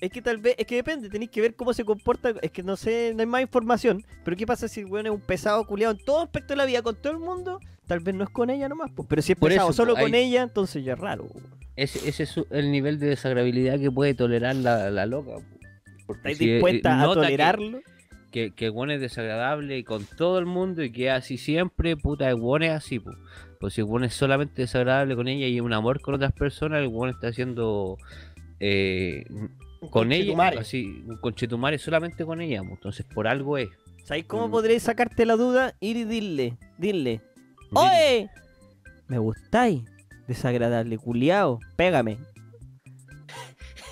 Es 0.00 0.10
que 0.10 0.22
tal 0.22 0.38
vez, 0.38 0.54
es 0.58 0.66
que 0.66 0.76
depende, 0.76 1.10
tenéis 1.10 1.30
que 1.30 1.42
ver 1.42 1.54
cómo 1.54 1.74
se 1.74 1.84
comporta. 1.84 2.32
Es 2.40 2.50
que 2.50 2.62
no 2.62 2.76
sé, 2.76 3.12
no 3.14 3.20
hay 3.20 3.26
más 3.26 3.42
información. 3.42 4.02
Pero 4.24 4.34
¿qué 4.36 4.46
pasa 4.46 4.66
si 4.66 4.80
el 4.80 4.86
weón 4.86 5.06
es 5.06 5.12
un 5.12 5.20
pesado 5.20 5.64
culiado 5.66 5.92
en 5.92 6.02
todo 6.02 6.22
aspecto 6.22 6.54
de 6.54 6.56
la 6.56 6.64
vida 6.64 6.80
con 6.80 6.96
todo 6.96 7.12
el 7.12 7.18
mundo? 7.18 7.60
Tal 7.92 8.00
vez 8.00 8.14
no 8.14 8.24
es 8.24 8.30
con 8.30 8.48
ella 8.48 8.70
nomás, 8.70 8.90
pues. 8.96 9.06
Pero 9.06 9.20
si 9.20 9.32
es 9.32 9.38
Por 9.38 9.50
pesado 9.50 9.68
eso, 9.68 9.76
solo 9.76 9.92
pues, 9.92 10.04
con 10.04 10.14
ella, 10.14 10.42
entonces 10.42 10.82
ya 10.82 10.94
es 10.94 10.98
raro. 10.98 11.24
weón. 11.24 11.46
Ese, 11.76 12.08
ese 12.08 12.22
es 12.22 12.40
el 12.50 12.72
nivel 12.72 12.98
de 12.98 13.08
desagradabilidad 13.08 13.78
que 13.78 13.90
puede 13.90 14.14
tolerar 14.14 14.56
la, 14.56 14.90
la 14.90 15.04
loca. 15.04 15.32
Porque 16.06 16.18
¿Estáis 16.20 16.38
si, 16.38 16.48
eh, 16.48 16.52
dispuesta 16.54 17.02
a 17.02 17.06
que- 17.08 17.14
tolerarlo? 17.14 17.80
Que, 18.30 18.50
que 18.54 18.64
el 18.64 18.70
weón 18.70 18.90
es 18.92 19.00
desagradable 19.02 19.84
con 19.84 20.06
todo 20.16 20.38
el 20.38 20.46
mundo 20.46 20.82
y 20.82 20.90
que 20.90 21.10
así 21.10 21.36
siempre, 21.36 21.98
puta, 21.98 22.30
el 22.30 22.36
weón 22.36 22.62
es 22.62 22.70
así, 22.70 22.98
pues. 22.98 23.14
Pues 23.60 23.74
si 23.74 23.82
el 23.82 23.86
weón 23.86 24.04
es 24.04 24.14
solamente 24.14 24.62
desagradable 24.62 25.14
con 25.16 25.28
ella 25.28 25.46
y 25.48 25.60
un 25.60 25.74
amor 25.74 26.00
con 26.00 26.14
otras 26.14 26.32
personas, 26.32 26.80
el 26.82 26.90
está 27.10 27.28
haciendo 27.28 27.98
eh, 28.58 29.24
con 29.90 30.12
ella, 30.12 30.48
así, 30.58 31.04
un 31.06 31.18
conchetumare 31.18 31.76
solamente 31.76 32.24
con 32.24 32.40
ella, 32.40 32.60
pues. 32.60 32.72
entonces 32.72 33.04
por 33.14 33.28
algo 33.28 33.58
es. 33.58 33.68
¿Sabéis 34.04 34.24
cómo 34.24 34.48
Mm. 34.48 34.50
podréis 34.50 34.82
sacarte 34.82 35.26
la 35.26 35.36
duda? 35.36 35.74
Ir 35.80 35.96
y 35.98 36.04
dile, 36.04 36.56
dile. 36.78 37.20
¡Oye! 37.74 38.30
Me 39.08 39.18
gustáis. 39.18 39.82
Desagradable, 40.26 40.98
culiao. 40.98 41.58
Pégame. 41.76 42.18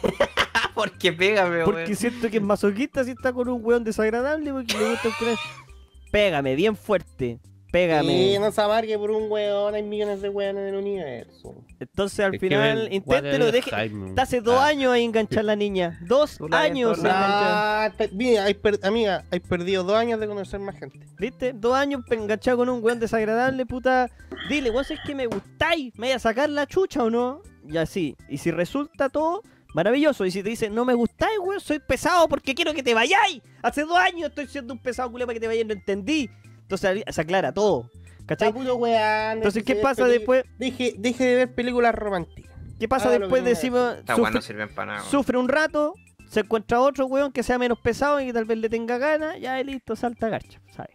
Porque 0.75 1.13
pégame, 1.13 1.65
Porque 1.65 1.85
weón. 1.85 1.97
siento 1.97 2.31
que 2.31 2.39
es 2.39 2.43
masoquista 2.43 3.05
si 3.05 3.11
está 3.11 3.33
con 3.33 3.49
un 3.49 3.63
weón 3.65 3.85
desagradable 3.85 4.53
porque 4.53 4.79
le 4.79 4.91
gusta 4.91 5.09
culiao. 5.19 5.37
Pégame, 6.11 6.55
bien 6.55 6.75
fuerte. 6.77 7.39
Pégame. 7.73 8.33
Y 8.35 8.39
no 8.39 8.51
se 8.51 8.61
amargue 8.61 8.99
por 8.99 9.11
un 9.13 9.31
weón, 9.31 9.75
hay 9.75 9.83
millones 9.83 10.21
de 10.23 10.29
weones 10.29 10.63
en 10.63 10.75
el 10.75 10.81
universo. 10.81 11.55
Entonces 11.79 12.21
al 12.21 12.35
Es 12.35 12.41
final, 12.41 12.79
ven, 12.85 12.93
inténtelo. 12.93 13.53
Deje... 13.53 13.71
Está 13.71 14.23
hace 14.23 14.41
dos 14.41 14.59
Ah, 14.59 14.67
años 14.67 14.93
ahí 14.93 15.05
enganchar 15.05 15.45
la 15.45 15.55
niña. 15.57 15.99
Dos 16.07 16.39
años. 16.51 16.99
Ah, 17.05 17.91
mira, 18.13 18.45
hay 18.45 18.55
per- 18.55 18.81
amiga, 18.83 19.25
hay 19.31 19.41
perdido 19.41 19.85
dos 19.85 19.97
años 19.97 20.19
de 20.21 20.27
conocer 20.27 20.59
más 20.61 20.77
gente. 20.79 20.99
¿Viste? 21.19 21.53
Dos 21.53 21.75
años 21.75 22.03
enganchado 22.11 22.57
con 22.59 22.69
un 22.69 22.83
weón 22.83 22.99
desagradable, 23.01 23.65
puta. 23.67 24.11
Dile, 24.49 24.71
weón, 24.71 24.85
es 24.91 24.99
que 25.07 25.15
me 25.15 25.27
gustáis. 25.27 25.93
¿Me 25.97 26.09
voy 26.09 26.15
a 26.17 26.19
sacar 26.19 26.51
la 26.51 26.67
chucha 26.67 27.05
o 27.05 27.11
no? 27.11 27.41
Y 27.69 27.77
así. 27.77 28.17
Y 28.29 28.39
si 28.39 28.51
resulta 28.51 29.09
todo, 29.09 29.43
maravilloso. 29.75 30.27
Y 30.27 30.31
si 30.33 30.43
te 30.43 30.49
dicen, 30.51 30.75
no 30.75 30.85
me 30.85 30.95
gustáis, 30.95 31.39
weón, 31.39 31.61
soy 31.61 31.79
pesado 31.79 32.29
porque 32.29 32.55
quiero 32.55 32.75
que 32.75 32.83
te 32.83 32.95
vayáis. 32.95 33.41
Hace 33.63 33.83
dos 33.83 33.97
años 33.97 34.31
estoy 34.31 34.49
siendo 34.49 34.75
un 34.75 34.81
pesado 34.81 35.11
culiao 35.11 35.27
para 35.27 35.35
que 35.35 35.41
te 35.41 35.47
vayas, 35.47 35.67
no 35.67 35.73
entendí. 35.73 36.29
Entonces 36.71 37.03
se 37.13 37.21
aclara 37.21 37.53
todo. 37.53 37.91
¿Cachai? 38.27 38.51
Está 38.51 38.75
weón. 38.75 39.39
Entonces, 39.39 39.65
¿qué 39.65 39.75
pasa 39.75 40.07
después? 40.07 40.45
Deje, 40.57 40.95
deje 40.97 41.25
de 41.25 41.35
ver 41.35 41.55
películas 41.55 41.93
románticas. 41.93 42.55
¿Qué 42.79 42.87
pasa 42.87 43.11
después? 43.11 43.43
Decimos, 43.43 43.97
Esta 43.99 44.15
weá 44.15 44.31
no 44.31 44.41
sufre, 44.41 44.43
sirven 44.43 44.73
para 44.73 44.93
nada. 44.93 45.11
sufre 45.11 45.37
un 45.37 45.49
rato, 45.49 45.95
se 46.29 46.41
encuentra 46.41 46.81
otro 46.81 47.07
weón 47.07 47.33
que 47.33 47.43
sea 47.43 47.59
menos 47.59 47.81
pesado 47.81 48.21
y 48.21 48.27
que 48.27 48.33
tal 48.33 48.45
vez 48.45 48.59
le 48.59 48.69
tenga 48.69 48.99
ganas, 48.99 49.39
ya 49.41 49.61
y 49.61 49.65
listo, 49.65 49.97
salta 49.97 50.29
garcha, 50.29 50.61
¿sabes? 50.77 50.95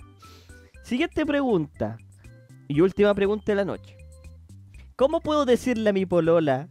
Siguiente 0.84 1.26
pregunta. 1.26 1.98
Y 2.70 2.80
última 2.80 3.14
pregunta 3.14 3.44
de 3.48 3.56
la 3.58 3.66
noche. 3.66 3.98
¿Cómo 4.96 5.20
puedo 5.20 5.46
decirle 5.46 5.90
a 5.90 5.94
mi 5.94 6.06
polola 6.06 6.70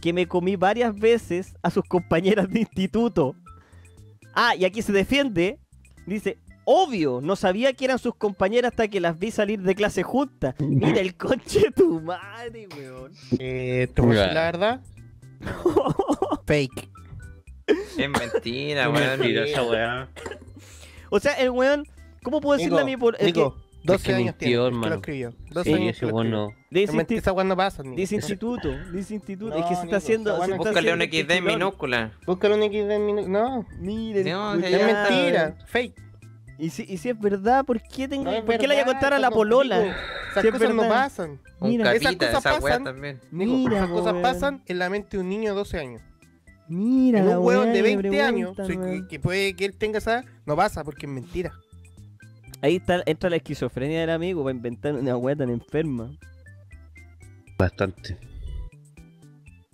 que 0.00 0.14
me 0.14 0.26
comí 0.26 0.56
varias 0.56 0.98
veces 0.98 1.54
a 1.62 1.70
sus 1.70 1.84
compañeras 1.84 2.48
de 2.48 2.60
instituto? 2.60 3.36
Ah, 4.34 4.56
y 4.56 4.64
aquí 4.64 4.80
se 4.80 4.92
defiende. 4.92 5.58
Dice, 6.06 6.38
obvio, 6.70 7.20
no 7.22 7.34
sabía 7.34 7.72
que 7.72 7.86
eran 7.86 7.98
sus 7.98 8.14
compañeras 8.14 8.72
hasta 8.72 8.88
que 8.88 9.00
las 9.00 9.18
vi 9.18 9.30
salir 9.30 9.62
de 9.62 9.74
clase 9.74 10.02
juntas. 10.02 10.54
Mira 10.60 11.00
el 11.00 11.14
conche 11.16 11.60
de 11.60 11.70
tu 11.70 11.98
madre, 12.02 12.68
weón. 12.76 13.12
Eh, 13.38 13.88
¿Te 13.94 14.02
voy 14.02 14.16
a 14.16 14.20
decir 14.20 14.34
la 14.34 14.42
verdad? 14.42 14.80
Fake. 16.46 16.88
Es 17.66 18.08
mentira, 18.10 18.90
weón. 18.90 19.18
mentira. 19.20 19.44
esa 19.44 19.62
weá. 19.62 20.08
O 21.10 21.18
sea, 21.20 21.34
el 21.34 21.50
weón, 21.50 21.86
¿cómo 22.22 22.40
puedo 22.40 22.58
decirle 22.58 22.80
a 22.80 22.84
mi 22.84 22.96
polola? 22.98 23.24
Nico, 23.24 23.56
12 23.84 24.04
que 24.04 24.14
años 24.14 24.24
mintió, 24.26 24.38
tiene, 24.38 24.52
es 24.54 24.58
que 24.60 24.66
hermano. 24.66 24.88
lo 24.88 24.94
escribió. 24.96 25.34
12 25.50 25.70
Sí, 25.70 25.74
años 25.74 25.90
ese 25.90 26.00
que 26.00 26.06
lo 26.06 26.14
weón 26.14 26.26
escribió. 26.26 26.54
Es 26.82 26.92
mentira, 26.94 27.18
insti- 27.18 27.22
Esa 27.22 27.32
weón 27.32 27.48
no 27.48 27.56
pasa, 27.56 27.82
Nico. 27.82 27.96
dice 27.96 28.14
instituto, 28.14 28.68
dice 28.92 29.14
instituto. 29.14 29.56
es 29.56 29.64
que 29.64 29.74
se 29.74 29.82
está 29.84 29.96
haciendo. 29.96 30.36
Búscale 30.56 30.92
un 30.92 31.00
XD 31.00 31.30
en 31.30 31.44
minúscula. 31.44 32.12
Búscalo 32.26 32.56
un 32.56 32.62
XD 32.62 32.90
en 32.90 33.06
minu- 33.06 33.26
No, 33.26 33.64
culiao. 33.78 34.54
es 34.58 34.84
mentira. 34.84 35.56
Fake. 35.66 36.07
Y 36.58 36.70
si, 36.70 36.82
y 36.88 36.96
si 36.98 37.10
es 37.10 37.18
verdad, 37.18 37.64
¿por 37.64 37.80
qué 37.80 38.08
tengo 38.08 38.24
No 38.30 38.44
¿por 38.44 38.58
qué 38.58 38.66
le 38.66 38.74
voy 38.74 38.82
a 38.82 38.86
contar 38.86 39.14
a 39.14 39.18
la 39.18 39.30
polola? 39.30 39.78
Nico, 39.78 39.94
Esas 40.30 40.42
Si 40.42 40.48
es 40.48 40.52
cosas 40.52 40.74
no 40.74 40.88
pasan. 40.88 41.40
Mira, 41.60 41.92
esas 41.92 42.02
capita, 42.02 42.26
cosas 42.32 42.40
esa 42.40 42.50
weá 42.60 42.60
pasan. 42.72 42.84
también. 42.84 43.20
Mira, 43.30 43.76
esas 43.76 43.90
cosas 43.90 44.14
pasan 44.22 44.62
en 44.66 44.78
la 44.78 44.90
mente 44.90 45.16
de 45.16 45.22
un 45.22 45.28
niño 45.28 45.50
de 45.50 45.56
12 45.56 45.78
años. 45.78 46.02
Mira, 46.68 47.20
En 47.20 47.28
un 47.28 47.38
hueón 47.38 47.72
de 47.72 47.82
que 47.82 47.82
me 47.82 47.96
20 47.96 48.22
años, 48.22 48.56
que, 48.56 49.02
que 49.08 49.20
puede 49.20 49.54
que 49.54 49.64
él 49.64 49.74
tenga 49.76 49.98
esa 49.98 50.24
no 50.44 50.56
pasa 50.56 50.84
porque 50.84 51.06
es 51.06 51.12
mentira. 51.12 51.52
Ahí 52.60 52.76
está, 52.76 53.02
entra 53.06 53.30
la 53.30 53.36
esquizofrenia 53.36 54.00
del 54.00 54.10
amigo 54.10 54.42
para 54.42 54.54
inventar 54.56 54.94
una 54.94 55.16
weá 55.16 55.36
tan 55.36 55.48
enferma. 55.50 56.10
Bastante. 57.56 58.18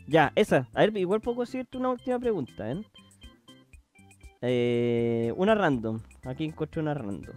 Ya, 0.07 0.33
esa. 0.37 0.69
A 0.75 0.81
ver, 0.81 0.97
igual 0.99 1.21
puedo 1.23 1.41
decirte 1.41 1.79
una 1.79 1.89
última 1.89 2.19
pregunta, 2.19 2.71
¿eh? 2.71 2.83
Eh, 4.43 5.33
una 5.37 5.55
random. 5.55 6.01
Aquí 6.25 6.45
encontré 6.45 6.81
una 6.81 6.95
random. 6.95 7.37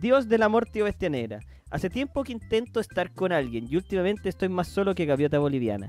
Dios 0.00 0.28
del 0.28 0.42
amor, 0.42 0.66
tío 0.66 0.84
bestia 0.84 1.10
negra. 1.10 1.40
Hace 1.70 1.90
tiempo 1.90 2.24
que 2.24 2.32
intento 2.32 2.80
estar 2.80 3.12
con 3.12 3.32
alguien 3.32 3.66
y 3.68 3.76
últimamente 3.76 4.28
estoy 4.28 4.48
más 4.48 4.68
solo 4.68 4.94
que 4.94 5.06
gaviota 5.06 5.38
boliviana. 5.38 5.88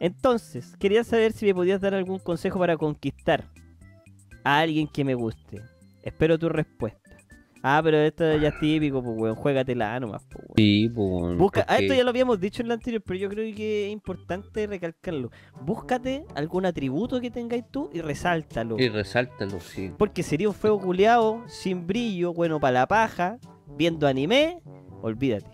Entonces, 0.00 0.76
quería 0.78 1.04
saber 1.04 1.32
si 1.32 1.46
me 1.46 1.54
podías 1.54 1.80
dar 1.80 1.94
algún 1.94 2.18
consejo 2.18 2.58
para 2.58 2.76
conquistar 2.76 3.44
a 4.42 4.58
alguien 4.58 4.88
que 4.88 5.04
me 5.04 5.14
guste. 5.14 5.60
Espero 6.02 6.38
tu 6.38 6.48
respuesta. 6.48 7.01
Ah, 7.62 7.80
pero 7.82 7.98
esto 7.98 8.36
ya 8.36 8.48
es 8.48 8.58
típico, 8.58 9.02
pues, 9.02 9.16
weón. 9.16 9.36
Juégatela 9.36 10.00
nomás, 10.00 10.24
pues, 10.24 10.44
weón. 10.44 10.54
Sí, 10.56 10.88
pues. 10.94 11.38
Busca, 11.38 11.64
ah, 11.68 11.78
esto 11.78 11.94
ya 11.94 12.02
lo 12.02 12.10
habíamos 12.10 12.40
dicho 12.40 12.62
en 12.62 12.68
la 12.68 12.74
anterior, 12.74 13.02
pero 13.06 13.18
yo 13.18 13.28
creo 13.28 13.54
que 13.54 13.86
es 13.86 13.92
importante 13.92 14.66
recalcarlo. 14.66 15.30
Búscate 15.60 16.26
algún 16.34 16.66
atributo 16.66 17.20
que 17.20 17.30
tengáis 17.30 17.64
tú 17.70 17.90
y 17.92 18.00
resáltalo. 18.00 18.76
Y 18.78 18.88
resáltalo, 18.88 19.60
sí. 19.60 19.92
Porque 19.96 20.22
sería 20.22 20.48
un 20.48 20.54
fuego 20.54 20.80
culeado, 20.80 21.42
sin 21.46 21.86
brillo, 21.86 22.32
bueno 22.32 22.58
para 22.58 22.80
la 22.80 22.88
paja, 22.88 23.38
viendo 23.76 24.06
anime, 24.06 24.60
olvídate. 25.00 25.51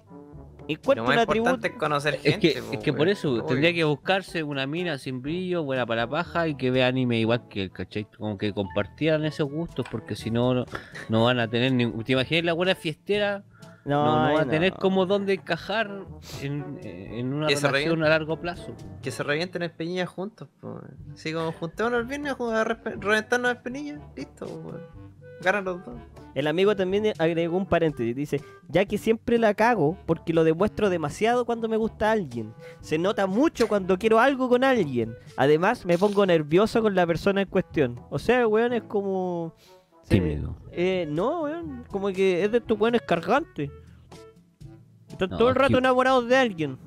Lo 0.96 1.04
más 1.04 1.14
un 1.14 1.18
atributo. 1.20 1.50
importante 1.50 1.68
es 1.68 1.74
conocer 1.74 2.14
Es 2.16 2.22
gente. 2.22 2.52
que, 2.54 2.62
po, 2.62 2.72
es 2.72 2.78
que 2.80 2.92
por 2.92 3.08
eso 3.08 3.30
Obvio. 3.30 3.44
tendría 3.44 3.72
que 3.72 3.84
buscarse 3.84 4.42
una 4.42 4.66
mina 4.66 4.98
sin 4.98 5.22
brillo, 5.22 5.62
buena 5.64 5.86
para 5.86 6.02
la 6.02 6.08
paja 6.10 6.46
y 6.48 6.56
que 6.56 6.70
vea 6.70 6.86
anime 6.88 7.18
igual 7.18 7.48
que 7.48 7.62
él, 7.64 7.70
¿cachai? 7.72 8.04
Como 8.16 8.36
que 8.38 8.52
compartieran 8.52 9.24
esos 9.24 9.50
gustos 9.50 9.86
porque 9.90 10.14
si 10.16 10.30
no, 10.30 10.52
no, 10.54 10.64
no 11.08 11.24
van 11.24 11.40
a 11.40 11.48
tener 11.48 11.72
ningún... 11.72 12.04
¿Te 12.04 12.12
imaginas 12.12 12.44
la 12.44 12.52
buena 12.52 12.74
fiestera? 12.74 13.44
No, 13.84 14.04
no, 14.04 14.24
ay, 14.26 14.34
va 14.34 14.42
a 14.42 14.46
tener 14.46 14.72
no. 14.72 14.78
como 14.78 15.06
dónde 15.06 15.32
encajar 15.34 15.90
en, 16.42 16.78
en 16.82 17.32
una 17.32 17.46
Que 17.46 17.56
relación 17.56 18.04
a 18.04 18.08
largo 18.10 18.38
plazo. 18.38 18.74
Que 19.00 19.10
se 19.10 19.22
revienten 19.22 19.62
espinillas 19.62 20.10
juntos, 20.10 20.46
po, 20.60 20.72
weón. 20.74 20.96
Así 21.14 21.32
como 21.32 21.52
juntémonos 21.52 22.00
el 22.00 22.06
viernes 22.06 22.36
reventarnos 23.00 23.52
espinillas, 23.52 24.00
listo, 24.14 24.44
po, 24.46 24.54
weón. 24.68 25.07
Ganan 25.42 25.64
los 25.64 25.84
dos. 25.84 25.94
El 26.34 26.46
amigo 26.46 26.76
también 26.76 27.12
agregó 27.18 27.56
un 27.56 27.66
paréntesis. 27.66 28.14
Dice, 28.14 28.40
ya 28.68 28.84
que 28.84 28.96
siempre 28.98 29.38
la 29.38 29.54
cago 29.54 29.96
porque 30.06 30.32
lo 30.32 30.44
demuestro 30.44 30.88
demasiado 30.90 31.44
cuando 31.44 31.68
me 31.68 31.76
gusta 31.76 32.12
alguien. 32.12 32.52
Se 32.80 32.98
nota 32.98 33.26
mucho 33.26 33.66
cuando 33.66 33.98
quiero 33.98 34.20
algo 34.20 34.48
con 34.48 34.62
alguien. 34.62 35.14
Además, 35.36 35.84
me 35.84 35.98
pongo 35.98 36.24
nervioso 36.26 36.80
con 36.82 36.94
la 36.94 37.06
persona 37.06 37.42
en 37.42 37.48
cuestión. 37.48 38.00
O 38.10 38.18
sea, 38.18 38.46
weón, 38.46 38.72
es 38.72 38.82
como... 38.84 39.54
Tímido. 40.08 40.56
Eh, 40.72 41.06
no, 41.10 41.42
weón, 41.42 41.84
como 41.90 42.08
que 42.08 42.44
es 42.44 42.52
de 42.52 42.58
estos 42.58 42.78
weones 42.80 43.02
cargantes. 43.02 43.70
Están 45.08 45.30
No, 45.30 45.38
todo 45.38 45.48
el 45.48 45.56
es 45.56 45.58
rato 45.60 45.72
que- 45.72 45.78
enamorados 45.78 46.28
de 46.28 46.36
alguien. 46.36 46.78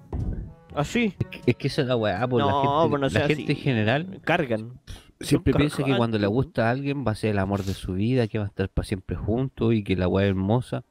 Así, 0.74 1.14
Es 1.46 1.56
que 1.58 1.68
esa 1.68 1.82
es 1.82 1.88
la 1.90 1.98
weá, 1.98 2.26
pues 2.28 2.42
No, 2.46 2.48
la 2.48 2.62
gente, 2.62 2.90
pues 2.90 3.02
no 3.02 3.20
la 3.20 3.28
gente 3.28 3.44
así. 3.44 3.52
en 3.52 3.58
general 3.58 4.22
cargan. 4.24 4.80
Siempre 5.24 5.54
piensa 5.54 5.84
que 5.84 5.96
cuando 5.98 6.18
le 6.18 6.28
gusta 6.28 6.68
a 6.68 6.72
alguien 6.72 7.06
va 7.06 7.12
a 7.12 7.16
ser 7.16 7.32
el 7.32 7.40
amor 7.40 7.64
de 7.64 7.74
su 7.74 7.94
vida, 7.94 8.28
que 8.28 8.38
va 8.40 8.46
a 8.46 8.48
estar 8.48 8.70
para 8.70 8.86
siempre 8.86 9.16
juntos 9.16 9.74
y 9.74 9.84
que 9.84 9.96
la 9.96 10.08
weá 10.08 10.26
es 10.26 10.30
hermosa. 10.30 10.84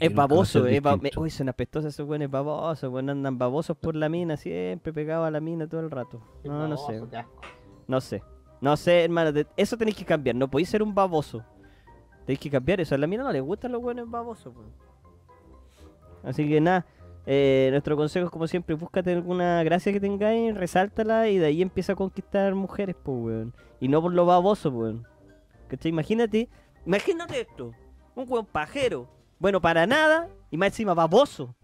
Es 0.00 0.12
baboso, 0.12 0.66
es 0.66 0.82
ba-. 0.82 0.98
Uy, 1.16 1.30
son 1.30 1.48
apestosos 1.48 1.94
esos 1.94 2.08
weones 2.08 2.28
babosos, 2.30 2.90
weón, 2.92 3.10
andan 3.10 3.38
babosos 3.38 3.76
por 3.76 3.94
la 3.94 4.08
mina, 4.08 4.36
siempre 4.36 4.92
pegados 4.92 5.26
a 5.26 5.30
la 5.30 5.40
mina 5.40 5.68
todo 5.68 5.80
el 5.82 5.90
rato. 5.90 6.20
No, 6.44 6.66
no 6.66 6.76
sé, 6.76 7.00
no 7.86 8.00
sé. 8.00 8.22
No 8.60 8.76
sé, 8.76 9.04
hermano, 9.04 9.32
te- 9.32 9.46
eso 9.56 9.76
tenéis 9.76 9.96
que 9.96 10.04
cambiar, 10.04 10.34
no 10.36 10.48
podéis 10.50 10.68
ser 10.70 10.82
un 10.82 10.94
baboso. 10.94 11.44
Tenéis 12.26 12.40
que 12.40 12.50
cambiar 12.50 12.80
eso, 12.80 12.94
a 12.94 12.98
la 12.98 13.06
mina 13.06 13.22
no 13.22 13.30
les 13.30 13.42
gustan 13.42 13.70
los 13.72 13.82
weones 13.82 14.08
babosos, 14.08 14.54
weón. 14.56 14.72
Así 16.24 16.48
que 16.48 16.60
nada, 16.60 16.86
eh, 17.26 17.68
nuestro 17.70 17.96
consejo 17.96 18.26
es 18.26 18.30
como 18.30 18.46
siempre, 18.46 18.74
búscate 18.74 19.12
alguna 19.12 19.62
gracia 19.62 19.92
que 19.92 20.00
tengáis, 20.00 20.54
resáltala 20.54 21.28
y 21.28 21.38
de 21.38 21.46
ahí 21.46 21.62
empieza 21.62 21.92
a 21.92 21.96
conquistar 21.96 22.54
mujeres, 22.54 22.96
pues, 23.02 23.18
weón. 23.18 23.54
Y 23.80 23.88
no 23.88 24.02
por 24.02 24.12
lo 24.12 24.26
baboso, 24.26 24.70
weón. 24.70 25.06
¿Cachai? 25.68 25.90
Imagínate, 25.90 26.48
imagínate 26.84 27.40
esto, 27.40 27.72
un 28.14 28.26
weón 28.28 28.46
pajero, 28.46 29.08
bueno 29.38 29.60
para 29.60 29.86
nada 29.86 30.28
y 30.50 30.56
más 30.56 30.68
encima 30.68 30.92
baboso. 30.92 31.54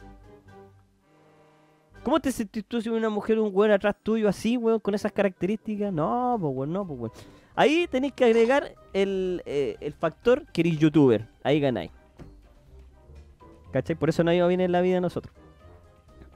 ¿Cómo 2.02 2.18
te 2.18 2.32
sentís 2.32 2.64
tú 2.64 2.80
si 2.80 2.88
una 2.88 3.10
mujer, 3.10 3.38
un 3.38 3.50
weón 3.52 3.72
atrás 3.72 3.94
tuyo 4.02 4.26
así, 4.28 4.56
weón, 4.56 4.80
con 4.80 4.94
esas 4.94 5.12
características? 5.12 5.92
No, 5.92 6.38
pues 6.40 6.54
weón, 6.54 6.72
no, 6.72 6.86
pues 6.86 6.98
weón. 6.98 7.12
Ahí 7.54 7.86
tenéis 7.90 8.14
que 8.14 8.24
agregar 8.24 8.74
el, 8.94 9.42
eh, 9.44 9.76
el 9.80 9.92
factor 9.92 10.46
que 10.46 10.62
eres 10.62 10.78
youtuber. 10.78 11.28
Ahí 11.42 11.60
ganáis. 11.60 11.90
¿Cachai? 13.70 13.96
Por 13.96 14.08
eso 14.08 14.24
no 14.24 14.30
ha 14.30 14.34
ido 14.34 14.48
bien 14.48 14.62
en 14.62 14.72
la 14.72 14.80
vida 14.80 14.96
a 14.96 15.00
nosotros. 15.00 15.34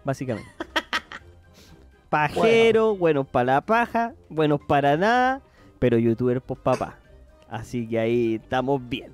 Básicamente. 0.04 0.50
Pajero, 2.10 2.94
buenos 2.94 3.26
para 3.26 3.54
la 3.54 3.60
paja, 3.60 4.14
buenos 4.28 4.60
para 4.60 4.96
nada, 4.96 5.42
pero 5.80 5.98
youtuber 5.98 6.40
pues 6.40 6.60
papá. 6.60 6.96
Así 7.48 7.88
que 7.88 7.98
ahí 7.98 8.34
estamos 8.36 8.80
bien. 8.88 9.12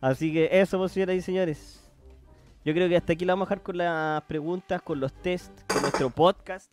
Así 0.00 0.32
que 0.32 0.48
eso, 0.52 0.78
pues, 0.78 0.92
señoras 0.92 1.16
y 1.16 1.20
señores. 1.20 1.80
Yo 2.64 2.74
creo 2.74 2.88
que 2.88 2.96
hasta 2.96 3.14
aquí 3.14 3.24
lo 3.24 3.32
vamos 3.32 3.46
a 3.46 3.48
dejar 3.48 3.62
con 3.62 3.78
las 3.78 4.22
preguntas, 4.24 4.82
con 4.82 5.00
los 5.00 5.12
test, 5.12 5.50
con 5.66 5.82
nuestro 5.82 6.10
podcast. 6.10 6.72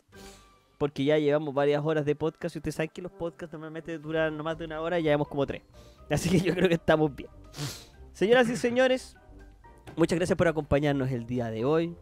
Porque 0.77 1.03
ya 1.05 1.17
llevamos 1.17 1.53
varias 1.53 1.83
horas 1.83 2.05
de 2.05 2.15
podcast 2.15 2.55
y 2.55 2.59
ustedes 2.59 2.75
saben 2.75 2.91
que 2.93 3.01
los 3.01 3.11
podcasts 3.11 3.53
normalmente 3.53 3.97
duran 3.97 4.37
no 4.37 4.43
más 4.43 4.57
de 4.57 4.65
una 4.65 4.79
hora 4.81 4.99
y 4.99 5.03
ya 5.03 5.11
llevamos 5.11 5.27
como 5.27 5.45
tres. 5.45 5.63
Así 6.09 6.29
que 6.29 6.39
yo 6.39 6.53
creo 6.53 6.67
que 6.67 6.75
estamos 6.75 7.15
bien. 7.15 7.29
Señoras 8.13 8.49
y 8.49 8.55
señores, 8.55 9.15
muchas 9.95 10.17
gracias 10.17 10.37
por 10.37 10.47
acompañarnos 10.47 11.09
el 11.11 11.25
día 11.25 11.49
de 11.49 11.65
hoy. 11.65 11.95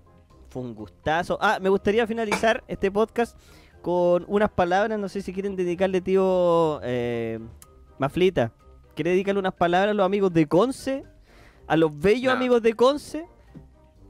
Fue 0.56 0.62
un 0.64 0.74
gustazo. 0.74 1.38
Ah, 1.42 1.60
me 1.62 1.68
gustaría 1.68 2.08
finalizar 2.08 2.64
este 2.70 2.90
podcast 2.90 3.38
con 3.82 4.24
unas 4.30 4.50
palabras. 4.50 4.98
No 4.98 5.10
sé 5.10 5.22
si 5.22 5.34
quieren 5.34 5.58
dedicarle, 5.58 6.00
tío 6.00 6.80
eh, 6.82 7.42
Maflita. 8.00 8.54
¿Quiere 8.96 9.10
dedicarle 9.12 9.40
unas 9.42 9.54
palabras 9.54 9.92
a 9.92 9.94
los 9.94 10.06
amigos 10.06 10.32
de 10.32 10.48
Conce? 10.48 11.04
A 11.68 11.76
los 11.76 12.00
bellos 12.00 12.32
No. 12.32 12.40
amigos 12.40 12.62
de 12.62 12.72
Conce. 12.74 13.26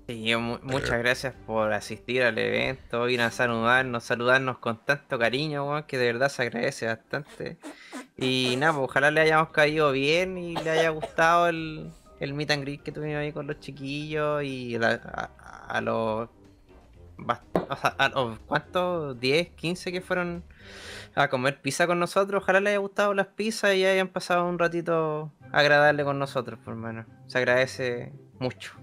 Sí, 0.07 0.35
mu- 0.35 0.59
muchas 0.61 0.99
gracias 0.99 1.33
por 1.47 1.73
asistir 1.73 2.21
al 2.21 2.37
evento, 2.37 3.09
ir 3.09 3.21
a 3.21 3.31
saludarnos, 3.31 4.03
saludarnos 4.03 4.59
con 4.59 4.77
tanto 4.85 5.17
cariño, 5.17 5.67
weón, 5.67 5.83
que 5.85 5.97
de 5.97 6.05
verdad 6.13 6.29
se 6.29 6.43
agradece 6.43 6.85
bastante. 6.85 7.57
Y 8.17 8.53
nada, 8.59 8.73
pues 8.73 8.83
ojalá 8.87 9.09
le 9.09 9.21
hayamos 9.21 9.49
caído 9.49 9.91
bien 9.91 10.37
y 10.37 10.53
le 10.57 10.69
haya 10.69 10.89
gustado 10.91 11.47
el, 11.47 11.89
el 12.19 12.35
meet 12.35 12.51
and 12.51 12.61
greet 12.61 12.83
que 12.83 12.91
tuvimos 12.91 13.17
ahí 13.17 13.31
con 13.31 13.47
los 13.47 13.59
chiquillos 13.59 14.43
y 14.43 14.77
la- 14.77 15.01
a, 15.39 15.77
a 15.77 15.81
los... 15.81 16.29
o 17.17 17.75
sea, 17.75 17.89
a 17.97 18.09
los- 18.09 18.39
¿Cuántos? 18.39 19.17
¿10, 19.19 19.55
15 19.55 19.91
que 19.91 20.01
fueron 20.01 20.43
a 21.15 21.27
comer 21.29 21.61
pizza 21.61 21.87
con 21.87 21.99
nosotros? 21.99 22.43
Ojalá 22.43 22.59
les 22.59 22.71
haya 22.71 22.79
gustado 22.79 23.13
las 23.13 23.27
pizzas 23.27 23.75
y 23.75 23.85
hayan 23.85 24.07
pasado 24.09 24.47
un 24.47 24.59
ratito 24.59 25.31
agradable 25.51 26.03
con 26.03 26.19
nosotros, 26.19 26.59
por 26.63 26.73
hermano. 26.73 27.05
Se 27.27 27.37
agradece 27.37 28.13
mucho. 28.39 28.73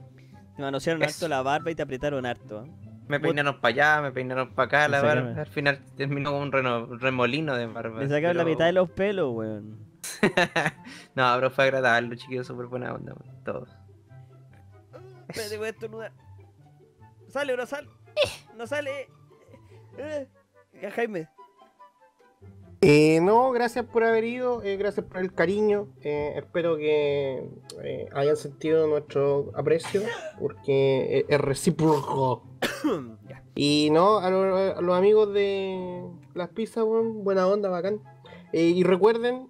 Te 0.56 0.62
manosearon 0.62 1.02
Eso. 1.02 1.10
harto 1.16 1.28
la 1.28 1.42
barba 1.42 1.70
y 1.70 1.74
te 1.74 1.82
apretaron 1.82 2.26
harto. 2.26 2.64
¿eh? 2.64 2.70
Me 3.08 3.20
peinaron 3.20 3.60
para 3.60 3.74
allá, 3.74 4.00
me 4.02 4.12
peinaron 4.12 4.50
para 4.54 4.66
acá, 4.66 4.88
la 4.88 5.02
barba. 5.02 5.40
Al 5.40 5.46
final 5.46 5.80
terminó 5.96 6.30
con 6.32 6.42
un 6.42 6.52
reno- 6.52 6.86
remolino 6.98 7.54
de 7.56 7.66
barba. 7.66 8.00
Le 8.00 8.08
sacaron 8.08 8.36
la 8.38 8.44
mitad 8.44 8.64
de 8.66 8.72
los 8.72 8.88
pelos, 8.90 9.32
weón. 9.34 9.78
no, 11.14 11.32
pero 11.34 11.50
fue 11.50 11.64
agradable, 11.64 12.08
los 12.08 12.18
chiquillos 12.18 12.46
súper 12.46 12.66
buena 12.66 12.94
onda, 12.94 13.12
weón, 13.14 13.44
todos. 13.44 13.68
Espérate, 15.28 15.58
voy 15.58 15.66
a 15.66 15.70
estornudar. 15.70 16.12
Sale 17.28 17.54
o 17.54 17.56
no 17.56 17.66
sale. 17.66 17.88
No 18.56 18.66
sale. 18.66 19.08
Eh, 19.98 20.28
Jaime. 20.94 21.28
Eh, 22.80 23.20
no, 23.22 23.52
gracias 23.52 23.84
por 23.84 24.02
haber 24.02 24.24
ido, 24.24 24.60
eh, 24.64 24.76
gracias 24.76 25.06
por 25.06 25.18
el 25.18 25.32
cariño. 25.32 25.86
eh, 26.02 26.32
espero 26.36 26.76
que 26.76 27.48
hayan 28.12 28.36
sentido 28.36 28.88
nuestro 28.88 29.52
aprecio, 29.54 30.02
porque 30.40 31.24
es, 31.28 31.38
recíproco. 31.40 32.42
Y 33.54 33.90
no, 33.92 34.16
a, 34.18 34.30
lo- 34.30 34.56
a 34.56 34.80
los 34.80 34.96
amigos 34.96 35.32
de 35.34 36.02
las 36.32 36.48
pizzas, 36.48 36.84
buena 36.86 37.46
onda, 37.46 37.68
bacán. 37.68 38.00
Y 38.54 38.82
recuerden, 38.82 39.48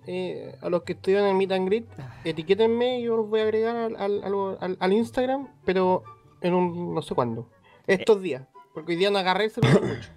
a 0.61 0.69
los 0.69 0.83
que 0.83 0.95
estuvieron 0.95 1.27
en 1.27 1.31
el 1.33 1.37
Meet 1.37 1.53
and 1.53 1.67
Greet, 1.69 1.87
etiquétenme 2.25 2.99
y 2.99 3.05
yo 3.05 3.17
los 3.17 3.29
voy 3.29 3.39
a 3.41 3.43
agregar 3.45 3.77
al- 3.77 3.97
al- 3.97 4.77
al 4.81 4.93
Instagram, 4.93 5.49
pero 5.65 6.03
en 6.41 6.53
un 6.55 6.93
no 6.95 7.01
sé 7.03 7.15
cuándo. 7.15 7.49
Estos 7.87 8.21
días, 8.23 8.43
porque 8.75 8.93
hoy 8.93 8.99
día 8.99 9.11
no 9.11 9.19
agarré 9.19 9.47
ese 9.47 9.61
mucho. 9.81 10.11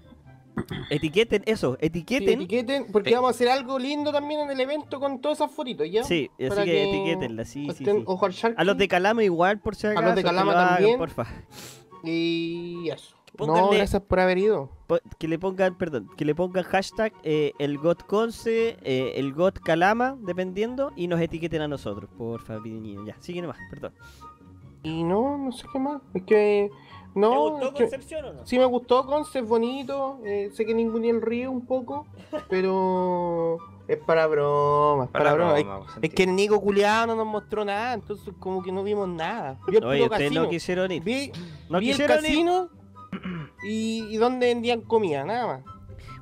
Etiqueten 0.90 1.43
eso, 1.45 1.74
Sí, 1.80 1.85
etiqueten. 1.88 2.30
etiqueten, 2.42 2.85
porque 2.92 3.14
vamos 3.14 3.27
a 3.27 3.32
hacer 3.32 3.50
algo 3.50 3.77
lindo 3.77 4.11
también 4.14 4.42
en 4.42 4.51
el 4.51 4.59
evento 4.59 5.00
con 5.00 5.19
todas 5.19 5.40
esas 5.40 5.51
fotitos, 5.51 5.90
¿ya? 5.92 6.03
Sí, 6.03 6.30
así 6.40 6.50
Para 6.50 6.64
que, 6.64 6.72
que 6.72 6.90
etiquétenla, 6.90 7.45
sí, 7.45 7.67
sí, 7.75 7.85
ojo 8.06 8.25
al. 8.25 8.34
A 8.58 8.64
los 8.64 8.77
de 8.77 8.88
Calama 8.88 9.24
igual, 9.24 9.59
por 9.59 9.75
si 9.75 9.88
los 9.88 9.98
acaso. 9.98 10.16
de 10.16 10.22
que 10.22 10.27
Calama 10.27 10.51
lo 10.53 10.58
hagan, 10.59 10.75
también. 10.75 10.98
porfa. 10.98 11.25
Y 12.03 12.90
eso. 12.90 13.16
No, 13.38 13.48
Pónganle- 13.48 13.75
gracias 13.75 14.01
por 14.03 14.19
haber 14.22 14.38
ido. 14.38 14.69
Po- 14.88 15.00
Que 15.17 15.27
le 15.27 15.38
pongan, 15.38 15.77
perdón, 15.77 16.08
que 16.16 16.24
le 16.24 16.34
pongan 16.34 16.64
hashtag 16.64 17.11
eh, 17.24 17.51
el 17.59 17.77
Conce, 18.08 18.77
eh, 18.82 19.14
el 19.17 19.34
Calama, 19.61 20.16
dependiendo, 20.22 20.93
y 20.95 21.08
nos 21.08 21.19
etiqueten 21.19 21.61
a 21.64 21.67
nosotros, 21.67 22.09
porfa, 22.17 22.59
niño. 22.59 23.06
Ya, 23.06 23.17
sigue 23.19 23.42
nomás, 23.42 23.58
perdón. 23.69 23.93
Y 24.84 25.03
no, 25.03 25.38
no 25.38 25.51
sé 25.51 25.67
qué 25.74 25.80
más. 25.80 26.01
Es 26.14 26.24
que. 26.24 26.69
¿Te 27.15 27.21
No, 27.21 27.49
gustó 27.49 27.67
es 27.67 27.71
que- 27.73 27.83
Concepción 27.83 28.25
o 28.25 28.33
no? 28.33 28.45
sí 28.45 28.59
me 28.59 28.65
gustó 28.65 29.05
Conce, 29.05 29.39
es 29.39 29.47
bonito. 29.47 30.19
eh, 30.25 30.49
sé 30.53 30.65
que 30.65 30.73
ninguno 30.73 31.05
el 31.05 31.21
río 31.21 31.49
un 31.49 31.65
poco, 31.65 32.05
pero 32.49 33.57
es 33.87 33.97
para 33.97 34.27
bromas, 34.27 35.09
para, 35.09 35.23
Para 35.23 35.35
bromas. 35.35 35.63
broma, 35.63 35.85
Es, 35.97 36.09
es 36.09 36.13
que 36.13 36.23
el 36.23 36.35
Nico 36.35 36.59
Culeado 36.59 37.07
no 37.07 37.15
nos 37.15 37.25
mostró 37.27 37.63
nada, 37.63 37.93
entonces 37.93 38.33
como 38.39 38.61
que 38.61 38.71
no 38.71 38.83
vimos 38.83 39.07
nada. 39.07 39.57
Vi 39.67 39.77
el 39.77 39.85
Oye, 39.85 40.09
casino. 40.09 40.43
no 40.43 40.49
quisieron 40.49 40.91
ir. 40.91 41.03
Vi, 41.03 41.31
No 41.69 41.79
vi 41.79 41.91
el 41.91 42.01
ir. 42.01 42.05
casino 42.07 42.67
y, 43.63 44.07
y 44.09 44.17
donde 44.17 44.47
vendían 44.47 44.81
comida, 44.81 45.23
nada 45.23 45.47
más. 45.47 45.63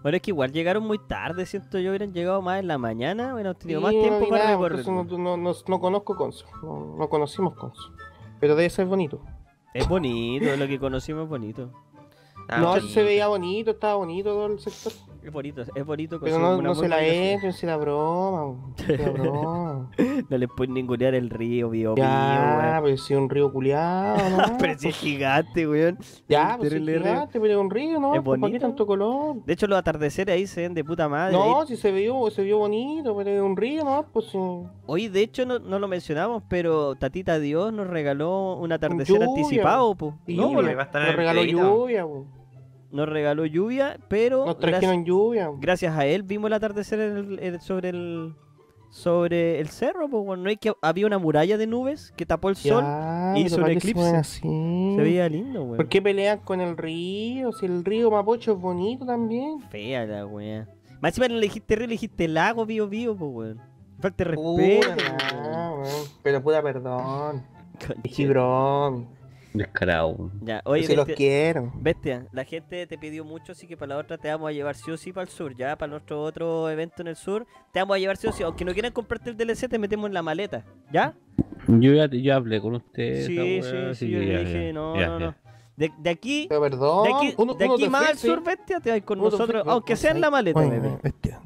Bueno, 0.03 0.17
es 0.17 0.21
que 0.21 0.31
igual 0.31 0.51
llegaron 0.51 0.83
muy 0.85 0.99
tarde, 0.99 1.45
siento 1.45 1.79
yo, 1.79 1.89
hubieran 1.89 2.13
llegado 2.13 2.41
más 2.41 2.59
en 2.59 2.67
la 2.67 2.77
mañana, 2.77 3.31
bueno, 3.33 3.55
tenido 3.55 3.79
Sí, 3.79 3.83
más 3.85 3.91
tiempo 3.93 4.29
para 4.29 4.43
nada, 4.43 4.67
recorrer. 4.69 4.87
no, 4.87 5.03
no, 5.17 5.37
no, 5.37 5.53
no 5.67 5.79
conozco 5.79 6.15
Conce, 6.17 6.43
no, 6.61 6.95
no 6.99 7.09
conocimos 7.09 7.55
Conce. 7.55 7.81
Pero 8.39 8.55
debe 8.55 8.69
ser 8.69 8.85
bonito. 8.85 9.21
Es 9.73 9.87
bonito, 9.87 10.55
lo 10.55 10.67
que 10.67 10.79
conocimos 10.79 11.23
es 11.23 11.29
bonito. 11.29 11.71
Ah, 12.47 12.59
no, 12.59 12.67
bonito. 12.69 12.87
se 12.87 13.03
veía 13.03 13.27
bonito, 13.27 13.71
estaba 13.71 13.95
bonito 13.95 14.29
todo 14.29 14.45
el 14.47 14.59
sector. 14.59 14.93
Es 15.23 15.31
bonito, 15.31 15.61
es 15.73 15.85
bonito. 15.85 16.19
Pero 16.19 16.37
no, 16.37 16.61
no 16.61 16.75
se 16.75 16.87
la 16.89 16.97
si 17.53 17.65
la 17.65 17.77
broma, 17.77 18.57
la. 18.87 19.87
No 20.29 20.37
les 20.37 20.49
pueden 20.49 20.73
ningunear 20.73 21.13
el 21.15 21.29
río, 21.29 21.69
bio, 21.69 21.95
ya, 21.95 22.79
pero 22.83 22.97
si 22.97 23.13
es 23.13 23.19
un 23.19 23.29
río 23.29 23.51
culiado, 23.51 24.17
¿no? 24.29 24.37
weón. 24.37 24.57
Pero 24.59 24.79
si 24.79 24.89
es 24.89 24.95
gigante, 24.97 25.67
weón. 25.67 25.97
ya, 26.27 26.51
Es 26.51 26.57
pues 26.57 26.69
si 26.71 26.75
es 26.77 26.83
gigante, 26.83 27.39
pero 27.39 27.53
es 27.53 27.59
un 27.59 27.69
río, 27.69 27.99
¿no? 27.99 28.15
Es 28.15 28.21
Pues, 28.21 28.39
¿Para 28.39 28.51
qué 28.51 28.57
bonito. 28.59 28.67
tanto 28.67 28.85
color? 28.85 29.35
De 29.45 29.53
hecho, 29.53 29.67
los 29.67 29.77
atardeceres 29.79 30.33
ahí 30.35 30.47
se 30.47 30.61
ven 30.61 30.73
de 30.73 30.83
puta 30.83 31.07
madre. 31.07 31.33
No, 31.33 31.61
Ahí- 31.61 31.67
si 31.67 31.77
se 31.77 31.91
vio, 31.91 32.29
se 32.29 32.43
vio 32.43 32.57
bonito, 32.57 33.15
pero 33.15 33.29
es 33.29 33.41
un 33.41 33.55
río, 33.55 33.83
¿no? 33.83 34.05
Pues 34.11 34.25
sí. 34.27 34.37
Hoy, 34.85 35.07
de 35.07 35.21
hecho, 35.21 35.45
no, 35.45 35.59
no 35.59 35.79
lo 35.79 35.87
mencionamos, 35.87 36.43
pero 36.49 36.95
Tatita 36.95 37.39
Dios 37.39 37.71
nos 37.73 37.87
regaló 37.87 38.55
un 38.55 38.71
atardecer 38.71 39.15
Lluvia. 39.15 39.27
anticipado, 39.29 39.95
po. 39.95 40.15
Y 40.27 40.35
No, 40.37 40.61
le 40.61 40.75
va 40.75 40.83
a 40.83 40.85
estar 40.85 41.01
nos 41.01 41.11
el 41.11 41.17
regaló 41.17 41.43
lluvia, 41.43 42.03
po. 42.05 42.25
Nos 42.93 43.09
regaló 43.09 43.45
lluvia, 43.45 43.97
pero 44.07 44.45
nos 44.45 44.57
gracias, 44.57 44.79
trajeron 44.81 45.03
lluvia. 45.05 45.49
gracias 45.59 45.97
a 45.97 46.05
él 46.05 46.23
vimos 46.23 46.47
el 46.47 46.53
atardecer 46.53 46.99
en 46.99 47.17
el- 47.17 47.39
en- 47.43 47.59
sobre 47.61 47.89
el 47.89 48.33
sobre 48.89 49.59
el 49.59 49.69
cerro, 49.69 50.07
pues 50.07 50.23
bueno, 50.23 50.43
no 50.43 50.49
hay 50.49 50.57
que 50.57 50.71
había 50.79 51.07
una 51.07 51.17
muralla 51.17 51.57
de 51.57 51.65
nubes 51.65 52.13
que 52.15 52.27
tapó 52.27 52.49
el 52.49 52.55
sol, 52.55 52.83
Ya, 52.83 53.33
hizo 53.37 53.55
pero 53.55 53.67
el 53.67 53.73
¿para 53.73 53.73
qué 53.73 53.79
se 53.79 53.89
eclipse. 53.89 54.23
se 54.23 55.01
veía 55.01 55.27
lindo, 55.27 55.63
weón. 55.63 55.77
¿Por 55.77 55.89
qué 55.89 55.99
pelean 55.99 56.37
con 56.41 56.61
el 56.61 56.77
río? 56.77 57.51
Si 57.53 57.65
el 57.65 57.83
río 57.83 58.11
Mapocho 58.11 58.51
es 58.53 58.59
bonito 58.59 59.03
también. 59.03 59.59
Fea 59.71 60.05
la 60.05 60.27
weá. 60.27 60.67
Más 61.01 61.09
encima 61.09 61.27
no 61.27 61.35
le 61.35 61.41
dijiste 61.41 61.75
río, 61.75 61.87
le 61.87 61.93
dijiste 61.93 62.27
lago, 62.27 62.67
vivo, 62.67 62.85
vivo, 62.87 63.15
pues 63.15 63.31
weón. 63.33 63.61
Falta 63.99 64.23
respeto. 64.25 64.87
Pero 66.21 66.43
puta 66.43 66.61
perdón. 66.61 67.43
Gibrón. 68.03 69.07
Descarado. 69.53 70.31
Ya, 70.41 70.61
Yo 70.65 70.71
oye, 70.71 70.95
los 70.95 71.05
bestia, 71.05 71.15
quiero. 71.15 71.71
bestia, 71.75 72.27
la 72.31 72.43
gente 72.43 72.87
te 72.87 72.97
pidió 72.97 73.23
mucho, 73.23 73.51
así 73.51 73.67
que 73.67 73.77
para 73.77 73.95
la 73.95 74.01
otra 74.01 74.17
te 74.17 74.27
vamos 74.29 74.49
a 74.49 74.51
llevar 74.51 74.75
sí 74.75 74.89
o 74.89 74.97
sí 74.97 75.13
para 75.13 75.23
el 75.23 75.29
sur, 75.29 75.55
ya, 75.55 75.77
para 75.77 75.91
nuestro 75.91 76.21
otro 76.23 76.69
evento 76.71 77.01
en 77.03 77.09
el 77.09 77.15
sur, 77.15 77.45
te 77.71 77.79
vamos 77.79 77.95
a 77.95 77.99
llevar 77.99 78.17
sí 78.17 78.27
o 78.27 78.31
sí, 78.31 78.41
aunque 78.43 78.65
no 78.65 78.73
quieran 78.73 78.91
comprarte 78.91 79.29
el 79.29 79.37
DLC, 79.37 79.69
te 79.69 79.77
metemos 79.77 80.07
en 80.07 80.13
la 80.15 80.23
maleta, 80.23 80.65
¿ya? 80.91 81.13
Yo 81.67 81.93
ya 81.93 82.07
yo 82.07 82.35
hablé 82.35 82.59
con 82.61 82.75
usted. 82.75 83.27
Sí, 83.27 83.61
sí, 83.61 83.95
sí, 83.95 84.09
yo 84.09 84.19
le 84.19 84.39
dije, 84.39 84.65
ya, 84.67 84.73
no, 84.73 84.99
ya, 84.99 85.07
no, 85.07 85.19
no. 85.19 85.35
De, 85.77 85.91
de 85.97 86.09
aquí, 86.09 86.45
Pero 86.49 86.61
perdón. 86.61 87.03
de 87.03 87.09
aquí, 87.13 87.33
uno- 87.37 87.53
de 87.55 87.65
uno 87.65 87.73
aquí 87.75 87.83
te 87.83 87.89
más 87.89 88.09
al 88.09 88.17
sur, 88.17 88.43
bestia, 88.43 88.79
te 88.79 88.91
vas 88.91 89.01
con 89.01 89.19
uno 89.19 89.29
nosotros, 89.29 89.63
aunque 89.67 89.95
sea 89.95 90.11
en 90.11 90.21
la 90.21 90.29
maleta, 90.31 90.59
bebé. 90.59 90.99
bestia, 91.03 91.41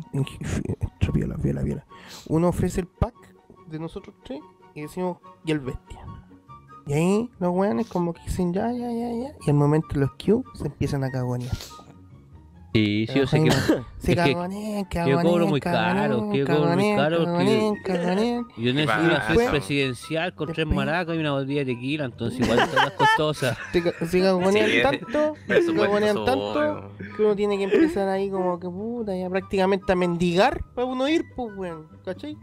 viola, 1.13 1.35
viola, 1.37 1.61
viola. 1.61 1.85
Uno 2.27 2.49
ofrece 2.49 2.81
el 2.81 2.87
pack 2.87 3.13
de 3.67 3.79
nosotros 3.79 4.15
tres 4.23 4.39
y 4.75 4.81
decimos, 4.81 5.17
y 5.45 5.51
el 5.51 5.59
bestia. 5.59 6.05
Y 6.87 6.93
ahí 6.93 7.29
los 7.39 7.53
weones 7.53 7.87
como 7.87 8.13
que 8.13 8.21
dicen 8.23 8.53
ya, 8.53 8.71
ya, 8.71 8.89
ya, 8.91 9.09
ya. 9.11 9.35
Y 9.45 9.49
al 9.49 9.55
momento 9.55 9.87
los 9.95 10.11
Q 10.13 10.43
se 10.55 10.67
empiezan 10.67 11.03
a 11.03 11.11
cagonear. 11.11 11.51
Sí, 12.73 13.07
sí, 13.07 13.19
yo 13.19 13.25
sé 13.25 13.43
que. 13.43 13.51
Sí, 13.51 13.57
es 14.11 14.15
que 14.23 14.33
cagonen, 14.33 14.87
yo 15.07 15.21
cobro 15.21 15.47
muy 15.47 15.59
caro, 15.59 16.29
que 16.29 16.37
yo 16.39 16.45
cobro 16.45 16.69
muy 16.75 16.95
caro, 16.95 17.19
que- 17.19 17.25
cagonen, 17.25 17.75
cagonen. 17.83 18.45
Yo 18.57 18.73
necesito 18.73 19.03
una 19.03 19.27
suite 19.27 19.49
presidencial 19.49 20.35
con 20.35 20.53
tres 20.53 20.67
maracas 20.67 21.15
y 21.15 21.19
una 21.19 21.31
botella 21.31 21.65
de 21.65 21.73
tequila, 21.73 22.05
entonces 22.05 22.39
igual 22.39 22.59
son 22.67 22.75
las 22.75 22.91
costosas. 22.91 23.57
Se 23.73 23.81
ca- 23.81 24.05
Se 24.05 24.21
cagonean 24.21 24.69
tanto, 24.83 25.33
se 25.47 25.73
cagonean 25.73 26.23
tanto, 26.25 26.91
que 27.15 27.23
uno 27.23 27.35
tiene 27.35 27.57
que 27.57 27.63
empezar 27.63 28.07
ahí 28.09 28.29
como 28.29 28.59
que 28.59 28.67
puta, 28.69 29.15
ya 29.17 29.29
prácticamente 29.29 29.91
a 29.91 29.95
mendigar 29.95 30.61
para 30.75 30.85
uno 30.85 31.07
ir, 31.09 31.25
pues, 31.35 31.51
weón, 31.57 31.87
¿cachai? 32.05 32.37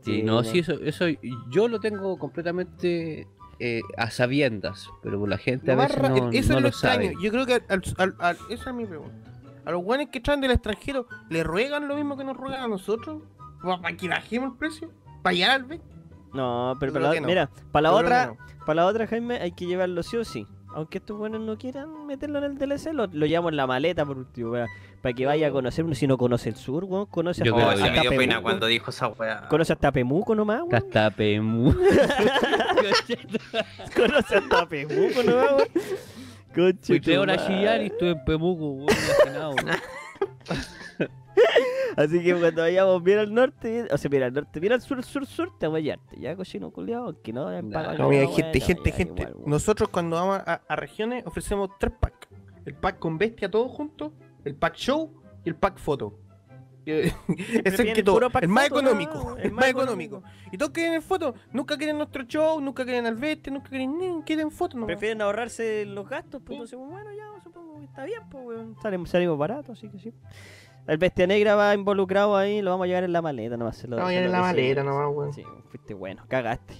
Sí, 0.00 0.22
no, 0.22 0.42
sí, 0.44 0.60
eso, 0.60 0.72
eso 0.80 1.04
yo 1.50 1.68
lo 1.68 1.78
tengo 1.80 2.16
completamente 2.18 3.26
eh, 3.60 3.80
a 3.96 4.10
sabiendas, 4.10 4.88
pero 5.02 5.26
la 5.26 5.38
gente 5.38 5.72
a 5.72 5.74
Lo 5.74 5.82
veces 5.82 5.98
no, 6.02 6.30
eso 6.30 6.52
no 6.52 6.58
es 6.58 6.62
lo 6.62 6.68
lo 6.68 6.72
sabe. 6.72 7.06
extraño. 7.06 7.20
Yo 7.22 7.30
creo 7.32 7.46
que 7.46 7.54
al, 7.68 7.82
al- 7.98 8.16
al- 8.20 8.38
esa 8.50 8.70
es 8.70 8.76
mi 8.76 8.84
pregunta. 8.86 9.14
A 9.64 9.70
los 9.72 9.82
guanes 9.82 10.08
que 10.10 10.20
traen 10.20 10.40
del 10.40 10.52
extranjero, 10.52 11.06
¿le 11.28 11.42
ruegan 11.44 11.88
lo 11.88 11.96
mismo 11.96 12.16
que 12.16 12.24
nos 12.24 12.36
ruegan 12.36 12.62
a 12.62 12.68
nosotros? 12.68 13.22
¿Para 13.62 13.96
que 13.96 14.08
bajemos 14.08 14.52
el 14.52 14.56
precio? 14.58 14.90
¿Para 15.22 15.32
allá 15.34 15.54
al 15.54 15.64
vez? 15.64 15.80
No, 16.32 16.74
pero 16.78 16.92
para 16.92 17.12
la, 17.12 17.20
no. 17.20 17.26
mira, 17.26 17.50
para 17.72 17.82
la 17.82 17.88
Yo 17.90 17.96
otra, 17.96 18.26
no. 18.28 18.36
para 18.64 18.74
la 18.82 18.86
otra, 18.86 19.06
Jaime, 19.06 19.36
hay 19.40 19.52
que 19.52 19.66
llevarlo 19.66 20.02
sí 20.02 20.16
o 20.16 20.24
sí. 20.24 20.46
Aunque 20.74 20.98
estos 20.98 21.18
buenos 21.18 21.40
no 21.40 21.56
quieran 21.58 22.06
meterlo 22.06 22.38
en 22.38 22.44
el 22.44 22.58
DLC, 22.58 22.92
lo, 22.92 23.06
lo 23.06 23.26
llevamos 23.26 23.50
en 23.52 23.56
la 23.56 23.66
maleta 23.66 24.04
por 24.04 24.18
último, 24.18 24.52
para, 24.52 24.66
para 25.02 25.12
que 25.14 25.26
vaya 25.26 25.48
a 25.48 25.50
conocer, 25.50 25.84
uno 25.84 25.94
si 25.94 26.06
no 26.06 26.16
conoce 26.18 26.50
el 26.50 26.56
sur, 26.56 26.84
weón, 26.84 27.06
conoce 27.06 27.44
Yo 27.44 27.56
hasta, 27.56 27.66
creo 27.66 27.70
que 27.70 27.76
se 27.76 27.82
hasta 27.88 27.94
me 27.94 28.00
dio 28.00 28.10
pena 28.10 28.20
Pemuco. 28.34 28.42
cuando 28.42 28.66
dijo 28.66 28.90
esa 28.90 29.08
weá. 29.08 29.48
Conoce 29.48 29.72
hasta 29.72 29.92
Pemuco 29.92 30.34
nomás, 30.34 30.60
weón. 30.62 30.74
Hasta 30.74 31.10
Pemu. 31.10 31.72
Conoce 33.96 34.36
hasta 34.36 34.66
Pemuco 34.68 35.22
nomás, 35.22 35.52
weón. 35.52 35.68
Conche 36.54 36.86
Fui 36.86 37.00
tres 37.00 37.18
horas 37.18 37.42
a 37.42 37.46
chillar 37.46 37.82
y 37.82 37.86
estuve 37.86 38.10
en 38.10 38.24
Pemuco, 38.24 38.70
weón, 38.72 38.86
imaginado. 39.24 39.54
Así 41.96 42.22
que 42.22 42.34
cuando 42.34 42.62
vayamos 42.62 43.02
bien 43.02 43.18
al 43.18 43.32
norte, 43.34 43.86
o 43.90 43.98
sea, 43.98 44.10
mira 44.10 44.26
al 44.26 44.32
norte, 44.32 44.60
mira 44.60 44.74
al 44.74 44.82
sur, 44.82 45.02
sur, 45.04 45.26
sur, 45.26 45.56
te 45.58 45.66
voy 45.66 45.80
a 45.80 45.82
hallarte. 45.94 46.20
Ya, 46.20 46.36
cochino 46.36 46.70
culiao, 46.70 47.20
que 47.22 47.32
no, 47.32 47.52
en 47.52 47.70
Nah. 47.70 47.82
pago, 47.82 47.98
No, 47.98 48.08
mira, 48.08 48.24
bueno, 48.24 48.36
gente, 48.36 48.60
gente, 48.60 48.90
ya, 48.90 48.96
gente. 48.96 49.28
Nosotros 49.46 49.88
cuando 49.88 50.16
vamos 50.16 50.38
a, 50.44 50.60
a 50.68 50.76
regiones 50.76 51.24
ofrecemos 51.26 51.70
tres 51.78 51.92
packs. 51.98 52.28
El 52.64 52.74
pack 52.74 52.98
con 52.98 53.18
bestia 53.18 53.50
todos 53.50 53.70
juntos, 53.72 54.12
el 54.44 54.54
pack 54.54 54.74
show 54.74 55.22
y 55.44 55.48
el 55.48 55.56
pack 55.56 55.78
foto. 55.78 56.18
Es 56.88 57.78
el 57.78 57.92
que 57.92 58.02
todo, 58.02 58.18
el 58.40 58.48
más 58.48 58.68
foto, 58.68 58.80
económico, 58.80 59.36
el 59.36 59.52
más 59.52 59.66
económico. 59.68 60.22
Y 60.50 60.56
todos 60.56 60.72
quieren 60.72 61.02
fotos, 61.02 61.34
nunca 61.52 61.76
quieren 61.76 61.98
nuestro 61.98 62.22
show, 62.24 62.60
nunca 62.60 62.84
quieren 62.84 63.06
al 63.06 63.16
bestia, 63.16 63.52
nunca 63.52 63.68
quieren 63.68 63.98
ni 63.98 64.22
quieren 64.22 64.50
fotos. 64.50 64.80
No. 64.80 64.86
Prefieren 64.86 65.20
ahorrarse 65.20 65.84
los 65.84 66.08
gastos, 66.08 66.40
pues 66.44 66.56
entonces, 66.56 66.78
bueno, 66.78 67.12
ya 67.12 67.42
supongo 67.42 67.78
que 67.78 67.84
está 67.84 68.04
bien, 68.04 68.20
pues, 68.30 68.44
weón. 68.44 68.76
Salimos, 68.80 69.10
salimos 69.10 69.38
baratos, 69.38 69.78
así 69.78 69.88
que 69.88 69.98
sí. 69.98 70.14
El 70.86 70.96
Bestia 70.96 71.26
Negra 71.26 71.54
va 71.54 71.74
involucrado 71.74 72.34
ahí, 72.34 72.62
lo 72.62 72.70
vamos 72.70 72.84
a 72.84 72.88
llevar 72.88 73.04
en 73.04 73.12
la 73.12 73.20
maleta, 73.20 73.58
nomás. 73.58 73.76
Se 73.76 73.86
lo, 73.86 73.98
No, 73.98 74.08
se 74.08 74.14
lo 74.14 74.20
en 74.20 74.32
la 74.32 74.40
maleta 74.40 74.82
nomás, 74.82 75.14
weón. 75.14 75.32
Sí, 75.34 75.42
fuiste 75.68 75.92
bueno, 75.92 76.24
cagaste. 76.28 76.74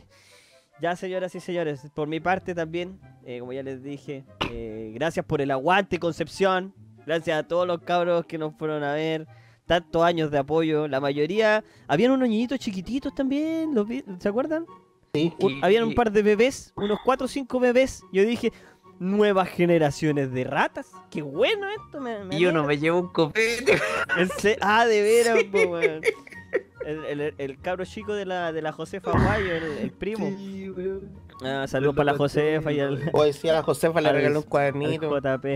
Ya, 0.81 0.95
señoras 0.97 1.35
y 1.35 1.41
señores, 1.41 1.91
por 1.93 2.09
mi 2.09 2.21
parte 2.21 2.55
también, 2.55 3.01
eh, 3.25 3.41
como 3.41 3.53
ya 3.53 3.65
les 3.65 3.83
dije, 3.83 4.25
eh, 4.51 4.93
gracias 4.95 5.27
por 5.27 5.43
el 5.43 5.51
aguante, 5.51 5.99
Concepción. 5.99 6.73
Gracias 7.09 7.39
a 7.39 7.49
todos 7.49 7.67
los 7.67 7.81
cabros 7.81 8.27
que 8.27 8.37
nos 8.37 8.55
fueron 8.55 8.85
a 8.85 8.93
ver. 8.93 9.27
Tantos 9.65 10.03
años 10.03 10.31
de 10.31 10.37
apoyo. 10.37 10.87
La 10.89 11.01
mayoría. 11.01 11.65
Habían 11.87 12.11
unos 12.13 12.29
niñitos 12.29 12.59
chiquititos 12.59 13.15
también. 13.15 13.75
¿los 13.75 13.89
vi- 13.89 14.05
¿Se 14.19 14.29
acuerdan? 14.29 14.67
Sí. 15.15 15.33
Un- 15.41 15.53
Y- 15.53 15.61
habían 15.63 15.85
un 15.85 15.95
par 15.95 16.13
de 16.13 16.21
bebés, 16.23 16.73
unos 16.77 16.99
4 17.03 17.25
o 17.25 17.29
5 17.29 17.59
bebés. 17.59 18.03
Yo 18.13 18.23
dije, 18.27 18.53
nuevas 18.99 19.49
generaciones 19.49 20.33
de 20.33 20.45
ratas. 20.45 20.93
Qué 21.11 21.23
bueno 21.23 21.67
esto. 21.71 21.99
Me, 21.99 22.25
me 22.25 22.37
Y 22.37 22.41
yo 22.41 22.53
no 22.53 22.65
me 22.65 22.77
llevo 22.77 23.01
un 23.01 23.09
copete. 23.09 23.79
Ah, 24.61 24.85
de 24.87 25.01
veras, 25.03 25.45
po, 25.45 25.59
weón. 25.71 26.03
El, 26.85 27.05
el, 27.21 27.35
el 27.39 27.59
cabro 27.61 27.85
chico 27.87 28.13
de 28.15 28.27
la, 28.27 28.53
de 28.53 28.61
la 28.63 28.73
Josefa 28.73 29.13
Guayo, 29.13 29.55
el, 29.55 29.63
el 29.79 29.93
primo. 29.93 30.31
Ah, 31.43 31.67
saludos 31.69 31.95
para 31.97 32.13
la 32.13 32.19
Josefa 32.19 32.73
y 32.73 32.81
al, 32.81 33.11
O 33.13 33.25
decía 33.25 33.53
la 33.55 33.63
Josefa 33.63 34.01
le 34.01 34.09
Al- 34.11 34.15
regaló 34.17 34.41
un 34.41 34.45
cuadernito 34.47 35.11
JP. 35.19 35.47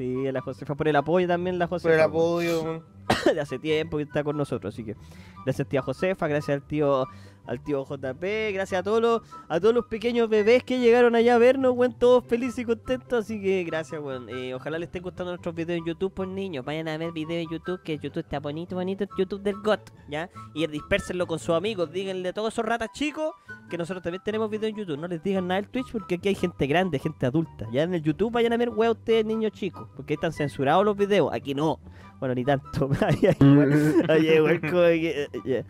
Sí, 0.00 0.26
a 0.26 0.32
la 0.32 0.40
Josefa 0.40 0.74
por 0.76 0.88
el 0.88 0.96
apoyo 0.96 1.28
también, 1.28 1.58
la 1.58 1.66
Josefa. 1.66 1.90
por 1.90 1.92
el 1.92 2.00
apoyo. 2.00 2.82
de 3.34 3.38
hace 3.38 3.58
tiempo 3.58 3.98
que 3.98 4.04
está 4.04 4.24
con 4.24 4.34
nosotros, 4.34 4.72
así 4.72 4.82
que 4.82 4.96
gracias 5.44 5.68
tía 5.68 5.82
Josefa, 5.82 6.26
gracias 6.26 6.54
al 6.54 6.62
tío 6.66 7.06
al 7.50 7.60
tío 7.64 7.84
JP, 7.84 8.22
gracias 8.54 8.78
a 8.78 8.82
todos 8.84 9.02
los 9.02 9.22
a 9.48 9.58
todos 9.58 9.74
los 9.74 9.86
pequeños 9.86 10.28
bebés 10.28 10.62
que 10.62 10.78
llegaron 10.78 11.16
allá 11.16 11.34
a 11.34 11.38
vernos, 11.38 11.72
weón, 11.74 11.92
todos 11.92 12.24
felices 12.24 12.60
y 12.60 12.64
contentos, 12.64 13.24
así 13.24 13.42
que 13.42 13.64
gracias, 13.64 14.00
weón. 14.00 14.28
Eh, 14.28 14.54
ojalá 14.54 14.78
les 14.78 14.86
estén 14.86 15.02
gustando 15.02 15.32
nuestros 15.32 15.52
videos 15.52 15.80
en 15.80 15.84
YouTube, 15.84 16.14
pues 16.14 16.28
niños, 16.28 16.64
vayan 16.64 16.86
a 16.86 16.96
ver 16.96 17.10
videos 17.10 17.42
en 17.44 17.50
YouTube, 17.50 17.82
que 17.82 17.98
YouTube 17.98 18.22
está 18.22 18.38
bonito, 18.38 18.76
bonito, 18.76 19.04
YouTube 19.18 19.42
del 19.42 19.56
GOT, 19.56 19.90
¿ya? 20.08 20.30
Y 20.54 20.64
dispérsenlo 20.68 21.26
con 21.26 21.40
sus 21.40 21.56
amigos, 21.56 21.90
díganle 21.90 22.28
a 22.28 22.32
todos 22.32 22.52
esos 22.54 22.64
ratas 22.64 22.90
chicos 22.92 23.34
que 23.68 23.76
nosotros 23.76 24.02
también 24.04 24.22
tenemos 24.24 24.48
videos 24.48 24.70
en 24.70 24.76
YouTube, 24.76 24.98
no 24.98 25.08
les 25.08 25.20
digan 25.20 25.48
nada 25.48 25.58
el 25.58 25.68
Twitch 25.68 25.90
porque 25.90 26.16
aquí 26.16 26.28
hay 26.28 26.36
gente 26.36 26.68
grande, 26.68 27.00
gente 27.00 27.26
adulta, 27.26 27.66
ya 27.72 27.82
en 27.82 27.94
el 27.94 28.02
YouTube 28.02 28.30
vayan 28.30 28.52
a 28.52 28.58
ver, 28.58 28.68
weón, 28.68 28.96
ustedes 28.96 29.24
niños 29.24 29.50
chicos, 29.52 29.88
porque 29.96 30.14
están 30.14 30.32
censurados 30.32 30.84
los 30.84 30.96
videos, 30.96 31.32
aquí 31.32 31.54
no. 31.54 31.80
Bueno, 32.20 32.34
ni 32.34 32.44
tanto. 32.44 32.88
Igual- 33.40 34.60
como 34.60 34.82
que, 34.82 35.28
eh. 35.44 35.64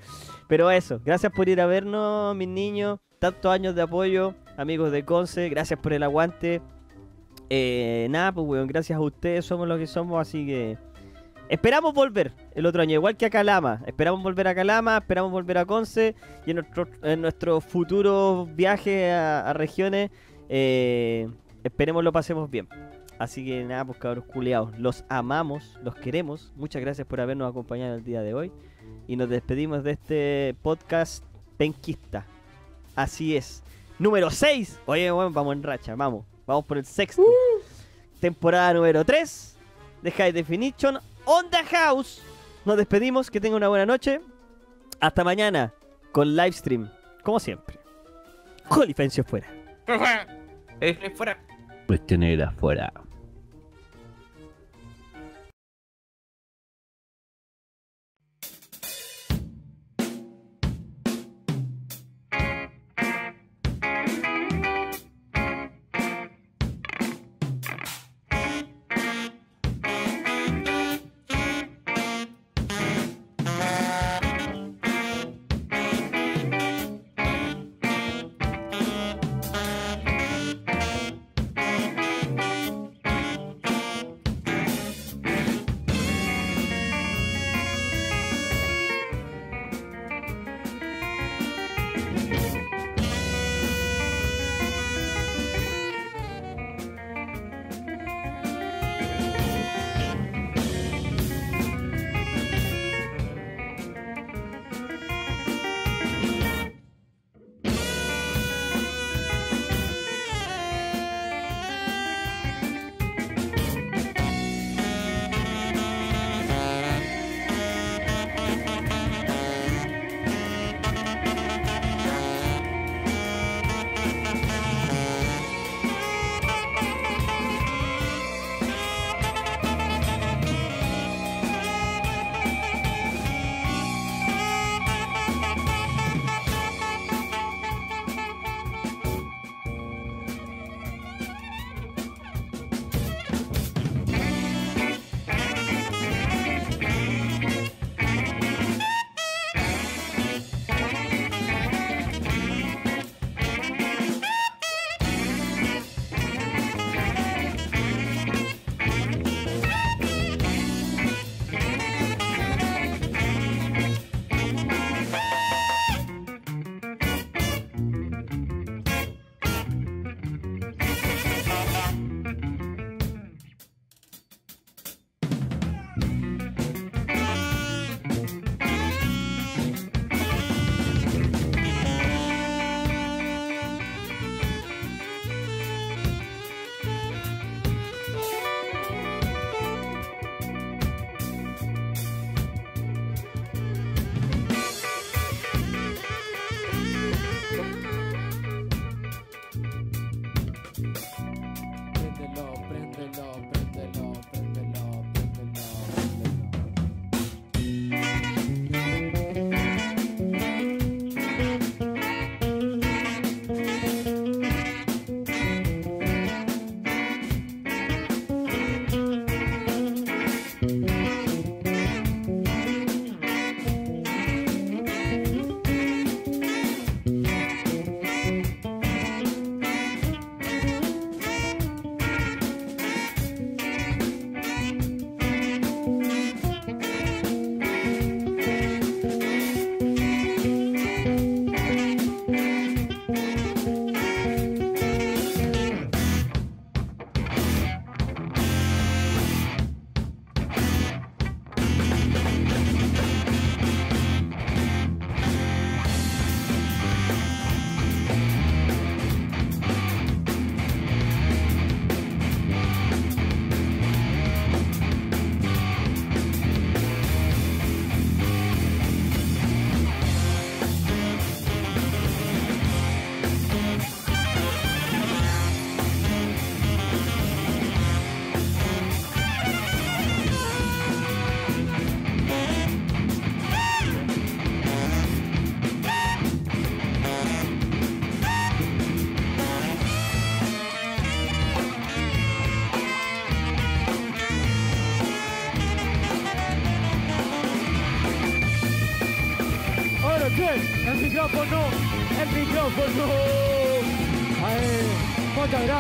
Pero 0.48 0.70
eso, 0.70 1.00
gracias 1.04 1.32
por 1.32 1.48
ir 1.48 1.60
a 1.60 1.66
vernos, 1.66 2.34
mis 2.36 2.48
niños. 2.48 2.98
Tantos 3.18 3.52
años 3.52 3.74
de 3.74 3.82
apoyo, 3.82 4.34
amigos 4.56 4.90
de 4.92 5.04
Conce. 5.04 5.48
Gracias 5.48 5.78
por 5.78 5.92
el 5.92 6.02
aguante. 6.02 6.60
Eh, 7.50 8.06
nada, 8.10 8.32
pues, 8.32 8.46
weón, 8.46 8.66
gracias 8.66 8.96
a 8.96 9.00
ustedes 9.00 9.44
somos 9.44 9.66
lo 9.68 9.76
que 9.78 9.86
somos, 9.86 10.20
así 10.20 10.46
que. 10.46 10.78
Esperamos 11.48 11.92
volver 11.94 12.32
el 12.54 12.64
otro 12.64 12.80
año, 12.80 12.94
igual 12.94 13.16
que 13.16 13.26
a 13.26 13.30
Calama. 13.30 13.82
Esperamos 13.86 14.22
volver 14.22 14.46
a 14.46 14.54
Calama, 14.54 14.98
esperamos 14.98 15.32
volver 15.32 15.58
a 15.58 15.64
Conce 15.66 16.14
y 16.46 16.50
en 16.52 16.58
nuestro, 16.58 16.86
en 17.02 17.20
nuestro 17.20 17.60
futuro 17.60 18.48
viaje 18.54 19.10
a, 19.10 19.50
a 19.50 19.52
regiones. 19.52 20.10
eh, 20.48 21.28
esperemos 21.64 22.04
lo 22.04 22.12
pasemos 22.12 22.48
bien. 22.48 22.68
Así 23.20 23.44
que 23.44 23.62
nada, 23.64 23.84
pues 23.84 23.98
cabros 23.98 24.24
culeados, 24.24 24.78
los 24.78 25.04
amamos, 25.10 25.78
los 25.84 25.94
queremos. 25.94 26.54
Muchas 26.56 26.80
gracias 26.80 27.06
por 27.06 27.20
habernos 27.20 27.50
acompañado 27.50 27.96
el 27.96 28.02
día 28.02 28.22
de 28.22 28.32
hoy. 28.32 28.50
Y 29.06 29.16
nos 29.16 29.28
despedimos 29.28 29.84
de 29.84 29.90
este 29.90 30.56
podcast 30.62 31.22
penquista. 31.58 32.24
Así 32.96 33.36
es. 33.36 33.62
Número 33.98 34.30
6. 34.30 34.80
Oye, 34.86 35.10
bueno, 35.10 35.30
vamos 35.32 35.54
en 35.54 35.62
racha, 35.62 35.94
vamos. 35.94 36.24
Vamos 36.46 36.64
por 36.64 36.78
el 36.78 36.86
sexto. 36.86 37.22
Temporada 38.20 38.72
número 38.72 39.04
3 39.04 39.54
de 40.00 40.10
High 40.12 40.32
Definition 40.32 40.98
on 41.26 41.50
the 41.50 41.62
House. 41.76 42.22
Nos 42.64 42.78
despedimos, 42.78 43.30
que 43.30 43.38
tengan 43.38 43.58
una 43.58 43.68
buena 43.68 43.84
noche. 43.84 44.22
Hasta 44.98 45.24
mañana 45.24 45.74
con 46.10 46.34
livestream, 46.34 46.90
como 47.22 47.38
siempre. 47.38 47.78
Jolifencio 48.64 49.24
fuera. 49.24 49.46
Fuera. 51.16 51.38
Pues 51.86 52.06
tener 52.06 52.40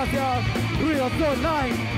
muchas 0.00 0.12
gracias, 0.14 0.80
Ruido 0.80 1.04
Online. 1.06 1.76
¡Fuck! 1.76 1.89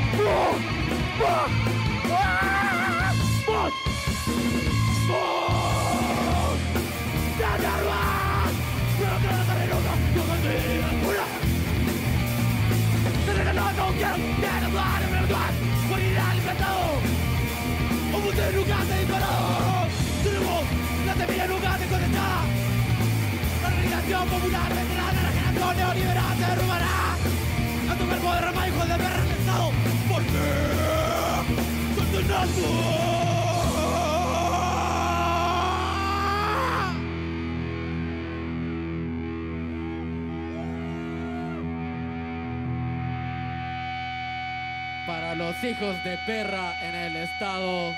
hijos 45.65 46.03
de 46.03 46.17
perra 46.19 46.75
en 46.83 46.95
el 46.95 47.17
estado. 47.17 47.95